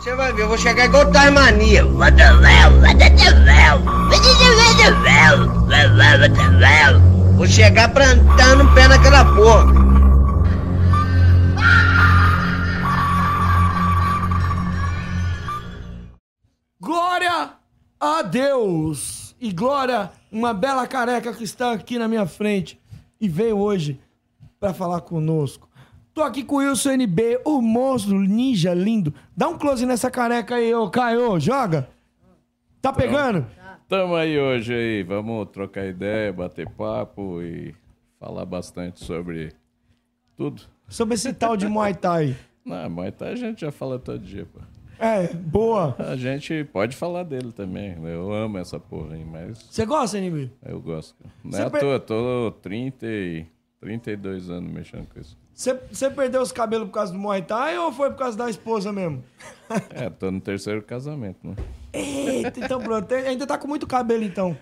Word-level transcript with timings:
Você 0.00 0.14
vai 0.14 0.32
ver, 0.32 0.44
eu 0.44 0.48
vou 0.48 0.56
chegar 0.56 0.86
igual 0.86 1.12
Tasmania. 1.12 1.84
Vou 7.36 7.46
chegar 7.46 7.92
plantando 7.92 8.64
o 8.64 8.74
pé 8.74 8.88
naquela 8.88 9.26
porra. 9.26 9.74
Glória 16.80 17.50
a 18.00 18.22
Deus! 18.22 19.36
E 19.38 19.52
glória, 19.52 20.10
uma 20.32 20.54
bela 20.54 20.86
careca 20.86 21.34
que 21.34 21.44
está 21.44 21.72
aqui 21.72 21.98
na 21.98 22.08
minha 22.08 22.26
frente 22.26 22.80
e 23.20 23.28
veio 23.28 23.58
hoje 23.58 24.00
para 24.58 24.72
falar 24.72 25.02
conosco. 25.02 25.69
Tô 26.12 26.22
aqui 26.22 26.42
com 26.42 26.56
o 26.56 26.58
Wilson 26.58 26.92
NB, 26.92 27.40
o 27.44 27.60
monstro 27.62 28.18
ninja 28.20 28.74
lindo. 28.74 29.14
Dá 29.36 29.48
um 29.48 29.56
close 29.56 29.86
nessa 29.86 30.10
careca 30.10 30.56
aí, 30.56 30.74
ô 30.74 30.90
Caio, 30.90 31.38
joga. 31.38 31.88
Tá 32.82 32.92
pegando? 32.92 33.46
Tamo 33.88 34.14
aí 34.14 34.38
hoje 34.38 34.72
aí, 34.74 35.02
vamos 35.02 35.48
trocar 35.50 35.86
ideia, 35.86 36.32
bater 36.32 36.68
papo 36.68 37.40
e 37.42 37.74
falar 38.18 38.44
bastante 38.44 39.04
sobre 39.04 39.52
tudo. 40.36 40.62
Sobre 40.88 41.14
esse 41.14 41.32
tal 41.32 41.56
de 41.56 41.66
Muay 41.68 41.94
Thai. 41.94 42.36
Não, 42.64 42.90
Muay 42.90 43.10
Thai 43.12 43.32
a 43.32 43.36
gente 43.36 43.60
já 43.62 43.72
fala 43.72 43.98
todo 43.98 44.18
dia, 44.18 44.46
pô. 44.46 44.60
É, 44.98 45.28
boa. 45.32 45.96
A 45.98 46.14
gente 46.14 46.62
pode 46.64 46.94
falar 46.94 47.22
dele 47.22 47.52
também, 47.52 47.96
eu 48.04 48.32
amo 48.32 48.58
essa 48.58 48.78
porra 48.78 49.14
aí, 49.14 49.24
mas 49.24 49.58
Você 49.70 49.86
gosta, 49.86 50.18
NB? 50.18 50.50
eu 50.64 50.80
gosto. 50.80 51.16
Não 51.42 51.58
é 51.58 51.62
à 51.62 51.70
per- 51.70 51.80
toa, 51.80 51.98
tô 51.98 52.52
30 52.60 53.06
e 53.06 53.46
32 53.80 54.50
anos 54.50 54.70
mexendo 54.70 55.06
com 55.08 55.18
isso. 55.18 55.38
Você, 55.60 56.08
perdeu 56.08 56.40
os 56.40 56.52
cabelos 56.52 56.88
por 56.88 56.94
causa 56.94 57.12
do 57.12 57.18
Muay 57.18 57.42
Thai 57.42 57.76
ou 57.76 57.92
foi 57.92 58.08
por 58.08 58.16
causa 58.16 58.34
da 58.34 58.48
esposa 58.48 58.90
mesmo? 58.90 59.22
É, 59.90 60.08
tô 60.08 60.30
no 60.30 60.40
terceiro 60.40 60.80
casamento, 60.80 61.46
né? 61.46 61.54
Eita, 61.92 62.60
então 62.60 62.80
pronto. 62.80 63.12
Ainda 63.12 63.46
tá 63.46 63.58
com 63.58 63.68
muito 63.68 63.86
cabelo, 63.86 64.24
então. 64.24 64.56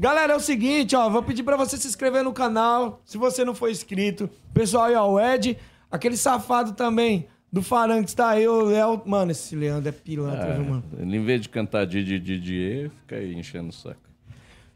Galera, 0.00 0.32
é 0.32 0.36
o 0.36 0.40
seguinte, 0.40 0.96
ó. 0.96 1.10
Vou 1.10 1.22
pedir 1.22 1.42
pra 1.42 1.58
você 1.58 1.76
se 1.76 1.86
inscrever 1.86 2.24
no 2.24 2.32
canal, 2.32 3.02
se 3.04 3.18
você 3.18 3.44
não 3.44 3.54
for 3.54 3.70
inscrito. 3.70 4.30
Pessoal 4.54 4.84
aí, 4.84 4.94
ó, 4.94 5.06
o 5.10 5.20
Ed, 5.20 5.58
aquele 5.90 6.16
safado 6.16 6.72
também 6.72 7.28
do 7.52 7.60
Faranx 7.60 8.14
tá 8.14 8.30
aí, 8.30 8.48
o 8.48 8.62
Léo. 8.62 9.02
Mano, 9.04 9.30
esse 9.30 9.54
Leandro 9.54 9.90
é 9.90 9.92
pilantra, 9.92 10.54
viu, 10.54 10.64
mano? 10.64 10.84
Ele, 10.98 11.18
em 11.18 11.22
vez 11.22 11.42
de 11.42 11.50
cantar 11.50 11.84
Didi 11.84 12.18
Didier, 12.18 12.90
fica 13.02 13.16
aí 13.16 13.34
enchendo 13.34 13.68
o 13.68 13.72
saco. 13.72 14.00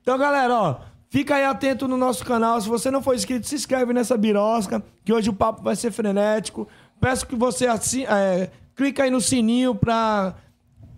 Então, 0.03 0.19
galera, 0.19 0.55
ó, 0.55 0.81
fica 1.09 1.37
aí 1.37 1.45
atento 1.45 1.89
no 1.89 1.97
nosso 1.97 2.25
canal. 2.25 2.61
Se 2.61 2.69
você 2.69 2.91
não 2.91 3.03
for 3.03 3.15
inscrito, 3.15 3.47
se 3.47 3.55
inscreve 3.55 3.93
nessa 3.93 4.17
birosca, 4.17 4.83
que 5.05 5.13
hoje 5.13 5.31
o 5.31 5.33
papo 5.33 5.63
vai 5.63 5.77
ser 5.77 5.91
frenético. 5.91 6.69
Peço 7.01 7.27
que 7.27 7.37
você 7.37 7.67
assim, 7.67 8.05
é, 8.05 8.51
clica 8.75 9.03
aí 9.03 9.11
no 9.11 9.21
sininho 9.21 9.75
pra 9.75 10.35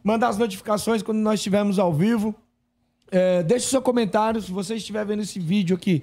mandar 0.02 0.28
as 0.28 0.38
notificações 0.38 1.02
quando 1.02 1.18
nós 1.18 1.40
estivermos 1.40 1.78
ao 1.78 1.92
vivo. 1.92 2.34
É, 3.10 3.42
deixe 3.42 3.66
seu 3.66 3.82
comentário 3.82 4.40
se 4.40 4.52
você 4.52 4.76
estiver 4.76 5.04
vendo 5.04 5.22
esse 5.22 5.38
vídeo 5.38 5.76
aqui. 5.76 6.02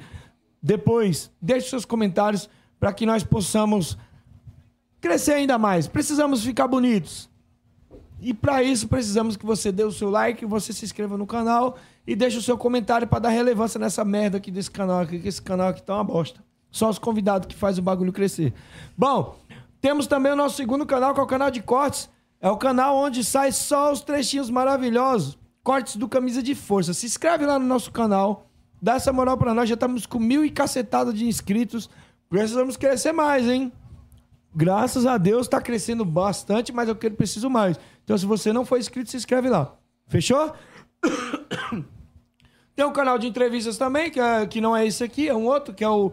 Depois, 0.61 1.31
deixe 1.41 1.69
seus 1.69 1.85
comentários 1.85 2.49
para 2.79 2.91
que 2.93 3.05
nós 3.05 3.23
possamos 3.23 3.97
crescer 4.99 5.33
ainda 5.33 5.57
mais. 5.57 5.87
Precisamos 5.87 6.43
ficar 6.43 6.67
bonitos. 6.67 7.29
E 8.19 8.33
para 8.33 8.63
isso 8.63 8.87
precisamos 8.87 9.37
que 9.37 9.45
você 9.45 9.71
dê 9.71 9.83
o 9.83 9.91
seu 9.91 10.09
like, 10.09 10.45
você 10.45 10.73
se 10.73 10.83
inscreva 10.83 11.17
no 11.17 11.27
canal 11.27 11.77
e 12.07 12.15
deixe 12.15 12.37
o 12.37 12.41
seu 12.41 12.57
comentário 12.57 13.05
para 13.05 13.19
dar 13.19 13.29
relevância 13.29 13.77
nessa 13.77 14.05
merda 14.05 14.37
aqui 14.37 14.49
desse 14.49 14.71
canal 14.71 15.01
aqui, 15.01 15.19
que 15.19 15.27
esse 15.27 15.41
canal 15.41 15.67
aqui 15.67 15.83
tá 15.83 15.93
uma 15.95 16.05
bosta. 16.05 16.41
Só 16.71 16.89
os 16.89 16.97
convidados 16.97 17.47
que 17.47 17.55
faz 17.55 17.77
o 17.77 17.81
bagulho 17.81 18.13
crescer. 18.13 18.53
Bom, 18.97 19.35
temos 19.81 20.07
também 20.07 20.31
o 20.31 20.35
nosso 20.35 20.55
segundo 20.55 20.85
canal, 20.85 21.13
que 21.13 21.19
é 21.19 21.23
o 21.23 21.27
canal 21.27 21.51
de 21.51 21.61
cortes. 21.61 22.09
É 22.39 22.49
o 22.49 22.57
canal 22.57 22.95
onde 22.95 23.23
sai 23.23 23.51
só 23.51 23.91
os 23.91 24.01
trechinhos 24.01 24.49
maravilhosos. 24.49 25.37
Cortes 25.63 25.97
do 25.97 26.07
Camisa 26.07 26.41
de 26.41 26.55
Força. 26.55 26.93
Se 26.93 27.05
inscreve 27.05 27.45
lá 27.45 27.59
no 27.59 27.65
nosso 27.65 27.91
canal. 27.91 28.49
Dá 28.81 28.95
essa 28.95 29.11
moral 29.11 29.37
pra 29.37 29.53
nós. 29.53 29.67
Já 29.67 29.73
estamos 29.75 30.05
com 30.05 30.19
mil 30.19 30.45
e 30.45 30.49
cacetada 30.49 31.11
de 31.11 31.25
inscritos. 31.25 31.89
Precisamos 32.29 32.77
crescer 32.77 33.11
mais, 33.11 33.47
hein? 33.47 33.71
Graças 34.55 35.05
a 35.05 35.17
Deus 35.17 35.47
tá 35.47 35.61
crescendo 35.61 36.05
bastante, 36.05 36.71
mas 36.71 36.87
eu 36.87 36.95
quero 36.95 37.15
preciso 37.15 37.49
mais. 37.49 37.77
Então, 38.03 38.17
se 38.17 38.25
você 38.25 38.53
não 38.53 38.65
for 38.65 38.79
inscrito, 38.79 39.09
se 39.09 39.17
inscreve 39.17 39.49
lá. 39.49 39.75
Fechou? 40.07 40.53
Tem 42.77 42.85
um 42.85 42.93
canal 42.93 43.17
de 43.17 43.25
entrevistas 43.25 43.75
também, 43.75 44.11
que, 44.11 44.19
é- 44.19 44.45
que 44.45 44.61
não 44.61 44.77
é 44.77 44.85
esse 44.85 45.03
aqui, 45.03 45.27
é 45.27 45.33
um 45.33 45.47
outro, 45.47 45.73
que 45.73 45.83
é 45.83 45.89
o 45.89 46.11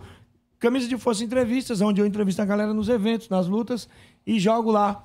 Camisa 0.58 0.88
de 0.88 0.96
Força 0.96 1.22
Entrevistas, 1.22 1.82
onde 1.82 2.00
eu 2.00 2.06
entrevisto 2.06 2.40
a 2.40 2.44
galera 2.46 2.72
nos 2.72 2.88
eventos, 2.88 3.28
nas 3.28 3.46
lutas, 3.46 3.86
e 4.26 4.40
jogo 4.40 4.70
lá 4.70 5.04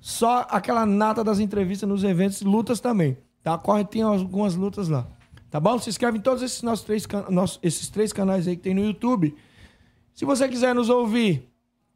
só 0.00 0.46
aquela 0.48 0.86
nata 0.86 1.22
das 1.22 1.40
entrevistas 1.40 1.86
nos 1.86 2.04
eventos, 2.04 2.40
lutas 2.40 2.80
também. 2.80 3.18
Tá? 3.42 3.58
Corre, 3.58 3.84
tem 3.84 4.00
algumas 4.00 4.54
lutas 4.54 4.88
lá. 4.88 5.06
Tá 5.50 5.60
bom? 5.60 5.78
Se 5.78 5.90
inscreve 5.90 6.16
em 6.16 6.20
todos 6.22 6.42
esses 6.42 6.62
nossos 6.62 6.86
três, 6.86 7.06
nossos- 7.28 7.58
esses 7.62 7.90
três 7.90 8.10
canais 8.10 8.48
aí 8.48 8.56
que 8.56 8.62
tem 8.62 8.72
no 8.74 8.82
YouTube. 8.82 9.34
Se 10.14 10.24
você 10.24 10.48
quiser 10.48 10.74
nos 10.74 10.88
ouvir 10.88 11.46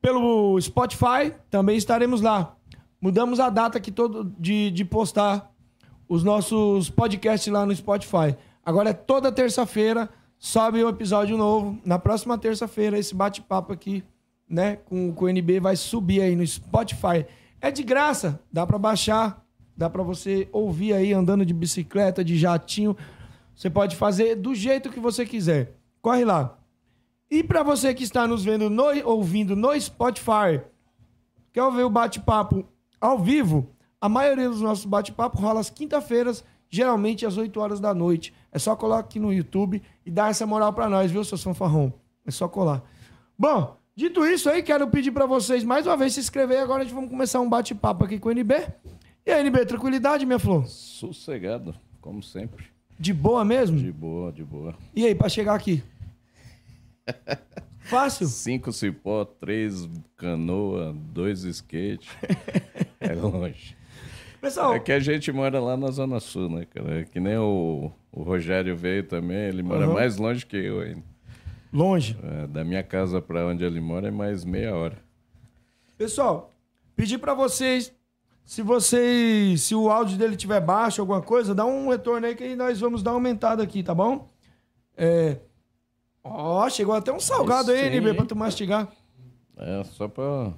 pelo 0.03 0.61
Spotify, 0.61 1.33
também 1.49 1.79
estaremos 1.79 2.21
lá. 2.21 2.55
Mudamos 3.01 3.41
a 3.41 3.49
data 3.49 3.79
aqui 3.79 3.91
todo 3.91 4.31
de, 4.39 4.71
de 4.71 4.85
postar 4.85 5.51
os 6.07 6.23
nossos 6.23 6.91
podcasts 6.91 7.51
lá 7.51 7.65
no 7.65 7.75
Spotify. 7.75 8.37
Agora 8.65 8.91
é 8.91 8.93
toda 8.93 9.33
terça-feira, 9.33 10.09
sobe 10.39 10.85
um 10.85 10.89
episódio 10.89 11.37
novo. 11.37 11.79
Na 11.85 11.99
próxima 11.99 12.39
terça-feira, 12.39 12.99
esse 12.99 13.15
bate-papo 13.15 13.73
aqui, 13.73 14.05
né, 14.49 14.77
com, 14.77 15.13
com 15.13 15.25
o 15.25 15.29
NB 15.29 15.59
vai 15.61 15.77
subir 15.77 16.23
aí 16.23 16.37
no 16.37 16.47
Spotify. 16.47 17.27
É 17.61 17.71
de 17.71 17.83
graça, 17.83 18.41
dá 18.53 18.67
pra 18.67 18.79
baixar, 18.79 19.45
dá 19.77 19.91
pra 19.91 20.03
você 20.03 20.49
ouvir 20.53 20.93
aí 20.93 21.13
andando 21.13 21.45
de 21.45 21.53
bicicleta, 21.53 22.25
de 22.25 22.39
jatinho. 22.39 22.97
Você 23.55 23.69
pode 23.69 23.97
fazer 23.97 24.37
do 24.37 24.55
jeito 24.55 24.91
que 24.91 25.01
você 25.01 25.27
quiser. 25.27 25.77
Corre 26.01 26.25
lá. 26.25 26.59
E 27.31 27.43
para 27.43 27.63
você 27.63 27.95
que 27.95 28.05
está 28.05 28.27
nos 28.27 28.45
vendo, 28.45 28.69
no, 28.69 28.85
ouvindo 29.05 29.57
no 29.57 29.79
Spotify, 29.81 30.61
quer 31.53 31.73
ver 31.73 31.85
o 31.85 31.91
bate-papo 31.91 32.65
ao 33.01 33.19
vivo? 33.19 33.71
A 34.01 34.09
maioria 34.09 34.49
dos 34.49 34.61
nossos 34.61 34.85
bate-papos 34.85 35.41
rola 35.41 35.61
às 35.61 35.71
quinta-feiras, 35.71 36.45
geralmente 36.69 37.25
às 37.25 37.37
8 37.37 37.59
horas 37.59 37.81
da 37.81 37.95
noite. 37.95 38.35
É 38.53 38.59
só 38.59 38.77
colar 38.77 38.99
aqui 38.99 39.19
no 39.19 39.33
YouTube 39.33 39.83
e 40.05 40.11
dar 40.11 40.31
essa 40.31 40.47
moral 40.47 40.73
para 40.75 40.89
nós, 40.89 41.11
viu, 41.11 41.25
seu 41.25 41.39
fanfarrão? 41.39 41.93
É 42.27 42.31
só 42.31 42.47
colar. 42.47 42.83
Bom, 43.37 43.77
dito 43.97 44.25
isso 44.27 44.51
aí, 44.51 44.63
quero 44.63 44.87
pedir 44.89 45.11
para 45.11 45.25
vocês 45.25 45.65
mais 45.65 45.87
uma 45.87 45.97
vez 45.97 46.13
se 46.13 46.21
inscrever. 46.21 46.61
Agora 46.61 46.83
a 46.83 46.85
gente 46.85 46.95
vamos 46.95 47.09
começar 47.11 47.41
um 47.41 47.49
bate-papo 47.49 48.05
aqui 48.05 48.19
com 48.19 48.29
o 48.29 48.33
NB. 48.33 48.55
E 49.25 49.31
aí, 49.31 49.41
NB, 49.47 49.65
tranquilidade, 49.65 50.27
minha 50.27 50.39
flor? 50.39 50.67
Sossegado, 50.67 51.75
como 52.01 52.23
sempre. 52.23 52.67
De 52.99 53.13
boa 53.13 53.45
mesmo? 53.45 53.79
De 53.79 53.91
boa, 53.91 54.31
de 54.31 54.45
boa. 54.45 54.75
E 54.95 55.07
aí, 55.07 55.15
para 55.15 55.29
chegar 55.29 55.55
aqui? 55.55 55.83
Fácil? 57.81 58.27
Cinco 58.27 58.73
cipó, 58.73 59.25
três 59.25 59.89
canoa, 60.17 60.95
dois 61.13 61.43
skate. 61.45 62.09
é 63.01 63.13
longe. 63.15 63.77
Pessoal, 64.41 64.75
É 64.75 64.81
que 64.81 64.93
a 64.93 65.01
gente 65.01 65.31
mora 65.33 65.61
lá 65.61 65.77
na 65.77 65.91
Zona 65.91 66.21
Sul, 66.21 66.49
né, 66.49 66.67
cara? 66.67 67.01
É 67.01 67.05
Que 67.05 67.19
nem 67.21 67.37
o, 67.39 67.91
o 68.13 68.23
Rogério 68.23 68.77
veio 68.77 69.03
também, 69.05 69.39
ele 69.49 69.63
mora 69.63 69.89
Uhum. 69.89 69.95
mais 69.95 70.17
longe 70.19 70.45
que 70.47 70.57
eu 70.57 70.81
ainda. 70.81 71.03
longe. 71.73 72.17
É, 72.23 72.47
da 72.47 72.63
minha 72.63 72.83
casa 72.83 73.21
pra 73.23 73.47
onde 73.47 73.65
ele 73.65 73.81
mora 73.81 74.09
é 74.09 74.11
mais 74.11 74.45
meia 74.45 74.75
hora. 74.77 74.99
Pessoal, 75.97 76.51
pedir 76.95 77.19
pra 77.19 77.33
vocês, 77.35 77.93
se 78.45 78.61
vocês, 78.63 79.63
se 79.63 79.75
o 79.75 79.91
áudio 79.91 80.19
dele 80.19 80.37
tiver 80.37 80.61
baixo, 80.61 81.01
alguma 81.01 81.23
coisa, 81.23 81.55
dá 81.55 81.65
um 81.65 81.89
retorno 81.89 82.27
aí 82.27 82.35
que 82.35 82.55
nós 82.57 82.79
vamos 82.81 83.03
dar 83.03 83.13
uma 83.13 83.17
aumentada 83.17 83.63
aqui, 83.63 83.83
tá 83.83 83.95
bom? 83.95 84.29
É... 84.97 85.39
Ó, 86.25 86.69
chegou 86.69 86.95
até 86.95 87.13
um 87.13 87.19
salgado 87.19 87.71
aí, 87.73 87.91
Sim. 87.91 87.97
NB, 87.97 88.15
pra 88.15 88.25
tu 88.27 88.37
mastigar. 88.37 88.89
É, 89.57 89.83
só 89.85 90.07
pra 90.09 90.53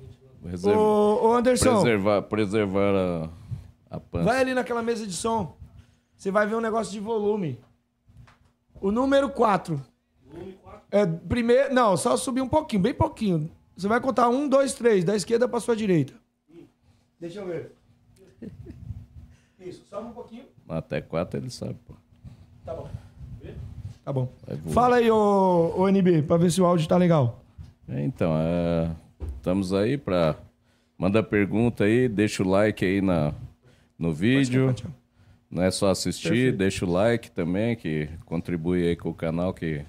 reservar, 0.45 0.79
Ô, 0.81 1.29
ô 1.29 1.35
Anderson, 1.35 1.81
preservar, 1.81 2.23
preservar 2.23 2.95
a, 3.91 3.97
a 3.97 4.01
pança. 4.01 4.25
vai 4.25 4.41
ali 4.41 4.53
naquela 4.55 4.83
mesa 4.83 5.07
de 5.07 5.13
som. 5.15 5.57
Você 6.25 6.31
vai 6.31 6.47
ver 6.47 6.55
um 6.55 6.61
negócio 6.63 6.91
de 6.91 7.01
volume. 7.01 7.61
O 8.81 8.91
número 8.91 9.29
4. 9.29 9.79
É, 10.91 11.05
primeiro, 11.05 11.75
não, 11.75 11.99
só 11.99 12.17
subir 12.17 12.41
um 12.41 12.49
pouquinho, 12.49 12.81
bem 12.81 12.95
pouquinho. 12.95 13.51
Você 13.77 13.87
vai 13.87 14.01
contar 14.01 14.31
um, 14.31 14.49
dois, 14.49 14.73
três, 14.73 15.05
da 15.05 15.15
esquerda 15.15 15.47
pra 15.47 15.61
sua 15.61 15.77
direita. 15.77 16.15
Deixa 17.21 17.41
eu 17.41 17.47
ver. 17.47 17.73
Isso, 19.61 19.85
sobe 19.85 20.09
um 20.09 20.13
pouquinho. 20.13 20.45
Até 20.67 21.03
quatro 21.03 21.39
ele 21.39 21.51
sabe, 21.51 21.77
pô. 21.87 21.93
Tá 22.65 22.73
bom. 22.75 22.89
Tá 24.03 24.11
bom. 24.11 24.29
Fala 24.73 24.97
aí, 24.97 25.11
ô, 25.11 25.75
ô 25.77 25.89
NB, 25.91 26.23
pra 26.23 26.39
ver 26.39 26.51
se 26.51 26.59
o 26.59 26.65
áudio 26.65 26.89
tá 26.89 26.97
legal. 26.97 27.45
É, 27.87 28.03
Então, 28.03 28.33
é, 28.39 28.91
estamos 29.37 29.75
aí 29.75 29.99
pra... 29.99 30.37
Manda 30.97 31.23
pergunta 31.23 31.85
aí, 31.85 32.09
deixa 32.09 32.43
o 32.43 32.49
like 32.49 32.83
aí 32.83 33.03
na, 33.03 33.35
no 33.99 34.11
vídeo. 34.11 34.69
Pode, 34.69 34.85
pode. 34.85 35.04
Não 35.55 35.63
é 35.63 35.71
só 35.71 35.89
assistir, 35.91 36.53
deixa 36.53 36.85
o 36.85 36.91
like 36.91 37.31
também, 37.31 37.77
que 37.77 38.11
contribui 38.27 38.89
aí 38.89 38.97
com 38.97 39.11
o 39.11 39.15
canal 39.15 39.55
que 39.55 39.85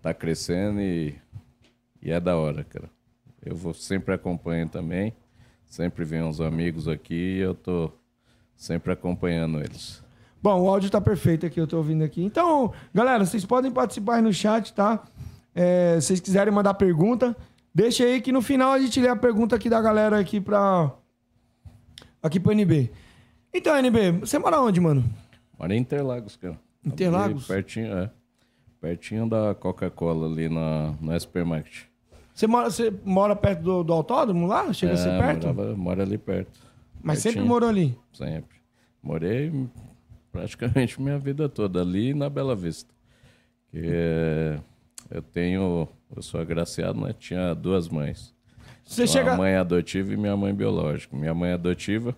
tá 0.00 0.14
crescendo 0.14 0.80
e, 0.80 1.14
e 2.00 2.10
é 2.10 2.18
da 2.18 2.38
hora, 2.38 2.64
cara. 2.64 2.88
Eu 3.44 3.54
vou 3.54 3.74
sempre 3.74 4.14
acompanho 4.14 4.66
também. 4.66 5.12
Sempre 5.66 6.06
vem 6.06 6.22
uns 6.22 6.40
amigos 6.40 6.88
aqui 6.88 7.36
e 7.36 7.38
eu 7.38 7.54
tô 7.54 7.90
sempre 8.56 8.90
acompanhando 8.90 9.60
eles. 9.60 10.02
Bom, 10.42 10.62
o 10.62 10.70
áudio 10.70 10.88
tá 10.88 11.02
perfeito 11.02 11.44
aqui, 11.44 11.60
eu 11.60 11.66
tô 11.66 11.76
ouvindo 11.76 12.02
aqui. 12.02 12.24
Então, 12.24 12.72
galera, 12.94 13.26
vocês 13.26 13.44
podem 13.44 13.70
participar 13.70 14.16
aí 14.16 14.22
no 14.22 14.32
chat, 14.32 14.72
tá? 14.72 15.04
É, 15.54 16.00
se 16.00 16.06
vocês 16.06 16.20
quiserem 16.20 16.52
mandar 16.52 16.72
pergunta, 16.72 17.36
deixa 17.74 18.04
aí 18.04 18.22
que 18.22 18.32
no 18.32 18.40
final 18.40 18.72
a 18.72 18.78
gente 18.78 18.98
lê 18.98 19.08
a 19.08 19.16
pergunta 19.16 19.54
aqui 19.54 19.68
da 19.68 19.82
galera 19.82 20.18
aqui 20.18 20.40
pra. 20.40 20.90
Aqui 22.22 22.40
pro 22.40 22.52
NB. 22.52 22.90
Então, 23.52 23.76
NB, 23.76 24.12
você 24.20 24.38
mora 24.38 24.60
onde, 24.60 24.80
mano? 24.80 25.04
Mora 25.58 25.74
em 25.74 25.78
Interlagos, 25.78 26.36
cara. 26.36 26.58
Interlagos? 26.84 27.50
Ali, 27.50 27.62
pertinho, 27.62 27.96
é. 27.98 28.10
Pertinho 28.80 29.28
da 29.28 29.54
Coca-Cola 29.54 30.26
ali 30.26 30.48
na, 30.48 30.94
na 31.00 31.18
supermarket. 31.18 31.84
Você 32.32 32.46
mora, 32.46 32.70
você 32.70 32.92
mora 33.04 33.34
perto 33.34 33.62
do, 33.62 33.82
do 33.82 33.92
autódromo 33.92 34.46
lá? 34.46 34.72
Chega 34.72 34.92
a 34.92 34.96
ser 34.96 35.08
É, 35.10 35.18
perto? 35.18 35.46
morava- 35.48 35.76
mora 35.76 36.02
ali 36.04 36.16
perto. 36.16 36.60
Mas 37.02 37.18
sempre 37.18 37.38
pertinho. 37.38 37.48
morou 37.52 37.68
ali. 37.68 37.98
Sempre. 38.12 38.56
Morei 39.02 39.52
praticamente 40.30 41.00
minha 41.02 41.18
vida 41.18 41.48
toda 41.48 41.80
ali 41.80 42.14
na 42.14 42.28
Bela 42.30 42.54
Vista. 42.54 42.94
Que 43.72 43.80
é, 43.84 44.60
eu 45.10 45.22
tenho, 45.22 45.88
eu 46.14 46.22
sou 46.22 46.40
agraciado, 46.40 47.00
né? 47.00 47.12
Tinha 47.18 47.54
duas 47.54 47.88
mães. 47.88 48.32
Você 48.84 49.02
Tinha 49.04 49.06
chega. 49.08 49.30
Uma 49.32 49.38
mãe 49.38 49.56
adotiva 49.56 50.12
e 50.12 50.16
minha 50.16 50.36
mãe 50.36 50.54
biológica. 50.54 51.16
Minha 51.16 51.34
mãe 51.34 51.52
adotiva 51.52 52.14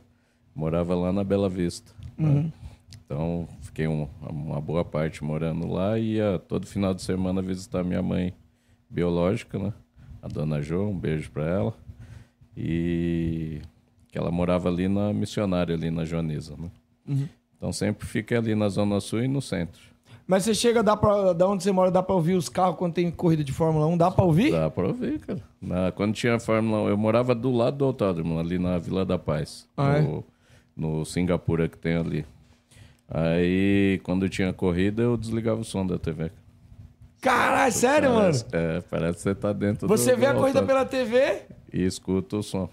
morava 0.55 0.95
lá 0.95 1.13
na 1.13 1.23
Bela 1.25 1.49
Vista. 1.49 1.93
né? 2.19 2.29
Uhum. 2.29 2.53
Então, 3.05 3.49
fiquei 3.63 3.89
um- 3.89 4.09
uma 4.29 4.61
boa 4.61 4.85
parte 4.85 5.25
morando 5.25 5.67
lá 5.67 5.99
e 5.99 6.15
ia 6.17 6.39
todo 6.39 6.67
final 6.67 6.95
de 6.95 7.03
semana 7.03 7.43
visitar 7.43 7.83
minha 7.83 8.03
mãe 8.03 8.33
biológica, 8.89 9.59
né? 9.59 9.73
A 10.23 10.29
dona 10.29 10.61
Jo, 10.63 10.83
um 10.83 10.97
beijo 10.99 11.31
pra 11.31 11.45
ela. 11.45 11.75
E 12.57 13.61
que 14.09 14.19
ela 14.19 14.31
morava 14.31 14.69
ali 14.69 14.89
na 14.89 15.13
missionária, 15.13 15.75
ali 15.75 15.91
na 15.91 16.05
Joaniza, 16.05 16.55
né? 16.59 16.71
Uhum. 17.09 17.29
Então 17.57 17.73
sempre 17.73 18.07
fiquei 18.07 18.37
ali 18.37 18.55
na 18.55 18.69
Zona 18.69 19.01
Sul 19.01 19.23
e 19.23 19.29
no 19.29 19.41
centro. 19.41 19.81
Mas 20.27 20.45
você 20.45 20.55
chega, 20.55 20.83
dá 20.83 20.97
pra, 20.97 21.33
da 21.33 21.49
onde 21.49 21.63
você 21.65 21.73
mora, 21.73 21.91
dá 21.91 22.03
pra 22.03 22.15
ouvir 22.15 22.35
os 22.35 22.49
carros 22.49 22.77
quando 22.77 22.95
tem 22.95 23.11
corrida 23.11 23.43
de 23.43 23.53
Fórmula 23.53 23.87
1? 23.87 23.97
Dá 23.97 24.11
pra 24.11 24.25
ouvir? 24.25 24.53
Dá 24.53 24.71
pra 24.71 24.87
ouvir, 24.87 25.19
cara. 25.19 25.43
Na- 25.61 25.91
quando 25.91 26.15
tinha 26.15 26.39
Fórmula 26.39 26.83
1, 26.83 26.89
eu 26.89 26.97
morava 26.97 27.35
do 27.35 27.51
lado 27.51 27.79
do 27.79 27.85
autódromo, 27.85 28.39
ali 28.39 28.59
na 28.59 28.79
Vila 28.79 29.05
da 29.05 29.19
Paz. 29.19 29.67
Ah, 29.77 29.97
é? 29.99 30.23
No, 30.81 31.05
Singapura 31.05 31.69
que 31.69 31.77
tem 31.77 31.97
ali. 31.97 32.27
Aí, 33.09 34.01
quando 34.03 34.29
tinha 34.29 34.53
corrida, 34.53 35.03
eu 35.03 35.17
desligava 35.17 35.61
o 35.61 35.65
som 35.65 35.87
da 35.87 35.99
TV. 35.99 36.31
Caralho, 37.21 37.73
sério, 37.73 38.11
mano? 38.11 38.23
Parece, 38.23 38.47
é, 38.53 38.81
parece 38.89 39.17
que 39.17 39.23
você 39.23 39.35
tá 39.35 39.53
dentro 39.53 39.87
Você 39.89 40.13
do, 40.13 40.19
vê 40.19 40.27
a 40.27 40.35
corrida 40.35 40.63
pela 40.63 40.87
TV? 40.87 41.43
E 41.73 41.85
escuta 41.85 42.37
o 42.37 42.43
som. 42.43 42.69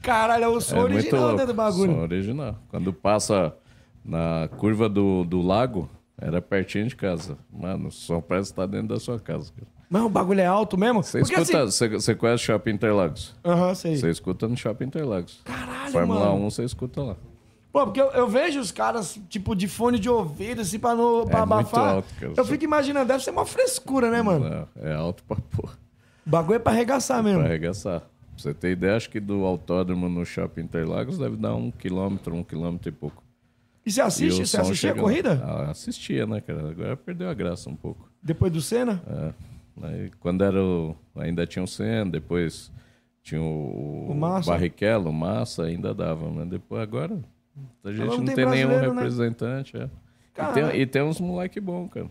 Caralho, 0.00 0.44
é 0.44 0.48
o 0.48 0.60
som 0.60 0.76
é 0.76 0.82
original 0.82 1.20
louco. 1.22 1.36
dentro 1.36 1.52
do 1.52 1.56
bagulho. 1.56 1.92
Som 1.92 2.00
original. 2.00 2.56
Quando 2.68 2.92
passa 2.92 3.54
na 4.04 4.48
curva 4.56 4.88
do, 4.88 5.24
do 5.24 5.42
lago, 5.42 5.90
era 6.16 6.40
pertinho 6.40 6.86
de 6.86 6.94
casa. 6.94 7.36
Mano, 7.52 7.88
o 7.88 7.90
som 7.90 8.20
parece 8.20 8.50
que 8.50 8.56
tá 8.56 8.66
dentro 8.66 8.88
da 8.88 9.00
sua 9.00 9.18
casa. 9.18 9.50
cara. 9.52 9.66
Mas 9.88 10.02
o 10.02 10.08
bagulho 10.08 10.40
é 10.40 10.46
alto 10.46 10.78
mesmo? 10.78 11.02
Você 11.02 11.18
Porque 11.18 11.34
escuta, 11.34 11.64
assim... 11.64 11.72
você, 11.72 11.88
você 11.88 12.14
conhece 12.14 12.44
Shopping 12.44 12.70
Interlagos? 12.70 13.34
Aham, 13.44 13.74
sei. 13.74 13.96
Você 13.96 14.08
escuta 14.08 14.46
no 14.46 14.56
Shopping 14.56 14.84
Interlagos. 14.84 15.40
Caralho, 15.44 15.90
Fórmula 15.90 16.26
mano. 16.26 16.46
1 16.46 16.50
você 16.50 16.64
escuta 16.64 17.02
lá. 17.02 17.16
Pô, 17.72 17.84
porque 17.84 18.00
eu, 18.00 18.10
eu 18.10 18.26
vejo 18.28 18.58
os 18.58 18.72
caras, 18.72 19.18
tipo, 19.28 19.54
de 19.54 19.68
fone 19.68 19.98
de 19.98 20.08
ouvido, 20.08 20.60
assim, 20.60 20.78
pra, 20.78 20.94
no, 20.94 21.24
pra 21.26 21.40
É 21.40 21.46
muito 21.46 21.52
abafar. 21.52 21.94
alto, 21.96 22.14
cara. 22.18 22.32
Eu 22.36 22.44
fico 22.44 22.64
imaginando, 22.64 23.06
deve 23.06 23.22
ser 23.22 23.30
uma 23.30 23.46
frescura, 23.46 24.10
né, 24.10 24.20
mano? 24.22 24.48
Não, 24.48 24.68
é 24.88 24.92
alto 24.94 25.22
pra 25.24 25.36
porra. 25.36 25.74
O 26.26 26.30
bagulho 26.30 26.56
é 26.56 26.58
pra 26.58 26.72
arregaçar 26.72 27.22
mesmo. 27.22 27.38
Pra 27.40 27.48
arregaçar. 27.48 28.00
Pra 28.00 28.08
você 28.36 28.52
ter 28.54 28.72
ideia, 28.72 28.96
acho 28.96 29.08
que 29.08 29.20
do 29.20 29.44
autódromo 29.44 30.08
no 30.08 30.24
Shopping 30.26 30.62
Interlagos 30.62 31.16
deve 31.18 31.36
dar 31.36 31.54
um 31.54 31.70
quilômetro, 31.70 32.34
um 32.34 32.42
quilômetro 32.42 32.88
e 32.88 32.92
pouco. 32.92 33.22
E 33.86 33.90
você 33.92 34.00
E 34.00 34.02
assiste? 34.02 34.42
o 34.42 34.46
Você 34.46 34.56
assistia 34.60 34.90
a 34.90 34.92
chega- 34.94 35.00
corrida? 35.00 35.42
Ah, 35.44 35.70
assistia, 35.70 36.26
né, 36.26 36.40
cara? 36.40 36.70
Agora 36.70 36.96
perdeu 36.96 37.30
a 37.30 37.34
graça 37.34 37.70
um 37.70 37.76
pouco. 37.76 38.10
Depois 38.22 38.52
do 38.52 38.60
Senna? 38.60 39.00
É. 39.06 39.86
Aí, 39.86 40.10
quando 40.20 40.42
era 40.44 40.60
o... 40.62 40.94
ainda 41.16 41.46
tinha 41.46 41.62
o 41.62 41.68
Senna, 41.68 42.10
depois 42.10 42.70
tinha 43.22 43.40
o, 43.40 44.10
O. 44.10 44.14
Barrichello, 44.44 45.08
o 45.08 45.12
Massa, 45.12 45.64
ainda 45.64 45.94
dava, 45.94 46.28
mas 46.30 46.48
depois 46.48 46.82
agora 46.82 47.18
a 47.84 47.92
gente 47.92 48.06
não 48.06 48.18
não, 48.18 48.24
tem 48.24 48.34
tem, 48.34 48.46
nenhum 48.46 48.68
né? 48.68 48.80
representante. 48.80 49.76
É. 49.76 49.90
E, 50.36 50.52
tem, 50.52 50.80
e 50.80 50.86
tem 50.86 51.02
uns 51.02 51.20
moleque 51.20 51.60
bom, 51.60 51.88
cara. 51.88 52.10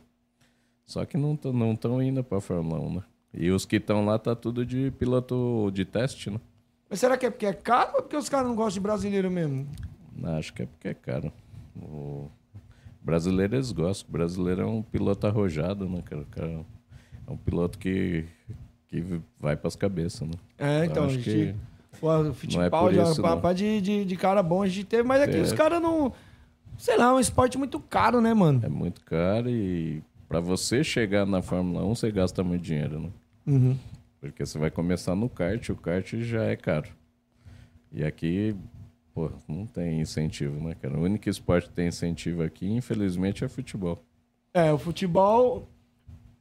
Só 0.86 1.06
que 1.06 1.18
não 1.18 1.34
estão 1.34 1.54
não 1.54 1.76
tão 1.76 2.02
indo 2.02 2.24
pra 2.24 2.42
Fórmula 2.42 2.80
1, 2.80 2.94
né? 2.96 3.04
E 3.34 3.52
os 3.52 3.66
que 3.66 3.76
estão 3.76 4.06
lá 4.06 4.18
tá 4.18 4.36
tudo 4.36 4.66
de 4.66 4.92
piloto 4.92 5.70
de 5.72 5.86
teste, 5.86 6.32
né? 6.32 6.40
Mas 6.90 7.00
será 7.00 7.16
que 7.18 7.26
é 7.26 7.30
porque 7.30 7.46
é 7.46 7.54
caro 7.54 7.92
ou 7.96 8.02
porque 8.02 8.18
os 8.18 8.28
caras 8.28 8.48
não 8.48 8.56
gostam 8.56 8.74
de 8.74 8.80
brasileiro 8.80 9.30
mesmo? 9.30 9.68
Não, 10.16 10.38
acho 10.38 10.52
que 10.52 10.64
é 10.64 10.66
porque 10.66 10.88
é 10.88 10.94
caro. 10.96 11.32
O 11.76 12.30
brasileiro 13.02 13.56
eles 13.56 13.72
gostam. 13.72 14.10
O 14.10 14.12
brasileiro 14.12 14.62
é 14.62 14.66
um 14.66 14.82
piloto 14.82 15.28
arrojado, 15.28 15.88
né, 15.88 16.02
cara? 16.04 16.26
Cara 16.32 16.66
é 17.30 17.32
um 17.32 17.38
piloto 17.38 17.78
que, 17.78 18.26
que 18.88 19.22
vai 19.40 19.56
pras 19.56 19.76
cabeças, 19.76 20.28
né? 20.28 20.34
É, 20.58 20.86
então, 20.86 21.04
a 21.04 21.06
acho 21.06 21.20
gente. 21.20 21.54
que 21.54 21.56
O 22.02 22.24
não 22.24 22.30
é 22.32 22.34
Fittipaldi, 22.34 23.00
isso, 23.00 23.22
papai 23.22 23.52
não. 23.52 23.58
de, 23.58 23.82
de, 23.82 24.06
de 24.06 24.16
cara 24.16 24.42
bom 24.44 24.62
a 24.64 24.68
gente 24.68 24.86
teve, 24.86 25.04
mas 25.04 25.22
aqui 25.22 25.38
É. 25.38 25.42
os 25.42 25.54
caras 25.54 25.82
não. 25.82 26.12
Sei 26.78 26.96
lá, 26.98 27.06
é 27.08 27.12
um 27.14 27.20
esporte 27.20 27.58
muito 27.58 27.80
caro, 27.80 28.22
né, 28.22 28.34
mano? 28.34 28.62
é 28.64 28.70
muito 28.70 29.02
caro 29.04 29.50
e 29.50 30.02
pra 30.28 30.40
você 30.40 30.84
chegar 30.84 31.26
na 31.26 31.42
Fórmula 31.42 31.84
1 31.86 31.96
você 31.96 32.12
gasta 32.12 32.44
muito 32.44 32.62
dinheiro, 32.62 33.00
né? 33.02 33.10
Uhum. 33.48 33.78
Porque 34.22 34.46
você 34.46 34.58
vai 34.58 34.70
começar 34.72 35.16
no 35.16 35.28
kart, 35.30 35.70
o 35.70 35.76
kart 35.76 36.14
já 36.22 36.44
é 36.44 36.56
caro. 36.56 36.88
E 37.92 38.04
aqui, 38.04 38.56
pô, 39.14 39.32
não 39.48 39.66
tem 39.66 40.00
incentivo, 40.02 40.62
né, 40.66 40.76
cara? 40.82 40.98
O 40.98 41.02
único 41.04 41.28
esporte 41.30 41.68
que 41.70 41.74
tem 41.76 41.88
incentivo 41.88 42.44
aqui, 42.44 42.70
infelizmente, 42.70 43.44
é 43.44 43.48
futebol. 43.48 44.02
É, 44.54 44.72
o 44.72 44.78
futebol. 44.78 45.68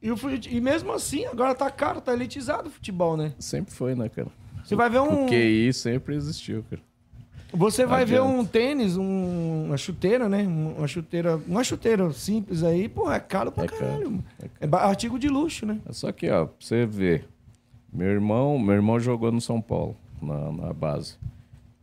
E, 0.02 0.10
o 0.12 0.16
fute- 0.16 0.54
e 0.54 0.60
mesmo 0.60 0.92
assim, 0.92 1.24
agora 1.26 1.54
tá 1.54 1.68
caro, 1.70 2.00
tá 2.00 2.12
elitizado 2.12 2.68
o 2.68 2.70
futebol, 2.70 3.16
né? 3.16 3.32
Sempre 3.38 3.72
foi, 3.74 3.94
né, 3.96 4.08
cara? 4.08 4.28
Você 4.68 4.76
vai 4.76 4.90
ver 4.90 5.00
um. 5.00 5.24
O 5.24 5.28
QI 5.28 5.72
sempre 5.72 6.14
existiu, 6.14 6.64
cara. 6.68 6.82
Você 7.50 7.86
vai 7.86 8.04
ver 8.04 8.20
um 8.20 8.44
tênis, 8.44 8.96
um- 8.98 9.64
uma 9.68 9.76
chuteira, 9.78 10.28
né? 10.28 10.42
Uma 10.46 10.86
chuteira, 10.86 11.40
uma 11.46 11.64
chuteira 11.64 12.12
simples 12.12 12.62
aí, 12.62 12.88
pô, 12.90 13.10
é 13.10 13.18
caro 13.18 13.50
pra 13.50 13.64
É 13.64 13.68
caro, 13.68 13.80
caralho. 13.80 14.10
mano. 14.10 14.24
é 14.42 14.66
caro. 14.66 14.84
É 14.84 14.86
artigo 14.88 15.18
de 15.18 15.28
luxo, 15.28 15.64
né? 15.64 15.80
É 15.88 15.92
Só 15.92 16.12
que, 16.12 16.28
ó, 16.28 16.44
pra 16.44 16.54
você 16.60 16.84
ver, 16.84 17.24
meu 17.90 18.08
irmão, 18.08 18.58
meu 18.58 18.74
irmão 18.74 19.00
jogou 19.00 19.32
no 19.32 19.40
São 19.40 19.62
Paulo, 19.62 19.96
na, 20.20 20.52
na 20.52 20.72
base. 20.74 21.16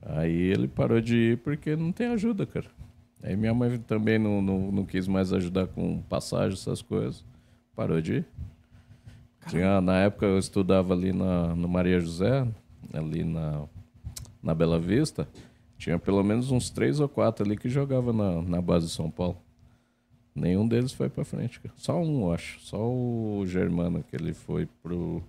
Aí 0.03 0.31
ele 0.51 0.67
parou 0.67 1.01
de 1.01 1.15
ir 1.31 1.37
porque 1.39 1.75
não 1.75 1.91
tem 1.91 2.07
ajuda, 2.07 2.45
cara. 2.45 2.67
Aí 3.23 3.35
minha 3.35 3.55
mãe 3.55 3.79
também 3.79 4.19
não, 4.19 4.39
não, 4.43 4.71
não 4.71 4.85
quis 4.85 5.07
mais 5.07 5.33
ajudar 5.33 5.65
com 5.65 5.99
passagem, 6.03 6.53
essas 6.53 6.79
coisas. 6.83 7.25
Parou 7.75 7.99
de 7.99 8.17
ir. 8.17 8.25
Tinha, 9.49 9.81
na 9.81 9.97
época 10.01 10.27
eu 10.27 10.37
estudava 10.37 10.93
ali 10.93 11.11
na, 11.11 11.55
no 11.55 11.67
Maria 11.67 11.99
José, 11.99 12.47
ali 12.93 13.23
na, 13.23 13.63
na 14.41 14.53
Bela 14.53 14.79
Vista. 14.79 15.27
Tinha 15.77 15.99
pelo 15.99 16.23
menos 16.23 16.51
uns 16.51 16.69
três 16.69 16.99
ou 16.99 17.09
quatro 17.09 17.45
ali 17.45 17.57
que 17.57 17.69
jogavam 17.69 18.13
na, 18.13 18.41
na 18.41 18.61
base 18.61 18.87
de 18.87 18.91
São 18.91 19.09
Paulo. 19.09 19.37
Nenhum 20.33 20.67
deles 20.67 20.91
foi 20.91 21.09
pra 21.09 21.23
frente. 21.23 21.61
Só 21.77 21.97
um, 21.97 22.31
acho. 22.31 22.59
Só 22.61 22.77
o 22.77 23.43
Germano, 23.45 24.03
que 24.03 24.15
ele 24.15 24.33
foi 24.33 24.67
pro, 24.83 25.23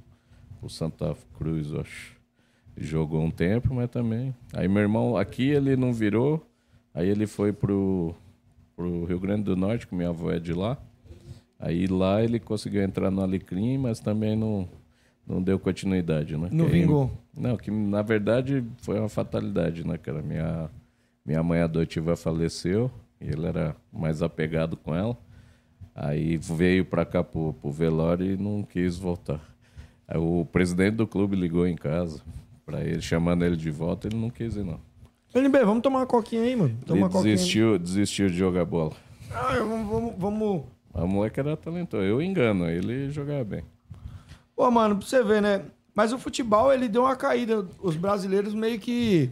pro 0.59 0.69
Santa 0.69 1.17
Cruz, 1.39 1.73
acho. 1.75 2.17
Jogou 2.77 3.23
um 3.23 3.31
tempo, 3.31 3.73
mas 3.73 3.89
também. 3.89 4.35
Aí 4.53 4.69
meu 4.69 4.83
irmão, 4.83 5.17
aqui 5.17 5.49
ele 5.49 5.77
não 5.77 5.93
virou. 5.93 6.45
Aí 6.93 7.09
ele 7.09 7.27
foi 7.27 7.53
pro, 7.53 8.15
pro 8.75 9.05
Rio 9.05 9.21
Grande 9.21 9.45
do 9.45 9.57
Norte, 9.57 9.87
que 9.87 9.95
minha 9.95 10.09
avó 10.11 10.31
é 10.31 10.39
de 10.39 10.53
lá. 10.53 10.77
Aí 11.59 11.87
lá 11.87 12.23
ele 12.23 12.39
conseguiu 12.39 12.83
entrar 12.83 13.11
no 13.11 13.23
Alecrim, 13.23 13.79
mas 13.79 13.99
também 14.01 14.37
não, 14.37 14.69
não 15.27 15.43
deu 15.43 15.59
continuidade, 15.59 16.37
né? 16.37 16.49
Não 16.53 16.67
Que 16.67 16.75
aí- 16.75 16.81
vingou. 16.81 17.11
Não, 17.37 17.57
que 17.57 17.71
na 17.71 18.01
verdade 18.03 18.65
foi 18.79 18.99
uma 18.99 19.09
fatalidade, 19.09 19.87
né, 19.87 19.99
cara? 19.99 20.23
Minha, 20.23 20.71
minha 21.25 21.43
mãe 21.43 21.61
adotiva 21.61 22.17
faleceu 22.17 22.91
e 23.21 23.27
ele 23.29 23.47
era 23.47 23.75
mais 23.93 24.23
apegado 24.23 24.77
com 24.77 24.95
ela. 24.95 25.17
Aí 25.95 26.37
veio 26.37 26.85
pra 26.85 27.05
cá 27.05 27.25
pro, 27.25 27.55
pro 27.55 27.71
velório 27.71 28.27
e 28.33 28.37
não 28.37 28.63
quis 28.63 28.97
voltar. 28.97 29.41
Aí 30.07 30.19
o 30.19 30.47
presidente 30.51 30.95
do 30.97 31.07
clube 31.07 31.35
ligou 31.37 31.67
em 31.67 31.75
casa 31.77 32.21
para 32.65 32.83
ele, 32.85 33.01
chamando 33.01 33.45
ele 33.45 33.57
de 33.57 33.71
volta, 33.71 34.07
ele 34.09 34.17
não 34.17 34.31
quis 34.31 34.57
ir, 34.57 34.65
não. 34.65 34.79
LB, 35.35 35.65
vamos 35.65 35.83
tomar 35.83 36.01
uma 36.01 36.07
coquinha 36.07 36.43
aí, 36.43 36.57
mano. 36.57 36.77
Toma 36.87 37.01
Ele 37.01 37.09
coquinha. 37.09 37.25
aí. 37.25 37.31
desistiu, 37.37 37.79
desistiu 37.79 38.29
de 38.29 38.37
jogar 38.37 38.65
bola. 38.65 38.93
Ah, 39.31 39.55
vamos, 39.59 39.87
vamos, 39.89 40.15
vamos. 40.17 40.63
A 40.95 41.07
moleque 41.07 41.39
era 41.41 41.57
talentoso. 41.57 42.03
Eu 42.03 42.23
engano, 42.23 42.69
ele 42.71 43.11
jogava 43.11 43.45
bem. 43.45 43.63
Pô, 44.57 44.71
mano, 44.71 44.97
pra 44.97 45.07
você 45.07 45.23
ver, 45.23 45.43
né? 45.43 45.67
Mas 45.95 46.13
o 46.13 46.19
futebol, 46.19 46.73
ele 46.73 46.89
deu 46.89 47.03
uma 47.03 47.15
caída. 47.15 47.67
Os 47.81 47.95
brasileiros 47.95 48.55
meio 48.55 48.81
que. 48.81 49.31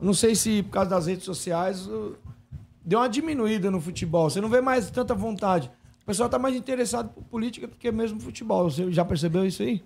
Não 0.00 0.14
sei 0.14 0.34
se 0.34 0.62
por 0.62 0.70
causa 0.70 0.90
das 0.90 1.06
redes 1.06 1.24
sociais. 1.24 1.88
Deu 2.84 2.98
uma 2.98 3.08
diminuída 3.08 3.70
no 3.70 3.80
futebol. 3.80 4.28
Você 4.28 4.40
não 4.40 4.48
vê 4.48 4.60
mais 4.60 4.90
tanta 4.90 5.14
vontade. 5.14 5.70
O 6.02 6.06
pessoal 6.06 6.28
tá 6.28 6.38
mais 6.38 6.56
interessado 6.56 7.10
por 7.10 7.22
política 7.24 7.66
do 7.66 7.76
que 7.76 7.92
mesmo 7.92 8.18
futebol. 8.18 8.68
Você 8.70 8.90
já 8.90 9.04
percebeu 9.04 9.44
isso 9.46 9.62
aí? 9.62 9.82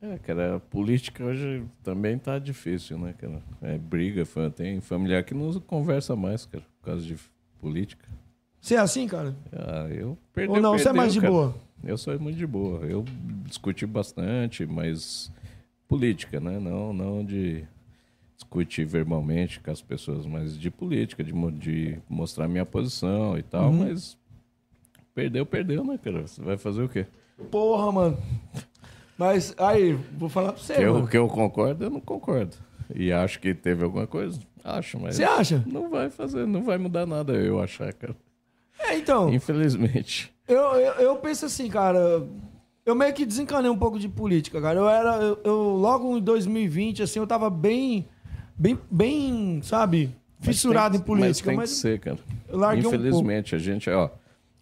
É, 0.00 0.18
cara, 0.18 0.56
a 0.56 0.60
política 0.60 1.24
hoje 1.24 1.64
também 1.82 2.18
tá 2.18 2.38
difícil, 2.38 2.98
né, 2.98 3.14
cara? 3.16 3.40
É 3.60 3.78
briga, 3.78 4.24
tem 4.54 4.80
familiar 4.80 5.22
que 5.22 5.32
não 5.32 5.52
conversa 5.60 6.16
mais, 6.16 6.44
cara, 6.44 6.64
por 6.80 6.86
causa 6.86 7.02
de 7.02 7.16
política. 7.60 8.04
Você 8.60 8.74
é 8.74 8.78
assim, 8.78 9.06
cara? 9.06 9.34
Ah, 9.52 9.88
eu 9.90 10.18
perdi 10.32 10.52
Ou 10.54 10.60
não, 10.60 10.72
você 10.72 10.82
é 10.82 10.84
perdeu, 10.86 11.02
mais 11.02 11.12
de 11.12 11.20
cara. 11.20 11.32
boa? 11.32 11.54
Eu 11.84 11.96
sou 11.98 12.18
muito 12.18 12.36
de 12.38 12.46
boa. 12.46 12.84
Eu 12.86 13.04
discuti 13.44 13.86
bastante, 13.86 14.64
mas 14.66 15.30
política, 15.88 16.38
né? 16.40 16.58
Não, 16.58 16.92
não 16.92 17.24
de 17.24 17.64
discutir 18.36 18.84
verbalmente 18.84 19.60
com 19.60 19.70
as 19.70 19.80
pessoas, 19.82 20.26
mas 20.26 20.58
de 20.58 20.70
política, 20.70 21.22
de, 21.22 21.32
de 21.52 21.98
mostrar 22.08 22.48
minha 22.48 22.64
posição 22.66 23.36
e 23.38 23.42
tal, 23.42 23.70
Uhum. 23.70 23.84
mas 23.84 24.16
perdeu, 25.14 25.44
perdeu, 25.46 25.84
né, 25.84 25.98
cara? 25.98 26.22
Você 26.26 26.40
vai 26.42 26.56
fazer 26.56 26.82
o 26.82 26.88
quê? 26.88 27.06
Porra, 27.50 27.90
mano. 27.92 28.18
Mas 29.18 29.54
aí, 29.58 29.92
vou 30.16 30.28
falar 30.28 30.52
pra 30.52 30.62
você, 30.62 30.74
Que 30.74 30.82
eu, 30.82 31.06
que 31.06 31.16
eu 31.16 31.28
concordo, 31.28 31.84
eu 31.84 31.90
não 31.90 32.00
concordo. 32.00 32.56
E 32.94 33.12
acho 33.12 33.38
que 33.40 33.54
teve 33.54 33.84
alguma 33.84 34.06
coisa? 34.06 34.40
Acho, 34.64 34.98
mas. 34.98 35.16
Você 35.16 35.24
acha? 35.24 35.62
Não 35.66 35.88
vai 35.90 36.10
fazer, 36.10 36.46
não 36.46 36.62
vai 36.62 36.78
mudar 36.78 37.06
nada, 37.06 37.32
eu 37.34 37.60
achar, 37.60 37.92
cara. 37.92 38.16
É, 38.78 38.96
então, 38.96 39.32
Infelizmente. 39.32 40.31
Eu, 40.48 40.56
eu, 40.56 40.92
eu 40.94 41.16
penso 41.16 41.46
assim, 41.46 41.68
cara. 41.68 42.26
Eu 42.84 42.94
meio 42.94 43.12
que 43.14 43.24
desencanei 43.24 43.70
um 43.70 43.78
pouco 43.78 43.98
de 43.98 44.08
política, 44.08 44.60
cara. 44.60 44.78
Eu 44.78 44.88
era. 44.88 45.16
Eu, 45.16 45.40
eu- 45.44 45.76
logo 45.76 46.16
em 46.16 46.20
2020, 46.20 47.02
assim, 47.02 47.18
eu 47.18 47.26
tava 47.26 47.48
bem. 47.48 48.06
Bem, 48.56 48.78
bem 48.90 49.60
sabe? 49.62 50.14
Fissurado 50.40 50.94
tem 50.94 51.00
em 51.00 51.04
política. 51.04 51.52
Mas 51.52 51.52
tem 51.52 51.56
Mas, 51.56 51.70
que 51.70 51.76
ser, 51.76 51.98
cara. 52.00 52.18
larguei 52.48 52.84
um 52.84 52.88
Infelizmente, 52.88 53.54
a 53.54 53.58
gente, 53.58 53.88
ó, 53.88 54.10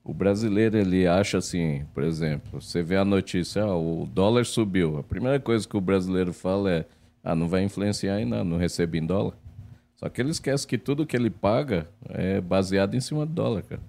o 0.04 0.12
brasileiro 0.14 0.76
ele 0.78 1.06
acha 1.06 1.38
assim, 1.38 1.84
por 1.94 2.02
exemplo, 2.04 2.60
você 2.60 2.82
vê 2.82 2.96
a 2.96 3.04
notícia, 3.04 3.66
ó, 3.66 3.78
o 3.80 4.06
dólar 4.06 4.44
subiu. 4.44 4.99
A 4.99 5.02
primeira 5.02 5.40
coisa 5.40 5.66
que 5.66 5.76
o 5.76 5.80
brasileiro 5.80 6.32
fala 6.32 6.70
é, 6.70 6.87
ah, 7.25 7.34
não 7.34 7.49
vai 7.49 7.62
influenciar 7.64 8.20
em 8.20 8.25
nada, 8.26 8.44
não 8.44 8.58
recebe 8.58 8.99
em 8.99 9.06
dólar. 9.06 9.34
Só 9.96 10.08
que 10.08 10.20
ele 10.20 10.30
esquece 10.30 10.66
que 10.66 10.78
tudo 10.78 11.04
que 11.06 11.16
ele 11.16 11.30
paga 11.30 11.87
é 12.08 12.40
baseado 12.40 12.94
em 12.94 13.00
cima 13.00 13.26
do 13.26 13.32
dólar, 13.32 13.62
cara. 13.62 13.82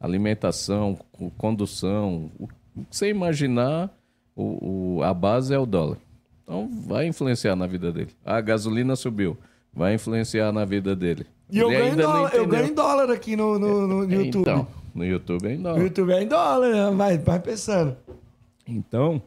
Alimentação, 0.00 0.96
co- 1.12 1.30
condução, 1.36 2.30
o 2.38 2.46
que 2.46 2.54
você 2.96 3.08
imaginar, 3.08 3.90
o, 4.36 4.96
o- 4.98 5.02
a 5.02 5.12
base 5.12 5.52
é 5.52 5.58
o 5.58 5.66
dólar. 5.66 5.98
Então 6.44 6.68
vai 6.86 7.06
influenciar 7.06 7.56
na 7.56 7.66
vida 7.66 7.92
dele. 7.92 8.10
A 8.24 8.40
gasolina 8.40 8.94
subiu, 8.96 9.36
vai 9.72 9.94
influenciar 9.94 10.52
na 10.52 10.64
vida 10.64 10.94
dele. 10.94 11.26
E 11.50 11.58
eu 11.58 11.68
ganho, 11.68 11.96
dólar, 11.96 12.34
eu 12.34 12.46
ganho 12.46 12.74
dólar 12.74 13.10
aqui 13.10 13.34
no, 13.36 13.58
no, 13.58 13.86
no 13.86 14.12
É, 14.12 14.16
YouTube. 14.16 14.40
Então, 14.42 14.66
no 14.94 15.04
YouTube 15.04 15.46
é 15.46 15.54
em 15.54 15.62
dólar. 15.62 15.80
YouTube 15.82 16.12
é 16.12 16.22
em 16.22 16.28
dólar, 16.28 16.70
né? 16.70 16.96
Vai, 16.96 17.18
vai 17.18 17.40
pensando. 17.40 17.96
Então, 18.66 19.20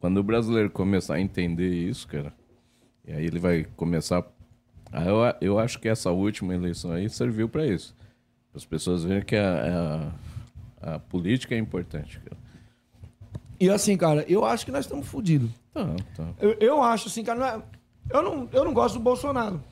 quando 0.00 0.18
o 0.18 0.22
brasileiro 0.22 0.70
começar 0.70 1.14
a 1.16 1.20
entender 1.20 1.68
isso, 1.68 2.06
cara, 2.08 2.32
e 3.06 3.12
aí 3.12 3.24
ele 3.26 3.38
vai 3.38 3.66
começar. 3.76 4.24
Eu, 4.92 5.18
eu 5.40 5.58
acho 5.58 5.78
que 5.80 5.88
essa 5.88 6.10
última 6.10 6.54
eleição 6.54 6.92
aí 6.92 7.08
serviu 7.10 7.48
para 7.48 7.66
isso. 7.66 7.94
As 8.54 8.64
pessoas 8.64 9.04
verem 9.04 9.22
que 9.24 9.34
a, 9.36 10.12
a, 10.82 10.94
a 10.94 10.98
política 10.98 11.54
é 11.54 11.58
importante, 11.58 12.20
cara. 12.20 12.36
E 13.58 13.70
assim, 13.70 13.96
cara, 13.96 14.24
eu 14.28 14.44
acho 14.44 14.64
que 14.66 14.72
nós 14.72 14.84
estamos 14.84 15.06
fodidos. 15.06 15.50
Tá, 15.72 15.86
tá. 16.16 16.24
Eu, 16.40 16.56
eu 16.60 16.82
acho 16.82 17.08
assim, 17.08 17.22
cara, 17.24 17.38
não 17.38 17.46
é- 17.46 17.62
eu, 18.10 18.22
não, 18.22 18.48
eu 18.52 18.64
não 18.64 18.74
gosto 18.74 18.94
do 18.94 19.00
Bolsonaro. 19.00 19.62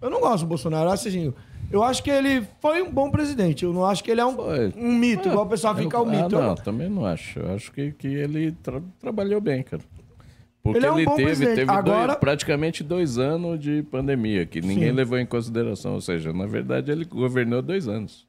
Eu 0.00 0.08
não 0.08 0.20
gosto 0.20 0.44
do 0.44 0.48
Bolsonaro. 0.48 0.88
Eu 0.88 0.92
acho, 0.92 1.08
assim, 1.08 1.34
eu 1.70 1.82
acho 1.82 2.02
que 2.02 2.10
ele 2.10 2.46
foi 2.60 2.80
um 2.82 2.90
bom 2.90 3.10
presidente. 3.10 3.64
Eu 3.64 3.72
não 3.72 3.84
acho 3.84 4.02
que 4.02 4.10
ele 4.10 4.20
é 4.20 4.24
um, 4.26 4.36
um 4.76 4.96
mito, 4.96 5.28
É, 5.28 5.32
igual 5.32 5.44
o 5.44 5.48
pessoal 5.48 5.74
eu- 5.76 5.82
fica 5.82 6.00
o 6.00 6.06
mito. 6.06 6.22
Ah, 6.22 6.26
Eu 6.26 6.30
não, 6.40 6.48
não- 6.48 6.54
também 6.54 6.88
não 6.88 7.04
acho. 7.04 7.38
Eu 7.40 7.54
acho 7.54 7.70
que, 7.72 7.92
que 7.92 8.06
ele 8.06 8.52
tra- 8.52 8.80
trabalhou 9.00 9.40
bem, 9.40 9.62
cara. 9.62 9.82
Porque 10.62 10.78
Ele 10.78 10.86
ele, 10.86 10.86
é 10.86 11.02
um 11.02 11.04
bom 11.04 11.16
teve, 11.16 11.26
presidente. 11.26 11.54
teve 11.56 11.70
Agora- 11.72 12.06
dois- 12.08 12.18
praticamente 12.20 12.84
dois 12.84 13.18
anos 13.18 13.58
de 13.58 13.82
pandemia, 13.84 14.46
que 14.46 14.60
ninguém 14.60 14.90
Sim. 14.90 14.94
levou 14.94 15.18
em 15.18 15.26
consideração. 15.26 15.94
Ou 15.94 16.00
seja, 16.00 16.32
na 16.32 16.46
verdade, 16.46 16.92
ele 16.92 17.04
governou 17.04 17.60
dois 17.60 17.88
anos. 17.88 18.26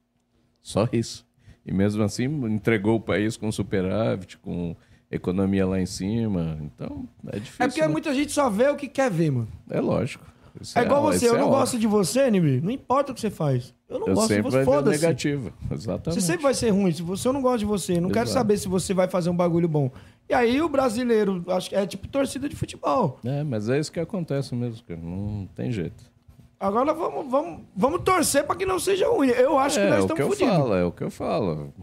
Só 0.62 0.88
isso. 0.92 1.26
E 1.66 1.72
mesmo 1.72 2.02
assim, 2.04 2.24
entregou 2.48 2.96
o 2.96 3.00
país 3.02 3.38
com 3.38 3.52
superávit, 3.52 4.38
com 4.40 4.76
economia 5.12 5.66
lá 5.66 5.80
em 5.80 5.86
cima. 5.86 6.58
Então, 6.62 7.08
é 7.28 7.38
difícil. 7.40 7.64
É 7.66 7.68
porque 7.68 7.82
né? 7.82 7.88
muita 7.88 8.14
gente 8.14 8.32
só 8.32 8.50
vê 8.50 8.68
o 8.68 8.76
que 8.76 8.88
quer 8.88 9.12
ver, 9.12 9.32
mano. 9.32 9.48
É 9.70 9.80
lógico. 9.80 10.26
Isso 10.60 10.78
É 10.78 10.84
igual 10.84 11.02
você, 11.02 11.18
isso 11.26 11.26
eu 11.28 11.36
é 11.36 11.40
não 11.40 11.50
gosto 11.50 11.80
de 11.80 11.88
você, 11.88 12.30
Nibi. 12.30 12.62
Não 12.62 12.70
importa 12.70 13.12
o 13.12 13.16
que 13.16 13.22
você 13.22 13.32
faz. 13.32 13.74
Eu 13.90 14.00
não 14.00 14.08
Eu 14.08 14.14
gosto 14.16 14.34
de 14.36 14.42
você. 14.42 14.64
Foda-se. 14.64 15.02
negativo. 15.02 15.52
Exatamente. 15.72 16.20
Você 16.22 16.26
sempre 16.28 16.44
vai 16.44 16.54
ser 16.54 16.70
ruim. 16.70 16.92
Se 16.92 17.02
você 17.02 17.28
eu 17.28 17.34
não 17.34 17.42
gosta 17.42 17.58
de 17.60 17.66
você, 17.66 18.00
não 18.00 18.10
quero 18.10 18.26
Exato. 18.26 18.34
saber 18.40 18.58
se 18.58 18.68
você 18.68 18.94
vai 18.94 19.08
fazer 19.08 19.30
um 19.32 19.36
bagulho 19.36 19.68
bom. 19.68 19.92
E 20.30 20.34
aí 20.34 20.62
o 20.62 20.70
brasileiro, 20.70 21.44
acho 21.48 21.70
que 21.70 21.76
é 21.76 21.86
tipo 21.86 22.08
torcida 22.08 22.48
de 22.50 22.56
futebol. 22.56 23.20
É, 23.26 23.44
mas 23.44 23.70
é 23.70 23.80
isso 23.80 23.92
que 23.92 24.00
acontece 24.00 24.56
mesmo, 24.56 24.82
cara. 24.88 25.00
Não 25.02 25.48
tem 25.56 25.72
jeito. 25.72 26.12
Agora 26.60 26.94
vamos, 26.94 27.30
vamos, 27.30 27.62
vamos 27.76 28.02
torcer 28.04 28.46
pra 28.46 28.56
que 28.56 28.66
não 28.66 28.80
seja 28.80 29.08
ruim. 29.10 29.28
Eu 29.30 29.60
acho 29.60 29.78
que 29.78 29.86
é, 29.86 29.90
nós 29.90 30.00
é 30.00 30.04
o 30.04 30.08
que 30.08 30.14
estamos 30.14 30.22
eu 30.22 30.30
fodidos. 30.48 30.56
falo, 30.64 30.74
é 30.76 30.84
o 30.86 30.92
que 30.92 31.04
eu 31.04 31.12
falo. 31.12 31.74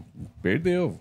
Perdeu. 0.41 0.99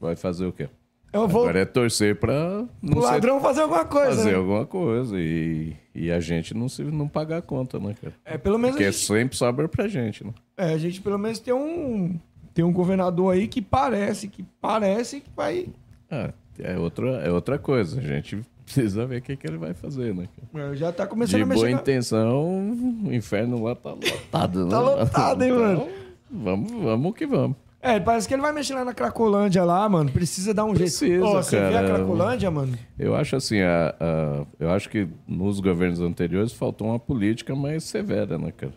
Vai 0.00 0.16
fazer 0.16 0.46
o 0.46 0.52
quê? 0.52 0.68
Eu 1.12 1.26
vou 1.28 1.42
Agora 1.42 1.60
é 1.60 1.64
torcer 1.64 2.16
pra 2.18 2.64
não 2.80 2.98
o 2.98 3.02
ser- 3.02 3.08
ladrão 3.08 3.40
fazer 3.40 3.62
alguma 3.62 3.84
coisa. 3.84 4.16
fazer 4.16 4.30
né? 4.32 4.36
alguma 4.36 4.64
coisa 4.66 5.16
e, 5.18 5.76
e 5.94 6.10
a 6.10 6.20
gente 6.20 6.54
não 6.54 6.68
se 6.68 6.82
não 6.84 7.08
pagar 7.08 7.38
a 7.38 7.42
conta, 7.42 7.78
né, 7.80 7.94
cara? 8.00 8.14
É, 8.24 8.38
pelo 8.38 8.58
menos 8.58 8.76
Porque 8.76 8.90
gente, 8.92 9.04
sempre 9.04 9.36
sobra 9.36 9.68
pra 9.68 9.88
gente, 9.88 10.24
né? 10.24 10.32
é, 10.56 10.72
a 10.72 10.78
gente 10.78 11.00
pelo 11.00 11.18
menos 11.18 11.38
tem 11.40 11.52
um 11.52 12.18
tem 12.54 12.64
um 12.64 12.72
governador 12.72 13.34
aí 13.34 13.46
que 13.48 13.60
parece 13.62 14.28
que 14.28 14.44
parece 14.60 15.20
que 15.20 15.30
vai 15.36 15.68
Ah, 16.10 16.30
é 16.58 16.76
outra, 16.78 17.08
é 17.22 17.30
outra 17.30 17.58
coisa. 17.58 17.98
A 18.00 18.02
gente 18.02 18.40
precisa 18.64 19.06
ver 19.06 19.18
o 19.18 19.22
que, 19.22 19.36
que 19.36 19.46
ele 19.46 19.56
vai 19.58 19.74
fazer, 19.74 20.14
né? 20.14 20.28
cara? 20.52 20.72
é, 20.72 20.76
já 20.76 20.92
tá 20.92 21.06
começando 21.06 21.36
De 21.36 21.42
a 21.42 21.46
boa 21.46 21.56
mexer. 21.64 21.74
na- 21.74 21.80
intenção, 21.80 22.70
o 23.04 23.12
inferno 23.12 23.62
lá 23.62 23.74
tá 23.74 23.90
lotado, 23.90 24.64
né? 24.64 24.70
Tá 24.70 24.80
lotado, 24.80 25.42
hein, 25.42 25.52
mano? 25.52 25.88
Vamos, 26.30 26.70
vamos 26.72 27.14
que 27.14 27.26
vamos. 27.26 27.56
É, 27.82 27.98
parece 27.98 28.28
que 28.28 28.34
ele 28.34 28.42
vai 28.42 28.52
mexer 28.52 28.74
lá 28.74 28.84
na 28.84 28.92
Cracolândia 28.92 29.64
lá, 29.64 29.88
mano. 29.88 30.10
Precisa 30.12 30.52
dar 30.52 30.64
um 30.66 30.74
Precisa, 30.74 31.06
jeito. 31.06 31.24
Ó, 31.24 31.42
você 31.42 31.58
vê 31.58 31.66
a 31.68 31.72
cara. 31.82 31.86
Cracolândia, 31.96 32.50
mano? 32.50 32.76
Eu 32.98 33.14
acho 33.14 33.36
assim, 33.36 33.60
a, 33.62 33.94
a- 33.98 34.44
eu 34.58 34.70
acho 34.70 34.90
que 34.90 35.08
nos 35.26 35.60
governos 35.60 35.98
anteriores 36.00 36.52
faltou 36.52 36.88
uma 36.88 36.98
política 36.98 37.54
mais 37.56 37.84
severa, 37.84 38.36
né, 38.36 38.52
cara? 38.54 38.74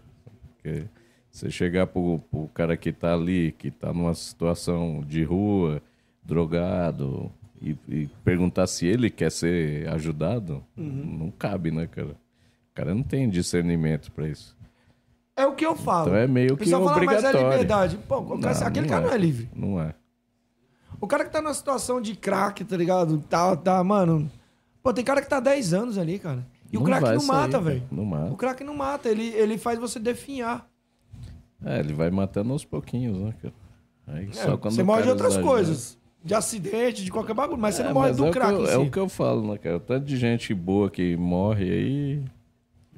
Porque 0.55 0.85
você 1.29 1.51
chegar 1.51 1.85
pro, 1.87 2.19
pro 2.31 2.47
cara 2.53 2.77
que 2.77 2.93
tá 2.93 3.13
ali, 3.13 3.53
que 3.57 3.69
tá 3.69 3.91
numa 3.91 4.13
situação 4.13 5.03
de 5.05 5.21
rua, 5.23 5.81
drogado, 6.25 7.31
e, 7.61 7.75
e 7.87 8.07
perguntar 8.23 8.67
se 8.67 8.85
ele 8.85 9.09
quer 9.09 9.31
ser 9.31 9.87
ajudado, 9.89 10.63
Uhum. 10.77 11.17
não 11.19 11.31
cabe, 11.31 11.71
né, 11.71 11.87
cara? 11.87 12.11
O 12.11 12.75
cara 12.75 12.93
não 12.95 13.03
tem 13.03 13.29
discernimento 13.29 14.11
pra 14.11 14.27
isso. 14.27 14.55
É 15.35 15.45
o 15.45 15.53
que 15.55 15.65
eu 15.65 15.75
falo. 15.75 16.07
Então 16.09 16.15
é 16.19 16.27
meio 16.27 16.53
O 16.53 16.57
que 16.57 16.63
pessoal 16.65 16.83
fala, 16.85 16.97
mas 17.05 17.15
é 17.15 17.17
obrigatório. 17.29 17.49
liberdade. 17.51 17.97
Pô, 18.07 18.17
o 18.19 18.39
cara- 18.39 18.59
Não, 18.59 18.67
aquele 18.67 18.87
cara 18.87 19.03
é. 19.03 19.07
não 19.07 19.13
é 19.13 19.17
livre. 19.17 19.49
Não 19.55 19.81
é. 19.81 19.93
O 21.01 21.07
cara 21.07 21.25
que 21.25 21.31
tá 21.31 21.41
numa 21.41 21.53
situação 21.53 21.99
de 22.01 22.15
crack, 22.15 22.63
tá 22.63 22.77
ligado? 22.77 23.17
Tá, 23.29 23.55
tá, 23.55 23.83
mano. 23.83 24.29
Pô, 24.81 24.93
tem 24.93 25.03
cara 25.03 25.21
que 25.21 25.29
tá 25.29 25.39
10 25.39 25.73
anos 25.73 25.97
ali, 25.97 26.19
cara. 26.19 26.45
E 26.71 26.77
o 26.77 26.79
Não 26.81 26.85
crack 26.87 27.01
vai 27.01 27.13
não 27.15 27.19
sair, 27.21 27.35
mata, 27.37 27.59
velho. 27.61 27.83
Não 27.91 28.05
mata. 28.05 28.31
O 28.31 28.35
crack 28.37 28.63
não 28.63 28.75
mata, 28.75 29.09
ele, 29.09 29.27
ele 29.29 29.57
faz 29.57 29.79
você 29.79 29.99
definhar. 29.99 30.67
É, 31.65 31.79
ele 31.79 31.93
vai 31.93 32.09
matando 32.11 32.51
aos 32.51 32.65
pouquinhos, 32.65 33.17
né, 33.17 33.33
cara? 33.41 33.53
Aí 34.07 34.27
É, 34.29 34.33
só 34.33 34.57
quando 34.57 34.75
você 34.75 34.81
o 34.81 34.85
morre 34.85 35.03
de 35.03 35.09
outras 35.09 35.33
exagera. 35.33 35.51
coisas. 35.53 35.97
De 36.23 36.33
acidente, 36.33 37.03
de 37.03 37.11
qualquer 37.11 37.33
bagulho, 37.33 37.59
mas 37.59 37.75
você 37.75 37.81
É, 37.81 37.85
não 37.85 37.93
morre 37.93 38.13
do 38.13 38.25
é 38.25 38.29
o 38.29 38.31
que 38.31 38.39
crack 38.39 38.53
eu- 38.53 38.61
em 38.61 38.63
É 38.67 38.71
si. 38.71 38.77
o 38.77 38.91
que 38.91 38.99
eu 38.99 39.09
falo, 39.09 39.51
né, 39.51 39.57
cara? 39.57 39.79
Tanto 39.79 40.05
de 40.05 40.15
gente 40.15 40.53
boa 40.53 40.89
que 40.89 41.17
morre 41.17 41.69
aí. 41.69 42.23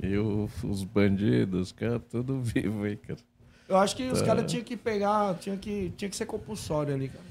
E 0.04 0.18
os 0.18 0.84
bandidos, 0.84 1.72
cara, 1.72 2.00
tudo 2.00 2.40
vivo 2.42 2.84
aí, 2.84 2.96
cara. 2.98 3.20
Eu 3.68 3.78
acho 3.78 3.96
que 3.96 4.04
os 4.04 4.20
Tá. 4.20 4.26
caras 4.28 4.52
tinham 4.52 4.64
que 4.64 4.78
pegar, 4.78 5.34
tinha 5.40 5.58
que, 5.58 5.92
tinha 5.98 6.08
que 6.10 6.16
ser 6.16 6.26
compulsório 6.28 6.94
ali, 6.94 7.10
cara. 7.10 7.24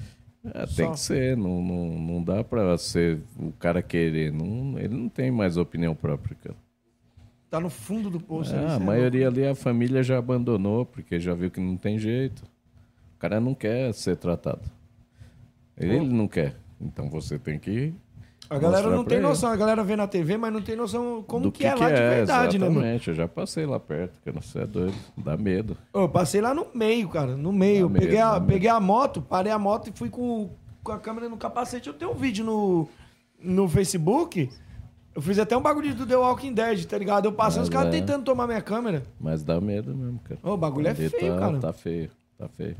É, 0.63 0.65
tem 0.67 0.91
que 0.91 0.99
ser, 0.99 1.37
não, 1.37 1.61
não, 1.63 1.87
não 1.97 2.23
dá 2.23 2.43
pra 2.43 2.77
ser 2.77 3.19
o 3.39 3.51
cara 3.53 3.81
querer. 3.81 4.31
Não, 4.33 4.77
ele 4.77 4.95
não 4.95 5.07
tem 5.09 5.31
mais 5.31 5.55
opinião 5.57 5.95
própria, 5.95 6.35
cara. 6.43 6.55
Tá 7.49 7.59
no 7.59 7.69
fundo 7.69 8.09
do 8.09 8.19
poço. 8.19 8.53
ali, 8.53 8.65
Ah, 8.65 8.69
cê 8.69 8.73
a 8.73 8.75
é 8.75 8.79
maioria 8.85 9.27
ali 9.27 9.45
a 9.47 9.55
família 9.55 10.03
já 10.03 10.17
abandonou, 10.17 10.85
porque 10.85 11.19
já 11.19 11.33
viu 11.33 11.49
que 11.49 11.59
não 11.61 11.77
tem 11.77 11.97
jeito. 11.97 12.43
O 13.15 13.17
cara 13.19 13.39
não 13.39 13.55
quer 13.55 13.93
ser 13.93 14.17
tratado. 14.17 14.61
Ele 15.77 15.99
não 15.99 16.27
quer. 16.27 16.55
Então 16.79 17.09
você 17.09 17.37
tem 17.37 17.59
que. 17.59 17.93
A 18.49 18.59
galera 18.59 18.89
não 18.89 19.03
tem 19.03 19.17
ele. 19.17 19.27
noção, 19.27 19.49
a 19.49 19.55
galera 19.55 19.83
vê 19.83 19.95
na 19.95 20.07
TV, 20.07 20.37
mas 20.37 20.53
não 20.53 20.61
tem 20.61 20.75
noção 20.75 21.23
como 21.23 21.45
do 21.45 21.51
que, 21.51 21.65
é 21.65 21.73
lá 21.73 21.89
de 21.89 21.95
verdade, 21.95 22.59
né, 22.59 22.67
mano? 22.67 22.79
Exatamente, 22.81 23.07
eu 23.07 23.15
já 23.15 23.27
passei 23.27 23.65
lá 23.65 23.79
perto, 23.79 24.21
cara. 24.23 24.39
Você 24.39 24.59
é 24.59 24.67
doido. 24.67 24.93
Dá 25.17 25.35
medo. 25.35 25.75
Eu 25.91 26.07
passei 26.07 26.41
lá 26.41 26.53
no 26.53 26.67
meio, 26.73 27.09
cara, 27.09 27.35
no 27.35 27.51
meio. 27.51 27.89
Dá 27.89 27.99
peguei, 27.99 28.17
medo, 28.17 28.27
a, 28.27 28.33
dá 28.33 28.39
medo. 28.39 28.53
peguei 28.53 28.69
a 28.69 28.79
moto, 28.79 29.21
parei 29.21 29.51
a 29.51 29.57
moto 29.57 29.89
e 29.89 29.93
fui 29.97 30.09
com, 30.09 30.51
com 30.83 30.91
a 30.91 30.99
câmera 30.99 31.27
no 31.27 31.37
capacete. 31.37 31.87
Eu 31.87 31.93
tenho 31.95 32.11
um 32.11 32.15
vídeo 32.15 32.45
no, 32.45 32.87
no 33.41 33.67
Facebook. 33.67 34.49
Eu 35.15 35.21
fiz 35.21 35.39
até 35.39 35.57
um 35.57 35.61
bagulho 35.61 35.95
do 35.95 36.05
The 36.05 36.15
Walking 36.15 36.53
Dead, 36.53 36.85
tá 36.85 36.97
ligado? 36.97 37.25
Eu 37.25 37.31
passando, 37.31 37.63
os 37.63 37.69
Mas 37.69 37.77
caras 37.79 37.95
é. 37.95 37.99
tentando 37.99 38.25
tomar 38.25 38.45
minha 38.45 38.61
câmera. 38.61 39.01
Mas 39.19 39.43
dá 39.43 39.59
medo 39.59 39.95
mesmo, 39.95 40.19
cara. 40.19 40.39
Ô, 40.43 40.51
o 40.51 40.57
bagulho 40.57 40.87
é 40.87 40.93
feio, 40.93 41.33
tá, 41.33 41.39
cara. 41.39 41.57
Tá 41.57 41.73
feio, 41.73 42.11
tá 42.37 42.47
feio. 42.47 42.75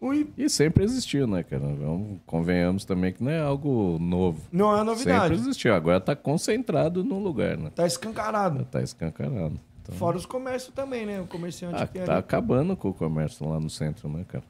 Ui, 0.00 0.28
E 0.36 0.48
sempre 0.48 0.84
existiu, 0.84 1.26
né, 1.26 1.42
cara? 1.42 1.66
Vamos, 1.66 2.18
convenhamos 2.26 2.84
também 2.84 3.12
que 3.12 3.24
não 3.24 3.30
é 3.30 3.40
algo 3.40 3.98
novo. 3.98 4.42
não 4.52 4.72
é 4.74 4.78
Sempre 4.78 4.90
novidade. 4.90 5.34
existiu. 5.34 5.74
Agora 5.74 6.00
tá 6.00 6.14
concentrado 6.14 7.02
num 7.02 7.18
lugar, 7.22 7.56
né? 7.56 7.70
Tá 7.74 7.86
escancarado. 7.86 8.64
Tá 8.66 8.82
escancarado. 8.82 9.58
Então, 9.82 9.94
Fora 9.96 10.16
os 10.16 10.26
comércios 10.26 10.74
também, 10.74 11.06
né? 11.06 11.20
O 11.20 11.26
comerciante 11.26 11.82
ah, 11.82 11.86
que 11.86 11.98
é 11.98 12.04
tá 12.04 12.12
ali. 12.12 12.20
acabando 12.20 12.76
com 12.76 12.88
o 12.90 12.94
comércio 12.94 13.48
lá 13.48 13.58
no 13.58 13.70
centro, 13.70 14.08
né, 14.08 14.24
cara? 14.28 14.44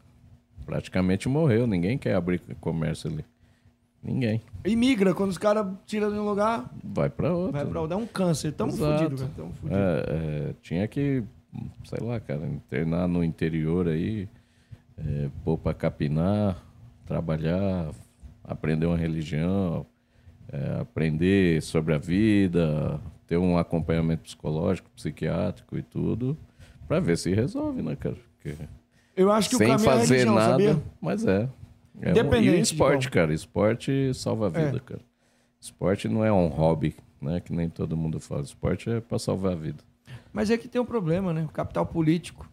Praticamente 0.65 1.29
morreu. 1.29 1.67
Ninguém 1.67 1.97
quer 1.97 2.15
abrir 2.15 2.41
comércio 2.61 3.11
ali. 3.11 3.25
Ninguém. 4.03 4.41
E 4.65 4.75
migra, 4.76 5.15
quando 5.15 5.31
os 5.31 5.38
caras 5.38 5.67
tiram 5.87 6.11
de 6.12 6.19
um 6.19 6.25
lugar, 6.25 6.71
Vai 6.83 7.09
pra 7.11 7.33
outro. 7.33 7.53
vai 7.53 7.67
pra 7.67 7.87
dar 7.87 7.97
um 7.97 8.07
câncer. 8.07 8.53
Tamo 8.53 8.73
Exato. 8.73 8.99
fudido, 9.05 9.17
cara. 9.21 9.31
Tamo 9.37 9.53
fudido. 9.55 9.79
É, 9.79 10.05
é, 10.50 10.55
tinha 10.62 10.87
que, 10.88 11.23
sei 11.85 12.07
lá, 12.07 12.19
cara, 12.21 12.47
internar 12.47 13.07
no 13.09 13.23
interior 13.25 13.88
aí, 13.88 14.29
é, 14.99 15.29
pôr 15.45 15.59
pra 15.59 15.75
capinar, 15.75 16.62
trabalhar, 17.05 17.91
aprender 18.45 18.87
uma 18.87 18.97
religião, 18.97 19.87
é, 20.53 20.81
aprender 20.81 21.61
sobre 21.62 21.95
a 21.95 21.99
vida, 21.99 23.00
ter 23.26 23.37
um 23.37 23.59
acompanhamento 23.59 24.23
psicológico, 24.25 24.88
psiquiátrico 24.95 25.76
e 25.76 25.83
tudo, 25.83 26.37
pra 26.88 27.00
ver 27.00 27.17
se 27.19 27.35
resolve, 27.35 27.83
né, 27.83 27.97
cara? 27.97 28.17
Porque 28.43 28.57
Eu 29.17 29.31
acho 29.33 29.49
que 29.50 29.57
o 29.57 29.59
sem 29.59 29.69
caminho 29.69 29.88
é 29.88 29.93
fazer 29.93 30.15
religião, 30.15 30.35
nada, 30.35 30.50
sabia? 30.53 30.83
mas 31.00 31.26
é. 31.26 31.49
é 32.00 32.09
um- 32.09 32.11
Independente 32.11 32.49
e 32.49 32.53
de 32.55 32.59
o 32.59 32.62
esporte, 32.62 33.11
cara, 33.11 33.33
esporte 33.35 34.12
salva 34.15 34.47
a 34.47 34.49
vida, 34.50 34.76
É. 34.76 34.81
cara. 34.81 35.00
Esporte 35.61 36.09
não 36.09 36.25
é 36.25 36.33
um 36.33 36.47
hobby, 36.49 36.95
né, 37.21 37.41
que 37.41 37.53
nem 37.53 37.69
todo 37.69 37.97
mundo 37.97 38.21
fala. 38.21 38.43
Esporte 38.43 38.88
é 38.91 39.00
pra 39.00 39.19
salvar 39.19 39.53
a 39.53 39.57
vida. 39.57 39.83
Mas 40.33 40.50
é 40.50 40.57
que 40.59 40.69
tem 40.69 40.81
um 40.81 40.85
problema, 40.85 41.33
né? 41.33 41.45
O 41.45 41.49
capital 41.49 41.85
político. 41.87 42.49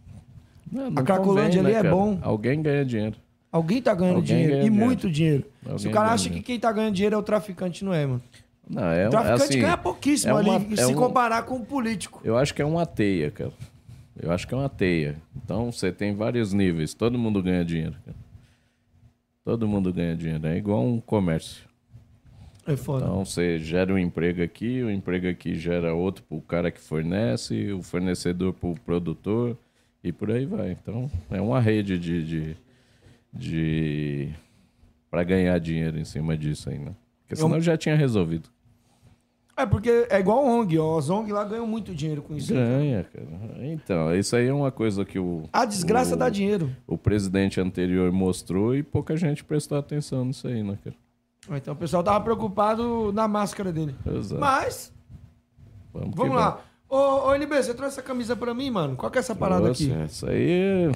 Não, 0.74 0.89
não 0.92 1.03
Cracolândia 1.03 1.60
convém, 1.62 1.75
ali 1.75 1.80
é 1.80 1.84
cara? 1.84 1.96
bom. 1.96 2.18
Alguém 2.22 2.62
ganha 2.62 2.84
dinheiro. 2.86 3.15
Alguém 3.51 3.82
tá 3.82 3.94
ganhando 3.94 4.15
Alguém 4.15 4.27
dinheiro. 4.36 4.51
ganha 4.53 4.63
e 4.65 4.70
dinheiro. 4.70 4.86
muito 4.86 5.12
dinheiro. 5.12 5.46
Se 5.63 5.70
Alguém 5.70 5.88
o 5.88 5.92
cara 5.92 6.10
acha 6.12 6.24
que 6.24 6.30
dinheiro. 6.30 6.46
quem 6.48 6.60
tá 6.60 6.72
ganhando 6.72 6.94
dinheiro 6.96 7.15
é 7.15 7.20
o 7.20 7.24
traficante, 7.24 7.86
não 7.86 7.94
é, 7.94 8.06
mano. 8.06 8.24
Não, 8.68 8.84
é 8.92 9.08
O 9.08 9.12
traficante 9.12 9.44
assim, 9.44 9.60
ganha 9.60 9.77
pouquíssimo 9.77 10.32
é 10.32 10.42
uma- 10.42 10.56
ali, 10.56 10.74
é 10.74 10.77
se 10.77 10.86
um- 10.92 10.96
comparar 10.96 11.44
com 11.44 11.56
o 11.58 11.65
político. 11.65 12.22
Eu 12.24 12.38
acho 12.38 12.53
que 12.56 12.62
é 12.62 12.65
uma 12.65 12.86
teia, 12.86 13.30
cara. 13.30 13.51
Eu 14.20 14.32
acho 14.32 14.48
que 14.48 14.53
é 14.53 14.58
uma 14.58 14.70
teia. 14.70 15.15
Então 15.36 15.72
você 15.72 15.92
tem 15.92 16.15
vários 16.15 16.53
níveis. 16.53 16.94
Todo 16.94 17.18
mundo 17.20 17.44
ganha 17.44 17.63
dinheiro, 17.63 17.96
cara. 18.06 18.18
Todo 19.44 19.68
mundo 19.68 19.92
ganha 19.94 20.15
dinheiro. 20.15 20.48
É 20.48 20.58
igual 20.58 20.84
um 20.84 21.00
comércio. 21.00 21.63
É 22.65 22.77
foda. 22.77 23.03
Então 23.06 23.25
você 23.25 23.60
gera 23.60 23.94
um 23.94 23.98
emprego 23.98 24.42
aqui, 24.42 24.82
o 24.82 24.89
emprego 24.89 25.27
aqui 25.27 25.53
gera 25.56 25.94
outro 25.94 26.24
pro 26.24 26.39
cara 26.42 26.72
que 26.72 26.80
fornece, 26.80 27.74
o 27.74 27.84
fornecedor 27.84 28.53
pro 28.53 28.74
produtor 28.86 29.58
e 30.03 30.12
por 30.12 30.29
aí 30.31 30.45
vai. 30.45 30.72
Então 30.72 31.10
é 31.31 31.39
uma 31.41 31.60
rede 31.60 31.98
de, 31.98 32.24
de, 32.25 32.57
de 33.31 34.29
para 35.10 35.24
ganhar 35.24 35.57
dinheiro 35.60 35.98
em 35.98 36.05
cima 36.05 36.38
disso 36.38 36.69
aí, 36.69 36.77
né? 36.77 36.93
Porque 37.22 37.36
senão 37.36 37.62
já 37.62 37.77
tinha 37.77 37.95
resolvido. 37.95 38.50
É 39.55 39.67
porque 39.67 40.07
é 40.10 40.19
igual 40.19 40.43
ONG, 40.43 40.79
ó. 40.79 40.98
As 40.98 41.12
ONG 41.12 41.31
lá 41.31 41.43
ganham 41.43 41.67
muito 41.67 41.93
dinheiro 41.93 42.24
com 42.24 42.36
isso. 42.36 42.51
Ganha, 42.51 43.03
cara. 43.03 43.27
Então, 43.67 44.15
isso 44.15 44.36
aí 44.36 44.48
é 44.48 44.53
uma 44.53 44.72
coisa 44.72 45.05
que 45.05 45.19
o 45.19 45.43
A 45.53 45.63
desgraça 45.63 46.15
o, 46.15 46.17
dá 46.17 46.27
dinheiro. 46.27 46.75
o 46.88 46.98
presidente 46.98 47.62
anterior 47.62 48.12
mostrou 48.12 48.75
e 48.75 48.81
pouca 48.81 49.15
gente 49.15 49.43
prestou 49.43 49.77
atenção 49.77 50.25
nisso 50.25 50.48
aí, 50.48 50.63
né, 50.63 50.77
cara? 50.83 50.95
Então 51.57 51.74
o 51.75 51.77
pessoal 51.77 52.01
tava 52.03 52.19
preocupado 52.24 53.12
na 53.13 53.27
máscara 53.27 53.72
dele. 53.72 53.93
Exato. 54.05 54.41
Mas, 54.41 54.91
Vamos, 55.93 56.15
vamos 56.15 56.36
lá. 56.36 56.60
Ô, 56.94 57.30
ô 57.30 57.34
NB, 57.34 57.56
você 57.56 57.74
trouxe 57.74 57.96
essa 57.96 58.04
camisa 58.04 58.36
pra 58.36 58.54
mim, 58.54 58.70
mano? 58.70 58.96
Qual 58.96 59.12
que 59.12 59.18
é 59.18 59.22
essa 59.22 59.34
parada 59.34 59.70
Nossa, 59.70 59.84
aqui? 59.84 60.06
Isso 60.06 60.30
aí 60.30 60.92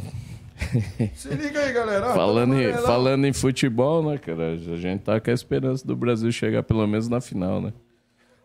Se 1.16 1.30
liga 1.30 1.60
aí, 1.60 1.74
galera. 1.74 2.13
Falando 2.13 2.54
em, 2.54 2.66
é 2.66 2.77
falando 2.77 3.25
em 3.25 3.34
futebol, 3.34 4.08
né, 4.08 4.20
cara? 4.20 4.51
A 4.51 4.77
gente 4.77 5.01
tá 5.01 5.20
com 5.20 5.32
a 5.32 5.34
esperança 5.34 5.88
do 5.88 5.96
Brasil 5.96 6.32
chegar 6.32 6.62
pelo 6.62 6.86
menos 6.86 7.10
na 7.10 7.20
final, 7.20 7.60
né? 7.60 7.74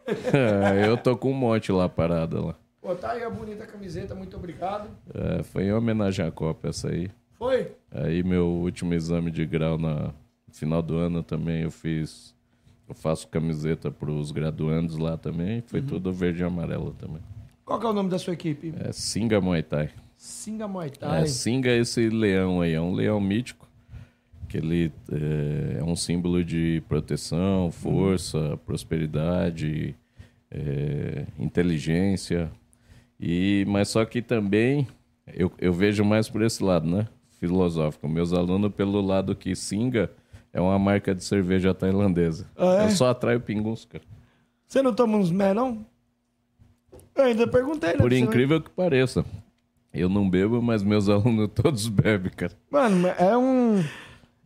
É, 0.33 0.89
eu 0.89 0.97
tô 0.97 1.15
com 1.15 1.31
um 1.31 1.35
monte 1.35 1.71
lá 1.71 1.91
parada 1.91 2.41
lá. 2.41 2.55
Pô, 2.81 2.95
tá 2.95 3.13
aí 3.13 3.23
a 3.23 3.29
bonita 3.29 3.67
camiseta, 3.67 4.15
muito 4.15 4.35
obrigado. 4.35 4.89
É, 5.15 5.43
foi 5.43 5.65
em 5.65 5.73
homenagem 5.75 6.25
à 6.25 6.31
Copa 6.31 6.71
essa 6.71 6.89
aí. 6.89 7.11
Foi? 7.39 7.71
Aí 7.91 8.23
meu 8.23 8.47
último 8.47 8.95
exame 8.95 9.31
de 9.31 9.45
grau 9.45 9.77
na 9.77 10.07
no 10.49 10.55
final 10.55 10.81
do 10.81 10.97
ano 10.97 11.23
também 11.23 11.65
eu 11.65 11.71
fiz. 11.71 12.35
Eu 12.89 12.95
faço 12.95 13.29
camiseta 13.29 13.91
pros 13.91 14.31
graduandos 14.33 14.97
lá 14.97 15.19
também. 15.19 15.63
Foi 15.67 15.83
tudo 15.83 16.11
verde 16.13 16.41
e 16.41 16.45
amarelo 16.45 16.95
também. 16.99 17.21
Qual 17.79 17.83
é 17.83 17.87
o 17.87 17.93
nome 17.95 18.11
da 18.11 18.19
sua 18.19 18.35
equipe? 18.35 18.75
É 18.79 18.93
Singa 18.93 19.41
Muay 19.41 19.63
Thai. 19.63 19.89
Singa 20.15 20.69
Muay 20.69 20.91
Thai. 20.91 21.23
É, 21.23 21.27
Singa 21.27 21.71
é 21.71 21.79
esse 21.79 22.09
leão 22.11 22.61
aí, 22.61 22.75
é 22.75 22.81
um 22.81 22.93
leão 22.93 23.19
mítico, 23.19 23.67
que 24.47 24.59
ele 24.59 24.93
é, 25.11 25.79
é 25.81 25.85
um 25.85 25.97
símbolo 25.97 26.45
de 26.45 26.83
proteção, 26.87 27.71
força, 27.73 28.59
prosperidade, 28.67 29.97
é, 30.51 31.25
inteligência. 31.39 32.53
E, 33.19 33.65
mas 33.67 33.89
só 33.89 34.05
que 34.05 34.21
também 34.21 34.87
eu, 35.33 35.51
eu 35.59 35.73
vejo 35.73 36.05
mais 36.05 36.29
por 36.29 36.43
esse 36.43 36.63
lado, 36.63 36.87
né? 36.87 37.09
Filosófico. 37.41 38.07
Meus 38.07 38.35
alunos 38.35 38.71
pelo 38.75 39.01
lado 39.01 39.35
que 39.35 39.57
Singa 39.57 40.11
é 40.53 40.61
uma 40.61 40.79
marca 40.79 41.15
de 41.15 41.25
cerveja 41.25 41.73
tailandesa. 41.73 42.47
Ah, 42.55 42.83
é? 42.83 42.85
Eu 42.85 42.91
só 42.91 43.09
atraio 43.09 43.41
pinguns, 43.41 43.87
cara. 43.87 44.05
Você 44.67 44.83
não 44.83 44.95
toma 44.95 45.17
uns 45.17 45.31
mé, 45.31 45.55
não? 45.55 45.87
Eu 47.15 47.25
ainda 47.25 47.47
perguntei, 47.47 47.91
né? 47.91 47.97
Por 47.99 48.11
né? 48.11 48.19
incrível 48.19 48.61
que 48.61 48.71
pareça. 48.71 49.25
Eu 49.93 50.09
não 50.09 50.29
bebo, 50.29 50.63
mas 50.63 50.83
meus 50.83 51.09
alunos 51.11 51.49
todos 51.55 51.87
bebem, 51.89 52.33
cara. 52.35 52.53
Mano, 52.71 53.09
é 53.19 53.37
um... 53.37 53.83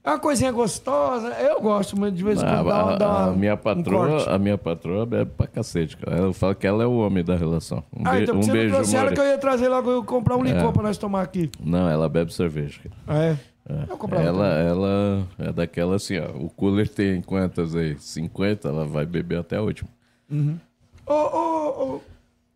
É 0.02 0.10
uma 0.10 0.18
coisinha 0.20 0.52
gostosa. 0.52 1.28
Eu 1.34 1.60
gosto, 1.60 1.98
mas 1.98 2.14
de 2.14 2.22
vez 2.22 2.40
em 2.40 2.44
Ah, 2.44 2.62
quando 2.62 2.68
dá 2.68 2.82
uma... 2.84 2.92
a, 2.92 2.96
dá 2.96 3.06
a 3.06 3.26
uma- 3.26 3.36
minha 3.36 3.54
um 3.54 3.56
patroa, 3.56 4.08
corte. 4.08 4.28
a 4.30 4.38
minha 4.38 4.56
patroa 4.58 5.04
bebe 5.04 5.32
pra 5.36 5.48
cacete, 5.48 5.96
cara. 5.96 6.18
Eu 6.18 6.32
falo 6.32 6.54
que 6.54 6.64
ela 6.64 6.84
é 6.84 6.86
o 6.86 6.96
homem 6.98 7.24
da 7.24 7.34
relação. 7.36 7.82
Um, 7.92 8.02
Ah, 8.06 8.12
be- 8.12 8.22
então 8.22 8.36
um 8.36 8.46
beijo, 8.46 8.72
trouxe 8.74 8.94
ela 8.96 9.10
que 9.12 9.18
eu 9.20 9.24
ia 9.24 9.36
trazer 9.38 9.68
logo 9.68 9.90
eu 9.90 10.04
comprar 10.04 10.36
um 10.36 10.44
licor 10.44 10.68
É. 10.68 10.72
pra 10.72 10.82
nós 10.84 10.96
tomar 10.96 11.22
aqui. 11.22 11.50
Não, 11.60 11.88
ela 11.88 12.08
bebe 12.08 12.32
cerveja. 12.32 12.78
cara. 12.84 12.94
Ah, 13.08 13.24
é? 13.24 13.36
É. 13.68 14.24
Ela, 14.24 14.46
ela 14.60 15.26
é 15.40 15.52
daquela 15.52 15.96
assim, 15.96 16.18
ó. 16.20 16.28
O 16.40 16.48
cooler 16.50 16.88
tem 16.88 17.20
quantas 17.20 17.74
aí? 17.74 17.96
50, 17.98 18.68
ela 18.68 18.84
vai 18.84 19.04
beber 19.04 19.40
até 19.40 19.56
a 19.56 19.62
última. 19.62 19.88
Ô, 21.04 21.12
ô, 21.12 21.68
ô, 21.96 22.00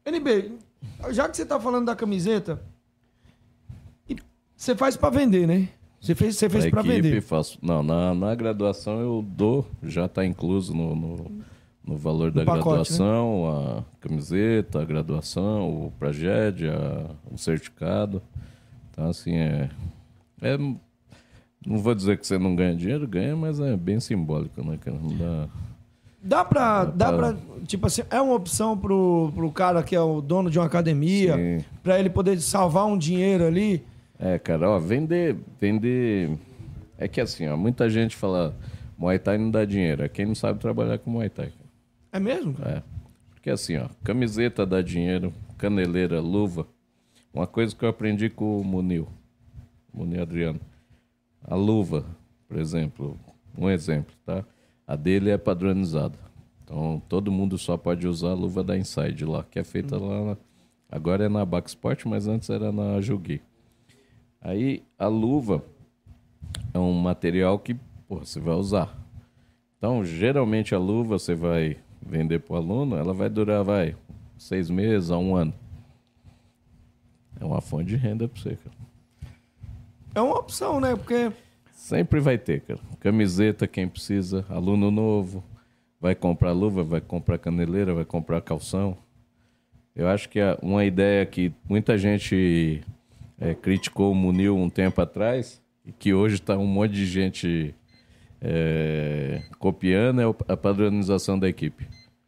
NB, 0.05 0.53
já 1.11 1.29
que 1.29 1.37
você 1.37 1.45
tá 1.45 1.59
falando 1.61 1.87
da 1.87 1.97
camiseta, 1.97 2.61
você 4.57 4.77
faz 4.77 4.97
pra 4.97 5.09
vender, 5.11 5.47
né? 5.47 5.69
Você 6.01 6.15
fez, 6.15 6.37
você 6.37 6.49
fez 6.49 6.65
equipe, 6.65 6.83
vender. 6.83 7.21
faço. 7.21 7.59
Não, 7.63 7.83
na, 7.83 8.15
na 8.15 8.35
graduação 8.35 9.01
eu 9.01 9.23
dou, 9.27 9.67
já 9.83 10.09
tá 10.09 10.25
incluso 10.25 10.75
no, 10.75 10.95
no, 10.97 11.31
no 11.85 11.97
valor 11.97 12.31
da 12.31 12.45
pacote, 12.45 12.59
né? 12.59 12.65
graduação, 12.65 13.49
a 13.79 13.85
camiseta, 14.01 14.81
a 14.81 14.85
graduação, 14.85 15.87
o 15.87 15.93
projeto, 15.99 16.63
o 17.31 17.37
certificado. 17.37 18.23
Então, 18.91 19.09
assim, 19.09 19.35
é, 19.35 19.71
é. 20.41 20.57
Não 20.59 21.79
vou 21.79 21.95
dizer 21.95 22.19
que 22.19 22.27
você 22.27 22.39
não 22.39 22.57
ganha 22.57 22.75
dinheiro, 22.75 23.07
ganha, 23.07 23.37
mas 23.37 23.61
é 23.61 23.77
bem 23.77 24.01
simbólico, 24.01 24.65
né, 24.65 24.79
cara? 24.79 24.97
Não 24.99 25.17
dá. 25.17 25.49
Dá 26.23 26.45
pra, 26.45 26.85
dá 26.87 27.13
pra- 27.13 27.33
pra, 27.35 27.50
tipo 27.71 27.87
assim, 27.87 28.03
é 28.11 28.21
uma 28.21 28.35
opção 28.35 28.77
pro, 28.77 29.31
pro 29.33 29.51
cara 29.53 29.83
que 29.83 29.95
é 29.95 30.01
o 30.01 30.21
dono 30.21 30.51
de 30.51 30.59
uma 30.59 30.67
academia, 30.67 31.37
pra 31.83 31.99
ele 31.99 32.11
poder 32.11 32.41
salvar 32.41 32.87
um 32.87 32.99
dinheiro 32.99 33.47
ali. 33.47 33.85
É, 34.19 34.39
cara, 34.39 34.69
ó, 34.69 34.79
vender, 34.79 35.37
vender. 35.61 36.37
É 36.99 37.07
que 37.07 37.21
assim, 37.21 37.47
ó, 37.49 37.57
muita 37.57 37.89
gente 37.89 38.17
fala 38.17 38.55
Muay 38.99 39.19
Thai 39.19 39.39
não 39.39 39.51
dá 39.51 39.65
dinheiro. 39.65 40.03
É 40.03 40.09
quem 40.09 40.27
não 40.27 40.35
sabe 40.35 40.59
trabalhar 40.59 40.99
com 40.99 41.11
Muay 41.11 41.31
Thai. 41.31 41.53
É 42.13 42.19
mesmo? 42.19 42.55
cara? 42.55 42.79
É. 42.79 42.83
Porque 43.31 43.49
assim, 43.49 43.77
ó, 43.77 43.89
camiseta 44.03 44.67
dá 44.67 44.83
dinheiro, 44.83 45.33
caneleira, 45.57 46.21
luva. 46.21 46.67
Uma 47.33 47.47
coisa 47.47 47.75
que 47.75 47.85
eu 47.85 47.89
aprendi 47.89 48.29
com 48.29 48.61
o 48.61 48.65
Munil, 48.65 49.09
Munil 49.95 50.21
Adriano. 50.21 50.61
A 51.43 51.55
luva, 51.55 52.05
por 52.49 52.59
exemplo, 52.59 53.17
um 53.57 53.71
exemplo, 53.71 54.13
tá? 54.27 54.45
A 54.87 54.97
dele 54.97 55.31
é 55.31 55.39
padronizada. 55.39 56.30
Então, 56.71 57.03
todo 57.09 57.33
mundo 57.33 57.59
só 57.59 57.77
pode 57.77 58.07
usar 58.07 58.31
a 58.31 58.35
luva 58.35 58.63
da 58.63 58.79
Inside 58.79 59.25
lá, 59.25 59.43
que 59.43 59.59
é 59.59 59.65
feita 59.65 59.99
lá. 59.99 60.25
na- 60.25 60.37
Agora 60.89 61.25
é 61.25 61.29
na 61.29 61.45
Backsport, 61.45 62.05
mas 62.07 62.29
antes 62.29 62.49
era 62.49 62.71
na 62.71 63.01
Jugi. 63.01 63.41
Aí, 64.41 64.85
a 64.97 65.09
luva 65.09 65.65
é 66.73 66.79
um 66.79 66.93
material 66.93 67.59
que 67.59 67.75
porra, 68.09 68.25
você 68.25 68.39
vai 68.39 68.55
usar. 68.55 68.97
Então, 69.79 70.05
geralmente 70.05 70.73
a 70.75 70.79
luva 70.79 71.19
você 71.19 71.35
vai 71.35 71.77
vender 72.01 72.39
para 72.41 72.55
o 72.55 72.57
aluno, 72.57 72.97
ela 72.97 73.13
vai 73.13 73.29
durar, 73.29 73.65
vai, 73.65 73.97
seis 74.39 74.71
meses 74.71 75.11
a 75.11 75.19
um 75.19 75.35
ano. 75.35 75.53
É 77.41 77.45
uma 77.45 77.61
fonte 77.61 77.87
de 77.87 77.97
renda 77.97 78.29
para 78.29 78.41
você, 78.41 78.57
cara. 78.57 78.77
É 80.15 80.21
uma 80.21 80.39
opção, 80.39 80.81
né? 80.81 80.95
Porque 80.95 81.33
Sempre 81.73 82.21
vai 82.21 82.37
ter, 82.39 82.61
cara. 82.61 82.81
Camiseta, 83.01 83.67
quem 83.67 83.89
precisa, 83.89 84.45
aluno 84.49 84.91
novo, 84.91 85.43
vai 86.01 86.15
comprar 86.15 86.53
luva, 86.53 86.83
vai 86.83 87.01
comprar 87.01 87.39
caneleira, 87.39 87.93
vai 87.95 88.05
comprar 88.05 88.41
calção. 88.41 88.97
Eu 89.95 90.09
acho 90.09 90.29
que 90.29 90.41
a- 90.41 90.59
uma 90.63 90.85
ideia 90.85 91.27
que 91.27 91.53
muita 91.69 91.99
gente 91.99 92.81
é, 93.39 93.55
criticou 93.55 94.13
o 94.13 94.15
Munil 94.15 94.57
um 94.57 94.69
tempo 94.71 95.01
atrás, 95.01 95.61
que 95.99 96.13
hoje 96.15 96.35
está 96.37 96.57
um 96.59 96.67
monte 96.67 96.93
de 96.93 97.07
gente 97.07 97.75
é, 98.43 99.43
copiando, 99.59 100.21
é 100.21 100.25
a 100.49 100.57
padronização 100.57 101.39
da 101.39 101.49
equipe. 101.49 101.87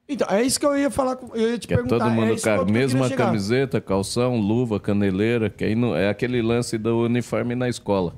Então, 0.09 0.27
é 0.31 0.43
isso 0.43 0.61
que 0.61 0.67
eu 0.67 0.77
ia 0.77 0.91
falar, 0.91 1.19
eu 1.35 1.51
ia 1.53 1.59
te 1.59 1.67
Que 1.67 1.73
é 1.73 1.77
perguntar. 1.77 2.05
todo 2.05 2.11
mundo 2.15 2.35
é 2.35 2.39
com 2.41 2.51
a 2.51 2.65
mesma 2.67 3.09
camiseta, 3.11 3.81
calção, 3.81 4.37
luva, 4.39 4.79
caneleira, 4.79 5.49
que 5.49 5.65
aí 5.65 5.75
não, 5.75 5.97
é 5.97 6.09
aquele 6.11 6.43
lance 6.43 6.77
do 6.77 7.05
uniforme 7.05 7.55
na 7.55 7.69
escola, 7.69 8.15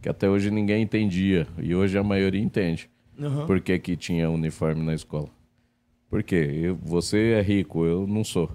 que 0.00 0.08
até 0.08 0.28
hoje 0.28 0.50
ninguém 0.52 0.82
entendia, 0.82 1.46
e 1.58 1.74
hoje 1.74 1.98
a 1.98 2.02
maioria 2.04 2.40
entende. 2.40 2.88
Uhum. 3.22 3.46
Por 3.46 3.60
que, 3.60 3.78
que 3.78 3.96
tinha 3.96 4.30
uniforme 4.30 4.82
na 4.84 4.94
escola? 4.94 5.28
Por 6.10 6.22
quê? 6.22 6.50
Eu- 6.62 6.76
você 6.82 7.32
é 7.32 7.42
rico, 7.42 7.84
eu 7.84 8.06
não 8.06 8.24
sou. 8.24 8.50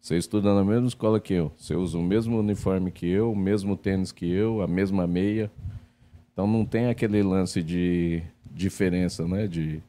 Você 0.00 0.16
estuda 0.16 0.54
na 0.54 0.64
mesma 0.64 0.86
escola 0.88 1.20
que 1.20 1.34
eu. 1.34 1.52
Você 1.56 1.74
usa 1.74 1.98
o 1.98 2.02
mesmo 2.02 2.38
uniforme 2.38 2.90
que 2.90 3.06
eu, 3.06 3.32
o 3.32 3.36
mesmo 3.36 3.76
tênis 3.76 4.10
que 4.10 4.28
eu, 4.30 4.62
a 4.62 4.66
mesma 4.66 5.06
meia. 5.06 5.50
Então 6.32 6.46
não 6.46 6.64
tem 6.64 6.86
aquele 6.86 7.22
lance 7.22 7.62
de 7.62 8.22
diferença, 8.50 9.26
né? 9.28 9.46
De 9.46 9.80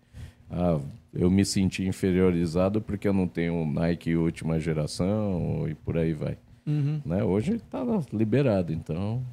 ah, 0.49 0.79
eu 1.13 1.29
me 1.31 1.45
senti 1.45 1.85
inferiorizado 1.87 2.81
porque 2.81 3.07
eu 3.07 3.13
não 3.13 3.25
tenho 3.27 3.65
Nike 3.65 4.15
última 4.17 4.59
geração 4.59 5.65
e 5.69 5.75
por 5.75 5.97
aí 5.97 6.13
vai. 6.13 6.37
Uhum. 6.67 7.01
Né? 7.05 7.23
Hoje 7.23 7.53
está 7.55 7.79
liberado, 8.11 8.73
então 8.73 9.23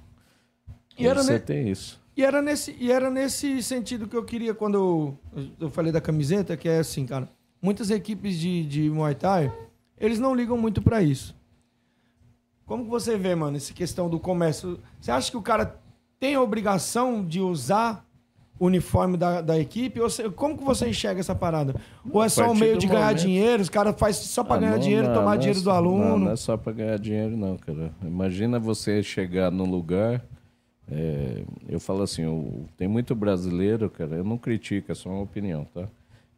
E 0.96 1.06
era, 1.06 1.22
você 1.22 1.32
ne- 1.34 1.38
tem 1.40 1.68
isso. 1.68 2.00
E, 2.18 2.24
era 2.24 2.42
nesse, 2.42 2.76
e 2.78 2.90
era 2.92 3.08
nesse 3.10 3.62
sentido 3.62 4.06
que 4.08 4.16
eu 4.16 4.24
queria 4.24 4.52
quando 4.54 5.16
eu, 5.36 5.48
eu 5.60 5.70
falei 5.70 5.92
da 5.92 6.00
camiseta, 6.00 6.56
que 6.56 6.68
é 6.68 6.78
assim, 6.78 7.06
cara. 7.06 7.28
Muitas 7.62 7.90
equipes 7.90 8.38
de, 8.38 8.64
de 8.66 8.90
Muay 8.90 9.14
Thai, 9.14 9.52
eles 9.98 10.18
não 10.18 10.34
ligam 10.34 10.56
muito 10.58 10.82
pra 10.82 11.02
isso. 11.02 11.34
Como 12.66 12.84
que 12.84 12.90
você 12.90 13.16
vê, 13.16 13.34
mano, 13.34 13.56
essa 13.56 13.72
questão 13.72 14.08
do 14.08 14.18
comércio? 14.20 14.78
Você 15.00 15.10
acha 15.10 15.30
que 15.30 15.36
o 15.36 15.42
cara 15.42 15.76
tem 16.20 16.34
a 16.34 16.42
obrigação 16.42 17.24
de 17.24 17.40
usar 17.40 18.04
o 18.60 18.66
uniforme 18.66 19.16
da, 19.16 19.40
da 19.40 19.58
equipe? 19.58 20.00
Ou 20.00 20.10
você- 20.10 20.28
como 20.28 20.58
que 20.58 20.64
você 20.64 20.88
enxerga 20.88 21.20
essa 21.20 21.34
parada? 21.34 21.74
Ou 22.10 22.22
é 22.22 22.28
só 22.28 22.50
um 22.50 22.54
meio 22.54 22.74
do 22.74 22.80
de 22.80 22.86
ganhar 22.86 23.06
momento- 23.06 23.20
dinheiro? 23.20 23.62
Os 23.62 23.68
caras 23.70 23.94
fazem 23.98 24.22
só 24.24 24.44
pra 24.44 24.56
Ah, 24.56 24.58
ganhar 24.58 24.72
não, 24.72 24.78
dinheiro, 24.80 25.06
não, 25.08 25.14
tomar 25.14 25.24
não 25.26 25.32
é 25.32 25.38
dinheiro 25.38 25.60
do 25.60 25.64
só- 25.64 25.70
aluno? 25.72 26.04
Não, 26.04 26.18
não 26.18 26.30
é 26.32 26.36
só 26.36 26.56
para 26.56 26.72
ganhar 26.72 26.98
dinheiro, 26.98 27.36
não, 27.36 27.56
cara. 27.56 27.92
Imagina 28.02 28.58
você 28.58 29.02
chegar 29.02 29.50
num 29.50 29.68
lugar. 29.70 30.22
É, 30.90 31.44
eu 31.68 31.78
falo 31.80 32.02
assim, 32.02 32.24
o- 32.26 32.66
tem 32.76 32.88
muito 32.88 33.14
brasileiro, 33.14 33.90
cara. 33.90 34.16
Eu 34.16 34.24
não 34.24 34.38
critico, 34.38 34.90
é 34.90 34.94
só 34.94 35.10
uma 35.10 35.22
opinião, 35.22 35.64
tá? 35.66 35.88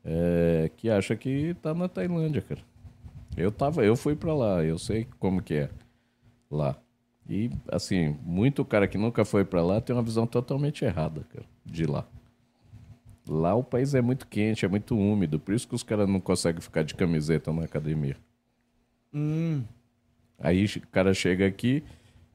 É, 0.05 0.71
que 0.77 0.89
acha 0.91 1.15
que 1.17 1.55
tá 1.63 1.75
na 1.75 1.89
Tailândia, 1.89 2.43
cara. 2.43 2.61
Eu 3.37 3.53
tava, 3.53 3.85
eu 3.85 3.97
fui 3.97 4.17
para 4.17 4.35
lá, 4.35 4.65
eu 4.65 4.79
sei 4.79 5.07
como 5.19 5.43
que 5.43 5.55
é 5.55 5.71
lá. 6.51 6.77
E 7.29 7.51
assim, 7.71 8.17
muito 8.25 8.65
cara 8.65 8.89
que 8.89 8.99
nunca 8.99 9.25
foi 9.25 9.45
para 9.45 9.63
lá 9.63 9.81
tem 9.81 9.95
uma 9.95 10.03
visão 10.03 10.27
totalmente 10.27 10.85
errada, 10.85 11.25
cara, 11.33 11.47
de 11.65 11.87
lá. 11.87 12.05
Lá 13.29 13.55
o 13.55 13.63
país 13.63 13.95
é 13.95 14.03
muito 14.03 14.27
quente, 14.27 14.65
é 14.65 14.69
muito 14.69 14.99
úmido, 14.99 15.39
por 15.39 15.55
isso 15.55 15.69
que 15.69 15.75
os 15.75 15.85
caras 15.85 16.09
não 16.09 16.19
conseguem 16.21 16.61
ficar 16.61 16.83
de 16.83 16.95
camiseta 16.95 17.53
na 17.53 17.65
academia. 17.65 18.17
Hum. 19.15 19.63
Aí 20.39 20.65
o 20.65 20.89
cara 20.89 21.15
chega 21.15 21.47
aqui, 21.47 21.85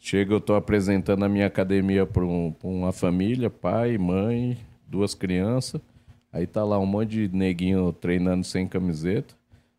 chega, 0.05 0.33
eu 0.33 0.39
tô 0.39 0.53
apresentando 0.53 1.25
a 1.25 1.29
minha 1.29 1.47
academia 1.47 2.05
para 2.05 2.23
uma 2.23 2.91
família, 2.91 3.49
pai, 3.49 3.97
mãe, 3.97 4.55
duas 4.87 5.15
crianças. 5.15 5.81
Aí 6.31 6.45
tá 6.45 6.63
lá 6.63 6.77
um 6.77 6.85
monte 6.85 7.27
de 7.27 7.35
neguinho 7.35 7.91
treinando 7.91 8.43
sem 8.43 8.67
camiseta, 8.67 9.33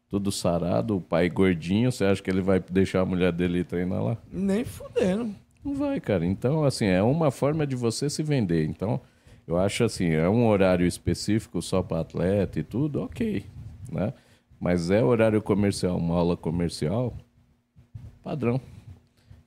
tudo 0.09 0.33
sarado, 0.33 0.97
o 0.97 1.01
pai 1.01 1.29
gordinho. 1.29 1.93
Você 1.93 2.05
acha 2.05 2.21
que 2.21 2.29
ele 2.29 2.41
vai 2.41 2.59
deixar 2.59 3.03
a 3.03 3.05
mulher 3.05 3.33
dele 3.33 3.63
treinar 3.63 4.03
lá? 4.03 4.17
Nem 4.33 4.65
fudendo. 4.65 5.33
Não 5.65 5.75
vai, 5.75 6.01
cara. 6.01 6.27
Então, 6.27 6.65
assim, 6.65 6.87
é 6.87 7.03
uma 7.03 7.31
forma 7.31 7.65
de 7.67 7.77
você 7.77 8.11
se 8.11 8.23
vender. 8.23 8.67
Então, 8.67 9.01
eu 9.47 9.57
acho 9.57 9.85
assim, 9.85 10.09
é 10.09 10.29
um 10.29 10.49
horário 10.49 10.87
específico 10.87 11.63
só 11.63 11.83
para 11.83 12.01
atleta 12.01 12.59
e 12.59 12.65
tudo, 12.65 13.03
ok, 13.03 13.45
né? 13.93 14.13
Mas 14.59 14.91
é 14.91 15.05
horário 15.05 15.41
comercial, 15.41 15.97
uma 15.97 16.17
aula 16.17 16.37
comercial, 16.37 17.17
padrão. 18.25 18.61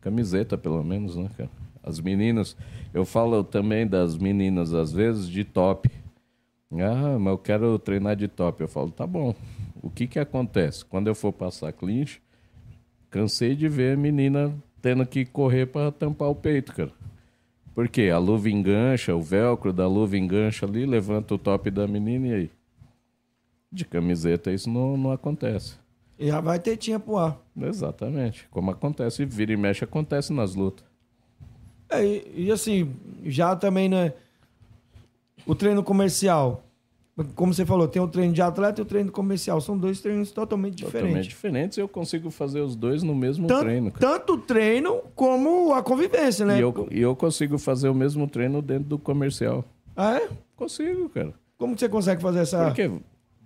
Camiseta, 0.01 0.57
pelo 0.57 0.83
menos, 0.83 1.15
né, 1.15 1.29
cara? 1.37 1.49
As 1.83 1.99
meninas, 1.99 2.55
eu 2.93 3.05
falo 3.05 3.43
também 3.43 3.87
das 3.87 4.17
meninas, 4.17 4.73
às 4.73 4.91
vezes, 4.91 5.27
de 5.27 5.43
top. 5.43 5.89
Ah, 6.71 7.17
mas 7.19 7.31
eu 7.31 7.37
quero 7.37 7.79
treinar 7.79 8.15
de 8.15 8.27
top. 8.27 8.61
Eu 8.61 8.67
falo, 8.67 8.91
tá 8.91 9.07
bom. 9.07 9.33
O 9.81 9.89
que 9.89 10.07
que 10.07 10.19
acontece? 10.19 10.85
Quando 10.85 11.07
eu 11.07 11.15
for 11.15 11.31
passar 11.31 11.71
clinch, 11.73 12.21
cansei 13.09 13.55
de 13.55 13.67
ver 13.67 13.93
a 13.93 13.97
menina 13.97 14.53
tendo 14.81 15.05
que 15.05 15.25
correr 15.25 15.65
para 15.65 15.91
tampar 15.91 16.29
o 16.29 16.35
peito, 16.35 16.73
cara. 16.73 16.91
Porque 17.73 18.09
a 18.09 18.17
luva 18.17 18.49
engancha, 18.49 19.15
o 19.15 19.21
velcro 19.21 19.71
da 19.71 19.87
luva 19.87 20.17
engancha 20.17 20.65
ali, 20.65 20.85
levanta 20.85 21.33
o 21.33 21.37
top 21.37 21.71
da 21.71 21.87
menina 21.87 22.27
e 22.27 22.33
aí? 22.33 22.51
De 23.71 23.85
camiseta 23.85 24.51
isso 24.51 24.69
não, 24.69 24.97
não 24.97 25.11
acontece. 25.11 25.77
E 26.19 26.27
já 26.27 26.41
vai 26.41 26.59
ter 26.59 26.75
tinha 26.75 26.99
pro 26.99 27.17
ar. 27.17 27.39
Exatamente. 27.59 28.45
Como 28.51 28.69
acontece, 28.71 29.23
vira 29.25 29.53
e 29.53 29.57
mexe, 29.57 29.83
acontece 29.85 30.33
nas 30.33 30.53
lutas. 30.53 30.85
É, 31.89 32.05
e, 32.05 32.45
e 32.47 32.51
assim, 32.51 32.93
já 33.25 33.55
também, 33.55 33.87
né? 33.87 34.11
O 35.47 35.55
treino 35.55 35.81
comercial. 35.81 36.61
Como 37.35 37.53
você 37.53 37.65
falou, 37.65 37.85
tem 37.87 38.01
o 38.01 38.07
treino 38.07 38.33
de 38.33 38.41
atleta 38.41 38.79
e 38.79 38.83
o 38.83 38.85
treino 38.85 39.11
comercial. 39.11 39.59
São 39.59 39.77
dois 39.77 39.99
treinos 40.01 40.31
totalmente 40.31 40.83
Totalmente 40.83 41.03
diferentes. 41.07 41.27
diferentes 41.27 41.77
e 41.77 41.81
eu 41.81 41.87
consigo 41.87 42.29
fazer 42.29 42.61
os 42.61 42.75
dois 42.75 43.01
no 43.03 43.13
mesmo 43.15 43.47
Tan- 43.47 43.59
treino. 43.61 43.91
cara. 43.91 44.13
Tanto 44.19 44.33
o 44.33 44.37
treino 44.37 45.01
como 45.15 45.73
a 45.73 45.81
convivência, 45.81 46.45
né? 46.45 46.57
E 46.57 46.61
eu, 46.61 46.87
e 46.91 46.99
eu 47.01 47.15
consigo 47.15 47.57
fazer 47.57 47.89
o 47.89 47.95
mesmo 47.95 48.27
treino 48.27 48.61
dentro 48.61 48.85
do 48.89 48.99
comercial. 48.99 49.65
Ah, 49.95 50.15
é? 50.17 50.29
Consigo, 50.55 51.09
cara. 51.09 51.33
Como 51.57 51.73
que 51.73 51.79
você 51.81 51.89
consegue 51.89 52.21
fazer 52.21 52.39
essa. 52.39 52.65
Porque 52.65 52.89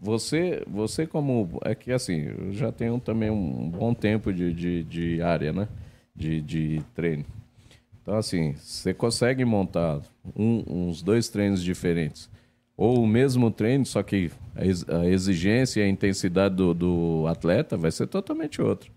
você, 0.03 0.63
você 0.67 1.07
como. 1.07 1.59
É 1.63 1.73
que 1.75 1.91
assim, 1.91 2.21
eu 2.23 2.53
já 2.53 2.71
tenho 2.71 2.99
também 2.99 3.29
um 3.29 3.69
bom 3.69 3.93
tempo 3.93 4.33
de, 4.33 4.53
de, 4.53 4.83
de 4.83 5.21
área, 5.21 5.53
né? 5.53 5.67
De, 6.15 6.41
de 6.41 6.83
treino. 6.93 7.25
Então, 8.01 8.15
assim, 8.17 8.53
você 8.55 8.93
consegue 8.93 9.45
montar 9.45 10.01
um- 10.35 10.63
uns 10.67 11.01
dois 11.01 11.29
treinos 11.29 11.63
diferentes. 11.63 12.29
Ou 12.75 13.03
o 13.03 13.07
mesmo 13.07 13.51
treino, 13.51 13.85
só 13.85 14.03
que 14.03 14.31
a 14.55 14.65
ex- 14.65 14.87
a 14.89 15.05
exigência 15.07 15.81
e 15.81 15.83
a 15.83 15.87
intensidade 15.87 16.55
do, 16.55 16.73
do 16.73 17.25
atleta 17.27 17.77
vai 17.77 17.91
ser 17.91 18.07
totalmente 18.07 18.61
outra. 18.61 18.89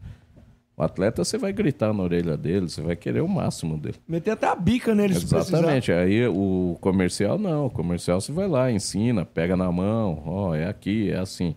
O 0.76 0.82
atleta, 0.82 1.24
você 1.24 1.38
vai 1.38 1.52
gritar 1.54 1.92
na 1.94 2.02
orelha 2.02 2.36
dele, 2.36 2.68
você 2.68 2.82
vai 2.82 2.94
querer 2.94 3.22
o 3.22 3.28
máximo 3.28 3.78
dele. 3.78 3.96
Meter 4.06 4.32
até 4.32 4.46
a 4.46 4.54
bica 4.54 4.94
nele. 4.94 5.14
Exatamente. 5.14 5.90
Aí 5.90 6.26
o 6.28 6.76
comercial 6.82 7.38
não. 7.38 7.66
O 7.66 7.70
comercial 7.70 8.20
você 8.20 8.30
vai 8.30 8.46
lá, 8.46 8.70
ensina, 8.70 9.24
pega 9.24 9.56
na 9.56 9.72
mão, 9.72 10.22
ó, 10.26 10.54
é 10.54 10.66
aqui, 10.68 11.10
é 11.10 11.16
assim. 11.18 11.54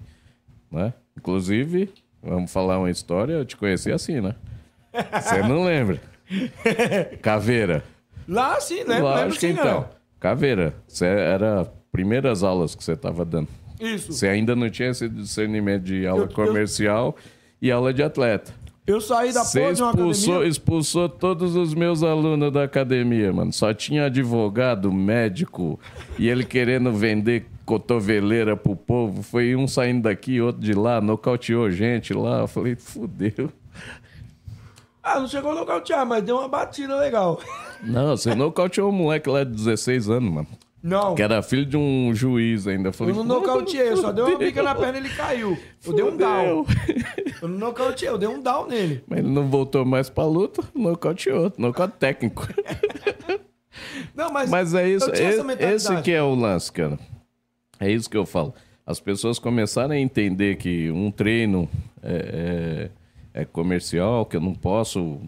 Né? 0.72 0.94
Inclusive, 1.18 1.90
vamos 2.24 2.50
falar 2.52 2.80
uma 2.80 2.90
história, 2.90 3.34
eu 3.34 3.44
te 3.44 3.58
conheci 3.58 3.92
assim, 3.92 4.22
né? 4.22 4.36
Você 5.22 5.42
não 5.44 5.66
lembra? 5.66 6.00
Caveira. 7.22 7.84
Lá 8.28 8.60
sim, 8.62 8.84
né? 8.86 9.00
Lá, 9.00 9.16
Lembro 9.16 9.30
acho 9.32 9.40
que 9.40 9.48
sim, 9.48 9.54
então. 9.54 9.86
Caveira. 10.20 10.74
Você 10.88 11.06
era 11.06 11.66
primeiras 11.92 12.44
aulas 12.44 12.76
que 12.76 12.84
você 12.84 12.94
estava 12.94 13.26
dando. 13.26 13.48
Isso. 13.80 14.14
Você 14.14 14.28
ainda 14.28 14.56
não 14.56 14.70
tinha 14.70 14.90
esse 14.90 15.10
discernimento 15.10 15.84
de 15.84 16.06
aula 16.06 16.24
Eu- 16.24 16.28
eu- 16.30 16.34
comercial 16.34 17.16
e 17.62 17.72
aula 17.72 17.94
de 17.94 18.04
atleta. 18.04 18.54
Eu 18.90 19.00
saí 19.00 19.32
da 19.32 19.44
Você 19.44 19.60
porra 19.60 19.74
de 19.74 19.84
uma 19.84 19.92
expulsou, 19.92 20.34
academia. 20.34 20.50
expulsou 20.50 21.10
todos 21.10 21.56
os 21.56 21.76
meus 21.76 22.02
alunos 22.02 22.52
da 22.52 22.64
academia, 22.64 23.32
mano. 23.32 23.54
Só 23.54 23.72
tinha 23.72 24.06
advogado, 24.06 24.92
médico, 24.92 25.80
e 26.18 26.28
ele 26.28 26.44
querendo 26.44 26.92
vender 26.92 27.46
cotoveleira 27.68 28.58
pro 28.58 28.76
povo. 28.76 29.22
Foi 29.22 29.56
um 29.56 29.68
saindo 29.68 30.02
daqui, 30.02 30.42
outro 30.42 30.60
de 30.60 30.74
lá, 30.74 31.00
nocauteou 31.00 31.70
gente 31.70 32.16
lá. 32.16 32.40
Eu 32.40 32.48
falei, 32.48 32.76
fudeu. 32.76 33.52
Ah, 35.04 35.20
não 35.20 35.28
chegou 35.28 35.52
a 35.52 35.56
nocautear, 35.56 36.04
mas 36.04 36.24
deu 36.24 36.38
uma 36.38 36.48
batida 36.48 36.96
legal. 36.98 37.40
Não, 37.84 38.18
você 38.18 38.34
nocauteou 38.34 38.90
um 38.90 38.92
moleque 38.92 39.30
lá 39.30 39.44
de 39.44 39.52
16 39.52 40.10
anos, 40.10 40.34
mano. 40.34 40.48
Não. 40.82 41.14
Que 41.14 41.22
era 41.22 41.42
filho 41.42 41.66
de 41.66 41.76
um 41.76 42.14
juiz 42.14 42.66
ainda. 42.68 42.90
Eu 42.90 42.94
falei, 42.94 43.14
Eu 43.14 43.18
não 43.18 43.26
nocauteei, 43.26 43.90
eu 43.90 43.98
só 43.98 44.12
dei 44.12 44.24
uma 44.24 44.38
bica 44.38 44.64
na 44.64 44.74
perna 44.74 44.98
e 44.98 45.02
ele 45.02 45.10
caiu. 45.10 45.58
Eu 45.86 45.94
dei 45.94 46.04
um 46.06 46.16
down. 46.16 46.66
Eu 47.42 47.48
não 47.50 47.58
nocauteei, 47.58 48.10
eu 48.10 48.18
dei 48.18 48.30
um 48.30 48.42
down 48.42 48.68
nele. 48.68 49.04
Mas 49.08 49.20
ele 49.20 49.28
não 49.30 49.50
voltou 49.50 49.84
mais 49.86 50.10
pra 50.10 50.26
luta, 50.26 50.64
nocauteou. 50.74 51.52
Nocaute 51.58 51.96
técnico. 51.98 52.48
Não, 54.16 54.32
mas, 54.32 54.50
Mas 54.50 54.74
é 54.74 54.90
isso, 54.90 55.10
esse, 55.12 55.42
esse 55.64 56.02
que 56.02 56.12
é 56.12 56.22
o 56.22 56.36
lance, 56.36 56.70
cara. 56.72 57.00
É 57.80 57.90
isso 57.90 58.10
que 58.10 58.18
eu 58.18 58.26
falo. 58.26 58.54
As 58.86 59.00
pessoas 59.00 59.40
começaram 59.40 59.92
a 59.92 59.98
entender 60.00 60.58
que 60.58 60.92
um 60.92 61.10
treino 61.12 61.70
é, 62.04 62.90
é- 63.34 63.42
é 63.42 63.46
comercial, 63.46 64.26
que 64.26 64.36
eu 64.36 64.42
não 64.42 64.54
posso. 64.54 65.20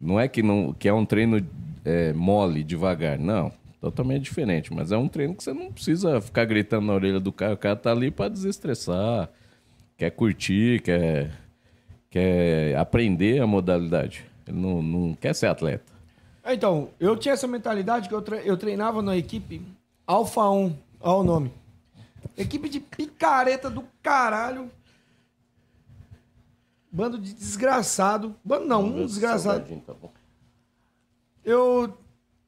Não 0.00 0.18
é 0.18 0.26
que, 0.26 0.42
não, 0.42 0.72
que 0.72 0.88
é 0.88 0.92
um 0.92 1.04
treino 1.04 1.46
é, 1.84 2.12
mole, 2.12 2.64
devagar. 2.64 3.18
Não. 3.18 3.52
Totalmente 3.84 4.22
diferente. 4.22 4.72
Mas 4.72 4.90
é 4.92 4.96
um 4.96 5.06
treino 5.06 5.34
que 5.34 5.44
você 5.44 5.52
não 5.52 5.70
precisa 5.70 6.18
ficar 6.18 6.46
gritando 6.46 6.86
na 6.86 6.94
orelha 6.94 7.20
do 7.20 7.30
cara. 7.30 7.52
O 7.52 7.58
cara 7.58 7.76
tá 7.76 7.90
ali 7.92 8.10
para 8.10 8.30
desestressar, 8.30 9.28
quer 9.98 10.08
curtir, 10.10 10.80
quer, 10.80 11.30
quer 12.08 12.76
aprender 12.78 13.42
a 13.42 13.46
modalidade. 13.46 14.24
Ele 14.48 14.58
não, 14.58 14.82
não 14.82 15.14
quer 15.14 15.34
ser 15.34 15.48
atleta. 15.48 15.92
Então, 16.46 16.88
eu 16.98 17.14
tinha 17.14 17.34
essa 17.34 17.46
mentalidade 17.46 18.08
que 18.08 18.14
eu, 18.14 18.22
tre- 18.22 18.40
eu 18.46 18.56
treinava 18.56 19.02
na 19.02 19.18
equipe 19.18 19.60
Alfa 20.06 20.48
1, 20.48 20.74
olha 21.00 21.16
o 21.18 21.22
nome. 21.22 21.52
Equipe 22.38 22.70
de 22.70 22.80
picareta 22.80 23.68
do 23.68 23.84
caralho. 24.02 24.70
Bando 26.90 27.18
de 27.18 27.34
desgraçado. 27.34 28.34
Bando 28.42 28.64
não, 28.66 28.82
um 28.82 29.04
desgraçado. 29.04 29.82
Tá. 29.86 29.94
Eu 31.44 31.94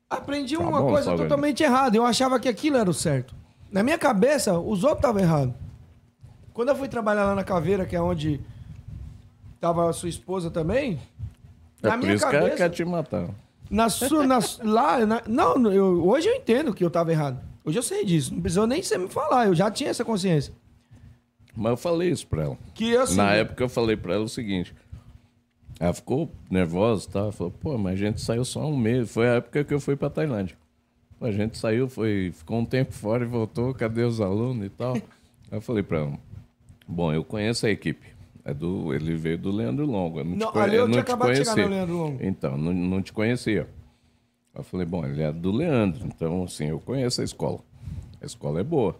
aprendi 0.08 0.56
Tá 0.56 0.62
uma 0.62 0.80
bom, 0.80 0.88
coisa 0.90 1.16
totalmente 1.16 1.62
errada. 1.62 1.96
Eu 1.96 2.04
achava 2.04 2.38
que 2.38 2.48
aquilo 2.48 2.76
era 2.76 2.88
o 2.88 2.94
certo. 2.94 3.34
Na 3.70 3.82
minha 3.82 3.98
cabeça, 3.98 4.58
os 4.58 4.82
outros 4.84 4.98
estavam 5.00 5.20
errados. 5.20 5.54
Quando 6.52 6.68
eu 6.70 6.76
fui 6.76 6.88
trabalhar 6.88 7.24
lá 7.24 7.34
na 7.34 7.44
Caveira, 7.44 7.84
que 7.84 7.94
é 7.96 8.00
onde 8.00 8.40
tava 9.60 9.88
a 9.88 9.92
sua 9.92 10.08
esposa 10.08 10.50
também, 10.50 10.98
É 11.82 11.86
na 11.88 11.90
por 11.92 11.98
minha 11.98 12.14
isso 12.14 12.24
que 12.26 12.32
cabeça... 12.32 12.56
quer 12.56 12.70
te 12.70 12.84
matar. 12.84 13.28
Na 13.68 13.88
sua, 13.90 14.24
na, 14.26 14.38
lá, 14.62 15.04
na- 15.04 15.22
não, 15.26 15.70
eu, 15.72 16.06
hoje 16.08 16.28
eu 16.28 16.34
entendo 16.36 16.72
que 16.72 16.84
eu 16.84 16.90
tava 16.90 17.10
errado. 17.12 17.40
Hoje 17.64 17.78
eu 17.78 17.82
sei 17.82 18.04
disso. 18.04 18.32
Não 18.32 18.40
precisou 18.40 18.66
nem 18.66 18.80
você 18.82 18.96
me 18.96 19.08
falar. 19.08 19.46
Eu 19.48 19.54
já 19.54 19.68
tinha 19.70 19.90
essa 19.90 20.04
consciência. 20.04 20.54
Mas 21.54 21.70
eu 21.70 21.76
falei 21.76 22.10
isso 22.10 22.26
pra 22.28 22.44
ela. 22.44 22.58
Que 22.74 22.96
assim, 22.96 23.16
Na 23.16 23.32
época 23.34 23.64
eu 23.64 23.68
falei 23.68 23.96
pra 23.96 24.14
ela 24.14 24.24
o 24.24 24.28
seguinte. 24.28 24.72
Ela 25.78 25.92
ficou 25.92 26.30
nervosa 26.50 27.06
e 27.08 27.12
tal. 27.12 27.32
Falou, 27.32 27.52
pô, 27.52 27.76
mas 27.78 27.94
a 27.94 27.96
gente 27.96 28.20
saiu 28.20 28.44
só 28.44 28.66
um 28.66 28.76
mês. 28.76 29.12
Foi 29.12 29.28
a 29.28 29.34
época 29.34 29.64
que 29.64 29.74
eu 29.74 29.80
fui 29.80 29.96
pra 29.96 30.10
Tailândia. 30.10 30.56
A 31.20 31.30
gente 31.30 31.56
saiu, 31.56 31.88
foi, 31.88 32.32
ficou 32.34 32.58
um 32.58 32.64
tempo 32.64 32.92
fora 32.92 33.24
e 33.24 33.26
voltou. 33.26 33.72
Cadê 33.74 34.02
os 34.02 34.20
alunos 34.20 34.66
e 34.66 34.70
tal? 34.70 34.94
Aí 34.94 35.02
eu 35.52 35.60
falei 35.60 35.82
pra 35.82 35.98
ela, 35.98 36.18
bom, 36.86 37.12
eu 37.12 37.24
conheço 37.24 37.66
a 37.66 37.70
equipe. 37.70 38.14
É 38.44 38.54
do, 38.54 38.94
ele 38.94 39.16
veio 39.16 39.36
do 39.36 39.50
Leandro 39.50 39.84
Longo. 39.86 40.20
Eu 40.20 40.24
não, 40.24 40.36
Não, 40.36 40.52
te, 40.52 40.58
ali 40.58 40.76
eu 40.76 40.86
não 40.86 40.92
tinha 40.92 41.04
te 41.04 41.16
conhecia. 41.16 41.84
Longo. 41.84 42.18
Então, 42.20 42.56
não, 42.56 42.72
não 42.72 43.02
te 43.02 43.12
conhecia. 43.12 43.68
Eu 44.54 44.62
falei, 44.62 44.86
bom, 44.86 45.04
ele 45.04 45.20
é 45.20 45.32
do 45.32 45.50
Leandro. 45.50 46.06
Então, 46.06 46.44
assim, 46.44 46.66
eu 46.66 46.78
conheço 46.78 47.20
a 47.20 47.24
escola. 47.24 47.58
A 48.22 48.24
escola 48.24 48.60
é 48.60 48.64
boa. 48.64 48.96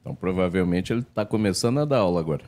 Então, 0.00 0.14
provavelmente, 0.14 0.92
ele 0.92 1.02
está 1.02 1.24
começando 1.24 1.78
a 1.80 1.84
dar 1.84 1.98
aula 1.98 2.18
agora. 2.18 2.44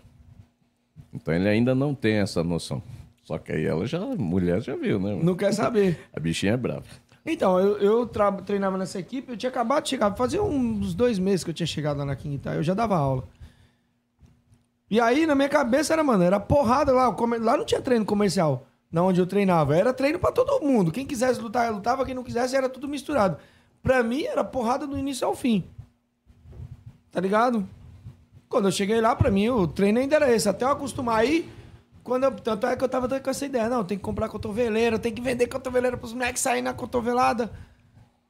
Então, 1.13 1.35
ele 1.35 1.49
ainda 1.49 1.75
não 1.75 1.95
tem 1.95 2.15
essa 2.15 2.43
noção. 2.43 2.83
Só 3.31 3.39
que 3.39 3.53
aí 3.53 3.65
ela 3.65 3.87
já, 3.87 4.01
mulher 4.01 4.61
já 4.61 4.75
viu, 4.75 4.99
né? 4.99 5.17
não 5.23 5.37
quer 5.37 5.53
saber. 5.55 6.01
A 6.13 6.19
bichinha 6.19 6.55
é 6.55 6.57
brava. 6.57 6.83
Então, 7.25 7.61
eu, 7.61 7.79
eu 7.79 8.11
treinava 8.45 8.77
nessa 8.77 8.99
equipe, 8.99 9.31
eu 9.31 9.37
tinha 9.37 9.51
acabado 9.51 9.85
de 9.85 9.91
chegar, 9.91 10.13
fazia 10.17 10.43
uns 10.43 10.95
dois 10.95 11.17
meses 11.17 11.45
que 11.45 11.51
eu 11.51 11.55
tinha 11.55 11.67
chegado 11.67 11.99
lá 11.99 12.05
na 12.05 12.17
Quinta, 12.17 12.55
eu 12.55 12.63
já 12.65 12.75
dava 12.75 12.97
aula. 12.97 13.23
E 14.91 15.01
aí, 15.01 15.27
na 15.27 15.37
minha 15.37 15.49
cabeça, 15.49 15.93
era, 15.93 16.03
mano, 16.03 16.25
era 16.25 16.41
porrada 16.41 16.91
lá. 16.91 17.15
Lá 17.39 17.57
não 17.57 17.65
tinha 17.65 17.81
treino 17.81 18.05
comercial, 18.05 18.67
na 18.91 19.01
onde 19.01 19.21
eu 19.21 19.27
treinava. 19.29 19.77
Era 19.77 19.95
treino 19.95 20.19
pra 20.19 20.33
todo 20.33 20.67
mundo. 20.67 20.91
Quem 20.91 21.07
quisesse 21.07 21.41
lutar, 21.41 21.73
lutava. 21.73 22.05
Quem 22.05 22.17
não 22.17 22.25
quisesse, 22.25 22.57
era 22.57 22.69
tudo 22.69 22.89
misturado. 22.89 23.37
Pra 23.81 24.03
mim, 24.03 24.25
era 24.25 24.43
porrada 24.43 24.89
do 24.89 24.99
início 24.99 25.25
ao 25.25 25.37
fim. 25.37 25.63
Tá 27.13 27.21
ligado? 27.21 27.65
Quando 28.49 28.67
eu 28.67 28.73
cheguei 28.73 29.01
lá, 29.01 29.15
pra 29.15 29.31
mim, 29.31 29.49
o 29.51 29.69
treino 29.69 30.01
ainda 30.01 30.17
era 30.17 30.35
esse. 30.35 30.49
Até 30.49 30.65
eu 30.65 30.71
acostumar 30.71 31.21
aí, 31.21 31.49
quando 32.03 32.25
eu- 32.25 32.33
tanto 32.33 32.67
é 32.67 32.77
que 32.77 32.83
eu 32.85 32.89
tava 32.89 33.21
com 33.21 33.31
essa 33.31 33.47
ideia. 33.47 33.69
Não, 33.69 33.85
tem 33.85 33.97
que 33.99 34.03
comprar 34.05 34.29
cotoveleira, 34.29 34.99
tem 34.99 35.13
que 35.13 35.21
vender 35.23 35.47
cotoveleira 35.47 35.97
pros 35.97 36.13
moleques 36.13 36.43
saírem 36.43 36.63
na 36.63 36.73
cotovelada. 36.75 37.51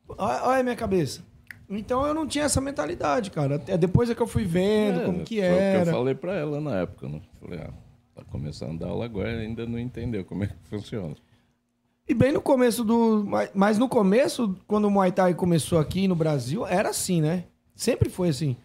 Olha, 0.09 0.43
olha 0.45 0.61
a 0.61 0.63
minha 0.63 0.77
cabeça. 0.77 1.23
Então 1.69 2.05
eu 2.05 2.13
não 2.13 2.27
tinha 2.27 2.45
essa 2.45 2.61
mentalidade, 2.61 3.31
cara. 3.31 3.55
Até 3.57 3.79
depois 3.79 4.11
é 4.11 4.15
que 4.15 4.21
eu 4.21 4.27
fui 4.27 4.45
vendo 4.45 5.01
É, 5.01 5.05
como 5.05 5.25
que 5.25 5.37
foi 5.41 5.49
o 5.49 5.53
que 5.57 5.63
era. 5.63 5.91
eu 5.91 5.95
falei 5.95 6.15
pra 6.15 6.35
ela 6.35 6.61
na 6.61 6.77
época, 6.81 7.09
né? 7.09 7.21
Falei, 7.41 7.61
ah, 7.61 7.71
tá 8.15 8.25
começando 8.25 8.83
a 8.83 8.87
dar 8.87 8.91
aula 8.93 9.05
agora 9.05 9.31
e 9.33 9.47
ainda 9.47 9.65
não 9.67 9.79
entendeu 9.79 10.25
como 10.25 10.43
é 10.45 10.49
que 10.49 10.55
funciona. 10.69 11.15
E 12.09 12.13
bem 12.15 12.33
no 12.33 12.41
começo 12.43 12.83
do. 12.83 13.25
mas- 13.55 13.79
no 13.79 13.89
começo, 13.89 14.57
quando 14.67 14.87
o 14.87 14.91
Muay 14.91 15.13
Thai 15.13 15.33
começou 15.33 15.79
aqui 15.79 16.09
no 16.09 16.17
Brasil, 16.17 16.67
era 16.67 16.89
assim, 16.89 17.21
né? 17.21 17.45
Sempre 17.77 18.09
foi 18.11 18.31
assim. 18.31 18.57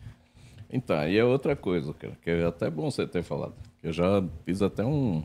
Então, 0.68 0.98
aí 0.98 1.16
é 1.16 1.24
outra 1.24 1.56
coisa, 1.56 1.94
cara, 1.94 2.18
que 2.24 2.30
é 2.32 2.44
até 2.44 2.72
bom 2.72 2.90
você 2.90 3.06
ter 3.06 3.22
falado. 3.22 3.54
Eu 3.86 3.94
já 3.94 4.28
fiz 4.44 4.64
até 4.64 4.84
um, 4.84 5.24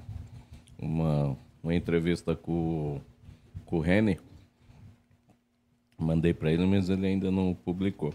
uma, 0.79 1.35
uma 1.63 1.75
entrevista 1.75 2.37
com, 2.37 3.01
com 3.65 3.79
o 3.79 3.81
Reni. 3.81 4.21
Mandei 5.97 6.35
pra 6.35 6.53
ele, 6.53 6.67
mas 6.67 6.91
ele 6.91 7.07
ainda 7.07 7.31
não 7.31 7.55
publicou. 7.55 8.13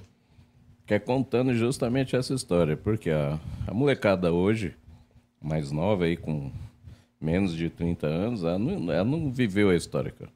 Que 0.86 0.94
é 0.94 1.00
contando 1.00 1.52
justamente 1.56 2.16
essa 2.16 2.32
história, 2.36 2.78
porque 2.78 3.10
a, 3.10 3.40
a 3.66 3.74
molecada 3.74 4.32
hoje, 4.32 4.76
mais 5.42 5.72
nova 5.72 6.06
aí, 6.06 6.16
com 6.16 6.52
menos 7.20 7.56
de 7.56 7.68
30 7.68 8.06
anos, 8.06 8.44
ela 8.44 8.60
não, 8.60 8.92
ela 8.92 9.04
não 9.04 9.32
viveu 9.32 9.72
a 9.72 9.76
história, 9.76 10.12
cara. 10.12 10.32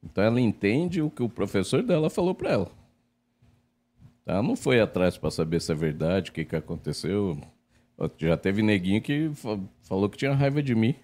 Então 0.00 0.22
ela 0.22 0.40
entende 0.40 1.02
o 1.02 1.10
que 1.10 1.24
o 1.24 1.28
professor 1.28 1.82
dela 1.82 2.08
falou 2.08 2.36
pra 2.36 2.52
ela. 2.52 2.70
Ela 4.24 4.44
não 4.44 4.54
foi 4.54 4.80
atrás 4.80 5.18
para 5.18 5.28
saber 5.28 5.60
se 5.60 5.72
é 5.72 5.74
verdade, 5.74 6.30
o 6.30 6.32
que, 6.32 6.44
que 6.44 6.54
aconteceu. 6.54 7.36
Já 8.18 8.36
teve 8.36 8.62
neguinho 8.62 9.00
que 9.02 9.30
fa- 9.34 9.58
falou 9.82 10.08
que 10.08 10.16
tinha 10.16 10.32
raiva 10.34 10.62
de 10.62 10.74
mim 10.74 10.94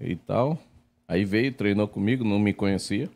e 0.00 0.16
tal. 0.16 0.58
Aí 1.06 1.24
veio, 1.24 1.52
treinou 1.52 1.86
comigo, 1.86 2.24
não 2.24 2.38
me 2.38 2.52
conhecia. 2.52 3.08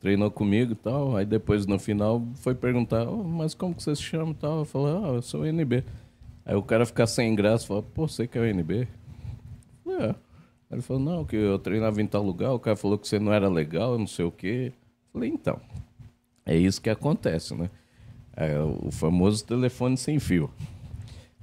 Treinou 0.00 0.30
comigo 0.30 0.72
e 0.72 0.76
tal. 0.76 1.16
Aí 1.16 1.24
depois, 1.24 1.66
no 1.66 1.78
final, 1.78 2.22
foi 2.36 2.54
perguntar, 2.54 3.08
"Oh, 3.08 3.22
mas 3.24 3.54
como 3.54 3.74
que 3.74 3.82
você 3.82 3.94
se 3.96 4.02
chama 4.02 4.32
e 4.32 4.34
tal? 4.34 4.58
Eu 4.60 4.64
falei, 4.64 4.94
ah, 5.04 5.08
eu 5.14 5.22
sou 5.22 5.44
NB. 5.44 5.84
Aí 6.44 6.54
o 6.54 6.62
cara 6.62 6.86
fica 6.86 7.06
sem 7.06 7.34
graça, 7.34 7.66
fala, 7.66 7.82
pô, 7.82 8.08
você 8.08 8.26
que 8.26 8.38
é 8.38 8.40
o 8.40 8.44
NB? 8.44 8.88
Falei, 9.84 10.06
é. 10.06 10.10
Aí 10.10 10.16
ele 10.72 10.82
falou, 10.82 11.02
não, 11.02 11.24
que 11.24 11.36
eu 11.36 11.58
treinava 11.58 12.00
em 12.00 12.06
tal 12.06 12.22
lugar, 12.22 12.52
o 12.52 12.58
cara 12.58 12.76
falou 12.76 12.96
que 12.98 13.06
você 13.08 13.18
não 13.18 13.32
era 13.32 13.48
legal, 13.48 13.98
não 13.98 14.06
sei 14.06 14.24
o 14.24 14.32
quê. 14.32 14.72
Eu 14.72 15.12
falei, 15.12 15.28
então, 15.28 15.60
é 16.46 16.56
isso 16.56 16.80
que 16.80 16.88
acontece, 16.88 17.54
né? 17.54 17.68
É 18.36 18.58
o 18.58 18.90
famoso 18.90 19.44
telefone 19.44 19.96
sem 19.96 20.18
fio. 20.18 20.50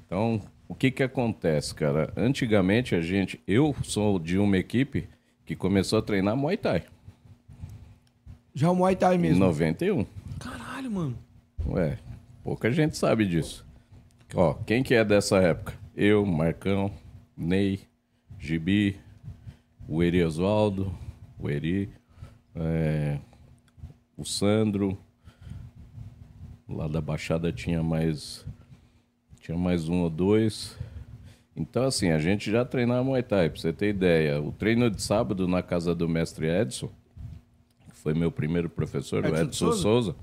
Então, 0.07 0.41
o 0.69 0.73
que 0.73 0.89
que 0.89 1.03
acontece, 1.03 1.75
cara? 1.75 2.11
Antigamente 2.15 2.95
a 2.95 3.01
gente, 3.01 3.39
eu 3.45 3.75
sou 3.83 4.17
de 4.17 4.37
uma 4.39 4.57
equipe 4.57 5.07
que 5.45 5.53
começou 5.53 5.99
a 5.99 6.01
treinar 6.01 6.35
Muay 6.35 6.57
Thai 6.57 6.83
Já 8.55 8.71
o 8.71 8.75
Muay 8.75 8.95
Thai 8.95 9.15
em 9.15 9.19
mesmo. 9.19 9.39
91. 9.39 10.05
Caralho, 10.39 10.89
mano. 10.89 11.17
Ué, 11.67 11.97
pouca 12.41 12.71
gente 12.71 12.97
sabe 12.97 13.25
disso. 13.25 13.65
Ó, 14.33 14.53
quem 14.53 14.81
que 14.81 14.93
é 14.93 15.03
dessa 15.03 15.37
época? 15.39 15.73
Eu, 15.95 16.25
Marcão, 16.25 16.89
Ney, 17.35 17.81
Gibi, 18.39 18.97
o 19.87 20.01
Eri 20.01 20.23
Oswaldo, 20.23 20.93
o 21.37 21.49
Eri, 21.49 21.89
é, 22.55 23.19
o 24.17 24.23
Sandro. 24.23 24.97
Lá 26.67 26.87
da 26.87 27.01
Baixada 27.01 27.51
tinha 27.51 27.81
mais 27.81 28.45
tinha 29.47 29.57
mais 29.57 29.87
um 29.87 30.01
ou 30.01 30.09
dois. 30.09 30.77
Então, 31.55 31.85
assim, 31.85 32.09
a 32.09 32.19
gente 32.19 32.51
já 32.51 32.65
treinava 32.65 33.01
Muay 33.01 33.23
Thai, 33.23 33.49
pra 33.49 33.57
você 33.57 33.71
ter 33.71 33.87
ideia. 33.87 34.41
O 34.41 34.51
treino 34.51 34.91
de 34.91 35.01
sábado 35.01 35.47
na 35.47 35.63
casa 35.63 35.95
do 35.95 36.07
mestre 36.07 36.47
Edson, 36.47 36.89
que 37.89 37.95
foi 37.95 38.13
meu 38.13 38.29
primeiro 38.29 38.69
professor, 38.69 39.23
Edson 39.23 39.33
o 39.33 39.41
Edson 39.41 39.53
Souza? 39.53 39.81
Souza. 39.81 40.15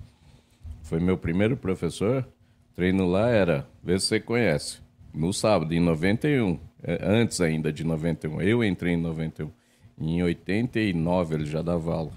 Foi 0.82 1.00
meu 1.00 1.16
primeiro 1.16 1.56
professor. 1.56 2.28
Treino 2.74 3.06
lá 3.06 3.30
era, 3.30 3.66
vê 3.82 3.98
se 3.98 4.06
você 4.08 4.20
conhece. 4.20 4.80
No 5.14 5.32
sábado, 5.32 5.72
em 5.72 5.80
91. 5.80 6.58
é, 6.82 6.98
Antes 7.02 7.40
ainda 7.40 7.72
de 7.72 7.82
91. 7.82 8.42
Eu 8.42 8.62
entrei 8.62 8.92
em 8.92 9.00
91. 9.00 9.50
Em 9.98 10.22
89 10.22 11.34
ele 11.34 11.46
já 11.46 11.62
dava 11.62 11.94
aula 11.94 12.12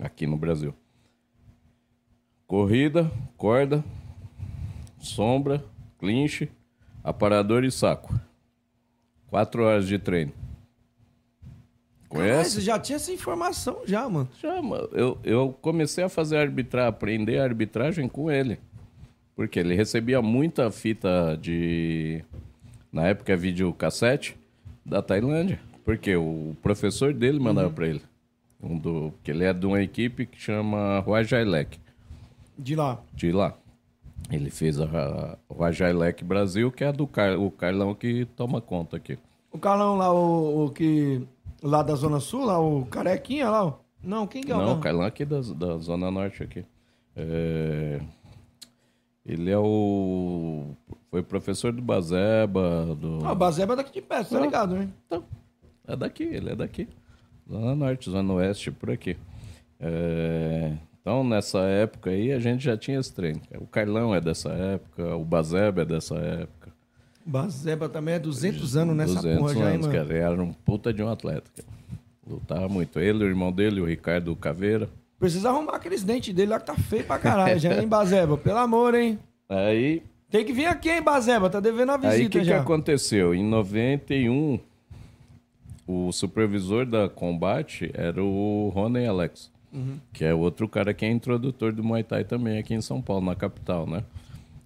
aqui 0.00 0.28
no 0.28 0.36
Brasil. 0.36 0.72
Corrida, 2.46 3.10
corda, 3.36 3.84
sombra, 5.00 5.64
clinch, 5.98 6.48
aparador 7.02 7.64
e 7.64 7.70
saco. 7.70 8.18
Quatro 9.28 9.64
horas 9.64 9.86
de 9.86 9.98
treino. 9.98 10.32
Caralho, 12.08 12.30
Conhece? 12.32 12.50
você 12.52 12.60
já 12.60 12.78
tinha 12.78 12.96
essa 12.96 13.12
informação 13.12 13.80
já, 13.84 14.08
mano. 14.08 14.28
Já, 14.40 14.62
mano. 14.62 14.88
Eu, 14.92 15.18
eu 15.24 15.56
comecei 15.60 16.04
a 16.04 16.08
fazer 16.08 16.36
arbitrar, 16.38 16.86
aprender 16.86 17.38
a 17.40 17.44
arbitragem 17.44 18.08
com 18.08 18.30
ele. 18.30 18.58
Porque 19.34 19.58
ele 19.58 19.74
recebia 19.74 20.22
muita 20.22 20.70
fita 20.70 21.36
de. 21.40 22.24
Na 22.92 23.06
época, 23.08 23.36
videocassete 23.36 24.36
da 24.84 25.02
Tailândia. 25.02 25.60
Porque 25.84 26.16
o 26.16 26.56
professor 26.62 27.12
dele 27.12 27.38
mandava 27.38 27.68
pra 27.70 27.86
ele. 27.88 28.02
Um 28.62 28.78
do, 28.78 29.12
porque 29.16 29.30
ele 29.30 29.44
é 29.44 29.52
de 29.52 29.66
uma 29.66 29.82
equipe 29.82 30.24
que 30.24 30.40
chama 30.40 31.00
Huajailek, 31.06 31.78
De 32.58 32.74
lá. 32.74 33.02
de 33.12 33.30
lá. 33.30 33.54
Ele 34.30 34.50
fez 34.50 34.80
a, 34.80 35.38
Huajailek 35.50 36.24
Brasil, 36.24 36.70
que 36.72 36.82
é 36.84 36.88
a 36.88 36.92
do 36.92 37.06
Car, 37.06 37.38
o 37.38 37.50
Carlão 37.50 37.94
que 37.94 38.24
toma 38.36 38.60
conta 38.60 38.96
aqui. 38.96 39.18
O 39.52 39.58
Carlão 39.58 39.96
lá, 39.96 40.12
o, 40.12 40.66
o 40.66 40.70
que. 40.70 41.22
Lá 41.62 41.82
da 41.82 41.94
Zona 41.94 42.20
Sul, 42.20 42.44
lá, 42.44 42.58
o 42.60 42.84
carequinha 42.86 43.48
lá. 43.48 43.74
Não, 44.02 44.26
quem 44.26 44.42
que 44.42 44.52
é 44.52 44.54
o 44.54 44.58
Não, 44.58 44.78
o 44.78 44.80
Carlão 44.80 45.04
aqui 45.04 45.24
da, 45.24 45.40
da 45.40 45.78
Zona 45.78 46.10
Norte 46.10 46.42
aqui. 46.42 46.64
É, 47.14 48.00
Ele 49.24 49.50
é 49.50 49.58
o. 49.58 50.64
Foi 51.10 51.22
professor 51.22 51.72
do 51.72 51.80
Bazeba, 51.80 52.94
do. 53.00 53.24
Ah, 53.24 53.32
o 53.32 53.36
Bazeba 53.36 53.72
é 53.72 53.76
daqui 53.76 53.92
de 53.92 54.02
perto, 54.02 54.30
tá 54.30 54.36
Não. 54.36 54.44
ligado, 54.44 54.74
né? 54.74 54.88
Então, 55.06 55.24
é 55.86 55.96
daqui, 55.96 56.24
ele 56.24 56.50
é 56.50 56.56
daqui. 56.56 56.88
Zona 57.48 57.74
Norte, 57.74 58.10
Zona 58.10 58.32
Oeste, 58.34 58.70
por 58.70 58.90
aqui. 58.90 59.16
É, 59.80 60.72
então, 61.06 61.22
nessa 61.22 61.60
época 61.60 62.10
aí, 62.10 62.32
a 62.32 62.40
gente 62.40 62.64
já 62.64 62.76
tinha 62.76 62.98
esse 62.98 63.14
treino. 63.14 63.40
O 63.60 63.66
Carlão 63.68 64.12
é 64.12 64.20
dessa 64.20 64.48
época, 64.48 65.14
o 65.14 65.24
Bazeba 65.24 65.82
é 65.82 65.84
dessa 65.84 66.16
época. 66.16 66.72
Bazeba 67.24 67.88
também 67.88 68.14
é 68.14 68.18
200 68.18 68.76
anos 68.76 68.96
nessa 68.96 69.14
200 69.14 69.38
porra 69.38 69.54
já, 69.54 69.60
hein, 69.60 69.74
anos, 69.74 69.86
mano? 69.86 69.98
cara. 70.00 70.12
Ele 70.12 70.18
Era 70.18 70.42
um 70.42 70.52
puta 70.52 70.92
de 70.92 71.04
um 71.04 71.08
atleta, 71.08 71.48
cara. 71.54 71.68
Lutava 72.28 72.68
muito. 72.68 72.98
Ele, 72.98 73.22
o 73.22 73.28
irmão 73.28 73.52
dele, 73.52 73.80
o 73.80 73.84
Ricardo 73.84 74.34
Caveira. 74.34 74.88
Precisa 75.16 75.48
arrumar 75.48 75.76
aqueles 75.76 76.02
dentes 76.02 76.34
dele 76.34 76.50
lá 76.50 76.58
que 76.58 76.66
tá 76.66 76.74
feio 76.74 77.04
pra 77.04 77.20
caralho 77.20 77.56
já, 77.60 77.80
hein, 77.80 77.86
Bazeba? 77.88 78.36
Pelo 78.36 78.58
amor, 78.58 78.96
hein? 78.96 79.16
Aí, 79.48 80.02
Tem 80.28 80.44
que 80.44 80.52
vir 80.52 80.66
aqui, 80.66 80.90
hein, 80.90 81.02
Bazeba? 81.02 81.48
Tá 81.48 81.60
devendo 81.60 81.90
a 81.92 81.94
aí 81.94 81.98
o 82.00 82.10
visita 82.10 82.30
que, 82.30 82.38
que 82.40 82.44
já. 82.46 82.60
aconteceu? 82.60 83.32
Em 83.32 83.44
91, 83.44 84.58
o 85.86 86.10
supervisor 86.10 86.84
da 86.84 87.08
combate 87.08 87.92
era 87.94 88.20
o 88.20 88.72
Rony 88.74 89.06
Alex, 89.06 89.52
Uhum. 89.72 89.98
que 90.12 90.24
é 90.24 90.32
outro 90.32 90.68
cara 90.68 90.94
que 90.94 91.04
é 91.04 91.10
introdutor 91.10 91.72
do 91.72 91.82
Muay 91.84 92.02
Thai 92.02 92.24
também 92.24 92.58
aqui 92.58 92.72
em 92.74 92.80
São 92.80 93.02
Paulo, 93.02 93.24
na 93.26 93.34
capital, 93.34 93.86
né? 93.86 94.02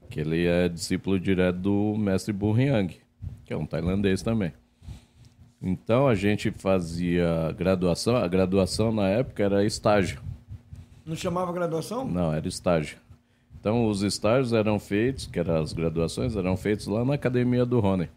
Que 0.08 0.20
ele 0.20 0.46
é 0.46 0.68
discípulo 0.68 1.18
direto 1.18 1.56
do 1.56 1.96
mestre 1.98 2.32
Burriang, 2.32 2.94
que 3.44 3.52
é 3.52 3.56
um 3.56 3.66
tailandês 3.66 4.22
também. 4.22 4.52
Então 5.62 6.06
a 6.08 6.14
gente 6.14 6.50
fazia 6.50 7.52
graduação, 7.56 8.16
a 8.16 8.26
graduação 8.28 8.92
na 8.92 9.08
época 9.08 9.42
era 9.42 9.64
estágio. 9.64 10.20
Não 11.04 11.16
chamava 11.16 11.52
graduação? 11.52 12.04
Não, 12.04 12.32
era 12.32 12.46
estágio. 12.46 12.98
Então, 13.58 13.86
os 13.88 14.02
estágios 14.02 14.52
eram 14.54 14.78
feitos, 14.78 15.26
que 15.26 15.38
eram 15.38 15.56
as 15.60 15.72
graduações, 15.74 16.34
eram 16.34 16.56
feitos 16.56 16.86
lá 16.86 17.04
na 17.04 17.14
academia 17.14 17.66
do 17.66 17.78
Rony, 17.78 18.08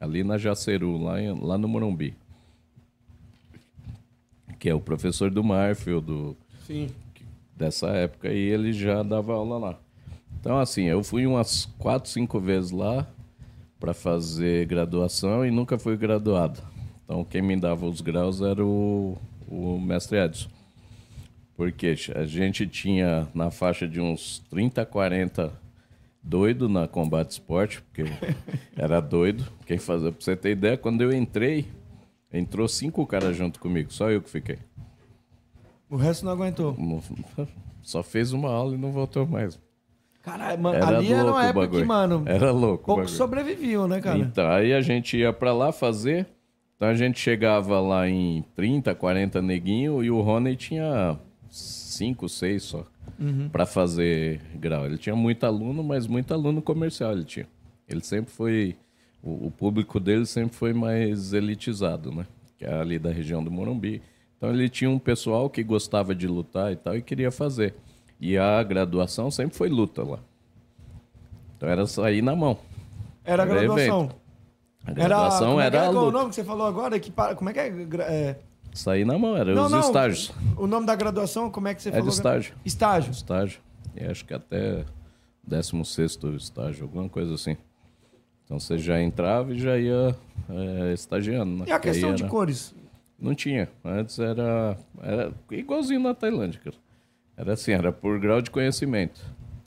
ali 0.00 0.22
na 0.22 0.38
Jaceru, 0.38 0.96
lá, 1.02 1.20
em- 1.20 1.40
lá 1.40 1.58
no 1.58 1.66
Morumbi. 1.66 2.14
Que 4.62 4.70
é 4.70 4.74
o 4.74 4.78
professor 4.80 5.28
do 5.28 5.42
Marfield, 5.42 6.06
do, 6.06 6.36
Sim. 6.64 6.86
dessa 7.56 7.88
época, 7.88 8.32
e 8.32 8.38
ele 8.38 8.72
já 8.72 9.02
dava 9.02 9.32
aula 9.32 9.58
lá. 9.58 9.80
Então, 10.38 10.56
assim, 10.56 10.84
eu 10.84 11.02
fui 11.02 11.26
umas 11.26 11.64
quatro, 11.80 12.08
cinco 12.08 12.38
vezes 12.38 12.70
lá 12.70 13.04
para 13.80 13.92
fazer 13.92 14.64
graduação 14.66 15.44
e 15.44 15.50
nunca 15.50 15.76
fui 15.80 15.96
graduado. 15.96 16.62
Então, 17.04 17.24
quem 17.24 17.42
me 17.42 17.56
dava 17.56 17.86
os 17.86 18.00
graus 18.00 18.40
era 18.40 18.64
o, 18.64 19.18
o 19.48 19.80
mestre 19.80 20.18
Edson. 20.18 20.48
Porque 21.56 21.96
a 22.14 22.24
gente 22.24 22.64
tinha 22.64 23.26
na 23.34 23.50
faixa 23.50 23.88
de 23.88 24.00
uns 24.00 24.44
30, 24.48 24.86
40 24.86 25.52
doido 26.22 26.68
na 26.68 26.86
combate 26.86 27.32
esporte, 27.32 27.82
porque 27.82 28.04
era 28.78 29.00
doido. 29.00 29.44
Quem 29.66 29.78
fazia, 29.78 30.12
pra 30.12 30.24
você 30.24 30.36
ter 30.36 30.52
ideia, 30.52 30.76
quando 30.76 31.00
eu 31.00 31.12
entrei, 31.12 31.66
entrou 32.32 32.66
cinco 32.68 33.06
caras 33.06 33.36
junto 33.36 33.60
comigo, 33.60 33.92
só 33.92 34.10
eu 34.10 34.22
que 34.22 34.30
fiquei. 34.30 34.58
O 35.90 35.96
resto 35.96 36.24
não 36.24 36.32
aguentou. 36.32 36.74
Só 37.82 38.00
fez 38.02 38.32
uma 38.32 38.48
aula 38.48 38.74
e 38.76 38.78
não 38.78 38.92
voltou 38.92 39.26
mais. 39.26 39.60
Caralho, 40.22 40.62
mano, 40.62 40.76
Era 40.76 40.98
ali 40.98 41.12
era 41.12 41.30
uma 41.32 41.44
época 41.46 41.68
que, 41.68 41.84
mano, 41.84 42.22
Era 42.26 42.52
louco. 42.52 42.84
o 42.84 42.86
poucos 42.86 43.04
bagulho. 43.06 43.16
sobreviviam, 43.18 43.88
né, 43.88 44.00
cara? 44.00 44.18
Então, 44.18 44.48
aí 44.48 44.72
a 44.72 44.80
gente 44.80 45.16
ia 45.16 45.32
pra 45.32 45.52
lá 45.52 45.72
fazer. 45.72 46.28
Então 46.76 46.88
a 46.88 46.94
gente 46.94 47.18
chegava 47.18 47.80
lá 47.80 48.08
em 48.08 48.44
30, 48.54 48.94
40 48.94 49.42
neguinho 49.42 50.02
e 50.02 50.10
o 50.12 50.20
Rony 50.20 50.54
tinha 50.54 51.18
5, 51.50 52.28
6 52.28 52.62
só 52.62 52.86
Uhum. 53.18 53.48
pra 53.48 53.66
fazer 53.66 54.40
grau. 54.54 54.86
Ele 54.86 54.96
tinha 54.96 55.14
muito 55.16 55.44
aluno, 55.44 55.82
mas 55.82 56.06
muito 56.06 56.32
aluno 56.32 56.62
comercial 56.62 57.12
ele 57.12 57.24
tinha. 57.24 57.46
Ele 57.88 58.00
sempre 58.00 58.32
foi. 58.32 58.76
O, 59.22 59.46
o 59.46 59.50
público 59.50 60.00
dele 60.00 60.26
sempre 60.26 60.56
foi 60.56 60.72
mais 60.72 61.32
elitizado, 61.32 62.10
né? 62.12 62.26
Que 62.58 62.64
é 62.64 62.74
ali 62.74 62.98
da 62.98 63.10
região 63.10 63.42
do 63.42 63.50
Morumbi. 63.50 64.02
Então 64.36 64.50
ele 64.50 64.68
tinha 64.68 64.90
um 64.90 64.98
pessoal 64.98 65.48
que 65.48 65.62
gostava 65.62 66.14
de 66.14 66.26
lutar 66.26 66.72
e 66.72 66.76
tal 66.76 66.96
e 66.96 67.02
queria 67.02 67.30
fazer. 67.30 67.74
E 68.20 68.36
a 68.36 68.62
graduação 68.62 69.30
sempre 69.30 69.56
foi 69.56 69.68
luta 69.68 70.02
lá. 70.02 70.18
Então 71.56 71.68
era 71.68 71.86
sair 71.86 72.22
na 72.22 72.34
mão. 72.34 72.58
Era 73.24 73.44
a 73.44 73.46
Era 73.46 73.54
graduação. 73.54 74.00
evento. 74.00 74.16
A 74.84 74.92
graduação 74.92 75.48
como 75.50 75.60
é 75.60 75.70
que 75.70 75.76
era 75.76 75.84
é, 75.84 75.88
a 75.88 75.92
qual 75.92 76.02
o 76.02 76.06
luta. 76.06 76.18
nome 76.18 76.28
que 76.30 76.34
você 76.34 76.44
falou 76.44 76.66
agora? 76.66 76.98
Que, 76.98 77.12
como 77.36 77.50
é 77.50 77.52
que 77.52 77.60
é? 77.60 77.68
É... 78.00 78.36
Sair 78.74 79.04
na 79.04 79.16
mão, 79.18 79.36
era 79.36 79.52
os 79.52 79.72
estágios. 79.86 80.32
O 80.56 80.66
nome 80.66 80.86
da 80.86 80.96
graduação, 80.96 81.50
como 81.50 81.68
é 81.68 81.74
que 81.74 81.82
você 81.82 81.90
Era 81.90 81.98
falou? 81.98 82.12
estágio. 82.12 82.54
Estágio. 82.64 83.12
Estágio. 83.12 83.60
E 83.94 84.04
acho 84.04 84.24
que 84.24 84.34
até 84.34 84.84
16 85.44 86.18
estágio, 86.36 86.84
alguma 86.84 87.08
coisa 87.08 87.34
assim. 87.34 87.56
Então 88.44 88.58
você 88.58 88.76
já 88.78 89.00
entrava 89.00 89.52
e 89.52 89.58
já 89.58 89.78
ia 89.78 90.14
é, 90.50 90.92
estagiando. 90.92 91.58
Né? 91.58 91.64
E 91.68 91.72
a 91.72 91.78
Que 91.78 91.88
questão 91.88 92.14
de 92.14 92.22
era- 92.22 92.30
cores? 92.30 92.74
Não 93.18 93.34
tinha. 93.34 93.68
Antes 93.84 94.18
era, 94.18 94.76
era 95.00 95.32
igualzinho 95.50 96.00
na 96.00 96.12
Tailândia, 96.14 96.60
cara. 96.62 96.76
Era 97.36 97.52
assim, 97.52 97.72
era 97.72 97.92
por 97.92 98.18
grau 98.18 98.42
de 98.42 98.50
conhecimento. 98.50 99.20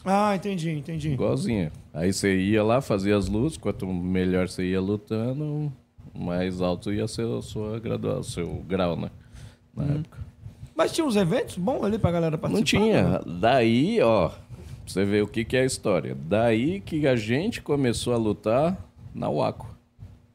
Ah, 0.04 0.36
entendi, 0.36 0.70
entendi. 0.72 1.12
Igualzinho. 1.14 1.72
Aí 1.94 2.12
você 2.14 2.38
ia 2.38 2.64
lá, 2.64 2.80
fazia 2.82 3.18
as 3.18 3.28
lutas, 3.28 3.58
quanto 3.58 3.88
melhor 3.88 4.48
você 4.50 4.64
ia 4.66 4.80
lutando, 4.82 5.72
mais 6.14 6.62
alto 6.62 6.92
ia 6.94 7.08
ser 7.08 7.26
sua 7.42 7.80
graduação, 7.80 8.24
seu 8.24 8.48
grau, 8.68 8.96
né? 8.96 9.10
Na 9.76 9.86
época. 9.86 10.20
Mas 10.76 10.92
tinha 10.92 11.08
uns 11.08 11.16
eventos 11.16 11.58
bons 11.58 11.82
ali 11.84 11.98
pra 11.98 12.12
galera 12.12 12.38
participar? 12.38 12.60
Não 12.80 12.86
tinha. 12.92 13.10
né? 13.10 13.20
Daí, 13.40 14.02
ó, 14.02 14.30
pra 14.86 14.94
você 14.94 15.04
ver 15.04 15.24
o 15.24 15.28
que, 15.28 15.44
que 15.44 15.58
é 15.58 15.62
a 15.62 15.66
história. 15.66 16.16
Daí 16.16 16.80
que 16.80 17.08
a 17.08 17.16
gente 17.16 17.62
começou 17.62 18.14
a 18.14 18.18
lutar 18.18 18.78
na 19.14 19.30
Waco, 19.30 19.76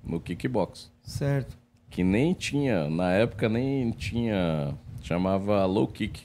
no 0.04 0.20
kickbox. 0.20 0.90
Certo. 1.02 1.56
Que 1.88 2.02
nem 2.02 2.34
tinha, 2.34 2.90
na 2.90 3.12
época 3.12 3.48
nem 3.48 3.90
tinha, 3.92 4.74
chamava 5.02 5.64
low 5.64 5.86
kick. 5.86 6.22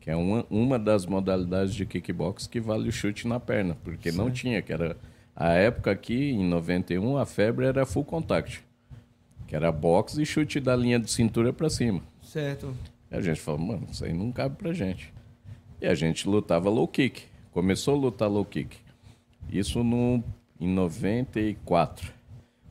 Que 0.00 0.10
é 0.10 0.16
uma, 0.16 0.44
uma 0.50 0.78
das 0.78 1.06
modalidades 1.06 1.74
de 1.74 1.84
kickbox 1.84 2.46
que 2.46 2.60
vale 2.60 2.88
o 2.88 2.92
chute 2.92 3.26
na 3.26 3.40
perna. 3.40 3.76
Porque 3.82 4.12
não 4.12 4.30
tinha, 4.30 4.62
que 4.62 4.72
era... 4.72 4.96
A 5.34 5.52
época 5.52 5.92
aqui, 5.92 6.32
em 6.32 6.44
91, 6.48 7.16
a 7.16 7.24
febre 7.24 7.66
era 7.66 7.86
full 7.86 8.04
contact. 8.04 8.64
Que 9.46 9.54
era 9.54 9.70
boxe 9.70 10.20
e 10.20 10.26
chute 10.26 10.58
da 10.58 10.74
linha 10.74 10.98
de 10.98 11.10
cintura 11.10 11.52
pra 11.52 11.70
cima. 11.70 12.02
Certo. 12.22 12.74
E 13.10 13.14
a 13.14 13.20
gente 13.20 13.40
falou, 13.40 13.60
mano, 13.60 13.86
isso 13.90 14.04
aí 14.04 14.12
não 14.12 14.32
cabe 14.32 14.56
pra 14.56 14.72
gente. 14.72 15.12
E 15.80 15.86
a 15.86 15.94
gente 15.94 16.28
lutava 16.28 16.68
low 16.68 16.88
kick. 16.88 17.27
Começou 17.58 17.96
a 17.96 17.98
lutar 17.98 18.30
low 18.30 18.44
kick. 18.44 18.76
Isso 19.50 19.82
no, 19.82 20.22
em 20.60 20.68
94. 20.68 22.12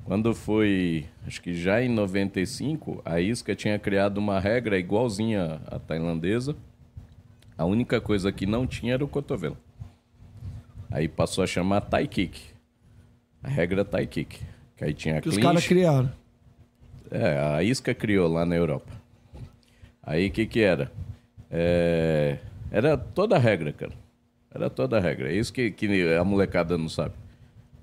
Quando 0.05 0.33
foi, 0.33 1.03
acho 1.27 1.41
que 1.41 1.53
já 1.53 1.83
em 1.83 1.89
95, 1.89 3.01
a 3.03 3.19
Isca 3.19 3.53
tinha 3.53 3.77
criado 3.77 4.17
uma 4.17 4.39
regra 4.39 4.79
igualzinha 4.79 5.59
à 5.69 5.77
tailandesa. 5.77 6.55
A 7.57 7.65
única 7.65 7.99
coisa 7.99 8.31
que 8.31 8.45
não 8.45 8.65
tinha 8.65 8.93
era 8.93 9.03
o 9.03 9.09
cotovelo. 9.09 9.57
Aí 10.89 11.09
passou 11.09 11.43
a 11.43 11.47
chamar 11.47 11.81
Thai 11.81 12.07
Kick. 12.07 12.39
A 13.43 13.49
regra 13.49 13.83
Thai 13.83 14.07
Kick. 14.07 14.39
Que 14.77 14.85
aí 14.85 14.93
tinha 14.93 15.19
Que 15.19 15.27
os 15.27 15.35
clinch. 15.35 15.45
caras 15.45 15.67
criaram. 15.67 16.09
É, 17.11 17.37
a 17.57 17.61
Isca 17.61 17.93
criou 17.93 18.31
lá 18.31 18.45
na 18.45 18.55
Europa. 18.55 18.93
Aí 20.01 20.27
o 20.27 20.31
que 20.31 20.45
que 20.45 20.61
era? 20.61 20.89
É, 21.51 22.37
era 22.71 22.97
toda 22.97 23.35
a 23.35 23.39
regra, 23.39 23.73
cara. 23.73 24.06
Era 24.57 24.71
toda 24.71 24.97
a 24.97 24.99
regra. 24.99 25.31
É 25.31 25.35
isso 25.35 25.53
que, 25.53 25.69
que 25.69 25.87
a 26.15 26.23
molecada 26.23 26.77
não 26.77 26.89
sabe. 26.89 27.13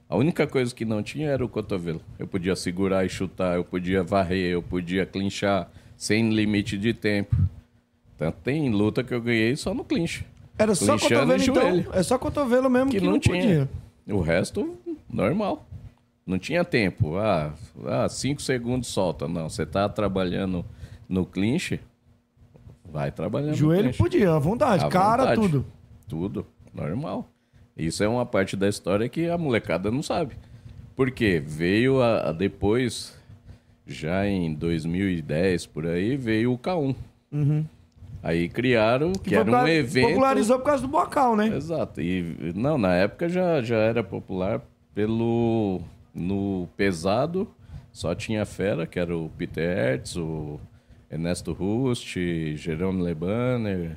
A 0.09 0.17
única 0.17 0.45
coisa 0.45 0.75
que 0.75 0.85
não 0.85 1.03
tinha 1.03 1.29
era 1.31 1.45
o 1.45 1.49
cotovelo. 1.49 2.01
Eu 2.19 2.27
podia 2.27 2.57
segurar 2.57 3.07
e 3.07 3.09
chutar, 3.09 3.55
eu 3.57 3.65
podia 3.65 4.03
varrer, 4.03 4.51
eu 4.51 4.63
podia 4.63 5.07
clinchar 5.07 5.71
sem 5.97 6.31
limite 6.31 6.77
de 6.77 6.93
tempo. 6.93 7.37
Tanto 8.19 8.39
tem 8.43 8.71
luta 8.71 9.05
que 9.05 9.15
eu 9.15 9.21
ganhei 9.21 9.55
só 9.57 9.73
no 9.73 9.85
clinch. 9.85 10.27
Era 10.59 10.75
só 10.75 10.99
cotovelo, 10.99 11.43
então? 11.43 11.85
É 11.93 12.03
só 12.03 12.19
cotovelo 12.19 12.69
mesmo 12.69 12.91
Que, 12.91 12.99
que, 12.99 13.05
não, 13.05 13.13
não 13.13 13.19
tinha. 13.21 13.69
podia. 14.07 14.17
O 14.17 14.21
resto, 14.21 14.77
normal. 15.09 15.67
Não 16.27 16.39
tinha 16.39 16.65
tempo. 16.65 17.17
Ah, 17.17 17.53
ah, 17.87 18.09
cinco 18.09 18.43
segundos 18.43 18.89
solta. 18.89 19.29
Não, 19.29 19.49
você 19.49 19.65
tá 19.65 19.89
trabalhando 19.89 20.65
no 21.09 21.25
clinch, 21.25 21.81
vai 22.85 23.11
trabalhando 23.11 23.55
Joelho 23.55 23.95
podia, 23.95 24.33
à 24.35 24.39
vontade. 24.39 24.85
À 24.85 24.89
cara, 24.89 25.23
vontade. 25.25 25.41
tudo. 25.41 25.67
Tudo, 26.09 26.47
normal. 26.75 27.31
Isso 27.77 28.03
é 28.05 28.09
uma 28.09 28.27
parte 28.27 28.57
da 28.57 28.69
história 28.69 29.09
que 29.09 29.29
a 29.29 29.39
molecada 29.39 29.91
não 29.91 30.03
sabe. 30.03 30.37
Porque 30.95 31.43
veio 31.45 32.01
a, 32.01 32.31
a 32.31 32.33
depois, 32.33 33.19
já 33.87 34.27
em 34.27 34.55
2010, 34.55 35.67
por 35.67 35.87
aí, 35.87 36.17
veio 36.17 36.53
o 36.53 36.59
K1. 36.59 36.95
Aí 38.23 38.49
criaram, 38.49 39.13
que, 39.13 39.31
foi 39.31 39.39
era 39.39 39.51
um 39.51 39.69
evento... 39.69 40.09
Popularizou 40.09 40.59
por 40.59 40.65
causa 40.65 40.83
do 40.83 40.89
bocal, 40.89 41.37
né? 41.37 41.55
Exato. 41.55 42.01
E 42.01 42.53
não, 42.55 42.79
na 42.79 42.95
época 42.95 43.29
já, 43.29 43.61
já 43.61 43.77
era 43.77 44.03
popular 44.03 44.63
pelo 44.95 45.83
no 46.15 46.69
pesado, 46.77 47.49
só 47.93 48.15
tinha 48.15 48.47
fera, 48.47 48.87
que 48.87 48.99
era 48.99 49.17
o 49.17 49.29
Peter 49.37 49.77
Hertz, 49.77 50.17
o 50.17 50.61
Ernesto 51.11 51.53
Rust, 51.53 52.17
Jerome 52.57 53.03
Lebanner, 53.03 53.97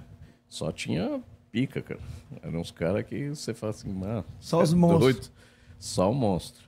só 0.50 0.72
tinha 0.72 1.22
pica, 1.58 1.82
cara. 1.82 2.00
Eram 2.44 2.60
uns 2.60 2.70
caras 2.70 3.04
que 3.04 3.30
você 3.30 3.52
fala 3.54 3.72
assim, 3.72 3.90
mano, 3.92 4.24
Só 4.40 4.62
os 4.62 4.74
é 4.74 4.76
monstros. 4.76 5.16
doido. 5.16 5.32
Só 5.80 6.12
o 6.12 6.14
monstro. 6.14 6.68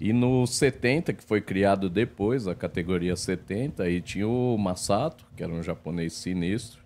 E 0.00 0.12
no 0.12 0.44
70, 0.44 1.12
que 1.12 1.22
foi 1.22 1.40
criado 1.40 1.88
depois, 1.88 2.48
a 2.48 2.54
categoria 2.54 3.14
70, 3.14 3.84
aí 3.84 4.00
tinha 4.00 4.26
o 4.26 4.58
Masato, 4.58 5.24
que 5.36 5.44
era 5.44 5.52
um 5.52 5.62
japonês 5.62 6.14
sinistro. 6.14 6.80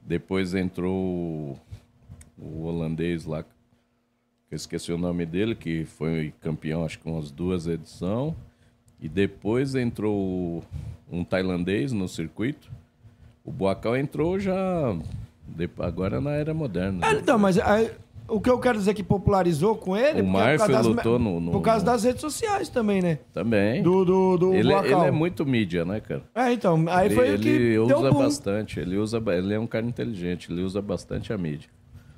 Depois 0.00 0.54
entrou 0.54 1.58
o, 2.38 2.62
holandês 2.64 3.24
lá, 3.24 3.42
que 3.42 3.48
eu 4.52 4.56
esqueci 4.56 4.92
o 4.92 4.98
nome 4.98 5.26
dele, 5.26 5.56
que 5.56 5.84
foi 5.84 6.32
campeão 6.40 6.84
acho 6.84 7.00
que 7.00 7.08
umas 7.08 7.32
duas 7.32 7.66
edições. 7.66 8.32
E 9.00 9.08
depois 9.08 9.74
entrou 9.74 10.62
um 11.10 11.24
tailandês 11.24 11.92
no 11.92 12.06
circuito. 12.06 12.70
O 13.44 13.50
Boacal 13.50 13.96
entrou 13.96 14.38
já 14.38 14.96
agora 15.78 16.20
na 16.20 16.32
era 16.32 16.52
moderna. 16.54 17.06
É, 17.06 17.12
né? 17.14 17.20
então, 17.22 17.38
mas 17.38 17.58
aí, 17.58 17.90
o 18.28 18.40
que 18.40 18.50
eu 18.50 18.58
quero 18.58 18.78
dizer 18.78 18.94
que 18.94 19.02
popularizou 19.02 19.76
com 19.76 19.96
ele... 19.96 20.20
O 20.22 20.38
é 20.40 20.56
das- 20.58 20.86
lutou 20.86 21.18
no- 21.18 21.40
no- 21.40 21.52
Por 21.52 21.60
causa 21.62 21.84
das 21.84 22.04
redes 22.04 22.20
sociais 22.20 22.68
também, 22.68 23.00
né? 23.00 23.18
Também. 23.32 23.82
Do, 23.82 24.04
do, 24.04 24.36
do 24.38 24.54
ele, 24.54 24.72
ele 24.72 24.94
é 24.94 25.10
muito 25.10 25.46
mídia, 25.46 25.84
né, 25.84 26.00
cara? 26.00 26.22
É, 26.34 26.52
então, 26.52 26.84
aí 26.88 27.06
ele 27.06 27.14
foi 27.14 27.30
o 27.30 27.32
ele 27.34 27.42
que 27.42 27.58
deu 27.86 27.98
usa 27.98 28.10
bastante, 28.12 28.80
ele 28.80 28.96
usa, 28.96 29.22
ele 29.28 29.54
é 29.54 29.58
um 29.60 29.66
cara 29.66 29.86
inteligente, 29.86 30.50
ele 30.52 30.62
usa 30.62 30.82
bastante 30.82 31.32
a 31.32 31.38
mídia. 31.38 31.68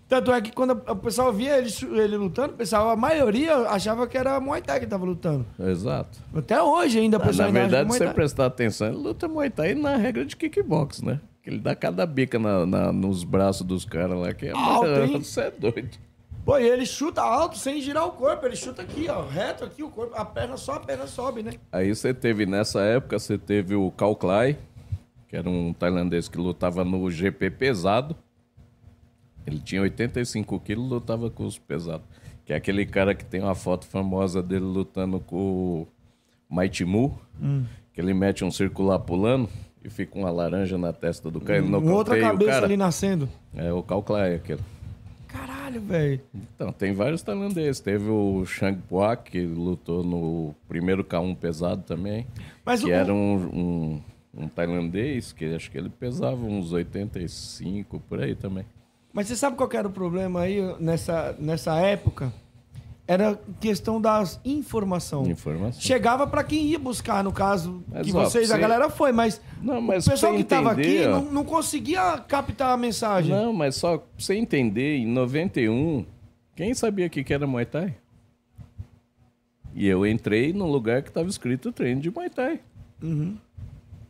Tanto 0.09 0.33
é 0.33 0.41
que 0.41 0.51
quando 0.53 0.70
o 0.70 0.97
pessoal 0.97 1.31
via 1.31 1.59
ele, 1.59 1.68
ele 1.93 2.16
lutando, 2.16 2.55
o 2.55 2.57
pessoal, 2.57 2.89
a 2.89 2.97
maioria 2.97 3.55
achava 3.68 4.07
que 4.07 4.16
era 4.16 4.41
Muay 4.41 4.62
Thai 4.62 4.81
que 4.81 4.87
tava 4.87 5.05
lutando. 5.05 5.45
Exato. 5.61 6.18
Até 6.35 6.62
hoje 6.62 6.99
ainda, 6.99 7.18
o 7.18 7.20
Ah, 7.20 7.26
pessoal 7.26 7.53
na 7.53 7.59
acha 7.61 7.68
verdade, 7.68 7.93
se 7.93 7.99
você 7.99 8.09
prestar 8.14 8.47
atenção, 8.47 8.87
ele 8.89 8.97
luta 8.97 9.29
Muay 9.29 9.51
Thai 9.51 9.74
na 9.74 9.97
regra 9.97 10.24
de 10.24 10.35
kickbox, 10.35 11.03
né? 11.03 11.20
Que 11.43 11.51
ele 11.51 11.59
dá 11.59 11.74
cada 11.74 12.05
bica 12.07 12.39
na, 12.39 12.66
na- 12.66 12.93
nos 12.93 13.24
braços 13.24 13.66
dos 13.66 13.84
caras 13.84 14.18
lá, 14.18 14.32
que 14.34 14.47
é 14.47 14.53
Alto? 14.53 15.18
Você 15.24 15.41
é 15.43 15.51
doido. 15.51 15.99
Pô, 16.45 16.59
e 16.59 16.66
ele 16.66 16.86
chuta 16.86 17.20
alto 17.20 17.59
sem 17.59 17.80
girar 17.82 18.07
o 18.07 18.12
corpo, 18.12 18.47
ele 18.47 18.57
chuta 18.57 18.80
aqui, 18.80 19.07
ó, 19.11 19.26
reto 19.26 19.64
aqui, 19.64 19.82
o 19.82 19.91
corpo, 19.91 20.14
a 20.16 20.24
perna 20.24 20.57
só, 20.57 20.74
a 20.74 20.80
perna 20.80 21.07
sobe, 21.07 21.43
né? 21.43 21.53
Aí 21.70 21.95
você 21.95 22.14
teve, 22.14 22.47
nessa 22.47 22.80
época, 22.80 23.18
você 23.18 23.36
teve 23.36 23.74
o 23.74 23.91
Kao 23.91 24.16
Klai, 24.16 24.57
que 25.28 25.36
era 25.36 25.49
um 25.49 25.74
tailandês 25.74 26.26
que 26.26 26.39
lutava 26.39 26.82
no 26.84 27.11
GP 27.11 27.51
pesado. 27.51 28.16
Ele 29.47 29.59
tinha 29.61 29.82
85 29.82 30.59
quilos, 30.61 30.89
lutava 30.89 31.30
com 31.30 31.45
os 31.45 31.59
pesados. 31.59 32.07
Que 32.47 32.53
é 32.55 32.57
aquele 32.57 32.86
cara 32.86 33.14
que 33.14 33.24
tem 33.26 33.43
uma 33.43 33.55
foto 33.55 33.86
famosa 33.86 34.43
dele 34.43 34.64
lutando 34.64 35.20
com 35.20 35.82
o 35.82 35.89
Maitimu, 36.49 37.18
Hum. 37.41 37.64
que 37.93 38.01
ele 38.01 38.14
mete 38.14 38.43
um 38.45 38.51
circular 38.51 38.99
pulando 39.01 39.49
e 39.85 39.91
fica 39.91 40.18
uma 40.18 40.31
laranja 40.31 40.76
na 40.76 40.93
testa 40.93 41.31
do 41.31 41.41
cara. 41.41 41.62
Com 41.62 41.93
outra 41.93 42.18
cabeça 42.20 42.51
cara. 42.53 42.66
ali 42.66 42.76
nascendo. 42.76 43.29
É 43.55 43.72
o 43.72 43.83
Klai, 43.83 44.35
aquele. 44.35 44.61
Caralho, 45.29 45.81
velho. 45.83 46.20
Então, 46.55 46.72
tem 46.72 46.93
vários 46.95 47.22
tailandeses. 47.22 47.81
Teve 47.81 48.09
o 48.09 48.45
Shang 48.47 48.81
Puak, 48.89 49.31
que 49.31 49.45
lutou 49.45 50.03
no 50.03 50.55
primeiro 50.66 51.05
K1 51.05 51.37
pesado 51.37 51.83
também. 51.83 52.26
Mas 52.64 52.83
que 52.83 52.87
o- 52.91 52.93
era 52.93 53.12
um, 53.12 53.35
um, 54.35 54.43
um 54.45 54.49
tailandês, 54.49 55.33
que 55.33 55.55
acho 55.55 55.70
que 55.70 55.76
ele 55.76 55.91
pesava 55.91 56.45
uns 56.45 56.72
85 56.72 58.01
por 58.09 58.20
aí 58.20 58.35
também. 58.35 58.64
Mas 59.12 59.26
você 59.29 59.37
sabe 59.37 59.57
qual 59.57 59.68
era 59.72 59.87
o 59.89 59.93
problema 59.93 60.41
aí 60.41 60.61
nessa, 60.81 61.37
nessa 61.39 61.76
época? 61.79 62.33
Era 63.11 63.40
questão 63.59 63.98
das 63.98 64.38
informação. 64.44 65.26
Informação. 65.26 65.80
Chegava 65.80 66.26
pra 66.26 66.44
quem 66.44 66.66
ia 66.66 66.78
buscar, 66.78 67.24
no 67.24 67.32
caso, 67.32 67.82
Mas, 67.88 68.06
que 68.06 68.14
ó, 68.14 68.22
vocês, 68.24 68.50
a 68.50 68.54
você- 68.54 68.61
galera 68.61 68.90
foi, 68.90 69.12
mas, 69.12 69.40
Não, 69.62 69.80
mas 69.80 70.06
o 70.06 70.11
pessoal 70.11 70.32
que 70.34 70.40
você 70.40 70.44
tava 70.44 70.72
aqui 70.72 71.06
não, 71.06 71.24
não 71.24 71.42
conseguia 71.42 72.18
captar 72.28 72.72
a 72.72 72.76
mensagem. 72.76 73.34
Não, 73.34 73.50
mas 73.50 73.76
só 73.76 73.96
pra 73.96 74.06
você 74.18 74.34
entender, 74.34 74.98
em 74.98 75.06
91, 75.06 76.04
quem 76.54 76.74
sabia 76.74 77.06
o 77.06 77.11
que 77.11 77.32
era 77.32 77.46
Muay 77.46 77.64
Thai? 77.64 77.96
E 79.74 79.86
eu 79.86 80.06
entrei 80.06 80.52
num 80.52 80.70
lugar 80.70 81.02
que 81.02 81.09
estava 81.09 81.28
escrito 81.30 81.72
treino 81.72 82.02
de 82.02 82.11
Muay 82.11 82.28
Thai. 82.28 82.61
Uhum. 83.02 83.38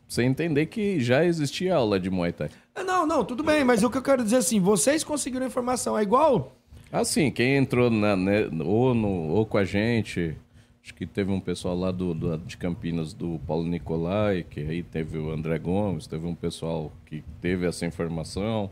Você 0.09 0.25
entender 0.25 0.67
que 0.67 0.99
já 0.99 1.25
existia 1.25 1.77
aula 1.77 2.01
de 2.01 2.11
Muay 2.11 2.33
Thai. 2.33 2.51
Não, 2.85 3.07
não, 3.07 3.25
tudo 3.25 3.45
bem, 3.45 3.63
mas 3.63 3.85
o 3.85 3.91
que 3.91 3.99
eu 3.99 4.03
quero 4.03 4.25
dizer 4.25 4.39
assim, 4.39 4.59
vocês 4.59 5.05
conseguiram 5.05 5.47
informação, 5.47 5.97
é 5.97 6.03
igual... 6.03 6.53
Assim, 6.91 7.31
quem 7.31 7.57
entrou 7.57 7.91
na, 7.91 8.17
né, 8.17 8.49
ou, 8.65 8.95
no, 8.95 9.09
ou 9.09 9.45
com 9.45 9.59
a 9.59 9.65
gente, 9.65 10.35
acho 10.83 10.95
que 10.95 11.07
teve 11.07 11.31
um 11.31 11.41
pessoal 11.41 11.77
lá 11.77 11.91
do, 11.91 12.15
do- 12.15 12.39
de 12.39 12.57
Campinas, 12.57 13.13
do 13.13 13.39
Paulo 13.47 13.65
Nicolai, 13.67 14.43
que 14.49 14.61
aí 14.61 14.83
teve 14.83 15.19
o 15.19 15.31
André 15.31 15.59
Gomes, 15.59 16.07
teve 16.07 16.27
um 16.27 16.35
pessoal 16.35 16.91
que 17.05 17.23
teve 17.43 17.67
essa 17.67 17.85
informação, 17.85 18.71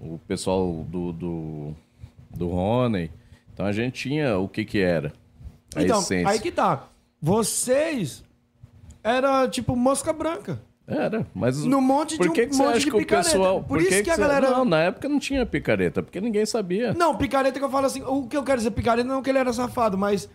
o 0.00 0.18
pessoal 0.26 0.84
do, 0.88 1.12
do, 1.12 1.74
do 2.30 2.48
Rony. 2.48 3.10
Então 3.54 3.64
a 3.64 3.72
gente 3.72 3.94
tinha 3.94 4.36
o 4.38 4.48
que 4.48 4.64
que 4.64 4.80
era 4.80 5.12
a 5.74 5.82
então, 5.82 6.00
essência. 6.00 6.28
aí 6.28 6.40
que 6.40 6.50
tá. 6.50 6.88
Vocês 7.22 8.24
era 9.04 9.48
tipo 9.48 9.74
mosca 9.76 10.12
branca. 10.12 10.60
Era, 10.88 11.26
mas 11.34 11.64
No 11.64 11.80
monte 11.80 12.12
de 12.16 12.18
que 12.18 12.28
um 12.28 12.48
que 12.48 12.56
monte 12.56 12.78
de 12.84 12.90
picareta. 12.92 13.30
pessoal... 13.30 13.60
Por 13.62 13.80
isso 13.80 14.02
que 14.04 14.08
a 14.10 14.14
você- 14.14 14.20
galera- 14.20 14.50
Não, 14.50 14.64
na 14.64 14.82
época 14.82 15.08
não 15.08 15.18
tinha 15.18 15.44
picareta, 15.44 16.00
porque 16.02 16.20
ninguém 16.20 16.46
sabia. 16.46 16.94
Não, 16.94 17.16
picareta 17.16 17.58
que 17.58 17.64
eu 17.64 17.70
falo 17.70 17.86
assim, 17.86 18.02
o 18.02 18.28
que 18.28 18.36
eu 18.36 18.44
quero 18.44 18.58
dizer 18.58 18.70
picareta 18.70 19.08
não 19.08 19.18
é 19.18 19.22
que 19.22 19.28
ele 19.30 19.38
era 19.38 19.52
safado, 19.52 19.98
mas 19.98 20.28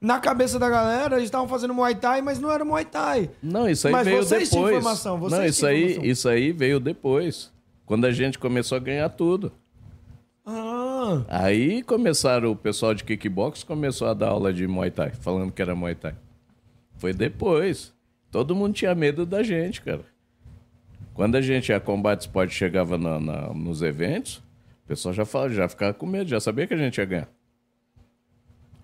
na 0.00 0.20
cabeça 0.20 0.60
da 0.60 0.68
galera 0.68 1.16
eles 1.16 1.24
estavam 1.24 1.48
fazendo 1.48 1.74
Muay 1.74 1.96
Thai, 1.96 2.22
mas 2.22 2.38
não 2.38 2.52
era 2.52 2.64
Muay 2.64 2.84
Thai. 2.84 3.28
Não, 3.42 3.68
isso 3.68 3.88
aí 3.88 3.92
Mas 3.92 4.04
veio 4.06 4.18
vocês 4.22 4.48
tinham 4.48 4.62
depois. 4.66 4.76
informação, 4.78 5.18
vocês 5.18 5.40
não, 5.40 5.46
isso 5.48 5.58
tinham 5.58 5.70
aí, 5.72 5.82
informação. 5.84 6.10
isso 6.12 6.28
aí 6.28 6.52
veio 6.52 6.78
depois. 6.78 7.50
Quando 7.84 8.04
a 8.04 8.12
gente 8.12 8.38
começou 8.38 8.76
a 8.76 8.80
ganhar 8.80 9.08
tudo. 9.08 9.50
Ah, 10.44 11.22
Aí 11.28 11.82
começaram, 11.82 12.50
o 12.52 12.56
pessoal 12.56 12.94
de 12.94 13.02
kickbox 13.02 13.64
começou 13.64 14.06
a 14.08 14.14
dar 14.14 14.28
aula 14.28 14.52
de 14.52 14.66
Muay 14.68 14.90
Thai, 14.92 15.10
falando 15.20 15.52
que 15.52 15.60
era 15.60 15.74
Muay 15.74 15.94
Thai. 15.96 16.14
Foi 16.96 17.12
depois. 17.12 17.92
Todo 18.36 18.54
mundo 18.54 18.74
tinha 18.74 18.94
medo 18.94 19.24
da 19.24 19.42
gente, 19.42 19.80
cara. 19.80 20.02
Quando 21.14 21.36
a 21.36 21.40
gente, 21.40 21.72
a 21.72 21.80
Combate 21.80 22.20
Sport, 22.20 22.50
chegava 22.50 22.98
na- 22.98 23.18
na- 23.18 23.54
nos 23.54 23.80
eventos, 23.80 24.42
o 24.84 24.88
pessoal 24.88 25.14
já, 25.14 25.24
falava, 25.24 25.54
já 25.54 25.66
ficava 25.66 25.94
com 25.94 26.04
medo, 26.04 26.28
já 26.28 26.38
sabia 26.38 26.66
que 26.66 26.74
a 26.74 26.76
gente 26.76 26.98
ia 26.98 27.04
ganhar. 27.06 27.28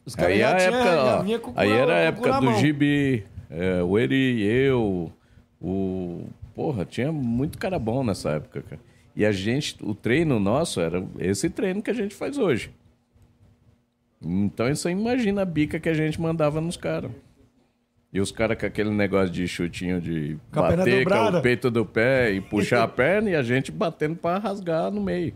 os 0.06 0.18
Aí, 0.18 0.42
a 0.42 0.52
época, 0.52 1.02
ó, 1.04 1.22
aí 1.54 1.70
era 1.70 1.92
a 1.92 1.98
época 1.98 2.28
do. 2.40 2.54
Gibi, 2.54 3.26
é, 3.50 3.82
o 3.82 3.98
Eri, 3.98 4.42
eu, 4.42 5.12
o... 5.60 6.24
Porra, 6.54 6.86
tinha 6.86 7.12
muito 7.12 7.58
cara 7.58 7.78
bom 7.78 8.02
nessa 8.02 8.30
época, 8.30 8.62
cara. 8.62 8.80
E 9.14 9.26
a 9.26 9.32
gente, 9.32 9.76
o 9.82 9.94
treino 9.94 10.40
nosso 10.40 10.80
era 10.80 11.04
esse 11.18 11.50
treino 11.50 11.82
que 11.82 11.90
a 11.90 11.94
gente 11.94 12.14
faz 12.14 12.38
hoje. 12.38 12.70
Então 14.22 14.66
isso 14.70 14.88
aí, 14.88 14.94
imagina 14.94 15.42
a 15.42 15.44
bica 15.44 15.78
que 15.78 15.90
a 15.90 15.94
gente 15.94 16.18
mandava 16.18 16.58
nos 16.58 16.78
caras. 16.78 17.10
E 18.12 18.20
os 18.20 18.30
caras 18.30 18.58
com 18.58 18.66
aquele 18.66 18.90
negócio 18.90 19.30
de 19.30 19.48
chutinho 19.48 20.00
de 20.00 20.36
Com 20.52 20.60
bater 20.60 21.04
com 21.04 21.10
dobrada. 21.10 21.38
o 21.38 21.42
peito 21.42 21.70
do 21.70 21.86
pé 21.86 22.30
e 22.30 22.40
puxar 22.40 22.82
a 22.82 22.88
perna 22.88 23.30
e 23.30 23.34
a 23.34 23.42
gente 23.42 23.72
batendo 23.72 24.16
pra 24.16 24.38
rasgar 24.38 24.90
no 24.90 25.00
meio. 25.00 25.34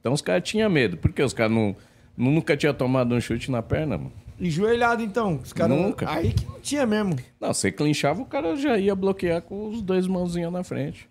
Então 0.00 0.12
os 0.12 0.20
caras 0.20 0.48
tinham 0.48 0.68
medo, 0.68 0.96
porque 0.96 1.22
os 1.22 1.32
caras 1.32 1.52
não, 1.52 1.76
nunca 2.16 2.56
tinham 2.56 2.74
tomado 2.74 3.14
um 3.14 3.20
chute 3.20 3.50
na 3.50 3.62
perna, 3.62 3.96
mano. 3.96 4.12
Enjoelhado 4.40 5.02
então, 5.02 5.40
os 5.42 5.52
caras 5.52 5.76
Nunca. 5.76 6.08
Aí 6.08 6.32
que 6.32 6.44
não 6.46 6.60
tinha 6.60 6.86
mesmo. 6.86 7.16
Não, 7.40 7.52
você 7.52 7.72
clinchava, 7.72 8.22
o 8.22 8.26
cara 8.26 8.56
já 8.56 8.76
ia 8.78 8.94
bloquear 8.94 9.42
com 9.42 9.68
os 9.68 9.82
dois 9.82 10.06
mãozinhos 10.06 10.52
na 10.52 10.62
frente. 10.62 11.08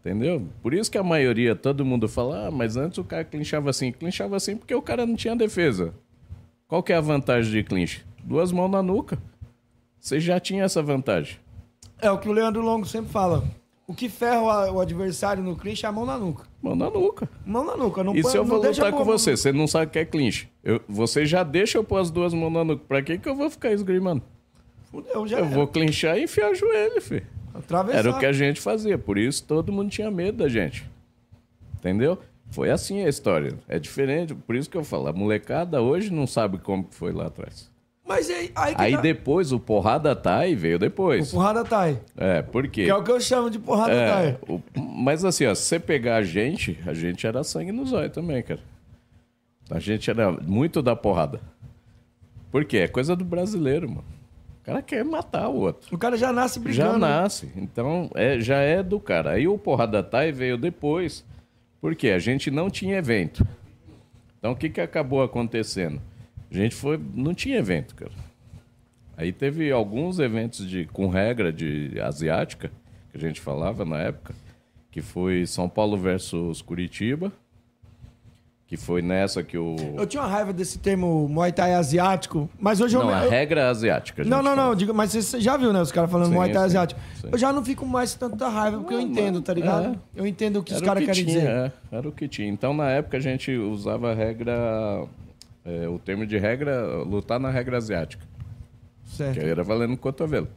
Entendeu? 0.00 0.48
Por 0.60 0.74
isso 0.74 0.90
que 0.90 0.98
a 0.98 1.02
maioria, 1.02 1.54
todo 1.54 1.84
mundo 1.84 2.08
fala, 2.08 2.48
ah, 2.48 2.50
mas 2.50 2.76
antes 2.76 2.98
o 2.98 3.04
cara 3.04 3.24
clinchava 3.24 3.70
assim. 3.70 3.92
Clinchava 3.92 4.36
assim 4.36 4.56
porque 4.56 4.74
o 4.74 4.82
cara 4.82 5.06
não 5.06 5.14
tinha 5.14 5.36
defesa. 5.36 5.94
Qual 6.66 6.82
que 6.82 6.92
é 6.92 6.96
a 6.96 7.00
vantagem 7.00 7.52
de 7.52 7.62
clinch? 7.62 8.04
Duas 8.24 8.50
mãos 8.50 8.70
na 8.70 8.82
nuca. 8.82 9.18
Você 10.02 10.18
já 10.18 10.40
tinha 10.40 10.64
essa 10.64 10.82
vantagem. 10.82 11.36
É 12.00 12.10
o 12.10 12.18
que 12.18 12.28
o 12.28 12.32
Leandro 12.32 12.60
Longo 12.60 12.84
sempre 12.84 13.12
fala. 13.12 13.44
O 13.86 13.94
que 13.94 14.08
ferra 14.08 14.72
o 14.72 14.80
adversário 14.80 15.44
no 15.44 15.54
clinch 15.54 15.86
é 15.86 15.88
a 15.88 15.92
mão 15.92 16.04
na 16.04 16.18
nuca. 16.18 16.44
Mão 16.60 16.74
na 16.74 16.90
nuca. 16.90 17.28
Mão 17.46 17.64
na 17.64 17.76
nuca. 17.76 18.02
Não 18.02 18.16
E 18.16 18.20
põe- 18.22 18.30
se 18.32 18.36
eu 18.36 18.44
vou 18.44 18.60
lutar 18.60 18.90
com 18.90 18.98
mão- 18.98 19.04
você, 19.04 19.36
você 19.36 19.52
não 19.52 19.68
sabe 19.68 19.86
o 19.86 19.90
que 19.90 20.00
é 20.00 20.04
clinch. 20.04 20.50
Eu- 20.64 20.80
você 20.88 21.24
já 21.24 21.44
deixa 21.44 21.78
eu 21.78 21.84
pôr 21.84 21.98
as 21.98 22.10
duas 22.10 22.34
mãos 22.34 22.52
na 22.52 22.64
nuca. 22.64 22.84
Pra 22.88 23.00
que, 23.00 23.16
que 23.16 23.28
eu 23.28 23.36
vou 23.36 23.48
ficar 23.48 23.70
esgrimando? 23.70 24.22
Fudeu, 24.90 25.24
já 25.26 25.38
Eu 25.38 25.44
era. 25.44 25.54
vou 25.54 25.68
clinchar 25.68 26.18
e 26.18 26.24
enfiar 26.24 26.50
o 26.50 26.54
joelho, 26.54 27.00
filho. 27.00 27.26
Atravessar. 27.54 27.98
Era 28.00 28.10
o 28.10 28.18
que 28.18 28.26
a 28.26 28.32
gente 28.32 28.60
fazia, 28.60 28.98
por 28.98 29.16
isso 29.16 29.44
todo 29.44 29.70
mundo 29.72 29.88
tinha 29.90 30.10
medo 30.10 30.38
da 30.38 30.48
gente. 30.48 30.84
Entendeu? 31.76 32.18
Foi 32.50 32.70
assim 32.70 33.04
a 33.04 33.08
história. 33.08 33.56
É 33.68 33.78
diferente, 33.78 34.34
por 34.34 34.56
isso 34.56 34.68
que 34.68 34.76
eu 34.76 34.84
falo, 34.84 35.06
a 35.08 35.12
molecada 35.12 35.80
hoje 35.80 36.12
não 36.12 36.26
sabe 36.26 36.58
como 36.58 36.86
foi 36.90 37.12
lá 37.12 37.26
atrás. 37.26 37.70
Mas 38.12 38.30
aí, 38.30 38.50
aí, 38.54 38.74
que 38.74 38.82
Aí 38.82 38.92
tá- 38.96 39.00
depois 39.00 39.52
o 39.52 39.58
porrada 39.58 40.14
Thai 40.14 40.54
veio 40.54 40.76
O 40.76 40.78
depois. 40.78 41.30
porrada 41.30 41.64
tá 41.64 41.80
aí. 41.82 41.98
É, 42.16 42.42
por 42.42 42.68
quê? 42.68 42.84
Que 42.84 42.90
é 42.90 42.94
o 42.94 43.02
que 43.02 43.10
eu 43.10 43.20
chamo 43.20 43.48
de 43.50 43.58
porrada 43.58 43.92
É, 43.92 44.06
tá 44.08 44.18
aí. 44.18 44.36
o- 44.48 44.60
mas 44.76 45.24
assim, 45.24 45.46
ó, 45.46 45.54
se 45.54 45.62
você 45.62 45.80
pegar 45.80 46.16
a 46.16 46.22
gente, 46.22 46.78
a 46.86 46.92
gente 46.92 47.26
era 47.26 47.42
sangue 47.42 47.72
nos 47.72 47.92
olhos 47.92 48.12
também, 48.12 48.42
cara. 48.42 48.60
A 49.70 49.78
gente 49.78 50.10
era 50.10 50.30
muito 50.30 50.82
da 50.82 50.94
porrada. 50.94 51.40
Por 52.50 52.64
quê? 52.64 52.78
É 52.78 52.88
coisa 52.88 53.16
do 53.16 53.24
brasileiro, 53.24 53.88
mano. 53.88 54.04
O 54.60 54.64
cara 54.64 54.82
quer 54.82 55.04
matar 55.04 55.48
o 55.48 55.56
outro. 55.56 55.94
O 55.94 55.98
cara 55.98 56.16
já 56.16 56.32
nasce 56.32 56.60
brigando. 56.60 56.92
Já 56.92 56.98
nasce. 56.98 57.50
Então, 57.56 58.10
é, 58.14 58.38
já 58.38 58.58
é 58.58 58.82
do 58.82 59.00
cara. 59.00 59.32
Aí 59.32 59.48
o 59.48 59.58
Porrada 59.58 60.02
Thai 60.02 60.30
veio 60.30 60.56
depois, 60.56 61.24
porque 61.80 62.10
a 62.10 62.18
gente 62.18 62.48
não 62.50 62.70
tinha 62.70 62.96
evento. 62.98 63.44
Então, 64.38 64.52
o 64.52 64.56
que, 64.56 64.68
que 64.68 64.80
acabou 64.80 65.22
acontecendo? 65.22 66.00
A 66.52 66.56
gente 66.56 66.74
foi, 66.74 67.00
não 67.14 67.34
tinha 67.34 67.58
evento, 67.58 67.94
cara. 67.94 68.10
Aí 69.16 69.32
teve 69.32 69.70
alguns 69.70 70.18
eventos 70.18 70.68
de, 70.68 70.86
com 70.86 71.08
regra 71.08 71.52
de 71.52 71.98
asiática, 72.00 72.70
que 73.10 73.16
a 73.16 73.20
gente 73.20 73.40
falava 73.40 73.84
na 73.84 73.98
época, 73.98 74.34
que 74.90 75.00
foi 75.00 75.46
São 75.46 75.68
Paulo 75.68 75.96
versus 75.96 76.60
Curitiba. 76.62 77.32
Que 78.66 78.76
foi 78.78 79.02
nessa 79.02 79.42
que 79.42 79.58
o. 79.58 79.76
Eu 79.98 80.06
tinha 80.06 80.22
uma 80.22 80.28
raiva 80.30 80.50
desse 80.50 80.78
termo 80.78 81.28
Muay 81.28 81.52
Thai 81.52 81.74
asiático, 81.74 82.48
mas 82.58 82.80
hoje 82.80 82.94
Não, 82.96 83.02
eu... 83.02 83.14
a 83.14 83.24
eu- 83.24 83.30
regra 83.30 83.60
é 83.60 83.64
asiática. 83.68 84.22
a 84.22 84.24
Não, 84.24 84.38
não, 84.42 84.54
fala. 84.56 84.68
não, 84.68 84.74
digo, 84.74 84.94
mas 84.94 85.12
você 85.12 85.38
já 85.38 85.58
viu, 85.58 85.74
né? 85.74 85.82
Os 85.82 85.92
caras 85.92 86.10
falando 86.10 86.28
Sim, 86.28 86.34
Muay 86.36 86.50
Thai 86.50 86.60
sim, 86.60 86.64
asiático. 86.68 87.00
sim. 87.20 87.28
Eu 87.30 87.36
já 87.36 87.52
não 87.52 87.62
fico 87.62 87.84
mais 87.84 88.14
tanta 88.14 88.48
raiva, 88.48 88.78
porque 88.78 88.94
eu 88.94 89.02
Não, 89.02 89.08
entendo, 89.08 89.34
não, 89.34 89.42
tá 89.42 89.52
ligado? 89.52 89.92
é. 90.16 90.20
Eu 90.20 90.26
entendo 90.26 90.60
o 90.60 90.62
que 90.62 90.72
os 90.72 90.78
Era 90.78 90.86
caras 90.86 91.00
que 91.02 91.06
querem 91.10 91.24
tinha, 91.26 91.38
dizer. 91.38 91.50
é, 91.50 91.72
era 91.98 92.08
o 92.08 92.12
que 92.12 92.26
tinha. 92.26 92.48
Então, 92.48 92.72
na 92.72 92.88
época, 92.88 93.18
a 93.18 93.20
gente 93.20 93.52
usava 93.54 94.10
a 94.10 94.14
regra. 94.14 95.04
É, 95.64 95.88
o 95.88 95.98
termo 95.98 96.26
de 96.26 96.38
regra, 96.38 97.02
lutar 97.02 97.38
na 97.38 97.50
regra 97.50 97.76
asiática. 97.76 98.24
Que 99.04 99.10
Certo. 99.16 99.40
aí 99.40 99.48
era 99.48 99.62
valendo 99.62 99.96
cotovelo. 99.96 100.48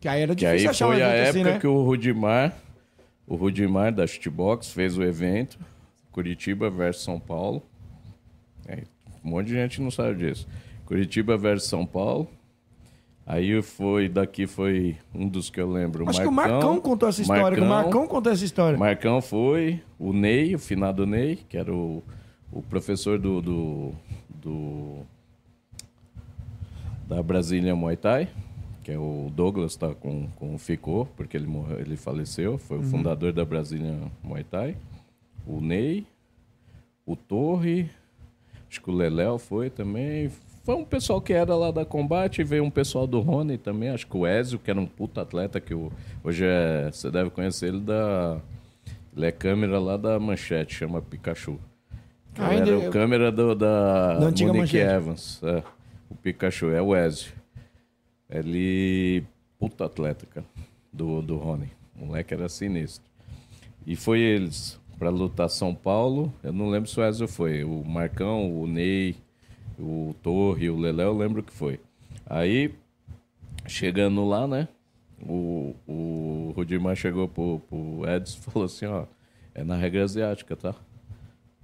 Que 0.00 0.08
aí 0.08 0.22
era 0.22 0.34
Que 0.34 0.44
difícil 0.44 0.68
aí 0.68 0.70
achar 0.70 0.86
um 0.86 0.92
foi 0.92 1.02
a 1.02 1.08
evento 1.08 1.18
época 1.26 1.30
assim, 1.40 1.44
né? 1.44 1.58
que 1.58 1.66
o 1.66 1.82
Rudimar, 1.82 2.54
o 3.26 3.34
Rudimar 3.36 3.92
da 3.92 4.06
Shootbox 4.06 4.70
fez 4.70 4.96
o 4.96 5.02
evento, 5.02 5.58
Curitiba 6.12 6.70
versus 6.70 7.04
São 7.04 7.18
Paulo. 7.20 7.62
É, 8.66 8.82
um 9.24 9.30
monte 9.30 9.48
de 9.48 9.54
gente 9.54 9.80
não 9.80 9.90
sabe 9.90 10.16
disso. 10.18 10.46
Curitiba 10.84 11.36
versus 11.36 11.68
São 11.68 11.84
Paulo. 11.84 12.28
Aí 13.26 13.60
foi, 13.60 14.08
daqui 14.08 14.46
foi 14.46 14.96
um 15.12 15.26
dos 15.26 15.50
que 15.50 15.60
eu 15.60 15.68
lembro. 15.70 16.08
Acho 16.08 16.20
que 16.20 16.28
o 16.28 16.32
Marcão 16.32 16.80
contou 16.80 17.08
essa 17.08 17.20
história. 17.22 17.56
que 17.58 17.62
o 17.64 17.66
Marcão 17.66 18.06
contou 18.06 18.32
essa 18.32 18.44
história. 18.44 18.78
Marcão 18.78 19.20
foi, 19.20 19.82
o 19.98 20.12
Ney, 20.12 20.54
o 20.54 20.58
finado 20.60 21.04
Ney, 21.04 21.40
que 21.48 21.56
era 21.56 21.74
o, 21.74 22.04
o 22.52 22.62
professor 22.62 23.18
do, 23.18 23.40
do, 23.42 23.92
do- 24.28 25.00
da 27.08 27.22
Brasília 27.22 27.74
Muay 27.76 27.96
Thai, 27.96 28.28
que 28.82 28.92
é 28.92 28.98
o 28.98 29.30
Douglas, 29.34 29.76
tá 29.76 29.94
com, 29.94 30.28
com 30.36 30.54
o 30.54 30.58
Ficou, 30.58 31.06
porque 31.16 31.36
ele, 31.36 31.46
morreu, 31.46 31.80
ele 31.80 31.96
faleceu, 31.96 32.56
foi 32.58 32.78
o 32.78 32.82
fundador 32.82 33.32
da 33.32 33.44
Brasília 33.44 33.96
Muay 34.22 34.44
Thai. 34.44 34.76
O 35.46 35.60
Ney, 35.60 36.06
o 37.04 37.14
Torre, 37.14 37.88
acho 38.68 38.80
que 38.80 38.90
o 38.90 38.94
Leléo 38.94 39.38
foi 39.38 39.70
também. 39.70 40.30
Foi 40.64 40.74
um 40.74 40.84
pessoal 40.84 41.20
que 41.20 41.32
era 41.32 41.54
lá 41.54 41.70
da 41.70 41.84
Combate, 41.84 42.42
veio 42.42 42.64
um 42.64 42.70
pessoal 42.70 43.06
do 43.06 43.20
Rony 43.20 43.56
também, 43.56 43.90
acho 43.90 44.06
que 44.06 44.16
o 44.16 44.26
Ezio, 44.26 44.58
que 44.58 44.68
era 44.70 44.80
um 44.80 44.86
puta 44.86 45.22
atleta, 45.22 45.60
que 45.60 45.72
o, 45.74 45.92
hoje 46.24 46.44
é, 46.44 46.90
você 46.90 47.10
deve 47.10 47.30
conhecer 47.30 47.68
ele 47.68 47.80
da... 47.80 48.40
Ele 49.16 49.26
é 49.26 49.32
câmera 49.32 49.78
lá 49.78 49.96
da 49.96 50.18
Manchete, 50.18 50.74
chama 50.74 51.00
Pikachu. 51.00 51.58
Ah, 52.38 52.54
Ele 52.54 52.70
era 52.70 52.78
o 52.78 52.90
câmera 52.90 53.32
do, 53.32 53.54
da, 53.54 54.18
Monique 54.20 54.44
Manchete. 54.46 54.76
Evans. 54.78 55.40
é. 55.42 55.62
o 56.10 56.14
Pikachu, 56.14 56.70
é 56.70 56.82
o 56.82 56.94
Ezio. 56.94 57.32
Ele... 58.28 59.24
Puta 59.58 59.86
atleta, 59.86 60.26
cara, 60.26 60.46
do, 60.92 61.22
do 61.22 61.36
Rony. 61.36 61.70
O 61.98 62.06
moleque 62.06 62.34
era 62.34 62.48
sinistro. 62.48 63.04
E 63.86 63.96
foi 63.96 64.20
eles 64.20 64.78
para 64.98 65.08
lutar 65.08 65.48
São 65.48 65.74
Paulo. 65.74 66.32
Eu 66.42 66.52
não 66.52 66.68
lembro 66.68 66.90
se 66.90 66.98
o 67.00 67.04
Ezio 67.04 67.26
foi. 67.26 67.64
O 67.64 67.82
Marcão, 67.84 68.60
o 68.60 68.66
Ney, 68.66 69.16
o 69.78 70.14
Torre, 70.22 70.68
o 70.68 70.78
Leléo, 70.78 71.08
eu 71.08 71.16
lembro 71.16 71.42
que 71.42 71.52
foi. 71.52 71.80
Aí, 72.28 72.74
chegando 73.66 74.26
lá, 74.26 74.46
né? 74.46 74.68
O, 75.22 75.74
o 75.86 76.52
Rudimar 76.54 76.96
chegou 76.96 77.26
pro, 77.28 77.60
pro 77.60 78.02
Edson 78.08 78.38
e 78.38 78.50
falou 78.50 78.66
assim: 78.66 78.86
ó, 78.86 79.04
é 79.54 79.64
na 79.64 79.76
regra 79.76 80.04
asiática, 80.04 80.54
tá? 80.54 80.74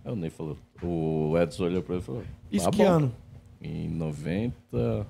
Aí 0.04 0.12
o 0.12 0.16
Ney 0.16 0.30
falou. 0.30 0.58
O 0.82 1.34
Edson 1.38 1.64
olhou 1.64 1.82
pra 1.82 1.94
ele 1.94 2.02
e 2.02 2.06
falou: 2.06 2.22
Isso 2.50 2.64
tá 2.64 2.70
que 2.70 2.78
bom. 2.78 2.90
ano? 2.90 3.14
Em 3.60 3.88
90, 3.88 4.54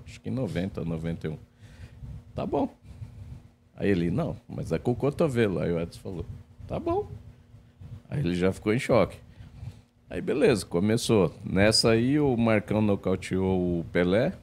acho 0.07 0.21
que 0.21 0.29
em 0.29 0.33
90, 0.33 0.85
91. 0.85 1.39
Tá 2.35 2.45
bom. 2.45 2.69
Aí 3.75 3.89
ele, 3.89 4.11
não, 4.11 4.37
mas 4.49 4.73
é 4.73 4.79
com 4.79 4.93
o 4.93 4.97
cotovelo. 4.97 5.59
Aí 5.59 5.73
o 5.73 5.81
Edson 5.81 6.01
falou, 6.01 6.27
tá 6.69 6.79
bom. 6.79 7.09
Aí 8.09 8.21
ele 8.21 8.35
já 8.35 8.53
ficou 8.53 8.75
em 8.75 8.79
choque. 8.79 9.17
Aí 10.11 10.21
beleza, 10.21 10.67
começou. 10.67 11.35
Nessa 11.43 11.91
aí 11.91 12.21
o 12.21 12.37
Marcão 12.37 12.83
nocauteou 12.83 13.81
o 13.81 13.85
Pelé 13.91 14.35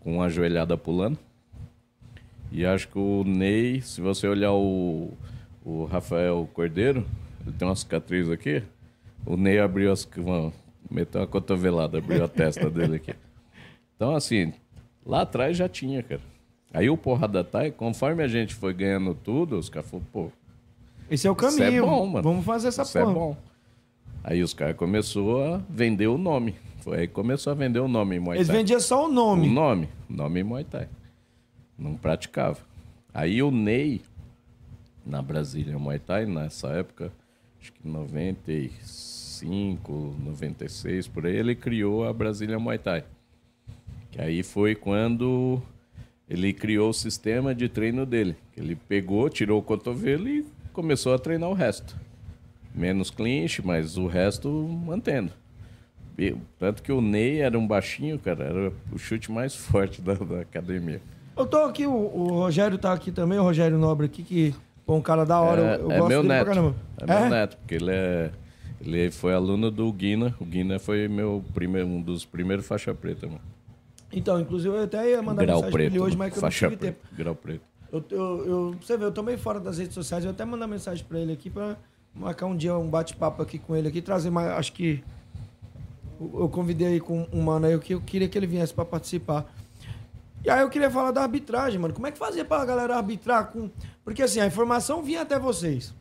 com 0.00 0.16
uma 0.16 0.28
joelhada 0.28 0.76
pulando. 0.76 1.18
E 2.50 2.66
acho 2.66 2.88
que 2.88 2.98
o 2.98 3.24
Ney, 3.24 3.80
se 3.80 4.00
você 4.00 4.26
olhar 4.26 4.52
o, 4.52 5.12
o 5.64 5.84
Rafael 5.84 6.48
Cordeiro, 6.52 7.06
ele 7.46 7.56
tem 7.56 7.66
uma 7.66 7.76
cicatriz 7.76 8.28
aqui. 8.28 8.62
O 9.26 9.36
Ney 9.36 9.58
abriu 9.58 9.92
as. 9.92 10.08
uma- 10.16 10.52
Meteu 10.90 11.20
uma 11.22 11.26
cotovelada, 11.26 11.98
abriu 11.98 12.22
a 12.24 12.28
testa 12.28 12.68
dele 12.70 12.96
aqui. 12.96 13.14
Então, 13.96 14.14
assim, 14.14 14.52
lá 15.04 15.22
atrás 15.22 15.56
já 15.56 15.68
tinha, 15.68 16.02
cara. 16.02 16.20
Aí 16.72 16.90
o 16.90 16.96
Porrada 16.96 17.42
Thai, 17.42 17.70
conforme 17.70 18.22
a 18.22 18.28
gente 18.28 18.54
foi 18.54 18.74
ganhando 18.74 19.14
tudo, 19.14 19.56
os 19.58 19.68
caras 19.70 19.88
falaram, 19.88 20.08
pô, 20.12 20.28
Esse 21.10 21.26
é 21.26 21.30
o 21.30 21.34
isso 21.36 21.46
é 21.62 21.64
caminho. 21.64 21.86
bom, 21.86 22.06
mano. 22.06 22.22
Vamos 22.22 22.44
fazer 22.44 22.68
essa 22.68 22.82
Isso 22.82 22.92
porra. 22.98 23.10
é 23.10 23.14
bom. 23.14 23.36
Aí 24.22 24.42
os 24.42 24.52
caras 24.52 24.76
começaram 24.76 25.54
a 25.54 25.60
vender 25.70 26.06
o 26.06 26.18
nome. 26.18 26.54
Foi 26.80 26.98
aí 27.00 27.06
que 27.08 27.14
começou 27.14 27.50
a 27.50 27.54
vender 27.54 27.78
o 27.80 27.88
nome 27.88 28.18
Muay 28.20 28.38
Eles 28.38 28.48
Thai. 28.48 28.56
vendiam 28.58 28.80
só 28.80 29.04
o 29.04 29.08
O 29.08 29.12
nome. 29.12 29.48
nome, 29.48 29.88
nome 30.08 30.42
Muay 30.42 30.64
Thai. 30.64 30.88
Não 31.78 31.94
praticava. 31.96 32.58
Aí 33.12 33.42
o 33.42 33.50
Ney, 33.50 34.02
na 35.04 35.22
Brasília 35.22 35.78
Muay 35.78 35.98
Thai, 35.98 36.26
nessa 36.26 36.68
época, 36.68 37.10
acho 37.60 37.72
que 37.72 37.86
95, 39.42 40.14
96, 40.24 41.08
por 41.08 41.26
aí, 41.26 41.36
ele 41.36 41.54
criou 41.54 42.06
a 42.06 42.12
Brasília 42.12 42.58
Muay 42.58 42.78
Thai. 42.78 43.04
Que 44.10 44.20
aí 44.20 44.42
foi 44.42 44.74
quando 44.74 45.60
ele 46.28 46.52
criou 46.52 46.90
o 46.90 46.94
sistema 46.94 47.54
de 47.54 47.68
treino 47.68 48.06
dele. 48.06 48.36
Ele 48.56 48.76
pegou, 48.76 49.28
tirou 49.28 49.58
o 49.58 49.62
cotovelo 49.62 50.28
e 50.28 50.46
começou 50.72 51.14
a 51.14 51.18
treinar 51.18 51.48
o 51.48 51.54
resto. 51.54 51.96
Menos 52.74 53.10
clinch, 53.10 53.64
mas 53.64 53.96
o 53.96 54.06
resto 54.06 54.48
mantendo. 54.48 55.32
Tanto 56.58 56.82
que 56.82 56.92
o 56.92 57.00
Ney 57.00 57.40
era 57.40 57.58
um 57.58 57.66
baixinho, 57.66 58.18
cara, 58.18 58.44
era 58.44 58.72
o 58.92 58.98
chute 58.98 59.32
mais 59.32 59.54
forte 59.56 60.00
da, 60.00 60.14
da 60.14 60.40
academia. 60.40 61.00
Eu 61.36 61.46
tô 61.46 61.58
aqui, 61.64 61.84
o, 61.84 61.92
o 61.92 62.28
Rogério 62.28 62.78
tá 62.78 62.92
aqui 62.92 63.10
também, 63.10 63.38
o 63.38 63.42
Rogério 63.42 63.76
Nobre 63.76 64.06
aqui, 64.06 64.22
que 64.22 64.54
pô, 64.86 64.94
um 64.94 65.02
cara 65.02 65.24
da 65.24 65.40
hora. 65.40 65.60
é, 65.60 65.74
eu, 65.74 65.80
eu 65.80 65.90
é 65.90 65.98
gosto 65.98 66.08
meu 66.08 66.22
dele 66.22 66.34
neto. 66.34 66.46
caramba. 66.46 66.74
É, 66.98 67.20
meu 67.20 67.30
neto, 67.30 67.56
porque 67.56 67.74
ele 67.74 67.90
é. 67.90 68.30
Ele 68.84 69.10
foi 69.10 69.32
aluno 69.34 69.70
do 69.70 69.90
Guina. 69.92 70.34
O 70.40 70.44
Guina 70.44 70.78
foi 70.78 71.08
meu 71.08 71.42
primeiro, 71.54 71.88
um 71.88 72.00
dos 72.02 72.24
primeiros 72.24 72.66
faixa 72.66 72.94
preta, 72.94 73.26
mano. 73.26 73.40
Então, 74.12 74.38
inclusive, 74.40 74.74
eu 74.74 74.84
até 74.84 75.10
ia 75.10 75.22
mandar 75.22 75.44
Grau 75.44 75.56
mensagem 75.56 75.70
pra 75.72 75.78
preto. 75.78 75.92
ele 75.92 76.00
hoje, 76.00 76.16
mas 76.16 76.32
que 76.32 76.38
eu 76.38 76.40
faixa 76.40 76.66
não 76.66 76.70
tive 76.76 76.80
preta. 76.80 76.98
tempo. 77.02 77.16
Grau 77.16 77.34
preto. 77.34 77.62
Eu, 77.92 78.04
eu, 78.10 78.46
eu- 78.46 78.76
você 78.80 78.96
vê, 78.96 79.04
eu 79.04 79.12
tô 79.12 79.22
meio 79.22 79.38
fora 79.38 79.58
das 79.60 79.78
redes 79.78 79.94
sociais, 79.94 80.24
eu 80.24 80.30
até 80.30 80.44
mandar 80.44 80.66
mensagem 80.66 81.04
pra 81.04 81.18
ele 81.18 81.32
aqui 81.32 81.48
pra 81.50 81.76
marcar 82.14 82.46
um 82.46 82.56
dia 82.56 82.76
um 82.76 82.88
bate-papo 82.88 83.42
aqui 83.42 83.58
com 83.58 83.74
ele 83.74 83.88
aqui, 83.88 84.00
trazer 84.02 84.30
mais, 84.30 84.48
acho 84.52 84.72
que 84.72 85.02
eu 86.20 86.48
convidei 86.48 86.86
aí 86.88 87.00
com 87.00 87.26
um 87.32 87.42
mano 87.42 87.66
aí 87.66 87.78
que 87.78 87.94
eu 87.94 88.00
queria 88.00 88.28
que 88.28 88.36
ele 88.38 88.46
viesse 88.46 88.72
pra 88.72 88.84
participar. 88.84 89.52
E 90.44 90.50
aí 90.50 90.60
eu 90.60 90.68
queria 90.68 90.90
falar 90.90 91.10
da 91.10 91.22
arbitragem, 91.22 91.78
mano. 91.78 91.92
Como 91.94 92.06
é 92.06 92.12
que 92.12 92.18
fazia 92.18 92.44
pra 92.44 92.64
galera 92.64 92.96
arbitrar 92.96 93.46
com 93.50 93.68
porque 94.04 94.22
assim, 94.22 94.40
a 94.40 94.46
informação 94.46 95.02
vinha 95.02 95.22
até 95.22 95.38
vocês. 95.38 95.92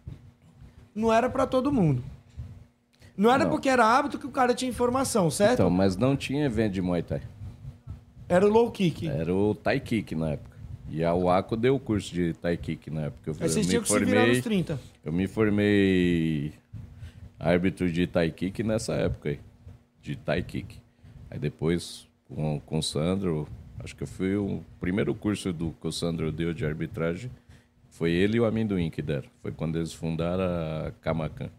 Não 0.93 1.11
era 1.11 1.29
pra 1.29 1.47
todo 1.47 1.71
mundo. 1.71 2.03
Não 3.15 3.31
era 3.31 3.43
Não. 3.43 3.51
porque 3.51 3.69
era 3.69 3.85
árbitro 3.85 4.19
que 4.19 4.25
o 4.25 4.31
cara 4.31 4.53
tinha 4.53 4.69
informação, 4.69 5.29
certo? 5.29 5.53
Então, 5.53 5.69
mas 5.69 5.95
não 5.95 6.15
tinha 6.15 6.45
evento 6.45 6.73
de 6.73 6.81
Muay 6.81 7.03
Thai. 7.03 7.21
Era 8.27 8.45
o 8.45 8.49
low 8.49 8.71
kick. 8.71 9.07
Era 9.07 9.33
o 9.33 9.53
Thai 9.53 9.79
Kick 9.79 10.15
na 10.15 10.31
época. 10.31 10.57
E 10.89 11.03
a 11.03 11.13
UACO 11.13 11.55
deu 11.55 11.75
o 11.75 11.79
curso 11.79 12.13
de 12.13 12.33
Thai 12.33 12.57
Kick 12.57 12.89
na 12.89 13.01
época. 13.03 13.29
Eu, 13.29 13.33
vocês 13.33 13.65
tinham 13.67 13.81
me 13.81 13.87
que 13.87 13.93
se 13.93 14.05
virar 14.05 14.27
nos 14.27 14.39
formei. 14.39 14.41
30. 14.41 14.79
Eu 15.03 15.11
me 15.11 15.27
formei 15.27 16.53
árbitro 17.39 17.91
de 17.91 18.05
Thai 18.07 18.31
Kick 18.31 18.63
nessa 18.63 18.93
época 18.93 19.29
aí. 19.29 19.39
De 20.01 20.15
Thai 20.15 20.41
Kick. 20.43 20.77
Aí 21.29 21.39
depois, 21.39 22.07
com, 22.27 22.59
com 22.59 22.77
o 22.79 22.83
Sandro, 22.83 23.47
acho 23.79 23.95
que 23.95 24.03
eu 24.03 24.07
fui 24.07 24.35
o 24.35 24.63
primeiro 24.79 25.13
curso 25.15 25.51
do, 25.51 25.73
que 25.81 25.87
o 25.87 25.91
Sandro 25.91 26.31
deu 26.31 26.53
de 26.53 26.65
arbitragem. 26.65 27.31
Foi 27.89 28.11
ele 28.11 28.37
e 28.37 28.39
o 28.39 28.45
Amendoim 28.45 28.89
que 28.89 29.01
deram. 29.01 29.29
Foi 29.41 29.51
quando 29.51 29.77
eles 29.77 29.93
fundaram 29.93 30.43
a 30.43 30.91
Camacan. 31.01 31.49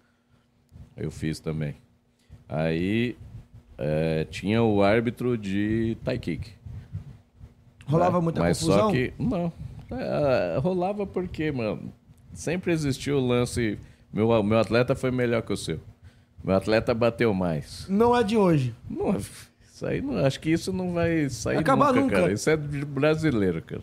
Eu 0.96 1.10
fiz 1.10 1.40
também. 1.40 1.74
Aí 2.48 3.16
eh, 3.78 4.26
tinha 4.30 4.62
o 4.62 4.82
árbitro 4.82 5.36
de 5.36 5.96
Thai 6.04 6.18
Kick. 6.18 6.52
Rolava 7.86 8.18
né? 8.18 8.24
muita 8.24 8.40
Mas 8.40 8.58
confusão. 8.60 8.88
só 8.88 8.90
que, 8.92 9.12
não. 9.18 9.52
É, 9.90 10.58
rolava 10.58 11.06
porque, 11.06 11.52
mano, 11.52 11.92
sempre 12.32 12.72
existiu 12.72 13.18
o 13.18 13.26
lance. 13.26 13.78
Meu, 14.12 14.42
meu 14.42 14.58
atleta 14.58 14.94
foi 14.94 15.10
melhor 15.10 15.42
que 15.42 15.52
o 15.52 15.56
seu. 15.56 15.80
Meu 16.42 16.54
atleta 16.56 16.94
bateu 16.94 17.32
mais. 17.34 17.86
Não 17.88 18.16
é 18.16 18.22
de 18.22 18.36
hoje. 18.36 18.74
Não, 18.88 19.16
isso 19.16 19.86
aí 19.86 20.00
não, 20.00 20.24
acho 20.24 20.38
que 20.40 20.50
isso 20.50 20.72
não 20.72 20.92
vai 20.92 21.28
sair 21.28 21.58
Acabar 21.58 21.88
nunca, 21.88 22.00
nunca. 22.00 22.20
cara. 22.20 22.32
Isso 22.32 22.48
é 22.48 22.56
brasileiro, 22.56 23.60
cara. 23.62 23.82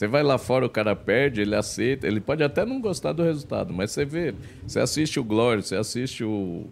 Você 0.00 0.08
vai 0.08 0.22
lá 0.22 0.38
fora, 0.38 0.64
o 0.64 0.70
cara 0.70 0.96
perde, 0.96 1.42
ele 1.42 1.54
aceita. 1.54 2.06
Ele 2.06 2.22
pode 2.22 2.42
até 2.42 2.64
não 2.64 2.80
gostar 2.80 3.12
do 3.12 3.22
resultado, 3.22 3.70
mas 3.74 3.90
você 3.90 4.02
vê, 4.02 4.34
você 4.66 4.80
assiste 4.80 5.20
o 5.20 5.24
Glória, 5.24 5.62
você 5.62 5.76
assiste 5.76 6.24
o 6.24 6.68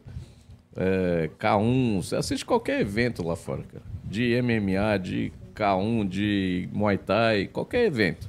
é, 0.75 1.29
K1, 1.39 1.97
você 2.03 2.17
assiste 2.17 2.43
qualquer 2.43 2.81
evento 2.81 3.23
lá 3.23 3.37
fora, 3.37 3.63
cara. 3.71 3.85
De 4.03 4.35
MMA, 4.41 4.99
de 4.99 5.31
K1, 5.55 6.09
de 6.09 6.71
Muay 6.73 6.97
Thai, 6.97 7.49
qualquer 7.49 7.85
evento. 7.85 8.27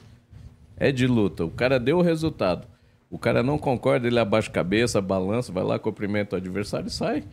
É 0.75 0.91
de 0.91 1.07
luta. 1.07 1.45
O 1.45 1.49
cara 1.49 1.79
deu 1.79 1.99
o 1.99 2.01
resultado. 2.01 2.67
O 3.09 3.17
cara 3.17 3.41
não 3.41 3.57
concorda, 3.57 4.05
ele 4.05 4.19
abaixa 4.19 4.49
a 4.49 4.53
cabeça, 4.53 4.99
balança, 4.99 5.49
vai 5.49 5.63
lá, 5.63 5.79
cumprimenta 5.79 6.35
o 6.35 6.39
adversário 6.39 6.87
e 6.87 6.91
sai. 6.91 7.23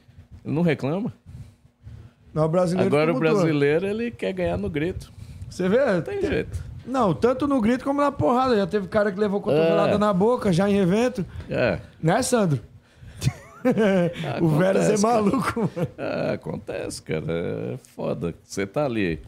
Ele 0.44 0.54
não 0.54 0.62
reclama. 0.62 1.12
Não, 2.32 2.44
o 2.44 2.48
brasileiro 2.48 2.86
Agora 2.86 3.12
o 3.12 3.18
brasileiro, 3.18 3.84
ele 3.88 4.12
quer 4.12 4.32
ganhar 4.32 4.56
no 4.56 4.70
grito. 4.70 5.12
Você 5.50 5.68
vê? 5.68 5.84
Não 5.84 6.00
tem 6.00 6.22
jeito. 6.22 6.75
Não, 6.86 7.12
tanto 7.12 7.46
no 7.48 7.60
grito 7.60 7.84
como 7.84 8.00
na 8.00 8.12
porrada. 8.12 8.56
Já 8.56 8.66
teve 8.66 8.86
cara 8.88 9.10
que 9.10 9.18
levou 9.18 9.40
cotovelada 9.40 9.94
É. 9.94 9.98
na 9.98 10.12
boca, 10.12 10.52
já 10.52 10.68
em 10.70 10.78
evento. 10.78 11.24
É. 11.50 11.80
Né, 12.02 12.22
Sandro? 12.22 12.60
o 14.40 14.48
Veras 14.48 14.88
é 14.88 14.94
Acontece, 14.94 15.02
cara. 15.02 15.14
maluco. 15.22 15.70
É, 15.98 16.30
acontece, 16.34 17.02
cara. 17.02 17.24
É 17.74 17.76
foda. 17.94 18.34
Você 18.44 18.66
tá 18.66 18.84
ali. 18.84 19.20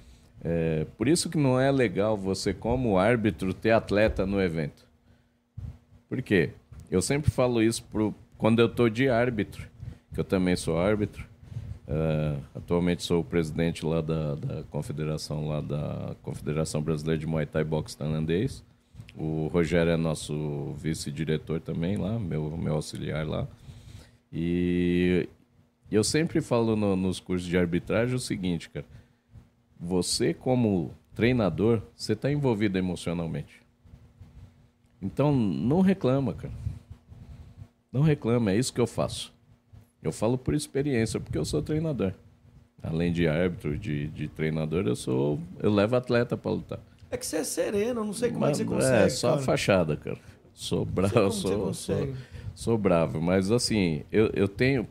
É, 0.45 0.87
por 0.97 1.09
isso 1.09 1.29
que 1.29 1.37
não 1.37 1.59
é 1.59 1.71
legal 1.73 2.17
você, 2.17 2.55
como 2.55 2.97
árbitro, 2.99 3.53
ter 3.53 3.73
atleta 3.73 4.25
no 4.25 4.41
evento. 4.41 4.87
Por 6.09 6.23
quê? 6.23 6.51
Eu 6.91 7.03
sempre 7.03 7.31
falo 7.31 7.61
isso 7.63 7.83
pro, 7.91 8.15
quando 8.39 8.61
eu 8.61 8.69
tô 8.69 8.89
de 8.89 9.09
árbitro, 9.11 9.67
que 10.15 10.21
eu 10.21 10.25
também 10.25 10.55
sou 10.55 10.79
árbitro. 10.81 11.27
É, 11.91 12.37
atualmente 12.55 13.03
sou 13.03 13.21
o 13.23 13.25
presidente 13.25 13.85
lá 13.85 14.03
da, 14.03 14.35
da 14.35 14.63
confederação 14.65 15.49
lá 15.49 15.61
da 15.63 16.15
Confederação 16.23 16.83
Brasileira 16.83 17.19
de 17.19 17.27
Muay 17.27 17.47
Thai 17.47 17.65
Boxe 17.65 17.97
Tailandês. 17.97 18.63
O 19.17 19.47
Rogério 19.49 19.91
é 19.91 19.97
nosso 19.97 20.75
vice-diretor 20.77 21.61
também 21.61 21.97
lá, 21.97 22.19
meu, 22.19 22.57
meu 22.59 22.75
auxiliar 22.75 23.27
lá. 23.27 23.49
E 24.31 25.27
eu 25.91 26.05
sempre 26.05 26.43
falo 26.43 26.77
no- 26.77 26.95
nos 26.95 27.19
cursos 27.21 27.49
de 27.49 27.57
arbitragem 27.57 28.15
o 28.15 28.19
seguinte, 28.21 28.69
cara. 28.69 28.85
Você, 29.81 30.35
como 30.35 30.93
treinador, 31.15 31.81
você 31.97 32.13
está 32.13 32.31
envolvido 32.31 32.77
emocionalmente. 32.77 33.63
Então, 35.01 35.35
não 35.35 35.81
reclama, 35.81 36.35
cara. 36.35 36.53
Não 37.91 38.03
reclama, 38.03 38.53
é 38.53 38.57
isso 38.59 38.75
que 38.75 38.81
eu 38.81 38.87
faço. 38.87 39.33
Eu 40.03 40.13
falo 40.13 40.39
por 40.39 40.55
experiência, 40.55 41.19
porque 41.19 41.37
eu 41.37 41.45
sou 41.45 41.61
treinador. 41.63 42.13
Além 42.83 43.13
de 43.13 43.27
árbitro, 43.27 43.77
de, 43.77 44.09
de 44.09 44.29
treinador, 44.29 44.87
eu 44.87 44.95
sou. 44.95 45.41
Eu 45.59 45.73
levo 45.73 45.97
atleta 45.97 46.37
para 46.37 46.51
lutar. 46.53 46.81
É 47.11 47.17
que 47.17 47.27
você 47.27 47.39
é 47.39 47.45
sereno, 47.45 48.05
não 48.05 48.13
sei 48.13 48.31
como 48.31 48.47
é 48.47 48.51
que 48.51 48.59
você 48.59 48.65
consegue. 48.65 49.07
É, 49.07 49.09
só 49.09 49.29
a 49.29 49.33
cara. 49.33 49.43
fachada, 49.43 49.97
cara. 49.97 50.19
Sou 50.53 50.85
bravo, 50.85 51.31
sou, 51.33 51.75
sou, 51.75 52.15
sou 52.55 52.79
bravo. 52.79 53.21
Mas 53.21 53.51
assim, 53.51 54.05
eu, 54.13 54.31
eu 54.35 54.47
tenho. 54.47 54.87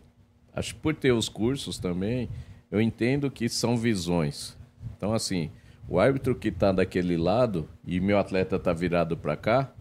Acho 0.54 0.76
que 0.76 0.82
por 0.82 0.96
ter 0.96 1.12
os 1.12 1.30
cursos 1.30 1.78
também, 1.78 2.30
eu 2.72 2.82
entendo 2.82 3.32
que 3.32 3.48
são 3.48 3.78
visões. 3.78 4.58
Então, 4.98 5.14
assim, 5.14 5.52
o 5.88 6.00
árbitro 6.00 6.36
que 6.36 6.52
tá 6.52 6.72
daquele 6.72 7.16
lado 7.16 7.70
e 7.86 8.00
meu 8.00 8.18
atleta 8.18 8.60
tá 8.60 8.74
virado 8.74 9.16
para 9.16 9.38
cá, 9.38 9.72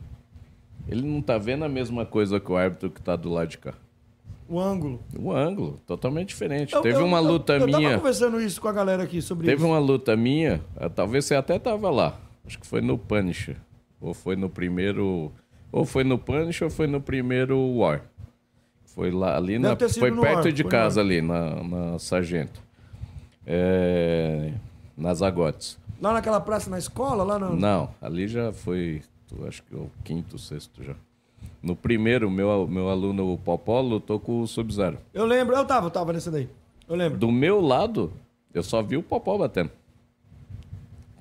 ele 0.87 1.03
não 1.03 1.21
tá 1.21 1.39
vendo 1.39 1.65
a 1.65 1.69
mesma 1.69 2.07
coisa 2.07 2.39
que 2.39 2.53
o 2.53 2.57
árbitro 2.57 2.91
que 2.91 3.03
tá 3.03 3.17
do 3.17 3.31
lado 3.31 3.49
de 3.49 3.59
cá. 3.59 3.75
O 4.49 4.61
ângulo. 4.61 5.01
O 5.19 5.33
ângulo, 5.33 5.81
totalmente 5.87 6.29
diferente. 6.29 6.73
Eu- 6.75 6.81
Teve 6.83 6.99
eu- 7.01 7.05
uma 7.07 7.19
eu- 7.19 7.25
luta 7.25 7.55
eu, 7.55 7.67
minha. 7.67 7.81
tava 7.81 7.97
conversando 7.99 8.41
isso 8.41 8.61
com 8.61 8.69
a 8.69 8.73
galera 8.73 9.03
aqui 9.03 9.21
sobre 9.21 9.47
Teve 9.47 9.63
isso. 9.63 9.67
uma 9.67 9.79
luta 9.79 10.17
minha, 10.17 10.61
ah, 10.77 10.89
talvez 10.89 11.25
você 11.25 11.35
até 11.35 11.59
tava 11.59 11.91
lá. 11.91 12.17
Acho 12.47 12.59
que 12.59 12.67
foi 12.67 12.81
no 12.81 12.97
Punisher. 12.97 13.57
Ou 14.01 14.15
foi 14.15 14.37
no 14.37 14.49
primeiro. 14.49 15.33
Ou 15.73 15.85
foi 15.85 16.05
no 16.05 16.17
Punisher 16.17 16.67
ou 16.67 16.71
foi 16.71 16.87
no 16.87 17.01
primeiro 17.01 17.59
War. 17.77 18.03
Foi 18.85 19.11
lá 19.11 19.37
ali 19.37 19.59
Deve 19.59 19.85
na. 19.85 19.89
Foi 19.89 20.13
perto 20.13 20.53
de 20.53 20.63
foi 20.63 20.71
casa 20.71 21.01
ali, 21.01 21.21
na, 21.21 21.63
na 21.65 21.99
Sargento. 21.99 22.63
É, 23.45 24.53
nas 24.97 25.23
Agotes. 25.23 25.79
Lá 26.01 26.13
naquela 26.13 26.41
praça 26.41 26.69
na 26.69 26.79
escola, 26.79 27.25
lá 27.25 27.39
no... 27.39 27.57
Não, 27.57 27.89
ali 28.01 28.29
já 28.29 28.53
foi. 28.53 29.03
Acho 29.47 29.63
que 29.63 29.75
o 29.75 29.91
quinto, 30.05 30.39
sexto 30.39 30.83
já. 30.85 30.95
No 31.67 31.75
primeiro, 31.75 32.31
meu, 32.31 32.69
meu 32.69 32.89
aluno, 32.89 33.33
o 33.33 33.37
Popó, 33.37 33.81
lutou 33.81 34.21
com 34.21 34.41
o 34.41 34.47
Sub-Zero. 34.47 34.99
Eu 35.13 35.27
lembro, 35.27 35.57
eu 35.57 35.65
tava, 35.65 35.87
eu 35.87 35.91
tava 35.91 36.13
nessa 36.13 36.31
daí. 36.31 36.49
Eu 36.89 36.95
lembro. 36.95 37.19
Do 37.19 37.33
meu 37.33 37.61
lado, 37.61 38.13
eu 38.55 38.63
só 38.63 38.81
vi 38.81 38.97
o 38.97 39.03
Popó 39.03 39.37
batendo. 39.37 39.73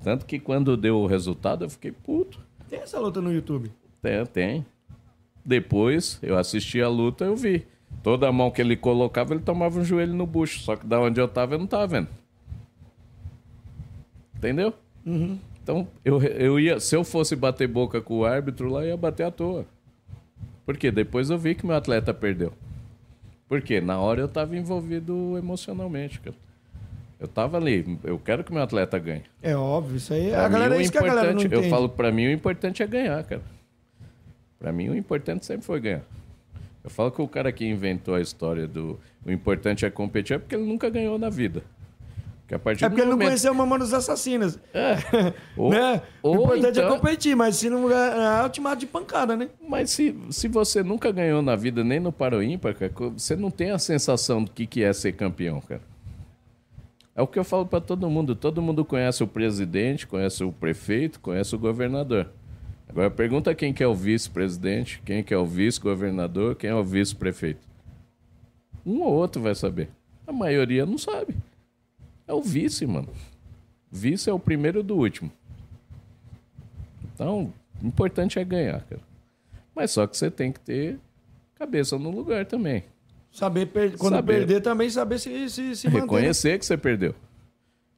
Tanto 0.04 0.24
que 0.24 0.38
quando 0.38 0.76
deu 0.76 0.98
o 0.98 1.06
resultado, 1.06 1.64
eu 1.64 1.68
fiquei 1.68 1.90
puto. 1.90 2.38
Tem 2.70 2.78
essa 2.78 3.00
luta 3.00 3.20
no 3.20 3.32
YouTube. 3.32 3.72
Tem, 4.00 4.24
tem. 4.24 4.66
Depois, 5.44 6.20
eu 6.22 6.38
assisti 6.38 6.80
a 6.80 6.88
luta, 6.88 7.24
eu 7.24 7.34
vi. 7.34 7.66
Toda 8.00 8.30
mão 8.30 8.48
que 8.48 8.60
ele 8.60 8.76
colocava, 8.76 9.34
ele 9.34 9.42
tomava 9.42 9.80
um 9.80 9.84
joelho 9.84 10.14
no 10.14 10.28
bucho. 10.28 10.60
Só 10.60 10.76
que 10.76 10.86
da 10.86 11.00
onde 11.00 11.20
eu 11.20 11.26
tava, 11.26 11.56
eu 11.56 11.58
não 11.58 11.66
tava 11.66 11.88
vendo. 11.88 12.08
Entendeu? 14.36 14.72
Então, 15.60 15.88
eu, 16.04 16.22
eu 16.22 16.60
ia, 16.60 16.78
se 16.78 16.94
eu 16.94 17.02
fosse 17.02 17.34
bater 17.34 17.66
boca 17.66 18.00
com 18.00 18.18
o 18.18 18.24
árbitro 18.24 18.70
lá, 18.70 18.84
eu 18.84 18.90
ia 18.90 18.96
bater 18.96 19.24
à 19.24 19.30
toa. 19.32 19.66
Por 20.66 20.76
quê? 20.76 20.90
Depois 20.90 21.30
eu 21.30 21.38
vi 21.38 21.54
que 21.54 21.64
meu 21.64 21.76
atleta 21.76 22.12
perdeu. 22.12 22.52
Por 23.48 23.62
quê? 23.62 23.80
Na 23.80 24.00
hora 24.00 24.20
eu 24.20 24.28
tava 24.28 24.56
envolvido 24.56 25.38
emocionalmente, 25.38 26.20
cara. 26.20 26.34
Eu 27.18 27.28
tava 27.28 27.56
ali, 27.56 27.98
eu 28.04 28.18
quero 28.18 28.44
que 28.44 28.52
meu 28.52 28.62
atleta 28.62 28.98
ganhe. 28.98 29.22
É 29.40 29.56
óbvio, 29.56 29.96
isso 29.96 30.12
aí. 30.12 30.30
Pra 30.30 30.44
a 30.44 30.48
galera 30.48 30.74
mim, 30.74 30.80
é 30.80 30.82
isso 30.82 30.92
que 30.92 30.98
a 30.98 31.02
galera 31.02 31.32
não 31.32 31.40
entende. 31.40 31.54
Eu 31.54 31.70
falo, 31.70 31.88
pra 31.88 32.12
mim, 32.12 32.26
o 32.26 32.30
importante 32.32 32.82
é 32.82 32.86
ganhar, 32.86 33.22
cara. 33.24 33.42
Pra 34.58 34.72
mim, 34.72 34.88
o 34.88 34.96
importante 34.96 35.46
sempre 35.46 35.64
foi 35.64 35.80
ganhar. 35.80 36.02
Eu 36.84 36.90
falo 36.90 37.10
que 37.10 37.22
o 37.22 37.28
cara 37.28 37.50
que 37.52 37.64
inventou 37.64 38.14
a 38.14 38.20
história 38.20 38.66
do 38.66 38.98
o 39.24 39.32
importante 39.32 39.84
é 39.84 39.90
competir 39.90 40.36
é 40.36 40.38
porque 40.38 40.54
ele 40.54 40.64
nunca 40.64 40.88
ganhou 40.90 41.18
na 41.18 41.28
vida. 41.28 41.62
Porque 42.46 42.54
a 42.54 42.58
partir 42.60 42.84
É 42.84 42.88
porque 42.88 43.00
ele 43.00 43.10
não 43.10 43.16
momento... 43.16 43.28
conheceu 43.28 43.50
o 43.52 43.54
Mamãe 43.56 43.78
dos 43.80 43.92
Assassinos. 43.92 44.56
É. 44.72 44.96
Ou, 45.58 45.70
né? 45.70 46.00
ou 46.22 46.36
o 46.36 46.44
importante 46.44 46.78
é 46.78 46.84
então- 46.84 46.96
competir, 46.96 47.34
mas 47.34 47.56
se 47.56 47.68
não 47.68 47.88
ganhar, 47.88 48.40
é 48.40 48.42
ultimato 48.44 48.76
de 48.76 48.86
pancada, 48.86 49.36
né? 49.36 49.48
Mas 49.68 49.90
se, 49.90 50.16
se 50.30 50.46
você 50.46 50.80
nunca 50.80 51.10
ganhou 51.10 51.42
na 51.42 51.56
vida, 51.56 51.82
nem 51.82 51.98
no 51.98 52.12
Paro 52.12 52.40
Ímpar, 52.40 52.76
cara, 52.76 52.92
você 53.16 53.34
não 53.34 53.50
tem 53.50 53.72
a 53.72 53.78
sensação 53.80 54.44
do 54.44 54.52
que, 54.52 54.64
que 54.64 54.84
é 54.84 54.92
ser 54.92 55.12
campeão, 55.12 55.60
cara. 55.60 55.80
É 57.16 57.22
o 57.22 57.26
que 57.26 57.36
eu 57.36 57.42
falo 57.42 57.66
pra 57.66 57.80
todo 57.80 58.08
mundo. 58.08 58.36
Todo 58.36 58.62
mundo 58.62 58.84
conhece 58.84 59.24
o 59.24 59.26
presidente, 59.26 60.06
conhece 60.06 60.44
o 60.44 60.52
prefeito, 60.52 61.18
conhece 61.18 61.52
o 61.52 61.58
governador. 61.58 62.28
Agora 62.88 63.10
pergunta 63.10 63.52
quem 63.56 63.72
que 63.72 63.82
é 63.82 63.88
o 63.88 63.94
vice-presidente, 63.94 65.02
quem 65.04 65.24
que 65.24 65.34
é 65.34 65.36
o 65.36 65.44
vice-governador, 65.46 66.54
quem 66.54 66.70
é 66.70 66.74
o 66.74 66.84
vice-prefeito. 66.84 67.66
Um 68.84 69.00
ou 69.02 69.12
outro 69.12 69.42
vai 69.42 69.54
saber. 69.56 69.88
A 70.24 70.32
maioria 70.32 70.86
não 70.86 70.96
sabe. 70.96 71.34
É 72.26 72.32
o 72.32 72.42
vice, 72.42 72.86
mano. 72.86 73.08
Vice 73.90 74.28
é 74.28 74.32
o 74.32 74.38
primeiro 74.38 74.82
do 74.82 74.96
último. 74.96 75.30
Então, 77.14 77.52
o 77.82 77.86
importante 77.86 78.38
é 78.38 78.44
ganhar, 78.44 78.80
cara. 78.82 79.00
Mas 79.74 79.90
só 79.90 80.06
que 80.06 80.16
você 80.16 80.30
tem 80.30 80.52
que 80.52 80.60
ter 80.60 80.98
cabeça 81.54 81.98
no 81.98 82.10
lugar 82.10 82.44
também. 82.46 82.84
Saber 83.30 83.66
per- 83.66 83.96
quando 83.98 84.14
Saber. 84.14 84.38
perder 84.38 84.60
também, 84.62 84.88
saber 84.90 85.18
se, 85.18 85.48
se, 85.50 85.76
se 85.76 85.86
manter. 85.88 86.00
Reconhecer 86.00 86.58
que 86.58 86.64
você 86.66 86.76
perdeu. 86.76 87.14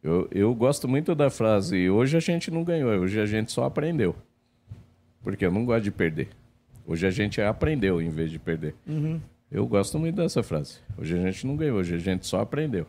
Eu, 0.03 0.29
eu 0.31 0.55
gosto 0.55 0.87
muito 0.89 1.15
da 1.15 1.31
frase, 1.31 1.89
hoje 1.91 2.17
a 2.17 2.21
gente 2.21 2.51
não 2.51 2.63
ganhou, 2.65 2.91
hoje 3.01 3.21
a 3.21 3.27
gente 3.27 3.51
só 3.53 3.65
aprendeu. 3.65 4.15
Porque 5.23 5.45
eu 5.45 5.51
não 5.51 5.65
gosto 5.65 5.85
de 5.85 5.91
perder. 5.91 6.29
Hoje 6.87 7.07
a 7.07 7.11
gente 7.11 7.41
aprendeu 7.41 8.01
em 8.01 8.09
vez 8.09 8.31
de 8.31 8.39
perder. 8.39 8.75
Uhum. 8.87 9.21
Eu 9.51 9.67
gosto 9.67 9.99
muito 9.99 10.17
dessa 10.17 10.43
frase. 10.43 10.79
Hoje 10.97 11.17
a 11.19 11.21
gente 11.21 11.47
não 11.47 11.57
ganhou, 11.57 11.79
hoje 11.79 11.95
a 11.95 11.99
gente 11.99 12.27
só 12.27 12.41
aprendeu. 12.41 12.87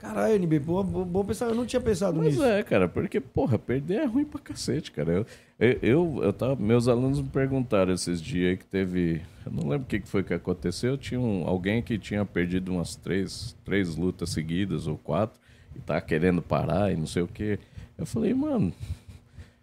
Caralho, 0.00 0.34
NB, 0.34 0.58
bom, 0.60 0.82
bom, 0.82 1.24
pensar. 1.24 1.46
Eu 1.46 1.54
não 1.54 1.66
tinha 1.66 1.80
pensado 1.80 2.16
Mas 2.16 2.28
nisso. 2.28 2.42
é, 2.42 2.62
cara, 2.62 2.88
porque, 2.88 3.20
porra, 3.20 3.58
perder 3.58 4.00
é 4.00 4.04
ruim 4.06 4.24
pra 4.24 4.40
cacete, 4.40 4.90
cara. 4.90 5.12
Eu, 5.12 5.26
eu, 5.58 5.78
eu, 5.82 6.20
eu 6.22 6.32
tava, 6.32 6.56
meus 6.56 6.88
alunos 6.88 7.20
me 7.20 7.28
perguntaram 7.28 7.92
esses 7.92 8.20
dias 8.20 8.58
que 8.58 8.64
teve. 8.64 9.20
Eu 9.44 9.52
não 9.52 9.68
lembro 9.68 9.84
o 9.84 9.86
que 9.86 10.00
foi 10.00 10.22
que 10.22 10.32
aconteceu. 10.32 10.96
Tinha 10.96 11.20
um, 11.20 11.46
alguém 11.46 11.82
que 11.82 11.98
tinha 11.98 12.24
perdido 12.24 12.72
umas 12.72 12.96
três, 12.96 13.54
três 13.62 13.94
lutas 13.94 14.30
seguidas 14.30 14.86
ou 14.86 14.96
quatro 14.96 15.38
e 15.76 15.80
tá 15.80 16.00
querendo 16.00 16.40
parar 16.40 16.90
e 16.90 16.96
não 16.96 17.06
sei 17.06 17.22
o 17.22 17.28
quê. 17.28 17.58
Eu 17.98 18.06
falei, 18.06 18.32
mano, 18.32 18.72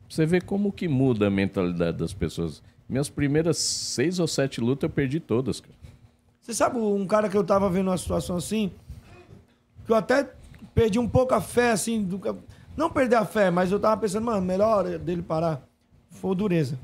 você 0.08 0.24
ver 0.24 0.44
como 0.44 0.72
que 0.72 0.88
muda 0.88 1.28
a 1.28 1.32
mentalidade 1.32 1.98
das 1.98 2.14
pessoas. 2.14 2.62
Minhas 2.88 3.10
primeiras 3.10 3.58
seis 3.58 4.20
ou 4.20 4.28
sete 4.28 4.62
lutas 4.62 4.88
eu 4.88 4.94
perdi 4.94 5.20
todas, 5.20 5.60
cara. 5.60 5.76
Você 6.42 6.54
sabe 6.54 6.78
um 6.78 7.06
cara 7.08 7.28
que 7.28 7.36
eu 7.36 7.44
tava 7.44 7.70
vendo 7.70 7.88
uma 7.88 7.98
situação 7.98 8.38
assim, 8.38 8.72
que 9.88 9.92
eu 9.92 9.96
até 9.96 10.30
perdi 10.76 11.00
um 11.00 11.08
pouco 11.10 11.34
a 11.34 11.42
fé, 11.42 11.72
assim, 11.72 12.04
do... 12.04 12.22
não 12.76 12.90
perder 12.92 13.16
a 13.16 13.26
fé, 13.26 13.50
mas 13.50 13.72
eu 13.72 13.80
tava 13.80 14.00
pensando, 14.00 14.26
mano, 14.26 14.42
melhor 14.42 14.84
dele 15.00 15.24
parar. 15.24 15.64
Foi 16.12 16.32
o 16.32 16.36
Dureza. 16.36 16.78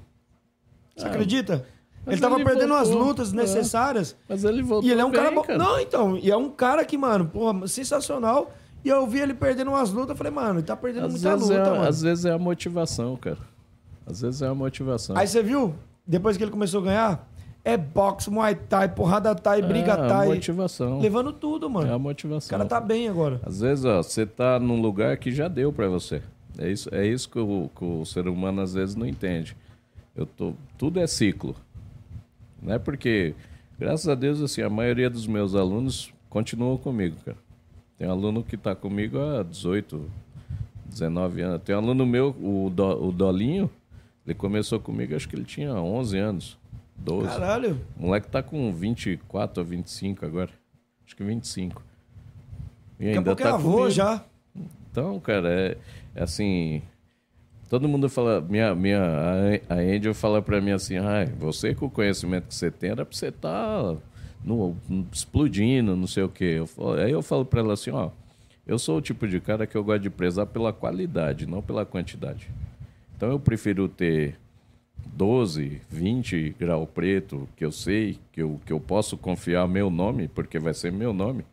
Você 0.95 1.05
Ah, 1.05 1.09
acredita? 1.09 1.65
Ele 2.07 2.19
tava 2.19 2.35
ele 2.35 2.43
perdendo 2.43 2.73
as 2.73 2.89
voltou. 2.89 3.07
lutas 3.07 3.31
É. 3.31 3.35
necessárias. 3.35 4.15
Mas 4.27 4.43
ele 4.43 4.61
voltou 4.63 4.87
E 4.87 4.91
ele 4.91 4.99
é 5.01 5.05
um 5.05 5.11
bem, 5.11 5.21
cara 5.21 5.35
bom. 5.35 5.45
Não, 5.57 5.79
então, 5.79 6.17
e 6.17 6.29
é 6.31 6.35
um 6.35 6.49
cara 6.49 6.83
que, 6.83 6.97
mano, 6.97 7.25
porra, 7.27 7.67
sensacional. 7.67 8.51
E 8.83 8.89
eu 8.89 9.07
vi 9.07 9.19
ele 9.19 9.33
perdendo 9.33 9.69
umas 9.71 9.91
lutas, 9.91 10.09
eu 10.09 10.15
falei, 10.15 10.31
mano, 10.33 10.59
ele 10.59 10.65
tá 10.67 10.75
perdendo 10.75 11.05
Às 11.05 11.13
muita 11.13 11.35
luta, 11.35 11.53
é, 11.53 11.69
mano. 11.69 11.87
às 11.87 12.01
vezes 12.01 12.25
é 12.25 12.31
a 12.31 12.37
motivação, 12.37 13.15
cara. 13.15 13.37
Às 14.05 14.19
vezes 14.21 14.41
é 14.41 14.47
a 14.47 14.53
motivação. 14.53 15.15
Aí 15.17 15.25
você 15.27 15.41
viu? 15.41 15.73
Depois 16.05 16.35
que 16.35 16.43
ele 16.43 16.51
começou 16.51 16.81
a 16.81 16.83
ganhar, 16.83 17.27
é 17.65 17.77
boxe, 17.77 18.29
muay 18.29 18.55
thai, 18.55 18.89
porrada 18.93 19.33
thai, 19.33 19.61
briga 19.61 19.91
é 19.91 19.93
a 19.93 20.07
thai. 20.07 20.27
motivação. 20.27 20.99
Levando 20.99 21.31
tudo, 21.31 21.69
mano. 21.69 21.87
É 21.87 21.91
a 21.93 21.95
O 21.95 21.99
motivação. 21.99 22.49
cara 22.49 22.65
tá 22.67 22.79
bem 22.81 23.07
agora. 23.07 23.39
Às 23.45 23.61
vezes, 23.61 23.85
ó, 23.85 24.01
você 24.03 24.25
tá 24.25 24.59
num 24.59 24.81
lugar 24.81 25.17
que 25.17 25.31
já 25.31 25.47
deu 25.47 25.71
pra 25.71 25.87
você. 25.87 26.21
É 26.57 26.69
isso, 26.69 26.93
é 26.93 27.05
isso 27.07 27.29
que, 27.29 27.39
o, 27.39 27.69
que 27.75 27.83
o 27.83 28.05
ser 28.05 28.27
humano 28.27 28.61
às 28.61 28.73
vezes 28.73 28.95
não 28.95 29.07
entende. 29.07 29.55
Eu 30.15 30.25
tô, 30.25 30.53
tudo 30.77 30.99
é 30.99 31.07
ciclo. 31.07 31.55
Não 32.61 32.73
é 32.73 32.77
porque, 32.79 33.33
graças 33.79 34.07
a 34.07 34.13
Deus, 34.15 34.41
assim, 34.41 34.61
a 34.61 34.69
maioria 34.69 35.09
dos 35.09 35.25
meus 35.25 35.55
alunos 35.55 36.13
continuam 36.29 36.77
comigo, 36.77 37.15
cara. 37.25 37.37
Tem 37.97 38.07
aluno 38.07 38.43
que 38.43 38.55
está 38.55 38.75
comigo 38.75 39.17
há 39.19 39.41
18, 39.43 40.09
19 40.85 41.41
anos. 41.41 41.61
Tem 41.63 41.75
um 41.75 41.79
aluno 41.79 42.05
meu, 42.05 42.29
o, 42.39 42.69
Do, 42.69 43.07
o 43.07 43.11
Dolinho, 43.11 43.69
ele 44.25 44.35
começou 44.35 44.79
comigo, 44.79 45.15
acho 45.15 45.27
que 45.27 45.35
ele 45.35 45.45
tinha 45.45 45.73
11 45.73 46.17
anos, 46.17 46.57
12. 47.03 47.27
Caralho. 47.27 47.79
O 47.99 48.03
moleque 48.07 48.27
tá 48.29 48.41
com 48.41 48.71
24 48.73 49.61
ou 49.61 49.67
25 49.67 50.25
agora. 50.25 50.49
Acho 51.05 51.15
que 51.15 51.23
25. 51.23 51.81
E 52.99 53.05
Daqui 53.05 53.15
a 53.15 53.19
ainda 53.19 53.23
pouco 53.23 53.41
é 53.41 53.45
tá 53.45 53.55
avô 53.55 53.71
comigo. 53.73 53.89
já. 53.91 54.23
Então, 54.91 55.19
cara, 55.19 55.49
é, 55.49 55.77
é 56.15 56.23
assim. 56.23 56.81
Todo 57.69 57.87
mundo 57.89 58.07
fala, 58.07 58.39
minha, 58.39 58.75
minha, 58.75 59.01
a 59.69 59.73
a 59.73 59.77
Angel 59.77 60.13
fala 60.13 60.41
pra 60.41 60.61
mim 60.61 60.71
assim, 60.71 60.97
ah, 60.97 61.25
você 61.39 61.73
com 61.73 61.87
o 61.87 61.89
conhecimento 61.89 62.47
que 62.47 62.53
você 62.53 62.69
tem, 62.69 62.91
era 62.91 63.03
pra 63.03 63.15
você 63.17 63.27
estar 63.29 63.95
no, 64.43 64.75
no- 64.87 65.07
explodindo, 65.11 65.95
não 65.95 66.05
sei 66.05 66.21
o 66.23 66.29
quê. 66.29 66.55
Eu 66.59 66.67
falo- 66.67 66.93
aí 66.93 67.11
eu 67.11 67.23
falo 67.23 67.43
pra 67.43 67.61
ela 67.61 67.73
assim, 67.73 67.89
ó, 67.89 68.11
eu 68.67 68.77
sou 68.77 68.97
o 68.97 69.01
tipo 69.01 69.27
de 69.27 69.39
cara 69.39 69.65
que 69.65 69.75
eu 69.75 69.83
gosto 69.83 70.01
de 70.03 70.09
prezar 70.11 70.45
pela 70.45 70.71
qualidade, 70.71 71.47
não 71.47 71.63
pela 71.63 71.83
quantidade. 71.83 72.47
Então 73.17 73.29
eu 73.31 73.39
prefiro 73.39 73.87
ter 73.89 74.35
12, 75.05 75.81
20 75.89 76.55
grau 76.59 76.87
preto, 76.87 77.47
que 77.55 77.63
eu 77.63 77.71
sei, 77.71 78.19
que 78.31 78.41
eu, 78.41 78.59
que 78.65 78.73
eu 78.73 78.79
posso 78.79 79.17
confiar 79.17 79.67
meu 79.67 79.89
nome, 79.89 80.27
porque 80.27 80.57
vai 80.59 80.73
ser 80.73 80.91
meu 80.91 81.13
nome, 81.13 81.45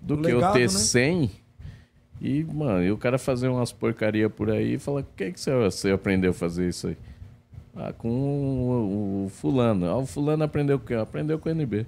do 0.00 0.18
que 0.18 0.30
eu 0.30 0.36
Legado, 0.36 0.52
ter 0.54 0.62
né? 0.62 0.68
100 0.68 1.30
e, 2.20 2.44
mano, 2.44 2.84
e 2.84 2.90
o 2.90 2.98
cara 2.98 3.18
fazer 3.18 3.48
umas 3.48 3.72
porcaria 3.72 4.28
por 4.28 4.50
aí 4.50 4.74
e 4.74 4.78
falar, 4.78 5.00
o 5.00 5.06
que, 5.16 5.32
que 5.32 5.40
você, 5.40 5.52
você 5.54 5.90
aprendeu 5.90 6.32
a 6.32 6.34
fazer 6.34 6.68
isso 6.68 6.88
aí? 6.88 6.96
Ah, 7.74 7.92
com 7.92 8.08
o, 8.10 9.24
o 9.24 9.28
fulano. 9.30 9.86
Ah, 9.86 9.96
o 9.96 10.04
fulano 10.04 10.44
aprendeu 10.44 10.76
o 10.76 10.80
quê? 10.80 10.94
Aprendeu 10.94 11.38
com 11.38 11.48
o 11.48 11.52
NB. 11.52 11.86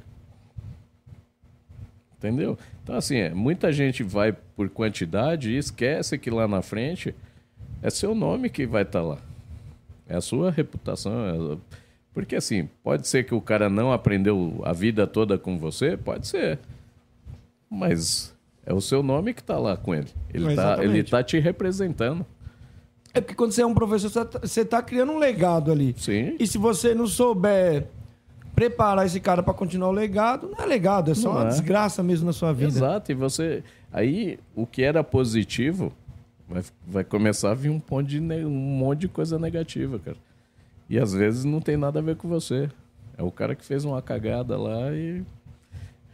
Entendeu? 2.16 2.57
Então, 2.83 2.97
assim, 2.97 3.16
é, 3.16 3.30
muita 3.35 3.72
gente 3.72 4.03
vai 4.03 4.33
por 4.33 4.70
quantidade 4.70 5.51
e 5.51 5.59
esquece 5.59 6.16
que 6.16 6.30
lá 6.30 6.49
na 6.49 6.62
frente 6.62 7.14
é 7.83 7.91
seu 7.91 8.14
nome 8.14 8.49
que 8.49 8.64
vai 8.64 8.83
estar 8.83 9.03
lá. 9.03 9.18
É 10.09 10.17
a 10.17 10.21
sua 10.21 10.51
reputação. 10.51 11.13
é- 11.55 11.59
Porque, 12.15 12.37
assim, 12.37 12.69
pode 12.83 13.09
ser 13.09 13.25
que 13.25 13.35
o 13.35 13.41
cara 13.41 13.71
não 13.71 13.91
aprendeu 13.93 14.61
a 14.65 14.73
vida 14.73 15.07
toda 15.07 15.39
com 15.39 15.59
você, 15.59 15.97
pode 15.97 16.27
ser. 16.27 16.59
Mas 17.71 18.35
é 18.67 18.73
o 18.73 18.81
seu 18.81 19.03
nome 19.03 19.33
que 19.33 19.41
está 19.41 19.59
lá 19.59 19.77
com 19.77 19.95
ele. 19.95 20.09
Ele 20.33 20.51
está 20.53 20.77
tá 21.19 21.23
te 21.23 21.39
representando. 21.39 22.25
É 23.15 23.21
porque 23.21 23.35
quando 23.35 23.53
você 23.53 23.63
é 23.63 23.67
um 23.67 23.75
professor, 23.75 24.09
você 24.11 24.25
tá- 24.25 24.39
você 24.43 24.65
tá 24.65 24.83
criando 24.83 25.13
um 25.13 25.19
legado 25.19 25.71
ali. 25.71 25.95
Sim. 25.99 26.37
E 26.39 26.47
se 26.47 26.59
você 26.59 26.95
não 26.95 27.07
souber 27.07 27.87
preparar 28.55 29.07
esse 29.07 29.21
cara 29.21 29.43
pra 29.43 29.55
continuar 29.55 29.89
o 29.89 29.93
legado, 29.93 30.51
não 30.51 30.63
é 30.65 30.67
legado, 30.67 31.11
é 31.11 31.15
só 31.15 31.31
Não 31.31 31.37
uma 31.41 31.47
é. 31.47 31.49
desgraça 31.49 32.03
mesmo 32.03 32.27
na 32.27 32.33
sua 32.33 32.53
vida. 32.53 32.69
Exato, 32.71 33.11
e 33.11 33.15
você. 33.15 33.63
Aí, 33.93 34.39
o 34.55 34.67
que 34.67 34.83
era 34.83 35.03
positivo 35.05 35.93
vai, 36.53 36.65
vai 36.87 37.05
começar 37.05 37.51
a 37.51 37.55
vir 37.55 37.71
um 37.71 37.81
monte, 37.91 38.09
de, 38.09 38.21
um 38.21 38.51
monte 38.51 39.01
de 39.01 39.09
coisa 39.09 39.39
negativa, 39.39 39.99
cara. 39.99 40.17
E 40.89 40.99
às 40.99 41.13
vezes 41.13 41.45
não 41.45 41.61
tem 41.61 41.77
nada 41.77 41.99
a 41.99 42.03
ver 42.03 42.17
com 42.17 42.29
você. 42.29 42.69
É 43.17 43.23
o 43.23 43.31
cara 43.31 43.55
que 43.55 43.65
fez 43.65 43.85
uma 43.85 44.03
cagada 44.03 44.57
lá 44.57 44.93
e. 44.93 45.23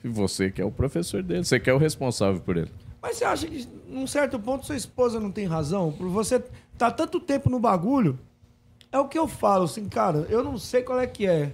E 0.05 0.09
você 0.09 0.51
que 0.51 0.63
é 0.63 0.65
o 0.65 0.71
professor 0.71 1.23
dele, 1.23 1.45
você 1.45 1.59
que 1.59 1.69
é 1.69 1.75
o 1.75 1.79
responsável 1.79 2.41
por 2.41 2.57
ele. 2.57 2.71
Mas 3.03 3.17
você 3.17 3.25
acha 3.25 3.47
que, 3.49 3.69
num 3.89 4.07
certo 4.07 4.39
ponto, 4.39 4.65
sua 4.65 4.77
esposa 4.77 5.19
não 5.19 5.33
tem 5.33 5.47
razão? 5.47 5.91
Por 5.91 6.09
você 6.09 6.43
tá 6.77 6.91
tanto 6.91 7.19
tempo 7.19 7.51
no 7.51 7.59
bagulho, 7.59 8.17
é 8.93 8.99
o 8.99 9.09
que 9.09 9.19
eu 9.19 9.27
falo, 9.27 9.65
assim, 9.65 9.89
cara, 9.89 10.27
eu 10.31 10.45
não 10.45 10.57
sei 10.57 10.83
qual 10.83 11.01
é 11.01 11.07
que 11.07 11.27
é. 11.27 11.53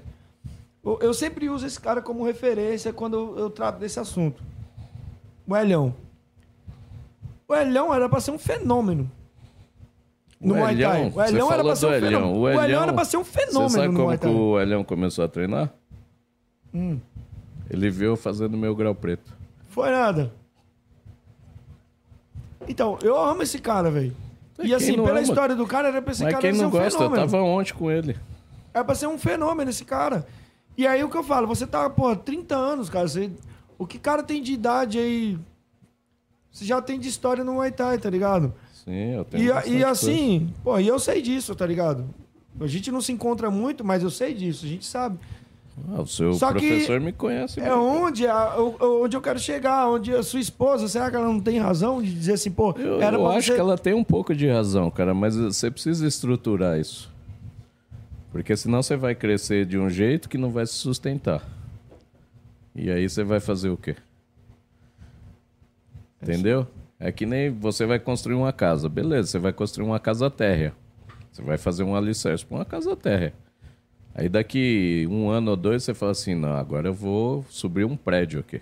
Eu, 0.84 1.14
sempre 1.14 1.48
uso 1.48 1.66
esse 1.66 1.80
cara 1.80 2.02
como 2.02 2.24
referência 2.24 2.92
quando 2.92 3.16
eu, 3.16 3.38
eu 3.38 3.50
trato 3.50 3.78
desse 3.78 3.98
assunto. 3.98 4.42
O. 5.46 5.94
O 7.48 7.54
Elhão 7.54 7.94
era 7.94 8.08
pra 8.08 8.20
ser 8.20 8.30
um 8.30 8.38
fenômeno. 8.38 9.10
No 10.40 10.54
O 10.54 10.56
Muay 10.58 10.76
Thai. 10.78 11.12
O 11.14 11.22
Elhão 11.22 11.46
você 11.48 11.54
era 11.54 11.76
ser 11.76 11.86
um 11.86 11.92
Elhão. 11.92 12.08
fenômeno. 12.10 12.38
O 12.38 12.40
O 12.42 12.48
Elhão 12.48 12.82
era 12.82 12.92
pra 12.92 13.04
ser 13.04 13.16
um 13.16 13.24
Você 13.24 13.30
fenômeno 13.46 13.70
sabe 13.70 13.88
no 13.88 14.00
como 14.00 14.18
que 14.18 14.26
o 14.26 14.60
Elhão 14.60 14.84
começou 14.84 15.24
a 15.24 15.28
treinar? 15.28 15.72
Hum. 16.74 16.98
Ele 17.70 17.90
viu 17.90 18.10
eu 18.10 18.16
fazendo 18.16 18.56
meu 18.56 18.74
grau 18.74 18.94
preto. 18.94 19.32
Foi 19.68 19.90
nada. 19.90 20.32
Então, 22.68 22.98
eu 23.02 23.18
amo 23.18 23.42
esse 23.42 23.58
cara, 23.58 23.90
velho. 23.90 24.14
E 24.62 24.74
assim, 24.74 24.94
pela 24.94 25.10
ama? 25.10 25.20
história 25.20 25.54
do 25.54 25.66
cara, 25.66 25.88
era 25.88 26.00
pra 26.00 26.12
esse 26.12 26.22
Mas 26.22 26.32
cara 26.32 26.40
quem 26.42 26.54
ser 26.54 26.60
não 26.62 26.68
um 26.68 26.70
gosta, 26.70 26.86
eu 26.86 26.92
fenômeno. 27.10 27.22
tava 27.30 27.42
ontem 27.42 27.74
com 27.74 27.90
ele. 27.90 28.16
É 28.72 28.82
pra 28.82 28.94
ser 28.94 29.06
um 29.06 29.18
fenômeno 29.18 29.70
esse 29.70 29.84
cara. 29.84 30.26
E 30.76 30.86
aí 30.86 31.02
o 31.04 31.08
que 31.10 31.16
eu 31.16 31.22
falo, 31.24 31.46
você 31.46 31.66
tá, 31.66 31.88
pô, 31.90 32.14
30 32.16 32.54
anos, 32.56 32.88
cara. 32.88 33.06
Você, 33.06 33.30
o 33.78 33.86
que 33.86 33.98
cara 33.98 34.22
tem 34.22 34.42
de 34.42 34.52
idade 34.52 34.98
aí? 34.98 35.38
Você 36.54 36.64
já 36.64 36.80
tem 36.80 37.00
de 37.00 37.08
história 37.08 37.42
no 37.42 37.54
Muay 37.54 37.72
Thai, 37.72 37.98
tá 37.98 38.08
ligado? 38.08 38.54
Sim, 38.84 39.14
eu 39.16 39.24
tenho 39.24 39.42
E, 39.42 39.46
e 39.48 39.50
coisa. 39.62 39.88
assim, 39.90 40.54
pô, 40.62 40.78
e 40.78 40.86
eu 40.86 41.00
sei 41.00 41.20
disso, 41.20 41.52
tá 41.56 41.66
ligado? 41.66 42.06
A 42.60 42.66
gente 42.68 42.92
não 42.92 43.00
se 43.00 43.10
encontra 43.10 43.50
muito, 43.50 43.84
mas 43.84 44.04
eu 44.04 44.10
sei 44.10 44.32
disso, 44.32 44.64
a 44.64 44.68
gente 44.68 44.86
sabe. 44.86 45.18
Ah, 45.92 46.02
o 46.02 46.06
seu 46.06 46.32
Só 46.34 46.52
que 46.52 46.68
professor 46.68 47.00
me 47.00 47.12
conhece. 47.12 47.58
É 47.58 47.64
bem, 47.64 47.72
onde, 47.72 48.24
a- 48.28 48.54
onde 48.80 49.16
eu 49.16 49.20
quero 49.20 49.40
chegar, 49.40 49.88
onde 49.88 50.14
a 50.14 50.22
sua 50.22 50.38
esposa, 50.38 50.86
será 50.86 51.10
que 51.10 51.16
ela 51.16 51.26
não 51.26 51.40
tem 51.40 51.58
razão 51.58 52.00
de 52.00 52.14
dizer 52.14 52.34
assim, 52.34 52.52
pô, 52.52 52.72
Eu, 52.78 53.02
era 53.02 53.16
eu 53.16 53.26
acho 53.26 53.48
você... 53.48 53.54
que 53.54 53.60
ela 53.60 53.76
tem 53.76 53.92
um 53.92 54.04
pouco 54.04 54.32
de 54.32 54.46
razão, 54.48 54.88
cara, 54.92 55.12
mas 55.12 55.34
você 55.34 55.68
precisa 55.72 56.06
estruturar 56.06 56.78
isso. 56.78 57.12
Porque 58.30 58.56
senão 58.56 58.80
você 58.80 58.96
vai 58.96 59.16
crescer 59.16 59.66
de 59.66 59.76
um 59.76 59.90
jeito 59.90 60.28
que 60.28 60.38
não 60.38 60.50
vai 60.52 60.64
se 60.66 60.74
sustentar. 60.74 61.42
E 62.76 62.88
aí 62.90 63.08
você 63.08 63.24
vai 63.24 63.40
fazer 63.40 63.70
o 63.70 63.76
quê? 63.76 63.96
Entendeu? 66.32 66.66
É 66.98 67.12
que 67.12 67.26
nem 67.26 67.50
você 67.50 67.84
vai 67.86 67.98
construir 67.98 68.34
uma 68.34 68.52
casa. 68.52 68.88
Beleza, 68.88 69.28
você 69.28 69.38
vai 69.38 69.52
construir 69.52 69.86
uma 69.86 70.00
casa 70.00 70.30
térrea. 70.30 70.72
Você 71.30 71.42
vai 71.42 71.58
fazer 71.58 71.82
um 71.82 71.94
alicerce 71.94 72.44
para 72.44 72.56
uma 72.58 72.64
casa 72.64 72.96
térrea. 72.96 73.34
Aí 74.14 74.28
daqui 74.28 75.06
um 75.10 75.28
ano 75.28 75.50
ou 75.50 75.56
dois 75.56 75.82
você 75.82 75.92
fala 75.92 76.12
assim, 76.12 76.34
não, 76.34 76.54
agora 76.54 76.88
eu 76.88 76.94
vou 76.94 77.44
subir 77.48 77.84
um 77.84 77.96
prédio 77.96 78.40
aqui. 78.40 78.60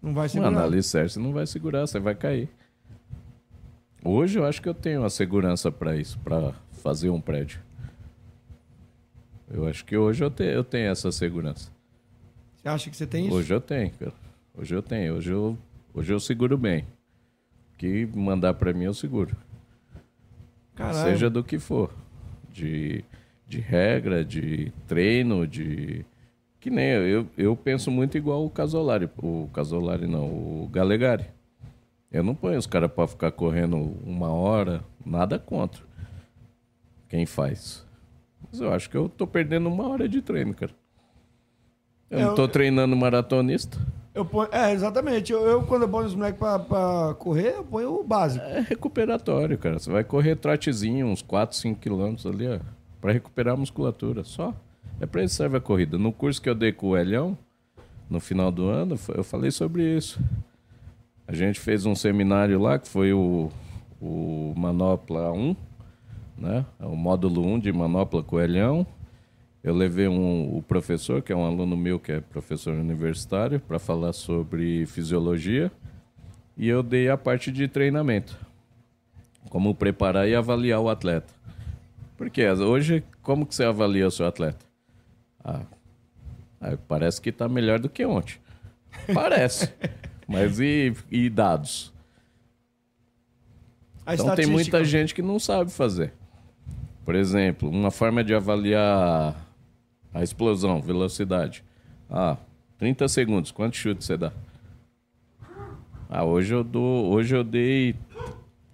Não 0.00 0.14
vai 0.14 0.28
segurar. 0.28 0.50
Mano, 0.50 0.64
alicerce 0.64 1.18
não 1.18 1.32
vai 1.32 1.46
segurar, 1.46 1.86
você 1.86 1.98
vai 1.98 2.14
cair. 2.14 2.48
Hoje 4.04 4.38
eu 4.38 4.46
acho 4.46 4.62
que 4.62 4.68
eu 4.68 4.74
tenho 4.74 5.04
a 5.04 5.10
segurança 5.10 5.70
para 5.70 5.96
isso, 5.96 6.18
para 6.20 6.54
fazer 6.72 7.10
um 7.10 7.20
prédio. 7.20 7.60
Eu 9.52 9.66
acho 9.66 9.84
que 9.84 9.96
hoje 9.96 10.22
eu, 10.22 10.30
te, 10.30 10.44
eu 10.44 10.62
tenho 10.62 10.90
essa 10.90 11.10
segurança. 11.10 11.70
Você 12.56 12.68
acha 12.68 12.88
que 12.90 12.96
você 12.96 13.06
tem 13.06 13.26
isso? 13.26 13.34
Hoje 13.34 13.52
eu 13.52 13.60
tenho, 13.60 13.90
cara. 13.90 14.12
Hoje 14.56 14.74
eu 14.74 14.82
tenho. 14.82 15.16
Hoje 15.16 15.32
eu, 15.32 15.58
hoje 15.94 16.12
eu 16.12 16.20
seguro 16.20 16.56
bem. 16.58 16.82
O 17.74 17.78
que 17.78 18.06
mandar 18.14 18.54
para 18.54 18.72
mim 18.72 18.84
eu 18.84 18.94
seguro. 18.94 19.36
Caralho. 20.74 21.10
Seja 21.10 21.30
do 21.30 21.42
que 21.44 21.58
for. 21.58 21.92
De, 22.52 23.04
de 23.46 23.60
regra, 23.60 24.24
de 24.24 24.72
treino, 24.86 25.46
de. 25.46 26.04
Que 26.58 26.68
nem 26.68 26.88
eu, 26.90 27.06
eu, 27.06 27.26
eu 27.38 27.56
penso 27.56 27.90
muito 27.90 28.18
igual 28.18 28.44
o 28.44 28.50
Casolari. 28.50 29.08
O 29.18 29.48
Casolari 29.52 30.06
não, 30.06 30.26
o 30.26 30.68
Galegari. 30.70 31.26
Eu 32.12 32.22
não 32.24 32.34
ponho 32.34 32.58
os 32.58 32.66
caras 32.66 32.90
para 32.92 33.06
ficar 33.06 33.30
correndo 33.30 33.76
uma 34.04 34.28
hora, 34.30 34.82
nada 35.06 35.38
contra. 35.38 35.82
Quem 37.08 37.24
faz. 37.24 37.86
Mas 38.50 38.60
eu 38.60 38.72
acho 38.72 38.90
que 38.90 38.96
eu 38.96 39.08
tô 39.08 39.26
perdendo 39.26 39.68
uma 39.68 39.86
hora 39.88 40.08
de 40.08 40.20
treino, 40.20 40.52
cara. 40.52 40.72
Eu 42.10 42.18
Eu- 42.18 42.26
não 42.28 42.34
tô 42.34 42.48
treinando 42.48 42.96
maratonista. 42.96 43.78
Eu 44.20 44.24
ponho, 44.26 44.50
é, 44.52 44.72
exatamente. 44.72 45.32
Eu, 45.32 45.46
eu, 45.46 45.62
quando 45.62 45.82
eu 45.82 45.88
ponho 45.88 46.06
os 46.06 46.14
moleques 46.14 46.38
pra, 46.38 46.58
pra 46.58 47.14
correr, 47.18 47.54
eu 47.56 47.64
ponho 47.64 48.00
o 48.00 48.04
básico. 48.04 48.44
É 48.44 48.60
recuperatório, 48.60 49.56
cara. 49.56 49.78
Você 49.78 49.90
vai 49.90 50.04
correr 50.04 50.36
trotezinho, 50.36 51.06
uns 51.06 51.22
4, 51.22 51.56
5 51.56 51.80
quilômetros 51.80 52.26
ali, 52.26 52.46
ó, 52.46 52.58
pra 53.00 53.12
recuperar 53.12 53.54
a 53.54 53.56
musculatura, 53.56 54.22
só. 54.22 54.54
É 55.00 55.06
pra 55.06 55.24
isso 55.24 55.32
que 55.32 55.36
serve 55.38 55.56
a 55.56 55.60
corrida. 55.60 55.96
No 55.96 56.12
curso 56.12 56.42
que 56.42 56.50
eu 56.50 56.54
dei 56.54 56.70
com 56.70 56.88
o 56.88 56.96
Elhão, 56.98 57.36
no 58.10 58.20
final 58.20 58.52
do 58.52 58.68
ano, 58.68 58.98
eu 59.14 59.24
falei 59.24 59.50
sobre 59.50 59.96
isso. 59.96 60.20
A 61.26 61.34
gente 61.34 61.58
fez 61.58 61.86
um 61.86 61.94
seminário 61.94 62.60
lá, 62.60 62.78
que 62.78 62.88
foi 62.88 63.14
o, 63.14 63.48
o 64.02 64.52
Manopla 64.54 65.32
1, 65.32 65.56
né? 66.36 66.66
O 66.78 66.94
módulo 66.94 67.46
1 67.54 67.58
de 67.60 67.72
Manopla 67.72 68.22
com 68.22 68.36
o 68.36 68.40
Elhão. 68.40 68.86
Eu 69.62 69.74
levei 69.74 70.08
um, 70.08 70.56
o 70.56 70.62
professor, 70.62 71.20
que 71.20 71.32
é 71.32 71.36
um 71.36 71.44
aluno 71.44 71.76
meu, 71.76 71.98
que 72.00 72.12
é 72.12 72.20
professor 72.20 72.74
universitário, 72.74 73.60
para 73.60 73.78
falar 73.78 74.12
sobre 74.12 74.86
fisiologia. 74.86 75.70
E 76.56 76.66
eu 76.66 76.82
dei 76.82 77.10
a 77.10 77.16
parte 77.16 77.52
de 77.52 77.68
treinamento. 77.68 78.38
Como 79.50 79.74
preparar 79.74 80.28
e 80.28 80.34
avaliar 80.34 80.80
o 80.80 80.88
atleta. 80.88 81.32
Porque 82.16 82.46
hoje, 82.50 83.02
como 83.22 83.46
que 83.46 83.54
você 83.54 83.64
avalia 83.64 84.06
o 84.06 84.10
seu 84.10 84.26
atleta? 84.26 84.64
Ah, 85.44 85.62
parece 86.88 87.20
que 87.20 87.30
está 87.30 87.48
melhor 87.48 87.78
do 87.78 87.88
que 87.88 88.04
ontem. 88.04 88.36
Parece. 89.12 89.72
Mas 90.26 90.60
e, 90.60 90.94
e 91.10 91.28
dados? 91.28 91.92
A 94.06 94.14
Então 94.14 94.34
tem 94.34 94.46
muita 94.46 94.84
gente 94.84 95.14
que 95.14 95.22
não 95.22 95.38
sabe 95.38 95.70
fazer. 95.70 96.12
Por 97.04 97.14
exemplo, 97.14 97.68
uma 97.68 97.90
forma 97.90 98.22
de 98.22 98.34
avaliar 98.34 99.49
a 100.12 100.22
explosão, 100.22 100.80
velocidade. 100.80 101.62
Ah, 102.08 102.36
30 102.78 103.08
segundos, 103.08 103.50
quantos 103.50 103.78
chutes 103.78 104.06
você 104.06 104.16
dá? 104.16 104.32
Ah, 106.08 106.24
hoje 106.24 106.52
eu 106.52 106.64
dou, 106.64 107.10
hoje 107.12 107.36
eu 107.36 107.44
dei 107.44 107.94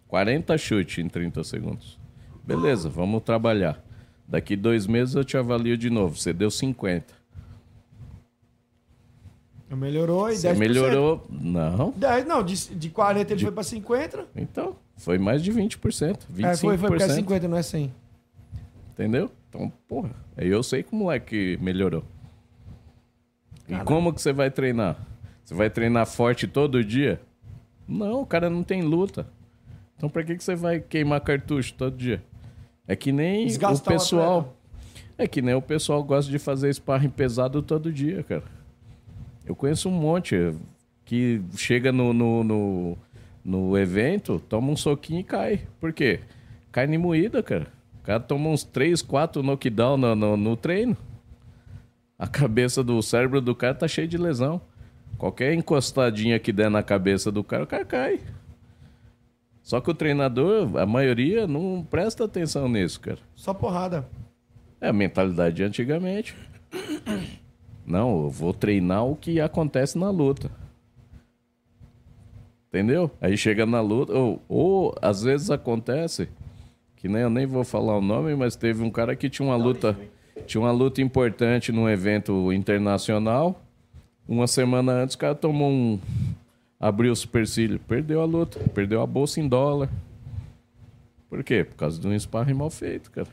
40 0.09 0.57
chutes 0.57 1.05
em 1.05 1.09
30 1.09 1.45
segundos. 1.45 1.99
Beleza, 2.45 2.89
vamos 2.89 3.23
trabalhar. 3.23 3.83
Daqui 4.27 4.57
dois 4.57 4.87
meses 4.87 5.15
eu 5.15 5.25
te 5.25 5.37
avalio 5.37 5.77
de 5.77 5.91
novo. 5.91 6.17
Você 6.17 6.33
deu 6.33 6.51
50. 6.51 7.15
Melhorou 9.69 10.31
e 10.31 10.37
Você 10.37 10.49
10%. 10.53 10.57
melhorou? 10.59 11.27
Não. 11.29 11.93
10, 11.97 12.25
não, 12.27 12.43
de, 12.43 12.75
de 12.75 12.89
40 12.89 13.33
ele 13.33 13.43
foi 13.43 13.53
pra 13.53 13.63
50. 13.63 14.27
Então, 14.37 14.77
foi 14.97 15.19
mais 15.19 15.43
de 15.43 15.53
20%. 15.53 16.19
25%. 16.33 16.45
É, 16.45 16.57
foi, 16.57 16.79
foi 16.79 16.89
porque 16.89 17.03
é 17.03 17.09
50, 17.09 17.49
não 17.49 17.57
é 17.57 17.63
100. 17.63 17.93
Entendeu? 18.93 19.31
Então, 19.57 19.73
porra, 19.89 20.11
aí 20.37 20.49
eu 20.49 20.63
sei 20.63 20.83
como 20.83 21.11
é 21.11 21.19
que 21.19 21.59
melhorou. 21.63 22.05
E 23.67 23.75
como 23.85 24.13
que 24.13 24.21
você 24.21 24.33
vai 24.33 24.51
treinar? 24.51 24.99
Você 25.43 25.55
vai 25.55 25.71
treinar 25.71 26.07
forte 26.07 26.47
todo 26.47 26.85
dia? 26.85 27.21
Não, 27.89 28.21
o 28.21 28.27
cara 28.27 28.51
não 28.51 28.63
tem 28.63 28.83
luta. 28.83 29.27
Então 29.97 30.11
pra 30.11 30.23
que, 30.23 30.37
que 30.37 30.45
você 30.45 30.55
vai 30.55 30.79
queimar 30.79 31.23
cartucho 31.23 31.73
todo 31.73 31.97
dia? 31.97 32.23
É 32.87 32.95
que 32.95 33.11
nem 33.11 33.47
Desgastar 33.47 33.95
o 33.95 33.99
pessoal. 33.99 34.57
é 35.17 35.27
que 35.27 35.41
nem 35.41 35.55
o 35.55 35.63
pessoal 35.63 36.05
gosta 36.05 36.31
de 36.31 36.39
fazer 36.39 36.73
sparring 36.75 37.09
pesado 37.09 37.63
todo 37.63 37.91
dia, 37.91 38.23
cara. 38.23 38.45
Eu 39.47 39.57
conheço 39.57 39.89
um 39.89 39.93
monte 39.93 40.37
que 41.05 41.41
chega 41.57 41.91
no, 41.91 42.13
no, 42.13 42.45
no, 42.45 42.99
no 43.43 43.79
evento, 43.79 44.39
toma 44.49 44.71
um 44.71 44.77
soquinho 44.77 45.21
e 45.21 45.25
cai. 45.25 45.61
Por 45.81 45.93
quê? 45.95 46.21
Carne 46.71 46.99
moída, 46.99 47.43
cara. 47.43 47.76
O 48.07 48.13
cara 48.15 48.21
toma 48.21 48.51
uns 48.51 48.63
3, 48.63 49.03
4 49.03 49.43
knockdown 49.43 49.97
no, 49.97 50.15
no, 50.15 50.37
no 50.37 50.57
treino. 50.57 50.97
A 52.17 52.29
cabeça 52.29 52.85
do 52.85 53.03
cérebro 53.03 53.41
do 53.41 53.53
cara 53.53 53.75
tá 53.75 53.89
cheia 53.89 54.07
de 54.07 54.17
lesão. 54.17 54.61
Qualquer 55.19 55.53
encostadinha 55.55 56.39
que 56.39 56.53
der 56.53 56.71
na 56.71 56.85
cabeça 56.85 57.33
do 57.33 57.43
cara, 57.43 57.65
o 57.65 57.67
cara 57.67 57.85
cai. 57.85 58.21
Só 59.61 59.81
que 59.81 59.91
o 59.91 59.95
treinador, 59.95 60.77
a 60.79 60.87
maioria, 60.87 61.49
não 61.49 61.85
presta 61.91 62.25
atenção 62.25 62.69
nisso, 62.69 63.01
cara. 63.01 63.19
Só 63.35 63.53
porrada. 63.53 64.09
É 64.81 64.87
a 64.87 64.93
mentalidade 64.93 65.57
de 65.57 65.65
antigamente. 65.65 66.37
Não, 67.85 68.23
eu 68.23 68.31
vou 68.31 68.55
treinar 68.55 69.05
o 69.05 69.17
que 69.17 69.41
acontece 69.41 69.99
na 69.99 70.11
luta. 70.11 70.49
Entendeu? 72.69 73.11
Aí 73.21 73.37
chega 73.37 73.67
na 73.67 73.81
luta, 73.81 74.13
ou, 74.13 74.41
ou 74.49 74.95
às 75.03 75.25
vezes 75.25 75.51
acontece, 75.51 76.29
que 77.07 77.13
nem 77.13 77.23
eu 77.23 77.31
nem 77.31 77.47
vou 77.47 77.63
falar 77.63 77.97
o 77.97 78.01
nome, 78.01 78.35
mas 78.35 78.57
teve 78.57 78.83
um 78.83 78.91
cara 78.91 79.15
que 79.15 79.31
tinha 79.31 79.47
uma 79.47 79.57
luta, 79.57 79.97
tinha 80.45 80.61
uma 80.61 80.73
luta 80.73 81.01
importante 81.01 81.71
num 81.71 81.89
evento 81.89 82.53
internacional. 82.53 83.63
Uma 84.29 84.49
semana 84.49 84.93
antes 84.93 85.15
o 85.15 85.19
cara 85.19 85.37
tomou 85.37 85.71
um 85.71 86.01
abriu 86.81 87.13
o 87.13 87.17
supercílio, 87.17 87.79
perdeu 87.79 88.21
a 88.21 88.25
luta, 88.25 88.59
perdeu 88.75 89.01
a 89.01 89.07
bolsa 89.07 89.41
em 89.41 89.49
dólar. 89.49 89.89
Por 91.31 91.45
quê? 91.45 91.63
Por 91.63 91.77
causa 91.77 92.01
de 92.01 92.09
um 92.09 92.19
sparring 92.19 92.55
mal 92.55 92.71
feito, 92.71 93.09
cara. 93.13 93.29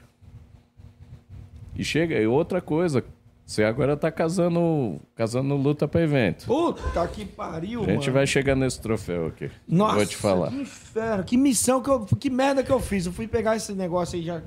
E 1.75 1.83
chega, 1.83 2.15
e 2.15 2.27
outra 2.27 2.61
coisa, 2.61 3.03
você 3.45 3.63
agora 3.63 3.95
tá 3.97 4.09
casando, 4.11 4.99
casando 5.15 5.55
luta 5.55 5.87
para 5.87 6.01
evento. 6.01 6.45
Puta 6.45 7.07
que 7.07 7.25
pariu, 7.25 7.81
A 7.83 7.85
gente 7.85 7.99
mano. 8.01 8.13
vai 8.13 8.25
chegar 8.27 8.55
nesse 8.55 8.79
troféu 8.81 9.27
aqui. 9.27 9.51
Nossa, 9.67 9.95
Vou 9.95 10.05
te 10.05 10.15
falar. 10.15 10.49
que 10.49 10.55
inferno, 10.61 11.23
que 11.23 11.37
missão 11.37 11.81
que 11.81 11.89
eu. 11.89 12.05
Que 12.05 12.29
merda 12.29 12.63
que 12.63 12.71
eu 12.71 12.79
fiz. 12.79 13.05
Eu 13.05 13.11
fui 13.11 13.27
pegar 13.27 13.55
esse 13.55 13.73
negócio 13.73 14.17
aí 14.17 14.23
já. 14.23 14.41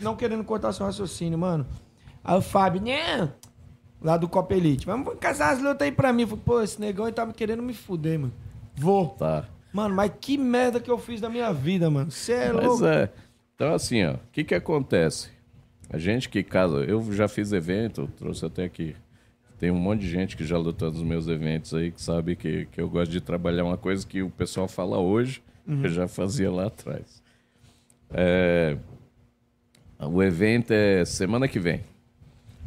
Não 0.00 0.14
querendo 0.14 0.44
cortar 0.44 0.72
seu 0.72 0.84
raciocínio, 0.86 1.38
mano. 1.38 1.66
Aí 2.22 2.36
o 2.36 2.42
Fábio, 2.42 2.80
né? 2.82 3.30
Lá 4.02 4.16
do 4.18 4.28
Copa 4.28 4.54
Elite. 4.54 4.84
Vamos 4.86 5.14
casar 5.18 5.52
as 5.54 5.62
lutas 5.62 5.82
aí 5.86 5.92
pra 5.92 6.12
mim. 6.12 6.22
Eu 6.22 6.28
falei, 6.28 6.42
pô, 6.44 6.62
esse 6.62 6.78
negão 6.80 7.06
ele 7.06 7.14
tava 7.14 7.32
querendo 7.32 7.62
me 7.62 7.72
fuder, 7.72 8.18
mano. 8.18 8.32
Vou. 8.76 9.08
Tá. 9.08 9.44
Mano, 9.72 9.94
mas 9.94 10.12
que 10.20 10.36
merda 10.38 10.78
que 10.78 10.90
eu 10.90 10.98
fiz 10.98 11.20
da 11.20 11.28
minha 11.30 11.52
vida, 11.52 11.90
mano. 11.90 12.10
Você 12.10 12.32
é 12.32 12.52
Mas 12.52 12.64
louco. 12.66 12.86
é. 12.86 13.10
Então, 13.54 13.72
assim, 13.74 14.04
ó, 14.04 14.12
o 14.14 14.18
que 14.30 14.44
que 14.44 14.54
acontece? 14.54 15.30
A 15.90 15.98
gente 15.98 16.28
que 16.28 16.42
casa, 16.42 16.78
eu 16.78 17.12
já 17.12 17.28
fiz 17.28 17.52
evento, 17.52 18.08
trouxe 18.16 18.44
até 18.44 18.64
aqui. 18.64 18.96
Tem 19.58 19.70
um 19.70 19.78
monte 19.78 20.00
de 20.00 20.10
gente 20.10 20.36
que 20.36 20.44
já 20.44 20.58
lutou 20.58 20.90
nos 20.90 21.02
meus 21.02 21.28
eventos 21.28 21.72
aí, 21.74 21.90
que 21.90 22.00
sabe 22.02 22.36
que, 22.36 22.66
que 22.66 22.80
eu 22.80 22.88
gosto 22.88 23.10
de 23.10 23.20
trabalhar 23.20 23.64
uma 23.64 23.76
coisa 23.76 24.06
que 24.06 24.22
o 24.22 24.30
pessoal 24.30 24.66
fala 24.66 24.98
hoje, 24.98 25.42
que 25.64 25.86
eu 25.86 25.90
já 25.90 26.08
fazia 26.08 26.50
lá 26.50 26.66
atrás. 26.66 27.22
É, 28.10 28.76
o 29.98 30.22
evento 30.22 30.72
é 30.72 31.04
semana 31.04 31.48
que 31.48 31.58
vem. 31.58 31.80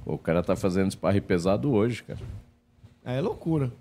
O 0.06 0.18
cara 0.18 0.42
tá 0.42 0.56
fazendo 0.56 0.92
sparring 0.92 1.22
pesado 1.22 1.72
hoje, 1.72 2.04
cara. 2.04 2.20
É 3.04 3.20
loucura. 3.20 3.72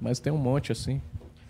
Mas 0.00 0.20
tem 0.20 0.32
um 0.32 0.38
monte 0.38 0.70
assim. 0.70 1.00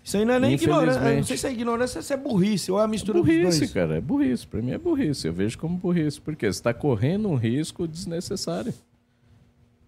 Isso 0.07 0.15
aí 0.15 0.23
não 0.23 0.35
é 0.35 0.39
nem 0.39 0.53
ignorância. 0.53 0.99
Eu 1.01 1.15
não 1.17 1.23
sei 1.23 1.35
se 1.35 1.47
é 1.47 1.51
ignorância 1.51 2.01
se 2.01 2.13
é 2.13 2.15
burrice. 2.15 2.71
Ou 2.71 2.79
é 2.79 2.83
a 2.85 2.87
mistura 2.87 3.19
dos 3.19 3.27
burrice, 3.27 3.59
dois. 3.59 3.73
cara. 3.73 3.97
É 3.97 3.99
burrice. 3.99 4.47
Pra 4.47 4.61
mim 4.61 4.71
é 4.71 4.77
burrice. 4.77 5.27
Eu 5.27 5.33
vejo 5.33 5.57
como 5.57 5.75
burrice. 5.75 6.21
Porque 6.21 6.49
você 6.49 6.63
tá 6.63 6.73
correndo 6.73 7.27
um 7.27 7.35
risco 7.35 7.85
desnecessário. 7.85 8.73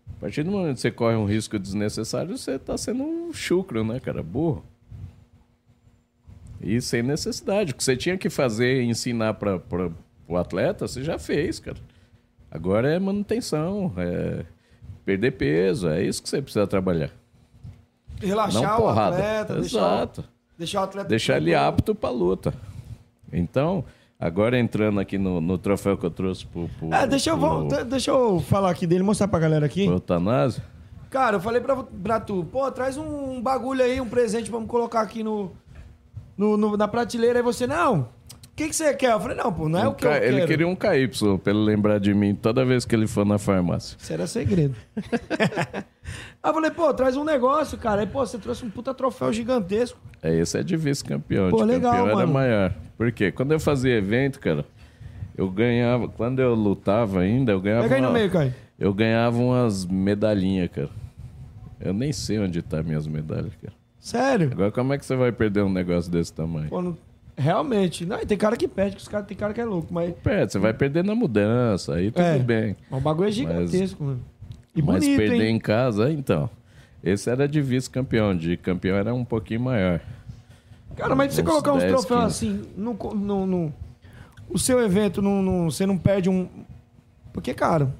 A 0.09 0.19
partir 0.19 0.43
do 0.43 0.51
momento 0.51 0.75
que 0.75 0.81
você 0.81 0.91
corre 0.91 1.15
um 1.15 1.23
risco 1.23 1.57
desnecessário, 1.57 2.37
você 2.37 2.59
tá 2.59 2.77
sendo 2.77 3.01
um 3.01 3.31
chucro, 3.31 3.81
né, 3.85 3.97
cara? 4.01 4.21
Burro. 4.21 4.61
E 6.59 6.81
sem 6.81 7.01
necessidade. 7.01 7.71
O 7.71 7.75
que 7.75 7.81
você 7.81 7.95
tinha 7.95 8.17
que 8.17 8.29
fazer 8.29 8.83
e 8.83 8.87
ensinar 8.87 9.35
para 9.35 9.61
o 10.27 10.35
atleta, 10.35 10.85
você 10.85 11.01
já 11.01 11.17
fez, 11.17 11.61
cara. 11.61 11.77
Agora 12.51 12.91
é 12.93 12.99
manutenção, 12.99 13.93
é 13.95 14.43
perder 15.05 15.31
peso, 15.31 15.87
é 15.87 16.03
isso 16.03 16.21
que 16.21 16.27
você 16.27 16.41
precisa 16.41 16.67
trabalhar. 16.67 17.18
Relaxar 18.19 18.81
o 18.81 18.89
atleta, 18.89 19.55
deixar, 19.55 19.77
Exato. 19.79 20.23
deixar 20.57 20.81
o 20.81 20.83
atleta. 20.83 21.07
Deixar 21.09 21.37
ele 21.37 21.55
apto 21.55 21.95
para 21.95 22.09
luta. 22.09 22.53
Então, 23.31 23.83
agora 24.19 24.59
entrando 24.59 24.99
aqui 24.99 25.17
no, 25.17 25.39
no 25.39 25.57
troféu 25.57 25.97
que 25.97 26.05
eu 26.05 26.11
trouxe 26.11 26.45
pro, 26.45 26.69
pro, 26.79 26.89
Ah, 26.91 27.05
deixa 27.05 27.29
eu, 27.29 27.37
pro, 27.37 27.67
vou- 27.69 27.85
deixa 27.85 28.11
eu 28.11 28.39
falar 28.41 28.71
aqui 28.71 28.85
dele, 28.87 29.03
mostrar 29.03 29.27
pra 29.27 29.39
galera 29.39 29.65
aqui. 29.65 29.85
pro 29.85 29.95
Eutanásia. 29.95 30.63
Cara, 31.09 31.37
eu 31.37 31.41
falei 31.41 31.59
pra, 31.61 31.75
pra 31.77 32.19
tu, 32.19 32.45
pô, 32.51 32.69
traz 32.71 32.95
um 32.97 33.41
bagulho 33.41 33.83
aí, 33.83 33.99
um 33.99 34.07
presente, 34.07 34.51
vamos 34.51 34.69
colocar 34.69 35.01
aqui 35.01 35.23
no, 35.23 35.51
no, 36.37 36.55
no- 36.57 36.77
na 36.77 36.87
prateleira. 36.87 37.39
Aí 37.39 37.43
você, 37.43 37.65
não, 37.65 38.09
que, 38.63 38.69
que 38.69 38.75
você 38.75 38.93
quer? 38.93 39.11
Eu 39.11 39.19
falei, 39.19 39.37
não, 39.37 39.51
pô, 39.53 39.69
não 39.69 39.79
é 39.79 39.87
o 39.87 39.93
que 39.93 40.05
eu 40.05 40.09
K- 40.11 40.17
ele 40.17 40.35
quero. 40.37 40.47
queria 40.47 40.67
um 40.67 40.75
KY 40.75 41.37
pra 41.41 41.51
ele 41.53 41.59
lembrar 41.63 41.99
de 41.99 42.13
mim 42.13 42.35
toda 42.35 42.65
vez 42.65 42.83
que 42.85 42.93
ele 42.95 43.07
for 43.07 43.25
na 43.25 43.37
farmácia. 43.37 43.95
Isso 43.99 44.11
era 44.13 44.27
segredo. 44.27 44.75
aí 46.43 46.49
eu 46.49 46.53
falei, 46.53 46.71
pô, 46.71 46.93
traz 46.93 47.15
um 47.15 47.23
negócio, 47.23 47.77
cara. 47.77 48.01
Aí, 48.01 48.07
pô, 48.07 48.25
você 48.25 48.37
trouxe 48.37 48.65
um 48.65 48.69
puta 48.69 48.93
troféu 48.93 49.31
gigantesco. 49.31 49.97
É, 50.21 50.35
esse 50.35 50.57
é 50.57 50.63
de 50.63 50.75
vice-campeão. 50.75 51.49
Pô, 51.49 51.57
de 51.57 51.63
legal, 51.63 51.91
campeão 51.93 52.07
era 52.07 52.15
mano. 52.17 52.33
maior. 52.33 52.73
Por 52.97 53.11
quê? 53.11 53.31
Quando 53.31 53.51
eu 53.53 53.59
fazia 53.59 53.95
evento, 53.95 54.39
cara, 54.39 54.65
eu 55.37 55.49
ganhava. 55.49 56.07
Quando 56.09 56.39
eu 56.41 56.53
lutava 56.53 57.21
ainda, 57.21 57.51
eu 57.53 57.61
ganhava. 57.61 57.83
Pega 57.83 57.95
aí 57.95 58.01
no 58.01 58.07
uma- 58.07 58.13
meio, 58.13 58.29
Caio. 58.29 58.53
Eu 58.77 58.93
ganhava 58.93 59.37
umas 59.37 59.85
medalhinhas, 59.85 60.69
cara. 60.71 60.89
Eu 61.79 61.93
nem 61.93 62.11
sei 62.11 62.39
onde 62.39 62.61
tá 62.61 62.83
minhas 62.83 63.07
medalhas, 63.07 63.53
cara. 63.61 63.73
Sério? 63.99 64.49
Agora, 64.51 64.71
como 64.71 64.93
é 64.93 64.97
que 64.97 65.05
você 65.05 65.15
vai 65.15 65.31
perder 65.31 65.63
um 65.63 65.71
negócio 65.71 66.11
desse 66.11 66.33
tamanho? 66.33 66.69
Pô, 66.69 66.81
não- 66.81 66.97
realmente. 67.39 68.05
Não, 68.05 68.17
tem 68.25 68.37
cara 68.37 68.55
que 68.57 68.67
perde, 68.67 68.95
que 68.97 69.01
os 69.01 69.07
cara, 69.07 69.23
tem 69.23 69.35
cara 69.37 69.53
que 69.53 69.61
é 69.61 69.65
louco, 69.65 69.93
mas, 69.93 70.13
Perde, 70.23 70.51
você 70.51 70.59
vai 70.59 70.73
perder 70.73 71.03
na 71.03 71.15
mudança, 71.15 71.95
aí 71.95 72.11
tudo 72.11 72.23
É. 72.23 72.37
bem. 72.39 72.75
mas 72.91 72.99
o 72.99 73.03
bagulho 73.03 73.29
é 73.29 73.31
gigantesco, 73.31 74.03
mano. 74.03 74.21
E 74.75 74.81
Mas 74.81 75.03
bonito, 75.03 75.17
perder 75.17 75.45
hein? 75.47 75.55
em 75.55 75.59
casa, 75.59 76.11
então. 76.11 76.49
Esse 77.03 77.29
era 77.29 77.47
de 77.47 77.61
vice-campeão, 77.61 78.35
de 78.35 78.55
campeão 78.57 78.95
era 78.97 79.13
um 79.13 79.25
pouquinho 79.25 79.61
maior. 79.61 79.99
Cara, 80.95 81.15
mas 81.15 81.33
você 81.33 81.41
Uns 81.41 81.45
colocar 81.47 81.73
uns 81.73 81.79
10, 81.81 81.91
troféus 81.93 82.39
15. 82.39 82.51
assim, 82.61 82.69
no, 82.77 82.93
no, 83.15 83.45
no- 83.47 83.73
o 84.49 84.59
seu 84.59 84.79
evento, 84.81 85.21
não, 85.21 85.41
não- 85.41 85.71
você 85.71 85.85
não 85.85 85.97
perde 85.97 86.29
um. 86.29 86.47
Porque 87.33 87.51
é 87.51 87.53
caro. 87.53 87.91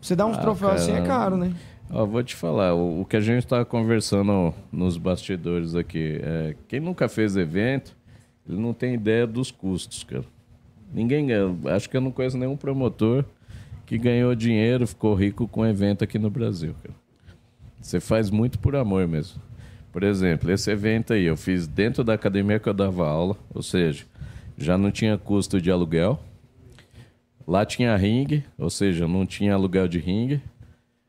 Você 0.00 0.14
dá 0.16 0.24
uns 0.24 0.38
Ah, 0.38 0.40
troféus 0.40 0.72
assim 0.82 0.92
é 0.92 0.96
cara. 1.02 1.06
caro, 1.06 1.36
né? 1.36 1.52
Ó, 1.90 2.06
vou 2.06 2.22
te 2.22 2.36
falar, 2.36 2.72
o, 2.74 3.00
o 3.00 3.04
que 3.04 3.16
a 3.16 3.20
gente 3.20 3.40
estava 3.44 3.64
conversando 3.64 4.54
nos 4.72 4.96
bastidores 4.96 5.74
aqui, 5.74 6.20
é, 6.22 6.54
quem 6.68 6.78
nunca 6.80 7.08
fez 7.08 7.36
evento, 7.36 7.96
ele 8.50 8.60
não 8.60 8.74
tem 8.74 8.94
ideia 8.94 9.26
dos 9.26 9.52
custos, 9.52 10.02
cara. 10.02 10.24
Ninguém 10.92 11.26
ganha, 11.26 11.56
acho 11.66 11.88
que 11.88 11.96
eu 11.96 12.00
não 12.00 12.10
conheço 12.10 12.36
nenhum 12.36 12.56
promotor 12.56 13.24
que 13.86 13.96
ganhou 13.96 14.34
dinheiro, 14.34 14.86
ficou 14.88 15.14
rico 15.14 15.46
com 15.46 15.64
evento 15.64 16.02
aqui 16.02 16.18
no 16.18 16.28
Brasil, 16.28 16.74
cara. 16.82 16.94
Você 17.80 18.00
faz 18.00 18.28
muito 18.28 18.58
por 18.58 18.74
amor 18.74 19.06
mesmo. 19.06 19.40
Por 19.92 20.02
exemplo, 20.02 20.50
esse 20.50 20.70
evento 20.70 21.12
aí 21.12 21.24
eu 21.24 21.36
fiz 21.36 21.66
dentro 21.66 22.02
da 22.02 22.14
academia 22.14 22.58
que 22.58 22.68
eu 22.68 22.74
dava 22.74 23.08
aula, 23.08 23.36
ou 23.54 23.62
seja, 23.62 24.04
já 24.58 24.76
não 24.76 24.90
tinha 24.90 25.16
custo 25.16 25.60
de 25.60 25.70
aluguel. 25.70 26.20
Lá 27.46 27.64
tinha 27.64 27.96
ringue, 27.96 28.44
ou 28.58 28.68
seja, 28.68 29.06
não 29.06 29.24
tinha 29.24 29.54
aluguel 29.54 29.86
de 29.86 29.98
ringue. 29.98 30.40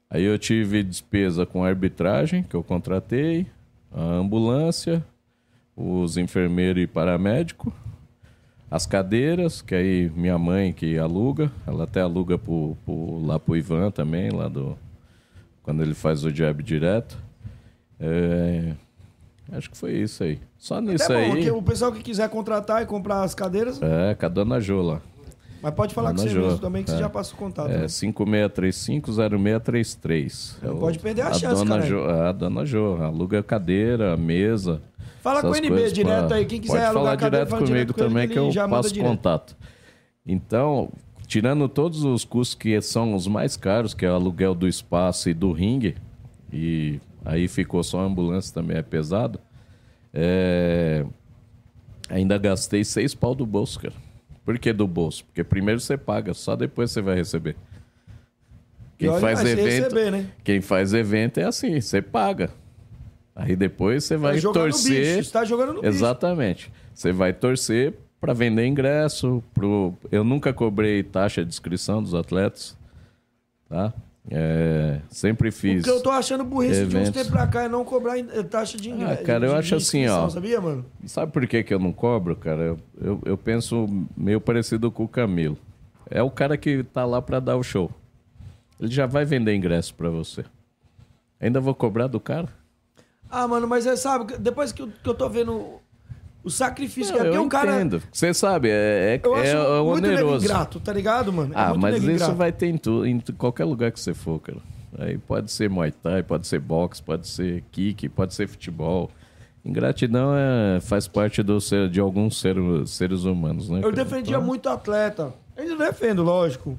Aí 0.09 0.23
eu 0.23 0.37
tive 0.37 0.83
despesa 0.83 1.45
com 1.45 1.63
arbitragem, 1.63 2.43
que 2.43 2.55
eu 2.55 2.63
contratei, 2.63 3.47
a 3.91 4.01
ambulância, 4.01 5.03
os 5.75 6.15
enfermeiros 6.17 6.83
e 6.83 6.87
paramédico. 6.87 7.73
As 8.69 8.85
cadeiras, 8.85 9.61
que 9.61 9.75
aí 9.75 10.09
minha 10.15 10.37
mãe 10.37 10.71
que 10.71 10.97
aluga, 10.97 11.51
ela 11.67 11.83
até 11.83 11.99
aluga 12.01 12.37
pro, 12.37 12.77
pro, 12.85 13.25
lá 13.25 13.37
pro 13.39 13.57
Ivan 13.57 13.91
também, 13.91 14.29
lá 14.31 14.47
do. 14.47 14.77
Quando 15.61 15.83
ele 15.83 15.93
faz 15.93 16.23
o 16.23 16.29
jab 16.31 16.63
direto. 16.63 17.17
É, 17.99 18.73
acho 19.51 19.69
que 19.69 19.77
foi 19.77 19.91
isso 19.93 20.23
aí. 20.23 20.39
Só 20.57 20.79
nisso 20.81 21.11
É 21.11 21.27
bom, 21.27 21.33
aí. 21.35 21.51
o 21.51 21.61
pessoal 21.61 21.91
que 21.91 22.01
quiser 22.01 22.29
contratar 22.29 22.81
e 22.81 22.85
comprar 22.85 23.23
as 23.23 23.35
cadeiras, 23.35 23.79
É, 23.81 24.15
com 24.15 24.25
a 24.25 24.29
dona 24.29 24.59
Jô 24.61 24.81
lá. 24.81 25.01
mas 25.61 25.73
pode 25.73 25.93
falar 25.93 26.11
com 26.11 26.15
Dona 26.15 26.29
você 26.29 26.33
Jo, 26.33 26.41
mesmo 26.41 26.59
também, 26.59 26.83
que 26.83 26.89
você 26.91 26.95
é. 26.97 26.99
já 26.99 27.09
passa 27.09 27.33
o 27.33 27.37
contato. 27.37 27.69
É 27.69 27.79
né? 27.79 27.87
56350633. 27.87 30.55
Não 30.61 30.69
É 30.69 30.73
o- 30.73 30.77
pode 30.77 30.99
perder 30.99 31.21
a 31.23 31.33
chance, 31.33 31.55
dona 31.63 31.77
cara. 31.77 31.85
Jo, 31.89 32.03
a 32.05 32.31
dona 32.31 32.65
Jo, 32.65 32.97
aluga 33.01 33.39
a 33.39 33.43
cadeira, 33.43 34.13
a 34.13 34.17
mesa. 34.17 34.81
Fala 35.21 35.41
com 35.41 35.49
o 35.49 35.55
NB 35.55 35.91
direto 35.91 36.27
pra- 36.27 36.37
aí, 36.37 36.45
quem 36.45 36.59
quiser 36.59 36.73
Pode 36.73 36.85
alugar 36.85 37.03
falar 37.19 37.29
direto 37.29 37.49
comigo 37.49 37.65
direto 37.65 37.93
com 37.93 37.99
ele 38.01 38.09
também 38.09 38.27
que 38.27 38.33
que 38.33 38.39
ele 38.39 38.47
eu 38.47 38.81
direto. 38.81 39.07
contato. 39.07 39.57
Então, 40.25 40.91
tirando 41.27 41.69
todos 41.69 42.03
os 42.03 42.25
custos 42.25 42.55
que 42.55 42.81
são 42.81 43.13
os 43.13 43.27
mais 43.27 43.55
caros, 43.55 43.93
que 43.93 44.05
é 44.05 44.09
o 44.11 44.15
aluguel 44.15 44.55
do 44.55 44.67
espaço 44.67 45.29
e 45.29 45.33
do 45.33 45.51
ringue, 45.51 45.95
e 46.51 46.99
aí 47.23 47.47
ficou 47.47 47.83
só 47.83 47.99
a 48.01 48.03
ambulância 48.03 48.53
também 48.53 48.77
é 48.77 48.81
pesado, 48.81 49.39
é, 50.13 51.05
ainda 52.09 52.37
gastei 52.37 52.83
seis 52.83 53.13
pau 53.13 53.33
do 53.35 53.45
bolso, 53.45 53.79
cara. 53.79 53.93
Por 54.43 54.57
que 54.57 54.73
do 54.73 54.87
bolso? 54.87 55.23
Porque 55.25 55.43
primeiro 55.43 55.79
você 55.79 55.97
paga, 55.97 56.33
só 56.33 56.55
depois 56.55 56.91
você 56.91 57.01
vai 57.01 57.15
receber. 57.15 57.55
Quem 58.97 59.19
faz 59.19 59.39
evento, 59.43 59.65
receber, 59.65 60.11
né? 60.11 60.25
quem 60.43 60.61
faz 60.61 60.93
evento 60.93 61.39
é 61.39 61.43
assim, 61.45 61.79
você 61.79 62.01
paga. 62.01 62.51
Aí 63.35 63.55
depois 63.55 64.03
você 64.03 64.17
vai 64.17 64.37
É 64.37 64.41
torcer. 64.41 65.17
bicho, 65.17 65.27
você 65.29 65.31
tá 65.33 65.45
jogando 65.45 65.73
no 65.73 65.81
bicho. 65.81 65.87
Exatamente. 65.93 66.71
Você 66.93 67.11
vai 67.11 67.31
torcer 67.33 67.93
para 68.19 68.33
vender 68.33 68.65
ingresso. 68.67 69.43
Pro... 69.53 69.93
Eu 70.11 70.23
nunca 70.23 70.53
cobrei 70.53 71.01
taxa 71.01 71.43
de 71.43 71.49
inscrição 71.49 72.03
dos 72.03 72.13
atletas. 72.13 72.77
Tá? 73.69 73.93
É, 74.29 74.99
Sempre 75.09 75.49
O 75.49 75.51
fiz. 75.51 75.83
que 75.83 75.89
eu 75.89 76.01
tô 76.03 76.11
achando 76.11 76.43
burrice 76.43 76.81
de 76.81 76.87
uns 76.87 76.93
eventos. 76.93 77.11
tempos 77.11 77.31
pra 77.31 77.47
cá 77.47 77.63
é 77.63 77.69
não 77.69 77.83
cobrar 77.83 78.19
in- 78.19 78.27
taxa 78.49 78.77
de 78.77 78.89
ingresso. 78.91 79.21
Ah, 79.21 79.25
cara, 79.25 79.47
eu 79.47 79.55
acho 79.55 79.75
assim, 79.75 80.05
ó. 80.07 80.29
Sabia, 80.29 80.59
mano? 80.61 80.85
Sabe 81.05 81.31
por 81.31 81.47
que, 81.47 81.63
que 81.63 81.73
eu 81.73 81.79
não 81.79 81.91
cobro, 81.91 82.35
cara? 82.35 82.61
Eu, 82.61 82.79
eu, 83.01 83.21
eu 83.25 83.37
penso 83.37 83.87
meio 84.15 84.39
parecido 84.39 84.91
com 84.91 85.05
o 85.05 85.07
Camilo. 85.07 85.57
É 86.09 86.21
o 86.21 86.29
cara 86.29 86.57
que 86.57 86.83
tá 86.83 87.05
lá 87.05 87.21
para 87.21 87.39
dar 87.39 87.55
o 87.57 87.63
show. 87.63 87.89
Ele 88.79 88.91
já 88.91 89.05
vai 89.05 89.23
vender 89.25 89.55
ingresso 89.55 89.95
para 89.95 90.09
você. 90.09 90.43
Ainda 91.39 91.59
vou 91.59 91.73
cobrar 91.73 92.07
do 92.07 92.19
cara? 92.19 92.49
Ah, 93.31 93.47
mano, 93.47 93.67
mas 93.67 93.85
é, 93.87 93.95
sabe, 93.95 94.37
depois 94.37 94.71
que 94.71 94.81
eu, 94.81 94.89
que 95.01 95.09
eu 95.09 95.13
tô 95.13 95.29
vendo 95.29 95.79
o 96.43 96.49
sacrifício 96.49 97.13
Não, 97.13 97.21
que 97.21 97.21
é, 97.21 97.23
porque 97.25 97.37
eu 97.37 97.43
um 97.43 97.49
cara. 97.49 97.75
entendo. 97.75 98.01
Você 98.11 98.33
sabe, 98.33 98.69
é, 98.69 99.15
é, 99.15 99.21
Eu 99.23 99.35
acho 99.35 99.45
é, 99.55 99.81
muito 99.81 100.05
oneroso. 100.05 100.45
ingrato, 100.45 100.79
tá 100.79 100.91
ligado, 100.91 101.31
mano? 101.31 101.53
É 101.53 101.57
Ah, 101.57 101.73
mas 101.73 101.97
isso 101.97 102.11
ingrato. 102.11 102.35
vai 102.35 102.51
ter 102.51 102.67
em, 102.67 102.77
tu, 102.77 103.05
em 103.05 103.19
qualquer 103.37 103.65
lugar 103.65 103.91
que 103.91 103.99
você 103.99 104.13
for, 104.13 104.39
cara. 104.39 104.57
Aí 104.99 105.17
pode 105.17 105.51
ser 105.51 105.69
Muay 105.69 105.91
Thai, 105.91 106.23
pode 106.23 106.45
ser 106.47 106.59
boxe, 106.59 107.01
pode 107.01 107.27
ser 107.27 107.63
kick, 107.71 108.09
pode 108.09 108.33
ser 108.33 108.47
futebol. 108.47 109.09
Ingratidão 109.63 110.33
é, 110.35 110.79
faz 110.81 111.07
parte 111.07 111.43
do 111.43 111.61
ser, 111.61 111.87
de 111.87 111.99
alguns 111.99 112.39
ser, 112.39 112.55
seres 112.87 113.23
humanos, 113.23 113.69
né? 113.69 113.77
Eu 113.77 113.83
cara? 113.83 113.95
defendia 113.95 114.35
Então, 114.35 114.45
muito 114.45 114.67
atleta. 114.67 115.31
Ainda 115.55 115.77
defendo, 115.77 116.23
lógico. 116.23 116.75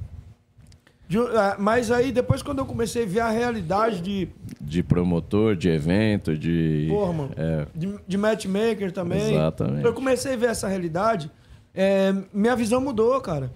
De- 1.09 1.19
ah, 1.19 1.57
mas 1.59 1.91
aí, 1.91 2.11
depois, 2.11 2.43
quando 2.43 2.59
eu 2.61 2.67
comecei 2.67 3.03
a 3.05 3.07
ver 3.07 3.21
a 3.21 3.29
realidade 3.31 4.01
de, 4.01 4.29
De 4.61 4.83
promotor, 4.83 5.55
de 5.57 5.69
evento, 5.69 6.37
de. 6.37 6.87
porra, 6.91 7.13
mano, 7.13 7.31
É, 7.37 7.67
de, 7.75 7.95
de 8.09 8.17
matchmaker 8.19 8.91
também. 8.93 9.35
Exatamente. 9.35 9.85
Eu 9.85 9.93
comecei 9.93 10.35
a 10.35 10.37
ver 10.37 10.51
essa 10.51 10.69
realidade, 10.69 11.31
é, 11.75 12.15
minha 12.33 12.57
visão 12.57 12.81
mudou, 12.81 13.21
cara. 13.21 13.51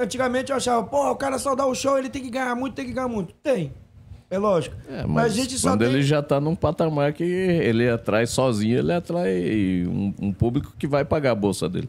Antigamente 0.00 0.50
eu 0.50 0.56
achava, 0.56 0.82
pô, 0.86 1.10
o 1.10 1.16
cara 1.16 1.38
só 1.38 1.54
dá 1.54 1.66
o 1.66 1.74
show, 1.74 1.98
ele 1.98 2.08
tem 2.08 2.22
que 2.22 2.30
ganhar 2.30 2.54
muito, 2.54 2.74
tem 2.74 2.86
que 2.86 2.92
ganhar 2.92 3.08
muito. 3.08 3.34
Tem. 3.42 3.72
É 4.30 4.38
lógico. 4.38 4.76
é, 4.90 5.02
mas, 5.02 5.08
mas 5.10 5.32
a 5.32 5.36
gente 5.36 5.58
só 5.58 5.70
quando 5.70 5.80
tem... 5.80 5.88
ele 5.88 6.02
já 6.02 6.22
tá 6.22 6.38
num 6.40 6.54
patamar 6.54 7.12
que 7.14 7.22
ele 7.24 7.88
atrai 7.88 8.26
sozinho, 8.26 8.78
ele 8.78 8.92
atrai 8.92 9.84
um, 9.86 10.14
um 10.20 10.32
público 10.32 10.74
que 10.78 10.86
vai 10.86 11.04
pagar 11.04 11.32
a 11.32 11.34
bolsa 11.34 11.68
dele. 11.68 11.88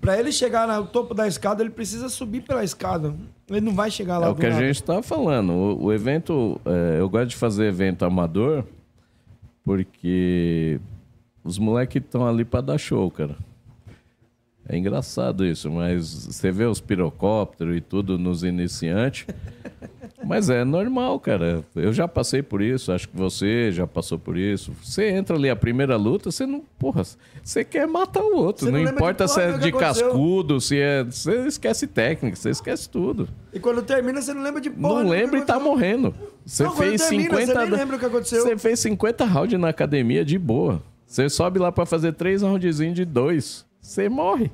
Pra 0.00 0.18
ele 0.18 0.32
chegar 0.32 0.66
no 0.66 0.86
topo 0.86 1.12
da 1.12 1.28
escada, 1.28 1.62
ele 1.62 1.70
precisa 1.70 2.08
subir 2.08 2.40
pela 2.42 2.64
escada. 2.64 3.14
Ele 3.48 3.60
não 3.60 3.74
vai 3.74 3.90
chegar 3.90 4.16
lá 4.18 4.28
É 4.28 4.30
o 4.30 4.34
que 4.34 4.46
a 4.46 4.50
nada. 4.50 4.66
gente 4.66 4.82
tá 4.82 5.02
falando. 5.02 5.52
O, 5.52 5.84
o 5.86 5.92
evento, 5.92 6.58
é, 6.64 7.00
eu 7.00 7.08
gosto 7.08 7.28
de 7.28 7.36
fazer 7.36 7.66
evento 7.66 8.04
amador 8.04 8.64
porque 9.62 10.80
os 11.44 11.58
moleques 11.58 12.02
estão 12.02 12.26
ali 12.26 12.44
para 12.44 12.60
dar 12.62 12.78
show, 12.78 13.10
cara. 13.10 13.36
É 14.68 14.76
engraçado 14.78 15.44
isso, 15.44 15.70
mas 15.70 16.26
você 16.26 16.50
vê 16.50 16.64
os 16.64 16.80
pirocópteros 16.80 17.76
e 17.76 17.80
tudo 17.80 18.16
nos 18.18 18.42
iniciantes. 18.44 19.26
Mas 20.24 20.50
é 20.50 20.64
normal, 20.64 21.18
cara. 21.18 21.64
Eu 21.74 21.92
já 21.92 22.06
passei 22.06 22.42
por 22.42 22.60
isso, 22.60 22.92
acho 22.92 23.08
que 23.08 23.16
você 23.16 23.72
já 23.72 23.86
passou 23.86 24.18
por 24.18 24.36
isso. 24.36 24.72
Você 24.82 25.08
entra 25.08 25.36
ali 25.36 25.48
a 25.48 25.56
primeira 25.56 25.96
luta, 25.96 26.30
você 26.30 26.44
não. 26.46 26.62
Porra, 26.78 27.02
você 27.42 27.64
quer 27.64 27.86
matar 27.86 28.22
o 28.22 28.36
outro. 28.36 28.66
Você 28.66 28.70
Não, 28.72 28.82
não 28.82 28.90
importa 28.92 29.26
se 29.26 29.40
é 29.40 29.56
de 29.56 29.72
cascudo, 29.72 30.60
se 30.60 30.78
é. 30.78 31.04
Você 31.04 31.46
esquece 31.46 31.86
técnica, 31.86 32.36
você 32.36 32.50
esquece 32.50 32.88
tudo. 32.88 33.28
E 33.52 33.58
quando 33.58 33.82
termina, 33.82 34.20
você 34.20 34.34
não 34.34 34.42
lembra 34.42 34.60
de 34.60 34.70
porra. 34.70 35.02
Não 35.02 35.10
lembra 35.10 35.38
e 35.38 35.42
tá 35.42 35.58
morrendo. 35.58 36.14
Você 36.44 36.64
Não, 36.64 36.76
fez 36.76 37.00
termina, 37.08 37.36
50. 37.40 37.52
você 37.66 37.70
lembra 37.76 37.96
o 37.96 37.98
que 37.98 38.06
aconteceu. 38.06 38.42
Você 38.42 38.58
fez 38.58 38.80
50 38.80 39.24
rounds 39.24 39.58
na 39.60 39.68
academia 39.68 40.24
de 40.24 40.38
boa. 40.38 40.82
Você 41.06 41.28
sobe 41.28 41.58
lá 41.58 41.72
pra 41.72 41.86
fazer 41.86 42.12
três 42.12 42.42
roundzinhos 42.42 42.94
de 42.94 43.04
dois. 43.04 43.64
Você 43.80 44.08
morre. 44.08 44.50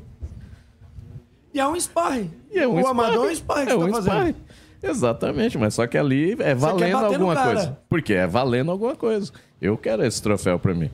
E 1.52 1.60
é 1.60 1.66
um 1.66 1.74
sparring. 1.78 2.30
É 2.52 2.66
um 2.68 2.74
o 2.74 2.78
sparring. 2.80 2.90
amador 2.90 3.26
é 3.26 3.30
um 3.30 3.34
sparring 3.34 3.66
que 3.66 3.72
É 3.72 3.76
você 3.76 3.84
um 3.84 3.86
tá 3.86 3.92
fazendo. 3.94 4.12
sparring. 4.12 4.34
Exatamente, 4.82 5.58
mas 5.58 5.74
só 5.74 5.86
que 5.86 5.96
ali 5.96 6.36
é 6.40 6.54
valendo 6.54 7.04
alguma 7.04 7.34
coisa. 7.34 7.78
Porque 7.88 8.14
é 8.14 8.26
valendo 8.26 8.70
alguma 8.70 8.94
coisa. 8.94 9.32
Eu 9.60 9.76
quero 9.76 10.04
esse 10.04 10.22
troféu 10.22 10.58
pra 10.58 10.74
mim. 10.74 10.90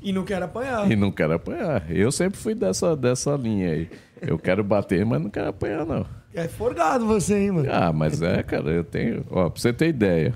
E 0.00 0.12
não 0.12 0.22
quer 0.22 0.42
apanhar. 0.42 0.90
E 0.90 0.94
não 0.94 1.10
quero 1.10 1.32
apanhar. 1.32 1.90
Eu 1.90 2.12
sempre 2.12 2.38
fui 2.38 2.54
dessa, 2.54 2.94
dessa 2.94 3.34
linha 3.36 3.70
aí. 3.70 3.90
Eu 4.20 4.38
quero 4.38 4.62
bater, 4.62 5.04
mas 5.04 5.20
não 5.20 5.30
quero 5.30 5.48
apanhar, 5.48 5.84
não. 5.86 6.06
É 6.34 6.48
forgado 6.48 7.06
você, 7.06 7.38
hein, 7.38 7.52
mano? 7.52 7.68
Ah, 7.72 7.92
mas 7.92 8.20
é, 8.20 8.42
cara, 8.42 8.70
eu 8.70 8.84
tenho. 8.84 9.24
Ó, 9.30 9.48
pra 9.48 9.60
você 9.60 9.72
ter 9.72 9.88
ideia, 9.88 10.34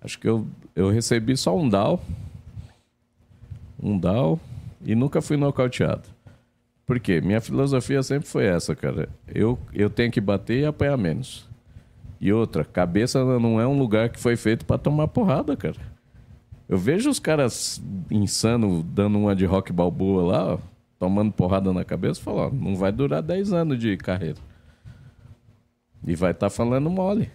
acho 0.00 0.18
que 0.18 0.28
eu, 0.28 0.46
eu 0.76 0.90
recebi 0.90 1.36
só 1.36 1.56
um 1.56 1.68
down. 1.68 1.98
Um 3.82 3.98
down 3.98 4.38
e 4.84 4.94
nunca 4.94 5.20
fui 5.20 5.36
nocauteado. 5.36 6.11
Por 6.86 6.98
quê? 6.98 7.20
Minha 7.20 7.40
filosofia 7.40 8.02
sempre 8.02 8.28
foi 8.28 8.46
essa, 8.46 8.74
cara. 8.74 9.08
Eu, 9.26 9.58
eu 9.72 9.88
tenho 9.88 10.10
que 10.10 10.20
bater 10.20 10.60
e 10.60 10.66
apanhar 10.66 10.96
menos. 10.96 11.48
E 12.20 12.32
outra, 12.32 12.64
cabeça 12.64 13.24
não 13.38 13.60
é 13.60 13.66
um 13.66 13.78
lugar 13.78 14.08
que 14.08 14.20
foi 14.20 14.36
feito 14.36 14.64
pra 14.64 14.78
tomar 14.78 15.08
porrada, 15.08 15.56
cara. 15.56 15.76
Eu 16.68 16.78
vejo 16.78 17.10
os 17.10 17.18
caras 17.18 17.82
insano 18.10 18.82
dando 18.82 19.18
uma 19.18 19.34
de 19.34 19.44
rock 19.44 19.72
balboa 19.72 20.22
lá, 20.22 20.54
ó, 20.54 20.58
tomando 20.98 21.32
porrada 21.32 21.72
na 21.72 21.84
cabeça, 21.84 22.22
ó, 22.30 22.48
não 22.50 22.76
vai 22.76 22.92
durar 22.92 23.22
10 23.22 23.52
anos 23.52 23.78
de 23.78 23.96
carreira. 23.96 24.38
E 26.06 26.14
vai 26.14 26.30
estar 26.30 26.48
falando 26.48 26.88
mole. 26.88 27.30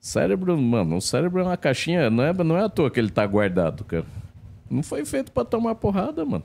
Cérebro, 0.00 0.56
mano, 0.56 0.96
o 0.96 1.00
cérebro 1.00 1.40
é 1.40 1.44
uma 1.44 1.56
caixinha, 1.56 2.08
não 2.08 2.22
é, 2.22 2.32
não 2.32 2.56
é 2.56 2.64
à 2.64 2.68
toa 2.68 2.90
que 2.90 3.00
ele 3.00 3.10
tá 3.10 3.26
guardado, 3.26 3.84
cara. 3.84 4.06
Não 4.70 4.82
foi 4.82 5.04
feito 5.04 5.32
pra 5.32 5.44
tomar 5.44 5.74
porrada, 5.74 6.24
mano. 6.24 6.44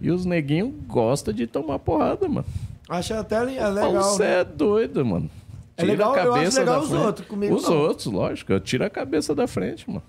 E 0.00 0.10
os 0.10 0.24
neguinhos 0.24 0.72
gostam 0.86 1.32
de 1.34 1.46
tomar 1.46 1.78
porrada, 1.78 2.28
mano. 2.28 2.46
Acha 2.88 3.20
até 3.20 3.36
é 3.36 3.68
legal, 3.68 3.92
Você 4.02 4.22
né? 4.22 4.40
é 4.40 4.44
doido, 4.44 5.04
mano. 5.04 5.30
É 5.76 5.84
legal, 5.84 6.14
eu 6.16 6.34
acho 6.34 6.58
legal 6.58 6.74
da 6.76 6.82
os 6.82 6.88
frente. 6.90 7.04
outros, 7.06 7.28
comigo 7.28 7.54
Os 7.54 7.62
não. 7.64 7.76
outros, 7.78 8.06
lógico. 8.06 8.52
Eu 8.52 8.60
tiro 8.60 8.84
a 8.84 8.90
cabeça 8.90 9.34
da 9.34 9.46
frente, 9.46 9.88
mano. 9.88 10.02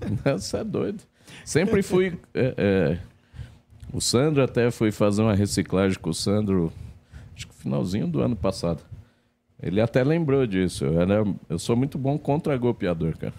Você 0.24 0.58
é 0.58 0.64
doido. 0.64 1.02
Sempre 1.44 1.82
fui. 1.82 2.18
é, 2.34 2.54
é, 2.56 2.98
o 3.92 4.00
Sandro 4.00 4.42
até 4.42 4.70
fui 4.70 4.92
fazer 4.92 5.22
uma 5.22 5.34
reciclagem 5.34 5.98
com 5.98 6.10
o 6.10 6.14
Sandro, 6.14 6.72
acho 7.34 7.46
que 7.48 7.54
no 7.54 7.60
finalzinho 7.60 8.06
do 8.06 8.20
ano 8.20 8.36
passado. 8.36 8.82
Ele 9.60 9.80
até 9.80 10.04
lembrou 10.04 10.46
disso. 10.46 10.84
Eu, 10.84 11.00
era, 11.00 11.24
eu 11.48 11.58
sou 11.58 11.74
muito 11.74 11.98
bom 11.98 12.16
contra 12.18 12.56
golpeador, 12.56 13.16
cara. 13.18 13.34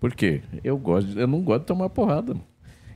Por 0.00 0.14
quê? 0.14 0.42
Eu, 0.64 0.76
gosto, 0.76 1.16
eu 1.16 1.28
não 1.28 1.40
gosto 1.42 1.60
de 1.60 1.66
tomar 1.66 1.88
porrada. 1.90 2.34
mano. 2.34 2.44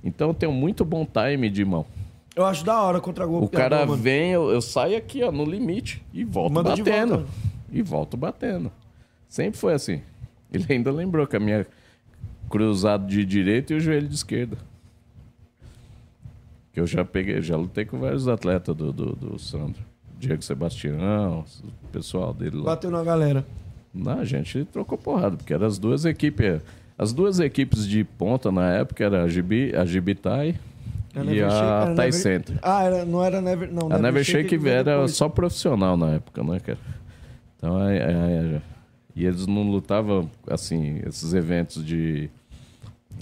Então 0.03 0.29
eu 0.29 0.35
tenho 0.35 0.53
muito 0.53 0.85
bom 0.85 1.07
time 1.07 1.49
de 1.51 1.65
mão. 1.65 1.87
Eu 2.35 2.45
acho 2.45 2.65
da 2.65 2.81
hora 2.83 3.01
contra 3.01 3.25
gol. 3.25 3.43
O 3.43 3.49
cara 3.49 3.87
vem, 3.87 4.33
eu, 4.33 4.51
eu 4.51 4.61
saio 4.61 4.97
aqui, 4.97 5.23
ó, 5.23 5.33
no 5.33 5.45
limite. 5.45 6.03
E 6.13 6.23
volto 6.23 6.53
Manda 6.53 6.77
batendo. 6.77 7.15
volta. 7.15 7.31
E 7.73 7.83
volto 7.83 8.17
batendo. 8.17 8.71
Sempre 9.29 9.59
foi 9.59 9.73
assim. 9.73 10.03
Ele 10.53 10.67
ainda 10.71 10.91
lembrou 10.93 11.27
que 11.27 11.37
a 11.37 11.41
minha 11.41 11.67
cruzado 12.49 13.07
de 13.07 13.25
direita 13.25 13.73
e 13.73 13.77
o 13.77 13.81
joelho 13.81 14.07
de 14.07 14.15
esquerda. 14.15 14.59
Que 16.73 16.81
eu 16.81 16.87
já 16.87 17.05
peguei, 17.05 17.41
já 17.41 17.57
lutei 17.57 17.87
com 17.87 17.99
vários 17.99 18.29
atletas 18.29 18.77
do, 18.77 18.93
do, 18.93 19.17
do 19.17 19.39
Sandro. 19.39 19.83
Diego 20.19 20.43
Sebastião, 20.43 21.45
o 21.65 21.89
pessoal 21.89 22.33
dele 22.33 22.57
lá. 22.57 22.65
Bateu 22.65 22.91
na 22.91 23.03
galera. 23.03 23.47
Não, 23.93 24.21
a 24.21 24.25
gente 24.25 24.65
trocou 24.67 24.99
porrada, 24.99 25.37
porque 25.37 25.55
eram 25.55 25.67
as 25.67 25.79
duas 25.79 26.05
equipes. 26.05 26.61
As 26.99 27.13
duas 27.13 27.39
equipes 27.41 27.87
de 27.87 28.05
ponta 28.05 28.51
na 28.51 28.71
época 28.73 29.05
era 29.05 29.23
a 29.25 29.29
Gibi, 29.29 29.75
a 29.77 29.85
Gibitai 29.85 30.55
e 31.15 31.43
a 31.43 31.93
Thai 31.95 32.11
Center. 32.13 32.59
Ah, 32.63 32.85
era- 32.85 33.05
não 33.05 33.23
era 33.23 33.41
Never. 33.41 33.71
Não, 33.73 33.93
A 33.93 33.99
Never 33.99 34.25
Shake 34.25 34.55
era 34.67 34.83
depois. 34.95 35.15
só 35.15 35.29
profissional 35.29 35.97
na 35.97 36.15
época, 36.15 36.43
né, 36.43 36.59
cara? 36.61 36.79
Então, 37.57 37.83
é, 37.89 37.97
é, 37.99 38.01
é, 38.57 38.61
e 39.15 39.25
eles 39.27 39.47
não 39.47 39.63
lutavam, 39.71 40.31
assim, 40.49 41.01
esses 41.07 41.33
eventos 41.35 41.85
de, 41.85 42.29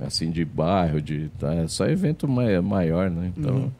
assim, 0.00 0.30
de 0.30 0.44
bairro, 0.44 1.00
de, 1.00 1.28
tá, 1.38 1.52
é 1.54 1.66
só 1.68 1.86
evento 1.86 2.26
mai- 2.28 2.60
maior, 2.60 3.10
né? 3.10 3.32
Então, 3.36 3.54
Uhum. 3.54 3.70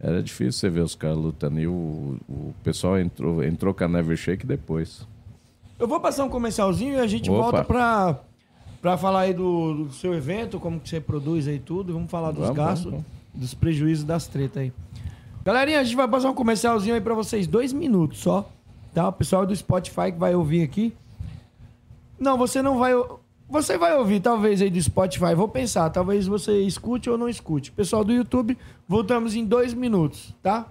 era 0.00 0.22
difícil 0.22 0.52
você 0.52 0.68
ver 0.68 0.80
os 0.80 0.94
caras 0.94 1.16
lutando. 1.16 1.58
E 1.60 1.66
o, 1.66 2.18
o 2.28 2.54
pessoal 2.62 2.98
entrou, 2.98 3.42
entrou 3.42 3.72
com 3.74 3.84
a 3.84 3.88
Never 3.88 4.16
Shake 4.16 4.46
depois. 4.46 5.06
Eu 5.78 5.88
vou 5.88 5.98
passar 6.00 6.24
um 6.24 6.28
comercialzinho 6.28 6.94
e 6.94 7.00
a 7.00 7.06
gente 7.06 7.30
Opa. 7.30 7.40
volta 7.42 7.64
pra, 7.64 8.20
pra 8.80 8.96
falar 8.96 9.20
aí 9.20 9.34
do, 9.34 9.84
do 9.84 9.92
seu 9.92 10.14
evento, 10.14 10.58
como 10.58 10.80
que 10.80 10.88
você 10.88 11.00
produz 11.00 11.46
aí 11.46 11.58
tudo. 11.58 11.92
Vamos 11.92 12.10
falar 12.10 12.30
dos 12.30 12.40
Vamos, 12.40 12.56
gastos, 12.56 12.90
vamos, 12.90 13.06
dos 13.34 13.54
prejuízos 13.54 14.04
das 14.04 14.26
tretas 14.26 14.62
aí. 14.62 14.72
Galerinha, 15.44 15.80
a 15.80 15.84
gente 15.84 15.96
vai 15.96 16.06
passar 16.06 16.30
um 16.30 16.34
comercialzinho 16.34 16.94
aí 16.94 17.00
pra 17.00 17.14
vocês, 17.14 17.46
dois 17.46 17.72
minutos 17.72 18.20
só. 18.20 18.48
Tá? 18.94 19.08
O 19.08 19.12
pessoal 19.12 19.46
do 19.46 19.54
Spotify 19.54 20.12
que 20.12 20.18
vai 20.18 20.34
ouvir 20.34 20.62
aqui. 20.62 20.94
Não, 22.18 22.36
você 22.36 22.60
não 22.60 22.78
vai. 22.78 22.92
Você 23.48 23.76
vai 23.76 23.96
ouvir, 23.96 24.20
talvez, 24.20 24.60
aí 24.62 24.70
do 24.70 24.80
Spotify. 24.80 25.34
Vou 25.34 25.48
pensar, 25.48 25.88
talvez 25.90 26.26
você 26.26 26.60
escute 26.62 27.08
ou 27.08 27.16
não 27.16 27.28
escute. 27.28 27.72
Pessoal 27.72 28.04
do 28.04 28.12
YouTube, 28.12 28.56
voltamos 28.86 29.34
em 29.34 29.44
dois 29.44 29.74
minutos, 29.74 30.34
tá? 30.42 30.66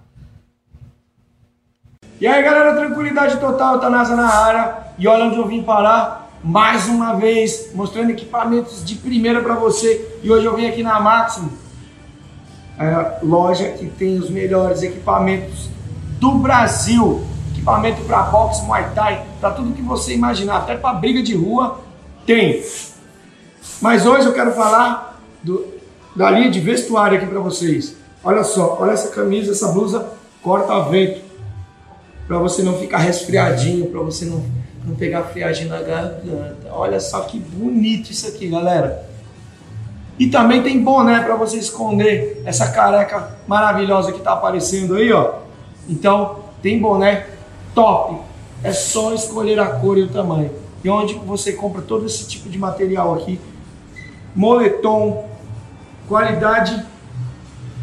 E 2.20 2.26
aí, 2.26 2.42
galera, 2.42 2.74
tranquilidade 2.74 3.38
total, 3.38 3.80
Tanasa 3.80 4.14
na 4.14 4.28
área. 4.28 4.78
E 4.98 5.08
olha 5.08 5.24
onde 5.24 5.36
eu 5.36 5.46
vim 5.46 5.62
parar, 5.62 6.29
mais 6.42 6.88
uma 6.88 7.14
vez, 7.14 7.70
mostrando 7.74 8.10
equipamentos 8.10 8.84
de 8.84 8.94
primeira 8.94 9.42
para 9.42 9.54
você. 9.54 10.18
E 10.22 10.30
hoje 10.30 10.46
eu 10.46 10.56
vim 10.56 10.66
aqui 10.66 10.82
na 10.82 10.98
Máximo, 11.00 11.52
a 12.78 13.18
loja 13.22 13.68
que 13.70 13.86
tem 13.86 14.18
os 14.18 14.30
melhores 14.30 14.82
equipamentos 14.82 15.68
do 16.18 16.32
Brasil. 16.32 17.22
Equipamento 17.52 18.02
para 18.04 18.22
boxe, 18.22 18.64
muay 18.64 18.90
thai, 18.94 19.26
para 19.38 19.50
tudo 19.50 19.74
que 19.74 19.82
você 19.82 20.14
imaginar, 20.14 20.58
até 20.58 20.76
para 20.76 20.94
briga 20.94 21.22
de 21.22 21.34
rua, 21.34 21.80
tem. 22.24 22.64
Mas 23.82 24.06
hoje 24.06 24.26
eu 24.26 24.32
quero 24.32 24.52
falar 24.52 25.20
do, 25.42 25.66
da 26.16 26.30
linha 26.30 26.50
de 26.50 26.58
vestuário 26.58 27.18
aqui 27.18 27.26
para 27.26 27.40
vocês. 27.40 27.96
Olha 28.24 28.44
só, 28.44 28.78
olha 28.80 28.92
essa 28.92 29.08
camisa, 29.08 29.52
essa 29.52 29.68
blusa 29.68 30.08
corta-vento 30.42 31.20
para 32.26 32.38
você 32.38 32.62
não 32.62 32.78
ficar 32.78 32.98
resfriadinho, 32.98 33.86
para 33.86 34.00
você 34.00 34.24
não, 34.24 34.42
não 34.84 34.94
pegar 34.94 35.24
friagem 35.24 35.66
na 35.66 35.80
garganta. 35.80 36.68
Olha 36.70 37.00
só 37.00 37.20
que 37.20 37.38
bonito 37.38 38.10
isso 38.10 38.26
aqui, 38.26 38.48
galera. 38.48 39.08
E 40.18 40.28
também 40.28 40.62
tem 40.62 40.82
boné 40.82 41.20
para 41.20 41.34
você 41.34 41.56
esconder 41.56 42.42
essa 42.44 42.70
careca 42.72 43.38
maravilhosa 43.46 44.12
que 44.12 44.20
tá 44.20 44.32
aparecendo 44.32 44.96
aí, 44.96 45.12
ó. 45.12 45.36
Então, 45.88 46.40
tem 46.62 46.78
boné 46.78 47.26
top. 47.74 48.20
É 48.62 48.72
só 48.72 49.14
escolher 49.14 49.58
a 49.58 49.66
cor 49.66 49.96
e 49.96 50.02
o 50.02 50.08
tamanho. 50.08 50.50
E 50.84 50.90
onde 50.90 51.14
você 51.14 51.52
compra 51.52 51.80
todo 51.80 52.04
esse 52.04 52.28
tipo 52.28 52.48
de 52.48 52.58
material 52.58 53.14
aqui. 53.14 53.40
Moletom, 54.34 55.28
qualidade 56.06 56.84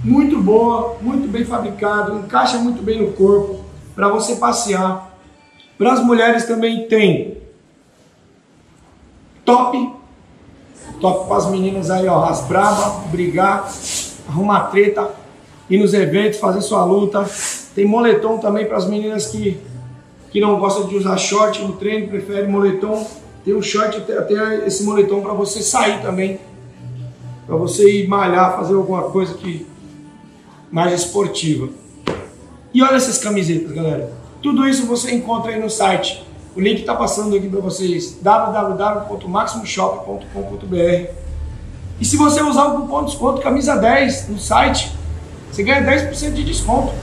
muito 0.04 0.40
boa, 0.40 0.96
muito 1.02 1.28
bem 1.28 1.44
fabricado, 1.44 2.20
encaixa 2.20 2.58
muito 2.58 2.82
bem 2.84 3.02
no 3.02 3.14
corpo 3.14 3.66
para 3.96 4.10
você 4.10 4.36
passear. 4.36 5.07
Para 5.78 5.94
as 5.94 6.04
mulheres 6.04 6.46
também 6.46 6.88
tem 6.88 7.38
top, 9.46 9.94
top 11.00 11.28
para 11.28 11.38
as 11.38 11.52
meninas 11.52 11.92
aí, 11.92 12.08
ó, 12.08 12.26
as 12.26 12.42
bravas, 12.48 13.06
brigar, 13.12 13.72
arrumar 14.28 14.62
treta, 14.72 15.10
ir 15.70 15.78
nos 15.78 15.94
eventos, 15.94 16.40
fazer 16.40 16.62
sua 16.62 16.84
luta. 16.84 17.30
Tem 17.76 17.86
moletom 17.86 18.40
também 18.40 18.66
para 18.66 18.78
as 18.78 18.88
meninas 18.88 19.28
que, 19.28 19.60
que 20.32 20.42
não 20.42 20.60
gostam 20.60 20.88
de 20.88 20.96
usar 20.96 21.16
short 21.18 21.62
no 21.62 21.74
treino, 21.74 22.08
preferem 22.08 22.50
moletom. 22.50 23.06
Tem 23.46 23.54
um 23.54 23.62
short, 23.62 23.98
até, 23.98 24.18
até 24.18 24.68
esse 24.68 24.84
moletom 24.84 25.22
para 25.22 25.34
você 25.34 25.62
sair 25.62 26.02
também, 26.02 26.40
para 27.46 27.56
você 27.56 28.02
ir 28.02 28.08
malhar, 28.08 28.58
fazer 28.58 28.74
alguma 28.74 29.04
coisa 29.04 29.36
que 29.36 29.66
mais 30.72 30.92
esportiva. 30.92 31.70
E 32.74 32.82
olha 32.82 32.96
essas 32.96 33.20
camisetas, 33.20 33.72
galera. 33.72 34.17
Tudo 34.42 34.68
isso 34.68 34.86
você 34.86 35.14
encontra 35.14 35.52
aí 35.52 35.60
no 35.60 35.70
site. 35.70 36.26
O 36.56 36.60
link 36.60 36.80
está 36.80 36.96
passando 36.96 37.36
aqui 37.36 37.48
para 37.48 37.60
vocês: 37.60 38.18
www.maximoshop.com.br. 38.22 41.12
E 42.00 42.06
se 42.06 42.16
você 42.16 42.42
usar 42.42 42.66
o 42.66 42.82
cupom 42.82 43.04
de 43.04 43.12
desconto 43.12 43.42
camisa 43.42 43.76
10 43.76 44.30
no 44.30 44.40
site, 44.40 44.96
você 45.52 45.64
ganha 45.64 45.82
10% 45.82 46.34
de 46.34 46.44
desconto. 46.44 46.94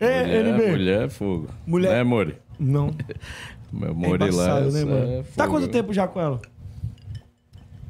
É, 0.00 0.06
É, 0.06 0.22
mulher, 0.24 0.46
NB. 0.46 0.70
mulher 0.70 1.02
é 1.04 1.08
fogo. 1.08 1.48
Mulher- 1.66 1.90
Né, 1.92 2.04
Mori? 2.04 2.36
Não. 2.58 2.94
Meu 3.72 3.90
É 3.90 3.92
Mori 3.92 4.18
lá 4.18 4.26
embaçado, 4.28 4.70
né, 4.72 4.80
é 4.80 4.84
mano? 4.84 5.24
Tá 5.36 5.44
fogo. 5.44 5.58
quanto 5.58 5.68
tempo 5.68 5.92
já 5.92 6.06
com 6.06 6.20
ela? 6.20 6.40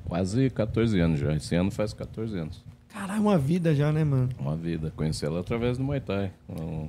Quase 0.09 0.51
14 0.51 0.99
anos 0.99 1.21
já. 1.21 1.35
Esse 1.35 1.55
ano 1.55 1.71
faz 1.71 1.93
14 1.93 2.37
anos. 2.39 2.65
Caralho, 2.89 3.21
uma 3.23 3.39
vida 3.39 3.75
já, 3.75 3.93
né, 3.93 4.03
mano? 4.03 4.31
Uma 4.39 4.57
vida. 4.57 4.93
Conheci 4.97 5.25
ela 5.25 5.41
através 5.41 5.77
do 5.77 5.85
Muay 5.85 6.01
Thai. 6.01 6.33
O 6.49 6.89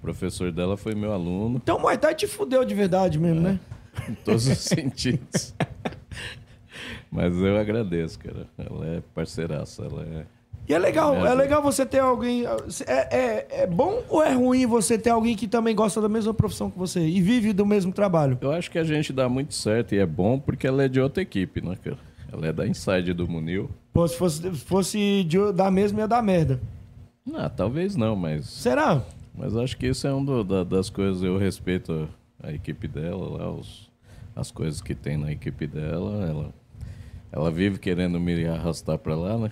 professor 0.00 0.52
dela 0.52 0.76
foi 0.76 0.94
meu 0.94 1.12
aluno 1.12 1.56
Então 1.56 1.76
o 1.76 1.80
Muay 1.80 1.96
Thai 1.98 2.14
te 2.14 2.26
fudeu 2.26 2.64
de 2.64 2.74
verdade 2.74 3.18
mesmo, 3.18 3.40
né? 3.40 3.58
em 4.08 4.14
todos 4.14 4.46
os 4.46 4.58
sentidos. 4.58 5.54
Mas 7.10 7.34
eu 7.36 7.56
agradeço, 7.56 8.18
cara. 8.18 8.46
Ela 8.58 8.86
é 8.86 9.02
parceiraça. 9.14 9.84
Ela 9.84 10.02
é. 10.02 10.26
E 10.68 10.74
é 10.74 10.78
legal, 10.78 11.26
é 11.26 11.34
legal 11.34 11.62
você 11.62 11.86
ter 11.86 12.00
alguém. 12.00 12.44
É, 12.86 13.16
é, 13.16 13.46
é 13.62 13.66
bom 13.66 14.02
ou 14.10 14.22
é 14.22 14.34
ruim 14.34 14.66
você 14.66 14.98
ter 14.98 15.08
alguém 15.08 15.34
que 15.34 15.48
também 15.48 15.74
gosta 15.74 15.98
da 16.00 16.10
mesma 16.10 16.34
profissão 16.34 16.70
que 16.70 16.78
você 16.78 17.00
e 17.00 17.22
vive 17.22 17.54
do 17.54 17.64
mesmo 17.64 17.90
trabalho? 17.90 18.36
Eu 18.40 18.52
acho 18.52 18.70
que 18.70 18.78
a 18.78 18.84
gente 18.84 19.10
dá 19.10 19.28
muito 19.30 19.54
certo 19.54 19.94
e 19.94 19.98
é 19.98 20.04
bom 20.04 20.38
porque 20.38 20.66
ela 20.66 20.84
é 20.84 20.88
de 20.88 21.00
outra 21.00 21.22
equipe, 21.22 21.64
né, 21.64 21.74
cara? 21.82 21.96
Ela 22.30 22.48
é 22.48 22.52
da 22.52 22.66
Inside 22.66 23.12
do 23.12 23.26
Munil. 23.26 23.70
Pô, 23.92 24.06
se 24.06 24.16
fosse, 24.16 24.42
se 24.42 24.64
fosse 24.64 25.24
de, 25.24 25.52
da 25.52 25.70
mesma, 25.70 26.00
ia 26.00 26.08
dar 26.08 26.22
merda. 26.22 26.60
Ah, 27.34 27.48
talvez 27.48 27.96
não, 27.96 28.14
mas. 28.14 28.46
Será? 28.46 29.02
Mas 29.34 29.56
acho 29.56 29.76
que 29.76 29.86
isso 29.86 30.06
é 30.06 30.12
uma 30.12 30.64
das 30.64 30.90
coisas. 30.90 31.22
Eu 31.22 31.38
respeito 31.38 32.08
a, 32.42 32.48
a 32.48 32.52
equipe 32.52 32.86
dela 32.88 33.38
lá, 33.38 33.50
os, 33.50 33.90
as 34.34 34.50
coisas 34.50 34.80
que 34.80 34.94
tem 34.94 35.16
na 35.16 35.32
equipe 35.32 35.66
dela. 35.66 36.26
Ela, 36.26 36.54
ela 37.32 37.50
vive 37.50 37.78
querendo 37.78 38.18
me 38.20 38.46
arrastar 38.46 38.98
pra 38.98 39.14
lá, 39.14 39.38
né? 39.38 39.50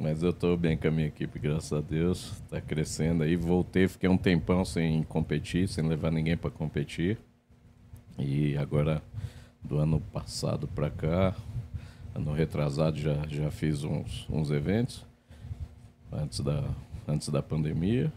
Mas 0.00 0.22
eu 0.22 0.32
tô 0.32 0.56
bem 0.56 0.76
com 0.76 0.88
a 0.88 0.90
minha 0.90 1.06
equipe, 1.06 1.38
graças 1.38 1.72
a 1.72 1.80
Deus. 1.80 2.42
Tá 2.50 2.60
crescendo 2.60 3.22
aí. 3.22 3.36
Voltei, 3.36 3.86
fiquei 3.86 4.08
um 4.08 4.16
tempão 4.16 4.64
sem 4.64 5.02
competir, 5.04 5.68
sem 5.68 5.86
levar 5.86 6.10
ninguém 6.10 6.36
pra 6.36 6.50
competir. 6.50 7.18
E 8.18 8.56
agora, 8.56 9.02
do 9.64 9.78
ano 9.78 10.00
passado 10.12 10.68
pra 10.68 10.90
cá, 10.90 11.34
ano 12.14 12.32
retrasado, 12.32 12.98
já, 12.98 13.26
já 13.26 13.50
fiz 13.50 13.82
uns, 13.82 14.26
uns 14.30 14.50
eventos 14.50 15.04
antes 16.12 16.40
da, 16.40 16.62
antes 17.08 17.28
da 17.28 17.42
pandemia. 17.42 18.12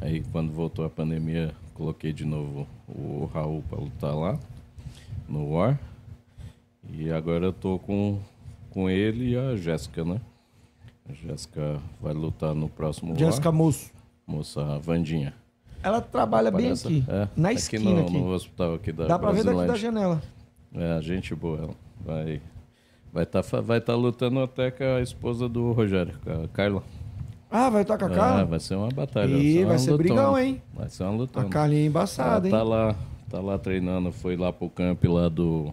Aí 0.00 0.22
quando 0.32 0.52
voltou 0.52 0.84
a 0.84 0.90
pandemia, 0.90 1.52
coloquei 1.74 2.12
de 2.12 2.24
novo 2.24 2.66
o 2.88 3.28
Raul 3.32 3.62
para 3.68 3.80
lutar 3.80 4.14
lá 4.14 4.38
no 5.28 5.50
War. 5.52 5.78
E 6.90 7.10
agora 7.10 7.46
eu 7.46 7.52
tô 7.52 7.78
com, 7.78 8.18
com 8.70 8.88
ele 8.88 9.30
e 9.30 9.36
a 9.36 9.56
Jéssica, 9.56 10.04
né? 10.04 10.20
A 11.08 11.12
Jéssica 11.12 11.80
vai 12.00 12.14
lutar 12.14 12.54
no 12.54 12.68
próximo 12.68 13.16
Jéssica. 13.16 13.50
Moço. 13.50 13.90
Moça 14.26 14.62
a 14.62 14.78
Vandinha. 14.78 15.34
Ela 15.82 16.00
trabalha 16.00 16.50
bem 16.50 16.72
aqui. 16.72 17.04
é, 17.06 17.28
na 17.36 17.50
aqui 17.50 17.58
esquina 17.58 17.90
no, 17.90 18.00
aqui. 18.00 18.12
no 18.12 18.28
hospital 18.32 18.74
aqui 18.74 18.90
da 18.90 19.06
Dá 19.06 19.18
pra 19.18 19.32
ver 19.32 19.44
daqui 19.44 19.66
da 19.66 19.76
janela. 19.76 20.22
É, 20.74 21.00
gente 21.02 21.34
boa. 21.34 21.70
Vai 22.04 22.40
vai 23.12 23.24
tá, 23.24 23.42
fa- 23.44 23.60
vai 23.60 23.80
tá 23.80 23.94
lutando 23.94 24.40
até 24.40 24.70
com 24.72 24.82
a 24.82 25.00
esposa 25.00 25.48
do 25.48 25.70
Rogério, 25.72 26.14
a 26.26 26.48
Carla. 26.48 26.82
Ah, 27.50 27.70
vai 27.70 27.82
estar 27.82 27.96
com 27.96 28.06
a 28.06 28.08
Ah, 28.08 28.14
cara? 28.14 28.44
vai 28.44 28.58
ser 28.58 28.74
uma 28.74 28.88
batalha. 28.88 29.32
Ih, 29.36 29.60
uma 29.60 29.68
vai 29.68 29.78
ser 29.78 29.92
lutona. 29.92 30.08
brigão, 30.08 30.38
hein? 30.38 30.62
Vai 30.74 30.90
ser 30.90 31.04
uma 31.04 31.12
lutona. 31.12 31.46
a 31.46 31.48
Carlinha 31.48 31.82
é 31.82 31.86
embaçada, 31.86 32.48
Ela 32.48 32.58
tá 32.58 32.64
hein? 32.64 32.68
lá, 32.70 32.96
tá 33.30 33.40
lá 33.40 33.58
treinando, 33.58 34.10
foi 34.10 34.36
lá 34.36 34.52
pro 34.52 34.68
camp 34.68 35.04
lá 35.04 35.28
do 35.28 35.72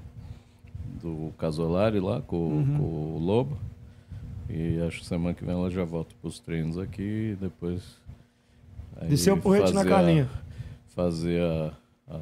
do 1.01 1.33
Casolari 1.39 1.99
lá 1.99 2.21
com, 2.21 2.35
Uhum. 2.37 2.77
com 2.77 2.83
o 2.83 3.17
Lobo. 3.19 3.57
E 4.47 4.79
acho 4.85 4.99
que 4.99 5.05
semana 5.07 5.33
que 5.33 5.43
vem 5.43 5.55
ela 5.55 5.71
já 5.71 5.83
volta 5.83 6.13
pros 6.21 6.37
treinos 6.39 6.77
aqui 6.77 7.31
e 7.31 7.37
depois 7.41 7.81
Desceu 9.09 9.33
o 9.33 9.41
porrete 9.41 9.73
na 9.73 9.81
a- 9.81 9.85
Carlinha. 9.85 10.29
fazer 10.89 11.41
a- 11.41 11.71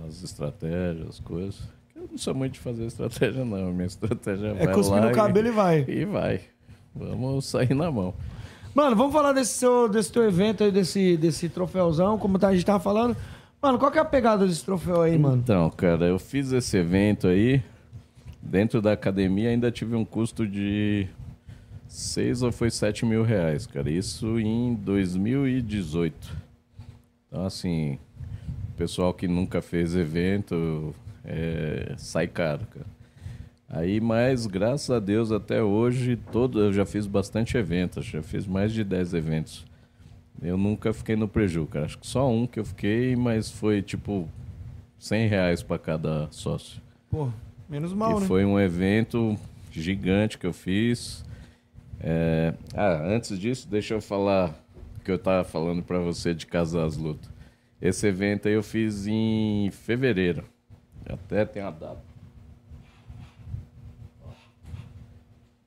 as 0.07 0.23
estratégias, 0.23 1.09
as 1.09 1.19
coisas. 1.19 1.59
Eu 1.99 2.07
não 2.11 2.17
sou 2.17 2.33
muito 2.33 2.53
de 2.53 2.59
fazer 2.59 2.85
estratégia 2.85 3.43
não, 3.43 3.73
minha 3.73 3.87
estratégia 3.87 4.47
É 4.57 4.65
vai 4.65 4.73
cuspir 4.73 5.01
no 5.01 5.11
cabelo 5.11 5.47
e 5.47 5.51
vai. 5.51 5.85
e 5.87 6.05
vai. 6.05 6.41
Vamos 6.95 7.45
sair 7.45 7.73
na 7.73 7.91
mão. 7.91 8.13
Mano, 8.73 8.95
vamos 8.95 9.11
falar 9.11 9.33
desse, 9.33 9.53
seu, 9.53 9.89
desse 9.89 10.11
teu 10.11 10.23
evento 10.23 10.63
aí, 10.63 10.71
desse, 10.71 11.17
desse 11.17 11.49
troféuzão, 11.49 12.17
como 12.17 12.37
a 12.41 12.53
gente 12.53 12.65
tava 12.65 12.79
falando. 12.79 13.17
Mano, 13.61 13.77
qual 13.77 13.91
que 13.91 13.97
é 13.97 14.01
a 14.01 14.05
pegada 14.05 14.47
desse 14.47 14.63
troféu 14.63 15.01
aí, 15.01 15.17
mano? 15.17 15.41
Então, 15.43 15.69
cara, 15.71 16.05
eu 16.05 16.17
fiz 16.17 16.53
esse 16.53 16.77
evento 16.77 17.27
aí. 17.27 17.61
Dentro 18.41 18.81
da 18.81 18.93
academia 18.93 19.49
ainda 19.49 19.69
tive 19.69 19.95
um 19.95 20.05
custo 20.05 20.47
de 20.47 21.07
6 21.89 22.43
ou 22.43 22.51
foi 22.53 22.71
7 22.71 23.05
mil 23.05 23.23
reais, 23.23 23.67
cara. 23.67 23.89
Isso 23.91 24.39
em 24.39 24.73
2018. 24.75 26.15
Então, 27.27 27.45
assim, 27.45 27.99
o 28.69 28.77
pessoal 28.77 29.13
que 29.13 29.27
nunca 29.27 29.61
fez 29.61 29.93
evento 29.93 30.95
é, 31.25 31.93
sai 31.97 32.27
caro, 32.27 32.65
cara. 32.67 32.85
Aí, 33.69 34.01
mas 34.01 34.47
graças 34.47 34.89
a 34.89 34.99
Deus 34.99 35.31
até 35.31 35.61
hoje, 35.61 36.15
todo, 36.31 36.59
eu 36.59 36.73
já 36.73 36.85
fiz 36.85 37.05
bastante 37.05 37.55
eventos, 37.55 38.05
já 38.05 38.23
fiz 38.23 38.47
mais 38.47 38.73
de 38.73 38.83
10 38.83 39.13
eventos. 39.13 39.65
Eu 40.41 40.57
nunca 40.57 40.91
fiquei 40.91 41.15
no 41.15 41.27
preju, 41.27 41.67
cara. 41.67 41.85
Acho 41.85 41.99
que 41.99 42.07
só 42.07 42.27
um 42.29 42.47
que 42.47 42.59
eu 42.59 42.65
fiquei, 42.65 43.15
mas 43.15 43.51
foi 43.51 43.81
tipo 43.81 44.27
100 44.97 45.27
reais 45.27 45.61
para 45.61 45.77
cada 45.77 46.27
sócio. 46.31 46.81
Pô, 47.11 47.29
menos 47.69 47.93
mal, 47.93 48.15
que 48.15 48.21
né? 48.21 48.27
foi 48.27 48.43
um 48.43 48.59
evento 48.59 49.37
gigante 49.71 50.37
que 50.37 50.47
eu 50.47 50.53
fiz. 50.53 51.23
É, 51.99 52.53
Ah, 52.73 53.03
antes 53.05 53.37
disso, 53.37 53.67
deixa 53.69 53.93
eu 53.93 54.01
falar 54.01 54.55
que 55.03 55.11
eu 55.11 55.19
tava 55.19 55.43
falando 55.43 55.83
para 55.83 55.99
você 55.99 56.33
de 56.33 56.47
Casar 56.47 56.85
as 56.85 56.97
Lutas. 56.97 57.29
Esse 57.81 58.07
evento 58.07 58.47
aí 58.47 58.53
eu 58.53 58.63
fiz 58.63 59.05
em 59.07 59.69
fevereiro. 59.71 60.43
Até 61.05 61.45
tem 61.45 61.61
a 61.61 61.71
data. 61.71 62.01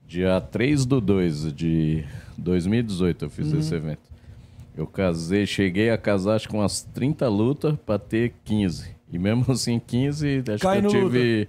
Dia 0.06 0.40
3 0.40 0.84
do 0.84 1.00
2 1.00 1.52
de 1.54 2.04
2018 2.36 3.24
eu 3.24 3.30
fiz 3.30 3.52
Uhum. 3.52 3.58
esse 3.60 3.74
evento. 3.74 4.12
Eu 4.76 4.86
casei, 4.86 5.46
cheguei 5.46 5.90
a 5.90 5.98
casar 5.98 6.34
acho 6.36 6.48
que 6.48 6.54
umas 6.54 6.82
30 6.82 7.28
lutas 7.28 7.74
pra 7.84 7.98
ter 7.98 8.34
15. 8.44 8.94
E 9.10 9.18
mesmo 9.18 9.44
assim, 9.52 9.78
15, 9.78 10.44
acho 10.52 10.62
Cai 10.62 10.80
que 10.80 10.86
eu 10.86 10.90
tive. 10.90 11.48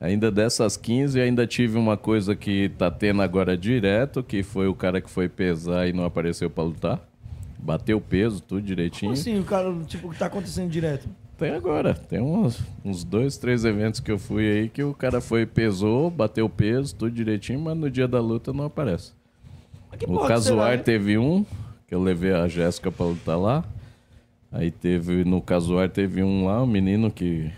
Ainda 0.00 0.30
dessas 0.30 0.78
15, 0.78 1.20
ainda 1.20 1.46
tive 1.46 1.76
uma 1.76 1.94
coisa 1.96 2.34
que 2.34 2.70
tá 2.70 2.90
tendo 2.90 3.20
agora 3.20 3.54
direto, 3.54 4.22
que 4.22 4.42
foi 4.42 4.66
o 4.66 4.74
cara 4.74 4.98
que 4.98 5.10
foi 5.10 5.28
pesar 5.28 5.86
e 5.86 5.92
não 5.92 6.04
apareceu 6.06 6.48
pra 6.48 6.64
lutar. 6.64 7.06
Bateu 7.58 7.98
o 7.98 8.00
peso, 8.00 8.40
tudo 8.40 8.62
direitinho. 8.62 9.10
Como 9.10 9.20
assim, 9.20 9.38
o 9.38 9.44
cara, 9.44 9.70
tipo, 9.86 10.08
o 10.08 10.10
que 10.10 10.18
tá 10.18 10.24
acontecendo 10.26 10.70
direto? 10.70 11.06
Tem 11.40 11.54
agora. 11.54 11.94
Tem 11.94 12.20
uns, 12.20 12.60
uns 12.84 13.02
dois, 13.02 13.38
três 13.38 13.64
eventos 13.64 13.98
que 13.98 14.12
eu 14.12 14.18
fui 14.18 14.46
aí 14.46 14.68
que 14.68 14.82
o 14.82 14.92
cara 14.92 15.22
foi, 15.22 15.46
pesou, 15.46 16.10
bateu 16.10 16.48
peso, 16.50 16.94
tudo 16.94 17.10
direitinho, 17.10 17.58
mas 17.58 17.76
no 17.76 17.90
dia 17.90 18.06
da 18.06 18.20
luta 18.20 18.52
não 18.52 18.66
aparece. 18.66 19.12
Que 19.98 20.04
O 20.04 20.20
que 20.20 20.28
Casuar 20.28 20.82
teve 20.82 21.16
um, 21.16 21.44
que 21.88 21.94
eu 21.94 22.02
levei 22.02 22.32
a 22.34 22.46
Jéssica 22.46 22.92
pra 22.92 23.06
lutar 23.06 23.38
lá. 23.38 23.64
Aí 24.52 24.70
teve, 24.70 25.24
no 25.24 25.40
Casuar 25.40 25.88
teve 25.88 26.22
um 26.22 26.44
lá, 26.44 26.62
um 26.62 26.66
menino 26.66 27.10
que 27.10 27.50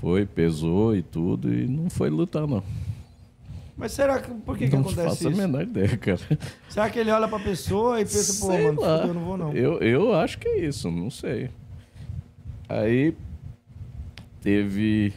foi, 0.00 0.24
pesou 0.24 0.96
e 0.96 1.02
tudo, 1.02 1.52
e 1.52 1.66
não 1.66 1.90
foi 1.90 2.08
lutar, 2.08 2.46
não. 2.46 2.62
Mas 3.76 3.92
será 3.92 4.18
que. 4.20 4.30
Por 4.30 4.56
que, 4.56 4.68
que 4.68 4.74
não 4.74 4.80
acontece 4.80 5.08
faço 5.08 5.28
a 5.28 5.30
isso? 5.30 5.40
menor 5.40 5.62
ideia, 5.62 5.96
cara. 5.98 6.20
Será 6.68 6.88
que 6.88 6.98
ele 6.98 7.10
olha 7.10 7.28
pra 7.28 7.38
pessoa 7.38 8.00
e 8.00 8.04
pensa, 8.04 8.40
pô, 8.46 8.52
Sei 8.52 8.64
mano, 8.66 8.80
lá. 8.80 9.06
eu 9.06 9.14
não 9.14 9.24
vou 9.24 9.36
não. 9.36 9.52
Eu, 9.52 9.78
eu 9.80 10.14
acho 10.14 10.38
que 10.38 10.48
é 10.48 10.64
isso, 10.66 10.90
não 10.90 11.10
sei. 11.10 11.50
Aí 12.70 13.16
teve. 14.40 15.12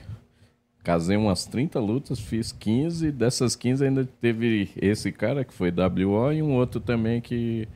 Casei 0.84 1.16
umas 1.16 1.46
30 1.46 1.80
lutas, 1.80 2.20
fiz 2.20 2.52
15. 2.52 3.12
Dessas 3.12 3.56
15 3.56 3.86
ainda 3.86 4.10
teve 4.20 4.72
esse 4.76 5.12
cara 5.12 5.46
que 5.46 5.54
foi 5.54 5.72
WO 5.72 6.34
e 6.34 6.42
um 6.42 6.56
outro 6.56 6.82
também 6.82 7.22
que, 7.22 7.70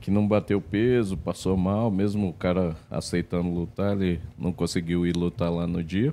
que 0.00 0.10
não 0.10 0.26
bateu 0.26 0.60
peso, 0.60 1.16
passou 1.16 1.56
mal. 1.56 1.90
Mesmo 1.90 2.28
o 2.28 2.32
cara 2.32 2.76
aceitando 2.90 3.48
lutar, 3.48 3.92
ele 3.92 4.20
não 4.36 4.52
conseguiu 4.52 5.06
ir 5.06 5.16
lutar 5.16 5.50
lá 5.50 5.66
no 5.66 5.82
dia. 5.82 6.12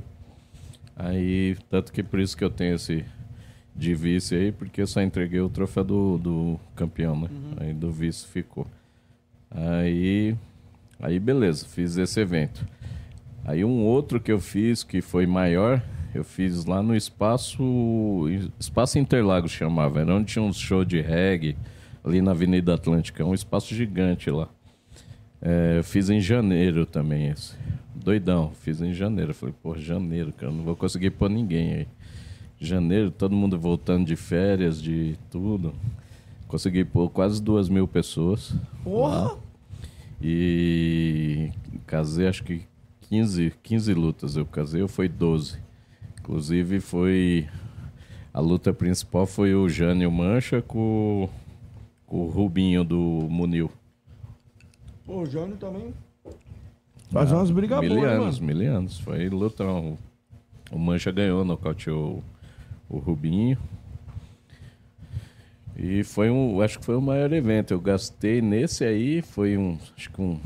Aí, 0.95 1.57
tanto 1.69 1.91
que 1.91 2.03
por 2.03 2.19
isso 2.19 2.37
que 2.37 2.43
eu 2.43 2.49
tenho 2.49 2.75
esse 2.75 3.03
de 3.75 3.95
vice 3.95 4.35
aí, 4.35 4.51
porque 4.51 4.81
eu 4.81 4.87
só 4.87 5.01
entreguei 5.01 5.39
o 5.39 5.49
troféu 5.49 5.83
do, 5.83 6.17
do 6.17 6.59
campeão, 6.75 7.19
né? 7.19 7.29
Aí 7.57 7.73
do 7.73 7.91
vice 7.91 8.27
ficou. 8.27 8.67
Aí, 9.49 10.35
aí 10.99 11.19
beleza, 11.19 11.65
fiz 11.65 11.97
esse 11.97 12.19
evento. 12.19 12.65
Aí 13.43 13.63
um 13.63 13.83
outro 13.83 14.19
que 14.19 14.31
eu 14.31 14.39
fiz 14.39 14.83
que 14.83 15.01
foi 15.01 15.25
maior, 15.25 15.81
eu 16.13 16.23
fiz 16.23 16.65
lá 16.65 16.81
no 16.81 16.95
espaço 16.95 18.25
espaço 18.59 18.99
Interlagos 18.99 19.51
chamava, 19.51 20.01
era 20.01 20.13
onde 20.13 20.33
tinha 20.33 20.43
um 20.43 20.53
show 20.53 20.83
de 20.83 21.01
reggae 21.01 21.55
ali 22.03 22.21
na 22.21 22.31
Avenida 22.31 22.73
Atlântica, 22.73 23.25
um 23.25 23.33
espaço 23.33 23.73
gigante 23.73 24.29
lá. 24.29 24.49
É, 25.41 25.77
eu 25.77 25.83
fiz 25.83 26.09
em 26.09 26.19
janeiro 26.19 26.85
também 26.85 27.27
esse. 27.27 27.55
Doidão, 27.95 28.51
fiz 28.61 28.81
em 28.81 28.93
janeiro. 28.93 29.31
Eu 29.31 29.35
falei, 29.35 29.55
pô, 29.61 29.77
janeiro, 29.77 30.33
cara, 30.33 30.51
não 30.51 30.63
vou 30.63 30.75
conseguir 30.75 31.11
pôr 31.11 31.29
ninguém 31.29 31.73
aí. 31.73 31.87
Janeiro, 32.59 33.09
todo 33.09 33.35
mundo 33.35 33.57
voltando 33.57 34.05
de 34.05 34.15
férias, 34.15 34.81
de 34.81 35.17
tudo. 35.29 35.73
Consegui 36.47 36.83
pôr 36.83 37.09
quase 37.09 37.41
duas 37.41 37.69
mil 37.69 37.87
pessoas. 37.87 38.53
Porra! 38.83 39.25
lá. 39.25 39.37
E 40.21 41.51
casei 41.85 42.27
acho 42.27 42.43
que 42.43 42.63
15, 43.09 43.53
15 43.63 43.93
lutas. 43.93 44.35
Eu 44.35 44.45
casei, 44.45 44.81
eu 44.81 44.87
foi 44.87 45.07
12. 45.09 45.57
Inclusive 46.19 46.79
foi. 46.79 47.47
A 48.31 48.39
luta 48.39 48.71
principal 48.71 49.25
foi 49.25 49.55
o 49.55 49.67
Jânio 49.67 50.11
Mancha 50.11 50.61
com, 50.61 51.27
com 52.05 52.21
o 52.25 52.29
Rubinho 52.29 52.83
do 52.83 52.97
Munil. 53.29 53.71
Pô, 55.05 55.21
o 55.21 55.25
Jânio 55.25 55.57
também. 55.57 55.91
Faz 57.09 57.31
umas 57.31 57.49
brigas 57.49 57.79
boas, 57.79 57.91
Mil 57.91 58.05
anos, 58.05 58.39
mano. 58.39 58.55
mil 58.59 58.71
anos. 58.71 58.99
Foi 58.99 59.27
lutão. 59.29 59.97
O 60.71 60.77
Mancha 60.77 61.11
ganhou, 61.11 61.43
nocauteou 61.43 62.23
o 62.87 62.99
Rubinho. 62.99 63.57
E 65.75 66.03
foi 66.03 66.29
um, 66.29 66.61
acho 66.61 66.77
que 66.77 66.85
foi 66.85 66.95
o 66.95 67.01
maior 67.01 67.33
evento. 67.33 67.71
Eu 67.73 67.79
gastei 67.79 68.39
nesse 68.41 68.83
aí, 68.83 69.23
foi 69.23 69.57
um, 69.57 69.79
acho 69.97 70.11
que 70.11 70.21
um, 70.21 70.39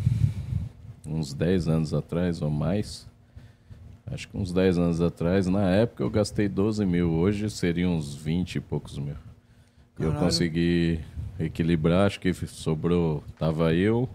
uns 1.08 1.34
10 1.34 1.68
anos 1.68 1.94
atrás 1.94 2.42
ou 2.42 2.50
mais. 2.50 3.08
Acho 4.06 4.28
que 4.28 4.38
uns 4.38 4.52
10 4.52 4.78
anos 4.78 5.02
atrás. 5.02 5.48
Na 5.48 5.70
época 5.70 6.04
eu 6.04 6.10
gastei 6.10 6.48
12 6.48 6.86
mil, 6.86 7.12
hoje 7.12 7.50
seriam 7.50 7.96
uns 7.96 8.16
20 8.16 8.56
e 8.56 8.60
poucos 8.60 8.98
mil. 8.98 9.16
Eu 10.00 10.08
Caralho. 10.08 10.26
consegui 10.26 11.00
equilibrar, 11.40 12.08
acho 12.08 12.20
que 12.20 12.34
sobrou. 12.34 13.24
Tava 13.38 13.74
eu, 13.74 14.10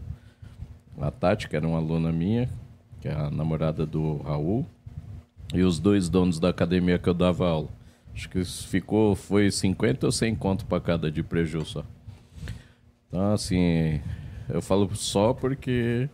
a 1.00 1.10
Tati, 1.10 1.48
que 1.48 1.56
era 1.56 1.66
uma 1.66 1.78
aluna 1.78 2.12
minha, 2.12 2.48
que 3.00 3.08
é 3.08 3.12
a 3.12 3.30
namorada 3.30 3.86
do 3.86 4.18
Raul, 4.18 4.66
e 5.54 5.62
os 5.62 5.78
dois 5.78 6.08
donos 6.08 6.38
da 6.38 6.48
academia 6.48 6.98
que 6.98 7.08
eu 7.08 7.14
dava 7.14 7.48
aula. 7.48 7.68
Acho 8.14 8.28
que 8.28 8.44
ficou, 8.44 9.14
foi 9.14 9.50
50 9.50 10.06
ou 10.06 10.12
100 10.12 10.34
conto 10.34 10.66
para 10.66 10.80
cada 10.80 11.10
de 11.10 11.22
prejuízo 11.22 11.66
só. 11.66 11.84
Então, 13.08 13.32
assim, 13.32 14.00
eu 14.48 14.60
falo 14.60 14.94
só 14.96 15.32
porque 15.32 16.10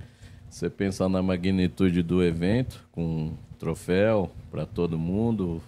você 0.54 0.70
pensar 0.70 1.08
na 1.08 1.20
magnitude 1.20 2.00
do 2.00 2.22
evento, 2.22 2.86
com 2.92 3.32
troféu 3.58 4.30
para 4.52 4.64
todo 4.64 4.96
mundo, 4.96 5.60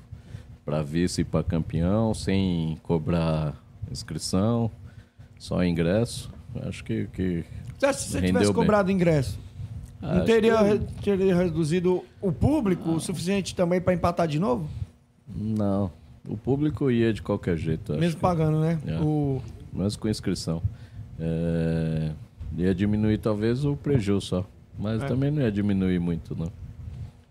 para 0.65 0.81
vice 0.81 1.23
e 1.23 1.25
para 1.25 1.43
campeão, 1.43 2.15
sem 2.15 2.79
cobrar 2.85 3.61
inscrição, 3.91 4.71
só 5.41 5.65
ingresso. 5.65 6.31
Acho 6.63 6.85
que, 6.85 7.09
que 7.13 7.45
Você 7.77 7.87
acha 7.87 7.99
que 7.99 8.05
se 8.05 8.11
você 8.13 8.23
tivesse 8.23 8.45
bem. 8.47 8.55
cobrado 8.55 8.93
ingresso, 8.93 9.37
não 10.01 10.25
teria, 10.25 10.79
que- 11.03 11.17
teria 11.17 11.35
reduzido 11.35 12.05
o 12.21 12.31
público 12.31 12.91
o 12.93 13.01
suficiente 13.01 13.57
também 13.57 13.81
pra 13.81 13.93
empatar 13.93 14.29
de 14.29 14.39
novo? 14.39 14.69
não. 15.29 15.91
O 16.29 16.37
público 16.37 16.91
ia 16.91 17.13
de 17.13 17.23
qualquer 17.23 17.57
jeito. 17.57 17.93
acho 17.93 18.01
Mesmo 18.01 18.21
pagando, 18.21 18.59
né? 18.59 18.81
É. 18.85 18.99
O... 19.01 19.41
Mesmo 19.73 20.01
com 20.01 20.09
inscrição. 20.09 20.61
É, 21.21 22.11
Ia 22.57 22.75
diminuir 22.75 23.19
talvez 23.19 23.65
o 23.65 23.77
prejuízo 23.77 24.21
só. 24.27 24.47
Mas 24.78 25.03
É. 25.03 25.07
também 25.07 25.31
não 25.31 25.43
ia 25.43 25.51
diminuir 25.53 25.98
muito, 25.98 26.35
não. 26.39 26.51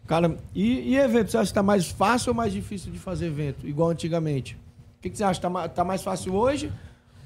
Cara, 0.08 0.38
e, 0.54 0.92
e 0.94 0.98
evento? 0.98 1.32
Você 1.32 1.38
acha 1.38 1.50
que 1.50 1.54
tá 1.56 1.64
mais 1.64 1.90
fácil 1.90 2.30
ou 2.32 2.36
mais 2.36 2.54
difícil 2.54 2.92
de 2.92 3.00
fazer 3.00 3.28
evento? 3.28 3.68
Igual 3.68 3.90
antigamente? 3.90 4.56
O 5.00 5.02
que, 5.02 5.10
que 5.10 5.18
você 5.18 5.24
acha? 5.24 5.42
Tá, 5.42 5.50
ma- 5.50 5.68
tá 5.68 5.84
mais 5.84 6.04
fácil 6.04 6.34
hoje 6.36 6.72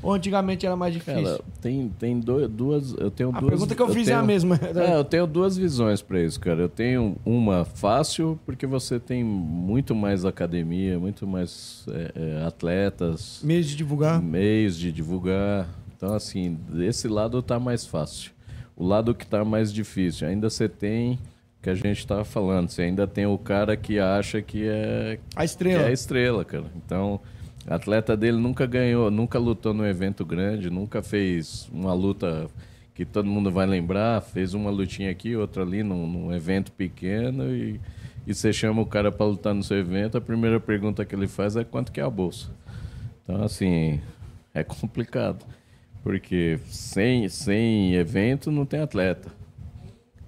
ou 0.02 0.14
antigamente 0.14 0.66
era 0.66 0.78
mais 0.78 0.94
difícil? 0.94 1.24
Cara, 1.24 1.40
tem, 1.62 1.90
tem 2.00 2.20
duas. 2.20 2.94
Eu 2.98 3.12
tenho 3.12 3.30
a 3.36 3.40
duas. 3.40 3.50
pergunta 3.52 3.76
que 3.76 3.82
eu 3.82 3.90
fiz 3.90 4.08
é 4.08 4.12
tenho- 4.12 4.20
a 4.20 4.24
mesma. 4.24 4.58
É, 4.76 4.96
eu 4.96 5.04
tenho 5.04 5.28
duas 5.28 5.58
visões 5.58 6.02
para 6.02 6.22
isso, 6.22 6.40
cara. 6.40 6.62
Eu 6.62 6.70
tenho 6.70 7.18
uma 7.26 7.66
fácil, 7.66 8.40
porque 8.46 8.66
você 8.66 8.98
tem 8.98 9.26
muito 9.26 9.94
mais 9.94 10.24
academia, 10.24 10.98
muito 10.98 11.28
mais 11.28 11.86
é, 11.90 12.12
é, 12.16 12.46
atletas, 12.46 13.42
Mês 13.44 13.68
de 13.68 13.76
divulgar. 13.76 14.22
meios 14.22 14.78
de 14.78 14.90
divulgar. 14.92 15.68
Então, 15.98 16.14
assim, 16.14 16.58
desse 16.70 17.10
lado 17.10 17.42
tá 17.42 17.60
mais 17.60 17.86
fácil. 17.86 18.32
O 18.80 18.88
lado 18.88 19.14
que 19.14 19.28
tá 19.28 19.46
mais 19.46 19.72
difícil, 19.72 20.28
ainda 20.28 20.50
você 20.50 20.68
tem 20.68 21.20
que 21.62 21.70
a 21.70 21.76
gente 21.76 22.08
tava 22.08 22.24
falando, 22.24 22.70
você 22.70 22.84
ainda 22.84 23.06
tem 23.06 23.26
o 23.26 23.38
cara 23.38 23.76
que 23.76 24.00
acha 24.00 24.42
que 24.42 24.66
é, 24.66 25.20
A 25.36 25.44
estrela. 25.44 25.84
é 25.84 25.88
a 25.88 25.92
estrela, 25.92 26.46
cara. 26.46 26.68
Então, 26.78 27.20
atleta 27.68 28.16
dele 28.16 28.38
nunca 28.38 28.66
ganhou, 28.66 29.12
nunca 29.12 29.38
lutou 29.38 29.74
num 29.74 29.86
evento 29.86 30.24
grande, 30.26 30.70
nunca 30.70 31.04
fez 31.04 31.68
uma 31.74 31.94
luta 31.94 32.48
que 32.96 33.04
todo 33.04 33.26
mundo 33.26 33.52
vai 33.52 33.66
lembrar, 33.66 34.22
fez 34.22 34.54
uma 34.54 34.70
lutinha 34.70 35.12
aqui, 35.12 35.36
outra 35.36 35.64
ali 35.64 35.84
num, 35.84 36.08
num 36.08 36.34
evento 36.34 36.72
pequeno 36.72 37.54
e, 37.54 37.80
e 38.26 38.34
você 38.34 38.54
chama 38.54 38.82
o 38.82 38.86
cara 38.86 39.12
para 39.12 39.26
lutar 39.26 39.54
no 39.54 39.64
seu 39.64 39.78
evento, 39.78 40.18
a 40.18 40.22
primeira 40.22 40.60
pergunta 40.60 41.04
que 41.04 41.14
ele 41.14 41.28
faz 41.28 41.58
é 41.58 41.66
quanto 41.66 41.92
que 41.92 42.00
é 42.00 42.04
a 42.04 42.10
bolsa. 42.10 42.50
Então, 43.24 43.44
assim, 43.44 44.00
é 44.54 44.64
complicado. 44.64 45.46
Porque 46.10 46.60
sem, 46.66 47.30
sem 47.30 47.94
evento 47.94 48.50
não 48.52 48.66
tem 48.66 48.80
atleta. 48.80 49.30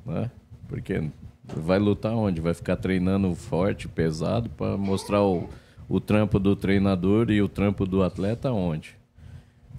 Né? 0.06 0.30
Porque 0.68 1.10
vai 1.44 1.80
lutar 1.80 2.14
onde? 2.14 2.40
Vai 2.40 2.54
ficar 2.54 2.76
treinando 2.76 3.34
forte, 3.34 3.88
pesado, 3.88 4.48
para 4.52 4.78
mostrar 4.78 5.24
o, 5.24 5.50
o 5.90 6.00
trampo 6.00 6.38
do 6.38 6.56
treinador 6.56 7.32
e 7.32 7.42
o 7.42 7.50
trampo 7.50 7.88
do 7.88 8.04
atleta 8.04 8.52
onde? 8.52 8.96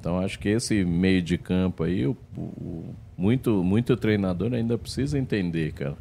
Então, 0.01 0.19
acho 0.19 0.41
que 0.41 0.49
esse 0.49 0.85
meio 0.85 1.23
de 1.23 1.39
campo 1.39 1.85
aí, 1.85 2.05
o, 2.05 2.17
o- 2.37 2.93
muito, 3.17 3.63
muito 3.63 3.97
treinador 3.97 4.55
ainda 4.55 4.77
precisa 4.77 5.17
entender, 5.17 5.73
cara, 5.73 5.97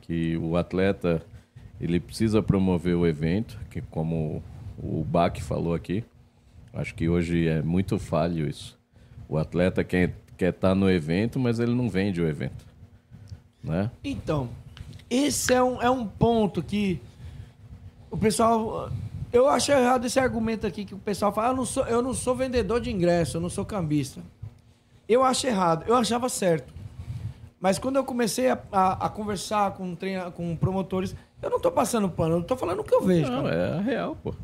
que 0.00 0.36
o 0.36 0.56
atleta 0.56 1.22
ele 1.80 2.00
precisa 2.00 2.42
promover 2.42 2.96
o 2.96 3.06
evento, 3.06 3.56
que 3.70 3.80
como 3.82 4.42
o 4.76 5.04
Bach 5.04 5.40
falou 5.42 5.74
aqui, 5.74 6.02
acho 6.74 6.92
que 6.92 7.08
hoje 7.08 7.46
é 7.46 7.62
muito 7.62 8.00
falho 8.00 8.48
isso. 8.48 8.81
O 9.32 9.38
atleta 9.38 9.82
quer 9.82 10.14
quer 10.36 10.50
estar 10.52 10.74
no 10.74 10.90
evento, 10.90 11.38
mas 11.38 11.58
ele 11.58 11.72
não 11.74 11.88
vende 11.88 12.20
o 12.20 12.26
evento, 12.28 12.66
né? 13.64 13.90
Então, 14.02 14.48
esse 15.08 15.54
é 15.54 15.62
um, 15.62 15.80
é 15.80 15.88
um 15.88 16.06
ponto 16.06 16.62
que 16.62 17.00
o 18.10 18.16
pessoal. 18.18 18.90
Eu 19.32 19.48
acho 19.48 19.72
errado 19.72 20.04
esse 20.04 20.18
argumento 20.20 20.66
aqui 20.66 20.84
que 20.84 20.94
o 20.94 20.98
pessoal 20.98 21.32
fala: 21.32 21.48
"Ah, 21.48 21.50
eu 21.52 21.56
não 21.56 21.64
sou, 21.64 21.86
eu 21.86 22.02
não 22.02 22.12
sou 22.12 22.34
vendedor 22.34 22.80
de 22.80 22.90
ingresso, 22.90 23.36
eu 23.36 23.40
não 23.40 23.48
sou 23.48 23.64
cambista. 23.64 24.20
Eu 25.08 25.22
acho 25.24 25.46
errado, 25.46 25.84
eu 25.86 25.94
achava 25.96 26.28
certo. 26.28 26.72
Mas 27.60 27.78
quando 27.78 27.96
eu 27.96 28.04
comecei 28.04 28.50
a, 28.50 28.58
a- 28.70 29.06
a 29.06 29.08
conversar 29.08 29.70
com, 29.72 29.94
treina, 29.94 30.30
com 30.30 30.54
promotores, 30.56 31.14
eu 31.40 31.48
não 31.48 31.58
tô 31.60 31.70
passando 31.70 32.08
pano, 32.08 32.36
eu 32.36 32.42
tô 32.42 32.56
falando 32.56 32.80
o 32.80 32.84
que 32.84 32.94
eu 32.94 33.00
vejo. 33.02 33.30
Não, 33.30 33.44
cara. 33.44 33.54
é 33.54 33.78
a 33.78 33.80
real, 33.80 34.16
pô. 34.22 34.34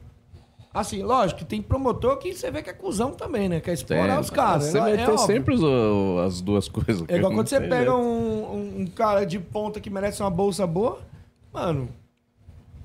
Assim, 0.79 1.03
lógico, 1.03 1.45
tem 1.45 1.61
promotor 1.61 2.19
que 2.19 2.33
você 2.33 2.51
vê 2.53 2.63
que 2.63 2.71
é 2.71 2.73
cuzão 2.73 3.11
também, 3.13 3.49
né? 3.49 3.59
Quer 3.61 3.73
explorar 3.73 4.13
Tem. 4.13 4.21
os 4.21 4.31
caras. 4.31 4.65
Você 4.65 4.75
né? 4.75 4.81
vai 4.81 4.93
É 4.93 4.97
ter 4.97 5.03
óbvio. 5.11 5.19
sempre 5.27 5.55
os- 5.55 6.25
as 6.27 6.41
duas 6.41 6.69
coisas. 6.71 7.05
É 7.09 7.17
igual 7.17 7.33
quando 7.33 7.49
você 7.49 7.61
pega 7.61 7.95
um, 7.97 8.81
um- 8.83 8.87
cara 8.87 9.25
de 9.27 9.41
ponta 9.41 9.81
que 9.81 9.91
merece 9.91 10.23
uma 10.23 10.31
bolsa 10.31 10.67
boa, 10.67 11.01
mano, 11.53 11.89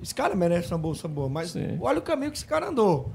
esse 0.02 0.12
cara 0.14 0.34
merece 0.34 0.72
uma 0.72 0.78
bolsa 0.78 1.06
boa, 1.06 1.28
mas 1.28 1.50
Sim. 1.52 1.78
olha 1.80 2.00
o 2.00 2.02
caminho 2.02 2.32
que 2.32 2.36
esse 2.36 2.46
cara 2.46 2.68
andou. 2.68 3.10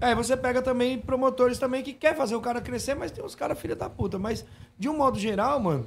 Aí 0.00 0.14
você 0.14 0.36
pega 0.36 0.60
também 0.62 0.98
promotores 0.98 1.58
também 1.58 1.82
que 1.82 1.92
quer 1.92 2.14
fazer 2.16 2.36
o 2.36 2.40
cara 2.40 2.60
crescer, 2.60 2.94
mas 2.94 3.10
tem 3.10 3.24
uns 3.24 3.34
caras 3.34 3.58
filha 3.58 3.74
da 3.74 3.88
puta. 3.88 4.18
Mas, 4.18 4.44
de 4.78 4.88
um 4.88 4.96
modo 4.96 5.18
geral, 5.18 5.58
mano, 5.58 5.86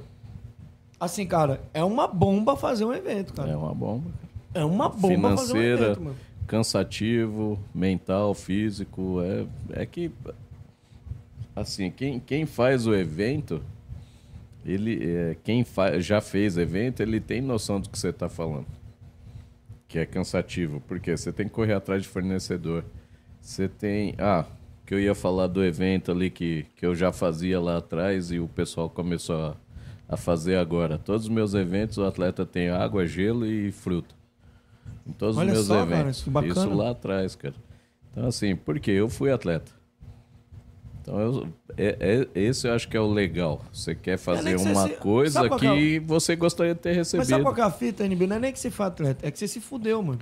assim, 0.98 1.26
cara, 1.26 1.62
é 1.72 1.82
uma 1.82 2.06
bomba 2.06 2.56
fazer 2.56 2.84
um 2.84 2.92
evento, 2.92 3.32
cara. 3.32 3.50
É 3.52 3.56
uma 3.56 3.72
bomba. 3.74 4.10
É, 4.52 4.64
uma 4.64 4.88
bomba 4.88 5.30
fazer 5.36 5.52
um 5.52 5.56
Financeira, 5.56 5.84
evento, 5.86 6.02
mano. 6.02 6.16
Cansativo, 6.50 7.60
mental, 7.72 8.34
físico. 8.34 9.20
É, 9.22 9.82
é 9.82 9.86
que, 9.86 10.10
assim, 11.54 11.92
quem, 11.92 12.18
quem 12.18 12.44
faz 12.44 12.88
o 12.88 12.94
evento, 12.94 13.62
ele, 14.66 14.98
é, 15.00 15.36
quem 15.44 15.62
fa 15.62 16.00
já 16.00 16.20
fez 16.20 16.58
evento, 16.58 17.00
ele 17.00 17.20
tem 17.20 17.40
noção 17.40 17.80
do 17.80 17.88
que 17.88 17.96
você 17.96 18.08
está 18.08 18.28
falando. 18.28 18.66
Que 19.86 20.00
é 20.00 20.06
cansativo, 20.06 20.82
porque 20.88 21.16
você 21.16 21.32
tem 21.32 21.46
que 21.46 21.54
correr 21.54 21.74
atrás 21.74 22.02
de 22.02 22.08
fornecedor. 22.08 22.84
Você 23.40 23.68
tem. 23.68 24.16
Ah, 24.18 24.44
que 24.84 24.92
eu 24.92 24.98
ia 24.98 25.14
falar 25.14 25.46
do 25.46 25.64
evento 25.64 26.10
ali 26.10 26.30
que, 26.30 26.66
que 26.74 26.84
eu 26.84 26.96
já 26.96 27.12
fazia 27.12 27.60
lá 27.60 27.76
atrás 27.76 28.32
e 28.32 28.40
o 28.40 28.48
pessoal 28.48 28.90
começou 28.90 29.36
a, 29.36 29.56
a 30.08 30.16
fazer 30.16 30.56
agora. 30.56 30.98
Todos 30.98 31.26
os 31.26 31.28
meus 31.28 31.54
eventos, 31.54 31.96
o 31.96 32.04
atleta 32.04 32.44
tem 32.44 32.70
água, 32.70 33.06
gelo 33.06 33.46
e 33.46 33.70
fruta. 33.70 34.19
Em 35.10 35.12
todos 35.12 35.36
Olha 35.36 35.48
os 35.48 35.52
meus 35.54 35.66
só, 35.66 35.84
cara, 35.86 36.00
eventos. 36.00 36.22
que 36.22 36.30
bacana. 36.30 36.52
Isso 36.54 36.74
lá 36.74 36.90
atrás, 36.90 37.36
cara. 37.36 37.54
Então, 38.12 38.26
assim, 38.26 38.56
porque 38.56 38.90
eu 38.90 39.08
fui 39.08 39.30
atleta. 39.30 39.70
Então, 41.02 41.18
eu, 41.18 41.48
é, 41.76 41.96
é- 42.34 42.40
esse 42.40 42.68
eu 42.68 42.74
acho 42.74 42.88
que 42.88 42.96
é 42.96 43.00
o 43.00 43.10
legal. 43.10 43.62
Você 43.72 43.94
quer 43.94 44.18
fazer 44.18 44.42
nem 44.42 44.56
que 44.56 44.62
você 44.62 44.68
uma 44.72 44.88
se- 44.88 44.94
coisa 44.96 45.48
que 45.48 45.66
é 45.66 45.74
que 45.76 45.98
você 46.00 46.36
gostaria 46.36 46.74
de 46.74 46.80
ter 46.80 46.96
Mas 46.96 47.08
sabe 47.08 47.22
recebido. 47.22 47.42
qual 47.44 47.56
é 47.56 47.62
a 47.62 47.70
fita, 47.70 48.04
NB? 48.04 48.26
Não 48.26 48.36
é 48.36 48.38
nem 48.38 48.52
que 48.52 48.58
você 48.60 48.70
foi 48.70 48.86
atleta, 48.86 49.26
é 49.26 49.30
que 49.30 49.38
você 49.38 49.48
se 49.48 49.60
fudeu, 49.60 50.02
mano. 50.02 50.20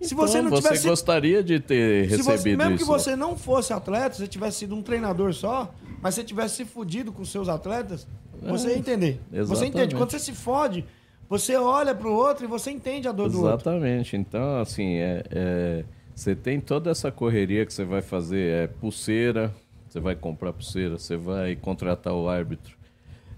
Se 0.00 0.14
Então, 0.14 0.26
você 0.26 0.40
não 0.42 0.50
tivesse. 0.50 0.88
gostaria 0.88 1.42
de 1.44 1.60
ter 1.60 2.10
se 2.10 2.16
você- 2.22 2.30
recebido 2.32 2.58
mesmo 2.58 2.74
isso. 2.76 2.84
que 2.84 2.90
você 2.90 3.14
não 3.14 3.36
fosse 3.36 3.72
atleta, 3.72 4.16
você 4.16 4.26
tivesse 4.26 4.58
sido 4.58 4.74
um 4.74 4.82
treinador 4.82 5.32
só, 5.34 5.72
mas 6.02 6.14
você 6.14 6.24
tivesse 6.24 6.56
se 6.56 6.64
fudido 6.64 7.12
com 7.12 7.22
seus 7.24 7.48
atletas, 7.48 8.06
você 8.42 8.68
ia 8.70 8.78
entender. 8.78 9.20
Você 9.30 9.36
É, 9.36 9.40
exatamente. 9.42 9.68
entende? 9.76 9.94
Quando 9.94 10.10
você 10.10 10.18
se 10.18 10.32
fode, 10.32 10.84
você 11.30 11.54
olha 11.56 11.94
pro 11.94 12.12
outro 12.12 12.44
e 12.44 12.48
você 12.48 12.72
entende 12.72 13.06
a 13.08 13.12
dor 13.12 13.30
do 13.30 13.38
outro. 13.38 13.54
Exatamente. 13.70 14.16
Então, 14.16 14.60
assim, 14.60 14.96
é, 14.96 15.22
é- 15.30 15.84
você 16.14 16.34
tem 16.34 16.60
toda 16.60 16.90
essa 16.90 17.10
correria 17.10 17.64
que 17.64 17.72
você 17.72 17.84
vai 17.84 18.02
fazer. 18.02 18.64
É 18.64 18.66
pulseira, 18.66 19.54
você 19.88 20.00
vai 20.00 20.16
comprar 20.16 20.52
pulseira, 20.52 20.98
você 20.98 21.16
vai 21.16 21.54
contratar 21.56 22.12
o 22.12 22.28
árbitro, 22.28 22.76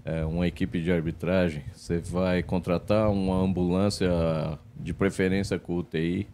é, 0.03 0.25
uma 0.25 0.47
equipe 0.47 0.81
de 0.81 0.91
arbitragem, 0.91 1.63
você 1.73 1.99
vai 1.99 2.41
contratar 2.43 3.09
uma 3.09 3.35
ambulância 3.35 4.09
de 4.75 4.93
preferência 4.93 5.57
com 5.59 5.77
UTI. 5.77 6.27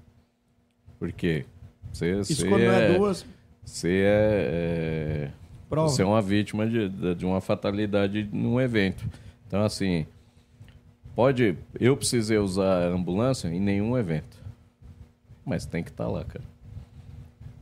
Por 0.98 1.11
quê? 1.11 1.45
Você, 1.91 2.19
Isso 2.19 2.36
você 2.36 2.48
quando 2.48 2.61
é 2.61 2.94
é, 2.94 2.98
duas. 2.98 3.26
você 3.64 4.03
é, 4.06 5.30
é, 5.31 5.76
você 5.76 6.02
é 6.02 6.06
uma 6.06 6.22
vítima 6.22 6.65
de, 6.68 6.90
de 6.90 7.15
de 7.15 7.26
uma 7.26 7.41
fatalidade 7.41 8.27
num 8.31 8.60
evento. 8.60 9.06
Então, 9.48 9.61
assim, 9.64 10.06
pode. 11.20 11.58
Eu 11.78 11.98
precisei 11.98 12.38
usar 12.38 12.82
a 12.82 12.88
ambulância 12.88 13.50
em 13.50 13.60
nenhum 13.60 13.98
evento. 13.98 14.38
Mas 15.46 15.66
tem 15.66 15.84
que 15.84 15.90
estar 15.90 16.08
lá, 16.08 16.24
cara. 16.24 16.46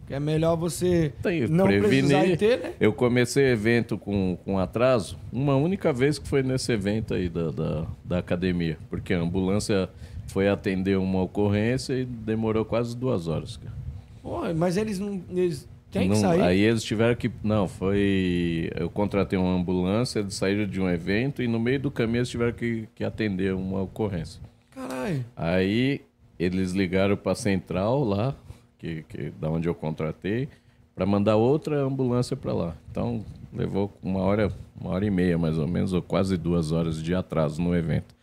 É 0.07 0.19
melhor 0.19 0.55
você 0.55 1.11
Tem 1.23 1.47
não 1.47 1.65
precisar 1.65 2.23
ir 2.27 2.37
ter, 2.37 2.59
né? 2.59 2.73
Eu 2.79 2.93
comecei 2.93 3.45
evento 3.51 3.97
com, 3.97 4.37
com 4.45 4.59
atraso 4.59 5.17
uma 5.33 5.55
única 5.55 5.91
vez 5.91 6.19
que 6.19 6.27
foi 6.27 6.43
nesse 6.43 6.71
evento 6.71 7.15
aí 7.15 7.27
da, 7.27 7.49
da, 7.49 7.87
da 8.05 8.17
academia. 8.19 8.77
Porque 8.91 9.11
a 9.11 9.19
ambulância 9.19 9.89
foi 10.27 10.47
atender 10.47 10.95
uma 10.97 11.23
ocorrência 11.23 11.93
e 11.93 12.05
demorou 12.05 12.63
quase 12.63 12.95
duas 12.95 13.27
horas, 13.27 13.57
cara. 13.57 14.53
Mas 14.53 14.77
eles 14.77 14.99
não. 14.99 15.19
Eles 15.31 15.67
têm 15.91 16.03
que 16.03 16.07
Não- 16.09 16.15
sair. 16.15 16.41
Aí 16.41 16.59
eles 16.59 16.83
tiveram 16.83 17.15
que. 17.15 17.31
Não, 17.43 17.67
foi. 17.67 18.69
Eu 18.75 18.89
contratei 18.89 19.37
uma 19.37 19.53
ambulância, 19.53 20.19
eles 20.19 20.35
saíram 20.35 20.65
de 20.67 20.79
um 20.81 20.89
evento 20.89 21.41
e 21.41 21.47
no 21.47 21.59
meio 21.59 21.79
do 21.79 21.91
caminho 21.91 22.19
eles 22.19 22.29
tiveram 22.29 22.53
que, 22.53 22.87
que 22.95 23.03
atender 23.03 23.53
uma 23.53 23.81
ocorrência. 23.81 24.41
Caralho. 24.71 25.25
Aí 25.35 26.01
eles 26.39 26.71
ligaram 26.71 27.17
para 27.17 27.31
a 27.31 27.35
central 27.35 28.03
lá, 28.03 28.35
que, 28.77 29.03
que 29.03 29.31
da 29.39 29.49
onde 29.49 29.67
eu 29.67 29.73
contratei, 29.73 30.47
para 30.95 31.05
mandar 31.05 31.35
outra 31.35 31.81
ambulância 31.81 32.35
para 32.35 32.53
lá. 32.53 32.75
Então 32.91 33.23
levou 33.53 33.91
uma 34.03 34.19
hora, 34.19 34.51
uma 34.79 34.91
hora 34.91 35.05
e 35.05 35.09
meia 35.09 35.37
mais 35.37 35.57
ou 35.57 35.67
menos, 35.67 35.93
ou 35.93 36.01
quase 36.01 36.37
duas 36.37 36.71
horas 36.71 37.01
de 37.01 37.13
atraso 37.15 37.61
no 37.61 37.75
evento. 37.75 38.15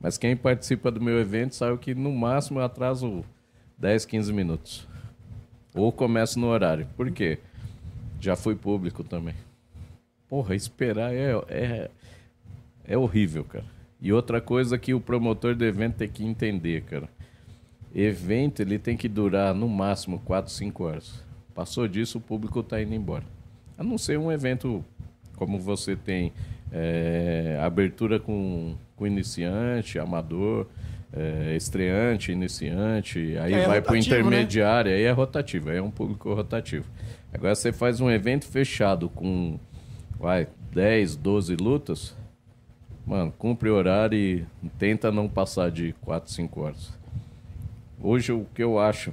Mas 0.00 0.18
quem 0.18 0.36
participa 0.36 0.90
do 0.90 1.00
meu 1.00 1.18
evento 1.20 1.54
sabe 1.54 1.78
que 1.78 1.94
no 1.94 2.10
máximo 2.12 2.58
eu 2.58 2.64
atraso 2.64 3.24
10, 3.78 4.04
15 4.04 4.32
minutos. 4.32 4.86
Ou 5.74 5.90
começo 5.90 6.38
no 6.38 6.48
horário. 6.48 6.86
Por 6.96 7.10
quê? 7.10 7.38
Já 8.20 8.36
fui 8.36 8.54
público 8.54 9.02
também. 9.02 9.34
Porra, 10.28 10.54
esperar 10.54 11.12
é, 11.12 11.32
é, 11.48 11.90
é 12.84 12.96
horrível, 12.96 13.44
cara. 13.44 13.64
E 14.00 14.12
outra 14.12 14.40
coisa 14.40 14.78
que 14.78 14.92
o 14.92 15.00
promotor 15.00 15.54
do 15.54 15.64
evento 15.64 15.96
tem 15.96 16.08
que 16.08 16.24
entender, 16.24 16.82
cara. 16.82 17.08
Evento, 17.94 18.60
ele 18.60 18.78
tem 18.78 18.96
que 18.96 19.08
durar 19.08 19.54
no 19.54 19.68
máximo 19.68 20.18
4, 20.20 20.50
5 20.50 20.84
horas. 20.84 21.24
Passou 21.54 21.86
disso, 21.86 22.18
o 22.18 22.20
público 22.20 22.62
tá 22.62 22.80
indo 22.80 22.94
embora. 22.94 23.24
A 23.76 23.84
não 23.84 23.98
ser 23.98 24.18
um 24.18 24.32
evento 24.32 24.84
como 25.36 25.58
você 25.58 25.94
tem 25.94 26.32
é, 26.70 27.58
abertura 27.62 28.18
com, 28.18 28.74
com 28.96 29.06
iniciante, 29.06 29.98
amador, 29.98 30.66
é, 31.12 31.54
estreante, 31.56 32.32
iniciante, 32.32 33.36
aí 33.38 33.52
É 33.52 33.66
vai 33.66 33.80
pro 33.80 33.94
rotativo, 33.94 34.30
né? 34.30 34.40
intermediário, 34.40 34.92
aí 34.92 35.02
é 35.02 35.10
rotativo, 35.10 35.70
aí 35.70 35.76
é 35.76 35.82
um 35.82 35.90
público 35.90 36.32
rotativo. 36.32 36.86
Agora 37.32 37.54
você 37.54 37.72
faz 37.72 38.00
um 38.00 38.10
evento 38.10 38.46
fechado 38.46 39.08
com 39.08 39.58
vai, 40.18 40.46
10, 40.72 41.16
12 41.16 41.56
lutas, 41.56 42.16
mano, 43.06 43.32
cumpre 43.36 43.68
o 43.68 43.74
horário 43.74 44.16
e 44.18 44.46
tenta 44.78 45.10
não 45.10 45.28
passar 45.28 45.70
de 45.70 45.94
4, 46.00 46.30
5 46.32 46.60
horas. 46.60 46.98
Hoje 48.00 48.32
o 48.32 48.46
que 48.54 48.62
eu 48.62 48.78
acho, 48.78 49.12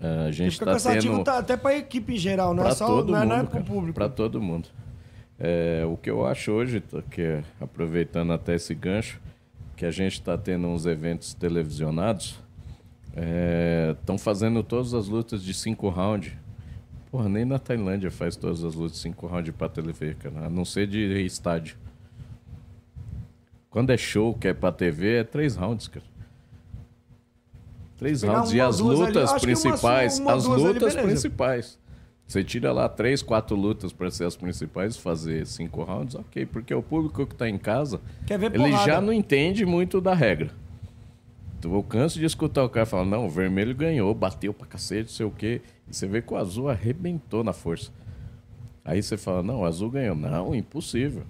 eh, 0.00 0.26
a 0.28 0.30
gente 0.30 0.52
está 0.52 0.66
cansativo 0.66 1.14
tendo 1.14 1.24
tá, 1.24 1.38
até 1.38 1.56
pra 1.56 1.76
equipe 1.76 2.14
em 2.14 2.18
geral, 2.18 2.54
não 2.54 2.62
é 2.62 2.66
para 2.66 2.74
só 2.74 2.86
todo 2.86 3.12
não 3.12 3.18
é, 3.18 3.20
mundo, 3.22 3.28
não 3.28 3.40
é 3.40 3.46
cara, 3.46 3.64
público. 3.64 3.94
pra 3.94 4.08
todo 4.08 4.40
mundo. 4.40 4.68
É, 5.38 5.84
o 5.86 5.96
que 5.96 6.10
eu 6.10 6.24
acho 6.26 6.52
hoje, 6.52 6.80
tá, 6.80 7.02
que 7.10 7.22
é, 7.22 7.42
aproveitando 7.60 8.32
até 8.32 8.54
esse 8.54 8.74
gancho, 8.74 9.20
que 9.82 9.86
a 9.86 9.90
gente 9.90 10.12
está 10.12 10.38
tendo 10.38 10.68
uns 10.68 10.86
eventos 10.86 11.34
televisionados, 11.34 12.38
estão 13.98 14.16
fazendo 14.16 14.62
todas 14.62 14.94
as 14.94 15.08
lutas 15.08 15.42
de 15.42 15.52
cinco 15.52 15.88
rounds. 15.88 16.34
Porra, 17.10 17.28
nem 17.28 17.44
na 17.44 17.58
Tailândia 17.58 18.08
faz 18.08 18.36
todas 18.36 18.62
as 18.62 18.76
lutas 18.76 18.92
de 18.92 18.98
cinco 18.98 19.26
rounds 19.26 19.52
para 19.52 19.68
TV, 19.68 20.14
cara, 20.14 20.46
a 20.46 20.48
não 20.48 20.64
ser 20.64 20.86
de 20.86 21.24
estádio. 21.24 21.76
Quando 23.70 23.90
é 23.90 23.96
show, 23.96 24.32
que 24.34 24.46
é 24.46 24.54
pra 24.54 24.70
TV, 24.70 25.16
é 25.16 25.24
três 25.24 25.56
rounds, 25.56 25.88
cara. 25.88 26.06
Três 27.96 28.22
rounds. 28.22 28.52
E 28.52 28.60
uma 28.60 28.68
as 28.68 28.80
ali, 28.80 28.88
lutas 28.88 29.30
uma 29.32 29.40
principais, 29.40 30.18
uma 30.20 30.30
ou 30.30 30.36
as 30.38 30.46
ali, 30.46 30.62
lutas 30.62 30.94
beleza. 30.94 31.02
principais. 31.02 31.78
Você 32.26 32.42
tira 32.42 32.72
lá 32.72 32.88
três, 32.88 33.20
quatro 33.20 33.54
lutas 33.54 33.92
para 33.92 34.10
ser 34.10 34.24
as 34.24 34.36
principais, 34.36 34.96
fazer 34.96 35.46
cinco 35.46 35.82
rounds, 35.82 36.14
ok. 36.14 36.46
Porque 36.46 36.74
o 36.74 36.82
público 36.82 37.26
que 37.26 37.34
tá 37.34 37.48
em 37.48 37.58
casa, 37.58 38.00
Quer 38.26 38.38
ver 38.38 38.54
ele 38.54 38.72
já 38.84 39.00
não 39.00 39.12
entende 39.12 39.66
muito 39.66 40.00
da 40.00 40.14
regra. 40.14 40.50
Então, 41.58 41.74
Eu 41.74 41.82
canso 41.82 42.18
de 42.18 42.24
escutar 42.24 42.64
o 42.64 42.68
cara 42.68 42.86
falar, 42.86 43.04
não, 43.04 43.26
o 43.26 43.30
vermelho 43.30 43.74
ganhou, 43.74 44.12
bateu 44.14 44.52
pra 44.52 44.66
cacete, 44.66 45.02
não 45.02 45.16
sei 45.16 45.26
o 45.26 45.30
quê. 45.30 45.60
E 45.88 45.94
você 45.94 46.06
vê 46.08 46.20
que 46.22 46.32
o 46.32 46.36
azul 46.36 46.68
arrebentou 46.68 47.44
na 47.44 47.52
força. 47.52 47.92
Aí 48.84 49.00
você 49.02 49.16
fala, 49.16 49.42
não, 49.42 49.60
o 49.60 49.64
azul 49.64 49.90
ganhou. 49.90 50.16
Não, 50.16 50.54
impossível. 50.54 51.22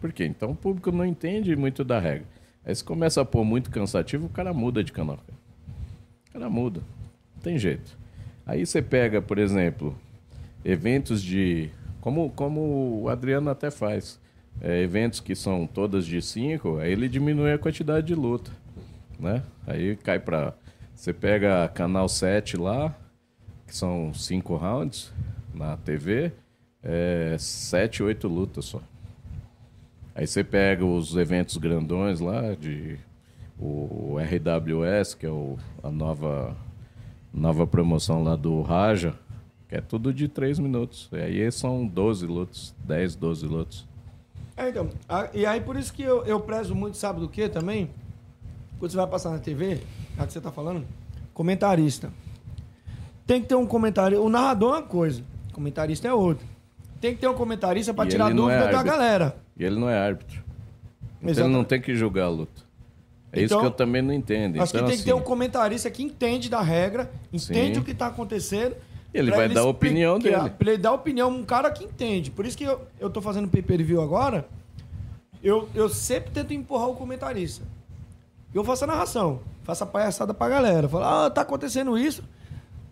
Por 0.00 0.12
quê? 0.12 0.24
Então 0.24 0.50
o 0.50 0.56
público 0.56 0.90
não 0.90 1.04
entende 1.04 1.54
muito 1.54 1.84
da 1.84 1.98
regra. 1.98 2.26
Aí 2.64 2.74
você 2.74 2.84
começa 2.84 3.20
a 3.20 3.24
pôr 3.24 3.44
muito 3.44 3.70
cansativo, 3.70 4.26
o 4.26 4.30
cara 4.30 4.52
muda 4.52 4.82
de 4.82 4.92
canal. 4.92 5.16
Cara. 5.18 5.38
O 6.28 6.32
cara 6.32 6.50
muda. 6.50 6.80
Não 7.36 7.42
tem 7.42 7.58
jeito. 7.58 7.96
Aí 8.44 8.66
você 8.66 8.82
pega, 8.82 9.22
por 9.22 9.38
exemplo, 9.38 9.96
eventos 10.68 11.22
de. 11.22 11.70
Como, 12.00 12.30
como 12.30 13.02
o 13.02 13.08
Adriano 13.08 13.50
até 13.50 13.70
faz. 13.70 14.20
É, 14.60 14.82
eventos 14.82 15.20
que 15.20 15.34
são 15.34 15.66
todas 15.66 16.04
de 16.04 16.20
cinco, 16.20 16.78
aí 16.78 16.90
ele 16.90 17.08
diminui 17.08 17.52
a 17.52 17.58
quantidade 17.58 18.08
de 18.08 18.14
luta. 18.14 18.50
Né? 19.18 19.42
Aí 19.66 19.96
cai 19.96 20.18
pra. 20.18 20.54
Você 20.94 21.12
pega 21.12 21.68
canal 21.68 22.08
7 22.08 22.56
lá, 22.56 22.94
que 23.66 23.74
são 23.74 24.12
cinco 24.12 24.56
rounds 24.56 25.12
na 25.54 25.76
TV, 25.76 26.32
é, 26.82 27.36
sete, 27.38 28.02
oito 28.02 28.26
lutas 28.26 28.64
só. 28.64 28.80
Aí 30.12 30.26
você 30.26 30.42
pega 30.42 30.84
os 30.84 31.16
eventos 31.16 31.56
grandões 31.56 32.18
lá, 32.18 32.54
de 32.54 32.98
o 33.60 34.16
RWS, 34.18 35.14
que 35.14 35.26
é 35.26 35.30
o, 35.30 35.56
a 35.82 35.90
nova, 35.90 36.56
nova 37.32 37.66
promoção 37.66 38.24
lá 38.24 38.34
do 38.34 38.60
Raja, 38.62 39.14
que 39.68 39.76
é 39.76 39.80
tudo 39.80 40.12
de 40.12 40.28
3 40.28 40.58
minutos. 40.58 41.08
E 41.12 41.16
aí 41.16 41.52
são 41.52 41.86
12 41.86 42.26
lutas, 42.26 42.74
10, 42.84 43.14
12 43.16 43.46
lutas. 43.46 43.86
É, 44.56 44.70
então, 44.70 44.88
e 45.32 45.46
aí 45.46 45.60
por 45.60 45.76
isso 45.76 45.92
que 45.92 46.02
eu, 46.02 46.24
eu 46.24 46.40
prezo 46.40 46.74
muito, 46.74 46.96
sabe 46.96 47.20
do 47.20 47.28
que 47.28 47.48
também? 47.48 47.88
Quando 48.78 48.90
você 48.90 48.96
vai 48.96 49.06
passar 49.06 49.30
na 49.30 49.38
TV, 49.38 49.80
é 50.18 50.22
o 50.22 50.26
que 50.26 50.32
você 50.32 50.40
tá 50.40 50.50
falando, 50.50 50.84
comentarista. 51.32 52.10
Tem 53.26 53.40
que 53.40 53.46
ter 53.46 53.54
um 53.54 53.66
comentarista. 53.66 54.22
O 54.22 54.28
narrador 54.28 54.74
é 54.74 54.78
uma 54.78 54.82
coisa, 54.82 55.22
comentarista 55.52 56.08
é 56.08 56.12
outra. 56.12 56.46
Tem 57.00 57.14
que 57.14 57.20
ter 57.20 57.28
um 57.28 57.34
comentarista 57.34 57.94
para 57.94 58.08
tirar 58.08 58.30
não 58.30 58.36
dúvida 58.36 58.64
é 58.64 58.72
da 58.72 58.82
galera. 58.82 59.36
E 59.56 59.64
ele 59.64 59.78
não 59.78 59.88
é 59.88 59.96
árbitro. 59.96 60.42
Então 61.22 61.44
ele 61.44 61.52
não 61.52 61.62
tem 61.62 61.80
que 61.80 61.94
julgar 61.94 62.24
a 62.24 62.30
luta. 62.30 62.62
É 63.32 63.42
isso 63.42 63.54
Então, 63.54 63.60
que 63.60 63.66
eu 63.66 63.70
também 63.70 64.00
não 64.00 64.12
entendo. 64.12 64.60
Acho 64.60 64.74
então, 64.74 64.86
que 64.86 64.90
tem 64.90 64.98
que 64.98 65.04
ter 65.04 65.12
assim, 65.12 65.20
um 65.20 65.22
comentarista 65.22 65.90
que 65.90 66.02
entende 66.02 66.48
da 66.48 66.62
regra, 66.62 67.10
entende 67.32 67.74
Sim. 67.74 67.80
o 67.80 67.84
que 67.84 67.90
está 67.90 68.06
acontecendo. 68.06 68.74
Ele 69.18 69.30
vai 69.30 69.48
dar 69.48 69.60
a 69.60 69.64
opinião 69.64 70.18
dele. 70.18 70.50
Pra 70.50 70.72
ele 70.72 70.78
dar 70.78 70.90
a 70.90 70.94
opinião, 70.94 71.30
um 71.30 71.44
cara 71.44 71.70
que 71.70 71.84
entende. 71.84 72.30
Por 72.30 72.46
isso 72.46 72.56
que 72.56 72.64
eu, 72.64 72.80
eu 72.98 73.10
tô 73.10 73.20
fazendo 73.20 73.48
pay-per-view 73.48 74.00
agora, 74.00 74.46
eu, 75.42 75.68
eu 75.74 75.88
sempre 75.88 76.30
tento 76.30 76.52
empurrar 76.52 76.88
o 76.88 76.94
comentarista. 76.94 77.64
Eu 78.54 78.64
faço 78.64 78.84
a 78.84 78.86
narração, 78.86 79.40
faço 79.62 79.84
a 79.84 79.86
palhaçada 79.86 80.32
pra 80.32 80.48
galera. 80.48 80.88
Falo, 80.88 81.04
ah, 81.04 81.30
tá 81.30 81.42
acontecendo 81.42 81.98
isso, 81.98 82.24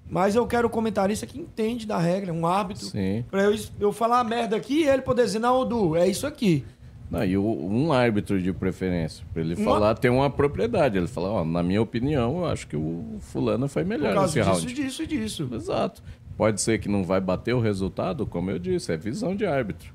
mas 0.08 0.34
eu 0.36 0.46
quero 0.46 0.68
o 0.68 0.70
comentarista 0.70 1.26
que 1.26 1.38
entende 1.38 1.86
da 1.86 1.98
regra, 1.98 2.32
um 2.32 2.46
árbitro. 2.46 2.86
Sim. 2.86 3.24
Pra 3.30 3.44
eu, 3.44 3.58
eu 3.80 3.92
falar 3.92 4.20
a 4.20 4.24
merda 4.24 4.56
aqui 4.56 4.82
e 4.82 4.88
ele 4.88 5.02
poder 5.02 5.24
dizer, 5.24 5.38
não, 5.38 5.66
Du, 5.66 5.96
é 5.96 6.06
isso 6.06 6.26
aqui. 6.26 6.64
Não, 7.10 7.24
e 7.24 7.36
o- 7.36 7.42
um 7.70 7.92
árbitro 7.92 8.40
de 8.42 8.52
preferência, 8.52 9.24
para 9.32 9.42
ele 9.42 9.54
Uma- 9.54 9.64
falar, 9.64 9.94
tem 9.94 10.10
uma 10.10 10.28
propriedade. 10.28 10.98
Ele 10.98 11.06
fala, 11.06 11.28
ó, 11.30 11.44
na 11.44 11.62
minha 11.62 11.80
opinião, 11.80 12.38
eu 12.38 12.46
acho 12.46 12.66
que 12.66 12.76
o 12.76 13.16
fulano 13.20 13.68
foi 13.68 13.84
Por 13.84 13.88
melhor 13.88 14.12
causa 14.14 14.38
nesse 14.38 14.50
disso, 14.50 14.60
round. 14.66 14.74
disso 14.74 15.02
e 15.02 15.06
disso. 15.06 15.50
Exato. 15.52 16.02
Pode 16.36 16.60
ser 16.60 16.78
que 16.80 16.88
não 16.88 17.04
vai 17.04 17.20
bater 17.20 17.54
o 17.54 17.60
resultado, 17.60 18.26
como 18.26 18.50
eu 18.50 18.58
disse, 18.58 18.92
é 18.92 18.96
visão 18.96 19.34
de 19.36 19.46
árbitro. 19.46 19.92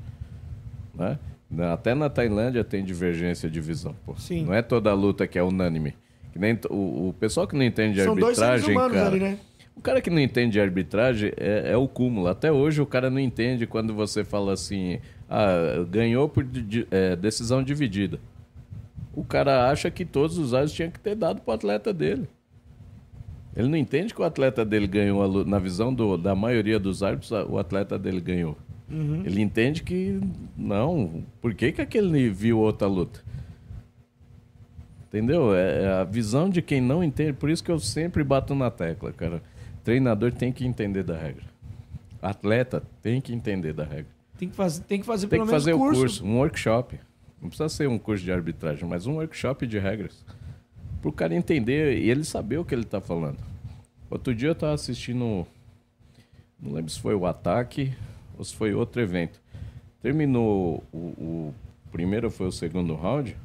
Né? 0.96 1.20
Até 1.74 1.94
na 1.94 2.10
Tailândia 2.10 2.64
tem 2.64 2.84
divergência 2.84 3.50
de 3.50 3.60
visão. 3.60 3.94
Pô. 4.06 4.16
Sim. 4.16 4.46
Não 4.46 4.54
é 4.54 4.62
toda 4.62 4.94
luta 4.94 5.28
que 5.28 5.38
é 5.38 5.44
unânime. 5.44 5.94
Que 6.32 6.40
nem 6.40 6.58
o, 6.70 7.10
o 7.10 7.16
pessoal 7.20 7.46
que 7.46 7.56
não 7.56 7.64
entende 7.64 7.96
de 7.96 8.04
São 8.06 8.16
dois 8.16 8.40
arbitragem, 8.42 8.76
humanos 8.76 8.98
cara, 8.98 9.08
ali, 9.10 9.20
né? 9.20 9.38
o 9.76 9.82
cara 9.82 10.02
que 10.02 10.10
não 10.10 10.20
entende 10.20 10.54
de 10.54 10.62
arbitragem 10.62 11.34
é, 11.36 11.72
é 11.74 11.78
o 11.78 11.88
cúmulo. 11.90 12.28
Até 12.28 12.50
hoje 12.52 12.82
o 12.82 12.86
cara 12.86 13.10
não 13.10 13.20
entende 13.20 13.68
quando 13.68 13.94
você 13.94 14.24
fala 14.24 14.54
assim, 14.54 15.00
ah, 15.32 15.84
ganhou 15.90 16.28
por 16.28 16.46
é, 16.92 17.16
decisão 17.16 17.64
dividida. 17.64 18.20
O 19.14 19.24
cara 19.24 19.70
acha 19.70 19.90
que 19.90 20.06
todos 20.06 20.38
os 20.38 20.54
árbitros 20.54 20.76
tinham 20.76 20.92
que 20.92 21.00
ter 21.00 21.16
dado 21.16 21.42
pro 21.42 21.54
atleta 21.54 21.94
dele. 21.94 22.28
Ele 23.56 23.68
não 23.68 23.78
entende 23.78 24.14
que 24.14 24.22
o 24.22 24.24
atleta 24.26 24.64
dele 24.64 24.88
ganhou. 24.88 25.46
Na 25.46 25.60
visão 25.60 25.94
do- 25.94 26.18
da 26.18 26.34
maioria 26.36 26.80
dos 26.80 27.04
árbitros, 27.04 27.32
o 27.50 27.58
atleta 27.58 27.98
dele 28.00 28.22
ganhou. 28.22 28.58
Ele 29.26 29.42
entende 29.42 29.84
que 29.84 30.20
não. 30.58 31.24
Por 31.42 31.54
que, 31.54 31.72
que 31.72 31.82
aquele 31.82 32.30
viu 32.30 32.60
outra 32.60 32.88
luta? 32.88 33.22
Entendeu? 35.08 35.54
É 35.54 35.84
é 35.84 35.88
a 36.00 36.04
visão 36.04 36.50
de 36.50 36.62
quem 36.62 36.80
não 36.82 37.04
entende. 37.04 37.34
Por 37.34 37.50
isso 37.50 37.64
que 37.64 37.72
eu 37.72 37.80
sempre 37.80 38.24
bato 38.24 38.56
na 38.56 38.72
tecla, 38.72 39.12
cara. 39.12 39.42
Treinador 39.84 40.32
tem 40.32 40.52
que 40.54 40.66
entender 40.66 41.04
da 41.04 41.18
regra. 41.18 41.44
Atleta 42.22 42.84
tem 43.02 43.20
que 43.20 43.34
entender 43.34 43.74
da 43.74 43.84
regra. 43.84 44.12
Tem 44.42 44.50
que 44.50 44.56
fazer, 44.56 44.82
tem 44.86 45.00
que 45.00 45.06
fazer 45.06 45.28
Tem 45.28 45.38
pelo 45.38 45.46
que 45.46 45.52
menos 45.52 45.64
fazer 45.64 45.78
curso. 45.78 46.00
o 46.00 46.02
curso, 46.02 46.26
um 46.26 46.38
workshop. 46.40 47.00
Não 47.40 47.48
precisa 47.48 47.70
ser 47.70 47.88
um 47.88 48.00
curso 48.00 48.24
de 48.24 48.32
arbitragem, 48.32 48.90
mas 48.90 49.06
um 49.06 49.18
workshop 49.18 49.68
de 49.68 49.78
regras. 49.78 50.26
Para 51.00 51.10
o 51.10 51.14
cara 51.14 51.36
entender 51.36 52.00
e 52.00 52.10
ele 52.10 52.24
saber 52.24 52.58
o 52.58 52.66
que 52.66 52.74
ele 52.74 52.82
está 52.82 53.00
falando. 53.00 53.38
Outro 54.10 54.34
dia 54.34 54.50
eu 54.50 54.54
estava 54.54 54.74
assistindo. 54.74 55.46
Não 56.60 56.74
lembro 56.74 56.90
se 56.90 57.00
foi 57.00 57.14
o 57.14 57.28
ataque 57.28 57.94
ou 58.36 58.44
se 58.44 58.56
foi 58.56 58.74
outro 58.74 59.00
evento. 59.00 59.40
Terminou 60.02 60.84
o, 60.92 60.98
o 60.98 61.54
primeiro 61.92 62.32
foi 62.32 62.48
o 62.48 62.52
segundo 62.52 62.96
round. 62.96 63.38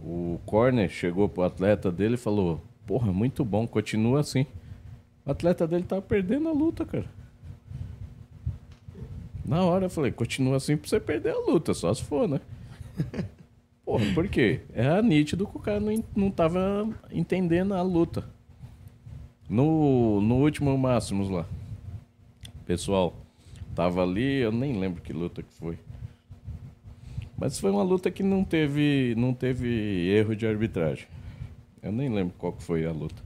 O 0.00 0.40
corner 0.44 0.88
chegou 0.88 1.28
pro 1.28 1.44
atleta 1.44 1.92
dele 1.92 2.14
e 2.14 2.18
falou: 2.18 2.60
Porra, 2.84 3.12
muito 3.12 3.44
bom, 3.44 3.68
continua 3.68 4.18
assim. 4.18 4.44
O 5.24 5.30
atleta 5.30 5.64
dele 5.64 5.84
tá 5.84 6.02
perdendo 6.02 6.48
a 6.48 6.52
luta, 6.52 6.84
cara. 6.84 7.06
Na 9.48 9.64
hora 9.64 9.86
eu 9.86 9.90
falei, 9.90 10.12
continua 10.12 10.58
assim 10.58 10.76
pra 10.76 10.86
você 10.86 11.00
perder 11.00 11.30
a 11.30 11.38
luta, 11.38 11.72
só 11.72 11.94
se 11.94 12.04
for, 12.04 12.28
né? 12.28 12.38
Porra, 13.82 14.04
por 14.12 14.28
quê? 14.28 14.60
É 14.74 15.00
nítido 15.00 15.46
que 15.46 15.56
o 15.56 15.60
cara 15.60 15.80
não, 15.80 16.04
não 16.14 16.30
tava 16.30 16.86
entendendo 17.10 17.72
a 17.72 17.80
luta. 17.80 18.28
No, 19.48 20.20
no 20.20 20.34
último 20.34 20.76
Máximos 20.76 21.30
lá, 21.30 21.46
pessoal, 22.66 23.16
tava 23.74 24.02
ali, 24.02 24.40
eu 24.40 24.52
nem 24.52 24.78
lembro 24.78 25.00
que 25.00 25.14
luta 25.14 25.42
que 25.42 25.54
foi. 25.54 25.78
Mas 27.38 27.58
foi 27.58 27.70
uma 27.70 27.82
luta 27.82 28.10
que 28.10 28.22
não 28.22 28.44
teve, 28.44 29.14
não 29.16 29.32
teve 29.32 30.10
erro 30.10 30.36
de 30.36 30.46
arbitragem. 30.46 31.06
Eu 31.82 31.90
nem 31.90 32.10
lembro 32.10 32.34
qual 32.36 32.52
que 32.52 32.62
foi 32.62 32.84
a 32.84 32.92
luta. 32.92 33.22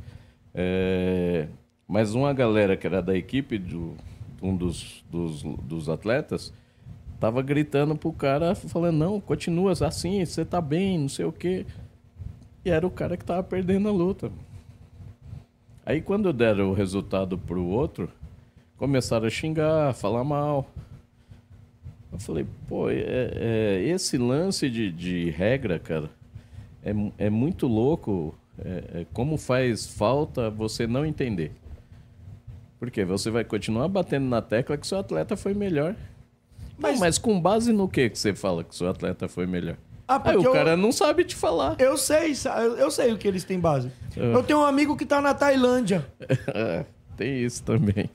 É, 0.55 1.49
mas 1.89 2.15
uma 2.15 2.33
galera 2.33 2.77
que 2.77 2.87
era 2.87 3.03
da 3.03 3.17
equipe, 3.17 3.59
do, 3.59 3.97
um 4.43 4.57
dos, 4.57 5.05
dos, 5.11 5.43
dos 5.43 5.89
atletas, 5.89 6.53
tava 7.21 7.41
gritando 7.41 7.95
pro 7.95 8.13
cara, 8.13 8.55
falando, 8.55 8.97
não, 8.97 9.21
continua 9.21 9.73
assim, 9.73 10.25
você 10.25 10.45
tá 10.45 10.61
bem, 10.61 10.99
não 10.99 11.09
sei 11.09 11.25
o 11.25 11.33
quê. 11.33 11.65
E 12.65 12.71
era 12.71 12.87
o 12.87 12.91
cara 12.91 13.17
que 13.17 13.25
tava 13.25 13.43
perdendo 13.43 13.89
a 13.89 13.93
luta. 13.93 14.31
Aí 15.87 16.01
quando 16.01 16.33
deram 16.33 16.71
o 16.71 16.75
resultado 16.75 17.39
pro 17.39 17.65
outro, 17.65 18.09
começaram 18.77 19.27
a 19.27 19.31
xingar, 19.31 19.95
falar 19.95 20.25
mal. 20.25 20.67
Eu 22.13 22.19
falei, 22.19 22.47
pô, 22.69 22.91
é, 22.91 22.99
é, 22.99 23.83
esse 23.87 24.19
lance 24.19 24.69
de, 24.69 24.93
de 24.93 25.31
regra, 25.31 25.79
cara, 25.79 26.11
é, 26.85 26.93
é 27.19 27.31
muito 27.31 27.67
louco. 27.67 28.35
É, 28.59 29.01
é 29.01 29.07
como 29.13 29.39
faz 29.39 29.87
falta 29.87 30.51
você 30.51 30.87
não 30.87 31.07
entender. 31.07 31.53
Porque 32.83 33.05
você 33.05 33.31
vai 33.31 33.45
continuar 33.45 33.87
batendo 33.87 34.27
na 34.27 34.43
tecla 34.43 34.77
que 34.77 34.85
seu 34.85 34.99
atleta 34.99 35.37
foi 35.37 35.55
melhor. 35.55 35.95
Mas, 36.77 36.93
Mas- 36.95 36.99
mas 37.01 37.19
com 37.19 37.41
base 37.41 37.73
no 37.73 37.87
que 37.89 38.11
que 38.11 38.19
você 38.19 38.35
fala 38.35 38.65
que 38.65 38.75
seu 38.75 38.89
atleta 38.89 39.29
foi 39.29 39.47
melhor? 39.47 39.77
Ah, 40.09 40.21
Aí 40.25 40.37
o 40.37 40.43
eu- 40.43 40.53
cara 40.53 40.77
não 40.77 40.91
sabe 40.91 41.23
te 41.23 41.37
falar. 41.37 41.77
Eu 41.79 41.97
sei, 41.97 42.33
eu 42.77 42.91
sei 42.91 43.13
o 43.13 43.17
que 43.19 43.29
eles 43.29 43.45
têm 43.45 43.61
base. 43.61 43.89
É. 44.17 44.35
Eu 44.35 44.43
tenho 44.43 44.59
um 44.59 44.65
amigo 44.65 44.97
que 44.97 45.07
tá 45.07 45.21
na 45.21 45.33
Tailândia. 45.33 46.05
Tem 47.17 47.45
isso 47.45 47.63
também. 47.63 48.11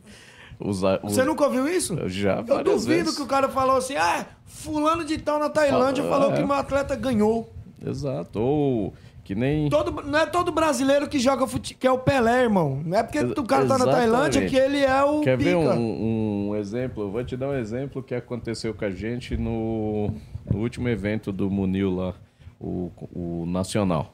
Usar, 0.60 1.00
Você 1.02 1.24
nunca 1.24 1.46
ouviu 1.46 1.70
isso? 1.70 1.94
Eu 1.94 2.10
já, 2.10 2.40
Eu 2.46 2.62
duvido 2.64 2.80
vezes. 2.88 3.16
que 3.16 3.22
o 3.22 3.26
cara 3.28 3.48
falou 3.48 3.78
assim: 3.78 3.96
ah, 3.96 4.26
fulano 4.46 5.06
de 5.06 5.18
tal 5.18 5.40
na 5.40 5.50
Tailândia 5.50 6.04
Fala- 6.04 6.16
falou 6.18 6.34
é. 6.34 6.38
que 6.38 6.44
meu 6.46 6.56
atleta 6.58 6.94
ganhou. 6.94 7.50
Exato. 7.86 8.38
Ou 8.38 8.94
que 9.28 9.36
nem. 9.36 9.68
Todo, 9.68 9.92
não 10.04 10.20
é 10.20 10.26
todo 10.26 10.54
brasileiro 10.54 11.06
que 11.10 11.20
joga 11.20 11.46
futebol, 11.46 11.78
que 11.82 11.86
é 11.86 11.92
o 11.92 11.98
Pelé, 12.00 12.44
irmão. 12.44 12.82
Não 12.86 12.98
é 12.98 13.04
porque 13.04 13.20
o 13.20 13.44
cara 13.44 13.68
tá 13.68 13.78
na. 13.78 13.86
Tailândia 13.86 14.48
que 14.48 14.56
ele 14.56 14.80
é 14.80 15.04
o 15.04 15.20
Quer 15.20 15.38
pica. 15.38 15.50
ver 15.50 15.56
um, 15.58 16.48
um 16.52 16.56
exemplo? 16.56 17.04
Eu 17.04 17.12
Vou 17.12 17.22
te 17.26 17.36
dar 17.36 17.50
um 17.50 17.54
exemplo 17.54 18.02
que 18.02 18.16
aconteceu 18.16 18.74
com 18.74 18.86
a 18.86 18.90
gente 18.90 19.36
no, 19.36 20.14
no 20.50 20.60
último 20.60 20.88
evento 20.88 21.34
do 21.34 21.52
Munil 21.52 21.94
lá, 21.94 22.14
o, 22.58 22.90
o 23.14 23.46
Nacional. 23.46 24.14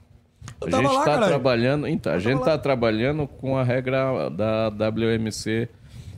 Eu 0.60 0.68
A 0.68 0.72
gente 0.72 0.84
lá, 0.84 0.90
está 1.00 1.06
caralho. 1.06 1.28
trabalhando, 1.28 1.88
então, 1.88 2.12
a 2.12 2.18
gente 2.18 2.34
lá. 2.34 2.40
está 2.40 2.58
trabalhando 2.58 3.28
com 3.28 3.56
a 3.56 3.62
regra 3.64 4.32
da 4.32 4.70
WMC 4.70 5.70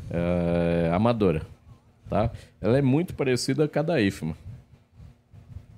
eh, 0.10 0.90
amadora, 0.94 1.42
tá? 2.10 2.32
Ela 2.62 2.78
é 2.78 2.82
muito 2.82 3.14
parecida 3.14 3.68
com 3.68 3.78
a 3.78 3.82
da 3.82 4.00
IFMA, 4.00 4.38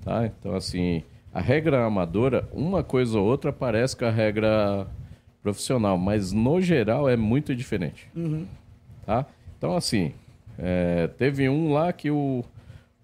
tá? 0.05 0.27
Então 0.27 0.55
assim, 0.55 1.03
a 1.37 1.39
regra 1.39 1.85
amadora, 1.85 2.49
uma 2.51 2.81
coisa 2.81 3.19
ou 3.19 3.23
outra 3.23 3.53
parece 3.53 3.95
com 3.95 4.05
a 4.05 4.09
regra 4.09 4.87
profissional, 5.43 5.95
mas 5.95 6.31
no 6.31 6.59
geral 6.59 7.07
é 7.07 7.15
muito 7.15 7.55
diferente, 7.55 8.09
tá? 9.05 9.23
Então 9.55 9.77
assim, 9.77 10.13
eh, 10.57 11.07
teve 11.15 11.47
um 11.47 11.71
lá 11.71 11.93
que 11.93 12.09
o, 12.09 12.43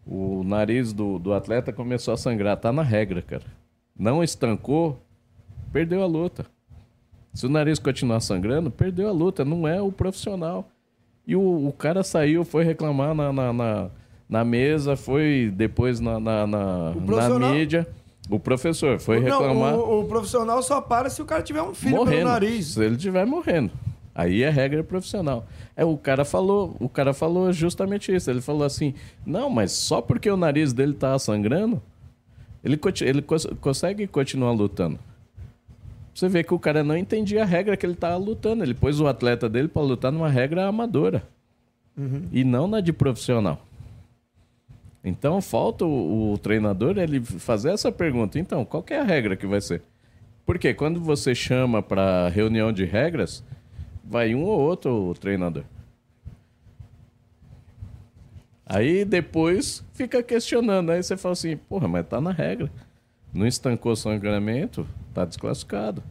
o 0.04 0.44
nariz 0.44 0.92
do, 0.94 1.20
do 1.20 1.32
atleta 1.32 1.72
começou 1.72 2.12
a 2.12 2.18
sangrar, 2.18 2.58
tá 2.58 2.74
na 2.74 2.82
regra, 2.82 3.22
cara. 3.22 3.44
Não 3.96 4.24
estancou, 4.24 5.00
perdeu 5.72 6.02
a 6.02 6.08
luta. 6.08 6.44
Se 7.36 7.46
o 7.46 7.50
nariz 7.50 7.78
continuar 7.78 8.20
sangrando, 8.20 8.72
perdeu 8.72 9.10
a 9.10 9.12
luta. 9.12 9.46
Não 9.46 9.68
é 9.68 9.80
o 9.80 9.92
profissional. 9.92 10.68
E 11.28 11.36
o, 11.36 11.68
o 11.68 11.72
cara 11.72 12.04
saiu, 12.04 12.44
foi 12.44 12.64
reclamar 12.64 13.14
na, 13.14 13.32
na, 13.32 13.54
na, 13.54 13.90
na 14.28 14.44
mesa, 14.44 14.96
foi 14.96 15.54
depois 15.56 16.00
na, 16.00 16.20
na, 16.20 16.48
na, 16.48 16.94
na 17.40 17.52
mídia. 17.52 17.88
O 18.30 18.40
professor 18.40 19.00
foi 19.00 19.20
Não, 19.20 19.40
reclamar 19.42 19.76
o, 19.76 20.02
o 20.02 20.06
profissional 20.06 20.62
só 20.64 20.80
para 20.80 21.10
se 21.10 21.22
o 21.22 21.26
cara 21.26 21.44
tiver 21.44 21.62
um 21.62 21.74
filho 21.74 21.98
morrendo. 21.98 22.18
pelo 22.20 22.30
nariz. 22.30 22.68
Se 22.68 22.84
ele 22.84 22.96
estiver 22.96 23.26
morrendo. 23.26 23.72
Aí 24.16 24.44
é 24.44 24.50
regra 24.50 24.84
profissional. 24.84 25.46
É, 25.76 25.84
o 25.84 25.98
cara 25.98 26.24
falou, 26.24 26.76
o 26.80 26.88
cara 26.88 27.14
falou 27.14 27.52
justamente 27.52 28.14
isso. 28.16 28.30
Ele 28.30 28.42
falou 28.42 28.64
assim: 28.64 28.94
"Não, 29.26 29.50
mas 29.50 29.72
só 29.72 30.02
porque 30.02 30.30
o 30.30 30.38
nariz 30.38 30.72
dele 30.72 30.94
tá 30.94 31.18
sangrando, 31.20 31.82
ele, 32.64 32.80
ele 33.02 33.22
cons- 33.22 33.48
consegue 33.60 34.06
continuar 34.08 34.52
lutando". 34.52 35.00
Você 36.14 36.30
vê 36.30 36.44
que 36.44 36.54
o 36.54 36.60
cara 36.60 36.84
não 36.84 36.96
entendia 36.96 37.42
a 37.42 37.46
regra 37.46 37.76
que 37.76 37.86
ele 37.86 37.96
tava 37.96 38.18
lutando. 38.18 38.64
Ele 38.64 38.76
pôs 38.76 39.02
o 39.02 39.08
atleta 39.08 39.50
dele 39.50 39.68
para 39.68 39.82
lutar 39.82 40.12
numa 40.12 40.30
regra 40.30 40.68
amadora. 40.68 41.24
E 42.32 42.44
não 42.44 42.68
na 42.68 42.80
de 42.82 42.94
profissional. 42.94 43.60
Então 45.04 45.42
falta 45.42 45.84
o, 45.86 46.34
o 46.34 46.38
treinador 46.38 46.98
ele 46.98 47.22
fazer 47.22 47.72
essa 47.72 47.92
pergunta. 47.92 48.40
Então, 48.40 48.64
qual 48.64 48.86
é 48.90 49.00
a 49.00 49.04
regra 49.04 49.36
que 49.36 49.46
vai 49.46 49.60
ser? 49.60 49.82
Porque 50.46 50.74
quando 50.74 51.00
você 51.00 51.36
chama 51.36 51.82
para 51.82 52.30
reunião 52.30 52.72
de 52.72 52.86
regras, 52.86 53.44
vai 54.04 54.34
um 54.34 54.44
ou 54.44 54.60
outro 54.60 55.14
treinador. 55.20 55.64
Aí 58.66 59.04
depois 59.04 59.84
fica 59.94 60.24
questionando. 60.24 60.92
Aí 60.92 61.04
você 61.04 61.18
fala 61.18 61.34
assim, 61.34 61.58
porra, 61.58 61.88
mas 61.88 62.08
tá 62.08 62.22
na 62.22 62.32
regra. 62.32 62.72
Não 63.34 63.46
estancou 63.46 63.96
sangramento, 63.96 64.88
tá 65.14 65.26
desclassificado. 65.26 66.04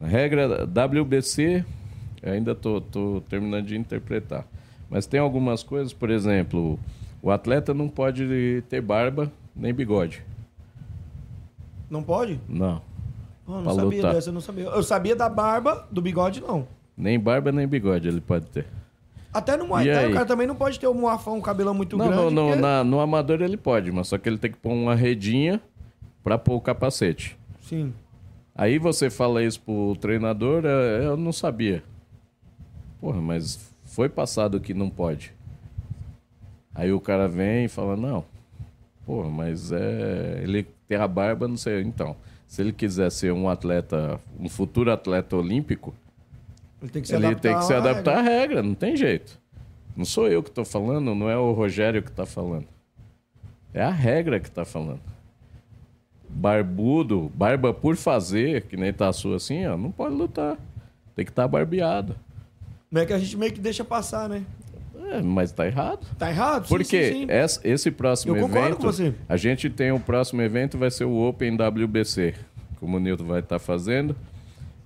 A 0.00 0.06
regra 0.06 0.64
WBC, 0.64 1.64
ainda 2.22 2.54
tô, 2.54 2.80
tô 2.80 3.22
terminando 3.28 3.66
de 3.66 3.76
interpretar. 3.76 4.46
Mas 4.88 5.06
tem 5.06 5.20
algumas 5.20 5.62
coisas, 5.62 5.92
por 5.92 6.10
exemplo, 6.10 6.78
o 7.22 7.30
atleta 7.30 7.72
não 7.74 7.88
pode 7.88 8.62
ter 8.68 8.80
barba 8.80 9.30
nem 9.54 9.72
bigode. 9.74 10.22
Não 11.88 12.02
pode? 12.02 12.40
Não. 12.48 12.80
Ah, 13.46 13.52
não 13.52 13.62
Pra 13.64 13.74
sabia 13.74 13.96
lutar. 13.98 14.14
dessa, 14.14 14.28
eu 14.28 14.32
não 14.32 14.40
sabia. 14.40 14.64
Eu 14.64 14.82
sabia 14.82 15.16
da 15.16 15.28
barba, 15.28 15.86
do 15.90 16.00
bigode, 16.00 16.40
não. 16.40 16.66
Nem 16.96 17.18
barba 17.18 17.50
nem 17.50 17.66
bigode 17.66 18.06
ele 18.08 18.20
pode 18.20 18.46
ter. 18.46 18.66
Até 19.32 19.56
no 19.56 19.66
Muay 19.66 19.86
Thai, 19.86 20.10
o 20.10 20.12
cara 20.14 20.26
também 20.26 20.46
não 20.46 20.54
pode 20.56 20.78
ter 20.78 20.88
um 20.88 20.94
muafão, 20.94 21.36
um 21.36 21.40
cabelão 21.40 21.72
muito 21.74 21.96
Não, 21.96 22.06
grande. 22.08 22.34
no, 22.34 22.46
porque- 22.48 22.60
na- 22.60 22.82
no 22.84 23.00
amador 23.00 23.40
ele 23.42 23.56
pode, 23.56 23.90
mas 23.92 24.08
só 24.08 24.18
que 24.18 24.28
ele 24.28 24.38
tem 24.38 24.50
que 24.50 24.56
pôr 24.58 24.72
uma 24.72 24.94
redinha 24.94 25.60
pra 26.22 26.36
pôr 26.36 26.54
o 26.56 26.60
capacete. 26.60 27.36
Sim. 27.60 27.92
Aí 28.54 28.78
você 28.78 29.08
fala 29.08 29.42
isso 29.42 29.60
pro 29.60 29.96
treinador, 30.00 30.64
é, 30.64 31.06
eu 31.06 31.16
não 31.16 31.32
sabia. 31.32 31.82
Porra, 33.00 33.20
mas 33.20 33.72
foi 33.84 34.08
passado 34.08 34.60
que 34.60 34.74
não 34.74 34.90
pode. 34.90 35.32
Aí 36.74 36.92
o 36.92 37.00
cara 37.00 37.28
vem 37.28 37.64
e 37.64 37.68
fala, 37.68 37.96
não, 37.96 38.24
porra, 39.04 39.28
mas 39.28 39.72
é. 39.72 40.40
Ele 40.42 40.66
tem 40.86 40.98
a 40.98 41.08
barba, 41.08 41.48
não 41.48 41.56
sei. 41.56 41.82
Então, 41.82 42.16
se 42.46 42.62
ele 42.62 42.72
quiser 42.72 43.10
ser 43.10 43.32
um 43.32 43.48
atleta, 43.48 44.20
um 44.38 44.48
futuro 44.48 44.92
atleta 44.92 45.36
olímpico, 45.36 45.94
Ele 46.80 46.90
tem 46.90 47.02
que 47.02 47.08
se 47.08 47.14
ele 47.14 47.26
adaptar. 47.26 47.48
tem 47.48 47.58
que 47.58 47.64
se 47.64 47.74
adaptar 47.74 48.18
à 48.18 48.22
regra, 48.22 48.62
não 48.62 48.74
tem 48.74 48.96
jeito. 48.96 49.38
Não 49.96 50.04
sou 50.04 50.28
eu 50.28 50.42
que 50.42 50.48
estou 50.48 50.64
falando, 50.64 51.14
não 51.14 51.28
é 51.28 51.36
o 51.36 51.52
Rogério 51.52 52.02
que 52.02 52.10
está 52.10 52.24
falando. 52.24 52.66
É 53.74 53.82
a 53.82 53.90
regra 53.90 54.40
que 54.40 54.48
está 54.48 54.64
falando. 54.64 55.00
Barbudo, 56.28 57.30
barba 57.34 57.74
por 57.74 57.96
fazer, 57.96 58.62
que 58.62 58.76
nem 58.76 58.92
tá 58.92 59.08
a 59.08 59.12
sua 59.12 59.36
assim, 59.36 59.66
ó, 59.66 59.76
não 59.76 59.90
pode 59.90 60.14
lutar. 60.14 60.56
Tem 61.14 61.24
que 61.24 61.30
estar 61.32 61.46
barbeado. 61.48 62.14
Como 62.88 63.00
é 63.00 63.06
que 63.06 63.12
a 63.12 63.18
gente 63.18 63.36
meio 63.36 63.52
que 63.52 63.60
deixa 63.60 63.84
passar, 63.84 64.28
né? 64.28 64.44
É, 65.10 65.20
mas 65.22 65.50
tá 65.52 65.66
errado. 65.66 66.06
Tá 66.18 66.30
errado? 66.30 66.64
Sim, 66.66 66.68
Porque 66.68 67.12
sim, 67.12 67.26
sim. 67.26 67.58
esse 67.64 67.90
próximo 67.90 68.36
Eu 68.36 68.42
concordo 68.42 68.66
evento, 68.68 68.76
com 68.78 68.86
você. 68.86 69.14
a 69.28 69.36
gente 69.36 69.68
tem 69.68 69.90
o 69.90 69.98
próximo 69.98 70.40
evento 70.42 70.78
vai 70.78 70.90
ser 70.90 71.04
o 71.04 71.28
Open 71.28 71.56
WBC, 71.56 72.34
como 72.78 72.96
o 72.96 73.00
Nilton 73.00 73.24
vai 73.24 73.40
estar 73.40 73.58
fazendo 73.58 74.14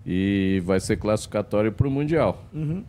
e 0.06 0.62
vai 0.64 0.80
ser 0.80 0.96
classificatório 0.96 1.70
para 1.72 1.86
o 1.86 1.90
mundial. 1.90 2.42
Uhum. 2.52 2.84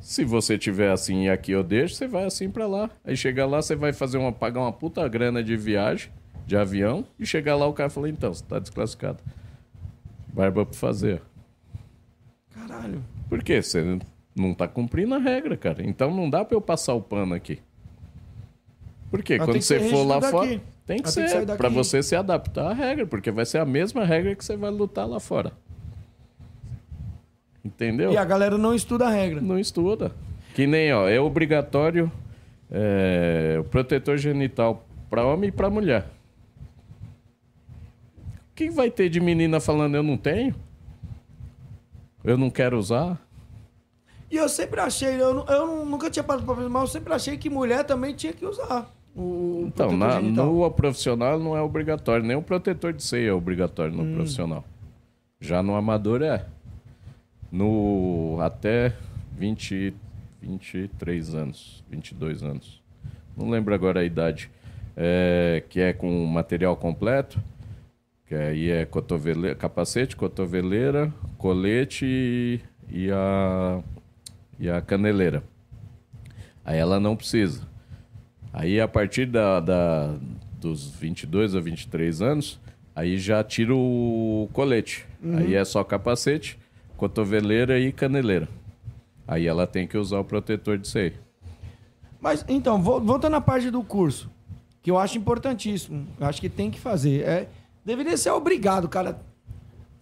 Se 0.00 0.24
você 0.24 0.56
tiver 0.58 0.90
assim 0.90 1.24
e 1.24 1.30
aqui 1.30 1.52
eu 1.52 1.62
deixo, 1.62 1.94
você 1.94 2.06
vai 2.08 2.24
assim 2.24 2.50
para 2.50 2.66
lá. 2.66 2.90
Aí 3.04 3.16
chegar 3.16 3.46
lá, 3.46 3.60
você 3.60 3.76
vai 3.76 3.92
fazer 3.92 4.18
uma 4.18 4.32
pagar 4.32 4.60
uma 4.60 4.72
puta 4.72 5.06
grana 5.08 5.42
de 5.42 5.56
viagem, 5.56 6.10
de 6.46 6.56
avião 6.56 7.04
e 7.18 7.26
chegar 7.26 7.54
lá 7.56 7.66
o 7.66 7.72
cara 7.72 7.90
fala 7.90 8.08
então, 8.08 8.32
você 8.32 8.44
tá 8.44 8.58
desclassificado. 8.58 9.18
Barba 10.32 10.64
para 10.64 10.74
fazer. 10.76 11.20
Caralho. 12.54 13.02
Por 13.28 13.42
quê? 13.42 13.62
Você 13.62 14.00
não 14.40 14.54
tá 14.54 14.66
cumprindo 14.66 15.14
a 15.14 15.18
regra, 15.18 15.56
cara. 15.56 15.82
Então 15.86 16.14
não 16.14 16.28
dá 16.28 16.44
pra 16.44 16.56
eu 16.56 16.60
passar 16.60 16.94
o 16.94 17.00
pano 17.00 17.34
aqui. 17.34 17.60
Por 19.10 19.22
quê? 19.22 19.34
Ela 19.34 19.44
Quando 19.44 19.52
tem 19.52 19.60
que 19.60 19.66
você 19.66 19.80
for 19.90 20.06
lá 20.06 20.20
fora, 20.20 20.50
daqui. 20.50 20.62
tem 20.86 20.98
que 21.02 21.08
Ela 21.18 21.28
ser 21.28 21.56
pra 21.56 21.68
você 21.68 22.02
se 22.02 22.14
adaptar 22.14 22.70
à 22.70 22.72
regra, 22.72 23.06
porque 23.06 23.30
vai 23.30 23.44
ser 23.44 23.58
a 23.58 23.64
mesma 23.64 24.04
regra 24.04 24.34
que 24.34 24.44
você 24.44 24.56
vai 24.56 24.70
lutar 24.70 25.06
lá 25.08 25.20
fora. 25.20 25.52
Entendeu? 27.64 28.12
E 28.12 28.16
a 28.16 28.24
galera 28.24 28.56
não 28.56 28.74
estuda 28.74 29.06
a 29.06 29.10
regra. 29.10 29.40
Não 29.40 29.58
estuda. 29.58 30.12
Que 30.54 30.66
nem, 30.66 30.92
ó, 30.92 31.08
é 31.08 31.20
obrigatório 31.20 32.10
é, 32.70 33.56
o 33.60 33.64
protetor 33.64 34.16
genital 34.16 34.86
pra 35.08 35.24
homem 35.24 35.48
e 35.48 35.52
pra 35.52 35.68
mulher. 35.68 36.06
O 38.50 38.54
que 38.54 38.70
vai 38.70 38.90
ter 38.90 39.08
de 39.08 39.20
menina 39.20 39.58
falando 39.60 39.96
eu 39.96 40.02
não 40.02 40.16
tenho? 40.16 40.54
Eu 42.22 42.36
não 42.36 42.50
quero 42.50 42.78
usar? 42.78 43.18
E 44.30 44.36
eu 44.36 44.48
sempre 44.48 44.80
achei, 44.80 45.20
eu, 45.20 45.44
eu 45.46 45.84
nunca 45.84 46.08
tinha 46.08 46.22
parado 46.22 46.44
pra 46.46 46.54
pensar, 46.54 46.68
mas 46.68 46.82
eu 46.82 46.86
sempre 46.88 47.12
achei 47.12 47.36
que 47.36 47.50
mulher 47.50 47.84
também 47.84 48.14
tinha 48.14 48.32
que 48.32 48.46
usar 48.46 48.88
o, 49.14 49.64
Então, 49.66 49.96
na, 49.96 50.20
no 50.20 50.70
profissional 50.70 51.38
não 51.38 51.56
é 51.56 51.60
obrigatório, 51.60 52.24
nem 52.24 52.36
o 52.36 52.42
protetor 52.42 52.92
de 52.92 53.02
ceia 53.02 53.30
é 53.30 53.32
obrigatório 53.32 53.92
Hum. 53.92 54.04
no 54.04 54.14
profissional. 54.14 54.64
Já 55.40 55.62
no 55.62 55.74
amador 55.74 56.22
é. 56.22 56.46
No 57.50 58.38
até 58.40 58.94
20, 59.36 59.92
23 60.40 61.34
anos, 61.34 61.82
22 61.90 62.42
anos. 62.42 62.80
Não 63.36 63.50
lembro 63.50 63.74
agora 63.74 64.00
a 64.00 64.04
idade. 64.04 64.50
É, 64.96 65.62
que 65.68 65.80
é 65.80 65.92
com 65.92 66.26
material 66.26 66.76
completo, 66.76 67.40
que 68.26 68.34
aí 68.34 68.70
é 68.70 68.84
cotovele, 68.84 69.54
capacete, 69.54 70.14
cotoveleira, 70.14 71.12
colete 71.38 72.04
e, 72.04 72.60
e 72.90 73.10
a, 73.10 73.80
e 74.60 74.68
a 74.70 74.80
caneleira. 74.80 75.42
Aí 76.64 76.78
ela 76.78 77.00
não 77.00 77.16
precisa. 77.16 77.62
Aí, 78.52 78.80
a 78.80 78.86
partir 78.86 79.26
da, 79.26 79.58
da- 79.60 80.14
dos 80.60 80.90
22 80.90 81.56
a 81.56 81.60
23 81.60 82.20
anos, 82.20 82.60
aí 82.94 83.16
já 83.16 83.42
tira 83.42 83.74
o 83.74 84.48
colete. 84.52 85.06
Aí 85.36 85.54
é 85.54 85.64
só 85.64 85.82
capacete, 85.82 86.58
cotoveleira 86.96 87.78
e 87.78 87.90
caneleira. 87.92 88.48
Aí 89.26 89.46
ela 89.46 89.66
tem 89.66 89.86
que 89.86 89.96
usar 89.96 90.18
o 90.18 90.24
protetor 90.24 90.76
de 90.76 90.86
seio. 90.88 91.14
Mas, 92.20 92.44
então, 92.48 92.82
vol- 92.82 93.00
voltando 93.00 93.36
à 93.36 93.40
parte 93.40 93.70
do 93.70 93.82
curso, 93.82 94.28
que 94.82 94.90
eu 94.90 94.98
acho 94.98 95.16
importantíssimo, 95.16 96.06
eu 96.18 96.26
acho 96.26 96.40
que 96.40 96.48
tem 96.50 96.70
que 96.70 96.78
fazer. 96.80 97.22
É, 97.22 97.48
deveria 97.84 98.16
ser 98.16 98.30
obrigado, 98.30 98.88
cara, 98.88 99.18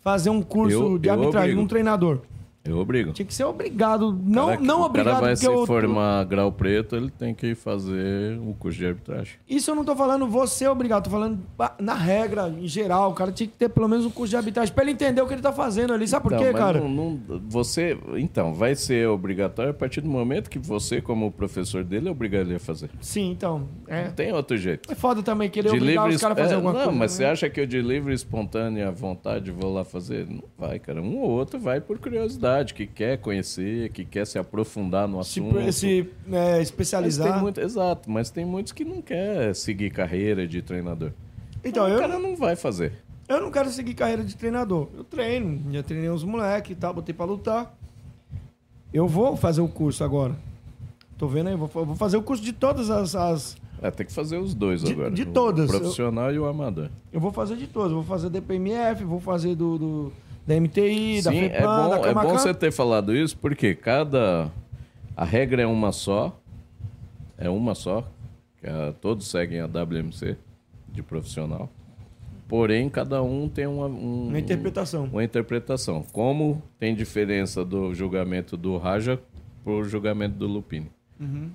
fazer 0.00 0.30
um 0.30 0.42
curso 0.42 0.76
Eu- 0.94 0.98
de 0.98 1.08
arbitragem 1.10 1.54
num 1.54 1.66
treinador. 1.66 2.22
Eu 2.64 2.76
obrigo. 2.78 3.12
Tinha 3.12 3.24
que 3.24 3.32
ser 3.32 3.44
obrigado. 3.44 4.12
Não, 4.22 4.48
Cara, 4.48 4.60
não 4.60 4.80
o 4.82 4.84
obrigado, 4.84 5.14
cara 5.14 5.26
vai 5.26 5.36
se 5.36 5.46
eu- 5.46 5.64
formar 5.66 6.22
grau 6.24 6.52
preto, 6.52 6.96
ele 6.96 7.08
tem 7.10 7.34
que 7.34 7.54
fazer 7.54 8.38
o 8.40 8.52
curso 8.52 8.78
de 8.78 8.86
arbitragem. 8.86 9.34
Isso 9.48 9.70
eu 9.70 9.74
não 9.74 9.84
tô 9.84 9.96
falando 9.96 10.28
você 10.28 10.64
é 10.66 10.70
obrigado, 10.70 11.04
tô 11.04 11.10
falando 11.10 11.38
ah, 11.58 11.72
na 11.80 11.94
regra, 11.94 12.48
em 12.48 12.66
geral. 12.68 13.10
O 13.10 13.14
cara 13.14 13.32
tinha 13.32 13.46
que 13.46 13.54
ter 13.54 13.70
pelo 13.70 13.88
menos 13.88 14.04
um 14.04 14.10
curso 14.10 14.30
de 14.30 14.36
arbitragem 14.36 14.74
pra 14.74 14.82
ele 14.84 14.92
entender 14.92 15.22
o 15.22 15.26
que 15.26 15.32
ele 15.32 15.40
tá 15.40 15.52
fazendo 15.52 15.94
ali. 15.94 16.06
Sabe 16.06 16.24
por 16.24 16.32
Então, 16.32 16.44
quê, 16.44 16.52
mas 16.52 16.60
cara? 16.60 16.80
não- 16.80 16.88
não- 16.90 17.40
você, 17.48 17.96
então, 18.16 18.52
vai 18.52 18.74
ser 18.74 19.08
obrigatório 19.08 19.70
a 19.70 19.74
partir 19.74 20.02
do 20.02 20.08
momento 20.10 20.50
que 20.50 20.58
você, 20.58 21.00
como 21.00 21.30
professor 21.32 21.82
dele, 21.82 22.10
obriga 22.10 22.38
ele 22.38 22.56
a 22.56 22.60
fazer. 22.60 22.90
Sim, 23.00 23.30
então. 23.30 23.66
É, 23.86 24.04
Não 24.06 24.12
tem 24.12 24.32
outro 24.32 24.58
jeito. 24.58 24.92
é 24.92 24.94
foda 24.94 25.22
também 25.22 25.48
querer 25.48 25.70
De 25.70 25.76
obrigar 25.76 26.04
livre, 26.04 26.16
os 26.16 26.20
caras 26.20 26.36
a 26.36 26.40
fazer 26.42 26.52
é, 26.52 26.56
alguma 26.56 26.72
não, 26.74 26.84
coisa. 26.84 26.98
mas 26.98 27.12
né? 27.12 27.16
você 27.16 27.24
acha 27.24 27.48
que 27.48 27.60
eu 27.60 27.66
de 27.66 27.80
livre, 27.80 28.12
espontânea 28.12 28.90
vontade 28.90 29.50
vou 29.50 29.72
lá 29.72 29.84
fazer? 29.84 30.26
Não 30.28 30.42
vai, 30.58 30.78
cara. 30.78 31.00
Um 31.00 31.18
ou 31.20 31.30
outro 31.30 31.58
vai 31.58 31.80
por 31.80 31.98
curiosidade, 31.98 32.47
que 32.74 32.86
quer 32.86 33.18
conhecer, 33.18 33.90
que 33.90 34.04
quer 34.04 34.26
se 34.26 34.38
aprofundar 34.38 35.06
no 35.08 35.22
Se, 35.24 35.40
assunto. 35.40 35.72
se 35.72 36.00
é, 36.00 36.56
Mas 36.58 36.62
especializar. 36.62 37.32
tem 37.32 37.40
muito, 37.42 37.60
exato, 37.60 38.10
mas 38.10 38.30
tem 38.30 38.44
muitos 38.44 38.72
que 38.72 38.84
não 38.84 39.00
quer 39.02 39.54
seguir 39.54 39.90
carreira 39.90 40.46
de 40.46 40.60
treinador. 40.62 41.12
Então, 41.64 41.84
o 41.84 41.88
eu, 41.88 41.98
cara 41.98 42.18
não 42.18 42.36
vai 42.36 42.54
fazer. 42.56 42.92
eu 43.28 43.40
não 43.40 43.50
quero 43.50 43.68
seguir 43.70 43.94
carreira 43.94 44.22
de 44.24 44.36
treinador. 44.36 44.88
Eu 44.96 45.04
treino, 45.04 45.72
já 45.72 45.82
treinei 45.82 46.10
uns 46.10 46.24
moleques 46.24 46.70
e 46.72 46.74
tal, 46.74 46.94
botei 46.94 47.14
pra 47.14 47.24
lutar. 47.24 47.74
Eu 48.92 49.06
vou 49.06 49.36
fazer 49.36 49.60
o 49.60 49.68
curso 49.68 50.02
agora. 50.02 50.34
Tô 51.18 51.26
vendo 51.26 51.48
aí, 51.48 51.56
vou, 51.56 51.68
vou 51.68 51.94
fazer 51.96 52.16
o 52.16 52.22
curso 52.22 52.42
de 52.42 52.52
todas 52.52 52.90
as. 52.90 53.14
as- 53.14 53.56
É, 53.82 53.90
tem 53.90 54.06
que 54.06 54.12
fazer 54.12 54.38
os 54.38 54.54
dois 54.54 54.82
De- 54.82 54.92
agora. 54.92 55.10
de 55.10 55.22
o 55.22 55.26
todas. 55.26 55.68
profissional 55.70 56.32
e 56.32 56.38
o 56.38 56.46
amador. 56.46 56.88
eu 57.12 57.20
vou 57.20 57.32
fazer 57.32 57.56
de 57.56 57.66
todas. 57.66 57.92
Vou 57.92 58.02
fazer 58.04 58.30
DPMF, 58.30 59.04
vou 59.04 59.20
fazer 59.20 59.54
do, 59.54 59.78
do- 59.78 60.12
da 60.48 60.60
MTI, 60.60 61.22
da 61.22 61.30
Sim, 61.30 61.40
FEPAM, 61.40 61.56
é 61.56 61.60
bom, 61.60 61.88
da 61.90 61.96
é 61.98 62.02
Camacan. 62.02 62.28
bom 62.28 62.38
você 62.38 62.54
ter 62.54 62.72
falado 62.72 63.14
isso, 63.14 63.36
porque 63.36 63.74
cada. 63.74 64.50
A 65.16 65.24
regra 65.24 65.62
é 65.62 65.66
uma 65.66 65.92
só. 65.92 66.40
É 67.36 67.48
uma 67.50 67.74
só. 67.74 68.04
a- 68.64 68.92
todos 69.00 69.28
seguem 69.28 69.60
a 69.60 69.66
WMC 69.66 70.36
de 70.88 71.02
profissional. 71.02 71.70
Porém, 72.48 72.88
cada 72.88 73.22
um 73.22 73.48
tem 73.48 73.66
uma, 73.66 73.86
um- 73.86 74.28
Uma 74.28 74.38
interpretação. 74.38 75.04
uma 75.04 75.22
interpretação. 75.22 76.02
Como 76.12 76.60
tem 76.78 76.94
diferença 76.94 77.64
do 77.64 77.94
julgamento 77.94 78.56
do 78.56 78.76
Raja 78.78 79.20
pro 79.62 79.84
julgamento 79.84 80.36
do 80.36 80.46
Lupini. 80.48 80.90
Uhum. 81.20 81.50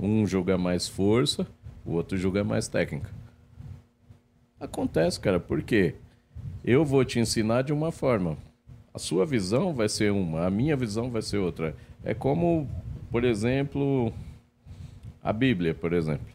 Um 0.00 0.26
julga 0.26 0.56
mais 0.56 0.88
força, 0.88 1.46
o 1.84 1.92
outro 1.92 2.16
julga 2.16 2.42
mais 2.42 2.66
técnica. 2.68 3.10
Acontece, 4.58 5.20
cara, 5.20 5.38
porque 5.38 5.94
eu 6.64 6.84
vou 6.84 7.04
te 7.04 7.18
ensinar 7.18 7.62
de 7.62 7.72
uma 7.72 7.90
forma. 7.90 8.36
A 8.92 8.98
sua 8.98 9.24
visão 9.24 9.72
vai 9.72 9.88
ser 9.88 10.12
uma, 10.12 10.46
a 10.46 10.50
minha 10.50 10.76
visão 10.76 11.10
vai 11.10 11.22
ser 11.22 11.38
outra. 11.38 11.74
É 12.04 12.12
como, 12.12 12.68
por 13.10 13.24
exemplo, 13.24 14.12
a 15.22 15.32
Bíblia, 15.32 15.74
por 15.74 15.92
exemplo. 15.92 16.26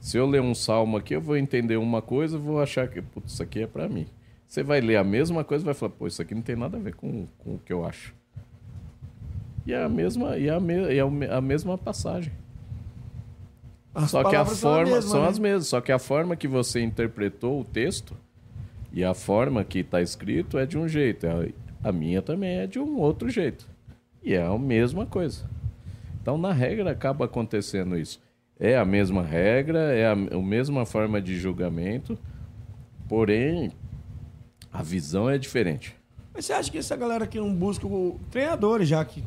Se 0.00 0.18
eu 0.18 0.26
ler 0.26 0.42
um 0.42 0.54
salmo 0.54 0.96
aqui, 0.96 1.14
eu 1.14 1.20
vou 1.20 1.36
entender 1.36 1.76
uma 1.76 2.02
coisa, 2.02 2.36
vou 2.36 2.60
achar 2.60 2.88
que 2.88 3.00
putz, 3.00 3.32
isso 3.32 3.42
aqui 3.42 3.60
é 3.60 3.66
para 3.66 3.88
mim. 3.88 4.06
Você 4.46 4.62
vai 4.62 4.80
ler 4.80 4.96
a 4.96 5.04
mesma 5.04 5.42
coisa 5.42 5.64
e 5.64 5.66
vai 5.66 5.74
falar, 5.74 5.92
pô, 5.92 6.06
isso 6.06 6.20
aqui 6.20 6.34
não 6.34 6.42
tem 6.42 6.54
nada 6.54 6.76
a 6.76 6.80
ver 6.80 6.94
com, 6.94 7.26
com 7.38 7.54
o 7.54 7.58
que 7.58 7.72
eu 7.72 7.86
acho. 7.86 8.14
E 9.66 9.72
é 9.72 9.82
a 9.82 9.88
mesma, 9.88 10.36
e 10.36 10.48
é 10.48 10.50
a, 10.50 10.60
me, 10.60 10.74
é 10.74 11.34
a 11.34 11.40
mesma 11.40 11.78
passagem. 11.78 12.32
As 13.94 14.10
só 14.10 14.22
que 14.22 14.28
a 14.28 14.30
palavras 14.30 14.58
são 14.58 14.70
a 14.70 14.74
forma 14.76 14.94
mesma, 14.94 15.10
são 15.10 15.22
né? 15.22 15.28
as 15.28 15.38
mesmas, 15.38 15.66
só 15.68 15.80
que 15.80 15.92
a 15.92 15.98
forma 15.98 16.34
que 16.36 16.48
você 16.48 16.82
interpretou 16.82 17.60
o 17.60 17.64
texto 17.64 18.16
e 18.92 19.04
a 19.04 19.14
forma 19.14 19.64
que 19.64 19.78
está 19.80 20.00
escrito 20.02 20.58
é 20.58 20.66
de 20.66 20.76
um 20.76 20.88
jeito, 20.88 21.26
a, 21.26 21.88
a 21.88 21.92
minha 21.92 22.20
também 22.20 22.58
é 22.58 22.66
de 22.66 22.78
um 22.78 22.98
outro 22.98 23.28
jeito. 23.30 23.66
E 24.22 24.34
é 24.34 24.42
a 24.44 24.58
mesma 24.58 25.06
coisa. 25.06 25.48
Então, 26.20 26.36
na 26.38 26.52
regra, 26.52 26.90
acaba 26.90 27.26
acontecendo 27.26 27.96
isso. 27.96 28.20
É 28.58 28.76
a 28.76 28.84
mesma 28.84 29.22
regra, 29.22 29.92
é 29.94 30.06
a, 30.06 30.12
a 30.12 30.42
mesma 30.42 30.86
forma 30.86 31.20
de 31.20 31.36
julgamento, 31.36 32.18
porém, 33.08 33.70
a 34.72 34.82
visão 34.82 35.28
é 35.28 35.36
diferente. 35.38 35.94
Mas 36.32 36.46
você 36.46 36.52
acha 36.52 36.70
que 36.70 36.78
essa 36.78 36.96
galera 36.96 37.26
que 37.26 37.38
não 37.38 37.54
busca 37.54 37.86
o- 37.86 38.18
treinadores 38.30 38.88
já 38.88 39.04
que, 39.04 39.22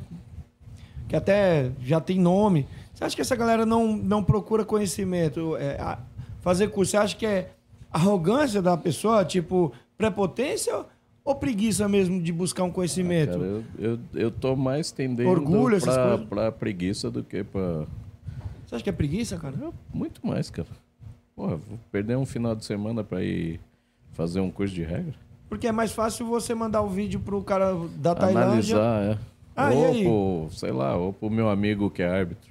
que 1.07 1.15
até 1.15 1.71
já 1.81 2.01
tem 2.01 2.19
nome, 2.19 2.67
você 2.97 3.03
acha 3.03 3.15
que 3.15 3.21
essa 3.21 3.35
galera 3.35 3.65
não, 3.65 3.95
não 3.95 4.23
procura 4.23 4.65
conhecimento, 4.65 5.55
é, 5.57 5.79
a- 5.79 5.99
fazer 6.41 6.69
curso? 6.69 6.91
Você 6.91 6.97
acha 6.97 7.15
que 7.15 7.25
é 7.25 7.51
arrogância 7.91 8.59
da 8.61 8.75
pessoa, 8.75 9.23
tipo 9.23 9.71
prepotência, 9.97 10.83
Ou 11.23 11.35
preguiça 11.35 11.89
mesmo 11.89 12.21
de 12.21 12.31
buscar 12.31 12.63
um 12.63 12.71
conhecimento? 12.71 13.33
Cara, 13.33 13.43
eu, 13.43 13.63
eu, 13.77 13.99
eu 14.13 14.31
tô 14.31 14.55
mais 14.55 14.91
tendendo 14.91 15.29
Orgulho, 15.29 15.77
pra, 15.81 16.17
pra 16.17 16.51
preguiça 16.53 17.11
do 17.11 17.21
que 17.21 17.43
pra. 17.43 17.83
Você 18.65 18.75
acha 18.75 18.83
que 18.83 18.89
é 18.89 18.93
preguiça, 18.93 19.37
cara? 19.37 19.53
Eu- 19.61 19.73
muito 19.93 20.25
mais, 20.25 20.49
cara. 20.49 20.69
Porra, 21.35 21.57
vou 21.57 21.77
perder 21.91 22.15
um 22.15 22.25
final 22.25 22.55
de 22.55 22.63
semana 22.63 23.03
pra 23.03 23.21
ir 23.21 23.59
fazer 24.13 24.39
um 24.39 24.49
curso 24.49 24.73
de 24.73 24.83
regra? 24.83 25.13
Porque 25.49 25.67
é 25.67 25.71
mais 25.73 25.91
fácil 25.91 26.25
você 26.25 26.55
mandar 26.55 26.81
o 26.81 26.87
vídeo 26.87 27.19
pro 27.19 27.41
cara 27.43 27.75
da 27.97 28.15
Tailândia. 28.15 28.77
Analisar, 28.77 29.03
é. 29.03 29.17
Ah, 29.53 29.69
ou 29.71 30.47
pro, 30.47 30.55
sei 30.57 30.71
lá, 30.71 30.95
ou 30.95 31.11
pro 31.11 31.29
meu 31.29 31.49
amigo 31.49 31.89
que 31.89 32.01
é 32.01 32.07
árbitro, 32.09 32.49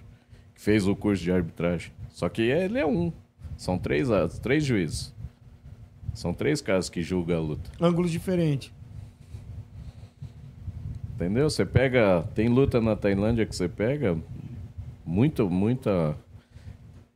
que 0.56 0.60
fez 0.60 0.88
o 0.88 0.96
curso 0.96 1.22
de 1.22 1.30
arbitragem. 1.30 1.92
Só 2.08 2.28
que 2.28 2.42
ele 2.42 2.78
é 2.78 2.86
um. 2.86 3.12
São 3.56 3.78
três, 3.78 4.10
ah, 4.10 4.26
três 4.26 4.64
juízes. 4.64 5.14
São 6.14 6.32
três 6.32 6.62
caras 6.62 6.88
que 6.88 7.02
julgam 7.02 7.36
a 7.36 7.40
luta. 7.40 7.70
Ângulos 7.78 8.10
diferentes. 8.10 8.72
Entendeu? 11.14 11.48
Você 11.48 11.64
pega. 11.64 12.22
Tem 12.34 12.48
luta 12.48 12.80
na 12.80 12.96
Tailândia 12.96 13.46
que 13.46 13.54
você 13.54 13.68
pega. 13.68 14.18
Muito, 15.04 15.48
muita. 15.48 16.16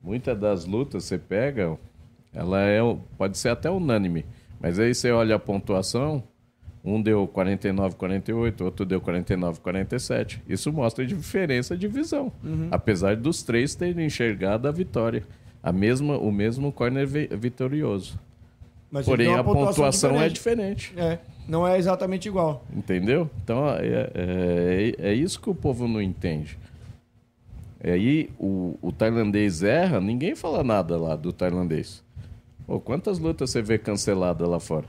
Muita 0.02 0.34
das 0.34 0.66
lutas 0.66 1.04
você 1.04 1.18
pega. 1.18 1.78
Ela 2.32 2.60
é. 2.62 2.80
Pode 3.16 3.38
ser 3.38 3.48
até 3.48 3.70
unânime. 3.70 4.24
Mas 4.60 4.78
aí 4.78 4.94
você 4.94 5.10
olha 5.10 5.36
a 5.36 5.38
pontuação. 5.38 6.22
Um 6.84 7.00
deu 7.02 7.26
49, 7.26 7.94
48, 7.96 8.64
outro 8.64 8.86
deu 8.86 9.00
49, 9.00 9.60
47. 9.60 10.42
Isso 10.48 10.72
mostra 10.72 11.04
a 11.04 11.06
diferença 11.06 11.76
de 11.76 11.86
visão. 11.86 12.32
Apesar 12.70 13.16
dos 13.16 13.42
três 13.42 13.74
terem 13.74 14.06
enxergado 14.06 14.66
a 14.66 14.70
vitória. 14.70 15.22
A 15.62 15.72
mesma, 15.72 16.16
o 16.16 16.32
mesmo 16.32 16.72
corner 16.72 17.06
vi- 17.06 17.28
vitorioso. 17.32 18.18
Mas 18.90 19.04
Porém, 19.04 19.34
a 19.34 19.44
pontuação 19.44 20.18
é 20.20 20.28
diferente. 20.28 20.90
diferente. 20.92 20.94
É, 20.96 21.18
não 21.46 21.68
é 21.68 21.76
exatamente 21.78 22.26
igual. 22.28 22.64
Entendeu? 22.74 23.28
Então 23.44 23.68
é, 23.68 24.10
é, 24.14 24.94
é 25.10 25.12
isso 25.14 25.38
que 25.38 25.50
o 25.50 25.54
povo 25.54 25.86
não 25.86 26.00
entende. 26.00 26.58
E 27.84 27.90
aí 27.90 28.30
o, 28.38 28.78
o 28.80 28.90
tailandês 28.90 29.62
erra, 29.62 30.00
ninguém 30.00 30.34
fala 30.34 30.64
nada 30.64 30.96
lá 30.96 31.14
do 31.14 31.30
tailandês. 31.32 32.02
Pô, 32.66 32.80
quantas 32.80 33.18
lutas 33.18 33.50
você 33.50 33.60
vê 33.62 33.76
canceladas 33.78 34.48
lá 34.48 34.58
fora? 34.58 34.86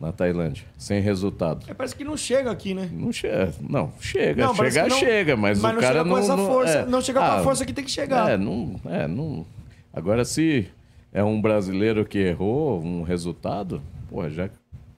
Na 0.00 0.12
Tailândia, 0.12 0.64
sem 0.78 0.98
resultado. 1.02 1.66
É, 1.68 1.74
parece 1.74 1.94
que 1.94 2.02
não 2.04 2.16
chega 2.16 2.50
aqui, 2.50 2.72
né? 2.72 2.88
Não 2.90 3.12
chega. 3.12 3.52
Não, 3.60 3.92
chega. 4.00 4.46
Não, 4.46 4.54
Chegar, 4.54 4.88
não- 4.88 4.96
chega, 4.98 5.36
mas, 5.36 5.60
mas 5.60 5.70
o 5.72 5.74
não 5.74 5.80
cara 5.82 5.92
chega 5.98 6.04
com 6.04 6.10
não. 6.10 6.18
essa 6.18 6.36
não- 6.36 6.46
força. 6.46 6.72
é. 6.78 6.86
Não 6.86 7.00
chega 7.02 7.18
com 7.20 7.26
a 7.26 7.38
Ah, 7.38 7.42
força 7.42 7.66
que 7.66 7.72
tem 7.74 7.84
que 7.84 7.90
chegar. 7.90 8.30
É, 8.30 8.38
não, 8.38 8.80
é, 8.86 9.06
não. 9.06 9.44
Agora, 9.92 10.24
se 10.24 10.66
é 11.12 11.22
um 11.22 11.38
brasileiro 11.38 12.06
que 12.06 12.16
errou 12.18 12.82
um 12.82 13.02
resultado, 13.02 13.82
porra, 14.08 14.30
já 14.30 14.48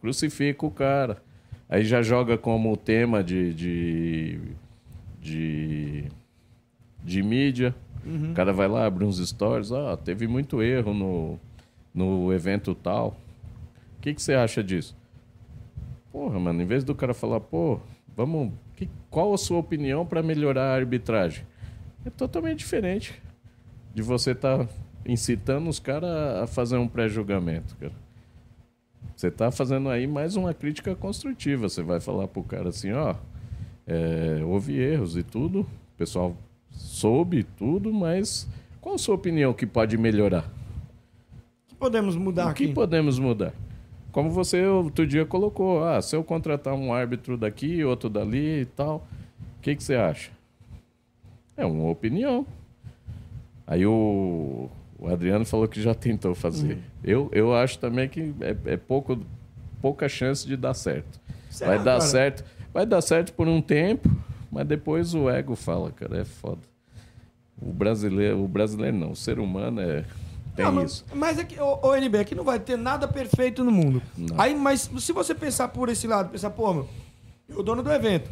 crucifica 0.01 0.65
o 0.65 0.71
cara. 0.71 1.21
Aí 1.69 1.85
já 1.85 2.01
joga 2.01 2.39
como 2.39 2.77
tema 2.77 3.25
de. 3.25 3.53
de, 3.55 4.39
de, 5.21 6.05
de 7.03 7.23
mídia. 7.23 7.75
O 8.07 8.35
cara 8.35 8.53
vai 8.53 8.67
lá, 8.69 8.85
abre 8.87 9.05
uns 9.05 9.19
stories, 9.27 9.71
ó, 9.71 9.97
teve 9.97 10.27
muito 10.27 10.61
erro 10.63 10.93
no, 10.93 11.39
no 11.95 12.33
evento 12.33 12.75
tal. 12.75 13.17
O 14.03 14.05
que, 14.05 14.15
que 14.15 14.21
você 14.21 14.35
acha 14.35 14.65
disso? 14.65 14.97
Porra, 16.11 16.41
mano, 16.41 16.61
em 16.61 16.67
vez 16.67 16.83
do 16.83 16.93
cara 16.93 17.15
falar, 17.15 17.39
pô, 17.39 17.79
vamos. 18.17 18.53
que- 18.75 18.89
qual 19.09 19.33
a 19.33 19.39
sua 19.39 19.59
opinião 19.59 20.05
para 20.05 20.25
melhorar 20.25 20.73
a 20.73 20.75
arbitragem? 20.75 21.45
É 22.05 22.11
totalmente 22.11 22.59
diferente 22.59 23.23
de 23.95 24.03
você 24.03 24.33
estar 24.33 24.67
incitando 25.07 25.69
os 25.71 25.79
caras 25.79 26.11
a 26.43 26.47
fazer 26.49 26.79
um 26.79 26.89
pré-julgamento, 26.89 27.77
cara. 27.77 27.93
Você 29.15 29.31
tá 29.31 29.53
fazendo 29.53 29.89
aí 29.89 30.05
mais 30.09 30.35
uma 30.35 30.53
crítica 30.53 30.97
construtiva. 30.97 31.69
Você 31.69 31.81
vai 31.81 32.01
falar 32.01 32.27
pro 32.27 32.43
cara 32.43 32.71
assim, 32.71 32.91
ó, 32.91 33.15
é, 33.87 34.43
houve 34.45 34.77
erros 34.81 35.17
e 35.17 35.23
tudo, 35.23 35.61
o 35.61 35.67
pessoal 35.97 36.37
soube 36.73 37.45
tudo, 37.45 37.93
mas 37.93 38.49
qual 38.81 38.97
a 38.97 38.99
sua 38.99 39.15
opinião 39.15 39.53
que 39.55 39.65
pode 39.65 39.97
melhorar? 39.97 40.51
O 41.67 41.69
que 41.69 41.75
podemos 41.77 42.17
mudar 42.17 42.47
O 42.47 42.49
aqui? 42.49 42.67
que 42.67 42.75
podemos 42.75 43.17
mudar? 43.21 43.53
Como 44.13 44.31
você 44.31 44.65
outro 44.67 45.07
dia 45.07 45.25
colocou, 45.25 45.83
ah, 45.83 46.01
se 46.03 46.15
eu 46.15 46.23
contratar 46.23 46.75
um 46.75 46.93
árbitro 46.93 47.39
daqui, 47.39 47.83
outro 47.83 48.11
dali 48.11 48.61
e 48.61 48.67
tal, 48.67 49.09
o 49.59 49.63
que, 49.63 49.75
que 49.75 49.83
você 49.83 49.95
acha? 49.95 50.31
É 51.57 51.65
uma 51.65 51.89
opinião. 51.89 52.47
Aí 53.67 53.87
o, 53.87 54.69
o 54.99 55.09
Adriano 55.09 55.47
falou 55.47 55.67
que 55.67 55.81
já 55.81 55.95
tentou 55.95 56.35
fazer. 56.35 56.79
Eu, 57.03 57.31
eu 57.33 57.55
acho 57.55 57.79
também 57.79 58.07
que 58.07 58.35
é, 58.41 58.75
é 58.75 58.77
pouco, 58.77 59.19
pouca 59.81 60.09
chance 60.11 60.47
de 60.47 60.59
dar 60.59 60.75
certo. 60.75 61.19
Será, 61.49 61.71
vai 61.71 61.83
dar 61.83 62.01
certo. 62.01 62.45
Vai 62.73 62.85
dar 62.85 63.01
certo 63.01 63.33
por 63.33 63.49
um 63.49 63.63
tempo, 63.63 64.11
mas 64.51 64.67
depois 64.67 65.15
o 65.15 65.31
ego 65.31 65.57
fala, 65.57 65.91
cara, 65.91 66.19
é 66.19 66.25
foda. 66.25 66.61
O 67.61 67.73
brasileiro, 67.73 68.43
o 68.43 68.49
brasileiro 68.49 68.97
não, 68.97 69.13
o 69.13 69.17
ser 69.17 69.39
humano 69.39 69.81
é 69.81 70.05
tem 70.55 70.65
Não, 70.65 70.73
mas- 70.73 70.91
isso. 70.93 71.05
Mas 71.15 71.39
é 71.39 71.45
que, 71.45 71.59
ô, 71.61 71.79
ô, 71.83 71.95
NB, 71.95 72.19
aqui 72.19 72.35
não 72.35 72.45
vai 72.45 72.59
ter 72.61 72.77
nada 72.77 73.09
perfeito 73.09 73.63
no 73.65 73.71
mundo. 73.71 74.03
Não. 74.17 74.41
Aí, 74.41 74.55
mas 74.55 74.91
se 74.99 75.13
você 75.13 75.35
pensar 75.35 75.69
por 75.69 75.89
esse 75.89 76.07
lado, 76.07 76.31
pensar, 76.31 76.51
pô, 76.51 76.73
meu, 76.75 76.89
eu 77.49 77.59
o 77.61 77.63
dono 77.63 77.83
do 77.83 77.91
evento. 77.93 78.31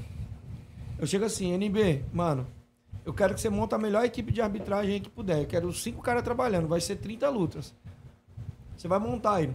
Eu 0.98 1.06
chego 1.06 1.24
assim, 1.24 1.52
NB, 1.52 2.04
mano, 2.12 2.46
eu 3.06 3.14
quero 3.14 3.34
que 3.34 3.40
você 3.40 3.48
monte 3.48 3.74
a 3.74 3.78
melhor 3.78 4.04
equipe 4.04 4.30
de 4.32 4.42
arbitragem 4.42 5.00
que 5.00 5.08
puder. 5.08 5.38
Eu 5.40 5.46
quero 5.46 5.72
cinco 5.72 6.02
caras 6.02 6.22
trabalhando, 6.22 6.68
vai 6.68 6.80
ser 6.80 6.96
30 6.96 7.28
lutas. 7.30 7.74
Você 8.76 8.86
vai 8.86 8.98
montar 8.98 9.36
aí. 9.36 9.50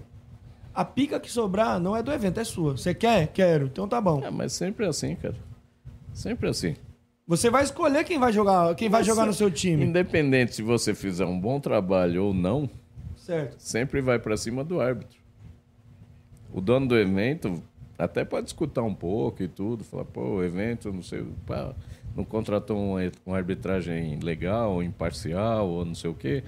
A 0.73 0.83
pica 0.83 1.19
que 1.19 1.31
sobrar 1.31 1.79
não 1.79 1.95
é 1.95 2.03
do 2.03 2.11
evento, 2.11 2.39
é 2.39 2.43
sua. 2.43 2.75
Você 2.77 2.93
quer? 2.93 3.27
Quero. 3.27 3.67
Então 3.67 3.87
tá 3.87 4.01
bom. 4.01 4.21
É, 4.23 4.29
mas 4.29 4.53
sempre 4.53 4.85
assim, 4.85 5.15
cara. 5.15 5.35
Sempre 6.13 6.49
assim. 6.49 6.75
Você 7.27 7.49
vai 7.49 7.63
escolher 7.63 8.03
quem 8.03 8.19
vai 8.19 8.31
jogar, 8.31 8.75
quem 8.75 8.87
vai 8.87 9.03
jogar 9.03 9.25
no 9.25 9.33
seu 9.33 9.49
time. 9.49 9.83
Independente 9.83 10.55
se 10.55 10.61
você 10.61 10.93
fizer 10.93 11.25
um 11.25 11.39
bom 11.39 11.59
trabalho 11.59 12.25
ou 12.25 12.33
não, 12.33 12.69
Certo. 13.17 13.55
sempre 13.59 13.99
vai 13.99 14.19
pra 14.19 14.37
cima 14.37 14.63
do 14.63 14.79
árbitro. 14.79 15.17
O 16.53 16.61
dono 16.61 16.87
do 16.87 16.97
evento 16.97 17.63
até 17.97 18.23
pode 18.23 18.47
escutar 18.47 18.83
um 18.83 18.93
pouco 18.93 19.41
e 19.41 19.47
tudo, 19.47 19.83
falar, 19.83 20.05
pô, 20.05 20.21
o 20.35 20.43
evento, 20.43 20.91
não 20.93 21.01
sei, 21.01 21.25
pá, 21.47 21.73
não 22.15 22.23
contratou 22.23 22.77
uma, 22.77 23.11
uma 23.25 23.37
arbitragem 23.37 24.19
legal, 24.19 24.83
imparcial, 24.83 25.67
ou 25.67 25.83
não 25.83 25.95
sei 25.95 26.09
o 26.11 26.13
quê. 26.13 26.43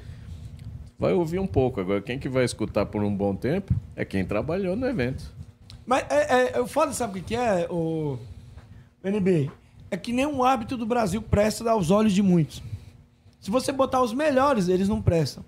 Vai 0.99 1.13
ouvir 1.13 1.39
um 1.39 1.47
pouco. 1.47 1.81
Agora, 1.81 2.01
quem 2.01 2.19
que 2.19 2.29
vai 2.29 2.43
escutar 2.43 2.85
por 2.85 3.03
um 3.03 3.13
bom 3.13 3.35
tempo 3.35 3.73
é 3.95 4.05
quem 4.05 4.23
trabalhou 4.23 4.75
no 4.75 4.87
evento. 4.87 5.33
Mas 5.85 6.05
é, 6.09 6.57
é, 6.57 6.61
o 6.61 6.67
foda, 6.67 6.91
sabe 6.93 7.19
o 7.19 7.23
que 7.23 7.29
que 7.29 7.35
é, 7.35 7.67
o 7.69 8.17
NB? 9.03 9.49
É 9.89 9.97
que 9.97 10.11
nenhum 10.11 10.43
árbitro 10.43 10.77
do 10.77 10.85
Brasil 10.85 11.21
presta 11.21 11.69
aos 11.71 11.91
olhos 11.91 12.13
de 12.13 12.21
muitos. 12.21 12.61
Se 13.39 13.49
você 13.49 13.71
botar 13.71 14.01
os 14.01 14.13
melhores, 14.13 14.67
eles 14.67 14.89
não 14.89 15.01
prestam. 15.01 15.43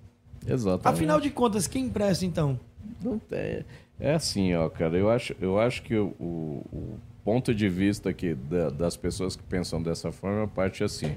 Exatamente. 0.47 0.87
Afinal 0.87 1.19
de 1.19 1.29
contas, 1.29 1.67
quem 1.67 1.89
presta 1.89 2.25
então? 2.25 2.59
Não 3.03 3.19
tem- 3.19 3.65
É 3.99 4.13
assim, 4.13 4.53
ó, 4.55 4.69
cara. 4.69 4.97
Eu 4.97 5.09
acho, 5.09 5.35
eu 5.41 5.59
acho 5.59 5.81
que 5.83 5.93
o, 5.95 6.13
o- 6.19 6.97
ponto 7.25 7.53
de 7.53 7.67
vista 7.67 8.13
que 8.13 8.33
da- 8.33 8.69
das 8.69 8.95
pessoas 8.95 9.35
que 9.35 9.43
pensam 9.43 9.83
dessa 9.83 10.09
forma 10.11 10.47
parte 10.47 10.83
assim. 10.85 11.15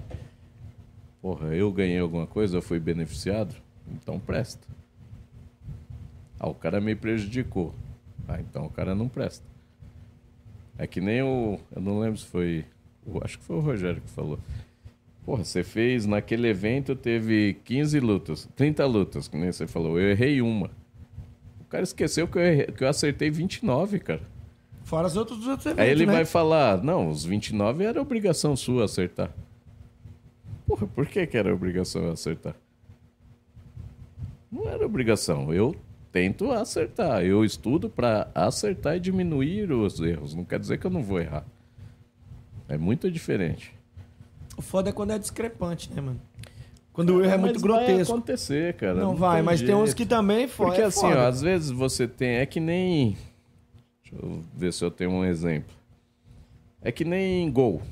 Porra, 1.23 1.55
eu 1.55 1.71
ganhei 1.71 2.01
alguma 2.01 2.27
coisa, 2.27 2.57
eu 2.57 2.63
fui 2.63 2.81
beneficiado, 2.81 3.55
então 3.95 4.19
presta. 4.19 4.67
Ah, 6.41 6.49
o 6.49 6.55
cara 6.55 6.81
me 6.81 6.97
prejudicou. 6.97 7.73
Ah, 8.29 8.41
então 8.41 8.67
o 8.67 8.71
cara 8.71 8.95
não 8.97 9.09
presta. 9.09 9.45
É 10.77 10.87
que 10.87 11.01
nem 11.01 11.23
o. 11.23 11.59
Eu 11.75 11.81
não 11.81 12.01
lembro 12.01 12.19
se 12.19 12.27
foi. 12.27 12.65
Acho 13.25 13.39
que 13.39 13.45
foi 13.45 13.57
o 13.57 13.61
Rogério 13.61 14.01
que 14.01 14.11
falou. 14.11 14.39
Porra, 15.25 15.45
você 15.45 15.63
fez. 15.63 16.05
Naquele 16.07 16.49
evento 16.49 16.95
teve 16.97 17.57
15 17.65 18.01
lutas, 18.01 18.49
30 18.57 18.85
lutas, 18.87 19.29
que 19.29 19.37
nem 19.37 19.51
você 19.53 19.67
falou. 19.67 19.99
Eu 19.99 20.11
errei 20.11 20.41
uma. 20.43 20.71
O 21.61 21.65
cara 21.69 21.85
esqueceu 21.85 22.27
que 22.29 22.37
eu, 22.39 22.43
errei- 22.43 22.67
que 22.67 22.83
eu 22.85 22.89
acertei 22.89 23.31
29, 23.31 23.99
cara. 24.01 24.21
Fora 24.85 25.07
os 25.07 25.17
outros 25.17 25.39
dos 25.39 25.47
outros 25.49 25.67
eventos, 25.67 25.85
Aí 25.85 25.91
ele 25.91 26.07
né? 26.07 26.13
vai 26.13 26.25
falar: 26.25 26.83
não, 26.83 27.09
os 27.09 27.25
29 27.25 27.85
era 27.85 28.03
obrigação 28.03 28.55
sua 28.57 28.85
acertar. 28.85 29.31
Porra, 30.67 30.87
por 30.89 31.07
que, 31.07 31.27
que 31.27 31.37
era 31.37 31.55
obrigação 31.55 32.03
eu 32.03 32.13
acertar? 32.13 32.55
Não 34.51 34.69
era 34.69 34.85
obrigação. 34.85 35.53
Eu 35.53 35.75
tento 36.11 36.51
acertar. 36.51 37.23
Eu 37.25 37.45
estudo 37.45 37.89
para 37.89 38.29
acertar 38.35 38.97
e 38.97 39.01
diminuir 39.01 39.71
os 39.73 39.99
erros. 40.01 40.35
Não 40.35 40.45
quer 40.45 40.59
dizer 40.59 40.79
que 40.79 40.87
eu 40.87 40.91
não 40.91 41.03
vou 41.03 41.21
errar. 41.21 41.45
É 42.73 42.79
muito 42.79 43.11
diferente. 43.11 43.75
O 44.57 44.63
foda 44.63 44.89
é 44.89 44.93
quando 44.93 45.11
é 45.13 45.19
discrepante, 45.19 45.93
né, 45.93 46.01
mano? 46.01 46.21
Quando 46.93 47.17
o 47.17 47.23
erro 47.23 47.33
é 47.35 47.37
muito 47.37 47.61
Mas 47.61 47.63
Vai 47.71 47.87
grotesco. 47.87 48.15
acontecer, 48.15 48.75
cara. 48.75 48.95
Não, 48.95 49.15
vai, 49.15 49.43
mas 49.43 49.61
tem 49.61 49.75
uns 49.75 49.87
jeito. 49.91 49.97
que 49.97 50.07
também 50.07 50.49
fo- 50.49 50.65
Porque 50.65 50.81
é 50.81 50.85
assim, 50.85 51.01
foda. 51.01 51.19
ó, 51.25 51.27
às 51.29 51.43
vezes 51.43 51.71
você 51.71 52.09
tem. 52.09 52.37
É 52.37 52.47
que 52.47 52.61
nem. 52.61 53.17
Deixa 54.03 54.17
eu 54.27 54.43
ver 54.55 54.73
se 54.73 54.83
eu 54.85 54.91
tenho 54.91 55.11
um 55.11 55.25
exemplo. 55.25 55.75
É 56.81 56.91
que 56.91 57.05
nem 57.05 57.51
gol. 57.51 57.83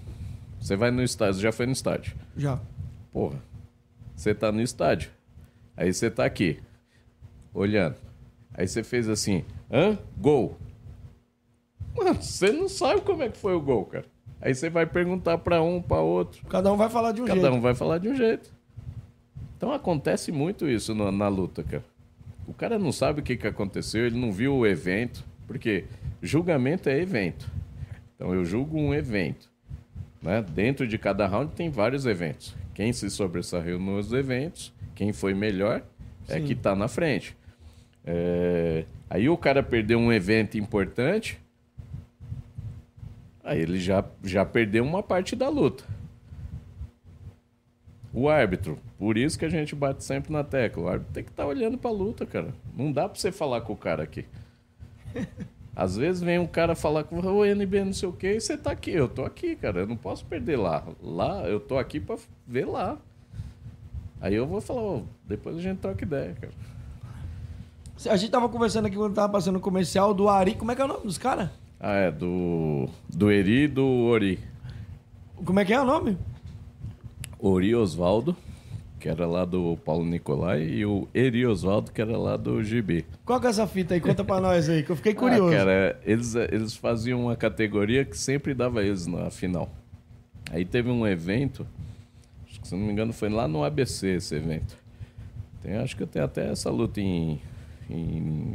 Você 0.61 0.77
vai 0.77 0.91
no 0.91 1.03
estádio, 1.03 1.35
você 1.35 1.43
já 1.43 1.53
foi 1.53 1.67
no 1.67 1.73
estádio. 1.73 2.15
Já. 2.37 2.59
Porra. 3.13 3.39
Você 4.17 4.35
tá 4.35 4.51
no 4.51 4.61
estádio. 4.63 5.11
Aí 5.77 5.93
você 5.93 6.11
tá 6.11 6.25
aqui, 6.25 6.59
olhando. 7.55 7.97
Aí 8.53 8.67
você 8.69 8.83
fez 8.83 9.09
assim, 9.11 9.45
hã? 9.71 9.99
Gol. 10.19 10.57
Mano, 11.97 12.15
você 12.23 12.51
não 12.53 12.69
sabe 12.69 13.01
como 13.03 13.23
é 13.23 13.29
que 13.31 13.39
foi 13.39 13.55
o 13.55 13.61
gol, 13.61 13.85
cara. 13.87 14.05
Aí 14.41 14.55
você 14.55 14.71
vai 14.71 14.87
perguntar 14.87 15.39
pra 15.39 15.63
um, 15.63 15.81
pra 15.83 16.01
outro. 16.01 16.47
Cada 16.49 16.73
um 16.73 16.77
vai 16.77 16.89
falar 16.89 17.13
de 17.13 17.23
um 17.23 17.27
Cada 17.27 17.41
jeito. 17.41 17.55
um 17.55 17.61
vai 17.61 17.75
falar 17.75 17.99
de 17.99 18.09
um 18.09 18.15
jeito. 18.15 18.53
Então 19.57 19.73
acontece 19.73 20.33
muito 20.33 20.69
isso 20.69 20.95
na, 20.95 21.13
na 21.13 21.29
luta, 21.29 21.63
cara. 21.63 21.85
O 22.47 22.55
cara 22.55 22.79
não 22.79 22.91
sabe 22.91 23.21
o 23.21 23.23
que, 23.23 23.37
que 23.37 23.47
aconteceu, 23.47 24.07
ele 24.07 24.19
não 24.19 24.33
viu 24.33 24.55
o 24.55 24.67
evento, 24.67 25.25
porque 25.47 25.85
julgamento 26.23 26.89
é 26.89 26.99
evento. 26.99 27.49
Então 28.17 28.35
eu 28.35 28.45
julgo 28.45 28.79
um 28.79 28.95
evento. 28.95 29.51
Né? 30.23 30.43
Dentro 30.43 30.87
de 30.87 30.97
cada 30.99 31.27
round 31.27 31.53
tem 31.53 31.71
vários 31.71 32.07
eventos. 32.07 32.55
Quem 32.75 32.93
se 32.93 33.09
sobressaiu 33.11 33.79
nos 33.79 34.13
eventos, 34.13 34.73
quem 34.95 35.13
foi 35.13 35.35
melhor, 35.35 35.83
é 36.29 36.41
Sim. 36.41 36.47
que 36.47 36.55
tá 36.55 36.75
na 36.75 36.89
frente. 36.89 37.37
É, 38.05 38.85
Aí 39.11 39.29
o 39.29 39.37
cara 39.37 39.61
perdeu 39.61 39.99
um 39.99 40.13
evento 40.13 40.57
importante, 40.57 41.37
aí 43.51 43.61
ele 43.61 43.81
já, 43.81 44.05
já 44.23 44.45
perdeu 44.45 44.85
uma 44.85 45.03
parte 45.03 45.35
da 45.35 45.49
luta. 45.49 45.83
O 48.15 48.29
árbitro, 48.29 48.79
por 48.97 49.19
isso 49.19 49.37
que 49.37 49.45
a 49.45 49.49
gente 49.49 49.75
bate 49.75 50.05
sempre 50.05 50.33
na 50.33 50.45
tecla. 50.45 50.85
O 50.85 50.89
árbitro 50.89 51.13
tem 51.13 51.25
que 51.25 51.31
estar 51.31 51.47
olhando 51.47 51.77
pra 51.77 51.91
luta, 51.91 52.25
cara. 52.25 52.55
Não 52.77 52.93
dá 52.93 53.09
pra 53.09 53.19
você 53.19 53.33
falar 53.33 53.63
com 53.63 53.73
o 53.73 53.77
cara 53.77 54.05
aqui. 54.05 54.25
Às 55.75 55.97
vezes 55.97 56.23
vem 56.23 56.39
um 56.39 56.47
cara 56.47 56.77
falar 56.77 57.05
com 57.05 57.19
o 57.19 57.45
NB 57.45 57.85
não 57.85 57.93
sei 57.93 58.09
o 58.09 58.13
que 58.13 58.35
e 58.35 58.41
você 58.41 58.57
tá 58.57 58.71
aqui. 58.71 58.93
Eu 58.93 59.09
tô 59.09 59.25
aqui, 59.25 59.57
cara. 59.57 59.81
Eu 59.81 59.87
não 59.87 59.97
posso 59.97 60.25
perder 60.27 60.57
lá. 60.57 60.85
Lá, 61.03 61.43
eu 61.49 61.59
tô 61.59 61.77
aqui 61.77 61.99
pra 61.99 62.17
ver 62.47 62.67
lá. 62.67 62.99
Aí 64.21 64.35
eu 64.35 64.47
vou 64.47 64.61
falar, 64.61 64.83
ó, 64.83 65.03
depois 65.25 65.57
a 65.57 65.61
gente 65.61 65.79
troca 65.79 66.05
ideia, 66.05 66.37
cara. 66.41 66.53
A 68.13 68.17
gente 68.17 68.31
tava 68.31 68.49
conversando 68.49 68.87
aqui 68.87 68.97
quando 68.97 69.15
tava 69.15 69.33
passando 69.33 69.57
o 69.57 69.61
comercial 69.61 70.15
do 70.15 70.29
Ari. 70.29 70.55
Como 70.55 70.71
é 70.71 70.77
que 70.77 70.83
é 70.83 70.85
o 70.85 70.89
nome 70.89 71.05
dos 71.05 71.19
caras? 71.19 71.51
Ah, 71.81 71.95
é, 71.95 72.11
do, 72.11 72.91
do 73.09 73.31
Eri 73.31 73.65
e 73.65 73.69
do 73.69 73.87
Ori. 73.87 74.39
Como 75.43 75.59
é 75.59 75.65
que 75.65 75.73
é 75.73 75.81
o 75.81 75.85
nome? 75.85 76.19
Ori 77.39 77.75
Osvaldo, 77.75 78.37
que 78.99 79.09
era 79.09 79.27
lá 79.27 79.47
do 79.47 79.79
Paulo 79.83 80.05
Nicolai, 80.05 80.63
e 80.63 80.85
o 80.85 81.09
Eri 81.15 81.47
Osvaldo, 81.47 81.91
que 81.91 82.03
era 82.03 82.19
lá 82.19 82.37
do 82.37 82.63
Gibi. 82.63 83.07
Qual 83.25 83.41
que 83.41 83.47
é 83.47 83.51
essa 83.51 83.67
fita 83.67 83.95
aí? 83.95 84.01
Conta 84.01 84.23
pra 84.23 84.39
nós 84.43 84.69
aí, 84.69 84.83
que 84.83 84.91
eu 84.91 84.97
fiquei 84.97 85.15
curioso. 85.15 85.55
Ah, 85.55 85.57
cara, 85.57 86.01
eles, 86.05 86.35
eles 86.35 86.77
faziam 86.77 87.23
uma 87.23 87.35
categoria 87.35 88.05
que 88.05 88.19
sempre 88.19 88.53
dava 88.53 88.85
eles 88.85 89.07
na 89.07 89.31
final. 89.31 89.71
Aí 90.51 90.67
teve 90.67 90.91
um 90.91 91.07
evento, 91.07 91.67
acho 92.47 92.61
que 92.61 92.69
se 92.69 92.75
não 92.75 92.83
me 92.83 92.93
engano 92.93 93.15
foi 93.15 93.31
lá 93.31 93.49
no 93.49 93.65
ABC 93.65 94.17
esse 94.17 94.35
evento. 94.35 94.77
Tem, 95.63 95.77
acho 95.77 95.97
que 95.97 96.05
tem 96.05 96.21
até 96.21 96.51
essa 96.51 96.69
luta 96.69 97.01
em, 97.01 97.41
em, 97.89 98.55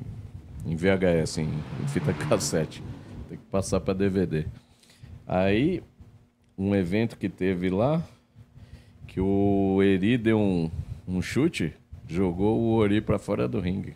em 0.63 0.75
VHS, 0.75 1.39
em, 1.39 1.49
em 1.83 1.87
fita 1.87 2.13
cassete. 2.13 2.83
Tem 3.35 3.37
que 3.37 3.51
passar 3.51 3.81
pra 3.81 3.93
DVD. 3.93 4.45
Aí, 5.27 5.83
um 6.57 6.73
evento 6.73 7.17
que 7.17 7.27
teve 7.27 7.69
lá, 7.69 8.01
que 9.07 9.19
o 9.19 9.81
Eri 9.83 10.17
deu 10.17 10.39
um, 10.39 10.71
um 11.05 11.21
chute, 11.21 11.73
jogou 12.07 12.57
o 12.57 12.75
Ori 12.75 13.01
pra 13.01 13.19
fora 13.19 13.45
do 13.45 13.59
ringue. 13.59 13.93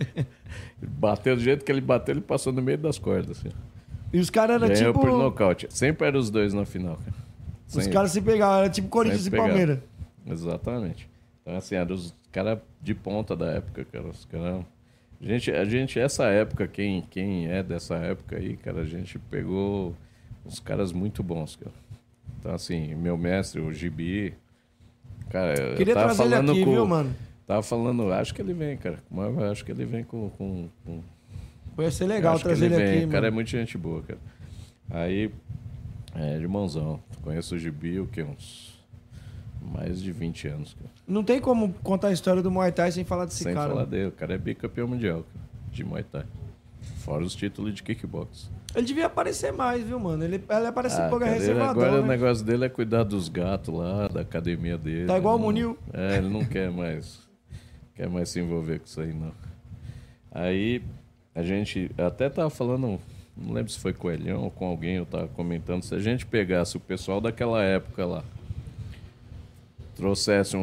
bateu 0.82 1.34
do 1.34 1.42
jeito 1.42 1.64
que 1.64 1.72
ele 1.72 1.80
bateu, 1.80 2.12
ele 2.12 2.20
passou 2.20 2.52
no 2.52 2.60
meio 2.60 2.76
das 2.76 2.98
cordas. 2.98 3.38
Assim. 3.38 3.48
E 4.12 4.18
os 4.18 4.28
caras 4.28 4.62
eram 4.62 4.74
tipo. 4.74 5.00
por 5.00 5.10
nocaute. 5.10 5.66
Sempre 5.70 6.08
eram 6.08 6.20
os 6.20 6.30
dois 6.30 6.52
na 6.52 6.66
final, 6.66 6.98
cara. 6.98 7.16
Os 7.74 7.86
caras 7.86 8.10
se 8.10 8.20
pegavam, 8.20 8.58
era 8.58 8.68
tipo 8.68 8.88
Corinthians 8.88 9.26
e. 9.26 9.30
Palmeiras. 9.30 9.78
Exatamente. 10.26 11.08
Então, 11.40 11.56
assim, 11.56 11.74
eram 11.74 11.94
os 11.94 12.14
caras 12.30 12.58
de 12.82 12.94
ponta 12.94 13.34
da 13.34 13.46
época, 13.46 13.86
cara. 13.86 14.08
Os 14.08 14.26
caras. 14.26 14.62
A 15.22 15.26
gente, 15.26 15.50
a 15.52 15.64
gente, 15.64 16.00
essa 16.00 16.24
época, 16.24 16.66
quem, 16.66 17.02
quem 17.02 17.46
é 17.46 17.62
dessa 17.62 17.94
época 17.96 18.36
aí, 18.36 18.56
cara, 18.56 18.80
a 18.80 18.84
gente 18.84 19.18
pegou 19.18 19.94
uns 20.44 20.58
caras 20.58 20.92
muito 20.92 21.22
bons, 21.22 21.54
cara. 21.54 21.74
Então, 22.40 22.52
assim, 22.52 22.92
meu 22.96 23.16
mestre, 23.16 23.60
o 23.60 23.72
Gibi. 23.72 24.34
Cara, 25.30 25.54
eu 25.58 25.76
Queria 25.76 25.94
tava 25.94 26.06
trazer 26.06 26.22
ele 26.24 26.30
falando 26.34 26.50
aqui, 26.50 26.64
com, 26.64 26.72
viu, 26.72 26.86
mano? 26.86 27.14
Tava 27.46 27.62
falando, 27.62 28.12
acho 28.12 28.34
que 28.34 28.42
ele 28.42 28.52
vem, 28.52 28.76
cara. 28.76 28.98
Mas 29.08 29.32
eu 29.36 29.50
acho 29.52 29.64
que 29.64 29.70
ele 29.70 29.84
vem 29.84 30.02
com. 30.02 30.28
com, 30.30 30.68
com 30.84 31.02
Ia 31.82 31.90
ser 31.92 32.04
eu 32.04 32.08
legal 32.08 32.36
que 32.36 32.42
trazer 32.42 32.66
ele, 32.66 32.74
vem. 32.74 32.96
aqui, 32.96 33.04
O 33.04 33.08
cara 33.08 33.26
é 33.26 33.30
mano. 33.30 33.34
muito 33.36 33.50
gente 33.50 33.78
boa, 33.78 34.02
cara. 34.02 34.20
Aí, 34.90 35.30
é, 36.16 36.34
irmãozão. 36.34 37.00
Conheço 37.22 37.54
o 37.54 37.58
Gibi, 37.58 38.00
o 38.00 38.08
quê? 38.08 38.24
Uns. 38.24 38.71
Mais 39.72 40.02
de 40.02 40.10
20 40.12 40.48
anos, 40.48 40.74
cara. 40.74 40.90
Não 41.06 41.22
tem 41.22 41.40
como 41.40 41.72
contar 41.82 42.08
a 42.08 42.12
história 42.12 42.42
do 42.42 42.50
Muay 42.50 42.72
Thai 42.72 42.90
sem 42.92 43.04
falar 43.04 43.26
desse 43.26 43.44
Sem 43.44 43.54
cara. 43.54 43.70
falar 43.70 43.84
dele. 43.84 44.08
O 44.08 44.12
cara 44.12 44.34
é 44.34 44.38
bicampeão 44.38 44.88
mundial, 44.88 45.22
cara, 45.32 45.44
de 45.70 45.84
Muay 45.84 46.02
Thai. 46.02 46.24
Fora 46.98 47.22
os 47.22 47.34
títulos 47.34 47.72
de 47.74 47.82
kickbox. 47.82 48.50
Ele 48.74 48.86
devia 48.86 49.06
aparecer 49.06 49.52
mais, 49.52 49.82
viu, 49.84 50.00
mano? 50.00 50.24
Ele, 50.24 50.36
ele 50.36 50.66
aparece 50.66 50.96
um 51.00 51.08
pouco 51.08 51.16
Ah, 51.16 51.26
cara, 51.26 51.30
ele 51.32 51.38
reservadão, 51.40 51.70
agora 51.70 51.98
o 51.98 52.02
né? 52.02 52.08
negócio 52.08 52.44
dele 52.44 52.64
é 52.64 52.68
cuidar 52.68 53.04
dos 53.04 53.28
gatos 53.28 53.72
lá, 53.74 54.08
da 54.08 54.22
academia 54.22 54.76
dele. 54.78 55.06
Tá 55.06 55.16
igual 55.18 55.36
o 55.36 55.38
Munil. 55.38 55.78
É, 55.92 56.16
ele 56.16 56.28
não 56.28 56.44
quer 56.44 56.70
mais. 56.70 57.20
Quer 57.94 58.08
mais 58.08 58.30
se 58.30 58.40
envolver 58.40 58.78
com 58.80 58.86
isso 58.86 59.00
aí, 59.00 59.12
não. 59.12 59.32
Aí 60.30 60.82
a 61.34 61.42
gente 61.42 61.90
até 61.98 62.28
tava 62.30 62.50
falando, 62.50 62.98
não 63.36 63.52
lembro 63.52 63.70
se 63.70 63.78
foi 63.78 63.92
com 63.92 64.08
o 64.08 64.10
Elião 64.10 64.42
ou 64.44 64.50
com 64.50 64.66
alguém, 64.66 64.96
eu 64.96 65.06
tava 65.06 65.28
comentando, 65.28 65.82
se 65.82 65.94
a 65.94 65.98
gente 65.98 66.24
pegasse 66.26 66.76
o 66.76 66.80
pessoal 66.80 67.20
daquela 67.20 67.62
época 67.62 68.04
lá, 68.06 68.24
trouxesse 70.02 70.56
um, 70.56 70.60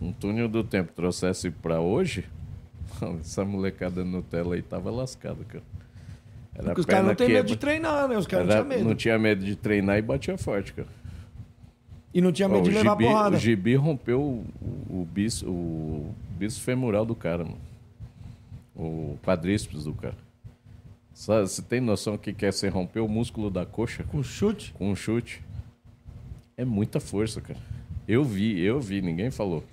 um, 0.00 0.06
um 0.06 0.12
túnel 0.12 0.48
do 0.48 0.62
tempo, 0.62 0.92
trouxesse 0.92 1.50
pra 1.50 1.80
hoje, 1.80 2.24
essa 3.20 3.44
molecada 3.44 4.04
Nutella 4.04 4.54
aí 4.54 4.62
tava 4.62 4.92
lascada, 4.92 5.44
cara. 5.44 5.64
Era 6.54 6.66
Porque 6.66 6.82
os 6.82 6.86
caras 6.86 7.06
não 7.06 7.14
têm 7.16 7.28
medo 7.30 7.48
de 7.48 7.56
treinar, 7.56 8.06
né? 8.06 8.16
Os 8.16 8.28
caras 8.28 8.46
não 8.46 8.54
tinham 8.54 8.68
medo. 8.68 8.84
não 8.84 8.94
tinha 8.94 9.18
medo 9.18 9.44
de 9.44 9.56
treinar 9.56 9.98
e 9.98 10.02
batia 10.02 10.38
forte, 10.38 10.72
cara. 10.72 10.86
E 12.14 12.20
não 12.20 12.30
tinha 12.30 12.48
Ó, 12.48 12.52
medo 12.52 12.62
de 12.62 12.70
o 12.70 12.74
levar 12.74 12.92
gibi, 12.92 13.04
porrada. 13.04 13.36
O 13.36 13.40
gibi 13.40 13.74
rompeu 13.74 14.20
o, 14.20 14.46
o, 14.88 15.08
bis, 15.12 15.42
o 15.42 16.06
bis 16.38 16.56
femoral 16.56 17.04
do 17.04 17.16
cara, 17.16 17.42
mano. 17.42 17.58
O 18.76 19.18
quadríceps 19.24 19.82
do 19.82 19.94
cara. 19.94 20.14
Sabe, 21.12 21.48
Você 21.48 21.60
tem 21.60 21.80
noção 21.80 22.16
que 22.16 22.32
quer 22.32 22.52
ser 22.52 22.68
romper 22.68 23.00
o 23.00 23.08
músculo 23.08 23.50
da 23.50 23.66
coxa 23.66 24.04
Com 24.04 24.22
chute. 24.22 24.72
com 24.74 24.92
um 24.92 24.94
chute? 24.94 25.42
É 26.56 26.64
muita 26.64 27.00
força, 27.00 27.40
cara. 27.40 27.58
Eu 28.06 28.24
vi, 28.24 28.60
eu 28.60 28.80
vi, 28.80 29.00
ninguém 29.00 29.30
falou. 29.30 29.64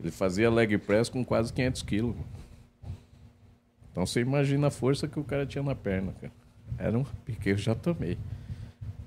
Ele 0.00 0.10
fazia 0.10 0.50
leg 0.50 0.76
press 0.78 1.08
com 1.08 1.24
quase 1.24 1.52
500 1.52 1.82
quilos. 1.82 2.16
Então 3.90 4.06
você 4.06 4.20
imagina 4.20 4.68
a 4.68 4.70
força 4.70 5.08
que 5.08 5.18
o 5.18 5.24
cara 5.24 5.44
tinha 5.44 5.62
na 5.62 5.74
perna, 5.74 6.12
cara. 6.20 6.32
Era 6.78 6.98
um 6.98 7.04
pique, 7.24 7.50
eu 7.50 7.56
já 7.56 7.74
tomei. 7.74 8.16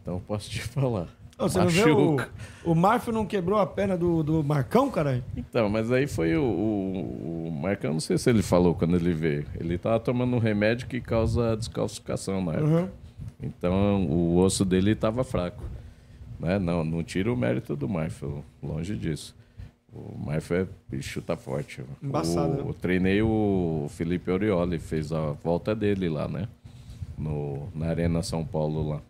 Então 0.02 0.16
eu 0.16 0.20
posso 0.20 0.50
te 0.50 0.62
falar. 0.62 1.08
Ô, 1.38 1.50
Você 1.50 1.60
não 1.60 1.68
vê 1.68 1.90
o, 1.90 2.18
o 2.66 3.12
não 3.12 3.26
quebrou 3.26 3.58
a 3.58 3.66
perna 3.66 3.98
do, 3.98 4.22
do 4.22 4.44
Marcão, 4.44 4.92
caralho? 4.92 5.24
Então, 5.36 5.70
mas 5.70 5.92
aí 5.92 6.06
foi 6.06 6.36
o, 6.36 6.44
o, 6.44 7.48
o 7.48 7.52
Marcão, 7.52 7.94
não 7.94 8.00
sei 8.00 8.18
se 8.18 8.30
ele 8.30 8.44
falou 8.44 8.76
quando 8.76 8.96
ele 8.96 9.14
veio. 9.14 9.46
Ele 9.60 9.78
tava 9.78 10.00
tomando 10.00 10.36
um 10.36 10.40
remédio 10.40 10.88
que 10.88 11.02
causa 11.02 11.56
descalcificação 11.56 12.44
na 12.44 12.54
época. 12.54 12.68
Uhum. 12.68 12.90
Então 13.42 14.06
o 14.06 14.38
osso 14.38 14.64
dele 14.64 14.92
estava 14.92 15.24
fraco. 15.24 15.64
Né? 16.42 16.58
Não, 16.58 16.84
não 16.84 17.04
tira 17.04 17.32
o 17.32 17.38
mérito 17.38 17.76
do 17.76 17.88
Marfel, 17.88 18.44
longe 18.64 18.96
disso. 18.96 19.36
O 19.94 20.18
Marfel 20.18 20.68
é 20.92 21.22
tá 21.22 21.38
forte. 21.38 21.84
Embaçado, 22.02 22.54
o, 22.54 22.56
né? 22.56 22.62
eu 22.70 22.74
treinei 22.74 23.22
o 23.22 23.86
Felipe 23.90 24.32
Orioli, 24.32 24.80
fez 24.80 25.12
a 25.12 25.34
volta 25.34 25.76
dele 25.76 26.10
lá, 26.10 26.28
né? 26.28 26.48
No, 27.18 27.68
na 27.76 27.88
Arena 27.88 28.24
São 28.24 28.44
Paulo 28.44 28.90
lá. 28.90 29.02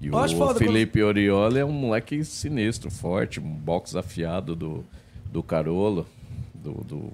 E 0.00 0.06
Eu 0.06 0.14
o 0.14 0.54
Felipe 0.54 1.02
Orioli 1.02 1.58
é 1.58 1.64
um 1.64 1.72
moleque 1.72 2.22
sinistro, 2.24 2.90
forte, 2.90 3.40
um 3.40 3.50
box 3.54 3.96
afiado 3.96 4.54
do, 4.54 4.84
do 5.32 5.42
Carolo, 5.42 6.06
do, 6.54 6.74
do, 6.84 7.12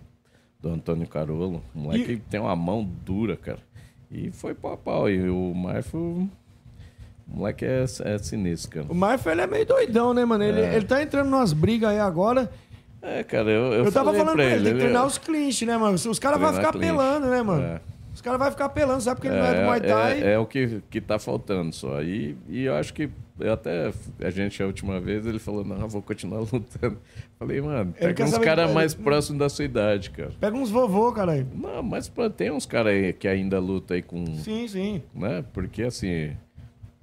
do 0.61 0.69
Antônio 0.69 1.07
Carolo. 1.07 1.63
Um 1.75 1.83
moleque 1.83 2.13
E- 2.13 2.17
que 2.17 2.29
tem 2.29 2.41
uma 2.41 2.57
mão 2.57 2.85
dura, 2.85 3.37
cara. 3.37 3.61
E 4.11 4.31
foi 4.33 4.55
pau 4.55 4.73
a 4.73 4.77
pau. 4.77 5.09
E 5.09 5.31
o 5.31 5.55
Marfo, 5.55 6.29
o 7.32 7.36
moleque 7.39 7.65
é, 7.65 7.85
é 8.05 8.19
sinistro, 8.19 8.70
cara. 8.70 8.86
O 8.89 8.94
Marfio, 8.94 9.31
ele 9.31 9.40
é 9.43 9.47
meio 9.47 9.66
doidão, 9.66 10.12
né, 10.12 10.24
mano? 10.24 10.43
Ele, 10.44 10.61
ele 10.61 10.85
tá 10.85 11.02
entrando 11.02 11.28
numas 11.31 11.52
brigas 11.52 11.90
aí 11.90 11.98
agora. 12.01 12.51
É, 13.02 13.23
cara, 13.24 13.48
eu, 13.51 13.73
eu, 13.73 13.85
Eu, 13.86 13.93
tava 13.93 14.12
falando 14.12 14.36
pra 14.36 14.44
pra 14.44 14.44
ele, 14.44 14.55
tem 14.57 14.62
que 14.65 14.69
ele, 14.70 14.78
treinar 14.81 15.02
eu- 15.02 15.07
os 15.07 15.16
clinch, 15.19 15.65
né, 15.65 15.77
mano? 15.77 15.94
Os 15.94 16.19
caras 16.19 16.39
vão 16.40 16.52
ficar 16.52 16.73
clinch. 16.73 16.86
pelando, 16.86 17.27
né, 17.28 17.43
mano? 17.43 17.62
É. 17.62 17.81
Os 18.15 18.20
caras 18.20 18.39
vão 18.39 18.51
ficar 18.51 18.69
pelando, 18.69 19.01
sabe 19.01 19.20
que 19.20 19.28
ele 19.28 19.36
não 19.36 19.47
é 19.47 19.55
do 19.55 19.62
Muay 19.65 19.81
Thai. 19.81 20.20
É, 20.23 20.32
é 20.32 20.39
o 20.39 20.44
que, 20.44 20.82
que 20.90 21.01
tá 21.01 21.19
faltando 21.19 21.73
só. 21.74 22.02
E, 22.02 22.36
e 22.48 22.65
eu 22.65 22.74
acho 22.74 22.93
que 22.93 23.09
eu 23.39 23.52
até 23.55 23.90
a 24.23 24.28
gente 24.28 24.62
a 24.62 24.66
última 24.66 25.01
vez 25.01 25.24
ele 25.24 25.39
falou: 25.39 25.65
"Não, 25.65 25.89
vou 25.89 26.02
continuar 26.02 26.40
lutando". 26.52 26.98
Falei: 27.39 27.61
"Mano, 27.62 27.94
Ele 27.98 28.09
pega 28.12 28.24
uns 28.24 28.36
caras 28.36 28.66
que- 28.69 28.74
mais 28.74 28.93
ele- 28.93 29.02
próximos 29.02 29.39
da 29.39 29.48
sua 29.48 29.65
idade, 29.65 30.11
cara". 30.11 30.32
Pega 30.39 30.55
uns 30.55 30.69
vovô, 30.70 31.11
caralho. 31.12 31.47
Não, 31.55 31.82
mas 31.82 32.12
tem 32.36 32.51
uns 32.51 32.66
caras 32.66 32.93
aí 32.93 33.15
que 33.15 33.27
ainda 33.27 33.59
lutam 33.59 33.94
aí 33.94 34.02
com, 34.02 34.27
Sim, 34.35 34.69
sim. 34.69 35.02
né? 35.15 35.43
Porque 35.55 35.85
assim, 35.85 36.32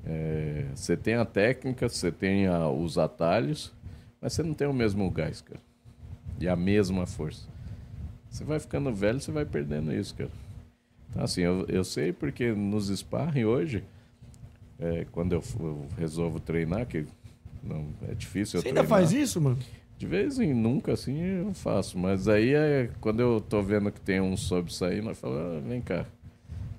é, 0.07 0.65
você 0.73 0.95
tem 0.95 1.15
a 1.15 1.25
técnica, 1.25 1.89
você 1.89 2.11
tem 2.11 2.47
a- 2.47 2.69
os 2.69 2.97
atalhos, 2.97 3.73
mas 4.21 4.33
você 4.33 4.41
não 4.43 4.53
tem 4.53 4.67
o 4.67 4.73
mesmo 4.73 5.09
gás, 5.11 5.41
cara. 5.41 5.59
E 6.39 6.47
a 6.47 6.55
mesma 6.55 7.05
força. 7.05 7.47
Você 8.29 8.43
vai 8.43 8.59
ficando 8.59 8.93
velho, 8.93 9.19
você 9.19 9.31
vai 9.31 9.45
perdendo 9.45 9.91
isso, 9.93 10.15
cara. 10.15 10.29
Assim, 11.15 11.41
eu, 11.41 11.65
eu 11.67 11.83
sei 11.83 12.13
porque 12.13 12.51
nos 12.53 12.89
sparring 12.89 13.45
hoje, 13.45 13.83
é, 14.79 15.05
quando 15.11 15.33
eu, 15.33 15.43
eu 15.59 15.87
resolvo 15.97 16.39
treinar, 16.39 16.85
que 16.85 17.05
não 17.63 17.87
é 18.07 18.13
difícil 18.13 18.57
eu 18.59 18.61
Você 18.61 18.67
ainda 18.69 18.83
faz 18.83 19.11
isso, 19.11 19.41
mano? 19.41 19.57
De 19.97 20.05
vez 20.05 20.39
em 20.39 20.53
nunca, 20.53 20.93
assim, 20.93 21.19
eu 21.19 21.53
faço. 21.55 21.97
Mas 21.97 22.27
aí, 22.27 22.53
é, 22.53 22.89
quando 23.01 23.19
eu 23.19 23.41
tô 23.41 23.61
vendo 23.63 23.91
que 23.91 23.99
tem 23.99 24.21
um 24.21 24.37
sobe 24.37 24.71
saindo, 24.71 25.09
eu 25.09 25.15
falo, 25.15 25.35
ah, 25.37 25.59
vem 25.67 25.81
cá. 25.81 26.05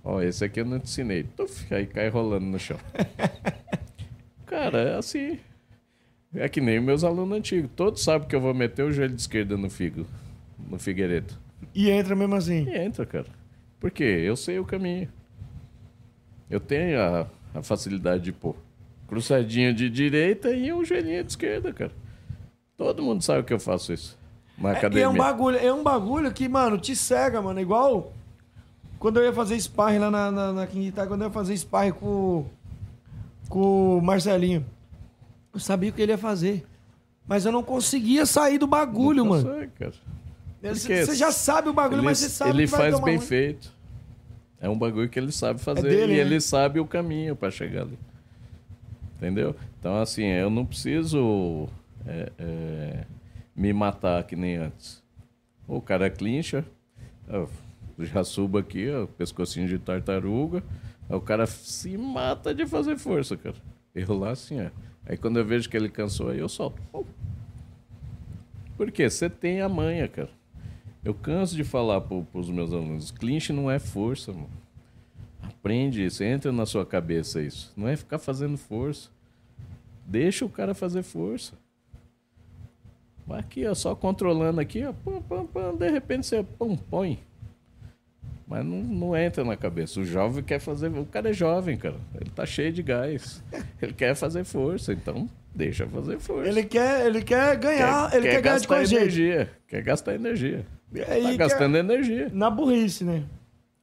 Ó, 0.05 0.21
esse 0.23 0.45
aqui 0.45 0.61
eu 0.61 0.65
não 0.65 0.79
te 0.79 0.85
ensinei. 0.85 1.25
Tuf, 1.25 1.73
aí 1.75 1.87
cai 1.87 2.09
rolando 2.09 2.47
no 2.47 2.59
chão. 2.59 2.79
Cara, 4.47 4.79
é 4.79 4.97
assim. 4.97 5.39
É 6.35 6.49
que 6.49 6.61
nem 6.61 6.81
meus 6.81 7.05
alunos 7.05 7.37
antigos. 7.39 7.71
Todos 7.75 8.03
sabem 8.03 8.29
que 8.29 8.35
eu 8.37 8.41
vou 8.41 8.55
meter 8.55 8.83
o 8.85 8.93
joelho 8.93 9.15
de 9.15 9.21
esquerda 9.21 9.57
no 9.57 9.69
figo. 9.71 10.07
No 10.59 10.79
Figueiredo. 10.79 11.35
E 11.75 11.91
entra 11.91 12.15
mesmo 12.15 12.35
assim. 12.35 12.65
E 12.69 12.77
entra, 12.77 13.05
cara. 13.07 13.27
Por 13.81 13.91
quê? 13.91 14.23
Eu 14.25 14.37
sei 14.37 14.59
o 14.59 14.65
caminho. 14.65 15.09
Eu 16.51 16.61
tenho 16.61 17.01
a, 17.01 17.27
a 17.55 17.63
facilidade 17.63 18.25
de 18.25 18.33
pôr 18.33 18.57
cruzadinho 19.07 19.73
de 19.73 19.89
direita 19.89 20.51
e 20.51 20.73
um 20.73 20.85
joelhinho 20.85 21.25
de 21.25 21.31
esquerda, 21.31 21.73
cara. 21.73 21.93
Todo 22.77 23.03
mundo 23.03 23.23
sabe 23.23 23.43
que 23.45 23.53
eu 23.53 23.59
faço 23.61 23.93
isso. 23.93 24.19
Na 24.57 24.71
É, 24.71 24.73
e 24.75 24.77
academia. 24.77 25.05
é 25.05 25.09
um 25.09 25.17
bagulho, 25.17 25.57
é 25.57 25.73
um 25.73 25.83
bagulho 25.83 26.33
que, 26.33 26.49
mano, 26.49 26.79
te 26.79 26.95
cega, 26.95 27.41
mano. 27.41 27.61
Igual 27.61 28.13
quando 28.99 29.19
eu 29.19 29.25
ia 29.25 29.33
fazer 29.33 29.59
sparring 29.61 29.99
lá 29.99 30.11
na, 30.11 30.31
na, 30.31 30.53
na 30.53 30.67
King 30.67 30.93
quando 30.93 31.23
eu 31.23 31.29
ia 31.29 31.33
fazer 31.33 31.57
sparring 31.57 31.93
com, 31.93 32.45
com 33.49 33.99
o 33.99 34.03
Marcelinho. 34.03 34.65
Eu 35.53 35.61
sabia 35.61 35.91
o 35.91 35.93
que 35.93 36.03
ele 36.03 36.13
ia 36.13 36.19
fazer. 36.19 36.67
Mas 37.27 37.45
eu 37.45 37.53
não 37.53 37.63
conseguia 37.63 38.25
sair 38.25 38.59
do 38.59 38.67
bagulho, 38.67 39.23
Não 39.23 39.31
mano. 39.31 39.49
consegue, 39.49 39.73
cara. 39.79 39.93
Você 40.63 41.07
você 41.07 41.15
já 41.15 41.31
sabe 41.31 41.69
o 41.69 41.73
bagulho, 41.73 42.01
Ele, 42.01 42.07
mas 42.07 42.19
você 42.19 42.29
sabe 42.29 42.51
ele 42.51 42.63
que 42.65 42.69
faz 42.69 42.99
bem 43.01 43.21
feito. 43.21 43.73
É 44.61 44.69
um 44.69 44.77
bagulho 44.77 45.09
que 45.09 45.19
ele 45.19 45.31
sabe 45.31 45.61
fazer 45.61 45.83
dele, 45.83 46.15
e 46.15 46.17
né? 46.17 46.23
ele 46.23 46.41
sabe 46.41 46.81
o 46.81 46.87
caminho 46.87 47.37
pra 47.37 47.49
chegar 47.49 47.83
ali. 47.83 47.99
Entendeu? 49.17 49.55
Então, 49.79 50.01
assim, 50.01 50.25
eu 50.25 50.51
não 50.51 50.67
preciso 50.67 51.69
é, 52.05 52.33
é, 52.39 53.05
me 53.55 53.73
matar 53.73 54.25
que 54.25 54.35
nem 54.35 54.57
antes. 54.57 55.01
O 55.67 55.81
cara 55.81 56.11
clincha, 56.11 56.65
eu 57.29 57.49
já 58.05 58.23
subo 58.25 58.59
aqui, 58.59 58.91
ó, 58.91 59.07
pescocinho 59.07 59.69
de 59.69 59.79
tartaruga, 59.79 60.63
aí 61.09 61.17
o 61.17 61.21
cara 61.21 61.47
se 61.47 61.97
mata 61.97 62.55
de 62.55 62.67
fazer 62.67 62.97
força, 62.97 63.37
cara. 63.37 63.57
Eu 63.95 64.17
lá 64.17 64.31
assim, 64.31 64.61
ó. 64.61 64.71
Aí 65.07 65.17
quando 65.17 65.39
eu 65.39 65.45
vejo 65.45 65.69
que 65.69 65.77
ele 65.77 65.89
cansou, 65.89 66.31
aí 66.31 66.39
eu 66.39 66.49
solto. 66.49 66.81
Pum. 66.93 67.05
Por 68.77 68.93
quê? 68.93 69.09
Você 69.11 69.29
tem 69.29 69.61
a 69.61 69.69
manha, 69.69 70.07
cara. 70.07 70.31
Eu 71.05 71.15
canso 71.15 71.57
de 71.57 71.65
falar 71.65 72.01
para 72.03 72.17
os 72.35 72.51
meus 72.51 72.73
alunos, 72.73 73.11
clinch 73.11 73.53
não 73.53 73.71
é 73.71 73.79
força, 73.79 74.33
mano. 74.33 74.51
Aprende 75.43 76.05
isso, 76.05 76.23
entra 76.23 76.53
na 76.53 76.67
sua 76.67 76.85
cabeça 76.85 77.41
isso. 77.41 77.73
Não 77.77 77.89
é 77.89 77.97
ficar 77.97 78.19
fazendo 78.19 78.57
força. 78.57 79.11
Deixa 80.07 80.45
o 80.45 80.49
cara 80.49 80.75
fazer 80.75 81.03
força. 81.03 81.55
Aqui, 83.31 83.67
ó, 83.67 83.75
só 83.75 83.95
controlando 83.95 84.61
aqui, 84.61 84.85
ó, 84.85 84.93
pum, 84.93 85.21
pum, 85.21 85.47
pum, 85.47 85.77
de 85.77 85.91
repente 85.91 86.27
você 86.27 86.43
pum, 86.43 86.77
põe. 86.77 87.19
Mas 88.49 88.65
não, 88.65 88.79
não 88.83 89.17
entra 89.17 89.45
na 89.45 89.57
cabeça. 89.57 90.01
O 90.01 90.05
jovem 90.05 90.43
quer 90.43 90.59
fazer. 90.59 90.89
O 90.89 91.05
cara 91.05 91.29
é 91.31 91.33
jovem, 91.35 91.77
cara. 91.77 91.97
Ele 92.19 92.31
tá 92.31 92.47
cheio 92.47 92.73
de 92.73 92.83
gás. 92.83 93.43
Ele 93.81 93.93
quer 93.93 94.15
fazer 94.15 94.43
força, 94.45 94.93
então 94.93 95.29
deixa 95.55 95.87
fazer 95.87 96.19
força. 96.19 96.49
Ele 96.49 96.63
quer, 96.65 97.07
ele 97.07 97.21
quer 97.23 97.57
ganhar, 97.59 98.13
ele 98.15 98.27
quer, 98.29 98.41
ganhar 98.41 98.85
de 98.85 98.95
energia. 98.97 99.51
Quer 99.69 99.83
gastar 99.83 100.15
energia. 100.15 100.65
E 100.95 101.01
aí 101.03 101.23
Tá 101.23 101.29
quer- 101.29 101.37
gastando 101.37 101.77
energia. 101.77 102.31
Na 102.33 102.49
burrice, 102.49 103.05
né? 103.05 103.23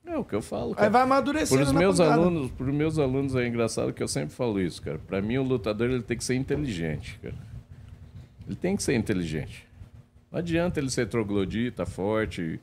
É 0.08 0.18
o 0.18 0.24
que 0.24 0.34
eu 0.36 0.42
falo, 0.42 0.70
Aí 0.70 0.76
cara. 0.76 0.90
vai 0.90 1.02
amadurecendo 1.04 1.60
Por 1.62 1.68
os 1.68 1.72
meus 1.74 1.98
pancada. 1.98 2.16
alunos, 2.22 2.52
por 2.52 2.68
meus 2.72 2.98
alunos 3.00 3.36
é 3.36 3.48
engraçado 3.48 3.92
que 3.94 4.02
eu 4.04 4.08
sempre 4.08 4.36
falo 4.36 4.60
isso, 4.60 4.82
cara. 4.82 5.00
Pra 5.00 5.20
mim 5.22 5.38
o 5.38 5.44
lutador 5.44 5.90
ele 5.90 6.04
tem 6.04 6.16
que 6.18 6.24
ser 6.24 6.36
inteligente, 6.36 7.20
cara. 7.22 7.36
Ele 8.48 8.56
tem 8.56 8.76
que 8.76 8.84
ser 8.84 8.96
inteligente. 8.96 9.66
Não 10.32 10.40
adianta 10.40 10.80
ele 10.80 10.90
ser 10.92 11.08
troglodita, 11.08 11.86
forte. 11.88 12.60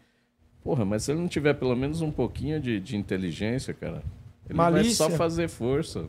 Porra, 0.65 0.85
mas 0.85 1.03
se 1.05 1.11
ele 1.13 1.21
não 1.21 1.29
tiver 1.29 1.55
pelo 1.55 1.75
menos 1.75 2.01
um 2.01 2.11
pouquinho 2.11 2.61
de, 2.61 2.79
de 2.79 2.97
inteligência, 2.97 3.75
cara, 3.75 4.03
ele 4.49 4.57
Malícia. 4.57 5.05
vai 5.05 5.11
só 5.11 5.17
fazer 5.17 5.49
força. 5.49 6.05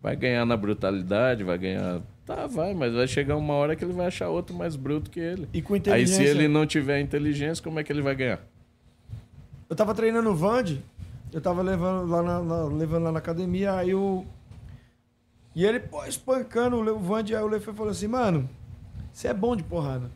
Vai 0.00 0.14
ganhar 0.16 0.44
na 0.46 0.56
brutalidade, 0.56 1.42
vai 1.44 1.58
ganhar. 1.58 2.00
Tá, 2.24 2.46
vai, 2.46 2.74
mas 2.74 2.92
vai 2.94 3.06
chegar 3.08 3.36
uma 3.36 3.54
hora 3.54 3.74
que 3.74 3.84
ele 3.84 3.92
vai 3.92 4.06
achar 4.06 4.28
outro 4.28 4.54
mais 4.54 4.76
bruto 4.76 5.10
que 5.10 5.18
ele. 5.18 5.48
E 5.52 5.60
com 5.60 5.74
Aí 5.74 5.78
inteligência. 5.80 6.16
se 6.24 6.30
ele 6.30 6.46
não 6.48 6.64
tiver 6.66 7.00
inteligência, 7.00 7.62
como 7.62 7.80
é 7.80 7.84
que 7.84 7.92
ele 7.92 8.02
vai 8.02 8.14
ganhar? 8.14 8.40
Eu 9.68 9.74
tava 9.74 9.94
treinando 9.94 10.30
o 10.30 10.34
Vand, 10.34 10.76
eu 11.32 11.40
tava 11.40 11.62
levando 11.62 12.08
lá 12.08 12.22
na, 12.22 12.42
na- 12.42 12.64
levando 12.66 13.04
lá 13.04 13.12
na 13.12 13.18
academia, 13.18 13.74
aí 13.74 13.94
o. 13.94 14.24
E 15.54 15.64
ele, 15.64 15.80
pô, 15.80 16.04
espancando 16.04 16.76
o 16.76 16.98
Vand, 17.00 17.24
aí 17.28 17.42
o 17.42 17.46
Lefe 17.48 17.72
falou 17.72 17.90
assim, 17.90 18.06
mano, 18.06 18.48
você 19.12 19.28
é 19.28 19.34
bom 19.34 19.56
de 19.56 19.62
porrada. 19.62 20.10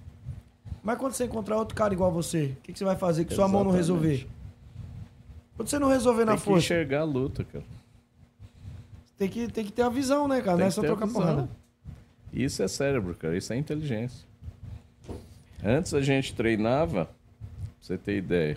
Mas 0.87 0.99
quando 0.99 1.15
você 1.15 1.25
encontrar 1.25 1.57
outro 1.57 1.75
cara 1.75 1.93
igual 1.93 2.13
você, 2.13 2.55
o 2.59 2.63
que, 2.63 2.73
que 2.73 2.79
você 2.79 2.85
vai 2.85 2.95
fazer 2.95 3.25
que 3.25 3.35
sua 3.35 3.49
mão 3.49 3.65
não 3.65 3.77
Exatamente. 3.77 4.09
resolver? 4.09 4.29
Quando 5.57 5.69
você 5.69 5.79
não 5.81 5.89
resolver 5.89 6.25
na 6.25 6.33
Tem 6.33 6.39
que 6.39 6.45
força, 6.45 6.65
enxergar 6.65 7.01
a 7.01 7.05
luta, 7.05 7.43
cara. 7.43 7.65
tem 9.19 9.29
que, 9.29 9.49
tem 9.49 9.65
que 9.65 9.73
ter 9.73 9.83
a 9.83 9.89
visão, 9.89 10.29
né, 10.29 10.37
cara? 10.41 10.53
Tem 10.53 10.61
Não 10.61 10.67
é 10.69 10.71
só 10.71 10.83
trocar 10.83 11.09
porrada. 11.09 11.49
Isso 12.33 12.63
é 12.63 12.69
cérebro, 12.69 13.17
cara. 13.17 13.37
Isso 13.37 13.53
é 13.53 13.57
inteligência. 13.57 14.25
Antes 15.65 15.93
a 15.93 16.01
gente 16.01 16.33
treinava, 16.37 17.07
pra 17.07 17.15
você 17.81 17.99
ter 17.99 18.19
ideia, 18.19 18.57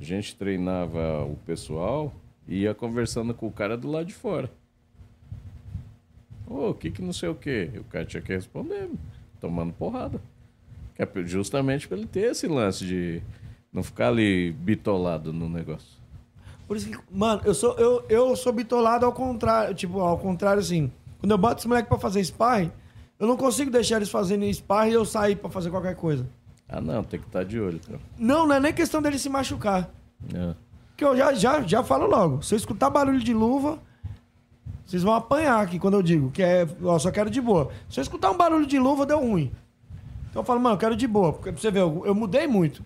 a 0.00 0.04
gente 0.04 0.36
treinava 0.36 1.24
o 1.24 1.34
pessoal 1.44 2.14
e 2.46 2.58
ia 2.60 2.74
conversando 2.76 3.34
com 3.34 3.48
o 3.48 3.52
cara 3.52 3.76
do 3.76 3.90
lado 3.90 4.06
de 4.06 4.14
fora. 4.14 4.48
Ô, 6.46 6.70
o 6.70 6.74
que 6.74 6.92
que 6.92 7.02
não 7.02 7.12
sei 7.12 7.28
o 7.28 7.34
quê? 7.34 7.72
E 7.74 7.78
o 7.80 7.84
cara 7.84 8.04
tinha 8.04 8.22
que 8.22 8.32
responder, 8.32 8.88
tomando 9.40 9.72
porrada. 9.72 10.20
É 10.98 11.08
justamente 11.24 11.86
para 11.86 11.98
ele 11.98 12.06
ter 12.06 12.30
esse 12.30 12.46
lance 12.46 12.84
de 12.84 13.22
não 13.72 13.82
ficar 13.82 14.08
ali 14.08 14.52
bitolado 14.52 15.32
no 15.32 15.48
negócio. 15.48 15.96
Por 16.66 16.76
isso 16.76 16.88
que, 16.88 16.98
mano, 17.10 17.42
eu 17.44 17.54
sou, 17.54 17.74
eu, 17.74 18.04
eu 18.08 18.34
sou 18.34 18.52
bitolado 18.52 19.06
ao 19.06 19.12
contrário. 19.12 19.74
Tipo, 19.74 20.00
ao 20.00 20.18
contrário, 20.18 20.60
assim. 20.60 20.90
Quando 21.20 21.30
eu 21.30 21.38
boto 21.38 21.60
esse 21.60 21.68
moleque 21.68 21.88
pra 21.88 21.98
fazer 21.98 22.22
sparring, 22.24 22.72
eu 23.18 23.26
não 23.26 23.36
consigo 23.36 23.70
deixar 23.70 23.96
eles 23.96 24.10
fazendo 24.10 24.44
sparring 24.52 24.90
e 24.90 24.94
eu 24.94 25.04
sair 25.04 25.36
pra 25.36 25.48
fazer 25.48 25.70
qualquer 25.70 25.94
coisa. 25.94 26.26
Ah, 26.68 26.80
não, 26.80 27.04
tem 27.04 27.20
que 27.20 27.26
estar 27.26 27.44
de 27.44 27.60
olho, 27.60 27.78
cara. 27.78 28.00
Não, 28.18 28.46
não 28.46 28.54
é 28.56 28.60
nem 28.60 28.72
questão 28.72 29.00
dele 29.00 29.18
se 29.18 29.28
machucar. 29.28 29.88
É. 30.34 30.54
Que 30.96 31.04
eu 31.04 31.16
já, 31.16 31.32
já, 31.34 31.62
já 31.62 31.84
falo 31.84 32.06
logo. 32.06 32.42
Se 32.42 32.54
eu 32.54 32.56
escutar 32.56 32.90
barulho 32.90 33.20
de 33.20 33.32
luva, 33.32 33.78
vocês 34.84 35.02
vão 35.02 35.14
apanhar 35.14 35.60
aqui 35.60 35.78
quando 35.78 35.94
eu 35.94 36.02
digo 36.02 36.30
que 36.30 36.42
é. 36.42 36.66
Ó, 36.82 36.98
só 36.98 37.10
quero 37.10 37.30
de 37.30 37.40
boa. 37.40 37.70
Se 37.88 38.00
eu 38.00 38.02
escutar 38.02 38.30
um 38.30 38.36
barulho 38.36 38.66
de 38.66 38.78
luva, 38.78 39.06
deu 39.06 39.20
ruim. 39.20 39.52
Então 40.36 40.42
eu 40.42 40.46
falo, 40.46 40.60
mano, 40.60 40.74
eu 40.74 40.78
quero 40.78 40.94
de 40.94 41.06
boa. 41.06 41.32
Porque 41.32 41.50
pra 41.50 41.58
você 41.58 41.70
ver, 41.70 41.80
eu, 41.80 42.02
eu 42.04 42.14
mudei 42.14 42.46
muito. 42.46 42.84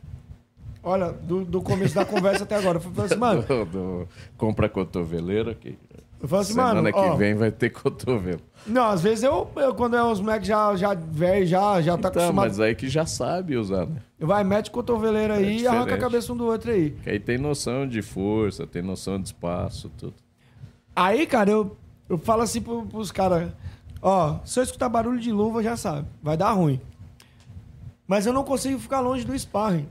Olha, 0.84 1.10
do, 1.10 1.44
do 1.44 1.60
começo 1.60 1.96
da 1.96 2.04
conversa 2.04 2.44
até 2.44 2.54
agora. 2.54 2.78
Eu 2.78 2.80
falei 2.80 3.06
assim, 3.06 3.16
mano. 3.16 3.42
Do- 3.48 3.64
do- 3.64 4.08
compra 4.38 4.68
cotoveleira 4.68 5.52
que 5.52 5.76
Eu 6.22 6.28
falo 6.28 6.42
assim, 6.42 6.52
semana 6.52 6.74
mano. 6.80 6.92
que 6.92 6.98
ó, 7.00 7.16
vem 7.16 7.34
vai 7.34 7.50
ter 7.50 7.70
cotovelo. 7.70 8.40
Não, 8.64 8.84
às 8.86 9.02
vezes 9.02 9.24
eu, 9.24 9.50
eu 9.56 9.74
quando 9.74 9.96
é 9.96 10.02
os 10.04 10.20
moleques 10.20 10.46
já, 10.46 10.76
já 10.76 10.94
velho, 10.94 11.44
já, 11.44 11.82
já 11.82 11.98
tá 11.98 12.08
Então, 12.08 12.22
acostumado. 12.22 12.46
mas 12.48 12.60
aí 12.60 12.72
que 12.76 12.88
já 12.88 13.04
sabe 13.04 13.56
usar, 13.56 13.84
né? 13.84 13.96
Vai, 14.20 14.44
mete 14.44 14.70
cotoveleira 14.70 15.34
aí 15.34 15.62
e 15.62 15.66
É 15.66 15.68
arranca 15.68 15.96
a 15.96 15.98
cabeça 15.98 16.32
um 16.32 16.36
do 16.36 16.46
outro 16.46 16.70
aí. 16.70 16.92
Que 17.02 17.10
aí 17.10 17.18
tem 17.18 17.36
noção 17.36 17.84
de 17.84 18.00
força, 18.00 18.64
tem 18.64 18.80
noção 18.80 19.18
de 19.18 19.26
espaço, 19.26 19.90
tudo. 19.98 20.14
Aí, 20.94 21.26
cara, 21.26 21.50
eu, 21.50 21.76
eu 22.08 22.16
falo 22.16 22.42
assim 22.42 22.62
pro, 22.62 22.82
pros 22.86 23.10
caras: 23.10 23.50
Ó, 24.00 24.36
se 24.44 24.60
eu 24.60 24.64
escutar 24.64 24.88
barulho 24.88 25.18
de 25.18 25.32
luva, 25.32 25.62
já 25.64 25.76
sabe, 25.76 26.06
vai 26.22 26.36
dar 26.36 26.52
ruim. 26.52 26.80
Mas 28.10 28.26
eu 28.26 28.32
não 28.32 28.42
consigo 28.42 28.76
ficar 28.80 28.98
longe 28.98 29.24
do 29.24 29.38
sparring. 29.38 29.86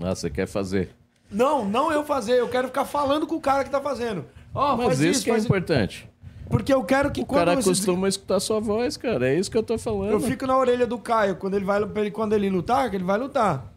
Ah, 0.00 0.14
você 0.14 0.30
quer 0.30 0.46
fazer. 0.46 0.88
Não, 1.30 1.62
não 1.62 1.92
eu 1.92 2.02
fazer, 2.02 2.38
eu 2.40 2.48
quero 2.48 2.68
ficar 2.68 2.86
falando 2.86 3.26
com 3.26 3.34
o 3.34 3.40
cara 3.40 3.62
que 3.64 3.68
tá 3.68 3.82
fazendo. 3.82 4.24
Ó, 4.54 4.74
Mas 4.78 4.86
faz 4.86 5.00
isso, 5.00 5.10
isso, 5.10 5.24
que 5.24 5.30
é 5.30 5.34
faz 5.34 5.44
importante. 5.44 6.08
Porque 6.48 6.72
eu 6.72 6.82
quero 6.84 7.10
que 7.12 7.20
O 7.20 7.26
quando 7.26 7.40
cara 7.40 7.54
você- 7.56 7.68
acostuma 7.68 8.06
a 8.06 8.08
escutar 8.08 8.40
sua 8.40 8.60
voz, 8.60 8.96
cara. 8.96 9.28
É 9.28 9.38
isso 9.38 9.50
que 9.50 9.58
eu 9.58 9.62
tô 9.62 9.76
falando. 9.76 10.12
Eu 10.12 10.20
fico 10.20 10.46
na 10.46 10.56
orelha 10.56 10.86
do 10.86 10.96
Caio 10.96 11.36
quando 11.36 11.52
ele 11.52 11.66
vai 11.66 11.82
ele, 11.82 12.10
quando 12.10 12.32
ele 12.32 12.48
lutar, 12.48 12.88
que 12.88 12.96
ele 12.96 13.04
vai 13.04 13.18
lutar. 13.18 13.70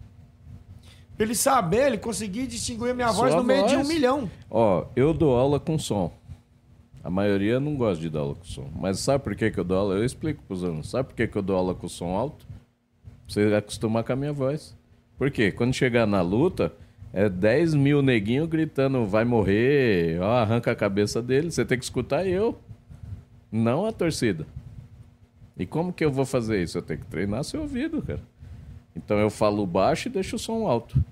Pra 1.17 1.25
ele 1.25 1.35
saber, 1.35 1.87
ele 1.87 1.97
conseguir 1.97 2.47
distinguir 2.47 2.91
a 2.91 2.93
minha 2.93 3.11
voz 3.11 3.33
Sua 3.33 3.41
no 3.41 3.45
meio 3.45 3.67
de 3.67 3.73
um 3.75 3.79
voz. 3.79 3.87
milhão. 3.89 4.31
Ó, 4.49 4.85
eu 4.95 5.13
dou 5.13 5.35
aula 5.35 5.59
com 5.59 5.77
som. 5.77 6.09
A 7.03 7.09
maioria 7.09 7.59
não 7.59 7.75
gosta 7.75 7.99
de 8.01 8.09
dar 8.09 8.19
aula 8.21 8.35
com 8.35 8.45
som. 8.45 8.69
Mas 8.73 8.99
sabe 9.01 9.25
por 9.25 9.35
que, 9.35 9.51
que 9.51 9.59
eu 9.59 9.65
dou 9.65 9.77
aula? 9.77 9.95
Eu 9.95 10.05
explico 10.05 10.41
pros 10.43 10.63
alunos. 10.63 10.89
Sabe 10.89 11.09
por 11.09 11.15
que, 11.17 11.27
que 11.27 11.35
eu 11.37 11.41
dou 11.41 11.57
aula 11.57 11.75
com 11.75 11.89
som 11.89 12.15
alto? 12.15 12.46
Você 13.27 13.53
acostumar 13.53 14.03
com 14.03 14.13
a 14.13 14.15
minha 14.15 14.33
voz. 14.33 14.75
Por 15.17 15.29
quê? 15.31 15.51
Quando 15.51 15.73
chegar 15.73 16.05
na 16.05 16.21
luta, 16.21 16.71
é 17.11 17.27
10 17.27 17.73
mil 17.73 18.01
neguinhos 18.01 18.47
gritando 18.47 19.05
vai 19.05 19.25
morrer, 19.25 20.19
ó, 20.21 20.31
arranca 20.37 20.71
a 20.71 20.75
cabeça 20.75 21.21
dele. 21.21 21.51
Você 21.51 21.65
tem 21.65 21.77
que 21.77 21.83
escutar 21.83 22.25
eu, 22.25 22.57
não 23.51 23.85
a 23.85 23.91
torcida. 23.91 24.45
E 25.57 25.65
como 25.65 25.91
que 25.91 26.05
eu 26.05 26.11
vou 26.11 26.25
fazer 26.25 26.61
isso? 26.61 26.77
Eu 26.77 26.81
tenho 26.83 26.99
que 26.99 27.07
treinar 27.07 27.43
seu 27.43 27.61
ouvido, 27.61 28.01
cara. 28.01 28.21
Então 28.95 29.17
eu 29.17 29.29
falo 29.29 29.65
baixo 29.65 30.07
e 30.07 30.11
deixo 30.11 30.35
o 30.35 30.39
som 30.39 30.67
alto. 30.67 31.03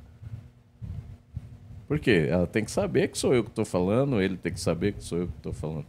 Por 1.87 1.99
quê? 1.99 2.27
Ela 2.29 2.47
tem 2.47 2.63
que 2.63 2.71
saber 2.71 3.09
que 3.09 3.17
sou 3.17 3.33
eu 3.33 3.43
que 3.43 3.51
tô 3.51 3.63
falando, 3.65 4.21
ele 4.21 4.37
tem 4.37 4.51
que 4.51 4.59
saber 4.59 4.93
que 4.93 5.03
sou 5.03 5.19
eu 5.19 5.27
que 5.27 5.33
tô 5.41 5.53
falando. 5.53 5.85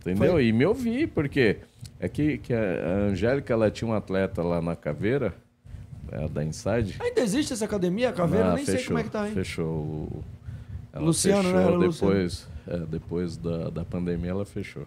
Entendeu? 0.00 0.32
Foi- 0.32 0.46
E 0.46 0.52
me 0.52 0.64
ouvir, 0.66 1.08
porque 1.08 1.58
é 2.02 2.08
que, 2.08 2.36
que 2.38 2.52
a 2.52 2.88
Angélica 3.08 3.52
ela 3.52 3.70
tinha 3.70 3.88
um 3.88 3.94
atleta 3.94 4.42
lá 4.42 4.60
na 4.60 4.74
caveira, 4.76 5.32
é, 6.10 6.28
da 6.28 6.44
Inside. 6.44 6.96
Ainda 7.00 7.20
existe 7.20 7.52
essa 7.52 7.64
academia, 7.64 8.10
a 8.10 8.12
Caveira? 8.12 8.54
Nem 8.54 8.64
sei 8.66 8.84
como 8.84 8.98
é 8.98 9.04
que 9.04 9.10
tá, 9.10 9.28
hein? 9.28 9.34
Fechou. 9.34 9.66
o- 9.66 10.24
Ela 10.92 11.04
Luciano, 11.04 11.42
né? 11.50 11.58
fechou 11.64 11.76
Luciano. 11.76 12.12
depois, 12.14 12.48
é, 12.66 12.76
depois 12.78 13.36
da, 13.38 13.70
da 13.70 13.84
pandemia, 13.84 14.30
ela 14.32 14.44
fechou. 14.44 14.86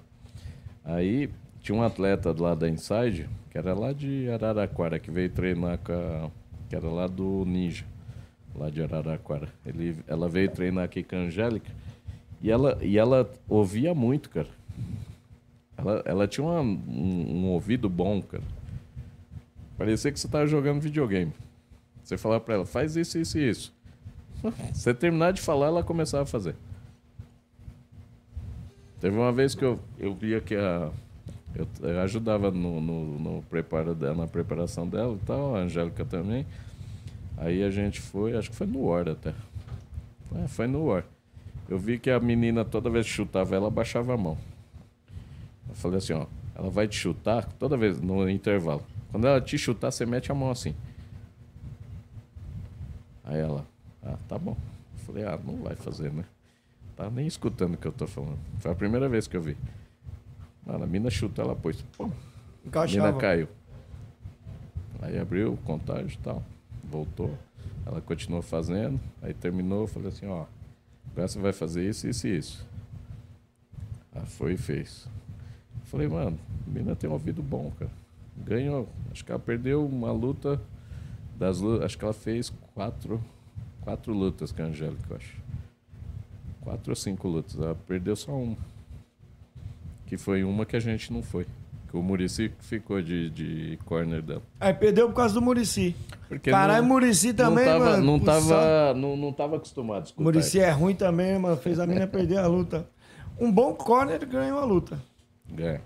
Aí 0.83 1.29
tinha 1.61 1.75
um 1.75 1.81
atleta 1.81 2.35
lá 2.37 2.53
da 2.53 2.69
Inside, 2.69 3.27
que 3.49 3.57
era 3.57 3.73
lá 3.73 3.91
de 3.91 4.29
Araraquara, 4.29 4.99
que 4.99 5.09
veio 5.09 5.29
treinar 5.31 5.79
com 5.79 5.93
a, 5.93 6.29
que 6.69 6.75
era 6.75 6.87
lá 6.87 7.07
do 7.07 7.43
Ninja, 7.47 7.85
lá 8.53 8.69
de 8.69 8.83
Araraquara. 8.83 9.47
Ele, 9.65 9.95
ela 10.07 10.29
veio 10.29 10.49
treinar 10.51 10.83
aqui 10.83 11.01
com 11.01 11.15
a 11.15 11.19
Angélica 11.19 11.71
e 12.41 12.51
ela, 12.51 12.77
e 12.81 12.97
ela 12.99 13.27
ouvia 13.49 13.95
muito, 13.95 14.29
cara. 14.29 14.49
Ela, 15.77 16.01
ela 16.05 16.27
tinha 16.27 16.45
uma- 16.45 16.61
um, 16.61 17.43
um 17.43 17.45
ouvido 17.47 17.89
bom, 17.89 18.21
cara. 18.21 18.43
Parecia 19.77 20.11
que 20.11 20.19
você 20.19 20.27
tava 20.27 20.47
jogando 20.47 20.79
videogame. 20.79 21.33
Você 22.03 22.17
falava 22.17 22.41
pra 22.41 22.55
ela, 22.55 22.65
faz 22.65 22.95
isso, 22.95 23.17
isso 23.17 23.37
e 23.37 23.49
isso. 23.49 23.73
Você 24.73 24.93
terminar 24.93 25.33
de 25.33 25.41
falar, 25.41 25.67
ela 25.67 25.83
começava 25.83 26.23
a 26.23 26.25
fazer. 26.25 26.55
Teve 28.99 29.17
uma 29.17 29.31
vez 29.31 29.55
que 29.55 29.63
eu, 29.63 29.79
eu 29.97 30.13
via 30.13 30.39
que 30.39 30.55
a. 30.55 30.91
Eu, 31.55 31.67
eu 31.81 31.99
ajudava 32.01 32.51
no, 32.51 32.81
no, 32.81 33.19
no 33.19 33.41
preparo 33.43 33.95
dela, 33.95 34.15
na 34.15 34.27
preparação 34.27 34.87
dela 34.87 35.15
e 35.21 35.25
tal, 35.25 35.55
a 35.55 35.59
Angélica 35.59 36.03
também. 36.05 36.45
Aí 37.37 37.63
a 37.63 37.69
gente 37.69 37.99
foi, 38.01 38.35
acho 38.35 38.49
que 38.49 38.55
foi 38.55 38.67
no 38.67 38.85
War 38.85 39.07
até. 39.07 39.33
É, 40.43 40.47
foi 40.47 40.67
no 40.67 40.85
War. 40.85 41.05
Eu 41.67 41.79
vi 41.79 41.97
que 41.97 42.09
a 42.09 42.19
menina, 42.19 42.63
toda 42.65 42.89
vez 42.89 43.05
que 43.05 43.11
chutava 43.13 43.55
ela, 43.55 43.69
baixava 43.69 44.13
a 44.13 44.17
mão. 44.17 44.37
Eu 45.75 45.81
falei 45.81 45.97
assim, 45.97 46.13
ó, 46.13 46.25
ela 46.55 46.69
vai 46.69 46.87
te 46.87 46.95
chutar 46.95 47.45
toda 47.59 47.75
vez 47.75 47.99
no 47.99 48.29
intervalo. 48.29 48.81
Quando 49.11 49.27
ela 49.27 49.41
te 49.41 49.57
chutar, 49.57 49.91
você 49.91 50.05
mete 50.05 50.31
a 50.31 50.35
mão 50.35 50.49
assim. 50.49 50.73
Aí 53.25 53.39
ela, 53.39 53.65
ah, 54.01 54.15
tá 54.27 54.37
bom. 54.39 54.55
Eu 54.97 55.05
falei, 55.05 55.25
ah, 55.25 55.37
não 55.43 55.57
vai 55.57 55.75
fazer, 55.75 56.11
né? 56.13 56.23
Tá 56.95 57.09
nem 57.09 57.27
escutando 57.27 57.73
o 57.73 57.77
que 57.77 57.85
eu 57.85 57.91
tô 57.91 58.07
falando. 58.07 58.39
Foi 58.59 58.71
a 58.71 58.75
primeira 58.75 59.09
vez 59.09 59.27
que 59.27 59.35
eu 59.35 59.41
vi. 59.41 59.57
Mano, 60.65 60.85
a 60.85 60.87
mina 60.87 61.09
chuta, 61.09 61.41
ela 61.41 61.55
pôs. 61.55 61.81
Pum, 61.97 62.05
a 62.05 62.07
mina 62.07 62.17
Encaixava. 62.65 63.19
caiu. 63.19 63.49
Aí 65.01 65.19
abriu 65.19 65.53
o 65.53 65.57
contágio 65.57 66.17
e 66.19 66.23
tal. 66.23 66.41
Voltou. 66.83 67.37
Ela 67.85 67.99
continuou 67.99 68.41
fazendo. 68.41 68.99
Aí 69.21 69.33
terminou, 69.33 69.81
eu 69.81 69.87
falei 69.87 70.07
assim, 70.07 70.25
ó. 70.25 70.45
Agora 71.11 71.27
você 71.27 71.39
vai 71.39 71.51
fazer 71.53 71.87
isso, 71.87 72.07
isso 72.07 72.27
e 72.27 72.37
isso. 72.37 72.65
Ela 74.13 74.25
foi 74.25 74.53
e 74.53 74.57
fez. 74.57 75.07
Falei, 75.85 76.07
mano, 76.07 76.37
a 76.67 76.69
mina 76.69 76.95
tem 76.95 77.09
um 77.09 77.13
ouvido 77.13 77.41
bom, 77.41 77.71
cara. 77.77 77.91
Ganhou. 78.37 78.89
Acho 79.11 79.23
que 79.23 79.31
ela 79.31 79.39
perdeu 79.39 79.85
uma 79.85 80.11
luta 80.11 80.59
das. 81.37 81.61
Acho 81.83 81.97
que 81.97 82.03
ela 82.03 82.13
fez 82.13 82.51
quatro, 82.73 83.23
quatro 83.81 84.13
lutas 84.13 84.51
com 84.51 84.61
a 84.61 84.65
Angélica, 84.65 85.03
eu 85.09 85.15
acho. 85.15 85.37
Quatro 86.61 86.91
ou 86.91 86.95
cinco 86.95 87.27
lutas. 87.27 87.55
Ela 87.55 87.75
perdeu 87.87 88.15
só 88.15 88.31
uma. 88.31 88.57
Que 90.05 90.17
foi 90.17 90.43
uma 90.43 90.65
que 90.65 90.75
a 90.75 90.79
gente 90.79 91.13
não 91.13 91.21
foi. 91.21 91.45
Que 91.89 91.95
o 91.95 92.01
Murici 92.01 92.51
ficou 92.59 93.01
de, 93.01 93.29
de 93.29 93.79
corner 93.85 94.21
dela. 94.21 94.41
Aí 94.59 94.73
perdeu 94.73 95.07
por 95.07 95.15
causa 95.15 95.35
do 95.35 95.41
Murici. 95.41 95.95
Caralho, 96.43 96.83
Murici 96.83 97.33
também, 97.33 97.65
não 97.65 97.71
tava, 97.71 97.85
mano. 97.91 98.05
Não 98.05 98.19
tava, 98.19 98.93
não, 98.95 99.15
não 99.15 99.31
tava 99.31 99.55
acostumado 99.57 100.01
a 100.01 100.05
escutar. 100.05 100.23
Murici 100.23 100.59
é 100.59 100.71
ruim 100.71 100.95
também, 100.95 101.37
mano. 101.39 101.55
Fez 101.57 101.79
a 101.79 101.85
mina 101.85 102.07
perder 102.07 102.39
a 102.39 102.47
luta. 102.47 102.89
Um 103.39 103.51
bom 103.51 103.73
corner 103.73 104.25
ganha 104.27 104.53
uma 104.53 104.65
luta. 104.65 104.99
Ganha, 105.49 105.81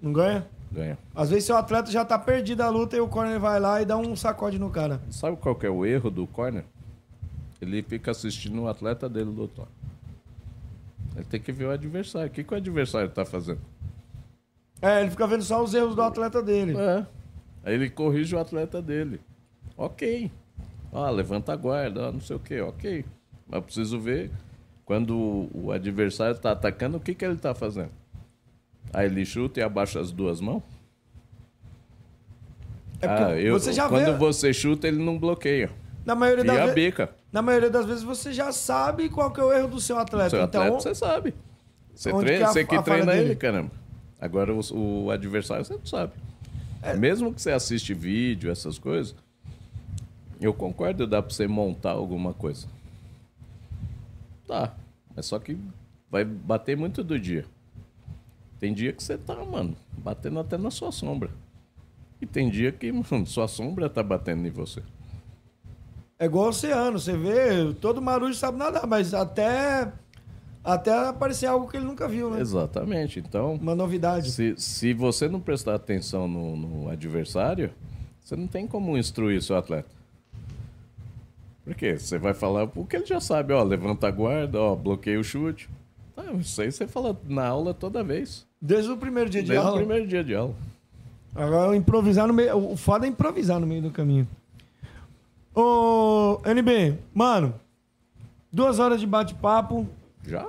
Não 0.00 0.12
ganha? 0.12 0.46
ganha. 0.70 0.98
Às 1.14 1.30
vezes 1.30 1.44
seu 1.44 1.56
atleta 1.56 1.90
já 1.90 2.04
tá 2.04 2.18
perdido 2.18 2.60
a 2.62 2.68
luta 2.68 2.96
e 2.96 3.00
o 3.00 3.08
corner 3.08 3.40
vai 3.40 3.58
lá 3.58 3.80
e 3.80 3.84
dá 3.86 3.96
um 3.96 4.14
sacode 4.14 4.58
no 4.58 4.70
cara. 4.70 5.00
Sabe 5.10 5.36
qual 5.36 5.54
que 5.54 5.66
é 5.66 5.70
o 5.70 5.84
erro 5.84 6.10
do 6.10 6.26
corner? 6.26 6.64
Ele 7.60 7.82
fica 7.82 8.10
assistindo 8.10 8.60
o 8.62 8.68
atleta 8.68 9.08
dele 9.08 9.30
lutar. 9.30 9.66
Ele 11.14 11.24
tem 11.24 11.40
que 11.40 11.50
ver 11.50 11.64
o 11.64 11.70
adversário. 11.70 12.28
O 12.28 12.30
que, 12.30 12.44
que 12.44 12.52
o 12.52 12.56
adversário 12.56 13.08
tá 13.08 13.24
fazendo? 13.24 13.60
É, 14.82 15.00
ele 15.00 15.10
fica 15.10 15.26
vendo 15.26 15.42
só 15.42 15.62
os 15.64 15.72
erros 15.72 15.94
do 15.96 16.02
atleta 16.02 16.42
dele. 16.42 16.76
É. 16.76 17.06
Aí 17.64 17.74
ele 17.74 17.88
corrige 17.88 18.36
o 18.36 18.38
atleta 18.38 18.82
dele. 18.82 19.18
Ok. 19.76 20.30
Ah, 20.92 21.08
levanta 21.10 21.52
a 21.52 21.56
guarda, 21.56 22.08
ah, 22.08 22.12
não 22.12 22.20
sei 22.20 22.36
o 22.36 22.38
que, 22.38 22.60
ok. 22.60 23.04
Mas 23.46 23.56
eu 23.56 23.62
preciso 23.62 23.98
ver 23.98 24.30
quando 24.84 25.16
o- 25.16 25.50
o 25.54 25.72
adversário 25.72 26.38
tá 26.38 26.52
atacando, 26.52 26.98
o 26.98 27.00
que, 27.00 27.14
que 27.14 27.24
ele 27.24 27.36
tá 27.36 27.54
fazendo. 27.54 27.90
Aí 28.92 29.06
ele 29.06 29.24
chuta 29.24 29.60
e 29.60 29.62
abaixa 29.62 30.00
as 30.00 30.10
duas 30.10 30.40
mãos. 30.40 30.62
É 33.00 33.06
ah, 33.06 33.38
eu, 33.38 33.58
você 33.58 33.74
quando 33.88 34.12
vê. 34.12 34.12
você 34.12 34.52
chuta, 34.54 34.88
ele 34.88 35.02
não 35.02 35.18
bloqueia. 35.18 35.70
Na 36.04 36.14
maioria, 36.14 36.44
E 36.44 36.46
das 36.46 36.58
a 36.58 36.66
ve- 36.66 36.74
bica. 36.74 37.10
na 37.32 37.42
maioria 37.42 37.68
das 37.68 37.84
vezes 37.84 38.02
você 38.02 38.32
já 38.32 38.50
sabe 38.52 39.08
qual 39.08 39.30
que 39.30 39.40
é 39.40 39.44
o 39.44 39.52
erro 39.52 39.68
do 39.68 39.80
seu 39.80 39.98
atleta. 39.98 40.30
Seu 40.30 40.42
então, 40.44 40.62
atleta, 40.62 40.80
você 40.80 40.94
sabe. 40.94 41.34
Você, 41.94 42.10
treina, 42.10 42.24
que 42.24 42.42
é 42.42 42.44
a- 42.44 42.48
você 42.52 42.64
que 42.64 42.82
treina 42.82 43.12
dele? 43.12 43.24
ele, 43.26 43.36
caramba. 43.36 43.70
Agora 44.20 44.54
o, 44.54 45.04
o 45.04 45.10
adversário, 45.10 45.64
você 45.64 45.74
não 45.74 45.84
sabe. 45.84 46.12
É. 46.82 46.94
Mesmo 46.94 47.34
que 47.34 47.42
você 47.42 47.50
assiste 47.50 47.92
vídeo, 47.92 48.50
essas 48.50 48.78
coisas, 48.78 49.14
eu 50.40 50.54
concordo, 50.54 51.06
dá 51.06 51.20
pra 51.20 51.34
você 51.34 51.46
montar 51.46 51.90
alguma 51.90 52.32
coisa. 52.32 52.66
Tá. 54.46 54.72
Mas 55.14 55.26
só 55.26 55.38
que 55.38 55.58
vai 56.10 56.24
bater 56.24 56.76
muito 56.76 57.02
do 57.04 57.18
dia. 57.18 57.44
Tem 58.58 58.72
dia 58.72 58.92
que 58.92 59.02
você 59.02 59.18
tá, 59.18 59.34
mano, 59.44 59.76
batendo 59.98 60.38
até 60.40 60.56
na 60.56 60.70
sua 60.70 60.90
sombra. 60.90 61.30
E 62.20 62.26
tem 62.26 62.48
dia 62.48 62.72
que, 62.72 62.90
mano, 62.90 63.26
sua 63.26 63.46
sombra 63.48 63.88
tá 63.90 64.02
batendo 64.02 64.46
em 64.46 64.50
você. 64.50 64.82
é 66.18 66.24
igual 66.24 66.46
o 66.46 66.48
oceano. 66.48 66.98
Você 66.98 67.16
vê, 67.16 67.74
todo 67.80 68.00
marujo 68.00 68.34
sabe 68.34 68.56
nadar, 68.58 68.86
mas 68.86 69.12
até, 69.12 69.92
até 70.64 71.08
aparecer 71.08 71.46
algo 71.46 71.68
que 71.68 71.76
ele 71.76 71.84
nunca 71.84 72.08
viu, 72.08 72.30
né? 72.30 72.40
Exatamente. 72.40 73.18
Então, 73.20 73.54
Uma 73.54 73.74
novidade. 73.74 74.30
Se, 74.30 74.54
se 74.56 74.94
você 74.94 75.28
não 75.28 75.40
prestar 75.40 75.74
atenção 75.74 76.26
no, 76.26 76.56
no 76.56 76.88
adversário, 76.88 77.70
você 78.24 78.34
não 78.34 78.46
tem 78.46 78.66
como 78.66 78.96
instruir 78.96 79.42
seu 79.42 79.56
atleta. 79.56 79.94
Por 81.64 81.74
quê? 81.74 81.98
Você 81.98 82.16
vai 82.16 82.32
falar 82.32 82.70
o 82.74 82.86
que 82.86 82.96
ele 82.96 83.06
já 83.06 83.20
sabe, 83.20 83.52
ó, 83.52 83.62
levanta 83.62 84.06
a 84.06 84.10
guarda, 84.10 84.58
ó, 84.60 84.74
bloqueia 84.74 85.18
o 85.20 85.24
chute. 85.24 85.68
Tá, 86.16 86.24
isso 86.40 86.60
aí 86.62 86.72
você 86.72 86.86
fala 86.88 87.16
na 87.28 87.46
aula 87.46 87.72
toda 87.74 88.02
vez. 88.02 88.44
Desde 88.60 88.90
o 88.90 88.96
primeiro 88.96 89.28
dia 89.30 89.42
de 89.42 89.48
Desde 89.50 89.62
o 89.64 89.68
aula. 89.68 89.78
primeiro 89.80 90.06
dia 90.08 90.24
de 90.24 90.34
aula. 90.34 90.54
Agora 91.34 91.76
improvisar 91.76 92.26
no 92.26 92.32
meio. 92.32 92.56
O 92.72 92.76
foda 92.76 93.04
é 93.06 93.08
improvisar 93.08 93.60
no 93.60 93.66
meio 93.66 93.82
do 93.82 93.90
caminho. 93.90 94.26
Ô, 95.54 96.40
NB, 96.44 96.98
mano, 97.14 97.54
duas 98.52 98.78
horas 98.78 99.00
de 99.00 99.06
bate-papo. 99.06 99.86
Já? 100.26 100.46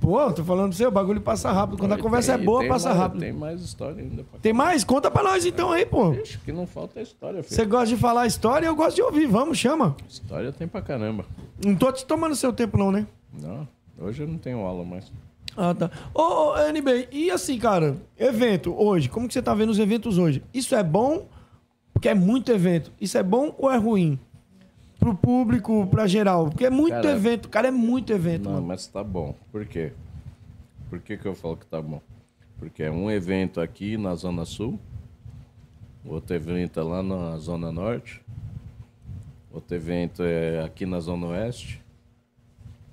Pô, 0.00 0.30
tô 0.32 0.44
falando 0.44 0.68
pra 0.68 0.76
você, 0.76 0.86
o 0.86 0.90
bagulho 0.90 1.20
passa 1.20 1.50
rápido. 1.50 1.78
Quando 1.78 1.92
a 1.92 1.98
conversa 1.98 2.34
tem- 2.34 2.42
é 2.42 2.44
boa, 2.44 2.66
passa 2.68 2.88
mais- 2.90 3.00
rápido. 3.00 3.20
Tem 3.20 3.32
mais 3.32 3.60
história 3.62 4.02
ainda. 4.02 4.24
Tem 4.40 4.52
mais? 4.52 4.84
Conta 4.84 5.10
pra 5.10 5.22
nós 5.22 5.44
então 5.44 5.72
aí, 5.72 5.84
pô. 5.84 6.12
Ixi, 6.12 6.38
que 6.38 6.52
não 6.52 6.66
falta 6.66 7.00
história, 7.00 7.42
filho. 7.42 7.54
Você 7.56 7.64
gosta 7.64 7.86
de 7.86 7.96
falar 7.96 8.26
história 8.26 8.66
eu 8.66 8.76
gosto 8.76 8.96
de 8.96 9.02
ouvir. 9.02 9.26
Vamos, 9.26 9.58
chama. 9.58 9.96
História 10.08 10.52
tem 10.52 10.68
pra 10.68 10.80
caramba. 10.82 11.24
Não 11.64 11.74
tô 11.74 11.90
te 11.90 12.04
tomando 12.04 12.36
seu 12.36 12.52
tempo, 12.52 12.76
não, 12.78 12.92
né? 12.92 13.06
Não, 13.32 13.66
hoje 13.98 14.22
eu 14.22 14.28
não 14.28 14.38
tenho 14.38 14.58
aula 14.60 14.84
mais. 14.84 15.10
Ah, 15.56 15.74
tá. 15.74 15.90
Ô, 16.14 16.50
ô, 16.52 16.58
NB, 16.58 17.08
e 17.10 17.30
assim, 17.30 17.58
cara, 17.58 17.96
evento 18.18 18.74
hoje, 18.76 19.08
como 19.08 19.26
que 19.26 19.32
você 19.34 19.40
tá 19.42 19.54
vendo 19.54 19.70
os 19.70 19.78
eventos 19.78 20.18
hoje? 20.18 20.42
Isso 20.52 20.74
é 20.74 20.82
bom? 20.82 21.26
Porque 21.92 22.08
é 22.08 22.14
muito 22.14 22.52
evento. 22.52 22.92
Isso 23.00 23.16
é 23.16 23.22
bom 23.22 23.54
ou 23.56 23.70
é 23.70 23.76
ruim? 23.78 24.18
Pro 24.98 25.14
público, 25.14 25.86
pra 25.86 26.06
geral? 26.06 26.50
Porque 26.50 26.66
é 26.66 26.70
muito 26.70 26.92
Cara, 26.94 27.10
evento, 27.12 27.48
cara, 27.48 27.68
é 27.68 27.70
muito 27.70 28.12
evento. 28.12 28.44
Não, 28.44 28.52
mano. 28.54 28.66
mas 28.66 28.86
tá 28.86 29.02
bom. 29.02 29.34
Por 29.50 29.64
quê? 29.64 29.92
Por 30.90 31.00
que, 31.00 31.16
que 31.16 31.26
eu 31.26 31.34
falo 31.34 31.56
que 31.56 31.66
tá 31.66 31.80
bom? 31.80 32.00
Porque 32.58 32.82
é 32.82 32.90
um 32.90 33.10
evento 33.10 33.60
aqui 33.60 33.96
na 33.96 34.14
Zona 34.14 34.44
Sul, 34.44 34.78
outro 36.04 36.34
evento 36.34 36.80
é 36.80 36.82
lá 36.82 37.02
na 37.02 37.36
Zona 37.38 37.70
Norte, 37.70 38.22
outro 39.52 39.74
evento 39.76 40.22
é 40.22 40.64
aqui 40.64 40.86
na 40.86 41.00
Zona 41.00 41.26
Oeste. 41.28 41.82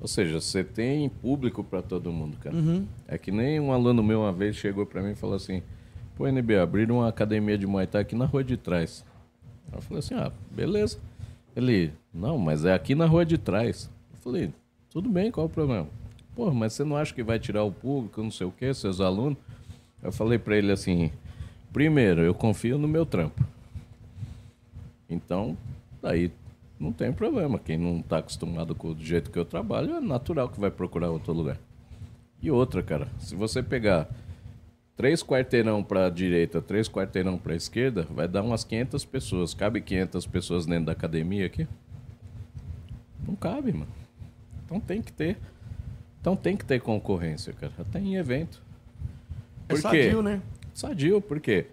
Ou 0.03 0.07
seja, 0.09 0.41
você 0.41 0.65
tem 0.65 1.07
público 1.07 1.63
para 1.63 1.81
todo 1.81 2.11
mundo, 2.11 2.35
cara. 2.41 2.53
É 3.07 3.17
que 3.17 3.31
nem 3.31 3.57
um 3.57 3.71
aluno 3.71 4.03
meu 4.03 4.19
uma 4.19 4.34
vez 4.34 4.57
chegou 4.57 4.85
para 4.85 5.01
mim 5.01 5.11
e 5.11 5.15
falou 5.15 5.38
assim: 5.38 5.63
Pô, 6.17 6.27
NB, 6.27 6.57
abriram 6.57 6.97
uma 6.97 7.07
academia 7.07 7.57
de 7.57 7.65
Muay 7.65 7.88
Thai 7.88 8.01
aqui 8.01 8.13
na 8.13 8.25
rua 8.25 8.43
de 8.43 8.57
trás. 8.57 9.05
Eu 9.71 9.81
falei 9.81 9.99
assim: 9.99 10.13
Ah, 10.15 10.30
beleza. 10.51 10.99
Ele, 11.55 11.93
não, 12.13 12.38
mas 12.38 12.65
é 12.65 12.73
aqui 12.73 12.93
na 12.95 13.05
rua 13.05 13.25
de 13.25 13.38
trás. 13.38 13.89
Eu 14.11 14.19
falei: 14.19 14.53
Tudo 14.89 15.07
bem, 15.07 15.31
qual 15.31 15.45
o 15.45 15.49
problema? 15.49 15.88
Pô, 16.35 16.51
mas 16.51 16.73
você 16.73 16.84
não 16.84 16.97
acha 16.97 17.13
que 17.13 17.23
vai 17.23 17.39
tirar 17.39 17.63
o 17.63 17.71
público, 17.71 18.21
não 18.21 18.31
sei 18.31 18.45
o 18.45 18.51
quê, 18.51 18.73
seus 18.73 18.99
alunos? 18.99 19.38
Eu 20.01 20.11
falei 20.11 20.38
para 20.38 20.57
ele 20.57 20.73
assim: 20.73 21.13
Primeiro, 21.71 22.23
eu 22.23 22.34
confio 22.34 22.77
no 22.77 22.89
meu 22.89 23.05
trampo. 23.05 23.41
Então, 25.09 25.57
daí 26.01 26.30
não 26.80 26.91
tem 26.91 27.12
problema. 27.12 27.60
Quem 27.60 27.78
não 27.78 28.00
está 28.00 28.18
acostumado 28.18 28.76
com 28.76 28.90
o 28.90 28.98
jeito 29.00 29.32
que 29.32 29.38
eu 29.40 29.45
trabalho, 29.45 29.95
é 29.95 30.00
natural 30.02 30.50
que 30.50 30.60
vai 30.60 30.72
procurar 30.72 31.10
outro 31.10 31.34
lugar. 31.34 31.58
E 32.41 32.52
outra, 32.52 32.84
cara, 32.84 33.08
se 33.20 33.36
você 33.36 33.64
pegar 33.64 34.10
três 34.95 35.24
quarteirão 35.24 35.84
para 35.84 36.08
a 36.08 36.10
direita, 36.10 36.62
três 36.62 36.90
quarteirão 36.90 37.38
para 37.38 37.54
a 37.54 37.56
esquerda, 37.56 38.06
vai 38.10 38.28
dar 38.28 38.44
umas 38.44 38.64
500 38.64 39.06
pessoas. 39.06 39.54
Cabe 39.54 39.82
500 39.82 40.28
pessoas 40.28 40.66
dentro 40.66 40.86
da 40.86 40.91
academia 40.91 41.45
aqui? 41.45 41.68
Não 43.26 43.36
cabe, 43.36 43.72
mano. 43.72 43.91
Então 44.66 44.80
tem 44.80 45.02
que 45.02 45.12
ter. 45.12 45.38
Então 46.20 46.36
tem 46.36 46.58
que 46.58 46.66
ter 46.66 46.82
concorrência, 46.82 47.54
cara. 47.54 47.74
Até 47.80 48.00
em 48.00 48.16
evento. 48.16 48.62
É 49.70 49.74
Por 49.74 49.76
quê? 49.76 49.82
sadio, 49.82 50.22
né? 50.22 50.41
Sadio, 50.74 51.22
por 51.22 51.40
quê? 51.40 51.68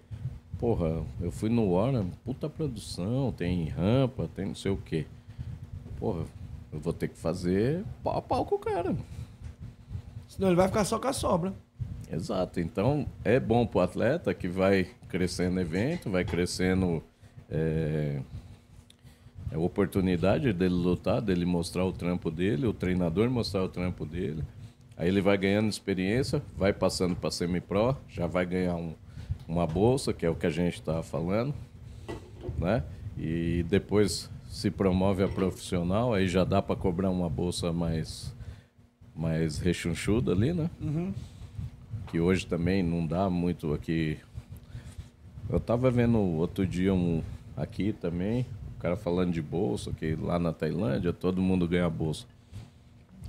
Porra, 0.61 1.03
eu 1.23 1.33
fui 1.33 1.49
no 1.49 1.71
Warner, 1.71 2.05
puta 2.23 2.47
produção, 2.47 3.33
tem 3.33 3.65
rampa, 3.69 4.29
tem 4.37 4.45
não 4.45 4.55
sei 4.55 4.71
o 4.71 4.77
quê. 4.77 5.07
Porra, 5.99 6.27
eu 6.71 6.79
vou 6.79 6.93
ter 6.93 7.09
que 7.09 7.17
fazer 7.17 7.83
pau 8.05 8.19
a 8.19 8.21
pau 8.21 8.45
com 8.45 8.57
o 8.57 8.59
cara. 8.59 8.95
Senão 10.29 10.49
ele 10.49 10.57
vai 10.57 10.69
ficar 10.69 10.85
só 10.85 10.99
com 10.99 11.09
a 11.09 11.15
sobra. 11.15 11.55
Exato. 12.13 12.61
Então 12.61 13.07
é 13.25 13.41
bom 13.41 13.67
pro 13.67 13.81
atleta 13.81 14.35
que 14.35 14.49
vai 14.49 14.87
crescendo 15.09 15.59
evento, 15.59 16.11
vai 16.11 16.27
crescendo 16.27 17.03
é, 17.51 18.21
é 19.51 19.57
oportunidade 19.57 20.53
dele 20.53 20.75
lutar, 20.75 21.23
dele 21.23 21.47
mostrar 21.47 21.87
o 21.87 21.93
trampo 21.93 22.31
dele, 22.31 22.67
o 22.67 22.75
treinador 22.75 23.31
mostrar 23.31 23.63
o 23.63 23.69
trampo 23.69 24.05
dele. 24.05 24.45
Aí 24.95 25.09
ele 25.09 25.23
vai 25.23 25.39
ganhando 25.39 25.71
experiência, 25.71 26.43
vai 26.55 26.75
passando 26.75 27.17
para 27.17 27.31
semi-pro, 27.31 27.97
já 28.11 28.27
vai 28.27 28.45
ganhar 28.45 28.77
um- 28.77 28.95
uma 29.51 29.67
bolsa, 29.67 30.13
que 30.13 30.25
é 30.25 30.31
o 30.31 30.35
que 30.35 30.47
a 30.47 30.51
gente 30.51 30.75
estava 30.75 31.03
falando, 31.03 31.53
né? 32.59 32.85
E 33.19 33.65
depois 33.69 34.31
se 34.49 34.71
promove 34.71 35.23
a 35.23 35.29
profissional, 35.29 36.15
aí 36.15 36.29
já 36.29 36.45
dá 36.45 36.63
para 36.63 36.77
cobrar 36.77 37.11
uma 37.11 37.29
bolsa 37.29 37.73
mais 37.73 38.33
mais 39.15 39.59
rechonchuda 39.59 40.33
ali, 40.33 40.53
né? 40.55 40.71
que 42.07 42.19
hoje 42.19 42.47
também 42.47 42.83
não 42.83 43.07
dá 43.07 43.29
muito 43.31 43.73
aqui. 43.75 44.17
Eu 45.49 45.61
tava 45.61 45.91
vendo 45.91 46.19
outro 46.19 46.67
dia 46.67 46.93
um 46.95 47.23
aqui 47.57 47.93
também, 47.93 48.47
o 48.77 48.81
cara 48.81 48.97
falando 48.97 49.33
de 49.33 49.43
bolsa, 49.43 49.93
que 49.93 50.17
lá 50.17 50.39
na 50.39 50.53
Tailândia 50.53 51.13
todo 51.13 51.41
mundo 51.43 51.69
ganha 51.69 51.89
bolsa. 51.91 52.25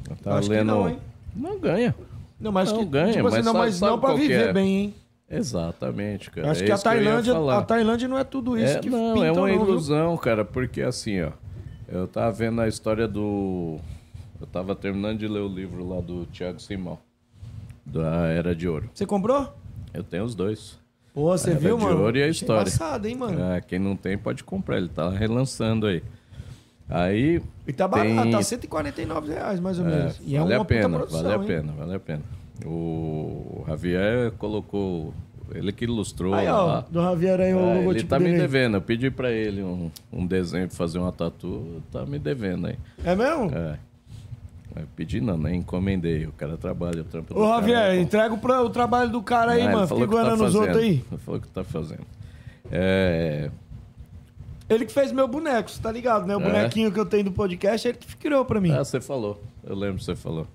Eu 0.10 0.16
tava 0.16 0.40
Acho 0.40 0.50
que 0.50 0.56
lendo. 0.56 0.68
não, 0.68 0.90
hein? 0.90 0.98
Não 1.36 1.60
ganha. 1.60 1.94
Não, 2.40 2.52
mas 2.52 2.72
Não, 2.72 2.80
que, 2.80 2.86
ganha, 2.86 3.14
tipo 3.14 3.28
assim, 3.28 3.38
mas 3.38 3.46
não, 3.46 3.52
sabe- 3.54 3.66
mas 3.66 3.76
sabe 3.76 3.92
não 4.08 4.16
que 4.16 4.22
viver 4.22 4.50
é? 4.50 4.54
bem, 4.54 4.76
hein? 4.78 4.94
Exatamente, 5.32 6.30
cara. 6.30 6.52
Acho 6.52 6.62
É 6.62 6.66
que 6.66 6.72
a 6.72 6.78
Tailândia, 6.78 7.34
falar. 7.34 7.58
a 7.60 7.62
Tailândia 7.64 8.08
não 8.08 8.18
é 8.18 8.24
tudo 8.24 8.58
isso 8.58 8.78
É, 8.78 8.80
que 8.82 8.90
não, 8.90 9.14
pintam, 9.14 9.26
é 9.28 9.32
uma 9.32 9.50
não, 9.50 9.58
viu? 9.60 9.74
ilusão, 9.74 10.18
cara, 10.18 10.44
porque 10.44 10.82
assim, 10.82 11.22
ó, 11.22 11.32
eu 11.88 12.08
tava 12.08 12.32
vendo 12.32 12.60
a 12.62 12.68
história 12.68 13.08
do. 13.08 13.80
Eu 14.40 14.48
tava 14.48 14.76
terminando 14.76 15.20
de 15.20 15.28
ler 15.28 15.40
o 15.42 15.48
livro 15.48 15.88
lá 15.88 16.02
do 16.02 16.26
Thiago 16.26 16.60
Simão, 16.60 16.98
da 17.86 18.28
Era 18.28 18.54
de 18.56 18.68
Ouro. 18.68 18.90
Você 18.94 19.06
comprou? 19.06 19.54
Eu 19.94 20.04
tenho 20.04 20.24
os 20.24 20.36
dois. 20.36 20.80
Pô, 21.14 21.38
você 21.38 21.52
Era 21.52 21.60
viu, 21.60 21.78
de 21.78 21.84
mano? 21.84 22.02
ouro 22.02 22.18
e 22.18 22.24
a 22.24 22.28
história. 22.28 22.62
Embaçado, 22.62 23.08
hein, 23.08 23.16
mano? 23.16 23.42
É, 23.54 23.62
quem 23.62 23.80
não 23.80 23.96
tem 23.96 24.18
pode 24.18 24.44
comprar, 24.44 24.78
ele 24.78 24.90
tá 24.90 25.10
relançando 25.10 25.86
aí. 25.88 26.02
Aí. 26.90 27.42
E 27.66 27.72
tá 27.72 27.88
barato, 27.88 28.22
tem- 28.22 28.32
tá 28.32 28.42
149 28.42 29.32
reais, 29.34 29.60
mais 29.60 29.80
ou 29.80 29.86
é, 29.86 29.90
menos. 29.90 30.20
E 30.26 30.36
é 30.36 30.40
vale 30.40 30.54
uma 30.56 30.62
a 30.62 30.66
pena, 30.66 30.90
produção, 30.98 31.22
vale 31.24 31.34
a 31.34 31.38
hein? 31.40 31.48
pena, 31.48 31.74
vale 31.74 31.96
a 31.96 32.00
pena. 32.00 32.24
O 32.66 33.64
Javier 33.68 34.32
colocou. 34.38 35.14
Ele 35.54 35.74
que 35.74 35.84
ilustrou 35.84 36.34
Aí, 36.34 36.46
lá. 36.48 36.64
ó, 36.80 36.82
do 36.90 37.02
Javier 37.02 37.40
aí, 37.42 37.54
o 37.54 37.60
É, 37.60 37.72
ele 37.72 37.80
logotipo 37.80 38.10
tá 38.10 38.18
me 38.20 38.26
dele. 38.26 38.36
aí. 38.36 38.42
devendo. 38.42 38.78
Eu 38.78 38.82
pedi 38.82 39.12
pra 39.12 39.30
ele 39.32 39.62
um, 39.62 39.92
um 40.12 40.26
desenho 40.26 40.68
pra 40.68 40.78
fazer 40.78 40.98
uma 41.00 41.12
tatu. 41.12 41.82
Tá 41.92 42.06
me 42.06 42.18
devendo 42.18 42.68
aí. 42.68 42.78
É 43.04 43.14
mesmo? 43.16 43.52
É. 43.54 43.78
Eu 44.78 44.88
pedi 44.96 45.20
não, 45.20 45.38
né? 45.38 45.54
Encomendei. 45.54 46.26
O 46.26 46.32
cara 46.32 46.56
trabalha, 46.56 47.02
o 47.02 47.04
trampo 47.04 47.38
Ô, 47.38 47.46
Javier, 47.50 47.78
é 47.78 48.00
entrega 48.00 48.34
o, 48.34 48.38
pra- 48.38 48.62
o 48.64 48.70
trabalho 48.70 49.10
do 49.12 49.22
cara 49.22 49.52
aí, 49.52 49.64
ele 49.64 49.74
mano. 49.74 49.86
Fica 49.88 50.08
que 50.08 50.14
tá 50.16 50.34
os 50.36 50.56
outros 50.56 50.78
aí. 50.78 51.04
Ele 51.12 51.18
falou 51.20 51.42
que 51.42 51.48
tá 51.50 51.64
fazendo. 51.66 52.06
É, 52.72 53.50
Ele 54.70 54.86
que 54.86 54.94
fez 54.94 55.12
meu 55.12 55.28
boneco, 55.28 55.70
você 55.70 55.82
tá 55.82 55.92
ligado, 55.92 56.26
né? 56.26 56.38
O 56.38 56.40
É. 56.40 56.44
bonequinho 56.44 56.90
que 56.94 56.98
eu 57.00 57.06
tenho 57.06 57.26
do 57.26 57.32
podcast, 57.34 57.86
ele 57.90 57.98
que 57.98 58.16
criou 58.16 58.46
pra 58.46 58.62
mim. 58.62 58.72
Ah, 58.72 58.86
você 58.86 59.02
falou. 59.02 59.44
Eu 59.66 59.76
lembro 59.76 59.98
que 59.98 60.06
você 60.06 60.16
falou. 60.16 60.48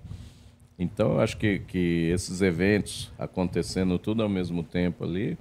Então, 0.79 1.15
eu 1.15 1.21
acho 1.21 1.37
que, 1.39 1.61
que 1.61 2.11
esses 2.13 2.43
eventos 2.43 3.11
acontecendo 3.19 3.99
tudo 3.99 4.23
ao 4.23 4.29
mesmo 4.29 4.63
tempo 4.63 5.05
ali 5.05 5.39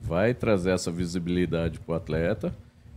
vai 0.00 0.34
trazer 0.34 0.70
essa 0.70 0.90
visibilidade 0.90 1.78
para 1.78 1.92
o 1.92 1.96
atleta. 1.96 2.52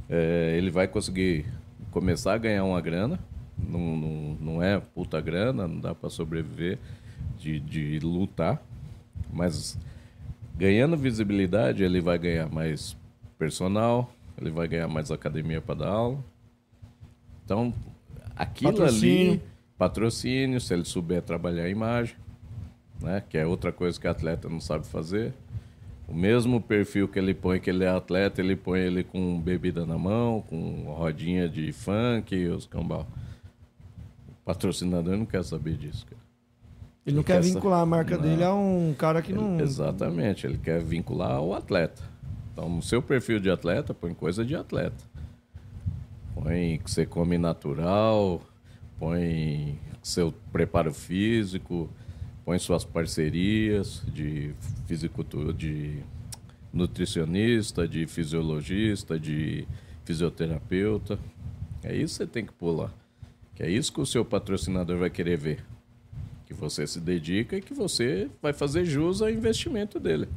É, 0.09 0.55
ele 0.57 0.71
vai 0.71 0.87
conseguir 0.87 1.45
começar 1.91 2.33
a 2.33 2.37
ganhar 2.37 2.63
uma 2.63 2.81
grana. 2.81 3.19
Não, 3.57 3.95
não, 3.95 4.37
não 4.41 4.63
é 4.63 4.79
puta 4.79 5.21
grana, 5.21 5.67
não 5.67 5.79
dá 5.79 5.93
para 5.93 6.09
sobreviver 6.09 6.79
de, 7.37 7.59
de 7.59 7.99
lutar. 7.99 8.61
Mas 9.31 9.77
ganhando 10.57 10.97
visibilidade, 10.97 11.83
ele 11.83 12.01
vai 12.01 12.17
ganhar 12.17 12.49
mais 12.49 12.97
personal, 13.37 14.11
ele 14.39 14.49
vai 14.49 14.67
ganhar 14.67 14.87
mais 14.87 15.11
academia 15.11 15.61
para 15.61 15.75
dar 15.75 15.89
aula. 15.89 16.19
Então, 17.43 17.73
aquilo 18.35 18.71
Patrocínio. 18.71 19.31
ali, 19.33 19.41
patrocínio, 19.77 20.59
se 20.59 20.73
ele 20.73 20.85
souber 20.85 21.21
trabalhar 21.21 21.63
a 21.63 21.69
imagem, 21.69 22.15
né? 23.01 23.21
Que 23.29 23.37
é 23.37 23.45
outra 23.45 23.71
coisa 23.71 23.99
que 23.99 24.07
atleta 24.07 24.47
não 24.49 24.59
sabe 24.59 24.85
fazer. 24.85 25.33
O 26.07 26.13
mesmo 26.13 26.61
perfil 26.61 27.07
que 27.07 27.17
ele 27.17 27.33
põe 27.33 27.59
que 27.59 27.69
ele 27.69 27.83
é 27.83 27.89
atleta, 27.89 28.39
ele 28.39 28.55
põe 28.55 28.79
ele 28.79 29.03
com 29.03 29.39
bebida 29.39 29.85
na 29.85 29.97
mão, 29.97 30.41
com 30.41 30.83
rodinha 30.87 31.49
de 31.49 31.71
funk 31.71 32.47
os 32.47 32.65
cambal. 32.67 33.07
O 34.29 34.45
patrocinador 34.45 35.17
não 35.17 35.25
quer 35.25 35.43
saber 35.43 35.75
disso, 35.75 36.05
cara. 36.05 36.21
Ele 37.05 37.15
não 37.15 37.21
Ele 37.21 37.27
quer 37.27 37.41
quer 37.41 37.41
vincular 37.41 37.81
a 37.81 37.85
marca 37.85 38.15
Não. 38.17 38.23
dele 38.23 38.43
a 38.43 38.53
um 38.53 38.93
cara 38.97 39.21
que 39.21 39.33
não. 39.33 39.59
Exatamente, 39.59 40.45
ele 40.45 40.57
quer 40.57 40.81
vincular 40.81 41.41
o 41.41 41.53
atleta. 41.53 42.01
Então, 42.53 42.69
no 42.69 42.81
seu 42.81 43.01
perfil 43.01 43.39
de 43.39 43.49
atleta, 43.49 43.93
põe 43.93 44.13
coisa 44.13 44.45
de 44.45 44.55
atleta. 44.55 45.03
Põe 46.33 46.79
que 46.83 46.89
você 46.89 47.05
come 47.05 47.37
natural, 47.37 48.41
põe 48.99 49.79
seu 50.01 50.33
preparo 50.51 50.93
físico, 50.93 51.89
põe 52.43 52.59
suas 52.59 52.83
parcerias 52.83 54.03
de 54.13 54.53
fisicultura, 54.85 55.51
de 55.51 55.99
nutricionista, 56.71 57.87
de 57.87 58.05
fisiologista, 58.05 59.19
de 59.19 59.67
fisioterapeuta. 60.03 61.17
É 61.83 61.95
isso 61.95 62.15
que 62.15 62.25
você 62.25 62.27
tem 62.27 62.45
que 62.45 62.53
pular. 62.53 62.93
Que 63.55 63.63
é 63.63 63.69
isso 63.69 63.91
que 63.91 64.01
o 64.01 64.05
seu 64.05 64.25
patrocinador 64.25 64.97
vai 64.97 65.09
querer 65.09 65.37
ver. 65.37 65.65
Que 66.45 66.53
você 66.53 66.85
se 66.85 66.99
dedica 66.99 67.57
e 67.57 67.61
que 67.61 67.73
você 67.73 68.29
vai 68.41 68.53
fazer 68.53 68.85
jus 68.85 69.21
ao 69.21 69.29
investimento 69.29 69.99
dele. 69.99 70.27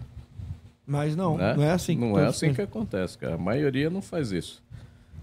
Mas 0.87 1.15
não, 1.15 1.37
né? 1.37 1.55
não 1.55 1.63
é 1.63 1.73
assim 1.73 1.97
Não 1.97 2.13
todos 2.13 2.25
é 2.25 2.27
assim 2.29 2.55
que 2.55 2.63
acontece, 2.63 3.19
cara. 3.19 3.35
A 3.35 3.39
maioria 3.39 3.91
não 3.91 4.01
faz 4.01 4.33
isso. 4.33 4.63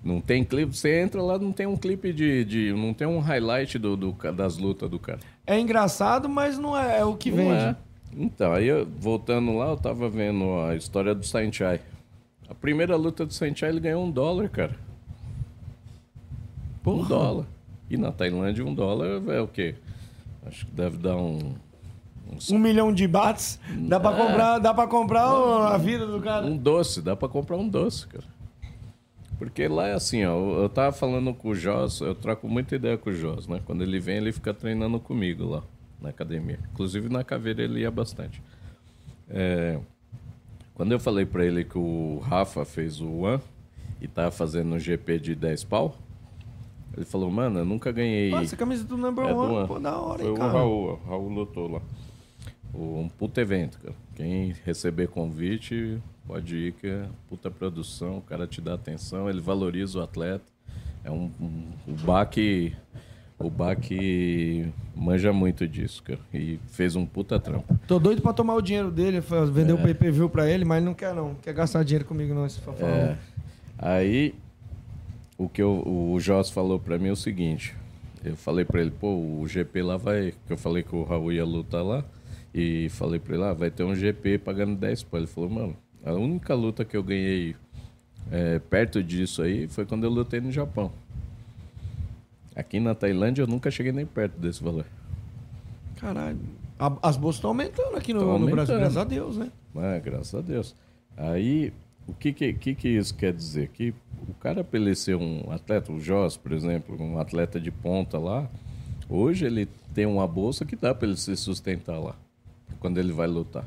Não 0.05 0.21
tem 0.21 0.43
clipe. 0.43 0.77
Você 0.77 1.01
entra 1.01 1.19
lá, 1.21 1.39
não 1.39 1.51
tem 1.51 1.65
um 1.65 1.75
clipe 1.75 2.13
de. 2.13 2.45
de 2.45 2.71
não 2.73 2.93
tem 2.93 3.07
um 3.07 3.17
highlight 3.19 3.79
do, 3.79 3.97
do 3.97 4.11
das 4.33 4.55
lutas 4.57 4.87
do 4.87 4.99
cara. 4.99 5.19
É 5.47 5.59
engraçado, 5.59 6.29
mas 6.29 6.59
não 6.59 6.77
é, 6.77 6.99
é 6.99 7.03
o 7.05 7.15
que 7.15 7.31
Não 7.31 7.37
vende. 7.37 7.51
é. 7.63 7.75
Então, 8.15 8.53
aí 8.53 8.67
eu- 8.67 8.85
voltando 8.99 9.57
lá, 9.57 9.69
eu 9.69 9.77
tava 9.77 10.07
vendo 10.07 10.59
a 10.59 10.75
história 10.75 11.13
do 11.15 11.25
Sainchai. 11.25 11.81
A 12.47 12.53
primeira 12.53 12.95
luta 12.95 13.25
do 13.25 13.33
Sainchai, 13.33 13.69
ele 13.69 13.79
ganhou 13.79 14.05
um 14.05 14.11
dólar, 14.11 14.47
cara. 14.47 14.75
Um 16.81 16.83
Porra. 16.83 17.09
dólar. 17.09 17.45
E 17.89 17.97
na 17.97 18.11
Tailândia, 18.11 18.63
um 18.65 18.73
dólar 18.73 19.21
é 19.27 19.41
o 19.41 19.47
quê? 19.47 19.73
Acho 20.45 20.65
que 20.67 20.71
deve 20.71 20.97
dar 20.97 21.15
um. 21.17 21.53
uns- 22.31 22.51
Um 22.51 22.59
milhão 22.59 22.93
de 22.93 23.07
bahts, 23.07 23.59
dá 23.89 23.99
pra 23.99 24.11
É. 24.11 24.17
comprar, 24.17 24.59
dá 24.59 24.73
pra 24.73 24.87
comprar 24.87 25.33
o- 25.33 25.63
a 25.63 25.77
vida 25.77 26.05
do 26.05 26.21
cara. 26.21 26.45
Um 26.45 26.55
doce, 26.55 27.01
dá 27.01 27.15
pra 27.15 27.27
comprar 27.27 27.57
um 27.57 27.67
doce, 27.67 28.05
cara. 28.07 28.23
Porque 29.37 29.67
lá 29.67 29.87
é 29.87 29.93
assim, 29.93 30.23
ó. 30.25 30.61
eu- 30.61 30.69
tava 30.69 30.91
falando 30.95 31.33
com 31.33 31.49
o 31.49 31.55
Joss, 31.55 32.01
eu 32.01 32.15
troco 32.15 32.47
muita 32.47 32.75
ideia 32.75 32.97
com 32.97 33.09
o 33.09 33.13
Joss, 33.13 33.49
né? 33.49 33.59
Quando 33.65 33.81
ele 33.83 33.99
vem, 33.99 34.17
ele 34.17 34.31
fica 34.31 34.53
treinando 34.53 34.99
comigo 34.99 35.45
lá 35.45 35.63
na 36.01 36.09
academia. 36.09 36.59
Inclusive 36.71 37.09
na 37.09 37.23
caveira 37.23 37.61
ele 37.63 37.81
ia 37.81 37.91
bastante. 37.91 38.41
É, 39.29 39.79
quando 40.73 40.91
eu 40.93 40.99
falei 40.99 41.25
pra 41.25 41.45
ele 41.45 41.63
que 41.65 41.77
o 41.77 42.19
Rafa 42.19 42.63
fez 42.63 43.01
o 43.01 43.09
One 43.23 43.41
e 44.01 44.07
tava 44.07 44.31
fazendo 44.31 44.73
um 44.75 44.79
GP 44.79 45.19
de 45.19 45.35
10 45.35 45.63
pau, 45.65 45.97
ele 46.95 47.05
falou, 47.05 47.29
mano, 47.29 47.59
eu 47.59 47.65
nunca 47.65 47.91
ganhei. 47.91 48.29
Nossa, 48.31 48.55
a 48.55 48.57
camisa 48.57 48.85
do 48.85 48.95
number 48.95 49.25
É 49.25 49.33
do 49.33 49.39
one, 49.39 49.53
One. 49.55 49.67
pô, 49.67 49.79
da 49.79 49.97
hora, 49.99 50.19
Foi 50.19 50.27
hein, 50.27 50.33
o 50.33 50.37
cara. 50.37 50.51
Raul, 50.53 50.87
ó. 50.87 50.93
o 50.93 51.09
Raul 51.09 51.29
lutou 51.29 51.71
lá. 51.71 51.81
O- 52.73 52.99
Um 53.01 53.09
puta 53.09 53.41
evento, 53.41 53.79
cara. 53.79 53.95
Quem 54.15 54.53
receber 54.63 55.07
convite, 55.09 55.97
pode 56.27 56.55
ir, 56.55 56.71
que 56.73 56.87
é 56.87 57.05
puta 57.29 57.49
produção, 57.51 58.17
o 58.17 58.21
cara 58.21 58.45
te 58.47 58.59
dá 58.61 58.73
atenção, 58.73 59.29
ele 59.29 59.41
valoriza 59.41 59.99
o 59.99 60.01
atleta. 60.01 60.45
É 61.03 61.11
um, 61.11 61.29
um- 61.39 61.67
o 61.87 61.93
Baque. 61.93 62.75
O 63.37 63.49
Baque 63.49 64.71
manja 64.95 65.31
muito 65.33 65.67
disso, 65.67 66.01
cara. 66.01 66.19
E 66.33 66.57
fez 66.69 66.95
um 66.95 67.05
puta 67.05 67.37
trampo. 67.39 67.77
Tô 67.85 67.99
doido 67.99 68.21
pra 68.21 68.31
tomar 68.33 68.55
o 68.55 68.61
dinheiro 68.61 68.89
dele, 68.89 69.19
vender 69.51 69.71
É. 69.71 69.73
o 69.75 69.77
pay-per-view 69.77 70.29
pra 70.29 70.49
ele, 70.49 70.63
mas 70.65 70.77
ele 70.77 70.85
não 70.85 70.93
quer 70.93 71.13
não. 71.13 71.35
Quer 71.35 71.53
gastar 71.53 71.83
dinheiro 71.83 72.05
comigo 72.05 72.33
não, 72.33 72.45
esse 72.45 72.59
fafão. 72.61 72.87
É. 72.87 73.17
Aí 73.77 74.33
o 75.37 75.49
que 75.49 75.61
eu, 75.61 75.83
o 75.85 76.17
Joss 76.19 76.49
falou 76.49 76.79
pra 76.79 76.97
mim 76.97 77.09
é 77.09 77.11
o 77.11 77.15
seguinte. 77.15 77.75
Eu 78.23 78.35
falei 78.37 78.63
pra 78.65 78.81
ele, 78.81 78.89
pô, 78.91 79.09
o 79.15 79.45
GP 79.47 79.81
lá 79.83 79.97
vai. 79.97 80.33
Que 80.47 80.53
eu 80.53 80.57
falei 80.57 80.81
que 80.81 80.95
o 80.95 81.03
Raul 81.03 81.31
ia 81.33 81.45
lutar 81.45 81.83
lá. 81.83 82.03
E 82.53 82.87
falei 82.89 83.19
pra 83.19 83.35
ele, 83.35 83.43
ah, 83.43 83.53
vai 83.53 83.69
ter 83.69 83.83
um 83.83 83.93
GP 83.93 84.37
pagando 84.39 84.75
10 84.77 85.03
pau. 85.03 85.19
Ele 85.19 85.27
falou, 85.27 85.49
mano, 85.49 85.75
a 86.05 86.13
única 86.13 86.53
luta 86.53 86.85
que 86.85 86.95
eu 86.95 87.03
ganhei 87.03 87.55
é, 88.31 88.59
perto 88.59 89.01
disso 89.03 89.41
aí 89.41 89.67
foi 89.67 89.85
quando 89.85 90.03
eu 90.03 90.09
lutei 90.09 90.39
no 90.39 90.51
Japão. 90.51 90.91
Aqui 92.55 92.79
na 92.79 92.95
Tailândia 92.95 93.41
eu 93.41 93.47
nunca 93.47 93.69
cheguei 93.69 93.91
nem 93.91 94.05
perto 94.05 94.37
desse 94.39 94.63
valor. 94.63 94.85
Caralho. 95.97 96.39
A- 96.79 96.97
as 97.03 97.17
bolsas 97.17 97.37
estão 97.37 97.49
aumentando 97.51 97.95
aqui 97.97 98.13
no, 98.13 98.19
Tão 98.21 98.39
no 98.39 98.45
Brasil, 98.47 98.75
aumentando. 98.75 98.79
graças 98.79 98.97
a 98.97 99.03
Deus, 99.03 99.37
né? 99.37 99.51
Ah, 99.75 99.99
graças 99.99 100.35
a 100.35 100.41
Deus. 100.41 100.75
Aí, 101.17 101.73
o 102.07 102.13
que 102.13 102.31
que, 102.33 102.53
que 102.53 102.75
que 102.75 102.87
isso 102.89 103.13
quer 103.15 103.33
dizer? 103.33 103.69
Que 103.69 103.93
o 104.27 104.33
cara, 104.35 104.63
pra 104.63 104.79
ele 104.79 104.95
ser 104.95 105.15
um 105.15 105.51
atleta, 105.51 105.91
o 105.91 105.99
Joss, 105.99 106.37
por 106.37 106.51
exemplo, 106.51 107.01
um 107.01 107.19
atleta 107.19 107.59
de 107.59 107.71
ponta 107.71 108.17
lá, 108.17 108.49
hoje 109.09 109.45
ele 109.45 109.67
tem 109.93 110.05
uma 110.05 110.27
bolsa 110.27 110.65
que 110.65 110.75
dá 110.75 110.93
pra 110.93 111.07
ele 111.07 111.17
se 111.17 111.35
sustentar 111.37 111.99
lá, 111.99 112.15
quando 112.79 112.97
ele 112.99 113.11
vai 113.11 113.27
lutar. 113.27 113.65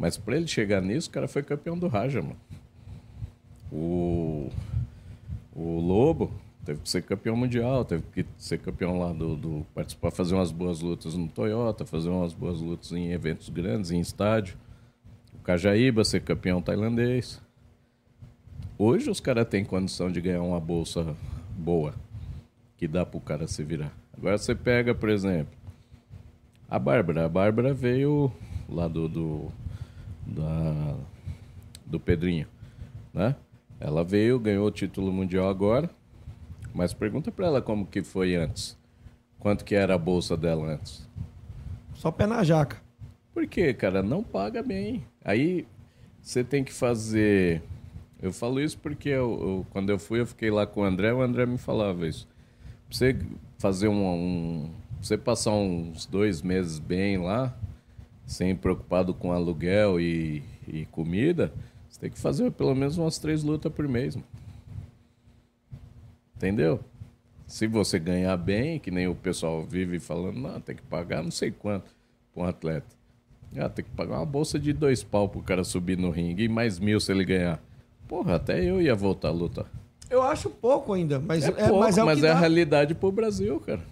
Mas 0.00 0.16
pra 0.16 0.34
ele 0.34 0.46
chegar 0.46 0.80
nisso, 0.80 1.10
o 1.10 1.12
cara 1.12 1.28
foi 1.28 1.42
campeão 1.42 1.78
do 1.78 1.86
Raja, 1.86 2.22
mano. 2.22 2.36
O, 3.70 4.48
o 5.54 5.78
Lobo 5.78 6.32
teve 6.64 6.80
que 6.80 6.88
ser 6.88 7.02
campeão 7.02 7.36
mundial, 7.36 7.84
teve 7.84 8.02
que 8.14 8.24
ser 8.38 8.58
campeão 8.58 8.98
lá 8.98 9.12
do, 9.12 9.36
do 9.36 9.66
participar, 9.74 10.10
fazer 10.10 10.34
umas 10.34 10.50
boas 10.50 10.80
lutas 10.80 11.14
no 11.14 11.28
Toyota, 11.28 11.84
fazer 11.84 12.08
umas 12.08 12.32
boas 12.32 12.62
lutas 12.62 12.90
em 12.92 13.12
eventos 13.12 13.50
grandes, 13.50 13.90
em 13.90 14.00
estádio. 14.00 14.56
O 15.34 15.38
Cajaíba 15.40 16.02
ser 16.02 16.22
campeão 16.22 16.62
tailandês. 16.62 17.38
Hoje 18.78 19.10
os 19.10 19.20
caras 19.20 19.46
têm 19.48 19.66
condição 19.66 20.10
de 20.10 20.22
ganhar 20.22 20.40
uma 20.40 20.58
bolsa 20.58 21.14
boa, 21.58 21.94
que 22.78 22.88
dá 22.88 23.04
pro 23.04 23.20
cara 23.20 23.46
se 23.46 23.62
virar. 23.62 23.92
Agora 24.16 24.38
você 24.38 24.54
pega, 24.54 24.94
por 24.94 25.10
exemplo, 25.10 25.52
a 26.70 26.78
Bárbara. 26.78 27.26
A 27.26 27.28
Bárbara 27.28 27.74
veio 27.74 28.32
lá 28.66 28.88
do, 28.88 29.06
do, 29.06 29.52
da, 30.26 30.96
do 31.86 31.98
Pedrinho, 32.00 32.46
né? 33.12 33.34
Ela 33.78 34.04
veio, 34.04 34.38
ganhou 34.38 34.66
o 34.66 34.70
título 34.70 35.10
mundial 35.12 35.48
agora, 35.48 35.88
mas 36.74 36.92
pergunta 36.92 37.32
pra 37.32 37.46
ela 37.46 37.62
como 37.62 37.86
que 37.86 38.02
foi 38.02 38.34
antes. 38.36 38.78
Quanto 39.38 39.64
que 39.64 39.74
era 39.74 39.94
a 39.94 39.98
bolsa 39.98 40.36
dela 40.36 40.74
antes? 40.74 41.08
Só 41.94 42.10
pé 42.10 42.26
na 42.26 42.44
jaca. 42.44 42.76
Por 43.32 43.46
quê, 43.46 43.72
cara? 43.72 44.02
Não 44.02 44.22
paga 44.22 44.62
bem. 44.62 45.04
Aí 45.24 45.66
você 46.20 46.44
tem 46.44 46.62
que 46.62 46.72
fazer. 46.72 47.62
Eu 48.20 48.32
falo 48.32 48.60
isso 48.60 48.76
porque 48.78 49.08
eu, 49.08 49.38
eu- 49.40 49.66
quando 49.70 49.88
eu 49.90 49.98
fui, 49.98 50.20
eu 50.20 50.26
fiquei 50.26 50.50
lá 50.50 50.66
com 50.66 50.80
o 50.82 50.84
André, 50.84 51.12
o 51.12 51.22
André 51.22 51.46
me 51.46 51.56
falava 51.56 52.06
isso. 52.06 52.28
Pra 52.88 52.96
você 52.98 53.16
fazer 53.58 53.88
um. 53.88 54.06
um 54.14 54.70
você 55.00 55.16
passar 55.16 55.52
uns 55.52 56.04
dois 56.04 56.42
meses 56.42 56.78
bem 56.78 57.16
lá, 57.16 57.56
sem 58.30 58.54
preocupado 58.54 59.12
com 59.12 59.32
aluguel 59.32 60.00
e, 60.00 60.40
e 60.68 60.86
comida, 60.86 61.52
você 61.88 61.98
tem 61.98 62.10
que 62.10 62.18
fazer 62.18 62.52
pelo 62.52 62.76
menos 62.76 62.96
umas 62.96 63.18
três 63.18 63.42
lutas 63.42 63.72
por 63.72 63.88
mês. 63.88 64.14
mano. 64.14 64.28
Entendeu? 66.36 66.78
Se 67.44 67.66
você 67.66 67.98
ganhar 67.98 68.36
bem, 68.36 68.78
que 68.78 68.88
nem 68.88 69.08
o 69.08 69.16
pessoal 69.16 69.64
vive 69.64 69.98
falando, 69.98 70.38
não, 70.38 70.60
tem 70.60 70.76
que 70.76 70.82
pagar 70.82 71.24
não 71.24 71.30
sei 71.32 71.50
quanto 71.50 71.90
para 72.32 72.44
um 72.44 72.46
atleta. 72.46 72.86
Ah, 73.58 73.68
tem 73.68 73.84
que 73.84 73.90
pagar 73.90 74.18
uma 74.18 74.26
bolsa 74.26 74.60
de 74.60 74.72
dois 74.72 75.02
pau 75.02 75.28
pro 75.28 75.42
cara 75.42 75.64
subir 75.64 75.98
no 75.98 76.10
ringue 76.10 76.44
e 76.44 76.48
mais 76.48 76.78
mil 76.78 77.00
se 77.00 77.10
ele 77.10 77.24
ganhar. 77.24 77.60
Porra, 78.06 78.36
até 78.36 78.64
eu 78.64 78.80
ia 78.80 78.94
voltar 78.94 79.28
a 79.28 79.32
lutar. 79.32 79.66
Eu 80.08 80.22
acho 80.22 80.48
pouco 80.48 80.92
ainda, 80.92 81.18
mas 81.18 81.42
É, 81.42 81.48
é, 81.48 81.52
pouco, 81.68 81.80
mas 81.80 81.98
é, 81.98 82.02
o 82.04 82.06
mas 82.06 82.22
é 82.22 82.30
a 82.30 82.38
realidade 82.38 82.94
pro 82.94 83.10
Brasil, 83.10 83.58
cara. 83.58 83.82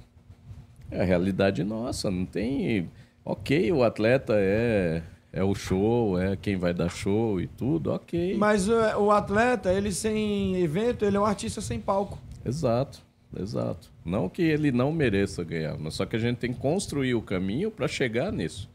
É 0.92 1.00
a 1.00 1.04
realidade 1.04 1.64
nossa, 1.64 2.08
não 2.08 2.24
tem... 2.24 2.88
Ok, 3.30 3.70
o 3.72 3.82
atleta 3.82 4.32
é, 4.38 5.02
é 5.30 5.44
o 5.44 5.54
show, 5.54 6.18
é 6.18 6.34
quem 6.34 6.56
vai 6.56 6.72
dar 6.72 6.88
show 6.88 7.38
e 7.38 7.46
tudo, 7.46 7.92
ok. 7.92 8.34
Mas 8.38 8.70
é, 8.70 8.96
o 8.96 9.10
atleta, 9.10 9.70
ele 9.70 9.92
sem 9.92 10.56
evento, 10.56 11.04
ele 11.04 11.18
é 11.18 11.20
um 11.20 11.26
artista 11.26 11.60
sem 11.60 11.78
palco. 11.78 12.18
Exato, 12.42 13.02
exato. 13.38 13.92
Não 14.02 14.30
que 14.30 14.40
ele 14.40 14.72
não 14.72 14.90
mereça 14.90 15.44
ganhar, 15.44 15.76
mas 15.78 15.92
só 15.92 16.06
que 16.06 16.16
a 16.16 16.18
gente 16.18 16.38
tem 16.38 16.54
que 16.54 16.58
construir 16.58 17.14
o 17.16 17.20
caminho 17.20 17.70
para 17.70 17.86
chegar 17.86 18.32
nisso. 18.32 18.66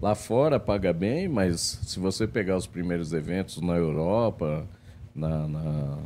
Lá 0.00 0.14
fora 0.14 0.58
paga 0.58 0.90
bem, 0.90 1.28
mas 1.28 1.82
se 1.84 2.00
você 2.00 2.26
pegar 2.26 2.56
os 2.56 2.66
primeiros 2.66 3.12
eventos 3.12 3.60
na 3.60 3.74
Europa, 3.74 4.66
na, 5.14 5.46
na, 5.46 5.98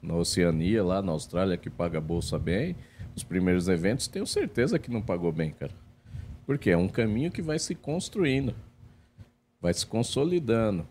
na 0.00 0.14
Oceania, 0.14 0.84
lá 0.84 1.02
na 1.02 1.10
Austrália, 1.10 1.56
que 1.56 1.68
paga 1.68 1.98
a 1.98 2.00
bolsa 2.00 2.38
bem, 2.38 2.76
os 3.16 3.24
primeiros 3.24 3.66
eventos 3.66 4.06
tenho 4.06 4.28
certeza 4.28 4.78
que 4.78 4.92
não 4.92 5.02
pagou 5.02 5.32
bem, 5.32 5.50
cara. 5.50 5.81
Porque 6.56 6.70
é 6.70 6.76
um 6.76 6.88
caminho 6.88 7.30
que 7.30 7.40
vai 7.40 7.58
se 7.58 7.74
construindo, 7.74 8.54
vai 9.60 9.72
se 9.72 9.86
consolidando. 9.86 10.86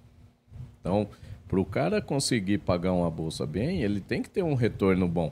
Então, 0.79 1.07
para 1.47 1.59
o 1.59 1.65
cara 1.65 2.01
conseguir 2.01 2.57
pagar 2.57 2.93
uma 2.93 3.09
bolsa 3.11 3.45
bem, 3.45 3.83
ele 3.83 3.99
tem 4.01 4.23
que 4.23 4.29
ter 4.29 4.43
um 4.43 4.53
retorno 4.55 5.07
bom. 5.07 5.31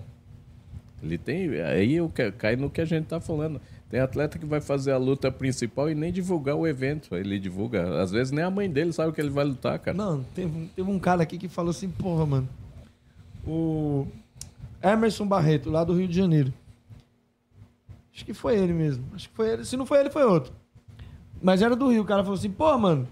Ele 1.02 1.18
tem. 1.18 1.60
Aí 1.62 1.96
eu 1.96 2.10
ca- 2.10 2.32
cai 2.32 2.56
no 2.56 2.70
que 2.70 2.80
a 2.82 2.86
gente 2.86 3.06
tá 3.08 3.20
falando. 3.20 3.60
Tem 3.90 4.00
atleta 4.00 4.38
que 4.38 4.46
vai 4.46 4.62
fazer 4.62 4.92
a 4.92 4.98
luta 4.98 5.32
principal 5.32 5.90
e 5.90 5.96
nem 5.96 6.12
divulgar 6.14 6.56
o 6.56 6.68
evento. 6.68 7.16
Ele 7.16 7.40
divulga. 7.40 8.00
Às 8.02 8.12
vezes 8.12 8.32
nem 8.32 8.44
a 8.44 8.52
mãe 8.52 8.70
dele 8.70 8.94
sabe 8.94 9.12
que 9.14 9.20
ele 9.20 9.32
vai 9.32 9.46
lutar, 9.46 9.80
cara. 9.80 9.98
Não, 9.98 10.24
teve, 10.36 10.70
teve 10.76 10.92
um 10.92 11.00
cara 11.00 11.24
aqui 11.24 11.38
que 11.40 11.48
falou 11.48 11.72
assim, 11.72 11.90
porra, 11.90 12.26
mano. 12.26 12.50
O 13.48 14.06
Emerson 14.84 15.26
Barreto, 15.26 15.72
lá 15.72 15.84
do 15.84 15.94
Rio 15.98 16.08
de 16.08 16.16
Janeiro. 16.16 16.54
Acho 18.20 18.26
que 18.26 18.34
foi 18.34 18.58
ele 18.58 18.74
mesmo. 18.74 19.06
Acho 19.16 19.30
que 19.30 19.36
foi 19.36 19.50
ele. 19.50 19.64
Se 19.64 19.78
não 19.78 19.86
foi 19.86 20.02
ele, 20.02 20.10
foi 20.10 20.26
outro. 20.26 20.52
Mas 21.42 21.62
era 21.62 21.74
do 21.74 21.88
Rio. 21.90 22.02
O 22.02 22.06
cara 22.06 22.22
falou 22.22 22.38
assim, 22.38 22.52
pô, 22.52 22.78
mano. 22.78 23.08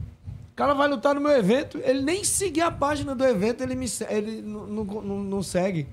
O 0.51 0.53
cara 0.53 0.73
vai 0.73 0.85
lutar 0.89 1.15
no 1.15 1.21
meu 1.21 1.31
evento. 1.31 1.77
Ele 1.81 2.01
nem 2.01 2.25
seguir 2.25 2.59
a 2.59 2.69
página 2.69 3.15
do 3.15 3.23
evento, 3.23 3.63
ele, 3.63 3.73
me, 3.73 3.85
ele 4.09 4.41
não, 4.41 4.67
não, 4.67 5.23
não- 5.23 5.41
segue. 5.41 5.87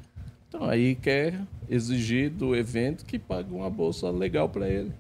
Então 0.48 0.64
aí 0.64 0.96
quer 0.96 1.40
exigir 1.68 2.28
do 2.28 2.56
evento 2.56 3.04
que 3.04 3.20
pague 3.20 3.54
uma 3.54 3.70
bolsa 3.70 4.10
legal 4.10 4.48
para 4.48 4.68
ele. 4.68 4.92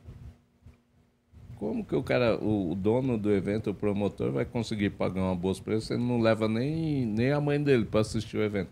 Como 1.56 1.84
que 1.84 1.96
o 1.96 2.02
cara, 2.02 2.36
o, 2.36 2.70
o 2.70 2.74
dono 2.76 3.18
do 3.18 3.32
evento, 3.32 3.70
o 3.70 3.74
promotor, 3.74 4.30
vai 4.30 4.44
conseguir 4.44 4.90
pagar 4.90 5.22
uma 5.22 5.34
bolsa 5.34 5.60
para 5.60 5.72
ele 5.72 5.82
se 5.82 5.92
ele 5.92 6.04
não 6.04 6.20
leva 6.20 6.46
nem, 6.46 7.04
nem 7.04 7.32
a 7.32 7.40
mãe 7.40 7.60
dele 7.60 7.84
para 7.84 7.98
assistir 8.00 8.36
o 8.36 8.42
evento? 8.44 8.70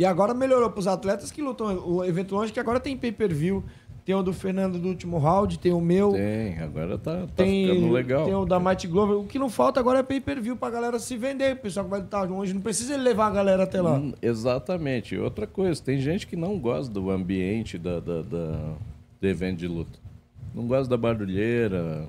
E 0.00 0.04
agora 0.06 0.32
melhorou 0.32 0.70
pros 0.70 0.86
atletas 0.86 1.30
que 1.30 1.42
lutam 1.42 1.78
o 1.86 2.02
evento 2.02 2.34
longe, 2.34 2.50
que 2.50 2.58
agora 2.58 2.80
tem 2.80 2.96
pay-per-view. 2.96 3.62
Tem 4.02 4.14
o 4.14 4.22
do 4.22 4.32
Fernando 4.32 4.78
do 4.78 4.88
último 4.88 5.18
round, 5.18 5.58
tem 5.58 5.74
o 5.74 5.80
meu. 5.80 6.12
Tem, 6.12 6.58
agora 6.58 6.96
tá, 6.96 7.20
tá 7.26 7.44
Tem, 7.44 7.66
ficando 7.68 7.92
legal. 7.92 8.24
tem 8.24 8.34
o 8.34 8.46
da 8.46 8.58
Mighty 8.58 8.88
Glover. 8.88 9.18
O 9.18 9.26
que 9.26 9.38
não 9.38 9.50
falta 9.50 9.78
agora 9.78 9.98
é 9.98 10.02
pay-per-view 10.02 10.56
pra 10.56 10.70
galera 10.70 10.98
se 10.98 11.18
vender. 11.18 11.52
O 11.52 11.56
pessoal 11.58 11.84
que 11.84 11.90
vai 11.90 12.00
lutar 12.00 12.26
longe. 12.26 12.54
Não 12.54 12.62
precisa 12.62 12.94
ele 12.94 13.02
levar 13.02 13.26
a 13.26 13.30
galera 13.30 13.64
até 13.64 13.82
lá. 13.82 13.98
Hum, 13.98 14.14
Exatamente. 14.22 15.18
Outra 15.18 15.46
coisa, 15.46 15.82
tem 15.82 16.00
gente 16.00 16.26
que 16.26 16.34
não 16.34 16.58
gosta 16.58 16.90
do 16.90 17.10
ambiente 17.10 17.76
da, 17.76 18.00
da, 18.00 18.22
da- 18.22 18.72
do 19.20 19.28
evento 19.28 19.58
de 19.58 19.68
luta. 19.68 19.98
Não 20.54 20.66
gosta 20.66 20.88
da 20.88 20.96
barulheira, 20.96 22.08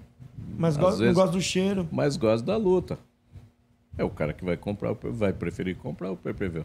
Mas 0.57 0.75
às 0.75 0.79
go- 0.81 0.91
não 0.91 0.97
vezes- 0.97 1.13
gosta 1.15 1.31
do 1.33 1.41
cheiro. 1.41 1.85
mas 1.91 2.15
gosta 2.15 2.45
da 2.47 2.55
luta. 2.55 2.97
É 3.97 4.03
o 4.05 4.09
cara 4.09 4.31
que 4.31 4.45
vai 4.45 4.55
comprar, 4.55 4.93
vai 4.93 5.33
preferir 5.33 5.75
comprar 5.75 6.09
o 6.09 6.15
pay-per-view. 6.15 6.63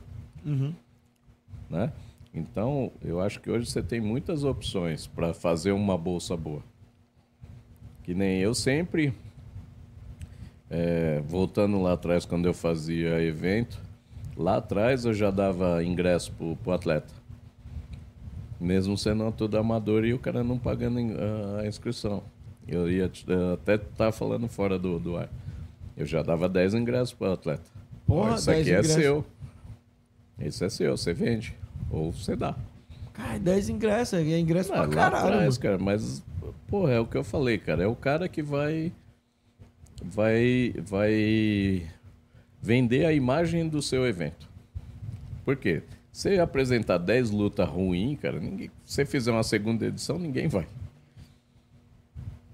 Né? 1.69 1.93
Então, 2.35 2.93
eu 3.03 3.21
acho 3.21 3.41
que 3.41 3.51
hoje 3.51 3.71
você 3.71 3.83
tem 3.83 4.01
muitas 4.01 4.45
opções 4.45 5.07
para 5.07 5.33
fazer 5.33 5.73
uma 5.73 5.97
bolsa 5.97 6.37
boa. 6.37 6.63
Que 8.03 8.15
nem 8.15 8.39
eu 8.41 8.55
sempre, 8.55 9.13
é, 10.71 11.23
voltando 11.27 11.81
lá 11.81 11.95
atrás, 11.95 12.25
quando 12.25 12.47
eu 12.47 12.55
fazia 12.55 13.21
evento, 13.23 13.81
lá 14.37 14.59
atrás 14.59 15.05
eu 15.05 15.15
já 15.15 15.31
dava 15.31 15.83
ingresso 15.83 16.31
pro, 16.33 16.57
pro 16.57 16.73
atleta. 16.73 17.13
Mesmo 18.61 18.97
sendo 18.97 19.31
tudo 19.33 19.59
amador 19.59 20.05
e 20.05 20.15
o 20.15 20.19
cara 20.19 20.43
não 20.45 20.59
pagando 20.59 20.99
a 21.61 21.67
inscrição. 21.67 22.23
Eu 22.67 22.91
ia 22.91 23.11
até 23.55 23.75
estar 23.75 24.13
falando 24.13 24.49
fora 24.49 24.79
do, 24.79 24.99
do 24.99 25.17
ar. 25.17 25.29
Eu 25.97 26.05
já 26.07 26.23
dava 26.23 26.49
10 26.49 26.75
ingressos 26.75 27.13
pro 27.15 27.33
atleta. 27.33 27.65
Porra, 28.07 28.33
Ó, 28.33 28.35
Isso 28.35 28.47
10 28.47 28.61
aqui 28.61 28.71
é 28.71 28.79
ingressos. 28.79 28.95
seu. 29.03 29.25
Isso 30.39 30.65
é 30.65 30.69
seu, 30.69 30.97
você 30.97 31.13
vende. 31.15 31.55
Ou 31.91 32.13
você 32.13 32.37
dá. 32.37 32.55
Cara, 33.13 33.39
10 33.39 33.69
ingressos. 33.71 34.19
É 34.19 34.39
ingresso 34.39 34.73
Ah, 34.73 34.87
pra 34.87 34.89
caralho. 34.89 35.27
atrás, 35.27 35.57
cara, 35.59 35.79
mas, 35.79 36.23
porra, 36.69 36.93
é 36.93 37.01
o 37.01 37.07
que 37.07 37.17
eu 37.17 37.25
falei, 37.25 37.57
cara. 37.59 37.83
É 37.83 37.87
o 37.87 37.97
cara 37.97 38.29
que 38.29 38.43
vai. 38.43 38.93
Vai. 40.03 40.75
Vai. 40.85 41.87
Vender 42.61 43.07
a 43.07 43.13
imagem 43.13 43.69
do 43.69 43.81
seu 43.81 44.07
evento. 44.07 44.49
Por 45.45 45.57
quê? 45.57 45.83
Se 46.13 46.39
apresentar 46.39 46.99
10 46.99 47.31
lutas 47.31 47.69
ruins, 47.69 48.19
cara, 48.19 48.41
ninguém, 48.41 48.71
se 48.85 48.95
você 48.95 49.05
fizer 49.07 49.31
uma 49.31 49.43
segunda 49.43 49.87
edição, 49.87 50.19
ninguém 50.19 50.49
vai. 50.49 50.67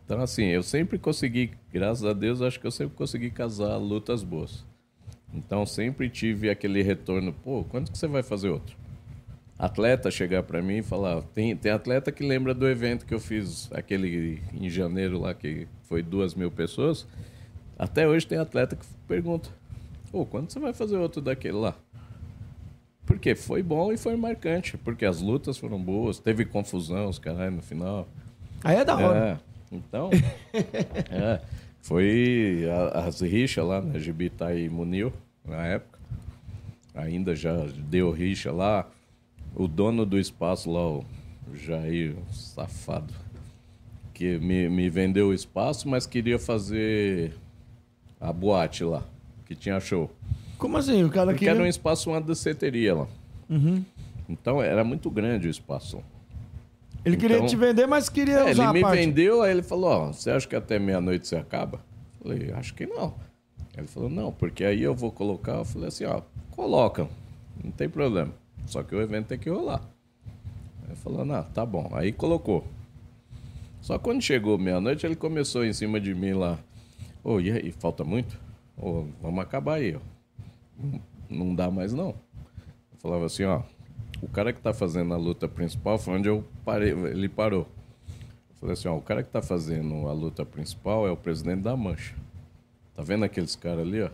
Então, 0.04 0.20
assim, 0.20 0.44
eu 0.46 0.62
sempre 0.62 0.98
consegui, 0.98 1.52
graças 1.72 2.04
a 2.04 2.12
Deus, 2.12 2.42
acho 2.42 2.60
que 2.60 2.66
eu 2.66 2.70
sempre 2.72 2.96
consegui 2.96 3.30
casar 3.30 3.76
lutas 3.76 4.22
boas. 4.22 4.64
Então 5.34 5.64
sempre 5.64 6.08
tive 6.08 6.50
aquele 6.50 6.82
retorno, 6.82 7.32
pô, 7.32 7.64
quando 7.64 7.90
que 7.90 7.96
você 7.96 8.06
vai 8.06 8.22
fazer 8.22 8.50
outro? 8.50 8.76
Atleta 9.58 10.10
chegar 10.10 10.42
para 10.42 10.60
mim 10.60 10.78
e 10.78 10.82
falar, 10.82 11.22
tem, 11.34 11.56
tem 11.56 11.70
atleta 11.70 12.10
que 12.10 12.26
lembra 12.26 12.52
do 12.52 12.68
evento 12.68 13.06
que 13.06 13.14
eu 13.14 13.20
fiz 13.20 13.70
aquele 13.72 14.42
em 14.52 14.68
janeiro 14.68 15.20
lá, 15.20 15.32
que 15.34 15.68
foi 15.84 16.02
duas 16.02 16.34
mil 16.34 16.50
pessoas. 16.50 17.06
Até 17.78 18.06
hoje 18.06 18.26
tem 18.26 18.38
atleta 18.38 18.76
que 18.76 18.84
pergunta, 19.06 19.48
pô, 20.10 20.26
quando 20.26 20.50
você 20.50 20.58
vai 20.58 20.72
fazer 20.72 20.96
outro 20.96 21.20
daquele 21.22 21.58
lá? 21.58 21.74
Porque 23.06 23.34
foi 23.34 23.62
bom 23.62 23.92
e 23.92 23.96
foi 23.96 24.16
marcante, 24.16 24.76
porque 24.76 25.04
as 25.04 25.20
lutas 25.20 25.58
foram 25.58 25.80
boas, 25.80 26.18
teve 26.18 26.44
confusão, 26.44 27.08
os 27.08 27.18
caras 27.18 27.52
no 27.52 27.62
final. 27.62 28.08
Aí 28.62 28.76
é 28.76 28.84
da 28.84 28.96
hora. 28.96 29.40
É, 29.70 29.76
então, 29.76 30.10
é, 31.10 31.40
foi 31.82 32.64
a- 32.70 33.00
as 33.06 33.20
rixas 33.20 33.64
lá 33.66 33.80
na 33.82 33.98
Gibita 33.98 34.54
e 34.54 34.68
Munil, 34.70 35.12
na 35.44 35.66
época. 35.66 35.98
Ainda 36.94 37.34
já 37.34 37.54
deu 37.90 38.10
rixa 38.10 38.52
lá. 38.52 38.88
O 39.54 39.66
dono 39.68 40.06
do 40.06 40.18
espaço 40.18 40.70
lá, 40.70 40.88
o 40.88 41.04
Jair, 41.54 42.14
safado, 42.30 43.12
que 44.14 44.38
me, 44.38 44.68
me 44.68 44.88
vendeu 44.88 45.28
o 45.28 45.34
espaço, 45.34 45.88
mas 45.88 46.06
queria 46.06 46.38
fazer 46.38 47.34
a 48.20 48.32
boate 48.32 48.84
lá, 48.84 49.02
que 49.44 49.54
tinha 49.54 49.78
show. 49.80 50.10
Como 50.56 50.76
assim? 50.78 51.02
O 51.02 51.10
cara 51.10 51.32
Porque 51.32 51.40
queria... 51.46 51.54
era 51.58 51.62
um 51.62 51.66
espaço, 51.66 52.08
uma 52.10 52.20
danceteria 52.20 52.94
lá. 52.94 53.06
Uhum. 53.50 53.84
Então 54.28 54.62
era 54.62 54.84
muito 54.84 55.10
grande 55.10 55.48
o 55.48 55.50
espaço. 55.50 55.98
Ele 57.04 57.16
queria 57.16 57.36
Então- 57.38 57.48
te 57.48 57.56
vender, 57.56 57.86
mas 57.86 58.08
queria 58.08 58.36
É, 58.40 58.50
usar 58.52 58.64
ele 58.64 58.72
me 58.74 58.80
parte. 58.82 58.98
vendeu, 59.00 59.42
aí 59.42 59.50
ele 59.50 59.62
falou, 59.62 59.90
ó, 59.90 60.06
você 60.12 60.30
acha 60.30 60.46
que 60.46 60.54
até 60.54 60.78
meia-noite 60.78 61.26
você 61.26 61.36
acaba? 61.36 61.80
Eu 62.20 62.30
falei, 62.30 62.52
acho 62.52 62.74
que 62.74 62.86
não. 62.86 63.14
Ele 63.76 63.86
falou, 63.88 64.08
não, 64.08 64.30
porque 64.32 64.64
aí 64.64 64.82
eu 64.82 64.94
vou 64.94 65.10
colocar. 65.10 65.56
Eu 65.56 65.64
falei 65.64 65.88
assim, 65.88 66.04
ó, 66.04 66.20
coloca, 66.52 67.08
não 67.62 67.70
tem 67.72 67.88
problema. 67.88 68.32
Só 68.66 68.82
que 68.82 68.94
o 68.94 69.00
evento 69.00 69.26
tem 69.26 69.38
que 69.38 69.50
rolar. 69.50 69.82
Ele 70.86 70.94
falou, 70.96 71.24
não, 71.24 71.42
tá 71.42 71.66
bom. 71.66 71.90
Aí 71.92 72.12
colocou. 72.12 72.64
Só 73.80 73.98
quando 73.98 74.22
chegou 74.22 74.56
meia-noite, 74.58 75.04
ele 75.04 75.16
começou 75.16 75.64
em 75.64 75.72
cima 75.72 75.98
de 75.98 76.14
mim 76.14 76.34
lá. 76.34 76.58
Ô, 77.24 77.40
e 77.40 77.50
aí, 77.50 77.72
falta 77.72 78.04
muito? 78.04 78.38
Ô, 78.76 79.06
vamos 79.20 79.40
acabar 79.42 79.74
aí, 79.76 79.96
ó. 79.96 80.00
Não 81.28 81.54
dá 81.54 81.70
mais, 81.70 81.92
não. 81.92 82.10
Eu 82.10 82.98
falava 82.98 83.26
assim, 83.26 83.44
ó, 83.44 83.62
o 84.22 84.28
cara 84.28 84.52
que 84.52 84.60
tá 84.60 84.72
fazendo 84.72 85.12
a 85.12 85.16
luta 85.16 85.48
principal 85.48 85.98
foi 85.98 86.14
onde 86.14 86.28
eu 86.28 86.44
parei, 86.64 86.92
ele 86.92 87.28
parou. 87.28 87.66
Eu 88.50 88.56
falei 88.60 88.72
assim, 88.74 88.86
ó, 88.86 88.96
o 88.96 89.02
cara 89.02 89.22
que 89.24 89.30
tá 89.30 89.42
fazendo 89.42 90.06
a 90.08 90.12
luta 90.12 90.46
principal 90.46 91.06
é 91.08 91.10
o 91.10 91.16
presidente 91.16 91.62
da 91.62 91.76
Mancha. 91.76 92.14
Tá 92.94 93.02
vendo 93.02 93.24
aqueles 93.24 93.56
caras 93.56 93.80
ali, 93.80 94.00
ó? 94.00 94.10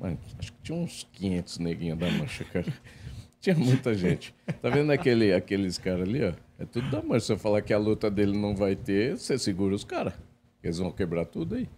Mano, 0.00 0.18
acho 0.38 0.50
que 0.52 0.58
tinha 0.62 0.78
uns 0.78 1.06
500 1.12 1.58
neguinhos 1.58 1.98
da 1.98 2.10
Mancha, 2.10 2.44
cara. 2.44 2.66
Tinha 3.40 3.54
muita 3.54 3.94
gente. 3.94 4.34
Tá 4.60 4.68
vendo 4.68 4.90
aquele, 4.90 5.32
aqueles 5.32 5.78
caras 5.78 6.08
ali, 6.08 6.24
ó? 6.24 6.32
É 6.58 6.64
tudo 6.64 6.90
da 6.90 7.00
Mancha. 7.00 7.26
Se 7.26 7.32
eu 7.34 7.38
falar 7.38 7.62
que 7.62 7.72
a 7.72 7.78
luta 7.78 8.10
dele 8.10 8.36
não 8.36 8.56
vai 8.56 8.74
ter, 8.74 9.16
você 9.16 9.38
segura 9.38 9.74
os 9.74 9.84
caras. 9.84 10.14
Eles 10.62 10.78
vão 10.78 10.90
quebrar 10.90 11.24
tudo 11.24 11.54
aí. 11.54 11.68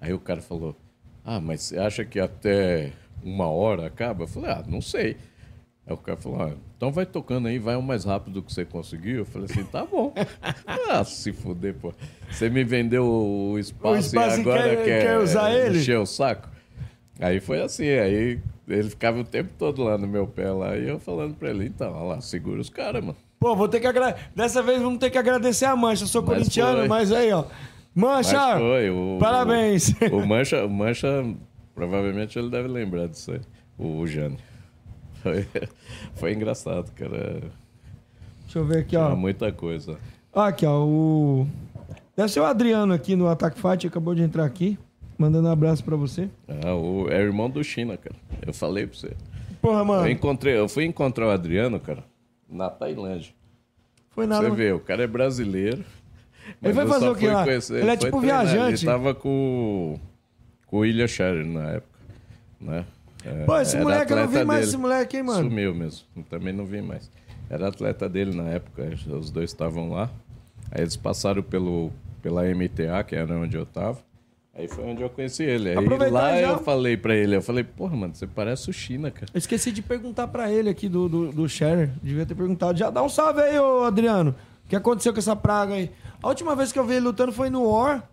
Aí 0.00 0.12
o 0.12 0.20
cara 0.20 0.40
falou: 0.40 0.76
Ah, 1.24 1.40
mas 1.40 1.62
você 1.62 1.78
acha 1.78 2.04
que 2.04 2.20
até 2.20 2.92
uma 3.24 3.48
hora 3.48 3.86
acaba? 3.86 4.22
Eu 4.22 4.28
falei: 4.28 4.50
Ah, 4.52 4.64
não 4.68 4.80
sei. 4.80 5.16
Aí 5.86 5.94
o 5.94 5.96
cara 5.96 6.16
falou: 6.16 6.42
ah, 6.42 6.50
Então 6.76 6.90
vai 6.90 7.06
tocando 7.06 7.46
aí, 7.48 7.58
vai 7.58 7.76
o 7.76 7.82
mais 7.82 8.04
rápido 8.04 8.42
que 8.42 8.52
você 8.52 8.64
conseguiu. 8.64 9.18
Eu 9.18 9.24
falei 9.24 9.46
assim: 9.50 9.64
Tá 9.64 9.84
bom. 9.84 10.12
ah, 10.90 11.04
se 11.04 11.32
fuder, 11.32 11.74
pô. 11.74 11.92
Você 12.30 12.50
me 12.50 12.64
vendeu 12.64 13.06
o 13.06 13.58
espaço, 13.58 13.94
O 13.94 13.96
espaço 13.98 14.38
e 14.38 14.40
agora 14.40 14.62
quer- 14.76 14.84
quer, 14.84 15.02
quer 15.02 15.18
usar 15.18 15.52
ele? 15.54 15.78
encher 15.78 15.98
o 15.98 16.06
saco. 16.06 16.48
Aí 17.20 17.40
foi 17.40 17.62
assim, 17.62 17.88
aí 17.88 18.38
ele 18.68 18.90
ficava 18.90 19.20
o 19.20 19.24
tempo 19.24 19.50
todo 19.58 19.82
lá 19.82 19.96
no 19.96 20.06
meu 20.06 20.26
pé 20.26 20.50
lá, 20.50 20.76
e 20.76 20.86
eu 20.88 20.98
falando 20.98 21.34
pra 21.34 21.48
ele, 21.50 21.64
então, 21.66 21.90
olha 21.94 22.16
lá, 22.16 22.20
segura 22.20 22.60
os 22.60 22.68
caras, 22.68 23.00
mano. 23.02 23.16
Pô, 23.40 23.54
vou 23.56 23.68
ter 23.68 23.80
que 23.80 23.86
agradecer. 23.86 24.28
Dessa 24.34 24.62
vez 24.62 24.82
vamos 24.82 24.98
ter 24.98 25.08
que 25.08 25.16
agradecer 25.16 25.64
a 25.66 25.76
Mancha. 25.76 26.02
Eu 26.04 26.08
sou 26.08 26.20
Mas 26.22 26.36
corintiano, 26.38 26.78
foi. 26.80 26.88
mas 26.88 27.12
aí, 27.12 27.32
ó. 27.32 27.44
Mas 27.94 28.30
Mancha! 28.32 28.58
foi, 28.58 28.90
o, 28.90 29.16
Parabéns! 29.18 29.94
O, 30.12 30.16
o 30.16 30.26
Mancha, 30.26 30.64
o 30.66 30.68
Mancha, 30.68 31.24
provavelmente 31.74 32.38
ele 32.38 32.50
deve 32.50 32.68
lembrar 32.68 33.06
disso 33.08 33.32
aí, 33.32 33.40
o, 33.78 33.98
o 34.00 34.06
Jânio. 34.06 34.38
Foi, 36.14 36.32
engraçado, 36.32 36.90
cara. 36.92 37.40
Deixa 38.42 38.58
eu 38.58 38.64
ver 38.64 38.78
aqui, 38.78 38.90
Tinha 38.90 39.08
ó. 39.08 39.16
muita 39.16 39.50
coisa. 39.52 39.98
Aqui, 40.34 40.64
ó. 40.66 40.84
O... 40.84 41.46
Deve 42.16 42.30
ser 42.30 42.40
o 42.40 42.44
Adriano 42.44 42.92
aqui 42.92 43.14
no 43.16 43.28
Attack 43.28 43.58
Fight, 43.60 43.86
acabou 43.86 44.14
de 44.14 44.22
entrar 44.22 44.44
aqui. 44.44 44.78
Mandando 45.18 45.48
um 45.48 45.50
abraço 45.52 45.82
pra 45.82 45.96
você. 45.96 46.28
Ah, 46.46 46.74
o, 46.74 47.08
é 47.10 47.18
irmão 47.20 47.48
do 47.48 47.62
China, 47.64 47.96
cara. 47.96 48.14
Eu 48.46 48.52
falei 48.52 48.86
pra 48.86 48.96
você. 48.98 49.16
Porra, 49.62 49.80
Eu, 49.80 49.84
mano. 49.84 50.08
encontrei, 50.10 50.58
eu 50.58 50.68
fui 50.68 50.84
encontrar 50.84 51.26
o 51.26 51.30
Adriano, 51.30 51.80
cara, 51.80 52.04
na 52.48 52.68
Tailândia. 52.68 53.32
Foi 54.10 54.26
nada. 54.26 54.48
Você 54.48 54.54
vê, 54.54 54.72
o 54.72 54.78
cara 54.80 55.04
é 55.04 55.06
brasileiro. 55.06 55.82
mas 56.60 56.74
foi 56.74 56.84
eu 56.84 56.88
fazer 56.88 57.08
o 57.08 57.14
quê 57.16 57.28
lá? 57.28 57.44
conhecer- 57.44 57.80
Ele 57.80 57.90
é 57.90 57.96
tipo 57.96 58.18
treinar, 58.20 58.44
viajante. 58.46 58.84
Ele 58.84 58.92
tava 58.92 59.14
com, 59.14 59.98
com 60.66 60.76
o 60.78 60.84
Ilha 60.84 61.08
Scherer 61.08 61.46
na 61.46 61.70
época, 61.70 61.98
né? 62.60 62.84
Pô, 63.44 63.58
esse 63.58 63.76
moleque, 63.76 64.12
eu 64.12 64.16
não 64.16 64.28
vi 64.28 64.44
mais 64.44 64.60
dele. 64.60 64.68
esse 64.68 64.76
moleque, 64.76 65.16
hein, 65.16 65.22
mano. 65.22 65.48
Sumiu 65.48 65.74
mesmo, 65.74 66.06
também 66.28 66.52
não 66.52 66.64
vi 66.64 66.82
mais. 66.82 67.10
Era 67.48 67.68
atleta 67.68 68.08
dele 68.08 68.34
na 68.36 68.48
época, 68.48 68.88
os 69.08 69.30
dois 69.30 69.50
estavam 69.50 69.90
lá. 69.90 70.10
Aí 70.70 70.82
eles 70.82 70.96
passaram 70.96 71.42
pelo, 71.42 71.92
pela 72.22 72.42
MTA, 72.42 73.04
que 73.04 73.14
era 73.14 73.34
onde 73.34 73.56
eu 73.56 73.64
tava. 73.64 73.98
Aí 74.58 74.68
foi 74.68 74.84
onde 74.84 75.02
eu 75.02 75.10
conheci 75.10 75.44
ele. 75.44 75.70
Aí 75.70 75.76
Aproveitar 75.76 76.14
lá 76.14 76.40
já. 76.40 76.48
eu 76.48 76.58
falei 76.58 76.96
pra 76.96 77.14
ele, 77.14 77.36
eu 77.36 77.42
falei, 77.42 77.62
porra, 77.62 77.94
mano, 77.94 78.14
você 78.14 78.26
parece 78.26 78.70
o 78.70 78.72
China, 78.72 79.10
cara. 79.10 79.26
Eu 79.34 79.38
esqueci 79.38 79.70
de 79.70 79.82
perguntar 79.82 80.28
pra 80.28 80.50
ele 80.50 80.70
aqui 80.70 80.88
do, 80.88 81.08
do, 81.08 81.30
do. 81.30 81.46
Devia 82.02 82.24
ter 82.24 82.34
perguntado. 82.34 82.78
Já 82.78 82.88
dá 82.88 83.02
um 83.02 83.08
salve 83.08 83.42
aí, 83.42 83.58
ô 83.58 83.84
Adriano. 83.84 84.34
O 84.64 84.68
que 84.68 84.74
aconteceu 84.74 85.12
com 85.12 85.18
essa 85.18 85.36
praga 85.36 85.74
aí? 85.74 85.90
A 86.22 86.28
última 86.28 86.56
vez 86.56 86.72
que 86.72 86.78
eu 86.78 86.84
vi 86.84 86.94
ele 86.94 87.04
lutando 87.04 87.32
foi 87.32 87.50
no 87.50 87.68
War. 87.70 88.08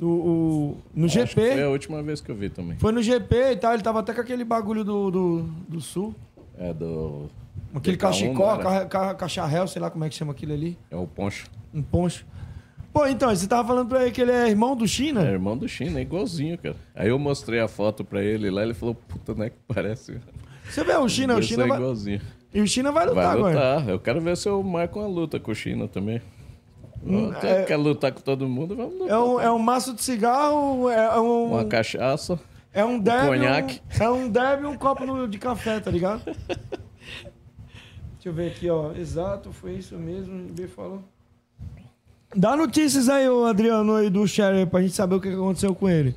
No, 0.00 0.08
o- 0.08 0.76
no 0.94 1.06
Acho 1.06 1.14
GP. 1.20 1.34
Foi 1.52 1.62
a 1.62 1.68
última 1.70 2.02
vez 2.02 2.20
que 2.20 2.30
eu 2.30 2.34
vi 2.34 2.48
também. 2.48 2.78
Foi 2.78 2.92
no 2.92 3.02
GP 3.02 3.34
e 3.52 3.56
tal. 3.56 3.74
Ele 3.74 3.82
tava 3.82 4.00
até 4.00 4.14
com 4.14 4.20
aquele 4.20 4.44
bagulho 4.44 4.84
do, 4.84 5.10
do, 5.10 5.42
do 5.68 5.80
sul. 5.80 6.14
É 6.56 6.72
do. 6.72 7.28
Aquele 7.74 7.96
DK1, 7.96 8.00
cachecol, 8.00 8.46
não 8.46 8.52
era? 8.54 8.62
ca, 8.62 8.86
ca, 8.86 9.14
cacharel, 9.14 9.66
sei 9.66 9.82
lá 9.82 9.90
como 9.90 10.04
é 10.04 10.08
que 10.08 10.14
chama 10.14 10.32
aquilo 10.32 10.52
ali. 10.52 10.78
É 10.90 10.96
o 10.96 11.06
Poncho. 11.06 11.46
Um 11.74 11.82
poncho. 11.82 12.24
Pô, 12.92 13.06
então, 13.06 13.28
você 13.28 13.46
tava 13.46 13.68
falando 13.68 13.88
pra 13.88 14.02
ele 14.02 14.10
que 14.10 14.22
ele 14.22 14.32
é 14.32 14.48
irmão 14.48 14.74
do 14.74 14.88
China? 14.88 15.26
É 15.28 15.32
irmão 15.32 15.56
do 15.56 15.68
China, 15.68 15.98
é 15.98 16.02
igualzinho, 16.02 16.56
cara. 16.56 16.74
Aí 16.94 17.08
eu 17.08 17.18
mostrei 17.18 17.60
a 17.60 17.68
foto 17.68 18.02
pra 18.04 18.22
ele 18.22 18.50
lá, 18.50 18.62
ele 18.62 18.72
falou, 18.74 18.94
puta, 18.94 19.34
não 19.34 19.44
é 19.44 19.50
que 19.50 19.56
parece. 19.68 20.18
Você 20.68 20.82
vê, 20.82 20.96
o 20.96 21.06
China, 21.08 21.34
o 21.36 21.38
Esse 21.40 21.48
China 21.48 21.64
é 21.64 21.68
vai... 21.68 21.76
igualzinho. 21.78 22.20
E 22.54 22.60
o 22.62 22.66
China 22.66 22.90
vai 22.90 23.04
lutar 23.06 23.24
Vai 23.24 23.36
agora. 23.36 23.54
lutar. 23.76 23.88
Eu 23.90 23.98
quero 24.00 24.20
ver 24.22 24.36
se 24.36 24.48
eu 24.48 24.62
marco 24.62 24.98
uma 24.98 25.06
luta 25.06 25.38
com 25.38 25.50
o 25.50 25.54
China 25.54 25.86
também. 25.86 26.22
Hum, 27.04 27.32
é- 27.42 27.62
Quer 27.64 27.76
lutar 27.76 28.12
com 28.12 28.20
todo 28.20 28.48
mundo? 28.48 28.76
Vamos 28.76 28.98
lutar. 28.98 29.16
É 29.16 29.18
um, 29.18 29.40
é 29.40 29.52
um 29.52 29.58
maço 29.58 29.94
de 29.94 30.02
cigarro, 30.02 30.88
é 30.90 31.18
um... 31.20 31.52
Uma 31.52 31.64
cachaça. 31.64 32.38
É 32.72 32.84
um 32.84 32.98
derby, 32.98 33.26
conhaque. 33.28 33.80
um, 34.00 34.04
é 34.04 34.10
um 34.10 34.28
derby 34.28 34.62
e 34.64 34.66
um 34.66 34.76
copo 34.76 35.26
de 35.26 35.38
café, 35.38 35.80
tá 35.80 35.90
ligado? 35.90 36.22
Deixa 36.24 38.26
eu 38.26 38.32
ver 38.32 38.48
aqui, 38.48 38.68
ó. 38.68 38.92
Exato, 38.92 39.52
foi 39.52 39.74
isso 39.74 39.96
mesmo. 39.96 40.48
O 40.48 40.52
B 40.52 40.66
falou. 40.66 41.02
Dá 42.34 42.54
notícias 42.56 43.08
aí, 43.08 43.28
ô 43.28 43.46
Adriano, 43.46 43.94
aí 43.94 44.10
do 44.10 44.26
Sherry, 44.28 44.66
pra 44.66 44.82
gente 44.82 44.92
saber 44.94 45.14
o 45.14 45.20
que 45.20 45.28
aconteceu 45.28 45.74
com 45.74 45.88
ele. 45.88 46.14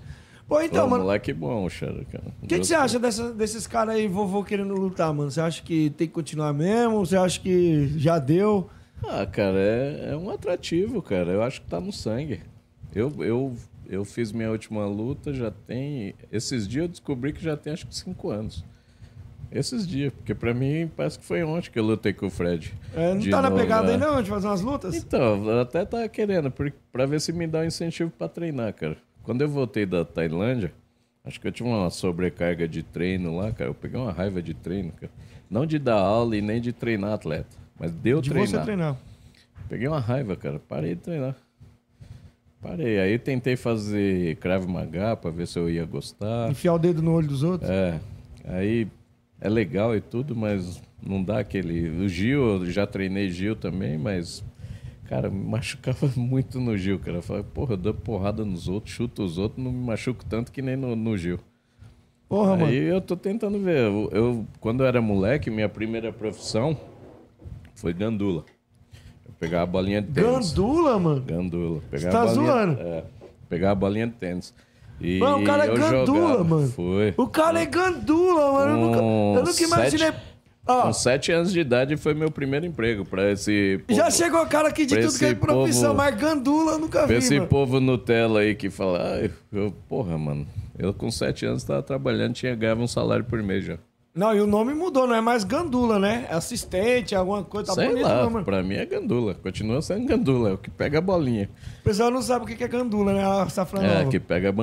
Pô, 0.48 0.60
então, 0.62 0.84
Pô, 0.84 0.90
mano, 0.91 1.03
moleque 1.06 1.32
bom, 1.32 1.70
Xero, 1.70 2.06
cara. 2.12 2.26
o 2.44 2.48
que, 2.48 2.60
que 2.60 2.66
você 2.66 2.76
acha 2.76 2.99
dessa- 2.99 3.32
desses 3.32 3.66
caras 3.66 3.95
aí, 3.95 4.10
vovô, 4.10 4.44
querendo 4.44 4.74
lutar, 4.76 5.14
mano? 5.14 5.32
Você 5.32 5.40
acha 5.40 5.64
que 5.64 5.90
tem 5.91 6.08
que 6.08 6.14
continuar 6.14 6.52
mesmo? 6.52 7.06
Você 7.06 7.16
acha 7.16 7.40
que 7.40 7.94
já 7.98 8.20
deu? 8.20 8.70
Ah, 9.03 9.26
cara, 9.26 9.57
é, 9.60 10.10
é 10.11 10.18
um 10.18 10.30
atrativo, 10.30 11.02
cara. 11.02 11.32
Eu 11.32 11.44
acho 11.44 11.61
que 11.61 11.68
tá 11.68 11.80
no 11.80 11.91
sangue. 11.91 12.41
Eu, 12.94 13.11
eu, 13.23 13.56
eu 13.88 14.06
fiz 14.06 14.32
minha 14.32 14.52
última 14.52 14.86
luta, 14.86 15.34
já 15.34 15.52
tem. 15.52 16.14
Esses 16.32 16.68
dias 16.68 16.84
eu 16.84 16.88
descobri 16.90 17.34
que 17.34 17.44
já 17.44 17.57
tem 17.57 17.73
acho 17.73 17.88
que 17.88 17.95
cinco 17.95 18.30
anos. 18.30 18.64
Esses 19.52 19.86
dias, 19.86 20.14
porque 20.14 20.34
pra 20.34 20.53
mim 20.53 20.90
parece 20.95 21.19
que 21.19 21.26
foi 21.26 21.44
ontem 21.44 21.69
que 21.72 21.78
eu 21.78 21.84
lutei 21.84 22.14
com 22.14 22.28
o 22.28 22.30
Fred. 22.30 22.73
É, 22.95 23.14
não 23.14 23.30
tá 23.30 23.41
na 23.41 23.52
pegada 23.52 23.88
né? 23.88 23.94
aí 23.94 23.99
não, 23.99 24.22
de 24.22 24.30
fazer 24.30 24.48
umas 24.48 24.61
lutas? 24.61 24.95
Então, 24.95 25.44
eu 25.45 25.60
até 25.60 25.84
tava 25.84 26.07
querendo, 26.07 26.49
por- 26.49 26.72
pra 26.91 27.06
ver 27.06 27.19
se 27.19 27.34
me 27.34 27.45
dá 27.48 27.60
um 27.60 27.65
incentivo 27.65 28.10
pra 28.11 28.30
treinar, 28.30 28.73
cara. 28.73 28.95
Quando 29.23 29.41
eu 29.41 29.49
voltei 29.49 29.86
da 29.86 30.06
Tailândia, 30.06 30.72
acho 31.26 31.40
que 31.40 31.48
eu 31.48 31.52
tive 31.52 31.68
uma 31.68 31.90
sobrecarga 31.90 32.65
de 32.65 32.82
treino 32.82 33.36
lá, 33.36 33.52
cara. 33.52 33.69
Eu 33.69 33.73
peguei 33.73 33.99
uma 33.99 34.11
raiva 34.14 34.41
de 34.41 34.53
treino, 34.53 34.94
cara. 34.94 35.11
Não 35.49 35.65
de 35.65 35.78
dar 35.78 35.99
aula 35.99 36.38
e 36.38 36.41
nem 36.41 36.61
de 36.61 36.72
treinar 36.72 37.11
atleta, 37.11 37.57
mas 37.82 37.91
deu 37.91 38.22
de 38.22 38.30
treinar. 38.30 38.49
você 38.49 38.60
treinar. 38.62 38.95
Peguei 39.68 39.88
uma 39.88 39.99
raiva, 39.99 40.36
cara. 40.36 40.60
Parei 40.60 40.94
de 40.95 41.02
treinar. 41.02 41.36
Parei. 42.62 42.99
Aí 42.99 43.18
tentei 43.18 43.56
fazer 43.56 44.36
Krav 44.38 44.66
Maga 44.68 45.16
pra 45.16 45.32
ver 45.32 45.48
se 45.48 45.58
eu 45.58 45.70
ia 45.70 45.84
gostar. 45.86 46.52
Enfiar 46.52 46.76
o 46.76 46.80
dedo 46.80 47.02
no 47.02 47.12
olho 47.14 47.28
dos 47.28 47.41
outros. 47.44 47.70
É. 47.70 47.99
Aí 48.45 48.88
é 49.40 49.49
legal 49.49 49.95
e 49.95 50.02
tudo, 50.02 50.36
mas 50.36 50.80
não 51.02 51.24
dá 51.24 51.40
aquele. 51.40 51.90
O 52.06 52.08
Gil, 52.08 52.41
eu 52.62 52.66
já 52.68 52.86
treinei 52.86 53.30
Gil 53.32 53.56
também, 53.56 53.98
mas. 53.98 54.44
Cara, 55.06 55.30
me 55.30 55.44
machucava 55.44 56.08
muito 56.16 56.60
no 56.60 56.78
Gil, 56.78 56.99
cara. 56.99 57.18
Eu 57.18 57.22
falei, 57.24 57.44
porra, 57.44 57.74
eu 57.74 57.78
dou 57.78 57.94
porrada 57.94 58.45
nos 58.45 58.68
outros, 58.68 58.94
chuto 58.94 59.24
os 59.24 59.38
outros, 59.38 59.62
não 59.64 59.72
me 59.72 59.84
machuco 59.86 60.24
tanto 60.24 60.52
que 60.52 60.62
nem 60.62 60.76
no, 60.76 60.95
no 60.95 61.18
Gil. 61.18 61.40
Porra, 62.30 62.52
mano. 62.52 62.66
Aí 62.68 62.78
eu 62.78 63.02
tô 63.02 63.18
tentando 63.18 63.60
ver. 63.60 63.78
Eu, 63.80 64.10
eu- 64.14 64.45
quando 64.62 64.84
eu 64.84 64.88
era 64.88 65.02
moleque, 65.02 65.49
minha 65.49 65.68
primeira 65.68 66.14
profissão 66.14 66.78
foi 67.82 67.94
gandula. 67.94 68.44
Eu 69.26 69.34
pegava 69.40 69.64
a 69.64 69.66
bolinha 69.66 70.02
de 70.02 70.08
tênis. 70.12 70.49
Gandula, 70.53 70.99
mano. 70.99 71.22
Gandula. 71.22 71.82
Pegava 71.90 72.12
tá 72.12 72.22
a 72.22 72.26
bolinha, 72.28 72.45
zoando? 72.52 72.80
É, 72.82 73.03
pegava 73.49 73.72
a 73.72 73.76
bolinha 73.76 74.08
de 74.08 74.14
tênis. 74.14 74.53
E 75.03 75.18
Mano, 75.18 75.40
o 75.40 75.44
cara 75.44 75.66
é 75.66 75.70
eu 75.70 75.76
gandula, 75.76 76.06
jogava. 76.28 76.44
mano. 76.44 76.68
Foi. 76.70 77.14
O 77.18 77.28
cara 77.28 77.60
é 77.62 77.66
gandula, 77.66 78.52
mano. 78.53 78.72
Eu 78.72 78.78
nunca, 78.86 78.99
eu 79.40 79.45
nunca 79.45 79.64
imaginei. 79.64 80.08
sete- 80.12 80.32
Com 80.64 80.94
sete 80.94 81.32
anos 81.32 81.52
de 81.52 81.60
idade 81.60 81.98
foi 81.98 82.14
meu 82.14 82.30
primeiro 82.30 82.68
emprego 82.68 83.03
pra 83.03 83.32
esse 83.32 83.82
povo, 83.88 83.98
já 83.99 84.12
chegou 84.12 84.45
cara 84.45 84.68
aqui 84.70 84.86
de 84.86 84.95
tudo 85.02 85.18
que 85.18 85.26
é 85.26 85.34
profissão, 85.34 85.86
povo- 85.90 85.95
mas 85.98 86.16
gandula 86.16 86.74
eu 86.74 86.80
nunca 86.80 86.99
pra 86.99 87.08
vi, 87.08 87.16
esse 87.16 87.34
mano. 87.36 87.48
povo 87.48 87.80
Nutella 87.80 88.41
aí 88.41 88.53
que 88.53 88.70
fala, 88.70 88.99
ah, 89.02 89.30
eu, 89.52 89.74
porra, 89.90 90.16
mano, 90.20 90.45
eu 90.78 90.94
com 90.94 91.10
sete 91.10 91.48
anos 91.48 91.64
tava 91.64 91.82
trabalhando, 91.82 92.36
tinha 92.36 92.53
ganhava 92.56 92.80
um 92.82 92.88
salário 92.88 93.26
por 93.26 93.41
mês 93.41 93.66
já. 93.66 93.80
Não, 94.14 94.36
e 94.36 94.42
o 94.42 94.48
nome 94.48 94.74
mudou, 94.74 95.08
não 95.08 95.16
é 95.16 95.22
mais 95.22 95.46
gandula, 95.46 95.98
né? 95.98 96.28
É 96.30 96.34
assistente, 96.36 97.16
alguma 97.16 97.44
coisa. 97.46 97.68
Tá 97.68 97.76
Sei 97.76 97.88
bonito, 97.88 98.04
lá, 98.04 98.30
não, 98.30 98.44
pra 98.44 98.62
mim 98.62 98.76
é 98.76 98.86
gandula, 98.86 99.34
continua 99.36 99.82
sendo 99.82 100.06
gandula, 100.06 100.50
é 100.50 100.54
o 100.54 100.58
que 100.58 100.70
pega 100.70 100.98
a 100.98 101.02
bolinha. 101.02 101.50
O 101.80 101.84
pessoal 101.84 102.12
não 102.12 102.22
sabe 102.22 102.44
o 102.44 102.48
que 102.48 102.62
é 102.62 102.68
gandula, 102.68 103.14
né? 103.14 103.24
A 103.24 103.48
safra 103.48 103.82
É, 103.82 103.98
nova. 104.00 104.10
que 104.12 104.20
pega 104.20 104.50
a, 104.50 104.54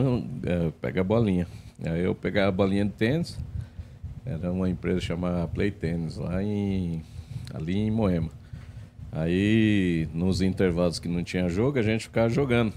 é, 0.50 0.70
pega 0.82 1.00
a 1.00 1.04
bolinha. 1.04 1.46
Aí 1.82 2.04
eu 2.04 2.14
pegava 2.14 2.48
a 2.48 2.52
bolinha 2.52 2.84
de 2.84 2.90
tênis, 2.90 3.38
era 4.26 4.52
uma 4.52 4.68
empresa 4.68 5.00
chamada 5.00 5.48
Play 5.48 5.70
Tênis, 5.70 6.16
lá 6.18 6.42
em. 6.42 7.02
ali 7.54 7.78
em 7.78 7.90
Moema. 7.90 8.30
Aí, 9.10 10.06
nos 10.12 10.42
intervalos 10.42 10.98
que 10.98 11.08
não 11.08 11.24
tinha 11.24 11.48
jogo, 11.48 11.78
a 11.78 11.82
gente 11.82 12.02
ficava 12.04 12.28
jogando, 12.28 12.74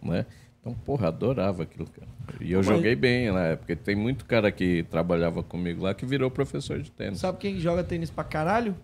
né? 0.00 0.24
Então, 0.60 0.72
porra, 0.84 1.08
adorava 1.08 1.64
aquilo, 1.64 1.88
cara. 1.88 2.06
E 2.40 2.52
eu 2.52 2.58
Mas- 2.58 2.66
joguei 2.66 2.94
bem 2.96 3.30
na 3.32 3.40
época. 3.42 3.74
Tem 3.76 3.94
muito 3.96 4.24
cara 4.24 4.50
que 4.50 4.84
trabalhava 4.90 5.42
comigo 5.42 5.82
lá 5.84 5.94
que 5.94 6.04
virou 6.04 6.30
professor 6.30 6.80
de 6.80 6.90
tênis. 6.90 7.20
Sabe 7.20 7.38
quem 7.38 7.58
joga 7.58 7.82
tênis 7.84 8.10
pra 8.10 8.24
caralho? 8.24 8.74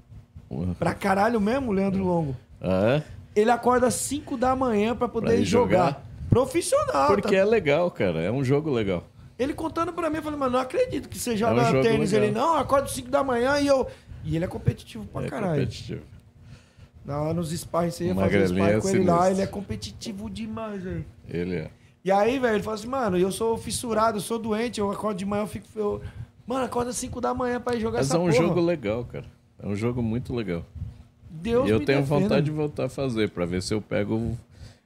Porra. 0.48 0.74
Pra 0.78 0.94
caralho 0.94 1.40
mesmo, 1.40 1.72
Leandro 1.72 2.04
Longo. 2.04 2.36
Ah, 2.60 2.96
é? 2.98 3.02
Ele 3.40 3.50
acorda 3.50 3.86
às 3.86 3.94
5 3.94 4.36
da 4.36 4.54
manhã 4.54 4.94
pra 4.94 5.08
poder 5.08 5.34
Pra 5.36 5.44
jogar. 5.44 5.86
jogar? 5.86 6.06
Profissional. 6.28 7.06
Porque 7.08 7.28
tá? 7.34 7.36
é 7.36 7.44
legal, 7.44 7.90
cara. 7.90 8.20
É 8.20 8.30
um 8.30 8.44
jogo 8.44 8.70
legal. 8.70 9.04
Ele 9.38 9.54
contando 9.54 9.92
pra 9.92 10.08
mim, 10.08 10.16
eu 10.16 10.22
falei, 10.22 10.38
mano, 10.38 10.52
não 10.52 10.60
acredito 10.60 11.08
que 11.08 11.18
você 11.18 11.36
joga 11.36 11.62
um 11.62 11.64
jogo 11.70 11.82
tênis. 11.82 12.12
legal. 12.12 12.28
Ele, 12.28 12.34
não, 12.38 12.54
eu 12.54 12.60
acordo 12.60 12.84
às 12.84 12.92
5 12.92 13.10
da 13.10 13.24
manhã 13.24 13.58
e 13.58 13.66
eu. 13.66 13.86
E 14.24 14.36
ele 14.36 14.44
é 14.44 14.48
competitivo 14.48 15.04
pra 15.06 15.24
é 15.24 15.28
caralho. 15.28 15.54
competitivo. 15.60 16.02
Lá 17.04 17.34
nos 17.34 17.50
sparring, 17.52 17.90
você 17.90 18.04
ia 18.04 18.14
fazer 18.14 18.46
sparring 18.48 18.80
com 18.80 18.88
ele 18.88 19.04
lá, 19.04 19.30
ele 19.30 19.42
é 19.42 19.46
competitivo 19.46 20.30
demais, 20.30 20.82
velho. 20.84 21.04
Ele 21.28 21.56
é. 21.56 21.70
E 22.04 22.10
aí, 22.10 22.38
velho, 22.38 22.56
ele 22.56 22.62
falou 22.62 22.74
assim, 22.78 22.88
mano, 22.88 23.16
eu 23.16 23.30
sou 23.30 23.56
fissurado, 23.56 24.18
eu 24.18 24.20
sou 24.22 24.38
doente, 24.38 24.80
eu 24.80 24.90
acordo 24.90 25.16
de 25.18 25.24
manhã, 25.24 25.42
eu 25.42 25.46
fico. 25.46 25.66
Eu... 25.76 26.02
Mano, 26.46 26.64
acorda 26.64 26.90
às 26.90 26.96
5 26.96 27.20
da 27.20 27.32
manhã 27.32 27.60
pra 27.60 27.76
ir 27.76 27.80
jogar 27.80 27.98
Mas 27.98 28.08
essa 28.08 28.16
é 28.16 28.20
um 28.20 28.24
porra. 28.28 28.36
jogo 28.42 28.60
legal, 28.60 29.04
cara. 29.04 29.24
É 29.62 29.66
um 29.66 29.76
jogo 29.76 30.02
muito 30.02 30.34
legal. 30.34 30.64
Deus 31.30 31.68
e 31.68 31.70
eu 31.70 31.78
tenho 31.84 32.00
defenda. 32.00 32.20
vontade 32.20 32.44
de 32.46 32.50
voltar 32.50 32.86
a 32.86 32.88
fazer, 32.88 33.30
pra 33.30 33.46
ver 33.46 33.62
se 33.62 33.72
eu 33.72 33.80
pego 33.80 34.14
o 34.16 34.38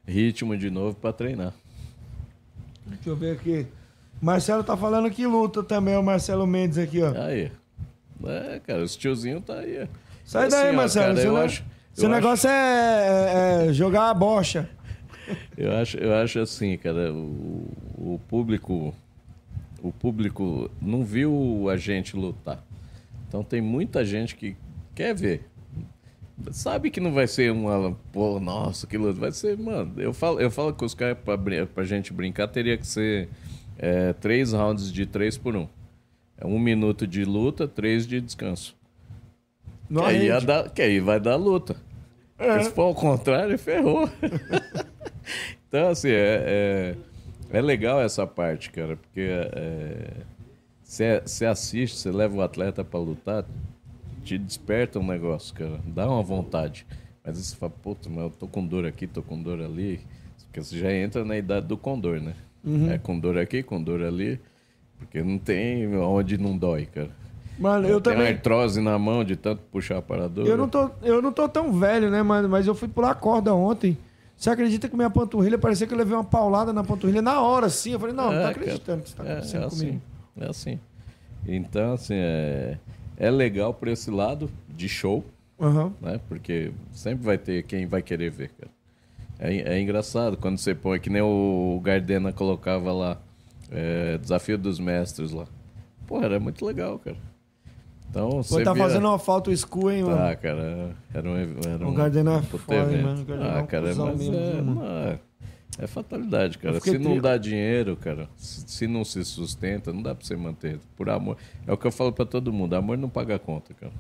ritmo 0.07 0.57
de 0.57 0.71
novo 0.71 0.95
pra 0.95 1.13
treinar. 1.13 1.55
Deixa 2.87 3.09
eu 3.11 3.17
ver 3.17 3.33
aqui. 3.37 3.67
Marcelo 4.21 4.63
tá 4.63 4.77
falando 4.77 5.11
que 5.11 5.27
luta 5.27 5.63
também, 5.63 5.97
o 5.97 6.03
Marcelo 6.03 6.47
Mendes 6.47 6.79
aqui, 6.79 7.03
ó. 7.03 7.13
Aí. 7.21 7.51
É, 8.25 8.61
cara, 8.67 8.83
os 8.83 8.95
tiozinho 8.97 9.41
tá 9.41 9.55
aí. 9.55 9.83
ó. 9.83 9.87
Sai 10.25 10.47
Assim, 10.47 10.57
daí, 10.57 10.71
ó, 10.71 10.77
Marcelo. 10.77 11.07
cara, 11.07 11.17
seu 11.21 11.33
eu 11.33 11.39
ne- 11.39 11.45
acho, 11.45 11.65
seu 11.95 12.05
eu 12.09 12.15
negócio 12.15 12.49
é, 12.51 12.53
é- 13.65 13.67
é 13.69 13.73
jogar 13.73 14.11
a 14.11 14.15
bocha. 14.15 14.69
Eu, 15.57 15.73
acho, 15.77 15.97
eu 15.99 16.15
acho 16.15 16.39
assim, 16.39 16.77
cara, 16.77 17.13
o, 17.13 17.71
o 17.97 18.21
público. 18.29 18.95
O 19.83 19.93
público 19.93 20.71
não 20.81 21.05
viu 21.05 21.69
a 21.71 21.77
gente 21.77 22.17
lutar. 22.17 22.65
Então 23.29 23.43
tem 23.45 23.61
muita 23.61 24.05
gente 24.05 24.35
que 24.35 24.57
quer 24.95 25.15
ver. 25.15 25.49
Sabe 26.51 26.91
que 26.91 27.01
não 27.01 27.13
vai 27.13 27.27
ser 27.27 27.53
uma. 27.53 27.97
Pô, 28.13 28.39
nossa, 28.41 28.87
que 28.87 28.97
luta. 28.97 29.19
Vai 29.19 29.33
ser, 29.33 29.57
mano. 29.59 29.95
Eu 29.97 30.13
falo, 30.13 30.41
eu 30.41 30.51
falo 30.51 30.73
com 30.73 30.85
os 30.85 30.95
caras 30.95 31.19
pra, 31.19 31.85
gente 31.85 32.13
brincar, 32.13 32.49
teria 32.49 32.77
que 32.77 32.87
ser 32.87 33.29
é, 33.79 34.13
três 34.13 34.53
rounds 34.53 34.93
de 34.93 35.07
três 35.07 35.37
por 35.39 35.57
um. 35.57 35.67
É 36.39 36.47
um 36.47 36.59
minuto 36.59 37.07
de 37.07 37.25
luta, 37.25 37.67
três 37.67 38.07
de 38.07 38.21
descanso. 38.21 38.77
Não 39.89 40.03
que, 40.03 40.09
aí 40.09 40.45
dar- 40.45 40.71
que 40.71 40.83
aí 40.83 41.01
vai 41.01 41.19
dar 41.19 41.37
luta. 41.37 41.77
Porque 42.37 42.65
Se 42.65 42.71
for 42.71 42.83
ao 42.83 42.95
contrário, 42.95 43.59
ferrou. 43.59 44.09
então, 45.69 45.89
assim, 45.89 46.11
é, 46.11 46.95
é, 47.53 47.59
é 47.59 47.61
legal 47.61 48.01
essa 48.01 48.27
parte, 48.27 48.71
cara, 48.71 48.97
porque 48.97 49.29
você 50.83 51.47
assiste, 51.47 51.97
você 51.97 52.11
leva 52.11 52.37
o 52.37 52.43
atleta 52.43 52.85
pra 52.85 52.99
lutar, 53.01 53.45
te 54.25 54.39
desperta 54.39 54.99
um 54.99 55.07
negócio, 55.07 55.55
cara, 55.55 55.81
dá 55.87 56.09
uma 56.09 56.23
vontade. 56.23 56.87
Mas 57.25 57.39
você 57.39 57.57
fala, 57.57 57.73
puta, 57.83 58.09
mas 58.09 58.25
eu 58.25 58.31
tô 58.31 58.47
com 58.47 58.65
dor 58.65 58.87
aqui, 58.87 59.07
tô 59.07 59.21
com 59.21 59.41
dor 59.41 59.61
ali. 59.61 60.01
Porque 60.45 60.63
você 60.63 60.79
já 60.79 60.93
entra 60.93 61.25
na 61.25 61.37
idade 61.37 61.67
do 61.67 61.77
condor, 61.77 62.21
né? 62.21 62.35
É 62.93 62.99
com 62.99 63.19
dor 63.19 63.37
aqui, 63.37 63.63
com 63.63 63.83
dor 63.83 64.03
ali. 64.03 64.41
Porque 64.99 65.23
não 65.23 65.37
tem 65.39 65.95
onde 65.97 66.39
não 66.39 66.57
dói, 66.57 66.87
cara. 66.87 67.11
Mano, 67.59 67.89
eu 67.89 68.01
tem 68.01 68.13
também. 68.15 68.33
artrose 68.33 68.81
na 68.81 68.99
mão 68.99 69.25
de 69.25 69.37
tanto 69.37 69.63
puxar 69.71 69.99
a 69.99 70.03
paradora. 70.03 70.49
Eu 70.49 70.57
não, 70.57 70.69
tô, 70.69 70.91
eu 71.03 71.21
não 71.21 71.33
tô 71.33 71.49
tão 71.49 71.73
velho, 71.73 72.11
né, 72.11 72.23
mano? 72.23 72.49
Mas 72.49 72.67
eu 72.67 72.75
fui 72.75 72.89
pular 72.89 73.15
corda 73.15 73.55
ontem. 73.55 73.97
Você 74.37 74.51
acredita 74.51 74.89
que 74.89 74.97
minha 74.97 75.09
panturrilha 75.11 75.59
parecia 75.59 75.87
que 75.87 75.95
eu 75.95 75.99
levei 75.99 76.15
uma 76.15 76.25
paulada 76.25 76.73
na 76.73 76.85
panturrilha 76.85 77.23
na 77.23 77.41
hora, 77.41 77.67
assim? 77.67 77.93
Eu 77.93 78.01
falei, 78.01 78.15
não, 78.15 78.25
não 78.25 78.33
tô 78.33 78.37
É, 78.39 78.51
acreditando 78.51 79.03
que 79.03 79.09
isso 79.09 79.17
tá 79.17 79.25
cara, 79.25 79.35
acontecendo 79.39 79.63
é, 79.63 79.67
é 79.67 79.71
comigo. 79.71 80.03
assim, 80.37 80.45
é 80.45 80.49
assim. 80.49 80.81
Então, 81.49 81.93
assim, 81.95 82.15
é, 82.15 82.79
é 83.17 83.31
legal 83.31 83.73
por 83.73 83.89
esse 83.89 84.11
lado 84.11 84.51
de 84.69 84.89
show, 84.89 85.25
Aham. 85.61 85.93
né? 86.03 86.21
Porque 86.29 86.73
sempre 86.93 87.25
vai 87.25 87.39
ter 87.39 87.63
quem 87.63 87.87
vai 87.87 88.03
querer 88.03 88.31
ver, 88.31 88.51
cara. 88.51 88.71
É, 89.39 89.75
é 89.77 89.81
engraçado 89.81 90.37
quando 90.37 90.59
você 90.59 90.75
põe, 90.75 90.99
que 91.01 91.09
nem 91.11 91.23
o 91.23 91.81
Gardena 91.83 92.33
colocava 92.33 92.93
lá, 92.93 93.19
é, 93.71 94.19
Desafio 94.19 94.59
dos 94.59 94.79
Mestres 94.79 95.31
lá. 95.33 95.47
Pô, 96.07 96.21
era 96.23 96.39
muito 96.39 96.65
legal, 96.65 96.99
cara. 96.99 97.17
Então, 98.11 98.31
Pô, 98.31 98.43
você 98.43 98.63
tá 98.63 98.75
fazendo 98.75 99.07
uma 99.09 99.19
falta 99.19 99.51
o 99.51 99.57
school, 99.57 99.91
hein, 99.91 100.05
mano? 100.05 100.23
Ah, 100.23 100.35
cara, 100.37 100.97
era 101.13 101.29
um... 101.29 101.37
Era 101.37 101.87
O 101.87 101.91
um 101.91 102.01
é 102.37 102.41
puta 102.43 102.59
foda, 102.65 102.97
mano. 103.03 103.27
O 103.29 103.33
é 103.33 103.59
Ah, 103.59 103.63
um 103.63 103.67
cara, 103.67 103.89
cuzão 103.89 104.07
mas 104.07 104.19
mesmo, 104.19 104.35
é, 104.37 104.53
mano? 104.63 104.75
não, 104.77 104.87
é, 104.87 105.19
é 105.81 105.87
fatalidade, 105.87 106.57
cara. 106.59 106.81
Se 106.81 106.99
não 106.99 107.13
tri- 107.13 107.21
dá 107.21 107.37
dinheiro, 107.37 107.97
cara, 107.97 108.29
se, 108.37 108.87
não 108.87 109.05
se 109.05 109.23
sustenta, 109.25 109.93
não 109.93 110.03
dá 110.03 110.15
pra 110.15 110.25
você 110.27 110.35
manter. 110.37 110.79
Por 110.97 111.11
amor. 111.11 111.37
É 111.67 111.73
o 111.73 111.77
que 111.77 111.87
eu 111.87 111.93
falo 111.93 112.11
pra 112.13 112.25
todo 112.25 112.53
mundo, 112.53 112.75
amor 112.75 112.97
não 112.97 113.09
paga 113.11 113.35
a 113.35 113.39
conta, 113.39 113.75
cara. 113.75 113.93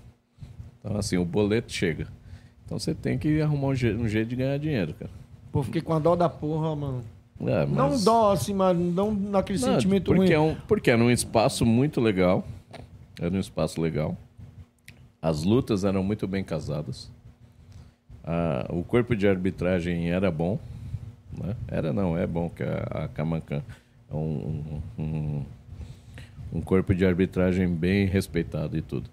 Então, 0.81 0.97
assim, 0.97 1.19
o 1.19 1.24
boleto 1.24 1.70
chega. 1.73 2.07
Então 2.65 2.78
você 2.78 2.95
tem 2.95 3.19
que 3.19 3.41
arrumar 3.43 3.69
um, 3.69 3.74
je- 3.74 3.95
um 3.95 4.09
jeito 4.09 4.28
de 4.28 4.37
ganhar 4.37 4.59
dinheiro, 4.59 4.95
cara. 4.95 5.11
Pô, 5.53 5.62
fiquei 5.62 5.83
com 5.83 5.93
a 5.93 5.99
dó 5.99 6.16
da 6.16 6.28
porra, 6.28 6.74
mano. 6.74 7.03
É, 7.41 7.66
Não 7.66 7.91
mas- 7.91 8.03
dó, 8.05 8.33
assim, 8.33 8.55
mas 8.55 8.77
não 8.78 9.12
naquele 9.12 9.59
Não, 9.59 9.74
sentimento 9.74 10.07
porque 10.07 10.20
ruim. 10.20 10.33
É 10.33 10.41
um, 10.41 10.57
porque 10.66 10.91
era 10.91 11.03
um 11.03 11.11
espaço 11.11 11.66
muito 11.66 12.01
legal. 12.01 12.43
Era 13.20 13.34
um 13.34 13.40
espaço 13.40 13.80
legal. 13.80 14.16
As 15.20 15.43
lutas 15.43 15.84
eram 15.84 16.02
muito 16.02 16.26
bem 16.26 16.44
casadas. 16.44 17.10
Ah, 18.22 18.66
o 18.70 18.82
corpo 18.82 19.14
de 19.16 19.26
arbitragem 19.26 20.10
era 20.10 20.30
bom. 20.30 20.59
Né? 21.36 21.56
Era 21.68 21.93
não, 21.93 22.16
é 22.16 22.26
bom 22.26 22.48
que 22.51 22.62
a, 22.62 23.05
a 23.05 23.09
Camacan 23.09 23.62
é 24.10 24.14
um, 24.14 24.80
um, 24.98 25.44
um 26.52 26.60
corpo 26.60 26.94
de 26.94 27.05
arbitragem 27.05 27.68
bem 27.68 28.06
respeitado 28.06 28.76
e 28.76 28.82
tudo. 28.82 29.09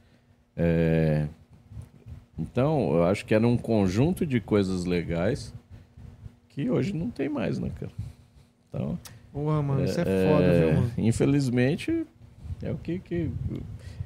É, 0.55 1.27
então, 2.37 2.93
eu 2.95 3.03
acho 3.05 3.25
que 3.25 3.33
era 3.33 3.47
um 3.47 3.57
conjunto 3.57 4.25
de 4.25 4.39
coisas 4.39 4.85
legais 4.85 5.53
que 6.49 6.69
hoje 6.69 6.93
não 6.93 7.09
tem 7.09 7.29
mais, 7.29 7.57
né, 7.59 7.71
cara? 7.79 7.91
Então, 8.69 8.99
Porra, 9.31 9.61
mano, 9.63 9.83
isso 9.83 9.99
é 9.99 10.03
foda, 10.03 10.43
é, 10.43 10.59
viu, 10.59 10.73
mano? 10.81 10.91
Infelizmente, 10.97 12.05
é 12.61 12.71
o 12.71 12.77
que, 12.77 12.99
que- 12.99 13.31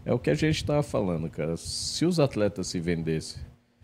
é 0.08 0.14
o 0.14 0.18
que 0.18 0.30
a 0.30 0.34
gente 0.34 0.56
estava 0.56 0.82
falando, 0.82 1.30
cara. 1.30 1.58
Se 1.58 2.06
os 2.06 2.18
atletas 2.18 2.68
se 2.68 2.80
vendessem, 2.80 3.42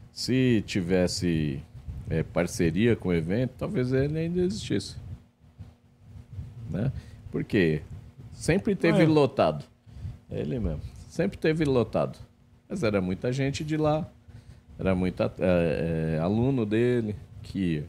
se 0.10 0.64
tivesse 0.66 1.62
é, 2.10 2.24
parceria 2.24 2.96
com 2.96 3.10
o 3.10 3.14
evento, 3.14 3.52
talvez 3.58 3.92
ele 3.92 4.18
ainda 4.18 4.40
existisse. 4.40 4.96
Né? 6.70 6.94
Porque 7.30 7.82
sempre 8.32 8.74
teve 8.74 9.04
É. 9.04 9.06
lotado. 9.06 9.66
É 10.32 10.40
ele 10.40 10.60
mesmo. 10.60 10.80
Sempre 11.10 11.38
teve 11.38 11.66
lotado. 11.66 12.18
Mas 12.70 12.84
era 12.84 13.02
muita 13.02 13.34
gente 13.34 13.62
de 13.62 13.76
lá. 13.76 14.10
Era 14.80 14.96
muito 14.96 15.22
aluno 16.22 16.66
dele 16.66 17.18
que 17.42 17.60
ia. 17.60 17.86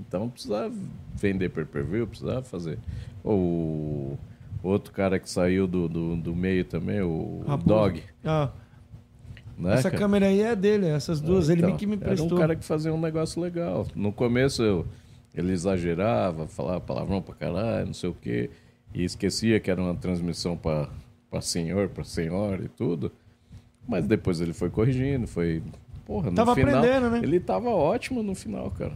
Então 0.00 0.28
precisava 0.28 0.74
vender 1.14 1.50
per 1.50 1.64
per 1.64 1.84
view, 1.84 2.08
precisava 2.08 2.42
fazer. 2.42 2.76
O 3.24 4.18
outro 4.62 4.92
cara 4.92 5.18
que 5.18 5.28
saiu 5.28 5.66
do, 5.66 5.88
do, 5.88 6.16
do 6.16 6.34
meio 6.34 6.64
também, 6.64 7.00
o 7.00 7.42
Raposo. 7.46 7.68
Dog. 7.68 8.02
Ah, 8.24 8.50
Né, 9.58 9.74
essa 9.74 9.90
cara? 9.90 9.98
câmera 10.02 10.26
aí 10.26 10.40
é 10.40 10.56
dele, 10.56 10.86
essas 10.86 11.20
duas. 11.20 11.48
ele 11.50 11.60
Então, 11.62 11.76
que 11.76 11.86
me 11.86 11.94
Era 11.96 12.04
prestou. 12.06 12.32
um 12.36 12.40
cara 12.40 12.56
que 12.56 12.64
fazia 12.64 12.92
um 12.94 13.00
negócio 13.00 13.40
legal. 13.42 13.86
No 13.94 14.10
começo 14.12 14.62
eu- 14.62 14.86
ele 15.34 15.52
exagerava, 15.52 16.46
falava 16.48 16.80
palavrão 16.80 17.20
pra 17.22 17.34
caralho, 17.34 17.86
não 17.86 17.94
sei 17.94 18.08
o 18.10 18.14
quê. 18.14 18.50
e 18.92 19.04
esquecia 19.04 19.60
que 19.60 19.70
era 19.70 19.80
uma 19.80 19.94
transmissão 19.94 20.56
para 20.56 20.88
senhor, 21.40 21.88
para 21.90 22.02
senhora 22.02 22.64
e 22.64 22.68
tudo. 22.68 23.12
Mas 23.88 24.04
depois 24.04 24.40
ele 24.40 24.52
foi 24.52 24.68
corrigindo, 24.68 25.28
foi. 25.28 25.62
Porra, 26.04 26.28
no 26.30 26.34
Tava 26.36 26.56
final. 26.56 26.74
aprendendo, 26.78 27.08
né? 27.08 27.20
Ele 27.22 27.38
tava 27.38 27.68
ótimo 27.70 28.20
no 28.20 28.34
final, 28.34 28.68
cara. 28.72 28.94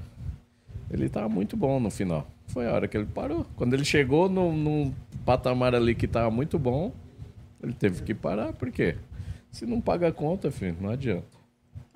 Ele 0.90 1.08
tava 1.08 1.28
muito 1.28 1.56
bom 1.56 1.78
no 1.78 1.90
final. 1.92 2.26
Foi 2.48 2.66
a 2.68 2.72
hora 2.72 2.86
que 2.86 2.96
ele 2.96 3.06
parou. 3.06 3.46
Quando 3.56 3.74
ele 3.74 3.84
chegou 3.84 4.28
num, 4.28 4.56
num 4.56 4.94
patamar 5.24 5.74
ali 5.74 5.94
que 5.94 6.06
tava 6.06 6.30
muito 6.30 6.58
bom, 6.58 6.92
ele 7.62 7.72
teve 7.72 8.02
que 8.02 8.14
parar. 8.14 8.52
Por 8.52 8.70
quê? 8.70 8.96
Se 9.50 9.66
não 9.66 9.80
paga 9.80 10.08
a 10.08 10.12
conta, 10.12 10.50
filho, 10.50 10.76
não 10.80 10.90
adianta. 10.90 11.24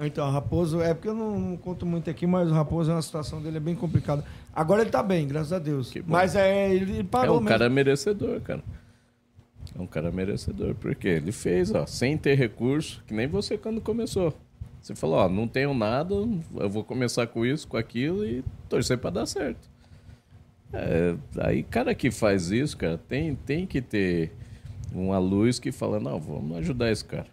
Então, 0.01 0.31
Raposo, 0.31 0.81
é 0.81 0.95
porque 0.95 1.09
eu 1.09 1.15
não, 1.15 1.39
não 1.41 1.57
conto 1.57 1.85
muito 1.85 2.09
aqui, 2.09 2.25
mas 2.27 2.49
o 2.49 2.55
Raposo, 2.55 2.93
a 2.93 3.03
situação 3.03 3.43
dele 3.43 3.57
é 3.57 3.61
bem 3.61 3.75
complicada. 3.75 4.25
Agora 4.55 4.83
ele 4.83 4.91
tá 4.91 5.03
bem, 5.03 5.27
graças 5.27 5.53
a 5.53 5.59
Deus. 5.59 5.93
Mas 6.07 6.37
é, 6.37 6.73
ele 6.73 7.01
É 7.01 7.03
parou 7.03 7.37
um 7.37 7.41
mesmo. 7.41 7.49
cara 7.49 7.69
merecedor, 7.69 8.41
cara. 8.41 8.63
É 9.77 9.83
um 9.83 9.87
cara 9.89 10.11
merecedor, 10.13 10.75
porque 10.77 11.09
ele 11.09 11.33
fez, 11.33 11.75
ó, 11.75 11.85
sem 11.85 12.17
ter 12.17 12.35
recurso, 12.37 13.03
que 13.07 13.13
nem 13.13 13.27
você 13.27 13.59
quando 13.59 13.81
começou. 13.81 14.33
Você 14.81 14.95
falou, 14.95 15.17
ó, 15.17 15.29
não 15.29 15.49
tenho 15.49 15.75
nada, 15.75 16.15
eu 16.15 16.71
vou 16.71 16.85
começar 16.85 17.27
com 17.27 17.45
isso, 17.45 17.67
com 17.67 17.77
aquilo 17.77 18.25
e 18.25 18.45
torcer 18.69 18.99
pra 18.99 19.11
dar 19.11 19.27
certo. 19.27 19.69
É, 20.73 21.15
aí, 21.41 21.63
cara 21.63 21.95
que 21.95 22.11
faz 22.11 22.51
isso, 22.51 22.77
cara, 22.77 22.99
tem, 23.09 23.35
tem 23.35 23.67
que 23.67 23.81
ter 23.81 24.33
uma 24.93 25.19
luz 25.19 25.59
que 25.59 25.73
fala, 25.73 25.99
não, 25.99 26.21
vamos 26.21 26.59
ajudar 26.59 26.91
esse 26.91 27.05
cara. 27.05 27.27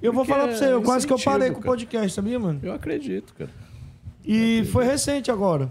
Eu 0.00 0.12
vou 0.12 0.24
Porque 0.24 0.32
falar 0.38 0.48
pra 0.48 0.56
você, 0.56 0.72
eu 0.72 0.80
é 0.80 0.84
quase 0.84 1.06
que 1.06 1.12
eu 1.12 1.18
parei 1.18 1.48
incentivo, 1.48 1.54
com 1.54 1.60
o 1.60 1.62
cara. 1.62 1.72
podcast, 1.76 2.12
sabia, 2.12 2.38
mano? 2.38 2.60
Eu 2.62 2.72
acredito, 2.72 3.34
cara. 3.34 3.50
E 4.24 4.64
foi 4.66 4.84
recente 4.84 5.30
agora. 5.30 5.70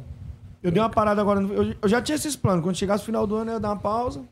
Eu 0.63 0.71
dei 0.71 0.81
uma 0.81 0.89
parada 0.89 1.19
agora. 1.21 1.41
Eu, 1.41 1.75
eu 1.81 1.89
já 1.89 2.01
tinha 2.01 2.15
esses 2.15 2.35
planos. 2.35 2.63
Quando 2.63 2.75
chegasse 2.77 3.03
o 3.03 3.05
final 3.05 3.25
do 3.25 3.35
ano, 3.35 3.51
eu 3.51 3.53
ia 3.55 3.59
dar 3.59 3.69
uma 3.69 3.79
pausa. 3.79 4.23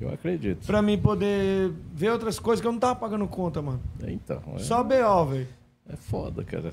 Eu 0.00 0.08
acredito. 0.08 0.64
Pra 0.66 0.80
mim 0.80 0.96
poder 0.96 1.72
ver 1.92 2.10
outras 2.12 2.38
coisas 2.38 2.60
que 2.62 2.66
eu 2.66 2.72
não 2.72 2.78
tava 2.78 2.94
pagando 2.96 3.26
conta, 3.26 3.60
mano. 3.60 3.80
Então, 4.06 4.40
é, 4.54 4.58
Só 4.60 4.82
BO, 4.82 5.24
velho. 5.26 5.48
é 5.88 5.96
foda, 5.96 6.42
cara. 6.44 6.70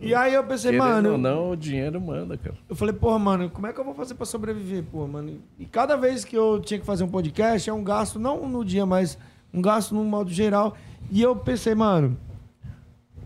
E 0.00 0.14
aí 0.14 0.34
eu 0.34 0.44
pensei, 0.44 0.72
Querendo 0.72 0.84
mano. 0.86 1.12
ou 1.12 1.18
não, 1.18 1.50
o 1.50 1.56
dinheiro 1.56 2.00
manda, 2.00 2.36
cara. 2.36 2.56
Eu 2.68 2.76
falei, 2.76 2.94
porra, 2.94 3.18
mano, 3.18 3.50
como 3.50 3.66
é 3.66 3.72
que 3.72 3.80
eu 3.80 3.84
vou 3.84 3.94
fazer 3.94 4.14
pra 4.14 4.26
sobreviver, 4.26 4.84
porra, 4.84 5.06
mano? 5.08 5.40
E 5.58 5.64
cada 5.64 5.96
vez 5.96 6.24
que 6.24 6.36
eu 6.36 6.60
tinha 6.60 6.78
que 6.78 6.86
fazer 6.86 7.04
um 7.04 7.08
podcast, 7.08 7.68
é 7.68 7.72
um 7.72 7.82
gasto, 7.82 8.18
não 8.18 8.48
no 8.48 8.64
dia, 8.64 8.84
mas 8.84 9.16
um 9.52 9.62
gasto 9.62 9.94
no 9.94 10.04
modo 10.04 10.30
geral. 10.30 10.76
E 11.10 11.22
eu 11.22 11.34
pensei, 11.36 11.74
mano, 11.74 12.16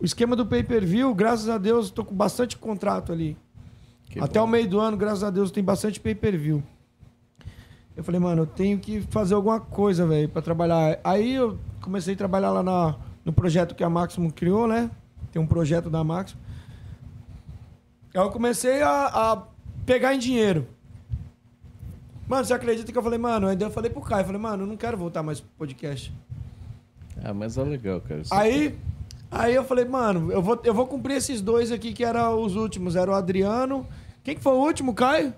o 0.01 0.05
esquema 0.05 0.37
do 0.37 0.47
pay-per-view, 0.47 1.15
graças 1.15 1.49
a 1.49 1.59
Deus, 1.59 1.91
tô 1.91 2.05
com 2.05 2.15
bastante 2.15 2.57
contrato 2.57 3.13
ali. 3.13 3.37
Que 4.09 4.19
Até 4.21 4.39
bom. 4.41 4.47
o 4.47 4.49
meio 4.49 4.69
do 4.69 4.81
ano, 4.81 4.97
graças 4.97 5.23
a 5.23 5.31
Deus, 5.31 5.51
tem 5.51 5.63
bastante 5.63 6.01
pay-per-view. 6.01 6.63
Eu 7.97 8.05
falei, 8.05 8.21
mano, 8.21 8.43
eu 8.43 8.47
tenho 8.47 8.79
que 8.79 9.01
fazer 9.03 9.35
alguma 9.35 9.61
coisa, 9.61 10.07
velho, 10.07 10.29
pra 10.29 10.41
trabalhar. 10.41 10.99
Aí 11.05 11.35
eu 11.35 11.59
comecei 11.81 12.15
a 12.15 12.17
trabalhar 12.17 12.51
lá 12.51 12.63
na, 12.63 12.97
no 13.25 13.33
projeto 13.33 13.75
que 13.75 13.85
a 13.85 13.91
Maximum 13.91 14.31
criou, 14.31 14.67
né? 14.67 14.91
Tem 15.31 15.41
um 15.41 15.47
projeto 15.47 15.91
da 15.91 16.03
Maximum. 16.03 16.41
Aí 18.15 18.21
eu 18.21 18.31
comecei 18.31 18.83
a, 18.83 19.07
a 19.07 19.43
pegar 19.87 20.15
em 20.15 20.19
dinheiro. 20.19 20.67
Mano, 22.27 22.45
você 22.45 22.55
acredita 22.55 22.91
que 22.93 22.97
eu 22.99 23.03
falei, 23.03 23.19
mano, 23.19 23.49
ainda 23.49 23.65
eu 23.65 23.71
falei 23.71 23.91
pro 23.91 24.01
Caio, 24.01 24.21
eu 24.23 24.27
falei, 24.27 24.41
mano, 24.41 24.63
eu 24.63 24.67
não 24.67 24.77
quero 24.77 24.97
voltar 24.97 25.23
mais 25.23 25.41
pro 25.41 25.51
podcast. 25.59 26.13
Ah, 27.25 27.35
mas 27.35 27.59
é 27.59 27.63
legal, 27.65 28.01
cara. 28.01 28.21
Isso 28.21 28.33
Aí, 28.33 28.79
aí 29.31 29.55
eu 29.55 29.65
falei, 29.65 29.85
mano, 29.85 30.31
eu 30.33 30.41
vou, 30.41 30.59
eu 30.65 30.73
vou 30.73 30.87
cumprir 30.87 31.17
esses 31.17 31.41
dois 31.41 31.73
aqui 31.73 31.93
que 31.93 32.05
eram 32.05 32.41
os 32.41 32.55
últimos. 32.57 32.95
Era 32.97 33.11
o 33.11 33.15
Adriano. 33.15 33.87
Quem 34.23 34.37
que 34.37 34.41
foi 34.43 34.53
o 34.53 34.59
último, 34.65 34.95
Caio? 34.95 35.35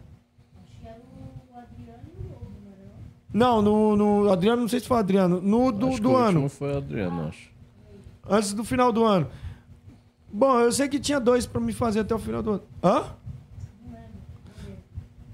Não, 3.32 3.62
no, 3.62 3.97
no 3.97 4.31
Adriano, 4.31 4.61
não 4.61 4.69
sei 4.69 4.81
se 4.81 4.86
foi 4.86 4.99
o 4.99 5.01
Adriano. 5.01 5.40
No 5.40 5.73
do, 5.73 5.86
Acho 5.89 5.97
que 5.97 6.03
do 6.03 6.11
o 6.11 6.16
ano. 6.16 6.27
último 6.43 6.49
foi 6.51 6.74
o 6.74 6.77
Adriano, 6.77 7.28
acho. 7.28 7.51
Antes 8.28 8.53
do 8.53 8.62
final 8.65 8.93
do 8.93 9.05
ano. 9.05 9.27
Bom, 10.32 10.59
eu 10.60 10.72
sei 10.72 10.88
que 10.88 10.98
tinha 10.98 11.20
dois 11.20 11.44
pra 11.46 11.60
me 11.60 11.72
fazer 11.72 12.00
até 12.00 12.14
o 12.14 12.18
final 12.18 12.42
do 12.42 12.50
ano. 12.52 12.62
Hã? 12.82 13.04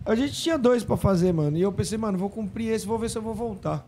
A 0.05 0.15
gente 0.15 0.33
tinha 0.33 0.57
dois 0.57 0.83
pra 0.83 0.97
fazer, 0.97 1.33
mano. 1.33 1.57
E 1.57 1.61
eu 1.63 1.71
pensei, 1.73 1.99
mano, 1.99 2.17
vou 2.17 2.31
cumprir 2.31 2.69
esse, 2.73 2.87
vou 2.87 2.99
ver 2.99 3.11
se 3.11 3.19
eu 3.19 3.23
vou 3.23 3.35
voltar. 3.35 3.87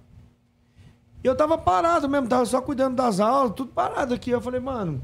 E 1.24 1.26
eu 1.26 1.34
tava 1.34 1.56
parado 1.58 2.08
mesmo, 2.08 2.28
tava 2.28 2.44
só 2.46 2.60
cuidando 2.60 2.94
das 2.96 3.20
aulas, 3.20 3.54
tudo 3.54 3.70
parado 3.72 4.14
aqui. 4.14 4.30
Eu 4.30 4.40
falei, 4.40 4.60
mano, 4.60 5.00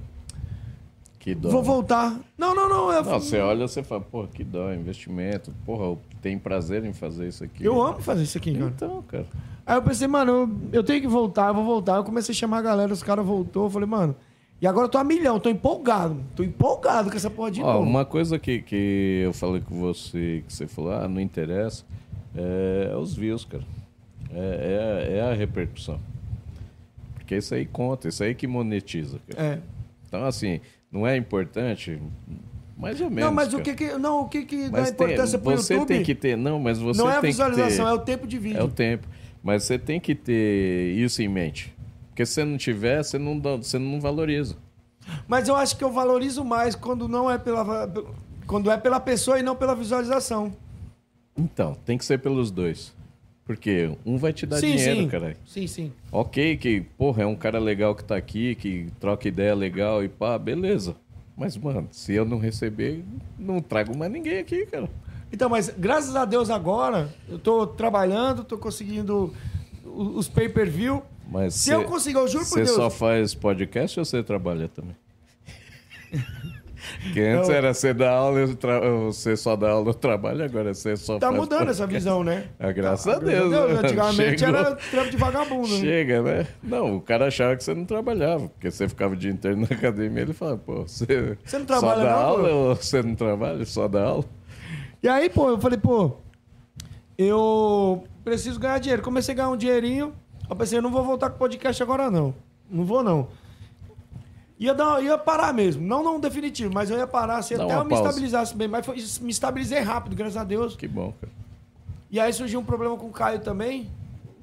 Que 1.19 1.35
dó. 1.35 1.49
vou 1.51 1.63
voltar. 1.63 2.19
Não, 2.37 2.55
não, 2.55 2.69
não. 2.69 2.93
Eu, 2.93 3.03
Não, 3.03 3.19
você 3.21 3.39
olha, 3.41 3.67
você 3.67 3.83
fala, 3.83 4.03
porra, 4.03 4.29
que 4.29 4.45
dó, 4.45 4.73
investimento. 4.73 5.53
Porra, 5.65 5.85
eu 5.85 5.99
tenho 6.21 6.39
prazer 6.39 6.85
em 6.85 6.93
fazer 6.93 7.29
isso 7.29 7.43
aqui. 7.45 7.65
eu 7.65 7.83
amo 7.83 8.01
fazer 8.01 8.23
isso 8.23 8.37
aqui, 8.39 8.53
cara. 8.55 8.67
Então, 8.75 9.03
cara. 9.09 9.27
Aí 9.65 9.77
eu 9.77 9.83
pensei, 9.83 10.07
mano, 10.07 10.33
eu, 10.33 10.51
eu 10.81 10.85
tenho 10.85 11.01
que 11.01 11.09
voltar, 11.09 11.49
eu 11.49 11.55
vou 11.55 11.65
voltar. 11.65 11.97
Eu 11.97 12.05
comecei 12.05 12.33
a 12.35 12.37
chamar 12.37 12.59
a 12.59 12.63
galera, 12.63 12.93
os 12.93 13.03
caras 13.03 13.25
voltou. 13.27 13.65
Eu 13.65 13.71
falei, 13.71 13.89
mano, 13.89 14.15
e 14.61 14.67
agora 14.67 14.87
eu 14.87 14.89
tô 14.89 14.97
a 14.97 15.05
milhão, 15.05 15.39
tô 15.39 15.51
empolgado. 15.51 16.17
Tô 16.35 16.43
empolgado 16.43 17.11
com 17.11 17.17
essa 17.17 17.29
porra 17.29 17.51
de 17.51 17.63
Ó, 17.63 17.75
novo. 17.75 17.89
uma 17.89 18.05
coisa 18.05 18.39
que, 18.39 18.63
que 18.63 19.23
eu 19.25 19.33
falei 19.33 19.61
com 19.61 19.79
você, 19.79 20.43
que 20.47 20.53
você 20.53 20.67
falou, 20.67 20.93
ah, 20.93 21.07
não 21.07 21.21
interessa, 21.21 21.85
é, 22.35 22.91
é 22.93 22.97
os 22.97 23.15
views, 23.15 23.45
cara. 23.45 23.65
É, 24.33 25.09
é, 25.11 25.17
é 25.19 25.21
a 25.21 25.35
repercussão. 25.35 26.01
Porque 27.15 27.37
isso 27.37 27.55
aí 27.55 27.67
conta, 27.67 28.09
isso 28.09 28.25
aí 28.25 28.35
que 28.35 28.47
monetiza, 28.47 29.19
cara. 29.29 29.47
É. 29.47 29.59
Então, 30.09 30.25
assim, 30.25 30.61
não 30.91 31.07
é 31.07 31.17
importante, 31.17 32.01
mais 32.79 32.99
ou 33.01 33.11
menos. 33.11 33.25
Não, 33.25 33.33
mas 33.33 33.49
o 33.49 33.59
cara. 33.59 33.65
que 33.65 33.75
que, 33.75 33.99
não, 33.99 34.23
o 34.23 34.29
que 34.29 34.45
que 34.47 34.71
dá 34.71 34.81
Mas 34.81 34.91
importância 34.91 35.39
pro 35.39 35.51
você 35.57 35.75
YouTube 35.75 35.89
tem 35.89 36.03
que 36.03 36.15
ter, 36.15 36.37
não, 36.37 36.59
mas 36.59 36.79
você 36.79 36.99
não 36.99 37.11
é 37.11 37.17
a 37.17 37.21
visualização, 37.21 37.85
que 37.85 37.93
é 37.93 37.97
ter, 37.97 38.03
o 38.03 38.05
tempo 38.05 38.27
de 38.27 38.39
vídeo. 38.39 38.59
é 38.59 38.63
o 38.63 38.69
tempo. 38.69 39.07
Mas 39.43 39.65
você 39.65 39.79
tem 39.79 40.01
que 40.01 40.15
ter 40.15 40.95
isso 40.97 41.21
em 41.21 41.29
mente. 41.29 41.76
Porque 42.17 42.25
se 42.25 42.33
você 42.33 42.45
não 42.47 42.57
tiver, 42.57 43.05
você 43.05 43.19
não, 43.19 43.39
dá- 43.39 43.57
você 43.57 43.79
não 43.79 44.01
valoriza. 44.01 44.57
Mas 45.29 45.49
eu 45.49 45.55
acho 45.55 45.77
que 45.77 45.85
eu 45.85 45.93
valorizo 45.93 46.43
mais 46.43 46.75
quando 46.75 47.07
não 47.07 47.31
é 47.31 47.37
pela 47.37 47.93
quando 48.47 48.71
é 48.71 48.79
pela 48.79 48.99
pessoa 48.99 49.39
e 49.39 49.43
não 49.43 49.55
pela 49.55 49.75
visualização. 49.75 50.51
Então, 51.37 51.77
tem 51.85 51.99
que 51.99 52.07
ser 52.07 52.19
pelos 52.21 52.51
dois. 52.51 52.95
Porque 53.45 53.91
um 54.07 54.17
vai 54.17 54.33
te 54.33 54.47
dar 54.47 54.61
dinheiro, 54.61 55.03
sim. 55.03 55.09
caralho. 55.09 55.37
Sim, 55.45 55.67
sim. 55.67 55.93
Ok, 56.11 56.57
que, 56.57 56.81
porra, 56.97 57.25
é 57.25 57.27
um 57.27 57.37
cara 57.37 57.59
legal 57.59 57.95
que 57.95 58.03
tá 58.03 58.17
aqui, 58.17 58.55
que 58.55 58.87
troca 58.99 59.29
ideia 59.29 59.55
legal 59.55 60.03
e 60.03 60.09
pá, 60.09 60.39
beleza. 60.39 60.97
Mas, 61.37 61.55
mano, 61.55 61.87
se 61.93 62.15
eu 62.15 62.25
não 62.25 62.39
receber, 62.39 63.05
não 63.39 63.61
trago 63.61 63.95
mais 63.95 64.11
ninguém 64.11 64.39
aqui, 64.39 64.65
cara. 64.65 64.89
Então, 65.31 65.51
mas 65.51 65.69
graças 65.69 66.17
a 66.17 66.25
Deus 66.25 66.49
agora 66.49 67.15
eu 67.29 67.39
tô 67.39 67.67
trabalhando, 67.67 68.43
tô 68.43 68.57
conseguindo 68.57 69.35
os 69.85 70.29
pay-per-view. 70.29 71.03
Mas 71.27 71.55
Se 71.55 71.71
eu 71.71 71.85
conseguir, 71.85 72.17
eu 72.19 72.29
juro 72.29 72.45
por 72.45 72.51
Você 72.51 72.63
Deus. 72.65 72.77
só 72.77 72.89
faz 72.91 73.35
podcast 73.35 73.99
ou 73.99 74.05
você 74.05 74.23
trabalha 74.23 74.69
também? 74.69 74.95
que 77.13 77.21
antes 77.27 77.49
Não. 77.49 77.55
era 77.55 77.75
você 77.75 77.93
dar 77.93 78.13
aula, 78.13 78.47
você 79.07 79.37
só 79.37 79.57
dá 79.57 79.71
aula, 79.71 79.91
eu 79.91 79.95
trabalho, 79.95 80.45
agora 80.45 80.73
você 80.73 80.97
só 80.97 81.19
Tá 81.19 81.29
faz 81.29 81.41
mudando 81.41 81.69
essa 81.71 81.83
podcast. 81.83 81.95
visão, 81.95 82.23
né? 82.23 82.45
Ah, 82.61 82.71
graças 82.71 83.05
Tá, 83.05 83.17
a 83.17 83.19
Deus. 83.19 83.51
né? 83.51 83.59
Antigamente 83.83 84.39
Chegou. 84.39 84.57
era 84.61 84.77
trampo 84.77 85.11
de 85.11 85.17
vagabundo, 85.17 85.69
né? 85.69 85.81
Chega, 85.81 86.23
né? 86.23 86.47
Não, 86.63 86.97
o 86.97 87.01
cara 87.01 87.27
achava 87.27 87.57
que 87.57 87.65
você 87.65 87.75
não 87.75 87.85
trabalhava, 87.85 88.49
porque 88.49 88.71
você 88.71 88.89
ficava 88.89 89.15
o 89.15 89.17
dia 89.17 89.31
inteiro 89.33 89.57
na 89.57 89.65
academia, 89.67 90.23
ele 90.23 90.33
falava, 90.33 90.59
pô, 90.59 90.83
você, 90.87 91.37
Você 91.45 91.59
não 91.59 91.67
trabalha 91.67 91.97
só 92.01 92.05
dá 92.07 92.11
não, 92.13 92.19
aula 92.23 92.49
ou 92.51 92.77
você 92.77 93.03
não 93.03 93.15
trabalha, 93.17 93.65
só 93.65 93.89
dá 93.89 94.03
aula? 94.05 94.25
E 95.03 95.09
aí, 95.09 95.29
pô, 95.29 95.51
eu 95.51 95.59
falei, 95.61 95.79
pô, 95.79 96.13
eu 97.19 98.05
preciso 98.25 98.59
ganhar 98.61 98.79
dinheiro. 98.79 99.03
Comecei 99.03 99.33
a 99.35 99.37
ganhar 99.37 99.51
um 99.51 99.57
dinheirinho. 99.57 100.13
Eu 100.49 100.57
pensei, 100.57 100.79
eu 100.79 100.83
não 100.83 100.91
vou 100.91 101.05
voltar 101.05 101.31
com 101.31 101.37
o 101.37 101.39
podcast 101.39 101.83
agora, 101.83 102.11
não. 102.11 102.35
Não 102.71 102.85
vou, 102.85 103.03
não. 103.03 103.29
Ia, 104.59 104.73
dar, 104.75 105.03
ia 105.03 105.19
parar 105.19 105.53
mesmo. 105.53 105.87
Não, 105.87 106.03
não 106.03 106.19
definitivo, 106.19 106.73
mas 106.73 106.89
eu 106.91 106.97
ia 106.97 107.07
parar 107.07 107.37
assim, 107.39 107.57
Dá 107.57 107.65
até 107.65 107.75
eu 107.75 107.85
me 107.85 107.91
pausa. 107.91 108.05
estabilizasse 108.09 108.57
bem. 108.57 108.69
Mas 108.69 108.87
foi- 108.87 108.97
me 109.21 109.31
estabilizei 109.31 109.81
rápido, 109.81 110.17
graças 110.17 110.37
a 110.37 110.45
Deus. 110.45 110.75
Que 110.77 110.89
bom, 110.89 111.13
cara. 111.21 111.33
E 112.11 112.19
aí 112.19 112.33
surgiu 112.33 112.61
um 112.61 112.65
problema 112.65 112.97
com 112.97 113.07
o 113.07 113.11
Caio 113.13 113.41
também. 113.41 113.91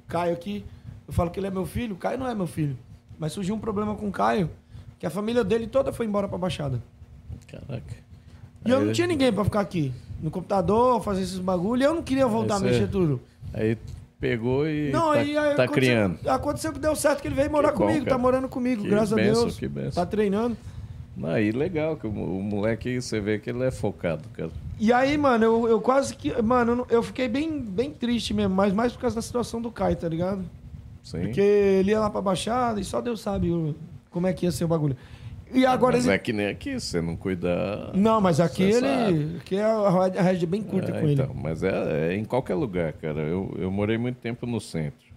O 0.06 0.08
Caio 0.10 0.34
aqui, 0.34 0.64
eu 1.08 1.14
falo 1.14 1.32
que 1.32 1.40
ele 1.40 1.48
é 1.48 1.52
meu 1.52 1.66
filho. 1.66 1.96
O 1.96 1.98
Caio 1.98 2.20
não 2.20 2.28
é 2.28 2.36
meu 2.36 2.46
filho. 2.46 2.78
Mas 3.18 3.32
surgiu 3.32 3.56
um 3.56 3.60
problema 3.60 3.96
com 3.96 4.08
o 4.08 4.12
Caio, 4.12 4.50
que 5.00 5.06
a 5.06 5.10
família 5.10 5.44
dele 5.44 5.66
toda 5.66 5.92
foi 5.92 6.06
embora 6.06 6.28
pra 6.28 6.38
Baixada. 6.38 6.82
Caraca. 7.48 7.96
E 8.66 8.70
eu 8.70 8.86
não 8.86 8.94
tinha 8.94 9.08
ninguém 9.08 9.32
pra 9.34 9.44
ficar 9.44 9.62
aqui. 9.62 9.92
No 10.22 10.30
computador, 10.30 11.02
fazer 11.02 11.22
esses 11.24 11.40
bagulho. 11.40 11.82
E 11.82 11.86
eu 11.86 11.94
não 11.96 12.04
queria 12.04 12.28
voltar 12.28 12.56
a 12.58 12.60
mexer 12.60 12.88
tudo. 12.88 13.20
Aí 13.54 13.78
pegou 14.24 14.66
e 14.66 14.90
Não, 14.90 15.12
tá, 15.12 15.20
aí, 15.20 15.38
aí 15.38 15.56
tá 15.56 15.68
criando. 15.68 16.18
Aconteceu 16.26 16.72
que 16.72 16.80
deu 16.80 16.96
certo, 16.96 17.22
que 17.22 17.28
ele 17.28 17.36
veio 17.36 17.52
morar 17.52 17.74
bom, 17.74 17.80
comigo, 17.80 18.06
tá 18.06 18.12
cara. 18.12 18.18
morando 18.22 18.48
comigo, 18.48 18.82
Que 18.84 18.90
graças 18.90 19.14
benção, 19.14 19.42
a 19.42 19.46
Deus. 19.46 19.58
que 19.58 19.68
benção. 19.68 20.04
Tá 20.04 20.10
treinando. 20.10 20.56
Aí, 21.26 21.52
legal, 21.52 21.98
que 21.98 22.08
o, 22.08 22.10
o 22.10 22.42
moleque, 22.42 23.00
você 23.00 23.20
vê 23.20 23.38
que 23.38 23.50
ele 23.50 23.64
é 23.64 23.70
focado, 23.70 24.24
cara. 24.30 24.50
E 24.80 24.92
aí, 24.92 25.18
mano, 25.18 25.44
eu, 25.44 25.68
eu 25.68 25.82
quase 25.82 26.16
que. 26.16 26.42
Mano, 26.42 26.88
eu 26.90 27.04
fiquei 27.04 27.28
bem, 27.28 27.60
bem 27.60 27.92
triste 27.92 28.34
mesmo, 28.34 28.56
mas 28.56 28.74
mais 28.74 28.94
por 28.94 29.02
causa 29.02 29.18
da 29.18 29.22
situação 29.22 29.62
do 29.62 29.70
Caio, 29.70 29.96
tá 29.96 30.08
ligado? 30.08 30.44
Sim. 31.04 31.20
Porque 31.22 31.42
ele 31.42 31.92
ia 31.92 32.00
lá 32.00 32.10
pra 32.10 32.22
Baixada 32.22 32.80
e 32.80 32.84
só 32.84 33.02
Deus 33.02 33.20
sabe 33.22 33.76
como 34.10 34.26
é 34.26 34.34
que 34.34 34.46
ia 34.46 34.52
ser 34.52 34.64
o 34.64 34.68
bagulho. 34.70 34.96
E 35.54 35.66
agora 35.66 35.96
Mas 35.98 36.06
ele. 36.06 36.16
é 36.16 36.18
que 36.18 36.34
nem 36.34 36.48
aqui, 36.48 36.80
você 36.80 37.02
não 37.02 37.16
cuidar. 37.16 37.92
Não, 37.94 38.20
mas 38.20 38.40
aqui 38.40 38.64
ele. 38.64 38.80
sabe. 38.80 39.38
Aqui 39.40 39.56
é 39.56 39.64
a 39.64 40.22
rede 40.22 40.46
bem 40.48 40.64
curta 40.64 40.92
É, 40.92 41.00
com 41.00 41.08
então, 41.08 41.26
ele. 41.32 41.40
Mas 41.42 41.62
é, 41.64 42.14
é 42.14 42.18
em 42.18 42.26
qualquer 42.26 42.56
lugar, 42.56 42.94
cara. 42.94 43.20
Eu, 43.22 43.54
eu 43.60 43.72
morei 43.72 43.98
muito 43.98 44.16
tempo 44.18 44.46
no 44.48 44.60
centro. 44.60 45.08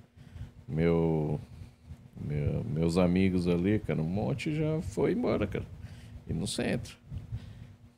Meu, 0.68 1.40
meu- 2.20 2.64
meus 2.64 2.98
amigos 2.98 3.46
ali, 3.48 3.78
cara, 3.78 4.00
um 4.00 4.04
monte 4.08 4.54
já 4.54 4.80
foi 4.82 5.12
embora, 5.12 5.46
cara. 5.46 5.64
E 6.28 6.32
no 6.32 6.46
centro. 6.46 6.96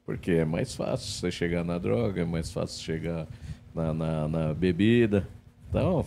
Porque 0.05 0.31
é 0.33 0.45
mais 0.45 0.75
fácil 0.75 1.11
você 1.13 1.31
chegar 1.31 1.65
na 1.65 1.77
droga, 1.79 2.23
é 2.23 2.25
mais 2.25 2.51
fácil 2.51 2.83
chegar 2.83 3.27
na, 3.75 3.93
na, 3.93 4.29
na 4.29 4.55
bebida. 4.55 5.27
Então, 5.69 6.05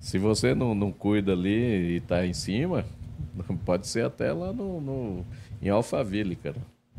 se 0.00 0.18
você 0.18 0.54
não, 0.54 0.74
não 0.74 0.90
cuida 0.92 1.32
ali 1.32 1.96
e 1.96 2.00
tá 2.00 2.24
em 2.26 2.32
cima, 2.32 2.84
pode 3.66 3.86
ser 3.86 4.04
até 4.04 4.32
lá 4.32 4.52
no, 4.52 4.80
no- 4.80 5.26
em 5.62 5.68
Alphaville, 5.68 6.36
cara. 6.36 6.56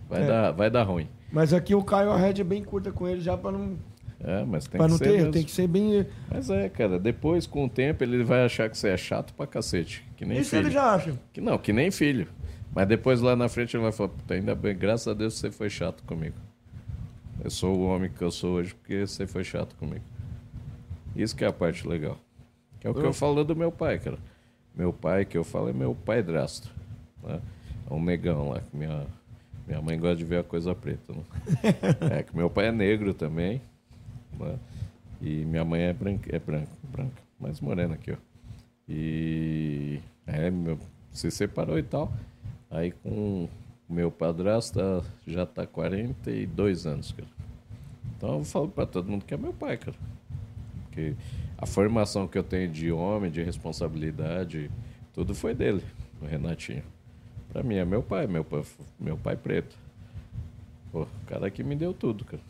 Vai, 0.09 0.24
É. 0.24 0.27
dar, 0.27 0.51
vai 0.51 0.69
dar 0.69 0.84
ruim. 0.84 1.08
Mas 1.32 1.53
aqui 1.53 1.74
o 1.75 1.84
Caio, 1.84 2.11
a 2.11 2.17
rede 2.17 2.42
é 2.42 2.43
bem 2.43 2.64
curta 2.64 2.92
com 2.92 3.08
ele 3.08 3.19
já 3.22 3.35
pra 3.38 3.51
não, 3.51 3.77
É, 4.24 4.43
mas 4.45 4.66
tem 4.67 4.77
pra 4.77 4.85
que 4.85 4.92
não 4.92 4.98
ser 4.98 5.03
ter. 5.06 5.17
mesmo. 5.17 5.32
Tem 5.32 5.43
que 5.43 5.51
ser 5.51 5.67
bem. 5.67 6.06
Mas 6.30 6.50
é, 6.50 6.69
cara, 6.69 6.98
depois, 7.00 7.45
com 7.48 7.66
o 7.66 7.69
tempo, 7.69 8.03
ele 8.03 8.24
vai 8.24 8.45
achar 8.45 8.69
que 8.69 8.77
você 8.77 8.90
é 8.90 8.98
chato 8.98 9.34
pra 9.34 9.45
cacete. 9.48 10.03
Que 10.16 10.24
nem 10.25 10.40
Isso 10.40 10.51
filho. 10.51 10.64
ele 10.64 10.72
já 10.72 10.93
acha. 10.95 11.14
Que 11.34 11.42
não, 11.42 11.58
que 11.58 11.74
nem 11.74 11.92
filho. 11.92 12.27
Mas 12.74 12.88
depois 12.88 13.22
lá 13.22 13.35
na 13.35 13.48
frente 13.50 13.75
ele 13.75 13.84
vai 13.84 13.92
falar, 13.92 14.09
puta, 14.09 14.34
ainda 14.34 14.53
bem, 14.56 14.75
graças 14.75 15.08
a 15.08 15.14
Deus 15.14 15.34
você 15.35 15.50
foi 15.51 15.69
chato 15.69 16.03
comigo. 16.03 16.35
Eu 17.43 17.50
sou 17.50 17.75
o 17.77 17.85
homem 17.88 18.09
que 18.09 18.22
eu 18.22 18.32
sou 18.32 18.53
hoje 18.56 18.74
porque 18.75 19.06
você 19.06 19.25
foi 19.27 19.43
chato 19.43 19.75
comigo. 19.75 20.03
Isso 21.16 21.35
que 21.35 21.43
é 21.45 21.48
a 21.48 21.53
parte 21.53 21.88
legal. 21.88 22.17
Que 22.80 22.88
é 22.88 22.90
o 22.90 22.93
que 22.93 23.01
eu 23.01 23.14
falo 23.14 23.43
do 23.43 23.56
meu 23.56 23.72
pai, 23.72 24.00
cara. 24.00 24.17
Meu 24.75 24.92
pai, 24.92 25.25
que 25.25 25.38
eu 25.38 25.43
falo, 25.43 25.69
é 25.69 25.74
meu 25.74 25.95
pai 25.95 26.22
drasto. 26.22 26.69
Né? 27.24 27.40
É 27.90 27.94
um 27.94 28.04
negão 28.04 28.50
lá, 28.50 28.60
que 28.62 28.76
minha, 28.76 29.06
minha 29.68 29.82
mãe 29.82 30.00
gosta 30.00 30.16
de 30.18 30.26
ver 30.26 30.40
a 30.40 30.44
coisa 30.44 30.74
preta. 30.74 31.14
Né? 31.14 31.24
é 32.20 32.24
que 32.24 32.36
meu 32.36 32.50
pai 32.50 32.68
é 32.68 32.72
negro 32.72 33.14
também. 33.14 33.62
né? 34.40 34.58
E 35.22 35.46
minha 35.46 35.64
mãe 35.64 35.82
é 35.82 35.94
branca, 35.94 36.36
é 36.36 36.40
branca, 36.40 36.72
branca, 36.92 37.22
mais 37.40 37.60
morena 37.62 37.96
aqui, 37.96 38.12
ó. 38.12 38.16
E 38.88 40.00
é, 40.28 40.50
meu, 40.52 40.78
se 41.12 41.32
separou 41.32 41.80
e 41.80 41.84
tal. 41.84 42.12
Aí 42.70 42.92
com 42.92 43.48
o 43.90 43.94
meu 43.94 44.12
padrasto 44.12 44.78
tá- 44.80 45.04
já 45.26 45.46
tá 45.46 45.66
42 45.66 46.86
anos, 46.86 47.12
cara. 47.12 47.28
Então 48.18 48.40
eu 48.40 48.44
falo 48.44 48.68
pra 48.68 48.86
todo 48.86 49.10
mundo 49.10 49.26
que 49.26 49.34
é 49.34 49.38
meu 49.38 49.54
pai, 49.54 49.78
cara. 49.78 49.96
Porque 50.84 51.16
a 51.58 51.66
formação 51.66 52.28
que 52.28 52.38
eu 52.38 52.44
tenho 52.44 52.70
de 52.70 52.92
homem, 52.92 53.32
de 53.32 53.42
responsabilidade, 53.42 54.70
tudo 55.14 55.34
foi 55.34 55.54
dele, 55.56 55.84
o 56.22 56.26
Renatinho. 56.26 56.84
Pra 57.56 57.64
mim 57.64 57.75
é 57.75 57.85
meu 57.85 58.03
pai, 58.03 58.27
meu 58.27 58.43
pai, 58.43 58.66
meu 59.00 59.16
pai 59.16 59.38
preto. 59.38 59.77
Pô, 60.92 61.03
o 61.03 61.08
cara 61.25 61.50
que 61.50 61.64
me 61.64 61.74
deu 61.74 61.93
tudo, 61.93 62.25
cara. 62.25 62.43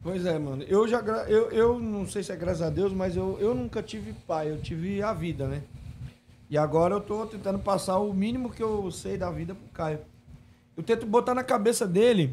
Pois 0.00 0.24
é, 0.24 0.38
mano. 0.38 0.62
Eu 0.68 0.86
já. 0.86 1.00
Eu, 1.26 1.50
eu 1.50 1.80
não 1.80 2.06
sei 2.06 2.22
se 2.22 2.30
é 2.30 2.36
graças 2.36 2.62
a 2.62 2.70
Deus, 2.70 2.92
mas 2.92 3.16
eu, 3.16 3.36
eu 3.40 3.52
nunca 3.56 3.82
tive 3.82 4.12
pai, 4.24 4.52
eu 4.52 4.60
tive 4.60 5.02
a 5.02 5.12
vida, 5.12 5.48
né? 5.48 5.64
E 6.48 6.56
agora 6.56 6.94
eu 6.94 7.00
tô 7.00 7.26
tentando 7.26 7.58
passar 7.58 7.98
o 7.98 8.14
mínimo 8.14 8.52
que 8.52 8.62
eu 8.62 8.88
sei 8.92 9.18
da 9.18 9.32
vida 9.32 9.52
pro 9.52 9.68
Caio. 9.70 9.98
Eu 10.76 10.84
tento 10.84 11.04
botar 11.04 11.34
na 11.34 11.42
cabeça 11.42 11.84
dele 11.84 12.32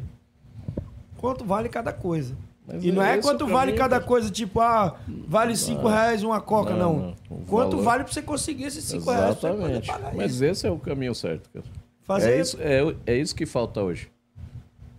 quanto 1.16 1.44
vale 1.44 1.68
cada 1.68 1.92
coisa. 1.92 2.36
Mas 2.66 2.84
e 2.84 2.90
não 2.90 3.02
é 3.02 3.18
isso 3.18 3.28
quanto 3.28 3.46
vale 3.46 3.72
mim, 3.72 3.78
cada 3.78 4.00
coisa, 4.00 4.28
tipo, 4.30 4.60
ah, 4.60 4.96
vale 5.28 5.56
cinco 5.56 5.86
reais 5.86 6.22
uma 6.24 6.40
coca, 6.40 6.74
Não, 6.74 7.14
não. 7.30 7.36
Quanto 7.46 7.70
valor- 7.70 7.82
vale 7.84 8.04
pra 8.04 8.12
você 8.12 8.22
conseguir 8.22 8.64
esses 8.64 8.82
cinco 8.84 9.10
reais 9.10 9.36
pra 9.36 9.50
poder 9.54 9.82
Exatamente. 9.82 10.16
Mas 10.16 10.32
isso? 10.34 10.44
esse 10.44 10.66
é 10.66 10.70
o 10.70 10.78
caminho 10.78 11.14
certo, 11.14 11.48
cara. 11.50 11.64
Fazer- 12.02 12.32
É, 12.32 12.40
isso, 12.40 12.58
é, 12.60 12.94
é 13.06 13.16
isso 13.16 13.34
que 13.34 13.46
falta 13.46 13.82
hoje. 13.82 14.10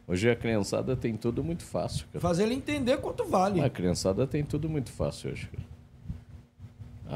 Hoje 0.08 0.30
a 0.30 0.36
criançada 0.38 0.96
tem 0.96 1.18
tudo 1.18 1.44
muito 1.44 1.64
fácil, 1.66 2.06
cara. 2.14 2.22
Fazer 2.22 2.44
ele 2.44 2.54
entender 2.54 2.98
quanto 2.98 3.26
vale. 3.26 3.60
A 3.60 3.70
criançada 3.70 4.26
tem 4.26 4.42
tudo 4.44 4.70
muito 4.70 4.90
fácil 4.90 5.32
hoje, 5.32 5.50
cara. 5.52 5.68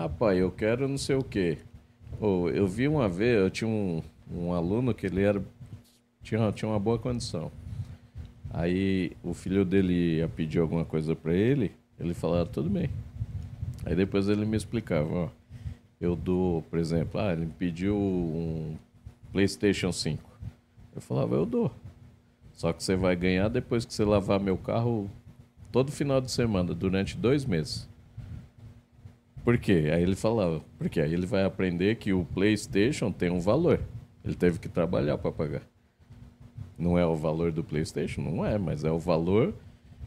Ah, 0.06 0.10
pai, 0.10 0.38
eu 0.42 0.52
quero 0.52 0.88
não 0.88 0.98
sei 0.98 1.16
o 1.16 1.24
quê. 1.24 1.58
Ô, 2.20 2.50
eu 2.50 2.68
vi 2.68 2.88
uma 2.90 3.08
vez, 3.08 3.38
eu 3.40 3.50
tinha 3.50 3.70
um, 3.70 4.02
um 4.34 4.54
aluno 4.54 4.94
que 4.94 5.06
ele 5.06 5.22
era. 5.24 5.42
Tinha, 6.22 6.52
tinha 6.52 6.70
uma 6.70 6.80
boa 6.80 7.00
condição. 7.00 7.52
Aí 8.54 9.14
o 9.24 9.34
filho 9.34 9.64
dele 9.64 10.18
ia 10.18 10.28
pedir 10.28 10.60
alguma 10.60 10.84
coisa 10.84 11.16
pra 11.16 11.34
ele, 11.34 11.72
ele 12.00 12.14
falava, 12.14 12.46
tudo 12.46 12.70
bem. 12.70 12.90
Aí 13.86 13.96
depois 13.96 14.28
ele 14.28 14.46
me 14.46 14.58
explicava, 14.58 15.10
ó. 15.10 15.30
Eu 16.00 16.16
dou, 16.16 16.64
por 16.64 16.80
exemplo, 16.80 17.20
ah, 17.22 17.32
ele 17.32 17.46
me 17.46 17.54
pediu 17.54 17.96
um 17.96 18.76
PlayStation 19.32 19.92
5. 19.92 20.22
Eu 20.96 21.02
falava, 21.02 21.36
eu 21.36 21.46
dou. 21.46 21.72
Só 22.54 22.74
que 22.74 22.84
você 22.84 22.96
vai 22.96 23.16
ganhar 23.16 23.48
depois 23.48 23.86
que 23.86 23.94
você 23.94 24.04
lavar 24.04 24.40
meu 24.40 24.58
carro 24.58 25.10
todo 25.72 25.92
final 25.92 26.20
de 26.20 26.30
semana, 26.30 26.74
durante 26.74 27.16
dois 27.16 27.46
meses. 27.46 27.88
Por 29.44 29.58
quê? 29.58 29.90
Aí 29.94 30.04
ele 30.04 30.16
falava, 30.16 30.62
porque 30.78 31.00
aí 31.00 31.14
ele 31.14 31.26
vai 31.26 31.44
aprender 31.44 31.96
que 31.96 32.14
o 32.14 32.26
PlayStation 32.26 33.12
tem 33.12 33.30
um 33.32 33.40
valor. 33.40 33.80
Ele 34.24 34.36
teve 34.36 34.60
que 34.60 34.68
trabalhar 34.68 35.18
para 35.18 35.32
pagar. 35.32 35.71
Não 36.82 36.98
é 36.98 37.06
o 37.06 37.16
valor 37.16 37.52
do 37.52 37.64
PlayStation? 37.64 38.22
Não 38.22 38.44
é, 38.44 38.58
mas 38.58 38.84
é 38.84 38.92
o 38.92 38.98
valor 38.98 39.54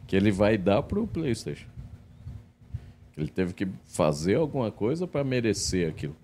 que 0.08 0.16
ele 0.16 0.32
vai 0.32 0.58
dar 0.58 0.82
pro 0.82 1.06
PlayStation. 1.06 1.68
Ele 3.16 3.28
teve 3.28 3.52
que 3.54 3.68
fazer 3.86 4.34
alguma 4.34 4.72
coisa 4.72 5.06
para 5.06 5.22
merecer 5.22 5.88
aquilo. 5.88 6.16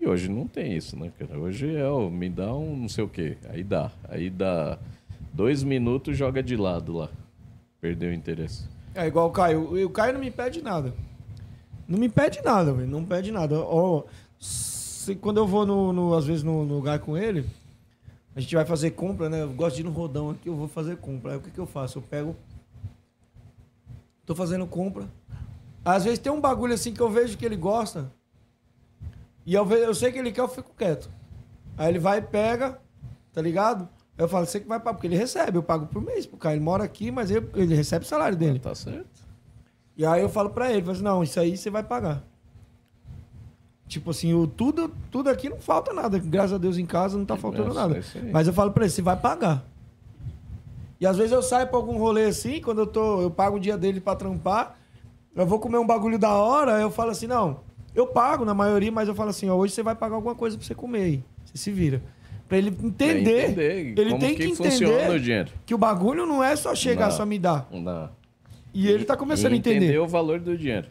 E 0.00 0.08
hoje 0.08 0.28
não 0.28 0.48
tem 0.48 0.76
isso, 0.76 0.98
né, 0.98 1.12
cara? 1.16 1.38
Hoje 1.38 1.76
é, 1.76 1.88
ó, 1.88 2.10
me 2.10 2.28
dá 2.28 2.52
um 2.52 2.74
não 2.76 2.88
sei 2.88 3.04
o 3.04 3.08
quê. 3.08 3.36
Aí 3.48 3.62
dá. 3.62 3.92
Aí 4.08 4.28
dá 4.28 4.76
dois 5.32 5.62
minutos 5.62 6.16
joga 6.18 6.42
de 6.42 6.56
lado 6.56 6.92
lá. 6.92 7.08
Perdeu 7.80 8.10
o 8.10 8.12
interesse. 8.12 8.64
É 8.96 9.06
igual 9.06 9.28
o 9.28 9.30
Caio. 9.30 9.86
O 9.86 9.90
Caio 9.90 10.14
não 10.14 10.20
me 10.20 10.32
pede 10.32 10.60
nada. 10.60 10.92
Não 11.86 11.96
me 11.98 12.08
pede 12.08 12.42
nada, 12.42 12.72
velho. 12.72 12.88
Não 12.88 13.04
pede 13.04 13.30
nada. 13.30 13.54
Se- 14.40 15.14
quando 15.14 15.38
eu 15.38 15.46
vou, 15.46 15.64
no, 15.64 15.92
no- 15.92 16.14
às 16.14 16.26
vezes, 16.26 16.42
no, 16.42 16.64
no 16.64 16.74
lugar 16.74 16.98
com 16.98 17.16
ele, 17.16 17.44
a 18.34 18.40
gente 18.40 18.54
vai 18.54 18.64
fazer 18.64 18.92
compra, 18.92 19.28
né? 19.28 19.42
Eu 19.42 19.52
gosto 19.52 19.76
de 19.76 19.82
ir 19.82 19.84
no 19.84 19.90
rodão 19.90 20.30
aqui, 20.30 20.48
eu 20.48 20.56
vou 20.56 20.68
fazer 20.68 20.96
compra. 20.96 21.32
Aí 21.32 21.36
o 21.38 21.40
que, 21.40 21.50
que 21.50 21.58
eu 21.58 21.66
faço? 21.66 21.98
Eu 21.98 22.02
pego. 22.02 22.36
Tô 24.24 24.34
fazendo 24.34 24.66
compra. 24.66 25.06
Às 25.84 26.04
vezes 26.04 26.18
tem 26.18 26.32
um 26.32 26.40
bagulho 26.40 26.72
assim 26.74 26.94
que 26.94 27.00
eu 27.00 27.10
vejo 27.10 27.36
que 27.36 27.44
ele 27.44 27.56
gosta. 27.56 28.10
E 29.44 29.52
eu, 29.54 29.66
ve- 29.66 29.84
eu 29.84 29.94
sei 29.94 30.12
que 30.12 30.18
ele 30.18 30.30
quer, 30.32 30.40
eu 30.40 30.48
fico 30.48 30.70
quieto. 30.76 31.10
Aí 31.76 31.88
ele 31.88 31.98
vai 31.98 32.18
e 32.18 32.22
pega, 32.22 32.80
tá 33.32 33.42
ligado? 33.42 33.88
Eu 34.16 34.28
falo, 34.28 34.46
você 34.46 34.60
que 34.60 34.68
vai 34.68 34.78
pagar, 34.78 34.94
porque 34.94 35.06
ele 35.08 35.16
recebe, 35.16 35.58
eu 35.58 35.62
pago 35.62 35.86
por 35.86 36.00
mês 36.00 36.26
pro 36.26 36.36
cara. 36.38 36.54
Ele 36.54 36.64
mora 36.64 36.84
aqui, 36.84 37.10
mas 37.10 37.30
ele, 37.30 37.50
ele 37.54 37.74
recebe 37.74 38.04
o 38.04 38.08
salário 38.08 38.36
dele. 38.36 38.58
Tá 38.60 38.74
certo? 38.74 39.10
E 39.96 40.06
aí 40.06 40.22
eu 40.22 40.28
falo 40.28 40.50
pra 40.50 40.70
ele, 40.70 40.80
falo 40.82 40.92
assim, 40.92 41.02
não, 41.02 41.22
isso 41.22 41.38
aí 41.40 41.56
você 41.56 41.68
vai 41.68 41.82
pagar. 41.82 42.22
Tipo 43.92 44.10
assim, 44.10 44.32
o, 44.32 44.46
tudo, 44.46 44.90
tudo 45.10 45.28
aqui 45.28 45.50
não 45.50 45.58
falta 45.58 45.92
nada. 45.92 46.18
Graças 46.18 46.54
a 46.54 46.58
Deus 46.58 46.78
em 46.78 46.86
casa 46.86 47.18
não 47.18 47.26
tá 47.26 47.36
faltando 47.36 47.68
Isso, 47.68 47.74
nada. 47.74 47.98
é. 47.98 48.32
Mas 48.32 48.46
eu 48.46 48.52
falo 48.54 48.72
pra 48.72 48.84
ele, 48.84 48.90
você 48.90 49.02
vai 49.02 49.16
pagar. 49.18 49.62
E 50.98 51.04
às 51.06 51.18
vezes 51.18 51.30
eu 51.30 51.42
saio 51.42 51.66
pra 51.66 51.76
algum 51.76 51.98
rolê 51.98 52.24
assim, 52.24 52.58
quando 52.58 52.78
eu 52.78 52.86
tô, 52.86 53.20
eu 53.20 53.30
pago 53.30 53.58
o 53.58 53.60
dia 53.60 53.76
dele 53.76 54.00
pra 54.00 54.16
trampar, 54.16 54.78
eu 55.36 55.44
vou 55.44 55.58
comer 55.58 55.76
um 55.76 55.86
bagulho 55.86 56.18
da 56.18 56.32
hora, 56.32 56.80
eu 56.80 56.90
falo 56.90 57.10
assim, 57.10 57.26
não, 57.26 57.60
eu 57.94 58.06
pago 58.06 58.46
na 58.46 58.54
maioria, 58.54 58.90
mas 58.90 59.08
eu 59.08 59.14
falo 59.14 59.28
assim, 59.28 59.50
ó, 59.50 59.56
hoje 59.56 59.74
você 59.74 59.82
vai 59.82 59.94
pagar 59.94 60.14
alguma 60.14 60.34
coisa 60.34 60.56
pra 60.56 60.66
você 60.66 60.74
comer 60.74 61.02
aí. 61.02 61.24
Você 61.44 61.58
se 61.58 61.70
vira. 61.70 62.02
Pra 62.48 62.56
ele 62.56 62.70
entender. 62.70 63.50
entender 63.50 63.94
ele 63.98 64.16
tem 64.16 64.34
que 64.34 64.46
que, 64.46 64.52
entender 64.52 65.44
o 65.44 65.46
que 65.66 65.74
o 65.74 65.78
bagulho 65.78 66.24
não 66.24 66.42
é 66.42 66.56
só 66.56 66.74
chegar, 66.74 67.10
Não. 67.10 67.16
só 67.16 67.26
me 67.26 67.38
dar. 67.38 67.68
Não. 67.70 68.08
E 68.72 68.88
ele 68.88 69.04
tá 69.04 69.18
começando 69.18 69.52
a 69.52 69.56
entender. 69.56 69.84
Entender 69.84 69.98
o 69.98 70.08
valor 70.08 70.40
do 70.40 70.56
dinheiro. 70.56 70.88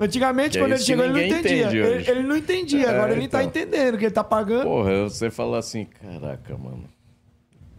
Antigamente, 0.00 0.52
Que 0.52 0.58
quando 0.64 0.72
ele 0.72 0.80
chegou, 0.80 1.04
ele 1.04 1.12
não 1.12 1.20
entendia. 1.20 1.66
Ele, 1.68 2.10
ele 2.10 2.22
não 2.22 2.36
entendia, 2.36 2.86
É, 2.86 2.88
agora 2.88 3.12
ele 3.12 3.28
tá 3.28 3.44
então. 3.44 3.62
entendendo 3.62 3.98
que 3.98 4.04
ele 4.06 4.14
tá 4.14 4.24
pagando. 4.24 4.64
Porra, 4.64 5.02
você 5.04 5.30
fala 5.30 5.58
assim, 5.58 5.84
caraca, 5.84 6.56
mano. 6.56 6.84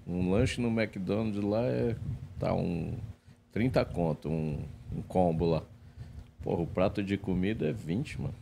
Um 0.05 0.29
lanche 0.31 0.61
no 0.61 0.67
McDonald's 0.69 1.43
lá 1.43 1.63
é. 1.63 1.95
Tá 2.39 2.53
um. 2.53 2.93
30 3.51 3.83
conto, 3.85 4.29
um, 4.29 4.63
um 4.95 5.01
combo 5.01 5.45
lá. 5.45 5.63
Porra, 6.43 6.61
o 6.61 6.67
prato 6.67 7.03
de 7.03 7.17
comida 7.17 7.67
é 7.69 7.73
20, 7.73 8.21
mano. 8.21 8.33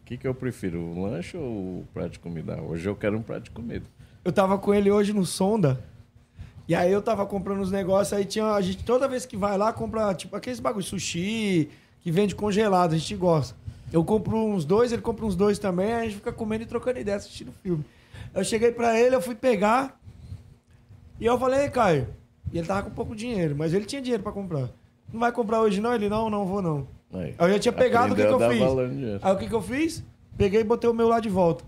O 0.00 0.04
que, 0.04 0.16
que 0.16 0.26
eu 0.28 0.34
prefiro, 0.34 0.80
o 0.80 1.02
lanche 1.02 1.36
ou 1.36 1.44
o 1.80 1.88
prato 1.94 2.10
de 2.12 2.18
comida? 2.18 2.60
Hoje 2.60 2.86
eu 2.88 2.94
quero 2.94 3.16
um 3.16 3.22
prato 3.22 3.44
de 3.44 3.50
comida. 3.50 3.86
Eu 4.24 4.32
tava 4.32 4.58
com 4.58 4.72
ele 4.74 4.90
hoje 4.90 5.12
no 5.12 5.24
Sonda. 5.24 5.82
E 6.68 6.74
aí 6.74 6.92
eu 6.92 7.02
tava 7.02 7.26
comprando 7.26 7.60
os 7.60 7.70
negócios, 7.70 8.12
aí 8.12 8.24
tinha. 8.24 8.52
A 8.52 8.60
gente 8.60 8.84
toda 8.84 9.08
vez 9.08 9.24
que 9.26 9.36
vai 9.36 9.56
lá, 9.58 9.72
compra, 9.72 10.14
tipo, 10.14 10.36
aqueles 10.36 10.60
bagulho, 10.60 10.84
sushi, 10.84 11.68
que 12.02 12.10
vende 12.10 12.34
congelado, 12.34 12.94
a 12.94 12.98
gente 12.98 13.14
gosta. 13.16 13.56
Eu 13.92 14.04
compro 14.04 14.36
uns 14.36 14.64
dois, 14.64 14.90
ele 14.92 15.02
compra 15.02 15.24
uns 15.24 15.36
dois 15.36 15.58
também, 15.58 15.92
aí 15.92 16.00
a 16.00 16.04
gente 16.04 16.16
fica 16.16 16.32
comendo 16.32 16.62
e 16.64 16.66
trocando 16.66 16.98
ideia, 16.98 17.16
assistindo 17.16 17.52
filme. 17.62 17.84
Eu 18.34 18.42
cheguei 18.42 18.72
pra 18.72 18.98
ele, 18.98 19.14
eu 19.14 19.20
fui 19.20 19.34
pegar. 19.34 19.98
E 21.20 21.26
eu 21.26 21.38
falei, 21.38 21.60
"Ei, 21.64 21.70
Caio. 21.70 22.08
E 22.52 22.58
ele 22.58 22.66
tava 22.66 22.82
com 22.82 22.90
pouco 22.90 23.14
dinheiro, 23.14 23.54
mas 23.56 23.72
ele 23.72 23.84
tinha 23.84 24.00
dinheiro 24.02 24.22
pra 24.22 24.32
comprar. 24.32 24.68
Não 25.12 25.20
vai 25.20 25.30
comprar 25.30 25.60
hoje, 25.60 25.80
não? 25.80 25.94
Ele, 25.94 26.08
não, 26.08 26.28
não 26.30 26.46
vou 26.46 26.60
não. 26.62 26.86
Aí, 27.38 27.48
eu 27.48 27.54
já 27.54 27.58
tinha 27.60 27.72
pegado, 27.72 28.14
o 28.14 28.16
que, 28.16 28.22
que 28.22 28.32
eu 28.32 28.38
fiz? 28.50 28.60
Aí 29.22 29.32
o 29.32 29.38
que, 29.38 29.48
que 29.48 29.54
eu 29.54 29.62
fiz? 29.62 30.04
Peguei 30.36 30.60
e 30.60 30.64
botei 30.64 30.88
o 30.88 30.94
meu 30.94 31.08
lá 31.08 31.20
de 31.20 31.28
volta. 31.28 31.62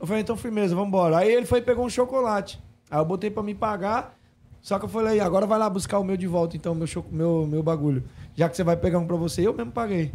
Eu 0.00 0.06
falei, 0.06 0.22
então 0.22 0.36
firmeza, 0.36 0.74
vambora. 0.74 1.18
Aí 1.18 1.30
ele 1.30 1.44
foi 1.44 1.58
e 1.58 1.62
pegou 1.62 1.84
um 1.84 1.90
chocolate. 1.90 2.58
Aí 2.90 2.98
eu 2.98 3.04
botei 3.04 3.30
pra 3.30 3.42
me 3.42 3.54
pagar, 3.54 4.17
só 4.60 4.78
que 4.78 4.84
eu 4.84 4.88
falei, 4.88 5.20
agora 5.20 5.46
vai 5.46 5.58
lá 5.58 5.68
buscar 5.70 5.98
o 5.98 6.04
meu 6.04 6.16
de 6.16 6.26
volta, 6.26 6.56
então, 6.56 6.74
meu, 6.74 6.86
cho- 6.86 7.04
meu, 7.10 7.46
meu 7.46 7.62
bagulho. 7.62 8.02
Já 8.36 8.48
que 8.48 8.56
você 8.56 8.62
vai 8.64 8.76
pegar 8.76 8.98
um 8.98 9.06
pra 9.06 9.16
você, 9.16 9.46
eu 9.46 9.54
mesmo 9.54 9.72
paguei. 9.72 10.12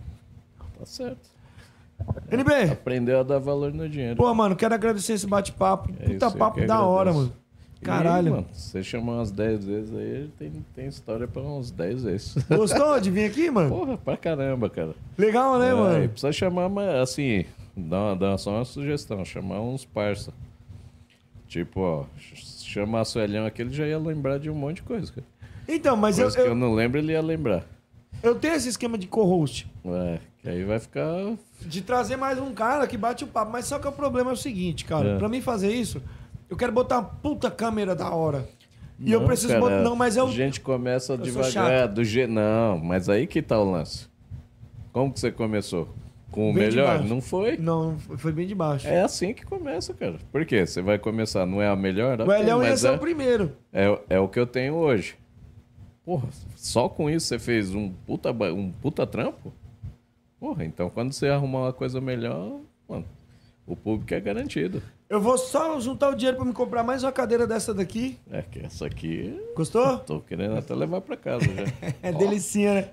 Tá 0.79 0.85
certo. 0.85 1.31
NB, 2.31 2.71
Aprendeu 2.71 3.19
a 3.19 3.23
dar 3.23 3.39
valor 3.39 3.73
no 3.73 3.87
dinheiro. 3.87 4.15
pô, 4.17 4.33
mano, 4.33 4.55
quero 4.55 4.73
agradecer 4.73 5.13
esse 5.13 5.25
bate-papo. 5.27 5.89
É 5.99 6.03
Puta 6.05 6.13
isso, 6.15 6.25
eu 6.25 6.31
papo 6.39 6.59
que 6.59 6.65
da 6.65 6.81
hora, 6.81 7.13
mano. 7.13 7.31
E, 7.81 7.85
Caralho. 7.85 8.31
mano, 8.31 8.45
se 8.53 8.69
você 8.71 8.83
chamar 8.83 9.13
umas 9.13 9.29
10 9.31 9.65
vezes 9.65 9.93
aí, 9.95 10.29
tem, 10.39 10.51
tem 10.73 10.87
história 10.87 11.27
pra 11.27 11.41
uns 11.41 11.69
10 11.71 12.03
vezes. 12.03 12.35
Gostou 12.49 12.99
de 12.99 13.11
vir 13.11 13.25
aqui, 13.25 13.49
mano? 13.51 13.69
Porra, 13.69 13.97
pra 13.97 14.15
caramba, 14.17 14.69
cara. 14.69 14.93
Legal, 15.17 15.59
né, 15.59 15.67
É, 15.69 15.71
e 15.71 15.75
mano? 15.75 16.09
precisa 16.09 16.31
chamar, 16.31 16.69
mas 16.69 16.87
assim, 16.95 17.45
dá, 17.75 18.15
dá 18.15 18.37
só 18.37 18.51
uma 18.51 18.65
sugestão, 18.65 19.23
chamar 19.25 19.59
uns 19.61 19.83
parça. 19.85 20.33
Tipo, 21.47 21.81
ó, 21.81 22.03
ch- 22.73 22.79
chamar 22.79 23.01
a 23.01 23.05
Suelhão 23.05 23.45
aqui, 23.45 23.61
ele 23.61 23.73
já 23.73 23.85
ia 23.87 23.97
lembrar 23.99 24.39
de 24.39 24.49
um 24.49 24.55
monte 24.55 24.77
de 24.77 24.83
coisa, 24.83 25.11
cara. 25.11 25.27
Então, 25.67 25.95
mas 25.95 26.17
eu, 26.17 26.25
Coisa 26.25 26.37
que 26.37 26.43
eu 26.43 26.47
eu, 26.47 26.55
não 26.55 26.73
lembro, 26.73 26.99
ele 26.99 27.13
ia 27.13 27.21
lembrar. 27.21 27.63
eu 28.21 28.35
tenho 28.35 28.53
esse 28.55 28.67
esquema 28.69 28.97
de 28.97 29.07
co-host. 29.07 29.67
É, 29.85 30.19
que 30.41 30.49
aí 30.49 30.63
vai 30.63 30.79
ficar. 30.79 31.07
De 31.61 31.81
trazer 31.81 32.17
mais 32.17 32.37
um 32.39 32.53
cara 32.53 32.85
que 32.85 32.97
bate 32.97 33.23
o 33.23 33.27
papo. 33.27 33.51
Mas 33.51 33.65
só 33.65 33.79
que 33.79 33.87
o 33.87 33.91
problema 33.91 34.31
é 34.31 34.33
o 34.33 34.37
seguinte, 34.37 34.83
cara. 34.83 35.11
É. 35.11 35.17
Pra 35.17 35.29
mim 35.29 35.39
fazer 35.39 35.71
isso, 35.73 36.01
eu 36.49 36.57
quero 36.57 36.71
botar 36.71 36.99
uma 36.99 37.05
puta 37.05 37.49
câmera 37.49 37.95
da 37.95 38.09
hora. 38.13 38.47
E 38.99 39.11
eu 39.11 39.23
preciso 39.25 39.49
cara, 39.49 39.59
botar. 39.61 39.81
Não, 39.81 39.95
mas 39.95 40.17
eu. 40.17 40.27
A 40.27 40.31
gente 40.31 40.59
começa 40.61 41.07
sou 41.07 41.17
devagar, 41.17 41.87
do. 41.87 42.01
Não, 42.27 42.77
mas 42.77 43.09
aí 43.09 43.25
que 43.25 43.41
tá 43.41 43.59
o 43.59 43.69
lance. 43.71 44.07
Como 44.91 45.11
que 45.11 45.19
você 45.19 45.31
começou? 45.31 45.89
Com 46.33 46.49
o 46.49 46.53
Bem 46.53 46.63
melhor? 46.63 47.03
Não 47.03 47.21
foi? 47.21 47.57
Não, 47.57 47.95
foi 47.99 48.31
bem 48.31 48.47
de 48.47 48.55
baixo. 48.55 48.87
É 48.87 49.01
assim 49.01 49.35
que 49.35 49.45
começa, 49.45 49.93
cara. 49.93 50.15
Por 50.31 50.43
quê? 50.47 50.65
Você 50.65 50.81
vai 50.81 50.97
começar, 50.97 51.45
não 51.45 51.61
é 51.61 51.67
a 51.67 51.75
melhor? 51.75 52.19
o 52.19 52.33
Elhão 52.33 52.63
ia 52.63 52.75
ser 52.75 52.87
é, 52.87 52.91
o 52.91 52.97
primeiro. 52.97 53.55
é, 53.71 53.99
é 54.09 54.19
o 54.19 54.27
que 54.27 54.39
eu 54.39 54.47
tenho 54.47 54.73
hoje. 54.73 55.15
Porra, 56.03 56.27
só 56.55 56.89
com 56.89 57.07
isso 57.07 57.27
você 57.27 57.37
fez 57.37 57.75
um 57.75 57.91
puta, 58.07 58.31
um 58.31 58.71
puta 58.71 59.05
trampo? 59.05 59.53
Porra, 60.39 60.65
então 60.65 60.89
quando 60.89 61.13
você 61.13 61.27
arrumar 61.27 61.59
uma 61.59 61.73
coisa 61.73 62.01
melhor, 62.01 62.59
mano, 62.89 63.05
o 63.67 63.75
público 63.75 64.11
é 64.15 64.19
garantido. 64.19 64.81
Eu 65.07 65.21
vou 65.21 65.37
só 65.37 65.79
juntar 65.79 66.09
o 66.09 66.15
dinheiro 66.15 66.37
pra 66.37 66.45
me 66.47 66.51
comprar 66.53 66.81
mais 66.83 67.03
uma 67.03 67.11
cadeira 67.11 67.45
dessa 67.45 67.75
daqui. 67.75 68.17
É 68.31 68.41
que 68.41 68.59
essa 68.59 68.87
aqui, 68.87 69.39
Gostou? 69.55 69.99
tô 70.05 70.19
querendo 70.19 70.57
até 70.57 70.73
levar 70.73 70.99
pra 71.01 71.15
casa 71.15 71.45
já. 71.45 71.93
É 72.01 72.11
delicinha, 72.11 72.73
né? 72.73 72.89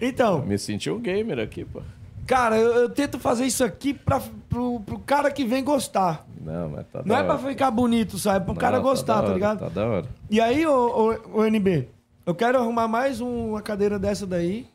Então, 0.00 0.44
Me 0.44 0.58
senti 0.58 0.90
um 0.90 1.00
gamer 1.00 1.38
aqui, 1.38 1.64
pô. 1.64 1.80
Cara, 2.26 2.56
eu, 2.58 2.72
eu 2.82 2.88
tento 2.90 3.18
fazer 3.18 3.46
isso 3.46 3.62
aqui 3.64 3.94
pra, 3.94 4.20
pro, 4.48 4.80
pro 4.80 4.98
cara 4.98 5.30
que 5.30 5.44
vem 5.44 5.62
gostar. 5.64 6.26
Não, 6.40 6.68
mas 6.70 6.86
tá 6.92 7.02
Não 7.04 7.16
é 7.16 7.22
pra 7.24 7.38
ficar 7.38 7.70
bonito, 7.70 8.18
sabe? 8.18 8.36
É 8.38 8.40
pro 8.40 8.54
Não, 8.54 8.60
cara 8.60 8.78
gostar, 8.78 9.14
da 9.16 9.20
tá, 9.20 9.24
hora, 9.26 9.34
ligado? 9.34 9.58
Tá 9.60 9.68
da 9.68 9.86
hora. 9.86 10.06
E 10.30 10.40
aí, 10.40 10.66
ô, 10.66 11.16
ô, 11.32 11.38
ô, 11.40 11.44
NB, 11.44 11.88
eu 12.24 12.34
quero 12.34 12.58
arrumar 12.58 12.86
mais 12.88 13.20
um- 13.20 13.50
uma 13.50 13.62
cadeira 13.62 13.98
dessa 13.98 14.26
daí, 14.26 14.66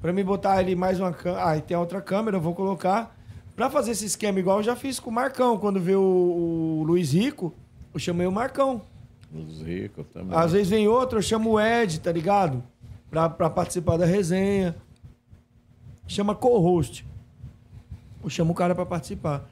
pra 0.00 0.12
me 0.12 0.22
botar 0.24 0.52
ali 0.54 0.74
mais 0.74 0.98
uma 1.00 1.12
câmera. 1.12 1.46
Ah, 1.48 1.56
e 1.56 1.60
tem 1.60 1.76
outra 1.76 2.00
câmera, 2.00 2.36
eu 2.36 2.40
vou 2.40 2.54
colocar. 2.54 3.14
Pra 3.56 3.68
fazer 3.68 3.90
esse 3.90 4.06
esquema 4.06 4.38
igual 4.38 4.58
eu 4.58 4.62
já 4.62 4.74
fiz 4.74 4.98
com 4.98 5.10
o 5.10 5.12
Marcão. 5.12 5.58
Quando 5.58 5.78
veio 5.78 6.00
o, 6.00 6.80
o 6.80 6.82
Luiz 6.84 7.12
Rico, 7.12 7.52
eu 7.92 8.00
chamei 8.00 8.26
o 8.26 8.32
Marcão. 8.32 8.80
Os 9.34 9.60
ricos 9.62 10.06
também. 10.12 10.36
Às 10.36 10.52
vezes 10.52 10.68
vem 10.68 10.88
outro, 10.88 11.18
eu 11.18 11.22
chamo 11.22 11.50
o 11.50 11.60
Ed, 11.60 12.00
tá 12.00 12.10
ligado? 12.10 12.62
Pra, 13.10 13.28
pra 13.28 13.50
participar 13.50 13.96
da 13.98 14.06
resenha. 14.06 14.74
Chama 16.10 16.34
co-host. 16.34 17.06
Eu 18.22 18.28
chamo 18.28 18.52
o 18.52 18.54
cara 18.54 18.74
pra 18.74 18.84
participar. 18.84 19.48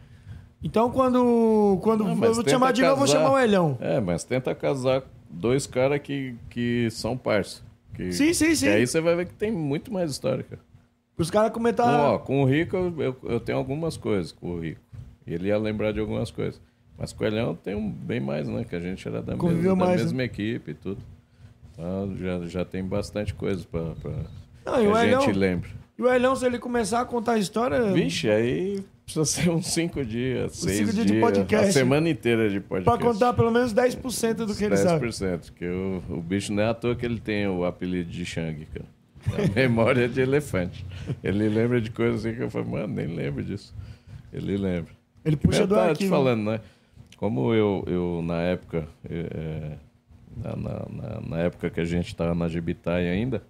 Então, 0.60 0.90
quando, 0.90 1.78
quando 1.82 2.02
Não, 2.02 2.24
eu 2.24 2.34
vou 2.34 2.42
te 2.42 2.50
chamar 2.50 2.72
de 2.72 2.82
novo, 2.82 2.94
eu 2.94 2.96
vou 2.96 3.06
chamar 3.06 3.30
o 3.30 3.38
Elhão. 3.38 3.78
É, 3.80 4.00
mas 4.00 4.24
tenta 4.24 4.52
casar 4.56 5.04
dois 5.30 5.68
caras 5.68 6.00
que, 6.00 6.34
que 6.50 6.88
são. 6.90 7.18
Que, 7.94 8.12
Sim, 8.12 8.34
sim, 8.34 8.56
sim. 8.56 8.66
Que 8.66 8.72
aí 8.72 8.86
você 8.86 9.00
vai 9.00 9.14
ver 9.14 9.26
que 9.26 9.34
tem 9.34 9.52
muito 9.52 9.92
mais 9.92 10.10
história, 10.10 10.42
cara. 10.42 10.60
Os 11.16 11.30
caras 11.30 11.50
Com, 11.50 11.54
comentaram. 11.54 12.14
ó, 12.14 12.18
com 12.18 12.42
o 12.42 12.44
Rico, 12.44 12.76
eu, 12.76 13.16
eu, 13.22 13.40
tenho 13.40 13.56
algumas 13.58 13.96
coisas 13.96 14.32
com 14.32 14.50
o 14.50 14.60
Rico. 14.60 14.80
Ele 15.24 15.48
ia 15.48 15.58
lembrar 15.58 15.92
de 15.92 16.00
algumas 16.00 16.32
coisas. 16.32 16.60
Mas 16.98 17.12
com 17.12 17.22
o 17.22 17.26
Elhão 17.28 17.54
tem 17.54 17.76
um, 17.76 17.88
bem 17.88 18.18
mais, 18.18 18.48
né? 18.48 18.64
Que 18.64 18.74
a 18.74 18.80
gente 18.80 19.06
era 19.06 19.22
da, 19.22 19.36
Conviveu 19.36 19.76
mesma, 19.76 19.84
da 19.84 19.86
mais, 19.86 20.00
né? 20.00 20.04
mesma 20.06 20.24
equipe 20.24 20.72
e 20.72 20.74
tudo. 20.74 21.00
Então, 21.72 22.16
já, 22.16 22.40
já 22.46 22.64
tem 22.64 22.82
bastante 22.82 23.32
coisa 23.32 23.64
Não, 23.72 24.74
que 24.74 24.80
e 24.82 24.86
o 24.88 24.94
a 24.96 25.06
Elhão- 25.06 25.20
gente 25.20 25.38
lembra. 25.38 25.70
E 25.98 26.02
o 26.02 26.08
Elhão, 26.12 26.36
se 26.36 26.46
ele 26.46 26.58
começar 26.58 27.00
a 27.00 27.04
contar 27.04 27.32
a 27.32 27.38
história. 27.38 27.92
Vixe, 27.92 28.30
aí 28.30 28.82
precisa 29.04 29.24
ser 29.24 29.50
uns 29.50 29.66
cinco 29.66 30.04
dias, 30.04 30.52
seis 30.54 30.76
cinco 30.78 30.92
dias 30.92 31.06
dias. 31.06 31.16
de 31.16 31.20
podcast. 31.20 31.68
A 31.70 31.72
semana 31.72 32.08
inteira 32.08 32.48
de 32.48 32.60
podcast. 32.60 32.98
Pra 32.98 33.10
contar 33.12 33.32
pelo 33.32 33.50
menos 33.50 33.74
10% 33.74 34.34
do 34.46 34.54
que 34.54 34.64
ele 34.64 34.76
sabe. 34.76 35.06
10%, 35.06 35.52
que 35.56 35.66
o, 35.66 36.02
o 36.10 36.20
bicho 36.20 36.52
não 36.52 36.62
é 36.62 36.68
à 36.68 36.74
toa 36.74 36.94
que 36.94 37.04
ele 37.04 37.18
tem 37.18 37.48
o 37.48 37.64
apelido 37.64 38.10
de 38.10 38.24
Shang, 38.24 38.64
cara. 38.66 38.84
A 39.44 39.48
memória 39.58 40.08
de 40.08 40.20
elefante. 40.20 40.86
Ele 41.24 41.48
lembra 41.48 41.80
de 41.80 41.90
coisas 41.90 42.24
assim 42.24 42.36
que 42.36 42.42
eu 42.42 42.50
falo, 42.50 42.68
mano, 42.70 42.94
nem 42.94 43.06
lembro 43.08 43.42
disso. 43.42 43.74
Ele 44.32 44.56
lembra. 44.56 44.92
Ele 45.24 45.36
puxa 45.36 45.66
do 45.66 45.74
tava 45.74 45.94
te 45.94 46.08
falando, 46.08 46.44
né? 46.52 46.60
Como 47.16 47.52
eu, 47.52 47.82
eu 47.88 48.22
na 48.24 48.40
época, 48.42 48.86
é, 49.10 49.72
na, 50.36 50.54
na- 50.54 50.86
na- 50.90 51.20
na 51.28 51.38
época 51.38 51.68
que 51.70 51.80
a 51.80 51.84
gente 51.84 52.06
estava 52.06 52.34
na 52.34 52.46
Gibitai 52.46 53.08
ainda, 53.08 53.38
é, 53.38 53.40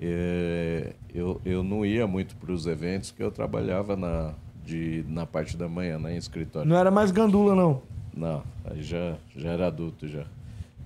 eu, 0.00 1.40
eu 1.44 1.62
não 1.62 1.84
ia 1.84 2.06
muito 2.06 2.36
para 2.36 2.52
os 2.52 2.66
eventos, 2.66 3.10
que 3.10 3.22
eu 3.22 3.30
trabalhava 3.30 3.96
na, 3.96 4.34
de, 4.64 5.04
na 5.08 5.26
parte 5.26 5.56
da 5.56 5.68
manhã, 5.68 5.98
né, 5.98 6.14
em 6.14 6.16
escritório. 6.16 6.68
Não 6.68 6.76
era 6.76 6.90
mais 6.90 7.10
gandula, 7.10 7.54
não. 7.54 7.82
Não, 8.16 8.42
aí 8.64 8.82
já, 8.82 9.16
já 9.36 9.50
era 9.50 9.66
adulto 9.66 10.06
já. 10.06 10.24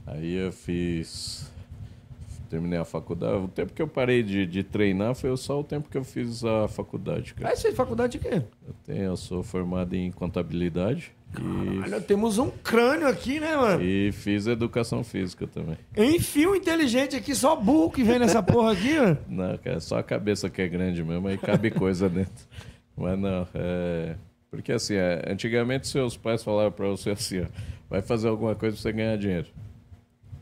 Aí 0.07 0.35
eu 0.35 0.53
fiz. 0.53 1.53
Terminei 2.49 2.79
a 2.79 2.85
faculdade. 2.85 3.45
O 3.45 3.49
tempo 3.49 3.75
que 3.75 3.83
eu 3.83 3.89
parei 3.89 4.23
de, 4.23 4.47
de 4.47 4.63
treinar 4.63 5.15
foi 5.15 5.37
só 5.37 5.61
o 5.61 5.65
tempo 5.65 5.91
que 5.91 5.99
eu 5.99 6.05
fiz 6.05 6.43
a 6.43 6.67
faculdade, 6.67 7.35
cara. 7.35 7.51
Aí 7.51 7.57
você 7.57 7.65
fez 7.65 7.77
faculdade 7.77 8.13
de 8.13 8.19
quê? 8.19 8.43
Eu, 8.67 8.75
tenho, 8.87 9.03
eu 9.03 9.17
sou 9.19 9.43
formado 9.43 9.95
em 9.95 10.11
contabilidade 10.11 11.13
Olha, 11.85 12.01
temos 12.01 12.39
um 12.39 12.51
crânio 12.51 13.07
aqui, 13.07 13.39
né, 13.39 13.55
mano? 13.55 13.83
e 13.83 14.11
fiz 14.13 14.47
educação 14.47 15.05
física 15.05 15.47
também. 15.47 15.77
Enfio 15.97 16.57
inteligente 16.57 17.15
aqui, 17.17 17.35
só 17.35 17.55
burro 17.55 17.91
que 17.91 18.03
vem 18.03 18.19
nessa 18.19 18.43
porra 18.43 18.73
aqui, 18.73 18.99
mano. 18.99 19.19
Não, 19.29 19.59
cara, 19.59 19.79
só 19.81 19.99
a 19.99 20.03
cabeça 20.03 20.49
que 20.49 20.63
é 20.63 20.69
grande 20.69 21.05
mesmo, 21.05 21.29
aí 21.29 21.37
cabe 21.39 21.71
coisa 21.71 22.09
dentro. 22.09 22.47
Mas 22.97 23.19
não, 23.19 23.47
é. 23.55 24.17
Porque 24.51 24.73
assim, 24.73 24.95
é, 24.95 25.23
antigamente 25.31 25.87
seus 25.87 26.17
pais 26.17 26.43
falavam 26.43 26.73
pra 26.73 26.89
você 26.89 27.11
assim, 27.11 27.43
ó, 27.43 27.47
vai 27.89 28.03
fazer 28.03 28.29
alguma 28.29 28.55
coisa 28.55 28.75
pra 28.75 28.83
você 28.83 28.93
ganhar 28.93 29.17
dinheiro. 29.17 29.47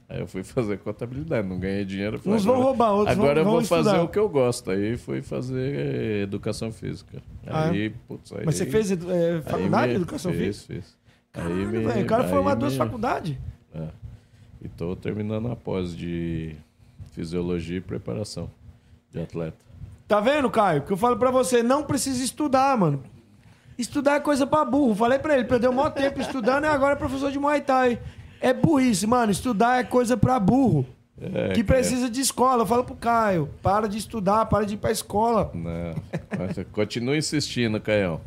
Aí 0.08 0.20
eu 0.20 0.26
fui 0.26 0.44
fazer 0.44 0.78
contabilidade, 0.78 1.48
não 1.48 1.58
ganhei 1.58 1.84
dinheiro. 1.84 2.18
falei, 2.18 2.38
Uns 2.38 2.44
vão 2.44 2.54
agora- 2.54 2.68
roubar, 2.68 2.90
outros 2.92 3.18
Agora 3.18 3.42
vão- 3.42 3.52
eu 3.54 3.58
vou 3.60 3.64
fazer 3.68 3.98
o 3.98 4.08
que 4.08 4.18
eu 4.18 4.28
gosto. 4.28 4.70
Aí 4.70 4.96
fui 4.96 5.20
fazer 5.20 5.74
eh, 5.74 6.22
educação 6.22 6.70
física. 6.70 7.20
Ah, 7.46 7.66
é? 7.66 7.70
Aí, 7.70 7.90
putz, 8.06 8.32
aí, 8.32 8.42
Mas 8.46 8.54
você 8.54 8.66
fez 8.66 8.90
é, 8.92 9.40
faculdade 9.42 9.90
de 9.92 9.96
educação 9.96 10.32
fiz, 10.32 10.62
física? 10.64 10.74
Fiz. 10.74 10.96
Caralho, 11.32 11.54
Aí 11.56 11.66
me- 11.66 11.78
velho, 11.86 12.02
o 12.04 12.06
cara 12.06 12.22
aí 12.22 12.30
formou 12.30 12.54
duas 12.56 12.72
me- 12.72 12.78
faculdades. 12.78 13.36
é. 13.74 13.88
E 14.62 14.68
tô 14.68 14.94
terminando 14.96 15.50
a 15.50 15.56
pós 15.56 15.94
de 15.94 16.54
fisiologia 17.12 17.78
e 17.78 17.80
preparação 17.80 18.48
de 19.12 19.20
atleta. 19.20 19.56
Tá 20.08 20.20
vendo, 20.20 20.48
Caio? 20.50 20.82
Que 20.82 20.92
eu 20.92 20.96
falo 20.96 21.16
pra 21.16 21.30
você, 21.30 21.62
não 21.62 21.82
precisa 21.82 22.22
estudar, 22.24 22.76
mano. 22.78 23.02
Estudar 23.76 24.14
é 24.16 24.20
coisa 24.20 24.46
pra 24.46 24.64
burro. 24.64 24.94
Falei 24.94 25.18
pra 25.18 25.34
ele, 25.34 25.44
perdeu 25.44 25.70
o 25.70 25.74
maior 25.74 25.90
tempo 25.90 26.20
estudando 26.20 26.64
e 26.64 26.68
agora 26.68 26.92
é 26.92 26.96
professor 26.96 27.30
de 27.30 27.38
Muay 27.38 27.60
Thai. 27.60 27.98
É 28.40 28.52
burrice, 28.52 29.06
mano. 29.06 29.32
Estudar 29.32 29.80
é 29.80 29.84
coisa 29.84 30.16
pra 30.16 30.38
burro. 30.38 30.86
É, 31.18 31.54
que 31.54 31.64
cara. 31.64 31.78
precisa 31.80 32.10
de 32.10 32.20
escola. 32.20 32.62
Eu 32.62 32.66
falo 32.66 32.84
pro 32.84 32.94
Caio, 32.94 33.48
para 33.62 33.86
de 33.88 33.96
estudar, 33.96 34.46
para 34.46 34.66
de 34.66 34.74
ir 34.74 34.76
pra 34.76 34.90
escola. 34.90 35.50
Não, 35.54 35.94
continua 36.72 37.16
insistindo, 37.16 37.80
Caião. 37.80 38.20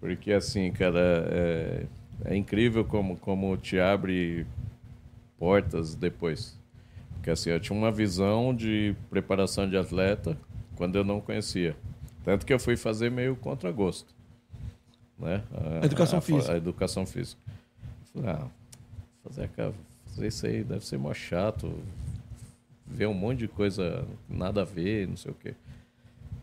Porque 0.00 0.32
assim, 0.32 0.72
cara, 0.72 0.98
é, 1.30 1.86
é 2.24 2.36
incrível 2.36 2.84
como, 2.84 3.16
como 3.18 3.56
te 3.56 3.78
abre 3.78 4.46
portas 5.38 5.94
depois. 5.94 6.58
Porque 7.14 7.30
assim, 7.30 7.50
eu 7.50 7.60
tinha 7.60 7.76
uma 7.78 7.90
visão 7.92 8.54
de 8.54 8.94
preparação 9.10 9.68
de 9.68 9.76
atleta 9.76 10.38
quando 10.76 10.96
eu 10.96 11.04
não 11.04 11.20
conhecia. 11.20 11.76
Tanto 12.24 12.46
que 12.46 12.52
eu 12.52 12.58
fui 12.58 12.76
fazer 12.76 13.10
meio 13.10 13.36
contra 13.36 13.70
gosto. 13.70 14.14
Né? 15.18 15.42
A, 15.82 15.84
Educação 15.86 16.18
a- 16.18 16.22
física. 16.22 16.52
A 16.52 16.56
educação 16.56 17.06
física. 17.06 17.40
Falei, 18.12 18.30
ah, 18.30 18.46
fazer, 19.26 19.50
fazer 20.06 20.26
isso 20.26 20.46
aí 20.46 20.64
deve 20.64 20.84
ser 20.84 20.98
mó 20.98 21.12
chato. 21.12 21.72
Ver 22.86 23.06
um 23.06 23.14
monte 23.14 23.40
de 23.40 23.48
coisa 23.48 24.06
nada 24.28 24.62
a 24.62 24.64
ver, 24.64 25.08
não 25.08 25.16
sei 25.16 25.32
o 25.32 25.34
quê. 25.34 25.54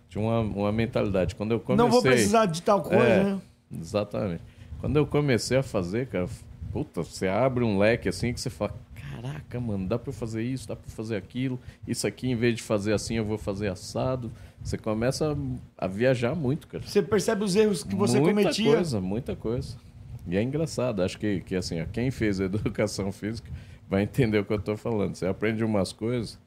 Tinha 0.10 0.24
uma, 0.24 0.40
uma 0.42 0.72
mentalidade. 0.72 1.36
Quando 1.36 1.52
eu 1.52 1.60
comecei... 1.60 1.86
Não 1.86 1.92
vou 1.92 2.02
precisar 2.02 2.45
de 2.45 2.62
tal 2.62 2.82
coisa, 2.82 3.03
É, 3.03 3.24
né? 3.24 3.42
Exatamente. 3.80 4.44
Quando 4.80 4.98
eu 4.98 5.08
comecei 5.08 5.58
a 5.58 5.64
fazer, 5.64 6.08
cara, 6.08 6.28
puta, 6.72 7.02
você 7.02 7.28
abre 7.28 7.64
um 7.64 7.78
leque 7.78 8.10
assim 8.10 8.34
que 8.34 8.42
você 8.42 8.50
fala, 8.50 8.74
caraca, 8.94 9.60
mano, 9.60 9.88
dá 9.88 9.98
pra 9.98 10.10
eu 10.10 10.14
fazer 10.14 10.44
isso, 10.44 10.68
dá 10.68 10.76
pra 10.76 10.86
eu 10.86 10.94
fazer 10.94 11.16
aquilo, 11.16 11.58
isso 11.88 12.06
aqui, 12.06 12.30
em 12.30 12.36
vez 12.36 12.56
de 12.56 12.62
fazer 12.62 12.94
assim, 12.94 13.16
eu 13.16 13.24
vou 13.24 13.38
fazer 13.38 13.70
assado. 13.70 14.32
Você 14.62 14.78
começa 14.78 15.38
a, 15.78 15.88
viajar 15.88 16.36
muito, 16.36 16.68
cara. 16.68 16.84
Você 16.86 17.02
percebe 17.02 17.44
os 17.44 17.56
erros 17.56 17.84
que 17.84 17.95
você 17.95 18.20
muita 18.20 18.42
cometia. 18.42 18.74
coisa, 18.74 19.02
muita 19.02 19.36
coisa. 19.36 19.78
E 20.27 20.38
é 20.38 20.42
engraçado, 20.42 21.02
acho 21.02 21.18
que, 21.18 21.42
que 21.42 21.56
assim, 21.56 21.82
ó, 21.82 21.85
quem 21.85 22.10
fez 22.11 22.40
educação 22.42 23.11
física 23.11 23.50
vai 23.90 24.03
entender 24.03 24.40
o 24.40 24.45
que 24.45 24.53
eu 24.53 24.58
estou 24.58 24.77
falando. 24.77 25.16
Você 25.16 25.26
aprende 25.26 25.64
umas 25.64 25.92
coisas 25.92 26.40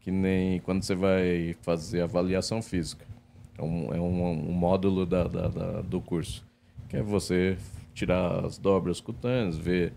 que 0.00 0.10
nem 0.10 0.60
quando 0.60 0.82
você 0.82 0.94
vai 0.94 1.54
fazer 1.62 2.00
avaliação 2.00 2.62
física. 2.62 3.04
É 3.58 3.62
um, 3.62 3.94
é 3.94 4.00
um, 4.00 4.30
um 4.48 4.52
módulo 4.52 5.04
da, 5.04 5.24
da, 5.24 5.48
da, 5.48 5.80
do 5.82 6.00
curso, 6.00 6.44
que 6.88 6.96
é 6.96 7.02
você 7.02 7.58
tirar 7.92 8.44
as 8.44 8.56
dobras 8.56 9.00
cutâneas, 9.00 9.56
ver 9.56 9.92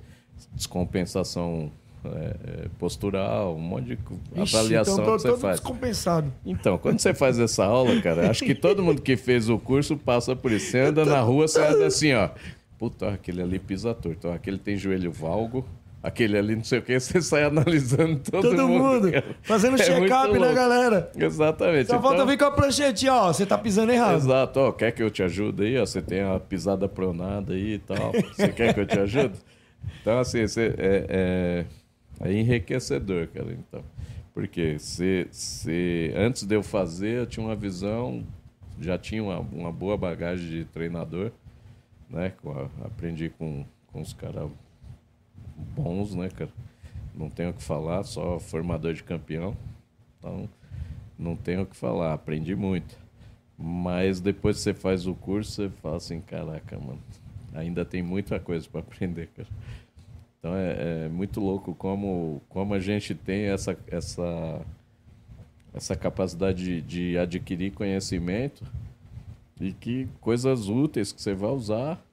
descompensação 0.54 1.72
é, 2.04 2.10
é, 2.10 2.68
postural, 2.80 3.56
um 3.56 3.60
monte 3.60 3.96
de 3.96 3.98
Ixi, 4.42 4.58
avaliação 4.58 4.94
então 4.96 5.06
tô 5.06 5.16
que 5.16 5.22
você 5.22 5.28
todo 5.30 5.40
faz. 5.40 5.60
descompensado. 5.60 6.34
Então, 6.44 6.78
quando 6.80 7.00
você 7.00 7.14
faz 7.14 7.38
essa 7.38 7.64
aula, 7.64 8.02
cara, 8.02 8.30
acho 8.30 8.44
que 8.44 8.56
todo 8.56 8.82
mundo 8.82 9.02
que 9.02 9.16
fez 9.16 9.50
o 9.50 9.60
curso 9.60 9.96
passa 9.96 10.36
por 10.36 10.52
isso. 10.52 10.72
Você 10.72 10.80
anda 10.80 11.06
na 11.06 11.22
rua, 11.22 11.48
você 11.48 11.62
anda 11.62 11.86
assim, 11.86 12.14
ó. 12.14 12.30
Puta, 12.82 13.10
aquele 13.10 13.44
ali 13.44 13.60
pisa 13.60 13.94
torto, 13.94 14.28
aquele 14.30 14.58
tem 14.58 14.76
joelho 14.76 15.12
valgo, 15.12 15.64
aquele 16.02 16.36
ali 16.36 16.56
não 16.56 16.64
sei 16.64 16.80
o 16.80 16.82
que, 16.82 16.98
você 17.00 17.22
sai 17.22 17.44
analisando 17.44 18.20
todo, 18.20 18.42
Todo 18.50 18.68
mundo. 18.68 19.12
cara. 19.12 19.36
Fazendo 19.44 19.76
É 19.80 19.84
check-up, 19.84 20.40
né, 20.40 20.52
galera? 20.52 21.12
Exatamente. 21.16 21.86
Só 21.90 22.02
falta 22.02 22.16
Então- 22.16 22.26
vir 22.26 22.40
com 22.40 22.46
a 22.46 22.52
pranchetinha, 22.52 23.14
ó. 23.14 23.28
Você 23.32 23.46
tá 23.46 23.56
pisando 23.56 23.92
errado. 23.92 24.16
Exato, 24.16 24.60
ó, 24.60 24.72
quer 24.72 24.92
que 24.94 25.04
eu 25.04 25.12
te 25.12 25.22
ajude 25.22 25.64
aí? 25.64 25.78
Ó, 25.78 25.86
você 25.86 26.02
tem 26.02 26.22
a 26.22 26.40
pisada 26.40 26.90
pronada 26.90 27.54
aí 27.54 27.74
e 27.76 27.78
tal. 27.78 28.12
Você 28.14 28.48
quer 28.48 28.74
que 28.74 28.80
eu 28.80 28.86
te 28.88 29.00
ajude? 29.00 29.36
Então, 30.02 30.18
assim, 30.20 30.48
você, 30.48 30.74
é, 30.78 31.66
é, 32.22 32.28
é 32.30 32.34
enriquecedor, 32.34 33.28
cara. 33.28 33.48
Então, 33.52 33.84
porque 34.34 34.78
se, 34.80 35.28
se, 35.32 36.12
antes 36.16 36.44
de 36.44 36.56
eu 36.56 36.64
fazer, 36.64 37.18
eu 37.20 37.26
tinha 37.28 37.46
uma 37.46 37.56
visão, 37.56 38.24
já 38.80 38.98
tinha 38.98 39.24
uma, 39.24 39.40
uma 39.40 39.72
boa 39.72 39.96
bagagem 39.98 40.48
de 40.48 40.66
treinador, 40.66 41.32
né? 42.12 42.34
Aprendi 42.84 43.30
com, 43.30 43.66
com 43.88 44.02
os 44.02 44.14
caras 44.14 44.50
bons, 45.76 46.14
né, 46.14 46.30
cara? 46.30 46.52
Não 47.16 47.30
tenho 47.30 47.50
o 47.50 47.54
que 47.54 47.64
falar, 47.64 48.04
só 48.04 48.40
formador 48.40 48.94
de 48.94 49.04
campeão. 49.04 49.56
Então, 50.20 50.50
não 51.18 51.36
tenho 51.36 51.62
o 51.62 51.66
que 51.66 51.76
falar, 51.76 52.14
aprendi 52.14 52.56
muito. 52.56 52.98
Mas 53.58 54.20
depois 54.20 54.58
que 54.58 54.64
você 54.64 54.74
faz 54.74 55.06
o 55.06 55.14
curso, 55.14 55.52
você 55.52 55.70
fala 55.82 55.98
assim, 55.98 56.20
caraca, 56.22 56.78
mano, 56.80 57.02
ainda 57.54 57.86
tem 57.86 58.02
muita 58.02 58.40
coisa 58.40 58.68
para 58.70 58.82
aprender, 58.82 59.28
cara. 59.36 59.48
Então 60.40 60.56
é, 60.56 61.06
é 61.06 61.10
muito 61.10 61.40
louco 61.40 61.76
como, 61.76 62.42
como 62.50 62.74
a 62.74 62.80
gente 62.80 63.14
tem 63.14 63.44
essa, 63.44 63.78
essa, 63.88 64.66
essa 65.72 65.96
capacidade 65.96 66.64
de, 66.64 66.82
de 66.82 67.18
adquirir 67.18 67.72
conhecimento 67.72 68.66
e 69.62 69.72
que 69.72 70.08
coisas 70.20 70.68
úteis 70.68 71.12
que 71.12 71.22
você 71.22 71.36
vai 71.36 71.52
usar 71.52 72.04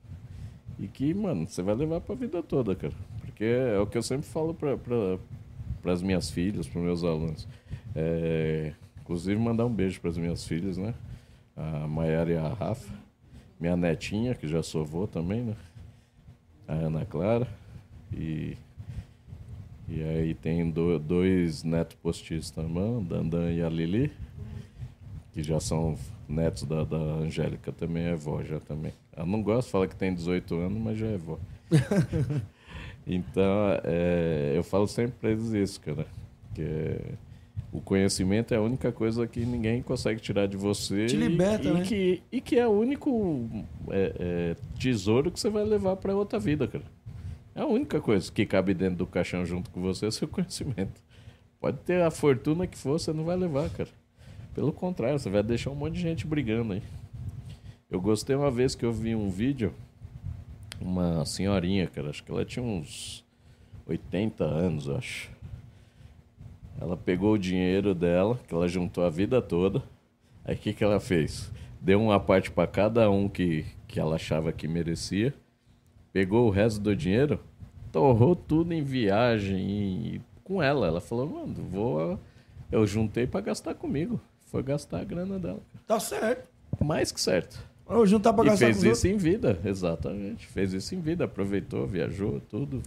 e 0.79 0.87
que, 0.87 1.15
mano, 1.15 1.49
você 1.49 1.63
vai 1.63 1.75
levar 1.75 2.01
para 2.01 2.15
a 2.15 2.19
vida 2.19 2.43
toda, 2.43 2.77
cara. 2.77 2.93
Porque 3.23 3.45
é 3.45 3.79
o 3.79 3.87
que 3.87 3.97
eu 3.97 4.03
sempre 4.03 4.27
falo 4.29 4.55
para 4.55 5.93
as 5.93 6.03
minhas 6.03 6.31
filhas, 6.31 6.69
para 6.69 6.81
meus 6.81 7.03
alunos. 7.03 7.49
É, 7.97 8.75
inclusive, 9.01 9.41
mandar 9.41 9.65
um 9.65 9.73
beijo 9.73 9.99
para 10.01 10.11
as 10.11 10.19
minhas 10.19 10.47
filhas, 10.47 10.77
né? 10.77 10.95
A 11.57 11.89
Maiara 11.89 12.31
e 12.31 12.37
a 12.37 12.49
Rafa. 12.49 12.93
Minha 13.59 13.77
netinha, 13.77 14.35
que 14.35 14.47
já 14.47 14.63
sou 14.63 14.83
avô 14.83 15.07
também, 15.07 15.43
né? 15.43 15.57
A 16.69 16.75
Ana 16.75 17.07
Clara. 17.07 17.49
E, 18.13 18.57
e 19.89 20.03
aí 20.03 20.35
tem 20.35 20.71
do- 20.71 20.99
dois 20.99 21.65
netos 21.65 21.97
postiços 21.97 22.51
também, 22.51 23.03
Dandan 23.05 23.51
e 23.51 23.63
a 23.63 23.69
Lili, 23.69 24.13
que 25.33 25.43
já 25.43 25.59
são 25.59 25.97
netos 26.29 26.65
da, 26.65 26.85
da 26.85 26.97
Angélica, 26.97 27.73
também 27.73 28.05
é 28.05 28.15
vó 28.15 28.43
já 28.43 28.61
também. 28.61 28.93
Ela 29.17 29.27
não 29.27 29.43
gosta, 29.43 29.71
fala 29.71 29.89
que 29.89 29.97
tem 29.97 30.15
18 30.15 30.55
anos, 30.57 30.79
mas 30.81 30.99
já 30.99 31.07
é 31.07 31.17
vó. 31.17 31.39
então, 33.07 33.81
é, 33.85 34.53
eu 34.55 34.63
falo 34.63 34.87
sempre 34.87 35.13
pra 35.21 35.31
eles 35.31 35.53
isso, 35.53 35.81
cara. 35.81 36.07
Que 36.55 36.63
é- 36.63 37.01
o 37.71 37.81
conhecimento 37.81 38.55
é 38.55 38.57
a 38.57 38.63
única 38.63 38.91
coisa 38.91 39.27
que 39.27 39.41
ninguém 39.41 39.83
consegue 39.83 40.21
tirar 40.21 40.47
de 40.47 40.57
você. 40.57 41.07
Te 41.07 41.17
e- 41.17 41.19
liberta, 41.19 41.69
e, 41.69 41.73
né? 41.73 41.83
que, 41.83 42.23
e 42.33 42.41
que 42.41 42.57
é 42.59 42.67
o 42.67 42.71
único 42.71 43.47
é, 43.91 44.13
é, 44.19 44.57
tesouro 44.79 45.31
que 45.31 45.39
você 45.39 45.51
vai 45.51 45.65
levar 45.65 45.97
pra 45.97 46.15
outra 46.15 46.39
vida, 46.39 46.67
cara. 46.67 46.85
É 47.55 47.61
a 47.61 47.67
única 47.67 48.01
coisa 48.01 48.31
que 48.31 48.47
cabe 48.47 48.73
dentro 48.73 48.97
do 48.97 49.07
caixão 49.07 49.45
junto 49.45 49.69
com 49.71 49.81
você 49.83 50.05
é 50.07 50.09
o 50.09 50.13
seu 50.13 50.29
conhecimento. 50.29 51.03
Pode 51.61 51.79
ter 51.79 52.01
a 52.03 52.11
fortuna 52.11 52.67
que 52.67 52.79
for, 52.79 52.99
você 53.01 53.13
não 53.13 53.25
vai 53.25 53.37
levar, 53.37 53.69
cara. 53.71 53.89
Pelo 54.55 54.73
contrário, 54.73 55.19
você 55.19 55.31
vai 55.31 55.43
deixar 55.43 55.71
um 55.71 55.75
monte 55.75 55.95
de 55.95 56.01
gente 56.01 56.27
brigando 56.27 56.73
aí. 56.73 56.83
Eu 57.91 58.01
gostei 58.01 58.37
uma 58.37 58.51
vez 58.51 58.75
que 58.75 58.85
eu 58.85 58.93
vi 58.93 59.15
um 59.15 59.31
vídeo, 59.31 59.73
uma 60.81 61.25
senhorinha, 61.25 61.87
cara, 61.87 62.11
acho 62.11 62.23
que 62.23 62.31
ela 62.31 62.45
tinha 62.45 62.63
uns 62.63 63.25
80 63.87 64.45
anos, 64.45 64.89
acho. 64.89 65.31
Ela 66.81 66.97
pegou 66.97 67.33
o 67.33 67.39
dinheiro 67.39 67.95
dela, 67.95 68.39
que 68.47 68.55
ela 68.55 68.69
juntou 68.69 69.05
a 69.05 69.11
vida 69.11 69.41
toda. 69.41 69.83
Aí 70.45 70.55
o 70.55 70.59
que, 70.59 70.73
que 70.73 70.85
ela 70.85 71.01
fez? 71.01 71.51
Deu 71.81 72.01
uma 72.01 72.21
parte 72.21 72.51
para 72.51 72.67
cada 72.67 73.11
um 73.11 73.29
que, 73.29 73.65
que 73.87 73.99
ela 73.99 74.17
achava 74.17 74.53
que 74.53 74.69
merecia. 74.69 75.35
Pegou 76.13 76.47
o 76.47 76.51
resto 76.51 76.81
do 76.81 76.95
dinheiro, 76.95 77.41
torrou 77.91 78.37
tudo 78.37 78.73
em 78.73 78.83
viagem 78.83 79.59
e 79.59 80.21
com 80.45 80.63
ela. 80.63 80.87
Ela 80.87 81.01
falou, 81.01 81.29
mano, 81.29 81.55
vou. 81.69 82.19
Eu 82.71 82.87
juntei 82.87 83.27
para 83.27 83.41
gastar 83.41 83.75
comigo. 83.75 84.21
Foi 84.51 84.63
gastar 84.63 85.01
a 85.01 85.05
grana 85.05 85.39
dela. 85.39 85.61
Tá 85.87 86.01
certo. 86.01 86.49
Mais 86.81 87.13
que 87.13 87.21
certo. 87.21 87.59
Vou 87.87 88.07
juntar 88.07 88.33
pra 88.33 88.45
E 88.45 88.49
gastar 88.49 88.67
fez 88.67 88.83
isso 88.83 89.09
em 89.09 89.17
vida, 89.17 89.59
exatamente. 89.65 90.47
Fez 90.47 90.73
isso 90.73 90.95
em 90.95 91.01
vida, 91.01 91.25
aproveitou, 91.25 91.87
viajou, 91.87 92.41
tudo. 92.51 92.83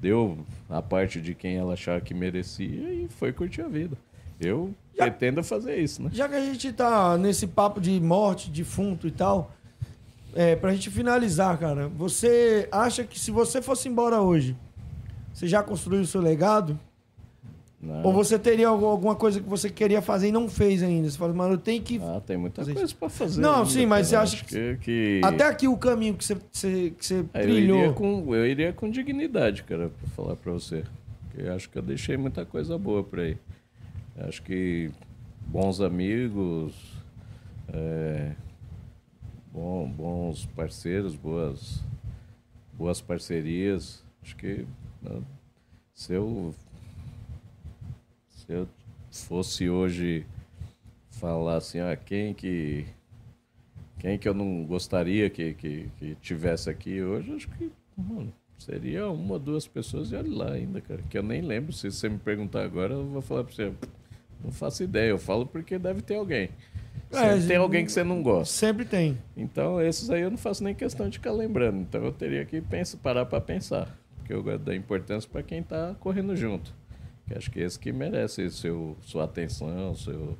Deu 0.00 0.38
a 0.70 0.80
parte 0.80 1.20
de 1.20 1.34
quem 1.34 1.56
ela 1.56 1.72
achava 1.74 2.00
que 2.00 2.14
merecia 2.14 2.92
e 2.92 3.08
foi 3.08 3.32
curtir 3.32 3.62
a 3.62 3.68
vida. 3.68 3.96
Eu 4.40 4.72
Já- 4.96 5.04
pretendo 5.04 5.42
fazer 5.42 5.76
isso, 5.78 6.02
né? 6.02 6.10
Já 6.12 6.28
que 6.28 6.34
a 6.34 6.44
gente 6.44 6.72
tá 6.72 7.18
nesse 7.18 7.46
papo 7.46 7.80
de 7.80 7.98
morte, 8.00 8.50
defunto 8.50 9.06
e 9.08 9.10
tal, 9.10 9.50
é, 10.34 10.54
pra 10.56 10.72
gente 10.72 10.88
finalizar, 10.90 11.58
cara, 11.58 11.88
você 11.88 12.68
acha 12.70 13.02
que 13.04 13.18
se 13.18 13.30
você 13.30 13.60
fosse 13.60 13.88
embora 13.88 14.20
hoje, 14.22 14.56
você 15.34 15.46
já 15.48 15.62
construiu 15.62 16.02
o 16.02 16.06
seu 16.06 16.20
legado? 16.20 16.78
Não. 17.80 18.02
Ou 18.02 18.12
você 18.12 18.36
teria 18.38 18.66
algu- 18.66 18.86
alguma 18.86 19.14
coisa 19.14 19.40
que 19.40 19.48
você 19.48 19.70
queria 19.70 20.02
fazer 20.02 20.28
e 20.28 20.32
não 20.32 20.48
fez 20.48 20.82
ainda? 20.82 21.08
Você 21.08 21.16
fala, 21.16 21.32
mano, 21.32 21.54
eu 21.54 21.58
tenho 21.58 21.80
que. 21.80 22.00
Ah, 22.02 22.20
tem 22.20 22.36
muita 22.36 22.62
Fazer 22.62 22.74
coisa 22.74 22.94
pra 22.98 23.08
fazer. 23.08 23.40
Não, 23.40 23.58
ainda, 23.58 23.70
sim, 23.70 23.86
mas 23.86 24.10
cara. 24.10 24.26
você 24.26 24.34
acha 24.34 24.44
Acho 24.44 24.44
que. 24.52 24.76
que... 24.78 25.20
Até 25.22 25.44
aqui 25.46 25.68
o 25.68 25.76
caminho 25.76 26.14
que 26.14 26.24
você, 26.24 26.34
que 26.34 27.04
você 27.06 27.14
eu, 27.20 27.24
trilhou. 27.28 27.78
iria 27.78 27.92
com, 27.92 28.34
eu 28.34 28.44
iria 28.46 28.72
com 28.72 28.90
dignidade, 28.90 29.62
cara, 29.62 29.90
pra 29.90 30.08
falar 30.10 30.34
pra 30.34 30.50
você. 30.52 30.82
Porque 31.30 31.46
eu 31.46 31.54
acho 31.54 31.70
que 31.70 31.78
eu 31.78 31.82
deixei 31.82 32.16
muita 32.16 32.44
coisa 32.44 32.76
boa 32.76 33.04
por 33.04 33.20
aí. 33.20 33.36
Eu 34.16 34.26
acho 34.28 34.42
que 34.42 34.90
bons 35.46 35.80
amigos, 35.80 36.74
é, 37.72 38.32
bom- 39.52 39.88
bons 39.88 40.46
parceiros, 40.46 41.14
boas, 41.14 41.80
boas 42.72 43.00
parcerias. 43.00 44.02
Acho 44.20 44.34
que 44.34 44.66
né, 45.00 45.20
se 45.94 46.12
eu, 46.12 46.52
se 48.48 48.54
eu 48.54 48.66
fosse 49.12 49.68
hoje 49.68 50.24
falar 51.10 51.56
assim, 51.56 51.80
ah, 51.80 51.94
quem 51.94 52.32
que 52.32 52.86
quem 53.98 54.16
que 54.16 54.26
eu 54.26 54.32
não 54.32 54.64
gostaria 54.64 55.28
que, 55.28 55.52
que, 55.52 55.90
que 55.98 56.14
tivesse 56.22 56.70
aqui 56.70 57.02
hoje, 57.02 57.34
acho 57.34 57.48
que 57.50 57.70
mano, 57.94 58.32
seria 58.58 59.06
uma 59.10 59.34
ou 59.34 59.38
duas 59.38 59.66
pessoas 59.66 60.12
e 60.12 60.16
olha 60.16 60.34
lá 60.34 60.52
ainda, 60.52 60.80
cara. 60.80 61.02
Que 61.10 61.18
eu 61.18 61.22
nem 61.22 61.42
lembro. 61.42 61.74
Se 61.74 61.90
você 61.90 62.08
me 62.08 62.16
perguntar 62.16 62.64
agora, 62.64 62.94
eu 62.94 63.04
vou 63.04 63.20
falar 63.20 63.44
pra 63.44 63.52
você. 63.52 63.70
Não 64.42 64.50
faço 64.50 64.82
ideia. 64.82 65.10
Eu 65.10 65.18
falo 65.18 65.44
porque 65.44 65.78
deve 65.78 66.00
ter 66.00 66.14
alguém. 66.14 66.48
É, 67.10 67.32
Sempre 67.32 67.46
tem 67.48 67.56
alguém 67.56 67.84
que 67.84 67.92
você 67.92 68.04
não 68.04 68.22
gosta. 68.22 68.54
Sempre 68.54 68.84
tem. 68.84 69.18
Então, 69.36 69.82
esses 69.82 70.08
aí 70.08 70.22
eu 70.22 70.30
não 70.30 70.38
faço 70.38 70.64
nem 70.64 70.74
questão 70.74 71.08
de 71.08 71.18
ficar 71.18 71.32
lembrando. 71.32 71.80
Então, 71.80 72.02
eu 72.02 72.12
teria 72.12 72.44
que 72.46 72.62
pensar, 72.62 72.96
parar 72.98 73.26
para 73.26 73.40
pensar. 73.40 73.98
Porque 74.18 74.32
eu 74.32 74.42
gosto 74.42 74.60
da 74.60 74.74
importância 74.74 75.28
para 75.28 75.42
quem 75.42 75.62
tá 75.62 75.94
correndo 76.00 76.34
junto. 76.36 76.72
Que 77.28 77.36
acho 77.36 77.50
que 77.50 77.60
é 77.60 77.64
esse 77.64 77.78
que 77.78 77.92
merece 77.92 78.50
seu, 78.50 78.96
sua 79.02 79.24
atenção, 79.24 79.94
seu, 79.94 80.36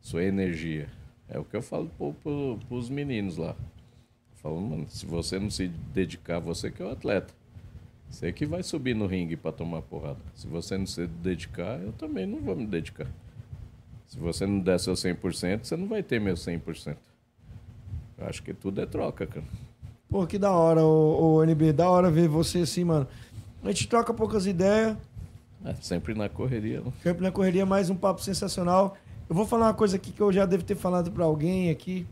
sua 0.00 0.24
energia. 0.24 0.88
É 1.28 1.38
o 1.38 1.44
que 1.44 1.54
eu 1.54 1.62
falo 1.62 1.88
pro, 1.96 2.14
pro, 2.14 2.58
pros 2.66 2.88
meninos 2.88 3.36
lá. 3.36 3.50
Eu 3.50 4.36
falo, 4.42 4.60
mano, 4.60 4.86
se 4.88 5.06
você 5.06 5.38
não 5.38 5.50
se 5.50 5.68
dedicar, 5.68 6.40
você 6.40 6.70
que 6.70 6.82
é 6.82 6.86
o 6.86 6.90
atleta. 6.90 7.32
Você 8.10 8.32
que 8.32 8.44
vai 8.44 8.62
subir 8.62 8.94
no 8.94 9.06
ringue 9.06 9.36
para 9.36 9.52
tomar 9.52 9.82
porrada. 9.82 10.18
Se 10.34 10.48
você 10.48 10.76
não 10.76 10.86
se 10.86 11.06
dedicar, 11.06 11.78
eu 11.80 11.92
também 11.92 12.26
não 12.26 12.40
vou 12.40 12.56
me 12.56 12.66
dedicar. 12.66 13.06
Se 14.08 14.18
você 14.18 14.44
não 14.44 14.58
der 14.58 14.80
seu 14.80 14.94
100%, 14.94 15.64
você 15.64 15.76
não 15.76 15.86
vai 15.86 16.02
ter 16.02 16.20
meu 16.20 16.34
100%. 16.34 16.96
Eu 18.18 18.26
acho 18.26 18.42
que 18.42 18.52
tudo 18.52 18.80
é 18.80 18.86
troca, 18.86 19.26
cara. 19.26 19.46
Pô, 20.08 20.26
que 20.26 20.38
da 20.38 20.50
hora, 20.50 20.84
o 20.84 21.40
NB. 21.44 21.72
Da 21.72 21.88
hora 21.88 22.10
ver 22.10 22.26
você 22.28 22.58
assim, 22.58 22.82
mano. 22.82 23.06
A 23.62 23.68
gente 23.68 23.86
troca 23.86 24.12
poucas 24.12 24.46
ideias. 24.46 24.96
É, 25.64 25.74
sempre 25.80 26.14
na 26.14 26.28
correria, 26.28 26.80
né? 26.80 26.92
Campo 27.02 27.22
na 27.22 27.30
Correria, 27.30 27.66
mais 27.66 27.90
um 27.90 27.94
papo 27.94 28.22
sensacional. 28.22 28.96
Eu 29.28 29.34
vou 29.34 29.46
falar 29.46 29.66
uma 29.66 29.74
coisa 29.74 29.96
aqui 29.96 30.10
que 30.10 30.20
eu 30.20 30.32
já 30.32 30.46
devo 30.46 30.64
ter 30.64 30.74
falado 30.74 31.10
pra 31.10 31.24
alguém 31.24 31.70
aqui. 31.70 32.06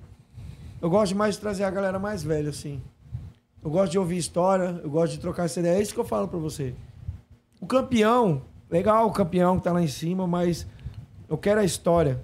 Eu 0.81 0.91
gosto 0.91 1.17
mais 1.17 1.35
de 1.35 1.41
trazer 1.41 1.65
a 1.65 1.71
galera 1.71 1.99
mais 1.99 2.23
velha, 2.23 2.51
assim. 2.51 2.81
Eu 3.65 3.71
gosto 3.71 3.93
de 3.93 3.99
ouvir 3.99 4.19
história, 4.19 4.81
eu 4.85 4.91
gosto 4.91 5.13
de 5.13 5.19
trocar 5.19 5.47
essa 5.47 5.59
ideia. 5.61 5.79
É 5.79 5.83
isso 5.83 5.95
que 5.95 5.99
eu 5.99 6.05
falo 6.05 6.29
pra 6.29 6.39
você. 6.39 6.75
O 7.61 7.67
campeão, 7.67 8.43
legal 8.71 9.07
o 9.07 9.13
campeão 9.13 9.57
que 9.57 9.65
tá 9.65 9.73
lá 9.73 9.83
em 9.83 9.89
cima, 9.89 10.27
mas 10.27 10.67
eu 11.29 11.37
quero 11.37 11.61
a 11.61 11.65
história. 11.65 12.21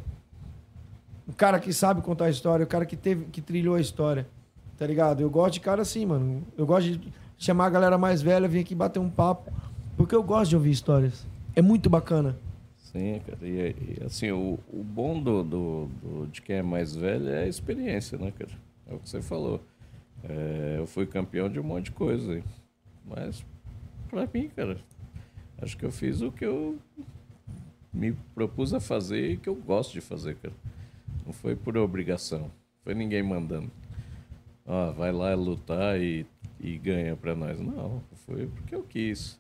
O 1.27 1.33
cara 1.33 1.59
que 1.59 1.73
sabe 1.73 2.03
contar 2.03 2.27
a 2.27 2.31
história, 2.31 2.65
o 2.65 2.69
cara 2.69 2.85
que 2.85 2.97
teve, 2.97 3.25
que 3.27 3.41
trilhou 3.41 3.75
a 3.75 3.81
história. 3.81 4.29
Tá 4.77 4.87
ligado? 4.87 5.21
Eu 5.23 5.31
gosto 5.31 5.55
de 5.55 5.61
cara 5.61 5.83
assim, 5.83 6.05
mano. 6.05 6.43
Eu 6.57 6.67
gosto 6.67 6.91
de 6.91 7.13
chamar 7.39 7.67
a 7.67 7.71
galera 7.71 7.97
mais 7.97 8.21
velha, 8.21 8.47
vir 8.47 8.61
aqui 8.61 8.75
bater 8.75 8.99
um 8.99 9.09
papo. 9.09 9.51
Porque 9.97 10.15
eu 10.15 10.23
gosto 10.23 10.51
de 10.51 10.57
ouvir 10.57 10.71
histórias. 10.71 11.27
É 11.55 11.63
muito 11.63 11.89
bacana. 11.89 12.37
Sim, 12.77 13.21
cara. 13.27 13.39
E, 13.43 13.99
e, 14.01 14.05
assim, 14.05 14.31
o, 14.31 14.59
o 14.73 14.83
bom 14.83 15.21
do, 15.23 15.43
do, 15.43 15.87
do- 16.03 16.27
de 16.29 16.43
quem 16.43 16.57
é 16.57 16.63
mais 16.63 16.95
velho 16.95 17.29
é 17.29 17.45
a 17.45 17.49
experiência, 17.49 18.19
né, 18.19 18.33
cara? 18.37 18.51
É 18.89 18.95
o 18.95 18.99
que 18.99 19.09
você 19.09 19.23
falou. 19.23 19.61
É, 20.23 20.77
eu 20.79 20.87
fui 20.87 21.07
campeão 21.07 21.49
de 21.49 21.59
um 21.61 21.63
monte 21.65 21.87
de 21.87 21.93
coisa. 21.93 22.43
Mas, 23.05 23.45
pra 24.09 24.29
mim, 24.33 24.49
cara, 24.55 24.79
acho 25.61 25.77
que 25.77 25.85
eu 25.85 25.91
fiz 25.93 26.21
o 26.23 26.31
que 26.33 26.45
eu 26.45 26.79
me 27.93 28.13
propus 28.35 28.75
a 28.75 28.81
fazer 28.81 29.31
e 29.33 29.37
que 29.37 29.49
eu 29.49 29.55
gosto 29.55 29.93
de 29.93 30.01
fazer, 30.01 30.37
cara. 30.37 30.55
Não 31.25 31.33
foi 31.33 31.55
por 31.57 31.77
obrigação. 31.77 32.51
Foi 32.83 32.95
ninguém 32.95 33.23
mandando. 33.23 33.71
Ó, 34.67 34.93
vai 34.93 35.13
lá 35.13 35.35
lutar 35.35 36.01
e, 36.01 36.27
e 36.61 36.77
ganha 36.79 37.17
pra 37.17 37.35
nós. 37.35 37.61
Não, 37.61 38.03
foi 38.27 38.47
porque 38.47 38.75
eu 38.75 38.83
quis. 38.83 39.39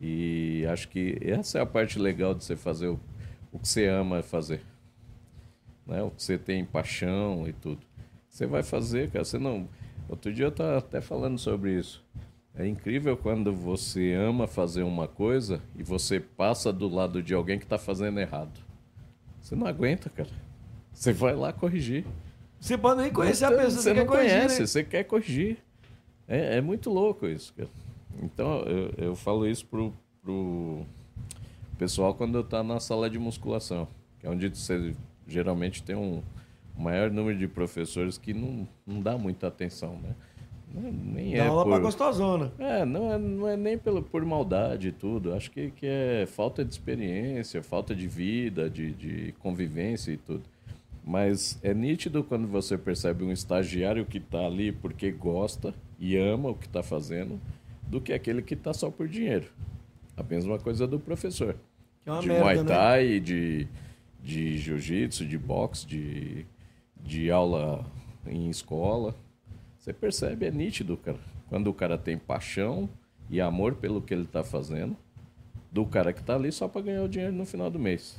E 0.00 0.66
acho 0.70 0.88
que 0.88 1.18
essa 1.20 1.58
é 1.58 1.62
a 1.62 1.66
parte 1.66 1.98
legal 1.98 2.34
de 2.34 2.44
você 2.44 2.56
fazer 2.56 2.88
o, 2.88 3.00
o 3.52 3.58
que 3.58 3.68
você 3.68 3.86
ama 3.86 4.22
fazer. 4.22 4.60
Né? 5.86 6.02
O 6.02 6.10
que 6.10 6.22
você 6.22 6.36
tem 6.36 6.64
paixão 6.64 7.48
e 7.48 7.52
tudo. 7.52 7.80
Você 8.28 8.46
vai 8.46 8.62
fazer, 8.62 9.10
cara. 9.10 9.24
Você 9.24 9.38
não. 9.38 9.68
Outro 10.08 10.32
dia 10.32 10.46
eu 10.46 10.50
estava 10.50 10.78
até 10.78 11.00
falando 11.00 11.38
sobre 11.38 11.78
isso. 11.78 12.04
É 12.56 12.66
incrível 12.66 13.16
quando 13.16 13.52
você 13.52 14.12
ama 14.12 14.46
fazer 14.46 14.82
uma 14.82 15.08
coisa 15.08 15.60
e 15.76 15.82
você 15.82 16.20
passa 16.20 16.72
do 16.72 16.88
lado 16.88 17.22
de 17.22 17.34
alguém 17.34 17.58
que 17.58 17.64
está 17.64 17.78
fazendo 17.78 18.20
errado. 18.20 18.60
Você 19.40 19.56
não 19.56 19.66
aguenta, 19.66 20.08
cara. 20.08 20.30
Você 20.92 21.12
vai 21.12 21.34
lá 21.34 21.52
corrigir. 21.52 22.04
Você 22.60 22.78
pode 22.78 23.02
nem 23.02 23.12
conhecer 23.12 23.44
a 23.44 23.50
pessoa, 23.50 23.70
você 23.70 23.82
você 23.82 23.88
não 23.88 23.96
quer 23.96 24.06
corrigir, 24.06 24.36
conhece, 24.36 24.60
né? 24.60 24.66
você 24.66 24.84
quer 24.84 25.04
corrigir. 25.04 25.58
É, 26.26 26.56
é 26.56 26.60
muito 26.60 26.90
louco 26.90 27.26
isso, 27.26 27.52
cara. 27.54 27.68
Então, 28.22 28.60
eu, 28.62 28.92
eu 28.96 29.16
falo 29.16 29.46
isso 29.46 29.66
pro, 29.66 29.92
pro 30.22 30.82
pessoal 31.78 32.14
quando 32.14 32.36
eu 32.36 32.44
tá 32.44 32.62
na 32.62 32.80
sala 32.80 33.08
de 33.10 33.18
musculação, 33.18 33.88
que 34.20 34.26
é 34.26 34.30
onde 34.30 34.48
você 34.48 34.94
geralmente 35.26 35.82
tem 35.82 35.96
um 35.96 36.22
maior 36.76 37.10
número 37.10 37.38
de 37.38 37.48
professores 37.48 38.18
que 38.18 38.32
não, 38.34 38.66
não 38.86 39.00
dá 39.00 39.16
muita 39.16 39.46
atenção, 39.48 39.98
né? 40.02 40.14
Não 40.72 40.88
é- 40.88 40.92
Nem 40.92 41.30
Dá 41.32 41.44
é 41.44 41.46
aula 41.48 41.64
pra 41.64 41.74
por... 41.76 41.82
gostosona. 41.82 42.52
É, 42.58 42.84
não 42.84 43.12
é, 43.12 43.18
não 43.18 43.48
é 43.48 43.56
nem 43.56 43.78
pelo, 43.78 44.02
por 44.02 44.24
maldade 44.24 44.88
e 44.88 44.92
tudo. 44.92 45.32
Acho 45.34 45.50
que, 45.50 45.70
que 45.70 45.86
é 45.86 46.26
falta 46.26 46.64
de 46.64 46.72
experiência, 46.72 47.62
falta 47.62 47.94
de 47.94 48.08
vida, 48.08 48.68
de, 48.68 48.92
de 48.92 49.32
convivência 49.38 50.10
e 50.12 50.16
tudo. 50.16 50.42
Mas 51.06 51.58
é 51.62 51.72
nítido 51.74 52.24
quando 52.24 52.48
você 52.48 52.76
percebe 52.78 53.24
um 53.24 53.30
estagiário 53.30 54.04
que 54.06 54.18
está 54.18 54.46
ali 54.46 54.72
porque 54.72 55.10
gosta 55.12 55.74
e 55.98 56.16
ama 56.16 56.48
o 56.50 56.54
que 56.54 56.66
está 56.66 56.82
fazendo, 56.82 57.38
do 57.94 58.00
que 58.00 58.12
aquele 58.12 58.42
que 58.42 58.54
está 58.54 58.74
só 58.74 58.90
por 58.90 59.06
dinheiro. 59.06 59.46
A 60.16 60.22
mesma 60.24 60.58
coisa 60.58 60.84
do 60.84 60.98
professor. 60.98 61.54
Que 62.02 62.10
é 62.10 62.12
uma 62.12 62.20
de 62.20 62.26
merda, 62.26 62.42
Muay 62.42 62.56
né? 62.56 62.64
Thai, 62.64 63.20
de, 63.20 63.68
de 64.20 64.58
jiu-jitsu, 64.58 65.24
de 65.24 65.38
boxe, 65.38 65.86
de, 65.86 66.44
de 67.00 67.30
aula 67.30 67.86
em 68.26 68.50
escola. 68.50 69.14
Você 69.78 69.92
percebe, 69.92 70.44
é 70.44 70.50
nítido, 70.50 70.96
cara. 70.96 71.20
Quando 71.48 71.68
o 71.68 71.72
cara 71.72 71.96
tem 71.96 72.18
paixão 72.18 72.88
e 73.30 73.40
amor 73.40 73.76
pelo 73.76 74.02
que 74.02 74.12
ele 74.12 74.24
está 74.24 74.42
fazendo, 74.42 74.96
do 75.70 75.86
cara 75.86 76.12
que 76.12 76.20
está 76.20 76.34
ali 76.34 76.50
só 76.50 76.66
para 76.66 76.82
ganhar 76.82 77.04
o 77.04 77.08
dinheiro 77.08 77.32
no 77.32 77.46
final 77.46 77.70
do 77.70 77.78
mês. 77.78 78.18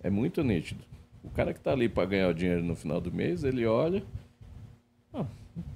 É 0.00 0.08
muito 0.08 0.44
nítido. 0.44 0.84
O 1.24 1.30
cara 1.30 1.52
que 1.52 1.58
está 1.58 1.72
ali 1.72 1.88
para 1.88 2.06
ganhar 2.06 2.28
o 2.28 2.34
dinheiro 2.34 2.62
no 2.62 2.76
final 2.76 3.00
do 3.00 3.10
mês, 3.10 3.42
ele 3.42 3.66
olha. 3.66 4.04
Ah, 5.12 5.26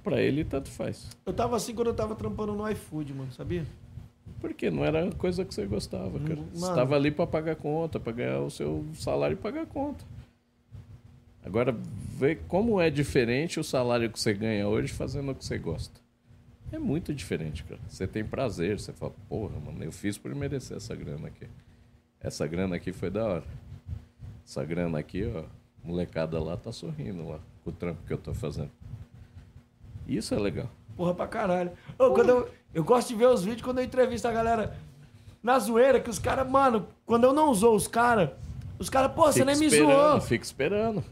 para 0.02 0.20
ele, 0.20 0.44
tanto 0.44 0.70
faz. 0.70 1.08
Eu 1.26 1.32
tava 1.32 1.56
assim 1.56 1.74
quando 1.74 1.88
eu 1.88 1.94
tava 1.94 2.14
trampando 2.14 2.54
no 2.54 2.68
iFood, 2.70 3.12
mano, 3.14 3.32
sabia? 3.32 3.64
Porque 4.40 4.70
não 4.70 4.84
era 4.84 5.10
coisa 5.12 5.44
que 5.44 5.54
você 5.54 5.66
gostava, 5.66 6.18
cara. 6.20 6.40
Hum, 6.40 6.46
Você 6.52 6.60
mano. 6.60 6.72
estava 6.74 6.96
ali 6.96 7.10
para 7.10 7.26
pagar 7.26 7.56
conta, 7.56 7.98
para 7.98 8.12
ganhar 8.12 8.40
o 8.40 8.50
seu 8.50 8.84
salário 8.94 9.34
e 9.34 9.38
pagar 9.38 9.66
conta. 9.66 10.04
Agora, 11.44 11.72
vê 12.18 12.36
como 12.36 12.80
é 12.80 12.90
diferente 12.90 13.60
o 13.60 13.64
salário 13.64 14.10
que 14.10 14.18
você 14.18 14.32
ganha 14.32 14.66
hoje 14.66 14.92
fazendo 14.92 15.30
o 15.32 15.34
que 15.34 15.44
você 15.44 15.58
gosta. 15.58 16.00
É 16.72 16.78
muito 16.78 17.14
diferente, 17.14 17.62
cara. 17.64 17.80
Você 17.88 18.06
tem 18.06 18.24
prazer, 18.24 18.80
você 18.80 18.92
fala, 18.92 19.12
porra, 19.28 19.54
mano, 19.60 19.84
eu 19.84 19.92
fiz 19.92 20.16
por 20.18 20.34
merecer 20.34 20.76
essa 20.76 20.94
grana 20.94 21.28
aqui. 21.28 21.46
Essa 22.20 22.46
grana 22.46 22.76
aqui 22.76 22.92
foi 22.92 23.10
da 23.10 23.24
hora. 23.26 23.44
Essa 24.44 24.64
grana 24.64 24.98
aqui, 24.98 25.24
ó, 25.24 25.44
molecada 25.82 26.42
lá 26.42 26.56
tá 26.56 26.72
sorrindo 26.72 27.28
lá 27.28 27.38
com 27.62 27.70
o 27.70 27.72
trampo 27.72 28.00
que 28.06 28.12
eu 28.12 28.18
tô 28.18 28.32
fazendo. 28.34 28.70
Isso 30.08 30.34
é 30.34 30.38
legal. 30.38 30.68
Porra 30.96 31.14
pra 31.14 31.26
caralho. 31.26 31.72
Ô, 31.98 32.10
quando 32.10 32.28
eu, 32.28 32.48
eu 32.74 32.84
gosto 32.84 33.08
de 33.08 33.14
ver 33.16 33.26
os 33.28 33.42
vídeos 33.44 33.62
quando 33.62 33.78
eu 33.78 33.84
entrevisto 33.84 34.28
a 34.28 34.32
galera 34.32 34.76
na 35.42 35.58
zoeira, 35.58 36.00
que 36.00 36.08
os 36.10 36.18
caras, 36.18 36.48
mano, 36.48 36.86
quando 37.04 37.24
eu 37.24 37.32
não 37.32 37.50
usou 37.50 37.74
os 37.74 37.86
caras, 37.88 38.30
os 38.78 38.88
caras, 38.88 39.12
pô, 39.12 39.24
você 39.30 39.44
nem 39.44 39.56
me 39.56 39.68
zoou. 39.68 40.20
Fica 40.20 40.44
esperando. 40.44 41.02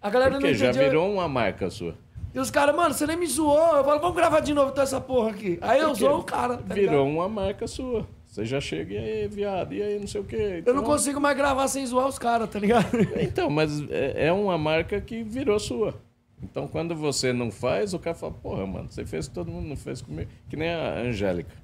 A 0.00 0.10
galera 0.10 0.32
não 0.32 0.40
Porque 0.40 0.54
já 0.54 0.66
entendia. 0.70 0.88
virou 0.88 1.12
uma 1.12 1.28
marca 1.28 1.68
sua. 1.70 1.94
E 2.34 2.38
os 2.38 2.50
caras, 2.50 2.74
mano, 2.74 2.94
você 2.94 3.06
nem 3.06 3.16
me 3.16 3.26
zoou. 3.26 3.76
Eu 3.76 3.84
falo, 3.84 4.00
vamos 4.00 4.16
gravar 4.16 4.40
de 4.40 4.54
novo 4.54 4.70
então 4.70 4.82
essa 4.82 5.00
porra 5.00 5.30
aqui. 5.30 5.58
Aí 5.60 5.80
eu 5.80 5.88
Porque 5.88 6.00
zoo 6.04 6.18
o 6.18 6.24
cara. 6.24 6.56
tá 6.56 6.74
Virou 6.74 7.04
ligado? 7.04 7.14
uma 7.16 7.28
marca 7.28 7.66
sua. 7.66 8.06
Você 8.26 8.46
já 8.46 8.58
chega 8.60 8.94
e 8.94 8.98
aí, 8.98 9.28
viado, 9.28 9.74
e 9.74 9.82
aí, 9.82 9.98
não 9.98 10.06
sei 10.06 10.20
o 10.22 10.24
quê. 10.24 10.62
Eu 10.64 10.72
não 10.72 10.80
Então- 10.80 10.92
consigo 10.92 11.20
mais 11.20 11.36
gravar 11.36 11.68
sem 11.68 11.84
zoar 11.84 12.06
os 12.08 12.18
caras, 12.18 12.48
tá 12.48 12.58
ligado? 12.58 12.86
Então, 13.20 13.50
mas 13.50 13.82
é 13.90 14.28
é 14.28 14.32
uma 14.32 14.56
marca 14.56 14.98
que 15.02 15.22
virou 15.22 15.58
sua. 15.60 15.94
Então, 16.42 16.66
quando 16.66 16.94
você 16.96 17.32
não 17.32 17.50
faz, 17.50 17.94
o 17.94 17.98
cara 17.98 18.16
fala, 18.16 18.32
porra, 18.32 18.66
mano, 18.66 18.90
você 18.90 19.06
fez 19.06 19.28
todo 19.28 19.50
mundo 19.50 19.68
não 19.68 19.76
fez 19.76 20.02
comigo. 20.02 20.28
Que 20.48 20.56
nem 20.56 20.68
a 20.70 20.98
Angélica, 20.98 21.54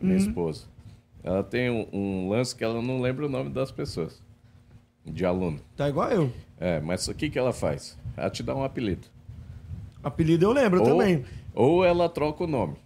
minha 0.00 0.18
Uhum. 0.18 0.26
esposa. 0.26 0.66
Ela 1.22 1.42
tem 1.42 1.70
um, 1.70 1.86
um 1.92 2.28
lance 2.28 2.54
que 2.54 2.64
ela 2.64 2.82
não 2.82 3.00
lembra 3.00 3.26
o 3.26 3.28
nome 3.28 3.50
das 3.50 3.70
pessoas. 3.70 4.20
De 5.04 5.24
aluno. 5.24 5.60
Tá 5.76 5.88
igual 5.88 6.10
eu. 6.10 6.32
É, 6.58 6.80
mas 6.80 7.06
o 7.08 7.14
que, 7.14 7.28
que 7.30 7.38
ela 7.38 7.52
faz? 7.52 7.98
Ela 8.16 8.30
te 8.30 8.42
dá 8.42 8.54
um 8.54 8.64
apelido. 8.64 9.06
Apelido 10.02 10.46
eu 10.46 10.52
lembro 10.52 10.80
ou, 10.80 10.86
também. 10.86 11.24
Ou 11.54 11.84
ela 11.84 12.08
troca 12.08 12.44
o 12.44 12.46
nome. 12.46 12.76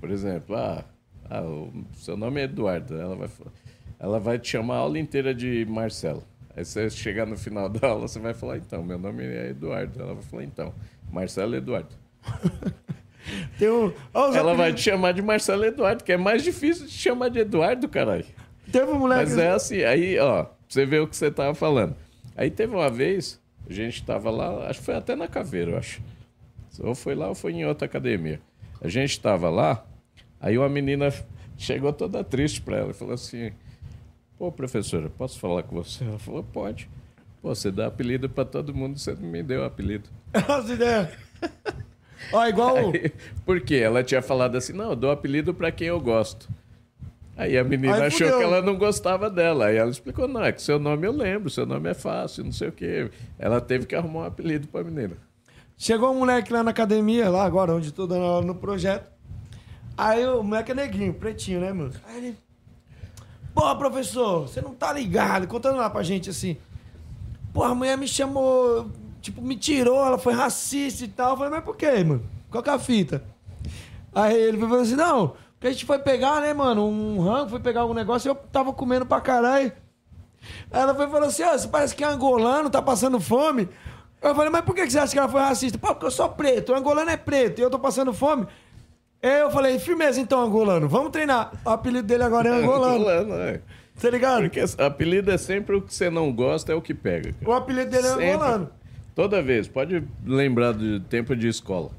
Por 0.00 0.10
exemplo, 0.10 0.56
ah, 0.56 0.84
ah, 1.30 1.42
o 1.42 1.72
seu 1.94 2.16
nome 2.16 2.40
é 2.40 2.44
Eduardo. 2.44 2.94
Ela 2.96 3.16
vai, 3.16 3.28
ela 3.98 4.20
vai 4.20 4.38
te 4.38 4.48
chamar 4.48 4.74
a 4.74 4.78
aula 4.78 4.98
inteira 4.98 5.34
de 5.34 5.64
Marcelo. 5.66 6.22
Aí 6.58 6.64
você 6.64 6.90
chegar 6.90 7.24
no 7.24 7.36
final 7.36 7.68
da 7.68 7.86
aula, 7.86 8.08
você 8.08 8.18
vai 8.18 8.34
falar, 8.34 8.56
então, 8.56 8.82
meu 8.82 8.98
nome 8.98 9.24
é 9.24 9.50
Eduardo. 9.50 10.02
Ela 10.02 10.14
vai 10.14 10.24
falar, 10.24 10.42
então, 10.42 10.74
Marcelo 11.12 11.54
Eduardo. 11.54 11.94
Tem 13.56 13.70
um... 13.70 13.92
Ela 14.12 14.30
vai 14.32 14.52
apelidos. 14.54 14.80
te 14.80 14.90
chamar 14.90 15.12
de 15.12 15.22
Marcelo 15.22 15.64
Eduardo, 15.64 16.02
que 16.02 16.10
é 16.10 16.16
mais 16.16 16.42
difícil 16.42 16.86
de 16.86 16.92
chamar 16.92 17.28
de 17.28 17.38
Eduardo, 17.38 17.88
caralho. 17.88 18.24
Teve 18.72 18.90
um 18.90 18.98
moleque... 18.98 19.22
Mas 19.22 19.38
é 19.38 19.50
assim, 19.50 19.84
aí, 19.84 20.18
ó, 20.18 20.42
pra 20.42 20.54
você 20.68 20.84
ver 20.84 21.00
o 21.00 21.06
que 21.06 21.16
você 21.16 21.30
tava 21.30 21.54
falando. 21.54 21.94
Aí 22.36 22.50
teve 22.50 22.74
uma 22.74 22.90
vez, 22.90 23.40
a 23.70 23.72
gente 23.72 24.02
tava 24.02 24.28
lá, 24.28 24.68
acho 24.68 24.80
que 24.80 24.86
foi 24.86 24.96
até 24.96 25.14
na 25.14 25.28
Caveira, 25.28 25.70
eu 25.70 25.78
acho. 25.78 26.02
Ou 26.80 26.92
foi 26.92 27.14
lá 27.14 27.28
ou 27.28 27.36
foi 27.36 27.52
em 27.52 27.66
outra 27.66 27.86
academia. 27.86 28.40
A 28.80 28.88
gente 28.88 29.20
tava 29.20 29.48
lá, 29.48 29.86
aí 30.40 30.58
uma 30.58 30.68
menina 30.68 31.14
chegou 31.56 31.92
toda 31.92 32.24
triste 32.24 32.60
pra 32.60 32.78
ela 32.78 32.90
e 32.90 32.94
falou 32.94 33.14
assim: 33.14 33.52
Pô, 34.38 34.52
professora, 34.52 35.10
posso 35.10 35.38
falar 35.38 35.62
com 35.64 35.74
você? 35.76 36.04
Ela 36.04 36.18
falou: 36.18 36.42
Pode. 36.44 36.88
Pô, 37.42 37.54
você 37.54 37.70
dá 37.70 37.86
apelido 37.86 38.28
pra 38.28 38.44
todo 38.44 38.74
mundo, 38.74 38.98
você 38.98 39.14
não 39.14 39.28
me 39.28 39.42
deu 39.42 39.64
apelido. 39.64 40.08
As 40.32 40.68
ideias. 40.70 41.08
Ó, 42.32 42.46
igual... 42.46 42.90
o- 42.90 42.92
Por 43.44 43.60
quê? 43.60 43.76
Ela 43.76 44.02
tinha 44.04 44.22
falado 44.22 44.56
assim: 44.56 44.72
Não, 44.72 44.90
eu 44.90 44.96
dou 44.96 45.10
apelido 45.10 45.52
pra 45.54 45.70
quem 45.72 45.88
eu 45.88 46.00
gosto. 46.00 46.48
Aí 47.36 47.56
a 47.56 47.62
menina 47.62 47.94
Aí 47.94 48.02
achou 48.02 48.26
que 48.36 48.42
ela 48.42 48.60
não 48.60 48.76
gostava 48.76 49.30
dela. 49.30 49.66
Aí 49.66 49.76
ela 49.76 49.90
explicou: 49.90 50.26
Não, 50.28 50.42
é 50.44 50.52
que 50.52 50.60
seu 50.62 50.78
nome 50.78 51.06
eu 51.06 51.12
lembro, 51.12 51.48
seu 51.50 51.64
nome 51.66 51.88
é 51.88 51.94
fácil, 51.94 52.44
não 52.44 52.52
sei 52.52 52.68
o 52.68 52.72
quê. 52.72 53.10
Ela 53.38 53.60
teve 53.60 53.86
que 53.86 53.94
arrumar 53.94 54.20
um 54.20 54.24
apelido 54.24 54.66
pra 54.68 54.82
menina. 54.84 55.16
Chegou 55.76 56.10
um 56.12 56.18
moleque 56.18 56.52
lá 56.52 56.64
na 56.64 56.72
academia, 56.72 57.28
lá 57.30 57.44
agora, 57.44 57.72
onde 57.72 57.92
tô 57.92 58.04
dando 58.06 58.24
aula 58.24 58.44
no 58.44 58.54
projeto. 58.56 59.08
Aí 59.96 60.26
o 60.26 60.42
moleque 60.42 60.72
é 60.72 60.74
neguinho, 60.74 61.14
pretinho, 61.14 61.60
né, 61.60 61.72
mano? 61.72 61.92
Aí 62.06 62.16
ele. 62.18 62.36
Pô, 63.58 63.74
professor, 63.74 64.42
você 64.42 64.60
não 64.60 64.72
tá 64.72 64.92
ligado? 64.92 65.48
Contando 65.48 65.78
lá 65.78 65.90
pra 65.90 66.04
gente 66.04 66.30
assim. 66.30 66.56
Pô, 67.52 67.64
a 67.64 67.74
mulher 67.74 67.98
me 67.98 68.06
chamou, 68.06 68.88
tipo, 69.20 69.42
me 69.42 69.56
tirou, 69.56 70.06
ela 70.06 70.16
foi 70.16 70.32
racista 70.32 71.04
e 71.04 71.08
tal. 71.08 71.32
Eu 71.32 71.36
falei, 71.38 71.50
mas 71.50 71.64
por 71.64 71.76
quê, 71.76 72.04
mano? 72.04 72.22
Qual 72.52 72.62
que 72.62 72.70
é 72.70 72.72
a 72.72 72.78
fita? 72.78 73.20
Aí 74.14 74.40
ele 74.40 74.58
falou 74.58 74.78
assim: 74.78 74.94
não, 74.94 75.34
porque 75.54 75.66
a 75.66 75.70
gente 75.72 75.84
foi 75.84 75.98
pegar, 75.98 76.40
né, 76.40 76.54
mano, 76.54 76.86
um 76.86 77.20
rango, 77.20 77.50
foi 77.50 77.58
pegar 77.58 77.80
algum 77.80 77.94
negócio 77.94 78.28
e 78.28 78.30
eu 78.30 78.36
tava 78.36 78.72
comendo 78.72 79.04
pra 79.04 79.20
caralho. 79.20 79.72
Aí 80.70 80.80
ela 80.80 80.94
foi 80.94 81.08
e 81.08 81.10
falou 81.10 81.26
assim: 81.26 81.42
ó, 81.42 81.58
você 81.58 81.66
parece 81.66 81.96
que 81.96 82.04
é 82.04 82.06
angolano, 82.06 82.70
tá 82.70 82.80
passando 82.80 83.18
fome. 83.18 83.68
Eu 84.22 84.36
falei, 84.36 84.50
mas 84.50 84.64
por 84.64 84.72
que 84.72 84.88
você 84.88 85.00
acha 85.00 85.12
que 85.12 85.18
ela 85.18 85.28
foi 85.28 85.40
racista? 85.40 85.76
Pô, 85.78 85.88
porque 85.88 86.06
eu 86.06 86.12
sou 86.12 86.28
preto, 86.28 86.70
o 86.70 86.76
angolano 86.76 87.10
é 87.10 87.16
preto 87.16 87.58
e 87.58 87.62
eu 87.62 87.70
tô 87.70 87.78
passando 87.80 88.12
fome. 88.12 88.46
Eu 89.20 89.50
falei, 89.50 89.78
firmeza 89.78 90.20
então, 90.20 90.40
angolano, 90.40 90.88
vamos 90.88 91.10
treinar. 91.10 91.52
O 91.64 91.70
apelido 91.70 92.06
dele 92.06 92.22
agora 92.22 92.48
é 92.48 92.52
angolano. 92.62 92.94
Angolano, 92.96 93.34
é. 93.34 93.60
Tá 94.00 94.10
ligado? 94.10 94.42
Porque 94.42 94.62
apelido 94.78 95.30
é 95.32 95.36
sempre 95.36 95.74
o 95.74 95.82
que 95.82 95.92
você 95.92 96.08
não 96.08 96.32
gosta, 96.32 96.70
é 96.72 96.74
o 96.74 96.80
que 96.80 96.94
pega. 96.94 97.32
cara. 97.32 97.50
O 97.50 97.52
apelido 97.52 97.90
dele 97.90 98.06
é 98.06 98.10
Sempre. 98.10 98.30
angolano. 98.30 98.70
Toda 99.14 99.42
vez, 99.42 99.66
pode 99.66 100.04
lembrar 100.24 100.70
do 100.72 101.00
tempo 101.00 101.34
de 101.34 101.48
escola. 101.48 101.90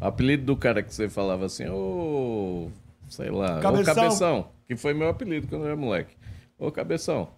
O 0.00 0.06
apelido 0.06 0.44
do 0.46 0.56
cara 0.56 0.82
que 0.82 0.92
você 0.94 1.06
falava 1.08 1.44
assim, 1.44 1.68
ô. 1.68 2.68
sei 3.10 3.28
lá, 3.30 3.60
Cabeção. 3.60 3.92
ô 3.92 3.96
Cabeção, 3.96 4.48
que 4.66 4.74
foi 4.74 4.94
meu 4.94 5.08
apelido 5.10 5.46
quando 5.46 5.62
eu 5.62 5.66
era 5.68 5.76
moleque. 5.76 6.14
Ô 6.58 6.72
Cabeção. 6.72 7.28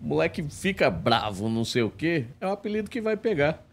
Moleque 0.00 0.42
fica 0.50 0.90
bravo, 0.90 1.48
não 1.48 1.64
sei 1.64 1.82
o 1.82 1.90
quê, 1.90 2.26
é 2.40 2.46
o 2.46 2.50
apelido 2.50 2.90
que 2.90 3.00
vai 3.00 3.16
pegar. 3.16 3.64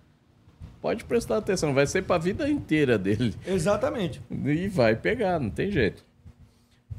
Pode 0.83 1.05
prestar 1.05 1.37
atenção, 1.37 1.73
vai 1.73 1.87
ser 1.87 2.01
pra 2.01 2.17
vida 2.17 2.49
inteira 2.49 2.97
dele. 2.97 3.33
Exatamente. 3.47 4.21
E 4.29 4.67
vai 4.67 4.97
pegar, 4.97 5.39
não 5.39 5.49
tem 5.49 5.71
jeito. 5.71 6.03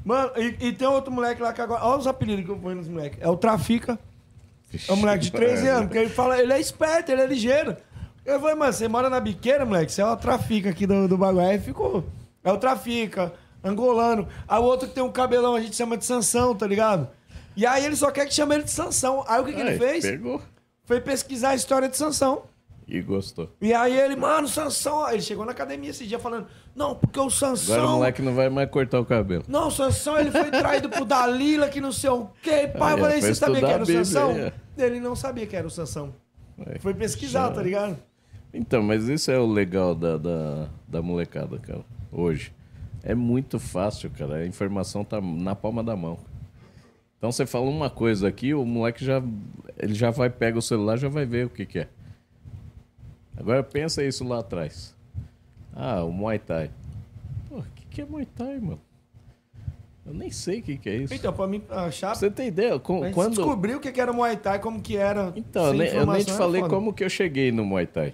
Mano, 0.03 0.31
e, 0.35 0.69
e 0.69 0.73
tem 0.73 0.87
outro 0.87 1.13
moleque 1.13 1.39
lá 1.39 1.53
que 1.53 1.61
agora. 1.61 1.85
Olha 1.85 1.99
os 1.99 2.07
apelidos 2.07 2.45
que 2.45 2.49
eu 2.49 2.57
ponho 2.57 2.77
nos 2.77 2.87
moleques. 2.87 3.19
É 3.21 3.29
o 3.29 3.37
Trafica. 3.37 3.99
É 4.89 4.91
um 4.91 4.95
moleque 4.95 5.25
de 5.25 5.31
13 5.31 5.67
anos, 5.67 5.83
porque 5.83 5.99
ele 5.99 6.09
fala, 6.09 6.41
ele 6.41 6.51
é 6.51 6.59
esperto, 6.59 7.11
ele 7.11 7.21
é 7.21 7.27
ligeiro. 7.27 7.77
Eu 8.25 8.39
falei, 8.39 8.55
mano, 8.55 8.73
você 8.73 8.87
mora 8.87 9.07
na 9.07 9.19
biqueira, 9.19 9.63
moleque? 9.63 9.91
Você 9.91 10.01
é 10.01 10.05
o 10.05 10.17
trafica 10.17 10.71
aqui 10.71 10.87
do, 10.87 11.07
do 11.07 11.15
bagulho. 11.15 11.45
Aí 11.45 11.59
ficou. 11.59 12.03
É 12.43 12.51
o 12.51 12.57
trafica, 12.57 13.33
angolano. 13.63 14.27
Aí 14.47 14.59
o 14.59 14.63
outro 14.63 14.87
que 14.87 14.95
tem 14.95 15.03
um 15.03 15.11
cabelão, 15.11 15.53
a 15.53 15.61
gente 15.61 15.75
chama 15.75 15.95
de 15.95 16.05
Sansão, 16.05 16.55
tá 16.55 16.65
ligado? 16.65 17.07
E 17.55 17.67
aí 17.67 17.85
ele 17.85 17.95
só 17.95 18.09
quer 18.09 18.25
que 18.25 18.33
chame 18.33 18.55
ele 18.55 18.63
de 18.63 18.71
Sansão. 18.71 19.23
Aí 19.27 19.39
o 19.39 19.45
que, 19.45 19.53
que 19.53 19.61
ele 19.61 19.77
fez? 19.77 20.03
Pegou 20.03 20.41
Foi 20.85 20.99
pesquisar 20.99 21.49
a 21.49 21.55
história 21.55 21.87
de 21.87 21.95
Sansão. 21.95 22.45
E 22.87 23.01
gostou. 23.01 23.49
E 23.61 23.73
aí 23.73 23.97
ele, 23.97 24.15
mano, 24.15 24.47
Sansão. 24.47 25.09
Ele 25.09 25.21
chegou 25.21 25.45
na 25.45 25.51
academia 25.51 25.89
esse 25.89 26.05
dia 26.05 26.19
falando, 26.19 26.47
não, 26.75 26.95
porque 26.95 27.19
o 27.19 27.29
Sansão. 27.29 27.75
Agora 27.75 27.89
o 27.89 27.93
moleque 27.97 28.21
não 28.21 28.33
vai 28.35 28.49
mais 28.49 28.69
cortar 28.69 28.99
o 28.99 29.05
cabelo. 29.05 29.43
Não, 29.47 29.67
o 29.67 29.71
Sansão 29.71 30.17
ele 30.19 30.31
foi 30.31 30.51
traído 30.51 30.89
por 30.89 31.05
Dalila, 31.05 31.67
que 31.69 31.81
não 31.81 31.91
sei 31.91 32.09
o 32.09 32.27
quê. 32.41 32.67
Pai, 32.77 32.93
eu 32.93 32.97
falei, 32.99 33.21
você 33.21 33.35
sabia 33.35 33.59
que 33.59 33.65
era 33.65 33.83
o 33.83 33.85
Bíblia, 33.85 34.05
Sansão? 34.05 34.51
Ele 34.77 34.99
não 34.99 35.15
sabia 35.15 35.47
que 35.47 35.55
era 35.55 35.65
o 35.67 35.71
Sansão. 35.71 36.13
Aí. 36.65 36.79
Foi 36.79 36.93
pesquisar, 36.93 37.47
Já- 37.47 37.51
tá 37.53 37.61
ligado? 37.61 37.97
Então, 38.53 38.81
mas 38.81 39.09
isso 39.09 39.29
é 39.31 39.39
o 39.39 39.45
legal 39.45 39.93
da, 39.93 40.17
da, 40.17 40.69
da 40.87 41.01
molecada, 41.01 41.57
cara. 41.57 41.81
Hoje. 42.11 42.53
É 43.07 43.13
muito 43.13 43.59
fácil, 43.59 44.09
cara. 44.09 44.37
A 44.37 44.47
informação 44.47 45.03
tá 45.03 45.21
na 45.21 45.55
palma 45.55 45.83
da 45.83 45.95
mão. 45.95 46.17
Então 47.17 47.31
você 47.31 47.45
fala 47.45 47.65
uma 47.69 47.89
coisa 47.89 48.27
aqui, 48.27 48.53
o 48.53 48.65
moleque 48.65 49.05
já. 49.05 49.21
Ele 49.77 49.93
já 49.93 50.09
vai, 50.09 50.29
pega 50.29 50.57
o 50.57 50.61
celular 50.61 50.97
já 50.97 51.07
vai 51.07 51.23
ver 51.25 51.45
o 51.45 51.49
que, 51.49 51.65
que 51.67 51.79
é. 51.79 51.87
Agora 53.37 53.63
pensa 53.63 54.03
isso 54.03 54.23
lá 54.27 54.39
atrás. 54.39 54.95
Ah, 55.73 56.03
o 56.03 56.11
Muay 56.11 56.39
Thai. 56.39 56.69
Pô, 57.49 57.57
o 57.57 57.63
que, 57.75 57.85
que 57.89 58.01
é 58.01 58.05
Muay 58.05 58.25
Thai, 58.25 58.59
mano? 58.59 58.79
Eu 60.05 60.13
nem 60.13 60.29
sei 60.29 60.59
o 60.59 60.63
que, 60.63 60.77
que 60.77 60.87
é 60.89 60.95
isso. 60.97 61.13
Então, 61.13 61.33
pra 61.33 61.47
mim 61.47 61.61
achar. 61.69 62.15
Você 62.15 62.29
tem 62.29 62.47
ideia? 62.47 62.77
Com- 62.79 63.01
A 63.01 63.05
gente 63.07 63.15
quando... 63.15 63.35
descobriu 63.35 63.77
o 63.77 63.79
que 63.81 63.91
que 63.91 63.99
era 63.99 64.13
Muay 64.13 64.37
Thai, 64.37 64.59
como 64.59 64.79
que 64.81 64.95
era. 64.95 65.33
Então, 65.35 65.65
eu 65.67 65.73
nem, 65.73 65.87
eu 65.87 65.93
nem 65.93 66.01
informação, 66.01 66.25
te 66.25 66.31
é 66.31 66.37
falei 66.37 66.61
foda. 66.61 66.73
como 66.73 66.93
que 66.93 67.03
eu 67.03 67.09
cheguei 67.09 67.51
no 67.51 67.65
Muay 67.65 67.87
Thai. 67.87 68.13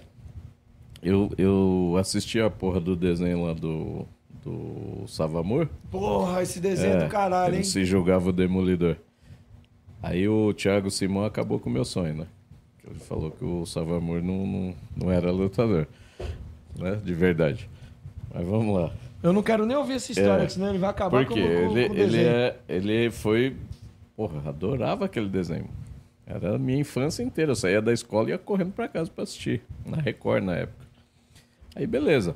Eu, 1.02 1.30
eu 1.36 1.96
assisti 1.98 2.40
a 2.40 2.48
porra 2.48 2.80
do 2.80 2.96
desenho 2.96 3.44
lá 3.44 3.52
do, 3.52 4.06
do 4.42 5.04
Savamor. 5.06 5.68
Porra, 5.90 6.42
esse 6.42 6.60
desenho 6.60 6.94
É, 6.94 7.04
do 7.04 7.10
caralho, 7.10 7.50
ele 7.50 7.56
hein? 7.58 7.64
se 7.64 7.84
julgava 7.84 8.30
o 8.30 8.32
Demolidor. 8.32 8.96
Aí 10.02 10.26
o 10.28 10.52
Thiago 10.54 10.90
Simão 10.90 11.24
acabou 11.24 11.58
com 11.60 11.68
o 11.68 11.72
meu 11.72 11.84
sonho, 11.84 12.14
né? 12.14 12.26
Ele 12.88 12.98
falou 12.98 13.30
que 13.30 13.44
o 13.44 13.64
Savamor 13.64 14.22
não, 14.22 14.46
não, 14.46 14.74
não 14.96 15.10
era 15.10 15.30
lutador. 15.30 15.86
Né? 16.76 16.96
De 17.04 17.14
verdade. 17.14 17.68
Mas 18.32 18.46
vamos 18.46 18.74
lá. 18.76 18.92
Eu 19.22 19.32
não 19.32 19.42
quero 19.42 19.64
nem 19.64 19.76
ouvir 19.76 19.94
essa 19.94 20.10
história, 20.10 20.44
É. 20.44 20.48
senão 20.48 20.68
ele 20.70 20.78
vai 20.78 20.90
acabar 20.90 21.24
Porque 21.24 21.40
com, 21.40 21.46
com, 21.68 21.76
ele, 21.78 21.88
com 21.88 21.94
o 21.94 21.98
ele, 21.98 22.24
é, 22.24 22.56
ele 22.68 23.10
foi. 23.10 23.56
Porra, 24.16 24.48
adorava 24.48 25.04
aquele 25.04 25.28
desenho. 25.28 25.68
Era 26.26 26.56
a 26.56 26.58
minha 26.58 26.80
infância 26.80 27.22
inteira. 27.22 27.52
Eu 27.52 27.56
saía 27.56 27.80
da 27.80 27.92
escola 27.92 28.28
e 28.28 28.32
ia 28.32 28.38
correndo 28.38 28.72
pra 28.72 28.88
casa 28.88 29.10
pra 29.10 29.22
assistir. 29.24 29.62
Na 29.86 29.98
Record 29.98 30.42
na 30.44 30.56
época. 30.56 30.86
Aí 31.74 31.86
beleza. 31.86 32.34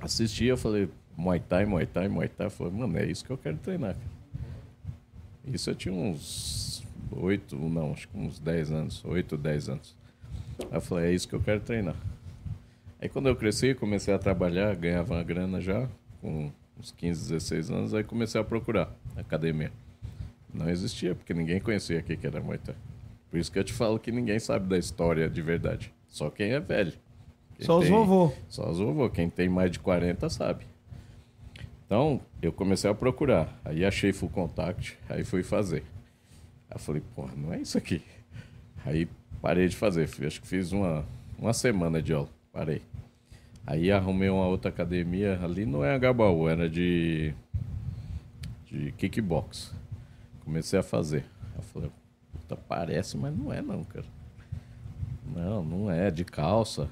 Assisti, 0.00 0.44
eu 0.44 0.56
falei, 0.56 0.88
Muay 1.16 1.40
Thai, 1.40 1.66
Muay 1.66 1.86
Thai, 1.86 2.08
Muay 2.08 2.28
Thai. 2.28 2.46
Eu 2.46 2.50
falei, 2.50 2.72
mano, 2.72 2.96
é 2.98 3.04
isso 3.06 3.24
que 3.24 3.30
eu 3.30 3.36
quero 3.38 3.56
treinar, 3.58 3.94
cara. 3.94 4.10
Isso 5.52 5.70
eu 5.70 5.74
tinha 5.74 5.94
uns 5.94 6.79
oito, 7.12 7.56
não, 7.56 7.92
acho 7.92 8.08
que 8.08 8.18
uns 8.18 8.38
10 8.38 8.72
anos, 8.72 9.04
oito, 9.04 9.36
10 9.36 9.68
anos. 9.68 9.96
Aí 10.60 10.76
eu 10.76 10.80
falei, 10.80 11.10
é 11.10 11.14
isso 11.14 11.28
que 11.28 11.34
eu 11.34 11.40
quero 11.40 11.60
treinar. 11.60 11.96
Aí 13.00 13.08
quando 13.08 13.28
eu 13.28 13.36
cresci, 13.36 13.74
comecei 13.74 14.12
a 14.12 14.18
trabalhar, 14.18 14.74
ganhava 14.76 15.14
uma 15.14 15.22
grana 15.22 15.60
já, 15.60 15.88
com 16.20 16.50
uns 16.78 16.90
15, 16.92 17.30
16 17.30 17.70
anos, 17.70 17.94
aí 17.94 18.04
comecei 18.04 18.40
a 18.40 18.44
procurar 18.44 18.94
academia. 19.16 19.72
Não 20.52 20.68
existia, 20.68 21.14
porque 21.14 21.32
ninguém 21.32 21.60
conhecia 21.60 22.00
o 22.00 22.02
que 22.02 22.26
era 22.26 22.40
Muay 22.40 22.58
Thai. 22.58 22.74
Por 23.30 23.38
isso 23.38 23.50
que 23.50 23.58
eu 23.58 23.64
te 23.64 23.72
falo 23.72 23.98
que 23.98 24.10
ninguém 24.10 24.38
sabe 24.38 24.68
da 24.68 24.76
história 24.76 25.30
de 25.30 25.40
verdade. 25.40 25.92
Só 26.08 26.28
quem 26.28 26.52
é 26.52 26.60
velho. 26.60 26.92
Quem 27.56 27.64
Só 27.64 27.78
os 27.78 27.88
vovô. 27.88 28.32
Só 28.48 28.68
os 28.68 28.78
vovô. 28.78 29.08
Quem 29.08 29.30
tem 29.30 29.48
mais 29.48 29.70
de 29.70 29.78
40 29.78 30.28
sabe. 30.28 30.66
Então, 31.86 32.20
eu 32.42 32.52
comecei 32.52 32.90
a 32.90 32.94
procurar. 32.94 33.56
Aí 33.64 33.84
achei 33.84 34.12
full 34.12 34.28
contact, 34.28 34.98
aí 35.08 35.24
fui 35.24 35.42
fazer. 35.42 35.84
Aí 36.70 36.76
eu 36.76 36.78
falei, 36.78 37.02
porra, 37.14 37.32
não 37.36 37.52
é 37.52 37.60
isso 37.60 37.76
aqui. 37.76 38.00
Aí 38.86 39.08
parei 39.42 39.68
de 39.68 39.76
fazer. 39.76 40.04
Acho 40.04 40.40
que 40.40 40.46
fiz 40.46 40.72
uma, 40.72 41.04
uma 41.38 41.52
semana 41.52 42.00
de 42.00 42.12
aula. 42.12 42.28
Parei. 42.52 42.82
Aí 43.66 43.90
arrumei 43.92 44.28
uma 44.30 44.46
outra 44.46 44.70
academia 44.70 45.38
ali, 45.42 45.66
não 45.66 45.84
é 45.84 45.94
Agabaú, 45.94 46.48
era 46.48 46.68
de, 46.68 47.34
de 48.66 48.92
kickbox. 48.92 49.72
Comecei 50.44 50.78
a 50.78 50.82
fazer. 50.82 51.24
Eu 51.56 51.62
falei, 51.62 51.90
puta, 52.32 52.56
parece, 52.56 53.16
mas 53.16 53.36
não 53.36 53.52
é 53.52 53.60
não, 53.60 53.84
cara. 53.84 54.06
Não, 55.34 55.62
não 55.62 55.90
é, 55.90 56.10
de 56.10 56.24
calça. 56.24 56.88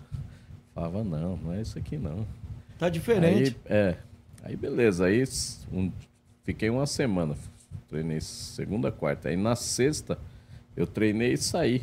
Falava, 0.75 1.03
não, 1.03 1.37
não 1.37 1.53
é 1.53 1.61
isso 1.61 1.79
aqui 1.79 1.97
não. 1.97 2.27
Tá 2.79 2.89
diferente. 2.89 3.57
Aí, 3.65 3.73
é. 3.77 3.97
Aí 4.45 4.55
beleza, 4.57 5.07
aí 5.07 5.25
um- 5.73 5.91
fiquei 6.45 6.71
uma 6.71 6.87
semana. 6.87 7.35
Treinei 7.89 8.21
segunda, 8.21 8.93
quarta. 8.93 9.31
Aí 9.31 9.37
na 9.37 9.57
sexta 9.57 10.19
eu 10.77 10.87
treinei 10.87 11.33
e 11.33 11.37
saí. 11.39 11.83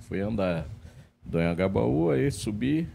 Fui 0.00 0.20
andar 0.20 0.66
do 1.24 1.38
Anhangabaú, 1.38 2.10
aí 2.10 2.30
subi. 2.30 2.88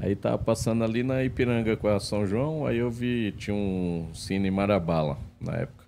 Aí 0.00 0.16
tava 0.16 0.38
passando 0.38 0.84
ali 0.84 1.02
na 1.02 1.22
Ipiranga 1.22 1.76
com 1.76 1.88
a 1.88 2.00
São 2.00 2.26
João, 2.26 2.66
aí 2.66 2.78
eu 2.78 2.90
vi, 2.90 3.32
tinha 3.32 3.54
um 3.54 4.08
Cine 4.14 4.50
Marabala 4.50 5.18
na 5.40 5.52
época. 5.52 5.84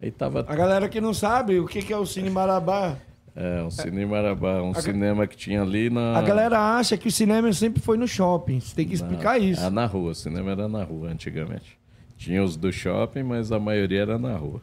Aí 0.00 0.10
tava 0.10 0.44
A 0.48 0.56
galera 0.56 0.88
que 0.88 1.00
não 1.00 1.12
sabe 1.12 1.58
o 1.58 1.66
que, 1.66 1.82
que 1.82 1.92
é 1.92 1.96
o 1.96 2.06
Cine 2.06 2.30
Marabá, 2.30 2.96
é, 3.36 3.62
um 3.62 3.70
Cine 3.70 4.06
Marabá, 4.06 4.62
um 4.62 4.74
cinema 4.74 5.26
que 5.26 5.36
tinha 5.36 5.62
ali 5.62 5.90
na. 5.90 6.18
a 6.18 6.22
galera 6.22 6.76
acha 6.76 6.96
que 6.96 7.08
o 7.08 7.12
cinema 7.12 7.52
sempre 7.52 7.80
foi 7.80 7.96
no 7.96 8.08
shopping. 8.08 8.60
Você 8.60 8.74
tem 8.74 8.88
que 8.88 8.94
explicar 8.94 9.38
Não, 9.38 9.46
isso. 9.46 9.60
Era 9.60 9.70
na 9.70 9.86
rua, 9.86 10.12
o 10.12 10.14
cinema 10.14 10.50
era 10.52 10.68
na 10.68 10.82
rua 10.82 11.08
antigamente. 11.08 11.78
Tinha 12.16 12.42
os 12.42 12.56
do 12.56 12.72
shopping, 12.72 13.22
mas 13.22 13.52
a 13.52 13.58
maioria 13.58 14.02
era 14.02 14.18
na 14.18 14.36
rua. 14.36 14.62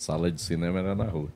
Sala 0.00 0.32
de 0.32 0.40
cinema 0.40 0.78
era 0.78 0.94
na 0.94 1.04
rua. 1.04 1.28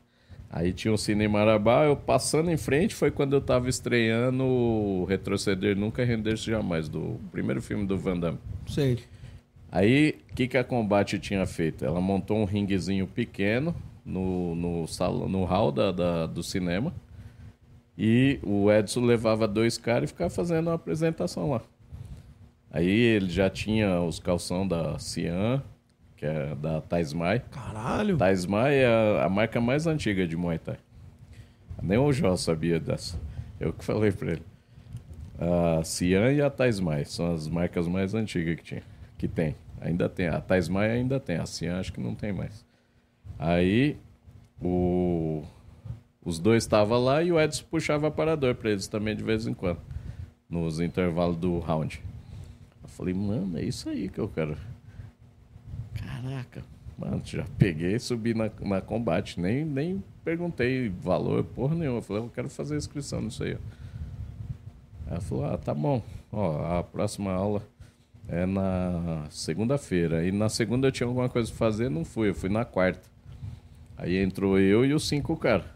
Aí 0.49 0.73
tinha 0.73 0.95
o 0.95 0.97
Cine 0.97 1.29
Marabá, 1.29 1.85
eu 1.85 1.95
passando 1.97 2.51
em 2.51 2.57
frente 2.57 2.95
foi 2.95 3.11
quando 3.11 3.35
eu 3.35 3.41
tava 3.43 3.69
estreando 3.69 4.43
o 4.43 5.05
Retroceder 5.05 5.77
Nunca 5.77 6.03
Render-se 6.03 6.47
Jamais, 6.51 6.89
do 6.89 7.21
primeiro 7.31 7.61
filme 7.61 7.87
do 7.87 7.99
Van 7.99 8.19
Damme. 8.19 8.39
Sei. 8.67 9.01
Aí, 9.71 10.15
o 10.31 10.35
que, 10.35 10.49
que 10.49 10.57
a 10.57 10.65
Combate 10.65 11.19
tinha 11.19 11.45
feito? 11.45 11.85
Ela 11.85 12.01
montou 12.01 12.39
um 12.39 12.47
ringuezinho 12.47 13.07
pequeno 13.07 13.75
no, 14.03 14.55
no, 14.55 14.87
salão, 14.87 15.29
no 15.29 15.45
hall 15.45 15.71
da, 15.71 15.93
da- 15.93 16.27
do 16.27 16.43
cinema. 16.43 16.95
E 17.99 18.39
o 18.43 18.73
Edson 18.73 19.05
levava 19.05 19.47
dois 19.47 19.77
caras 19.77 20.09
e 20.09 20.13
ficava 20.13 20.31
fazendo 20.31 20.69
uma 20.69 20.75
apresentação 20.75 21.51
lá. 21.51 21.61
Aí 22.71 22.89
ele 22.89 23.29
já 23.29 23.51
tinha 23.51 24.01
os 24.01 24.19
calção 24.19 24.67
da 24.67 24.99
Cian, 24.99 25.63
que 26.17 26.27
é 26.27 26.55
da 26.55 26.81
Taismai. 26.81 27.43
Caralho. 27.51 28.17
Taismai 28.17 28.77
é 28.77 28.87
a, 28.87 29.25
a 29.25 29.29
marca 29.29 29.61
mais 29.61 29.87
antiga 29.87 30.27
de 30.27 30.37
Muay 30.37 30.59
Thai. 30.59 30.77
Nem 31.83 31.99
o 31.99 32.13
Jó 32.13 32.37
sabia 32.37 32.81
dessa. 32.81 33.19
Eu 33.61 33.73
que 33.73 33.85
falei 33.85 34.11
pra 34.11 34.33
ele. 34.33 34.43
A 35.39 35.83
Cian 35.85 36.33
e 36.33 36.41
a 36.41 36.49
Taismai 36.49 37.05
são 37.05 37.35
as 37.35 37.49
marcas 37.49 37.87
mais 37.87 38.15
antigas 38.15 38.57
que 38.57 38.63
tinha. 38.63 38.83
Que 39.19 39.29
tem. 39.29 39.55
Ainda 39.81 40.09
tem. 40.09 40.29
A 40.29 40.41
Taismai 40.41 40.91
ainda 40.91 41.21
tem. 41.21 41.37
A 41.37 41.47
Cian 41.47 41.79
acho 41.79 41.93
que 41.93 42.01
não 42.01 42.15
tem 42.15 42.33
mais. 42.33 42.65
Aí 43.39 43.97
o... 44.63 45.43
os 46.25 46.39
dois 46.39 46.63
estavam 46.63 47.03
lá 47.03 47.23
e 47.23 47.33
o 47.33 47.41
Edson 47.41 47.65
puxava 47.71 48.07
aparador 48.07 48.55
pra 48.55 48.71
eles 48.71 48.87
também 48.87 49.15
de 49.15 49.23
vez 49.23 49.47
em 49.47 49.55
quando. 49.55 49.81
Nos 50.49 50.79
intervalos 50.81 51.37
do 51.37 51.59
round. 51.59 52.01
Eu 52.83 52.89
falei, 52.89 53.13
mano, 53.13 53.59
é 53.59 53.63
isso 53.63 53.89
aí 53.89 54.09
que 54.09 54.19
eu 54.19 54.29
quero. 54.29 54.57
Caraca, 55.95 56.63
mano, 56.99 57.23
já 57.25 57.45
peguei 57.59 57.95
e 57.95 58.01
subi 58.01 58.35
na, 58.35 58.51
na 58.61 58.81
combate. 58.81 59.41
Nem, 59.41 59.65
nem 59.65 60.03
perguntei 60.25 60.89
valor, 60.89 61.45
porra 61.45 61.75
nenhuma. 61.75 61.99
Eu 61.99 62.03
falei, 62.03 62.23
eu 62.23 62.31
quero 62.31 62.49
fazer 62.49 62.77
inscrição 62.77 63.21
nisso 63.21 63.43
aí. 63.45 63.57
Ela 65.07 65.21
falou, 65.21 65.45
ah, 65.47 65.59
tá 65.59 65.75
bom. 65.75 66.03
Ó, 66.33 66.79
a 66.79 66.83
próxima 66.83 67.33
aula 67.33 67.63
é 68.29 68.47
na 68.47 69.27
segunda-feira. 69.31 70.27
E 70.27 70.33
na 70.33 70.49
segunda 70.49 70.89
eu 70.89 70.93
tinha 70.93 71.07
alguma 71.07 71.29
coisa 71.29 71.49
pra 71.49 71.59
fazer, 71.59 71.89
não 71.89 72.05
fui. 72.05 72.31
Eu 72.31 72.35
fui 72.35 72.49
na 72.49 72.65
quarta. 72.65 73.09
Aí 73.97 74.17
entrou 74.17 74.59
eu 74.59 74.85
e 74.85 74.93
os 74.93 75.07
cinco 75.07 75.37
caras. 75.37 75.67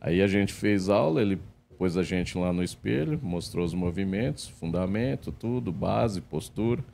Aí 0.00 0.22
a 0.22 0.26
gente 0.26 0.52
fez 0.52 0.88
aula, 0.88 1.20
ele 1.20 1.38
pôs 1.80 1.96
a 1.96 2.02
gente 2.02 2.36
lá 2.36 2.52
no 2.52 2.62
espelho, 2.62 3.18
mostrou 3.22 3.64
os 3.64 3.72
movimentos, 3.72 4.48
fundamento, 4.48 5.32
tudo, 5.32 5.72
base, 5.72 6.20
postura, 6.20 6.84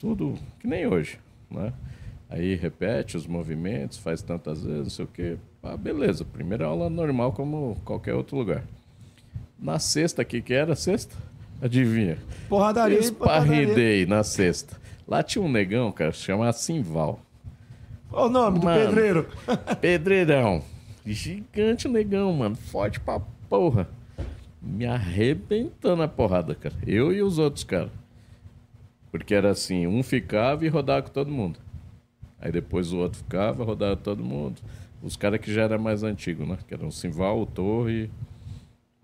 tudo 0.00 0.34
que 0.58 0.66
nem 0.66 0.86
hoje, 0.86 1.18
né? 1.50 1.72
Aí 2.28 2.54
repete 2.54 3.16
os 3.16 3.26
movimentos, 3.26 3.98
faz 3.98 4.22
tantas 4.22 4.62
vezes, 4.62 4.82
não 4.82 4.90
sei 4.90 5.04
o 5.04 5.08
quê. 5.08 5.36
Ah, 5.62 5.76
beleza, 5.76 6.24
primeira 6.24 6.66
aula 6.66 6.88
normal 6.88 7.32
como 7.32 7.76
qualquer 7.84 8.14
outro 8.14 8.36
lugar. 8.36 8.62
Na 9.58 9.78
sexta, 9.78 10.24
que 10.24 10.40
que 10.40 10.54
era 10.54 10.74
sexta? 10.76 11.14
Adivinha? 11.60 12.18
Porradaria. 12.48 12.98
Esparridei 12.98 14.06
na 14.06 14.22
sexta. 14.22 14.76
Lá 15.06 15.22
tinha 15.22 15.42
um 15.44 15.50
negão, 15.50 15.90
cara, 15.90 16.12
chamado 16.12 16.54
Simval. 16.54 17.20
Qual 18.08 18.26
o 18.26 18.30
nome 18.30 18.58
do 18.60 18.64
Mano. 18.64 18.86
pedreiro? 18.86 19.26
Pedreirão. 19.80 20.62
Gigante 21.04 21.88
negão, 21.88 22.32
mano. 22.32 22.56
Forte 22.56 22.98
pra 23.00 23.20
porra. 23.48 23.88
Me 24.62 24.86
arrebentando 24.86 26.02
a 26.02 26.08
porrada, 26.08 26.54
cara. 26.54 26.74
Eu 26.86 27.12
e 27.12 27.22
os 27.22 27.38
outros, 27.38 27.64
cara. 27.64 27.90
Porque 29.10 29.34
era 29.34 29.50
assim, 29.50 29.86
um 29.86 30.02
ficava 30.02 30.64
e 30.64 30.68
rodava 30.68 31.02
com 31.02 31.10
todo 31.10 31.30
mundo. 31.30 31.58
Aí 32.40 32.50
depois 32.50 32.92
o 32.92 32.98
outro 32.98 33.18
ficava, 33.18 33.64
rodava 33.64 33.96
todo 33.96 34.24
mundo. 34.24 34.60
Os 35.02 35.16
caras 35.16 35.40
que 35.40 35.52
já 35.52 35.62
eram 35.62 35.78
mais 35.78 36.02
antigos, 36.02 36.46
né? 36.46 36.58
Que 36.66 36.74
eram 36.74 36.88
o 36.88 36.92
Simval, 36.92 37.40
o 37.40 37.46
Torre. 37.46 38.10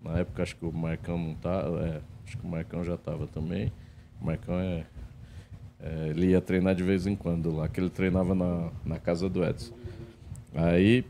Na 0.01 0.19
época 0.19 0.43
acho 0.43 0.55
que 0.55 0.65
o 0.65 0.71
Marcão 0.71 1.17
não 1.17 1.33
tava. 1.35 1.85
É, 1.85 2.01
acho 2.25 2.37
que 2.37 2.45
o 2.45 2.49
Marcão 2.49 2.83
já 2.83 2.97
tava 2.97 3.27
também. 3.27 3.71
O 4.21 4.25
Marcão 4.25 4.59
é, 4.59 4.85
é, 5.79 6.07
Ele 6.09 6.27
ia 6.27 6.41
treinar 6.41 6.75
de 6.75 6.83
vez 6.83 7.05
em 7.05 7.15
quando 7.15 7.55
lá, 7.55 7.67
que 7.67 7.79
ele 7.79 7.89
treinava 7.89 8.33
na, 8.33 8.71
na 8.85 8.99
casa 8.99 9.29
do 9.29 9.43
Edson. 9.43 9.73
Aí, 10.53 11.03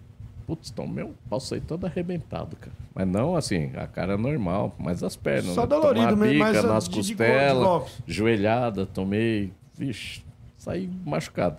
putz, 0.48 0.72
tomei 0.72 1.04
um 1.04 1.14
pau 1.30 1.40
saí 1.42 1.60
todo 1.60 1.86
arrebentado, 1.86 2.56
cara. 2.56 2.76
Mas 2.96 3.06
não 3.06 3.36
assim, 3.36 3.70
a 3.76 3.86
cara 3.86 4.18
normal, 4.18 4.74
mas 4.80 5.04
as 5.04 5.18
pernas. 5.18 5.54
Só 5.54 5.62
né? 5.62 5.68
dolorido 5.68 6.08
Tomar 6.08 6.26
mesmo, 6.26 6.46
bica 6.46 6.64
nas 6.64 6.88
de 6.88 6.96
costelas, 6.96 8.02
joelhada, 8.08 8.86
tomei. 8.86 9.52
Vixe, 9.78 10.24
saí 10.58 10.90
machucado. 11.06 11.58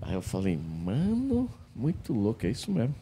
Aí 0.00 0.14
eu 0.14 0.22
falei, 0.22 0.58
mano, 0.82 1.50
muito 1.76 2.14
louco, 2.14 2.46
é 2.46 2.50
isso 2.50 2.70
mesmo. 2.70 2.94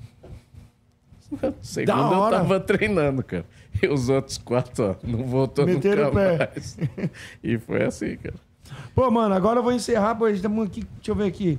Segundo 1.61 2.15
eu 2.15 2.31
tava 2.31 2.59
treinando, 2.59 3.23
cara. 3.23 3.45
E 3.81 3.87
os 3.87 4.09
outros 4.09 4.39
quatro, 4.39 4.91
ó, 4.91 5.07
não 5.07 5.25
voltou 5.25 5.65
Meteram 5.65 6.07
nunca 6.07 6.11
o 6.11 6.39
pé. 6.39 6.51
mais. 6.53 6.79
E 7.45 7.59
foi 7.59 7.85
assim, 7.85 8.17
cara. 8.17 8.35
Pô, 8.95 9.09
mano, 9.11 9.35
agora 9.35 9.61
eu 9.61 9.63
vou 9.63 9.73
encerrar, 9.73 10.17
pois 10.17 10.37
estamos 10.37 10.67
aqui. 10.67 10.85
Deixa 10.97 11.11
eu 11.13 11.15
ver 11.15 11.27
aqui. 11.27 11.59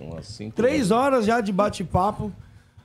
Umas 0.00 0.26
cinco 0.26 0.54
Três 0.54 0.90
horas 0.90 1.24
já 1.24 1.40
de 1.40 1.52
bate-papo. 1.52 2.32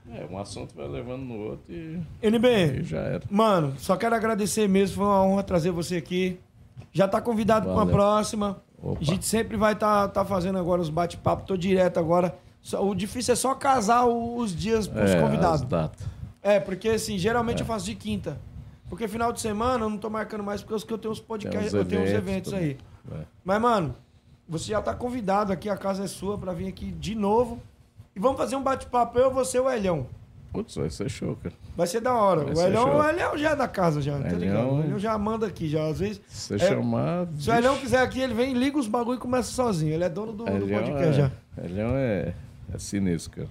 É, 0.10 0.26
um 0.32 0.38
assunto 0.38 0.74
vai 0.74 0.88
levando 0.88 1.24
no 1.24 1.38
outro 1.38 1.66
e, 1.70 2.00
NB, 2.22 2.80
e 2.80 2.84
já 2.84 3.00
era. 3.00 3.24
mano, 3.30 3.74
só 3.78 3.98
quero 3.98 4.16
agradecer 4.16 4.68
mesmo. 4.68 4.98
Foi 4.98 5.06
uma 5.06 5.22
honra 5.24 5.44
trazer 5.44 5.72
você 5.72 5.98
aqui. 5.98 6.40
Já 6.94 7.08
tá 7.08 7.20
convidado 7.20 7.66
para 7.66 7.74
uma 7.74 7.86
próxima. 7.86 8.62
Opa. 8.82 9.00
A 9.02 9.04
gente 9.04 9.26
sempre 9.26 9.58
vai 9.58 9.74
estar 9.74 10.08
tá, 10.10 10.24
fazendo 10.24 10.58
agora 10.58 10.82
os 10.82 10.90
bate-papos. 10.90 11.46
Tô 11.46 11.58
direto 11.58 12.00
agora. 12.00 12.38
O 12.80 12.96
difícil 12.96 13.34
é 13.34 13.36
só 13.36 13.54
casar 13.54 14.06
os 14.06 14.56
dias 14.56 14.88
pros 14.88 15.12
É, 15.12 15.22
convidados. 15.22 15.66
É, 16.42 16.60
porque 16.60 16.90
assim, 16.90 17.18
geralmente 17.18 17.62
eu 17.62 17.66
faço 17.66 17.86
de 17.86 17.96
quinta. 17.96 18.38
Porque 18.90 19.08
final 19.08 19.34
de 19.34 19.42
semana 19.42 19.86
eu 19.86 19.90
não 19.90 19.98
tô 19.98 20.10
marcando 20.10 20.44
mais 20.44 20.64
porque 20.64 20.94
eu 20.94 20.98
tenho 20.98 21.12
uns 21.12 21.20
podcasts, 21.20 21.74
eu 21.74 21.84
tenho 21.84 22.04
uns 22.04 22.10
eventos 22.10 22.54
aí. 22.54 22.78
É. 23.12 23.24
Mas, 23.44 23.62
mano, 23.62 23.96
você 24.48 24.72
já 24.72 24.82
tá 24.82 24.94
convidado 24.94 25.52
aqui, 25.54 25.70
a 25.70 25.78
casa 25.78 26.04
é 26.04 26.08
sua, 26.08 26.38
pra 26.38 26.54
vir 26.54 26.68
aqui 26.68 26.92
de 26.92 27.16
novo. 27.16 27.60
E 28.16 28.20
vamos 28.20 28.38
fazer 28.38 28.56
um 28.56 28.64
bate-papo, 28.64 29.20
eu, 29.20 29.32
você 29.32 29.58
e 29.58 29.60
o 29.60 29.70
Elhão. 29.70 30.08
Putz, 30.52 30.76
vai 30.76 30.90
ser 30.90 31.10
show, 31.10 31.36
cara. 31.36 31.54
Vai 31.76 31.86
ser 31.86 32.00
da 32.02 32.16
hora. 32.16 32.46
Vai 32.46 32.54
o, 32.56 32.68
Elhão, 32.68 32.98
o 32.98 33.04
Elhão 33.04 33.38
já 33.38 33.50
é 33.52 33.56
da 33.56 33.68
casa, 33.68 34.02
já, 34.02 34.18
tá 34.18 34.30
Elhão- 34.30 34.40
ligado? 34.40 34.70
O 34.72 34.84
Elhão 34.84 34.98
já 35.00 35.16
manda 35.18 35.46
aqui, 35.46 35.68
já. 35.70 35.86
Às 35.88 36.00
vezes. 36.00 36.22
Se 36.28 36.58
você 36.58 36.66
É, 36.66 36.68
chamar. 36.70 37.28
Se 37.38 37.50
o 37.52 37.54
Elhão 37.54 37.78
quiser 37.78 38.00
aqui, 38.02 38.20
ele 38.22 38.34
vem, 38.34 38.54
liga 38.54 38.78
os 38.80 38.88
bagulho 38.88 39.18
e 39.18 39.20
começa 39.20 39.52
sozinho. 39.52 39.94
Ele 39.94 40.04
é 40.06 40.10
dono 40.10 40.32
do, 40.32 40.46
do 40.46 40.50
Elhão 40.52 40.68
podcast 40.82 41.08
é, 41.10 41.14
já. 41.14 41.32
Elhão 41.64 41.90
é, 41.96 42.34
é 42.74 42.78
sinistro, 42.80 43.32
cara. 43.36 43.50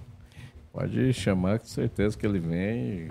Pode 0.73 1.13
chamar, 1.13 1.59
com 1.59 1.65
certeza 1.65 2.17
que 2.17 2.25
ele 2.25 2.39
vem. 2.39 3.07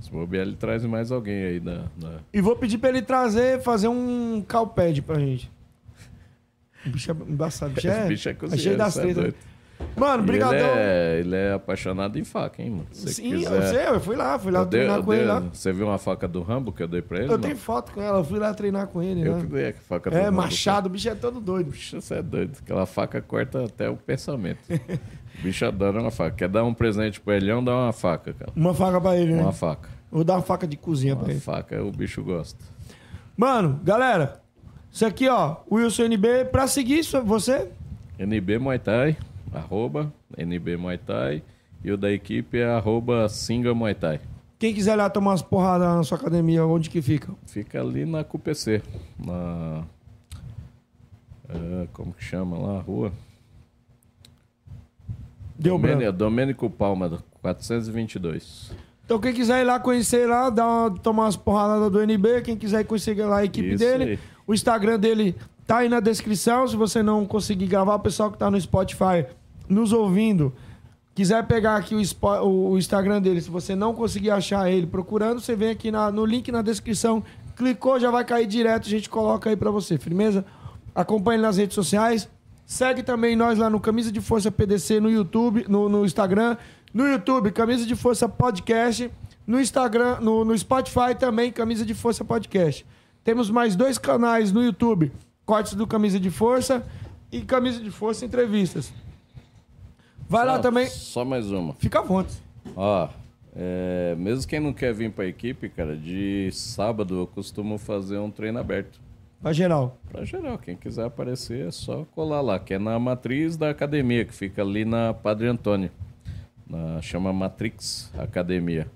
Se 0.00 0.10
bobear, 0.10 0.46
ele 0.46 0.56
traz 0.56 0.84
mais 0.84 1.10
alguém 1.10 1.44
aí 1.44 1.60
da. 1.60 1.84
da- 1.96 2.18
E 2.32 2.40
vou 2.40 2.54
pedir 2.56 2.78
pra 2.78 2.90
ele 2.90 3.02
trazer, 3.02 3.60
fazer 3.62 3.88
um 3.88 4.42
calpad 4.46 5.00
pra 5.02 5.18
gente. 5.18 5.50
O 6.86 6.90
bicho 6.90 7.10
é 7.10 7.14
embaçado. 7.30 7.72
Bicho 7.74 7.88
é, 7.88 7.98
Esse 8.00 8.08
bicho 8.08 8.28
é 8.28 8.32
é 8.32 8.34
cozinheiro, 8.34 8.62
cheio 8.62 8.78
das 8.78 8.96
é 8.96 9.00
tretas. 9.00 9.22
doido. 9.22 9.36
Mano, 9.96 10.22
brigadão. 10.22 10.54
Ele 10.56 10.64
é, 10.78 11.16
ele 11.20 11.34
é 11.36 11.52
apaixonado 11.54 12.16
em 12.16 12.22
faca, 12.22 12.62
hein, 12.62 12.70
mano? 12.70 12.86
Se 12.92 13.14
Sim, 13.14 13.30
quiser. 13.36 13.52
eu 13.52 13.62
sei, 13.62 13.86
eu 13.88 14.00
fui 14.00 14.14
lá, 14.14 14.38
fui 14.38 14.52
lá 14.52 14.60
Eu 14.60 14.66
dei- 14.66 14.80
treinar 14.80 14.98
eu 14.98 15.02
com 15.04 15.12
ele 15.12 15.22
dei- 15.24 15.32
lá. 15.32 15.40
Você 15.52 15.72
viu 15.72 15.86
uma 15.88 15.98
faca 15.98 16.28
do 16.28 16.40
Rambo 16.40 16.72
que 16.72 16.82
eu 16.84 16.86
dei 16.86 17.02
pra 17.02 17.18
ele? 17.20 17.32
Eu 17.32 17.38
tenho 17.38 17.56
foto 17.56 17.90
com 17.90 18.00
ela, 18.00 18.18
eu 18.20 18.24
fui 18.24 18.38
lá 18.38 18.54
treinar 18.54 18.86
com 18.86 19.02
ele, 19.02 19.26
Eu 19.26 19.34
né? 19.36 19.40
que 19.40 19.46
dei 19.48 19.68
a 19.70 19.72
faca 19.72 20.08
do 20.08 20.16
É, 20.16 20.22
Rambo. 20.26 20.36
machado, 20.36 20.86
o 20.86 20.88
bicho 20.88 21.08
é 21.08 21.14
todo 21.16 21.40
doido. 21.40 21.72
Bicho, 21.72 22.00
você 22.00 22.14
é 22.14 22.22
doido. 22.22 22.58
Aquela 22.62 22.86
faca 22.86 23.20
corta 23.20 23.64
até 23.64 23.88
o 23.90 23.96
pensamento. 23.96 24.60
o 24.70 25.42
bicho 25.42 25.64
adora 25.66 26.00
uma 26.00 26.12
faca. 26.12 26.36
Quer 26.36 26.48
dar 26.48 26.62
um 26.62 26.72
presente 26.74 27.20
pro 27.20 27.34
Elhão, 27.34 27.62
dá 27.64 27.74
uma 27.74 27.92
faca, 27.92 28.32
cara. 28.32 28.52
Uma 28.54 28.72
faca 28.74 29.00
pra 29.00 29.16
ele, 29.16 29.34
né? 29.34 29.42
Uma 29.42 29.52
faca. 29.52 29.88
Vou 30.12 30.22
dar 30.22 30.34
uma 30.34 30.42
faca 30.42 30.64
de 30.64 30.76
cozinha 30.76 31.16
pra 31.16 31.24
Uma 31.24 31.32
ele. 31.32 31.40
faca 31.40 31.82
o 31.82 31.90
bicho 31.90 32.22
gosta. 32.22 32.64
Mano, 33.36 33.80
galera, 33.82 34.41
isso 34.92 35.06
aqui, 35.06 35.28
ó, 35.28 35.56
Wilson 35.70 36.04
NB, 36.04 36.44
pra 36.52 36.66
seguir 36.66 37.02
você, 37.24 37.68
NB 38.18 38.58
Muay 38.58 38.78
Thai, 38.78 39.16
arroba 39.52 40.12
NB 40.36 40.76
Muay 40.76 40.98
Thai. 40.98 41.42
E 41.84 41.90
o 41.90 41.96
da 41.96 42.12
equipe 42.12 42.58
é 42.58 42.66
arroba 42.70 43.28
Singa 43.28 43.74
Muay 43.74 43.94
Thai. 43.94 44.20
quem 44.58 44.72
quiser 44.72 44.92
ir 44.92 44.96
lá 44.96 45.10
tomar 45.10 45.30
umas 45.32 45.42
porradas 45.42 45.88
na 45.88 46.04
sua 46.04 46.16
academia, 46.16 46.64
onde 46.64 46.88
que 46.88 47.02
fica? 47.02 47.32
Fica 47.46 47.80
ali 47.80 48.04
na 48.06 48.22
QPC. 48.22 48.80
Na. 49.18 49.82
é, 51.48 51.88
como 51.92 52.12
que 52.14 52.22
chama 52.22 52.56
lá 52.56 52.78
a 52.78 52.80
rua? 52.82 53.12
Deu 55.58 55.74
Domênico, 55.76 55.98
branco. 56.00 56.18
Domênico 56.18 56.70
Palma, 56.70 57.22
422. 57.40 58.72
Então 59.04 59.18
quem 59.18 59.32
quiser 59.34 59.60
ir 59.60 59.64
lá 59.64 59.78
conhecer 59.80 60.28
lá, 60.28 60.48
dar 60.48 60.66
uma- 60.66 60.90
tomar 61.00 61.24
umas 61.24 61.36
porradas 61.36 61.90
do 61.90 62.00
NB, 62.00 62.42
quem 62.42 62.56
quiser 62.56 62.84
conhecer 62.84 63.14
lá 63.26 63.38
a 63.38 63.44
equipe 63.44 63.70
Isso 63.70 63.78
dele, 63.78 64.04
aí. 64.04 64.18
O 64.46 64.54
Instagram 64.54 64.98
dele 64.98 65.36
tá 65.66 65.78
aí 65.78 65.88
na 65.88 66.00
descrição, 66.00 66.66
se 66.66 66.76
você 66.76 67.02
não 67.02 67.24
conseguir 67.24 67.66
gravar, 67.66 67.94
o 67.94 68.00
pessoal 68.00 68.30
que 68.30 68.38
tá 68.38 68.50
no 68.50 68.60
Spotify 68.60 69.24
nos 69.68 69.92
ouvindo, 69.92 70.52
quiser 71.14 71.46
pegar 71.46 71.76
aqui 71.76 71.94
o, 71.94 72.70
o- 72.72 72.78
Instagram 72.78 73.20
dele, 73.22 73.40
se 73.40 73.48
você 73.50 73.74
não 73.74 73.94
conseguir 73.94 74.30
achar 74.30 74.70
ele 74.70 74.86
procurando, 74.86 75.40
você 75.40 75.54
vem 75.54 75.70
aqui 75.70 75.90
na- 75.90 76.10
no 76.10 76.24
link 76.26 76.50
na 76.50 76.62
descrição, 76.62 77.22
clicou, 77.56 77.98
já 78.00 78.10
vai 78.10 78.24
cair 78.24 78.46
direto, 78.46 78.86
a 78.86 78.90
gente 78.90 79.08
coloca 79.08 79.48
aí 79.50 79.56
pra 79.56 79.70
você, 79.70 79.98
firmeza? 79.98 80.44
Acompanhe 80.94 81.40
nas 81.40 81.56
redes 81.56 81.74
sociais, 81.74 82.28
segue 82.66 83.02
também 83.02 83.36
nós 83.36 83.58
lá 83.58 83.70
no 83.70 83.78
Camisa 83.80 84.10
de 84.10 84.20
Força 84.20 84.50
PDC 84.50 85.00
no 85.00 85.10
YouTube, 85.10 85.64
no, 85.68 85.88
no 85.88 86.04
Instagram, 86.04 86.56
no 86.92 87.06
YouTube, 87.06 87.50
Camisa 87.52 87.86
de 87.86 87.94
Força 87.94 88.28
Podcast, 88.28 89.10
no 89.46 89.60
Instagram, 89.60 90.18
no, 90.20 90.44
no 90.44 90.56
Spotify 90.58 91.14
também, 91.18 91.50
Camisa 91.52 91.84
de 91.86 91.94
Força 91.94 92.24
Podcast. 92.24 92.84
Temos 93.24 93.50
mais 93.50 93.76
dois 93.76 93.98
canais 93.98 94.50
no 94.52 94.62
YouTube, 94.62 95.12
Cortes 95.46 95.74
do 95.74 95.86
Camisa 95.86 96.18
de 96.18 96.30
Força 96.30 96.84
e 97.30 97.40
Camisa 97.42 97.80
de 97.80 97.90
Força 97.90 98.24
Entrevistas. 98.24 98.92
Vai 100.28 100.44
lá 100.46 100.56
Só- 100.56 100.62
também, 100.62 100.86
Só 100.86 101.24
mais 101.24 101.50
uma. 101.50 101.74
fica 101.74 102.00
à 102.00 102.02
vontade. 102.02 102.36
Ó, 102.76 103.08
é, 103.54 104.14
mesmo 104.18 104.48
quem 104.48 104.60
não 104.60 104.72
quer 104.72 104.92
vir 104.94 105.10
pra 105.12 105.26
equipe, 105.26 105.68
cara, 105.68 105.96
de 105.96 106.50
sábado 106.52 107.20
eu 107.20 107.26
costumo 107.26 107.78
fazer 107.78 108.18
um 108.18 108.30
treino 108.30 108.58
aberto. 108.58 109.00
Pra 109.40 109.52
geral. 109.52 109.98
Pra 110.10 110.24
geral, 110.24 110.56
quem 110.58 110.76
quiser 110.76 111.04
aparecer 111.04 111.66
é 111.66 111.70
só 111.70 112.04
colar 112.14 112.40
lá, 112.40 112.58
que 112.58 112.74
é 112.74 112.78
na 112.78 112.98
matriz 112.98 113.56
da 113.56 113.70
academia, 113.70 114.24
que 114.24 114.32
fica 114.32 114.62
ali 114.62 114.84
na 114.84 115.12
Padre 115.12 115.48
Antônio. 115.48 115.90
Na, 116.66 117.02
chama 117.02 117.32
Matrix 117.32 118.10
Academia. 118.16 118.86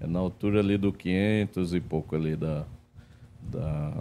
É 0.00 0.06
na 0.06 0.18
altura 0.18 0.60
ali 0.60 0.76
do 0.76 0.92
500 0.92 1.72
e 1.74 1.80
pouco 1.80 2.14
ali 2.14 2.36
da, 2.36 2.64
da, 3.50 3.92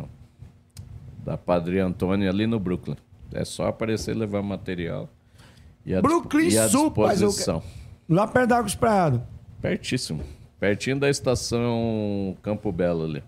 da 1.23 1.37
Padre 1.37 1.79
Antônio, 1.79 2.29
ali 2.29 2.47
no 2.47 2.59
Brooklyn. 2.59 2.95
É 3.33 3.43
só 3.43 3.67
aparecer 3.67 4.15
e 4.15 4.19
levar 4.19 4.41
material. 4.43 5.09
E 5.85 5.93
a, 5.93 6.01
Brooklyn 6.01 6.49
e 6.49 6.57
a 6.57 6.69
Sul, 6.69 6.91
pai, 6.91 7.05
eu 7.05 7.09
disposição. 7.11 7.63
Lá 8.07 8.27
perto 8.27 8.49
da 8.49 8.57
Água 8.57 8.67
Espraiada. 8.67 9.27
Pertíssimo. 9.61 10.23
Pertinho 10.59 10.99
da 10.99 11.09
estação 11.09 12.37
Campo 12.41 12.71
Belo 12.71 13.03
ali. 13.03 13.23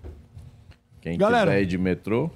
Quem 1.01 1.17
Galera. 1.17 1.51
quiser 1.51 1.61
ir 1.61 1.65
de 1.65 1.77
metrô, 1.77 2.29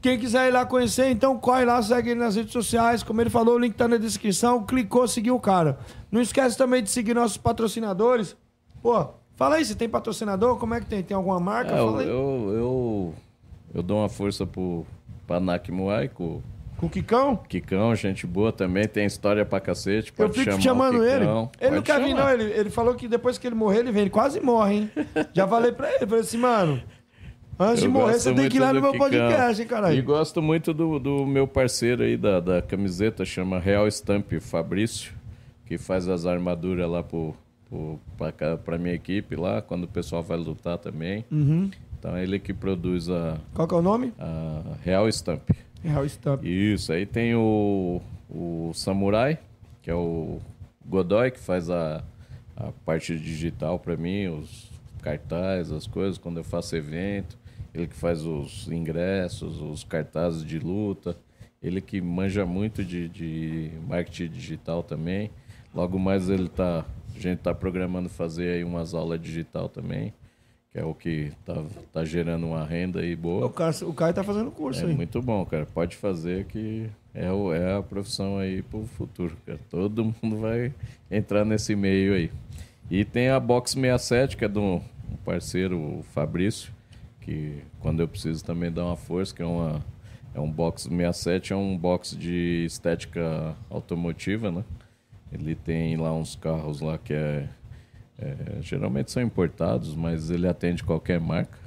Quem 0.00 0.18
quiser 0.18 0.48
ir 0.48 0.52
lá 0.52 0.64
conhecer, 0.64 1.10
então 1.10 1.38
corre 1.38 1.64
lá, 1.64 1.82
segue 1.82 2.10
ele 2.10 2.20
nas 2.20 2.36
redes 2.36 2.52
sociais. 2.52 3.02
Como 3.02 3.20
ele 3.20 3.30
falou, 3.30 3.56
o 3.56 3.58
link 3.58 3.74
tá 3.74 3.88
na 3.88 3.96
descrição. 3.96 4.64
Clicou, 4.64 5.08
seguiu 5.08 5.34
o 5.34 5.40
cara. 5.40 5.78
Não 6.10 6.20
esquece 6.20 6.56
também 6.56 6.82
de 6.82 6.90
seguir 6.90 7.14
nossos 7.14 7.36
patrocinadores. 7.36 8.36
Pô, 8.82 9.08
Fala 9.36 9.56
aí, 9.56 9.64
você 9.64 9.74
tem 9.74 9.88
patrocinador? 9.88 10.56
Como 10.56 10.74
é 10.74 10.80
que 10.80 10.86
tem? 10.86 11.02
Tem 11.02 11.14
alguma 11.16 11.38
marca? 11.38 11.74
É, 11.74 11.78
eu, 11.78 12.00
eu, 12.00 12.50
eu, 12.54 13.14
eu 13.74 13.82
dou 13.82 13.98
uma 13.98 14.08
força 14.08 14.46
pro 14.46 14.86
Panak 15.26 15.70
Muay, 15.70 16.08
com 16.08 16.40
Com 16.78 16.86
o 16.86 16.90
Kikão? 16.90 17.36
Kikão, 17.48 17.94
gente 17.94 18.26
boa 18.26 18.50
também, 18.50 18.88
tem 18.88 19.04
história 19.04 19.44
pra 19.44 19.60
cacete. 19.60 20.10
Eu 20.10 20.28
Pode 20.28 20.38
fico 20.38 20.44
chamar 20.52 20.58
o 20.58 20.62
chamando 20.62 21.04
ele. 21.04 21.24
Ele 21.24 21.24
não 21.26 21.46
pode 21.48 21.82
quer 21.82 22.02
vir, 22.02 22.14
não. 22.14 22.28
Ele, 22.30 22.44
ele 22.44 22.70
falou 22.70 22.94
que 22.94 23.06
depois 23.06 23.36
que 23.36 23.46
ele 23.46 23.54
morrer, 23.54 23.80
ele 23.80 23.92
vem. 23.92 24.02
Ele 24.02 24.10
quase 24.10 24.40
morre, 24.40 24.74
hein? 24.74 24.90
Já 25.34 25.46
falei 25.46 25.72
pra 25.72 25.90
ele. 25.94 26.06
Falei 26.06 26.20
assim, 26.20 26.38
mano. 26.38 26.82
Antes 27.58 27.80
de 27.80 27.86
Eu 27.86 27.90
morrer, 27.90 28.12
gosto 28.12 28.22
você 28.24 28.34
tem 28.34 28.48
que 28.50 28.56
ir 28.58 28.60
lá 28.60 28.72
no 28.72 28.80
meu 28.82 28.92
Kikão. 28.92 29.08
podcast, 29.10 29.60
hein, 29.60 29.66
E 29.66 29.68
caralho? 29.68 30.02
gosto 30.02 30.42
muito 30.42 30.74
do, 30.74 30.98
do 30.98 31.26
meu 31.26 31.46
parceiro 31.48 32.02
aí 32.02 32.16
da, 32.16 32.38
da 32.40 32.60
camiseta, 32.62 33.24
chama 33.24 33.58
Real 33.58 33.86
Stamp, 33.88 34.30
Fabrício, 34.40 35.12
que 35.64 35.78
faz 35.78 36.06
as 36.06 36.26
armaduras 36.26 36.86
lá 36.88 37.02
pro, 37.02 37.34
pra 38.64 38.78
minha 38.78 38.94
equipe 38.94 39.36
lá, 39.36 39.60
quando 39.60 39.84
o 39.84 39.88
pessoal 39.88 40.22
vai 40.22 40.36
lutar 40.36 40.78
também. 40.78 41.24
Uhum. 41.30 41.70
Então 41.98 42.16
é 42.16 42.22
ele 42.22 42.38
que 42.38 42.52
produz 42.52 43.08
a, 43.08 43.38
Qual 43.54 43.66
que 43.66 43.74
é 43.74 43.76
o 43.78 43.82
nome? 43.82 44.12
a 44.18 44.62
Real 44.82 45.08
Stamp. 45.08 45.42
Real 45.82 46.04
Stamp. 46.04 46.44
Isso, 46.44 46.92
aí 46.92 47.06
tem 47.06 47.34
o, 47.34 48.00
o 48.30 48.70
Samurai, 48.74 49.38
que 49.82 49.90
é 49.90 49.94
o 49.94 50.40
Godoy, 50.84 51.30
que 51.30 51.40
faz 51.40 51.68
a, 51.70 52.04
a 52.56 52.70
parte 52.84 53.18
digital 53.18 53.78
pra 53.78 53.96
mim, 53.96 54.28
os 54.28 54.70
cartazes, 55.02 55.72
as 55.72 55.86
coisas, 55.86 56.18
quando 56.18 56.38
eu 56.38 56.44
faço 56.44 56.76
evento. 56.76 57.36
Ele 57.74 57.86
que 57.86 57.94
faz 57.96 58.24
os 58.24 58.68
ingressos, 58.68 59.60
os 59.60 59.84
cartazes 59.84 60.44
de 60.44 60.58
luta. 60.58 61.16
Ele 61.62 61.80
que 61.80 62.00
manja 62.00 62.46
muito 62.46 62.82
de, 62.84 63.08
de 63.08 63.70
marketing 63.86 64.28
digital 64.28 64.82
também. 64.82 65.30
Logo 65.74 65.98
mais 65.98 66.30
ele 66.30 66.48
tá. 66.48 66.84
A 67.16 67.20
gente 67.20 67.38
tá 67.38 67.54
programando 67.54 68.08
fazer 68.08 68.52
aí 68.54 68.64
umas 68.64 68.92
aulas 68.94 69.20
digital 69.20 69.68
também, 69.68 70.12
que 70.70 70.78
é 70.78 70.84
o 70.84 70.94
que 70.94 71.32
tá, 71.44 71.64
tá 71.92 72.04
gerando 72.04 72.46
uma 72.46 72.64
renda 72.64 73.00
aí 73.00 73.16
boa. 73.16 73.46
O 73.46 73.50
Caio, 73.50 73.88
o 73.88 73.94
Caio 73.94 74.14
tá 74.14 74.22
fazendo 74.22 74.50
curso 74.50 74.84
É 74.84 74.88
aí. 74.88 74.94
muito 74.94 75.20
bom, 75.22 75.44
cara. 75.46 75.66
Pode 75.66 75.96
fazer 75.96 76.44
que 76.44 76.86
é, 77.14 77.30
o- 77.32 77.52
é 77.52 77.76
a 77.76 77.82
profissão 77.82 78.38
aí 78.38 78.62
pro 78.62 78.84
futuro, 78.84 79.36
cara. 79.46 79.58
Todo 79.70 80.04
mundo 80.22 80.36
vai 80.36 80.72
entrar 81.10 81.44
nesse 81.44 81.74
meio 81.74 82.14
aí. 82.14 82.30
E 82.90 83.04
tem 83.04 83.30
a 83.30 83.40
Box 83.40 83.72
67, 83.72 84.36
que 84.36 84.44
é 84.44 84.48
de 84.48 84.58
um 84.58 84.80
parceiro, 85.24 85.78
o 85.78 86.02
Fabrício, 86.12 86.72
que 87.22 87.58
quando 87.80 88.00
eu 88.00 88.06
preciso 88.06 88.44
também 88.44 88.70
dar 88.70 88.84
uma 88.84 88.96
força, 88.96 89.34
que 89.34 89.42
é 89.42 89.46
uma 89.46 89.82
é 90.34 90.38
um 90.40 90.50
box 90.50 90.82
67, 90.82 91.54
é 91.54 91.56
um 91.56 91.76
box 91.78 92.14
de 92.14 92.64
estética 92.66 93.56
automotiva, 93.70 94.50
né? 94.52 94.62
Ele 95.32 95.54
tem 95.54 95.96
lá 95.96 96.12
uns 96.12 96.36
carros 96.36 96.80
lá 96.80 96.98
que 96.98 97.12
é, 97.12 97.48
é, 98.18 98.36
geralmente 98.60 99.10
são 99.10 99.22
importados, 99.22 99.94
mas 99.94 100.30
ele 100.30 100.46
atende 100.46 100.82
qualquer 100.82 101.20
marca. 101.20 101.58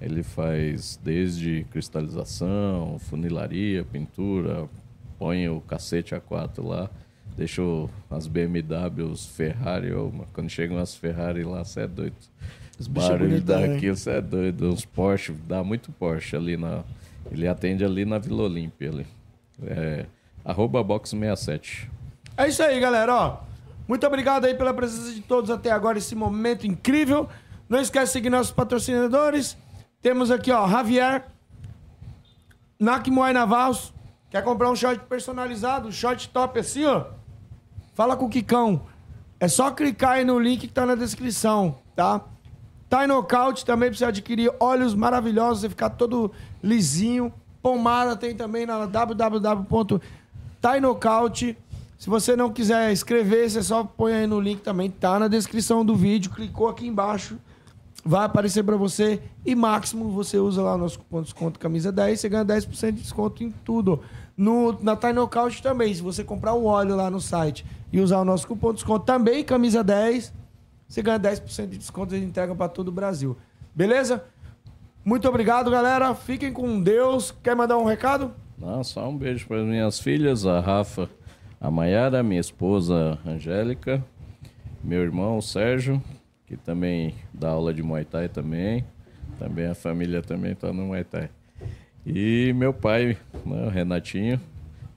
Ele 0.00 0.22
faz 0.22 0.98
desde 1.02 1.64
cristalização, 1.70 2.98
funilaria, 2.98 3.84
pintura, 3.84 4.68
põe 5.18 5.48
o 5.48 5.60
cacete 5.60 6.14
A4 6.14 6.64
lá, 6.64 6.88
deixa 7.36 7.62
as 8.08 8.28
BMW, 8.28 9.02
os 9.10 9.26
Ferrari, 9.26 9.90
mas 10.12 10.28
quando 10.32 10.48
chegam 10.48 10.78
as 10.78 10.94
Ferrari 10.94 11.42
lá, 11.42 11.64
você 11.64 11.80
é 11.80 11.86
doido. 11.88 12.14
Os 12.78 12.86
é 12.86 12.90
barulhos 12.90 13.42
daqui, 13.42 13.90
você 13.90 14.10
é 14.12 14.20
doido. 14.20 14.68
Uns 14.70 14.84
Porsche, 14.84 15.32
dá 15.32 15.64
muito 15.64 15.90
Porsche 15.90 16.36
ali 16.36 16.56
na. 16.56 16.84
Ele 17.30 17.48
atende 17.48 17.84
ali 17.84 18.04
na 18.04 18.18
Vila 18.18 18.44
Olímpia 18.44 18.90
ali. 18.90 19.06
É, 19.66 20.06
arroba 20.44 20.82
box 20.82 21.10
67. 21.10 21.90
É 22.38 22.46
isso 22.46 22.62
aí, 22.62 22.78
galera, 22.78 23.12
ó. 23.12 23.38
Muito 23.88 24.06
obrigado 24.06 24.44
aí 24.44 24.54
pela 24.54 24.72
presença 24.72 25.12
de 25.12 25.20
todos 25.20 25.50
até 25.50 25.72
agora, 25.72 25.98
esse 25.98 26.14
momento 26.14 26.68
incrível. 26.68 27.28
Não 27.68 27.80
esquece 27.80 28.06
de 28.06 28.12
seguir 28.12 28.30
nossos 28.30 28.52
patrocinadores. 28.52 29.56
Temos 30.00 30.30
aqui, 30.30 30.52
ó, 30.52 30.68
Javier, 30.68 31.26
Nakimoy 32.78 33.32
Navals. 33.32 33.92
Quer 34.30 34.44
comprar 34.44 34.70
um 34.70 34.76
short 34.76 35.04
personalizado, 35.06 35.88
um 35.88 35.92
short 35.92 36.28
top 36.28 36.60
assim, 36.60 36.84
ó? 36.84 37.06
Fala 37.92 38.16
com 38.16 38.26
o 38.26 38.28
Kikão. 38.28 38.82
É 39.40 39.48
só 39.48 39.72
clicar 39.72 40.12
aí 40.12 40.24
no 40.24 40.38
link 40.38 40.68
que 40.68 40.72
tá 40.72 40.86
na 40.86 40.94
descrição, 40.94 41.80
tá? 41.96 42.20
Tá 42.88 43.02
em 43.02 43.08
nocaute 43.08 43.66
também 43.66 43.88
pra 43.88 43.98
você 43.98 44.04
adquirir 44.04 44.54
óleos 44.60 44.94
maravilhosos, 44.94 45.62
você 45.62 45.68
ficar 45.68 45.90
todo 45.90 46.30
lisinho. 46.62 47.34
Pomada 47.60 48.14
tem 48.14 48.36
também 48.36 48.64
na 48.64 48.86
www.tainocaute. 48.86 51.58
Se 51.98 52.08
você 52.08 52.36
não 52.36 52.52
quiser 52.52 52.92
escrever, 52.92 53.50
você 53.50 53.60
só 53.60 53.82
põe 53.82 54.12
aí 54.12 54.26
no 54.26 54.38
link 54.38 54.60
também, 54.60 54.88
tá 54.88 55.18
na 55.18 55.26
descrição 55.26 55.84
do 55.84 55.96
vídeo. 55.96 56.30
Clicou 56.30 56.68
aqui 56.68 56.86
embaixo, 56.86 57.36
vai 58.04 58.24
aparecer 58.24 58.62
pra 58.62 58.76
você. 58.76 59.20
E 59.44 59.52
máximo 59.56 60.08
você 60.12 60.38
usa 60.38 60.62
lá 60.62 60.76
o 60.76 60.78
nosso 60.78 61.00
cupom 61.00 61.18
de 61.18 61.24
desconto 61.24 61.58
camisa 61.58 61.90
10, 61.90 62.20
você 62.20 62.28
ganha 62.28 62.44
10% 62.44 62.92
de 62.92 63.02
desconto 63.02 63.42
em 63.42 63.50
tudo. 63.50 64.00
No, 64.36 64.78
na 64.80 64.94
Thai 64.94 65.12
Knockout 65.12 65.60
também, 65.60 65.92
se 65.92 66.00
você 66.00 66.22
comprar 66.22 66.52
o 66.52 66.66
óleo 66.66 66.94
lá 66.94 67.10
no 67.10 67.20
site 67.20 67.66
e 67.92 68.00
usar 68.00 68.20
o 68.20 68.24
nosso 68.24 68.46
cupom 68.46 68.68
de 68.68 68.76
desconto 68.76 69.04
também, 69.04 69.42
camisa 69.42 69.82
10, 69.82 70.32
você 70.88 71.02
ganha 71.02 71.18
10% 71.18 71.66
de 71.66 71.78
desconto 71.78 72.14
e 72.14 72.22
entrega 72.22 72.54
pra 72.54 72.68
todo 72.68 72.88
o 72.88 72.92
Brasil. 72.92 73.36
Beleza? 73.74 74.22
Muito 75.04 75.28
obrigado, 75.28 75.68
galera. 75.68 76.14
Fiquem 76.14 76.52
com 76.52 76.80
Deus. 76.80 77.34
Quer 77.42 77.56
mandar 77.56 77.76
um 77.76 77.84
recado? 77.84 78.32
Não, 78.56 78.84
só 78.84 79.08
um 79.08 79.16
beijo 79.16 79.48
para 79.48 79.64
minhas 79.64 79.98
filhas, 79.98 80.46
a 80.46 80.60
Rafa, 80.60 81.08
a 81.60 81.70
Maiara, 81.70 82.22
minha 82.22 82.40
esposa 82.40 83.18
Angélica, 83.26 84.04
meu 84.82 85.00
irmão 85.02 85.38
o 85.38 85.42
Sérgio, 85.42 86.02
que 86.46 86.56
também 86.56 87.14
dá 87.32 87.50
aula 87.50 87.74
de 87.74 87.82
Muay 87.82 88.04
Thai 88.04 88.28
também. 88.28 88.84
Também 89.38 89.66
a 89.66 89.74
família 89.74 90.22
também 90.22 90.52
está 90.52 90.72
no 90.72 90.86
Muay 90.86 91.04
Thai. 91.04 91.30
E 92.06 92.52
meu 92.54 92.72
pai, 92.72 93.16
né, 93.44 93.66
o 93.66 93.68
Renatinho, 93.68 94.40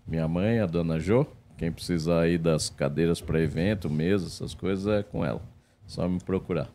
minha 0.07 0.27
mãe, 0.27 0.59
a 0.59 0.65
dona 0.65 0.99
Jo. 0.99 1.25
Quem 1.57 1.71
precisar 1.71 2.21
aí 2.21 2.37
das 2.37 2.69
cadeiras 2.69 3.21
para 3.21 3.39
evento, 3.39 3.87
mesa, 3.89 4.25
essas 4.25 4.53
coisas, 4.55 4.87
é 4.87 5.03
com 5.03 5.23
ela. 5.23 5.41
Só 5.85 6.07
me 6.07 6.19
procurar. 6.19 6.69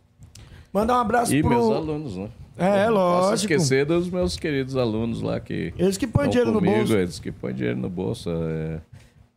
Mandar 0.73 0.99
um 0.99 1.01
abraço 1.01 1.35
E 1.35 1.41
pro. 1.41 1.51
meus 1.51 1.75
alunos, 1.75 2.17
né? 2.17 2.29
É, 2.59 2.87
Não 2.87 2.95
posso 2.95 3.31
lógico. 3.31 3.53
esquecer 3.53 3.85
dos 3.85 4.09
meus 4.09 4.37
queridos 4.37 4.77
alunos 4.77 5.21
lá 5.23 5.41
que 5.41 5.75
Eles 5.77 5.97
que 5.99 6.07
põem 6.07 6.29
dinheiro 6.29 6.53
no 6.53 6.59
comigo, 6.61 6.77
bolso. 6.79 6.97
Eles 6.97 7.19
que 7.19 7.33
põem 7.33 7.55
dinheiro 7.55 7.79
no 7.79 7.91
bolso. 7.91 8.31
É, 8.31 8.81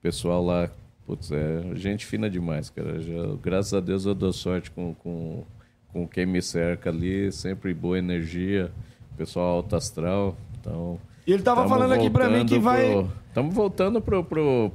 pessoal 0.02 0.44
lá, 0.44 0.70
putz, 1.06 1.32
é 1.32 1.76
gente 1.76 2.06
fina 2.06 2.30
demais, 2.30 2.70
cara. 2.70 3.02
Já, 3.02 3.14
graças 3.42 3.74
a 3.74 3.80
Deus 3.80 4.06
eu 4.06 4.16
dou 4.16 4.34
sorte 4.34 4.72
com, 4.72 4.94
com, 4.96 5.44
com 5.92 6.08
quem 6.08 6.26
me 6.26 6.42
cerca 6.42 6.90
ali, 6.90 7.32
sempre 7.32 7.74
boa 7.74 7.98
energia, 7.98 8.72
pessoal 9.18 9.56
alto 9.58 9.76
astral. 9.76 10.36
Então, 10.60 11.00
E 11.26 11.34
ele 11.34 11.44
tava 11.44 11.68
falando 11.68 11.94
aqui 11.94 12.10
pra 12.10 12.30
mim 12.30 12.46
que 12.46 12.60
vai. 12.60 13.08
Estamos 13.28 13.54
voltando 13.54 14.02
pro, 14.02 14.24
pro, 14.24 14.72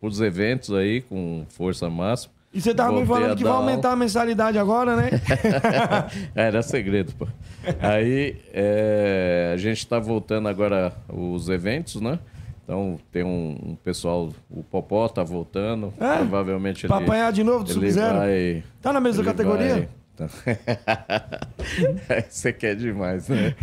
pros 0.00 0.20
eventos 0.20 0.72
aí 0.72 1.00
com 1.02 1.44
força 1.48 1.88
máxima. 1.90 2.34
E 2.54 2.60
você 2.60 2.74
tava 2.74 2.92
me 2.92 3.04
Voltei 3.04 3.14
falando 3.14 3.32
a 3.32 3.36
que 3.36 3.44
vai 3.44 3.52
aumentar 3.52 3.92
a 3.92 3.96
mensalidade 3.96 4.58
agora, 4.58 4.96
né? 4.96 5.10
Era 6.34 6.62
segredo, 6.62 7.12
pô. 7.12 7.28
Aí 7.80 8.36
é, 8.50 9.50
a 9.52 9.56
gente 9.58 9.78
está 9.78 9.98
voltando 9.98 10.48
agora 10.48 10.96
os 11.06 11.50
eventos, 11.50 12.00
né? 12.00 12.18
Então 12.66 12.98
tem 13.12 13.22
um, 13.22 13.56
um 13.64 13.76
pessoal, 13.76 14.28
o 14.50 14.60
Popó 14.64 15.06
tá 15.08 15.22
voltando, 15.22 15.94
É? 16.00 16.16
provavelmente 16.16 16.84
Pra 16.88 16.96
ele, 16.96 17.04
apanhar 17.04 17.32
de 17.32 17.44
novo 17.44 17.62
do 17.62 17.72
Sub-Zero? 17.72 18.16
vai. 18.18 18.64
Tá 18.82 18.92
na 18.92 18.98
mesma 18.98 19.22
categoria? 19.22 19.88
vai- 20.18 20.18
Você 22.28 22.52
quer 22.52 22.74
demais, 22.74 23.28
né? 23.28 23.54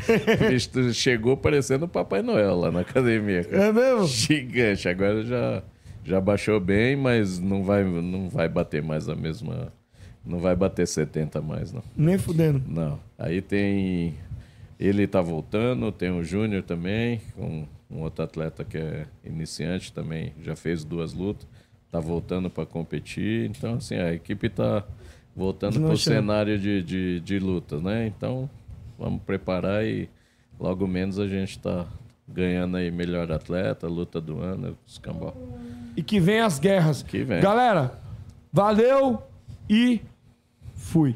O 0.46 0.50
bicho 0.50 0.70
tu 0.70 0.94
chegou 0.94 1.36
parecendo 1.36 1.86
o 1.86 1.88
Papai 1.88 2.22
Noel 2.22 2.56
lá 2.56 2.72
na 2.72 2.82
academia. 2.82 3.44
cara. 3.44 3.64
É 3.66 3.72
mesmo? 3.74 4.08
Gigante. 4.08 4.88
Agora 4.88 5.24
já, 5.24 5.64
já 6.04 6.22
baixou 6.22 6.60
bem, 6.60 6.96
mas 6.96 7.40
não 7.40 7.64
vai, 7.64 7.84
não 7.84 8.30
vai 8.30 8.48
bater 8.48 8.82
mais 8.84 9.10
a 9.10 9.16
mesma. 9.16 9.74
Não 10.26 10.40
vai 10.40 10.56
bater 10.56 10.88
70 10.88 11.42
mais, 11.42 11.74
não. 11.74 11.84
Nem 11.98 12.18
fudendo. 12.18 12.62
Não. 12.68 13.00
Aí 13.18 13.42
tem. 13.42 14.14
Ele 14.80 15.08
tá 15.08 15.22
voltando, 15.22 15.92
tem 15.92 16.12
o 16.12 16.24
Júnior 16.24 16.64
também, 16.64 17.22
um, 17.38 17.66
um 17.94 18.02
outro 18.02 18.24
atleta 18.24 18.64
que 18.64 18.78
é 18.78 19.06
iniciante 19.24 19.94
também, 19.94 20.34
já 20.42 20.56
fez 20.56 20.84
duas 20.84 21.14
lutas, 21.14 21.48
tá 21.92 22.00
voltando 22.00 22.50
para 22.50 22.66
competir. 22.66 23.50
Então, 23.50 23.76
assim, 23.76 23.96
a 23.96 24.12
equipe 24.14 24.50
tá 24.50 24.84
voltando 25.36 25.80
para 25.80 25.94
o 25.94 25.98
cenário 25.98 26.58
de, 26.58 26.82
de, 26.82 27.20
de 27.20 27.40
lutas, 27.40 27.82
né? 27.82 28.08
Então, 28.08 28.50
vamos 28.98 29.22
preparar 29.22 29.86
e 29.86 30.10
logo 30.60 30.88
menos 30.88 31.20
a 31.20 31.28
gente 31.28 31.60
tá 31.60 31.88
ganhando 32.28 32.78
aí 32.78 32.90
melhor 32.90 33.32
atleta, 33.32 33.88
luta 33.88 34.20
do 34.20 34.40
ano, 34.40 34.78
escambau. 34.88 35.36
E 35.96 36.02
que 36.02 36.20
vem 36.20 36.40
as 36.40 36.58
guerras. 36.58 37.04
Que 37.04 37.24
vem. 37.24 37.42
Galera, 37.42 38.00
valeu 38.52 39.22
e 39.70 40.02
fui. 40.74 41.16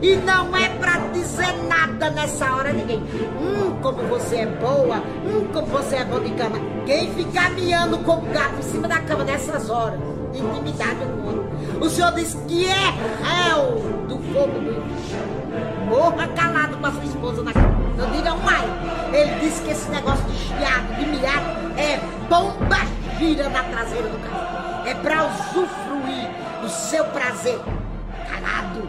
E 0.00 0.16
não 0.16 0.54
é 0.56 0.68
pra 0.68 0.98
dizer 1.12 1.52
nada 1.68 2.10
nessa 2.10 2.52
hora 2.54 2.72
ninguém. 2.72 2.98
Hum, 2.98 3.78
como 3.82 4.02
você 4.04 4.36
é 4.36 4.46
boa. 4.46 4.96
Hum, 4.96 5.48
como 5.52 5.66
você 5.66 5.96
é 5.96 6.04
bom 6.04 6.20
de 6.20 6.30
cama. 6.32 6.58
Quem 6.86 7.12
ficar 7.14 7.50
miando 7.50 7.98
com 7.98 8.20
gato 8.32 8.58
em 8.58 8.62
cima 8.62 8.88
da 8.88 9.00
cama 9.00 9.24
nessas 9.24 9.70
horas, 9.70 9.98
intimidade 10.34 10.96
com 10.96 11.26
outro. 11.26 11.48
O 11.80 11.88
senhor 11.88 12.12
diz 12.12 12.34
que 12.46 12.66
é 12.66 12.94
réu 13.22 13.80
do 14.08 14.18
fogo 14.32 14.60
do. 14.60 14.84
Morra 15.88 16.26
calado 16.28 16.76
com 16.76 16.86
a 16.86 16.92
sua 16.92 17.04
esposa 17.04 17.42
na 17.42 17.52
cama. 17.52 17.78
Não 17.96 18.10
diga 18.10 18.34
mais. 18.36 18.68
Ele 19.12 19.40
disse 19.40 19.62
que 19.62 19.70
esse 19.70 19.88
negócio 19.90 20.24
de 20.24 20.36
chiado, 20.36 20.96
de 20.98 21.06
miado, 21.06 21.78
é 21.78 22.00
bomba 22.28 22.78
gira 23.18 23.48
na 23.48 23.62
traseira 23.64 24.08
do 24.08 24.18
carro. 24.28 24.86
É 24.86 24.94
pra 24.94 25.24
usufruir 25.24 26.28
do 26.60 26.68
seu 26.68 27.04
prazer. 27.06 27.58
Calado 28.28 28.88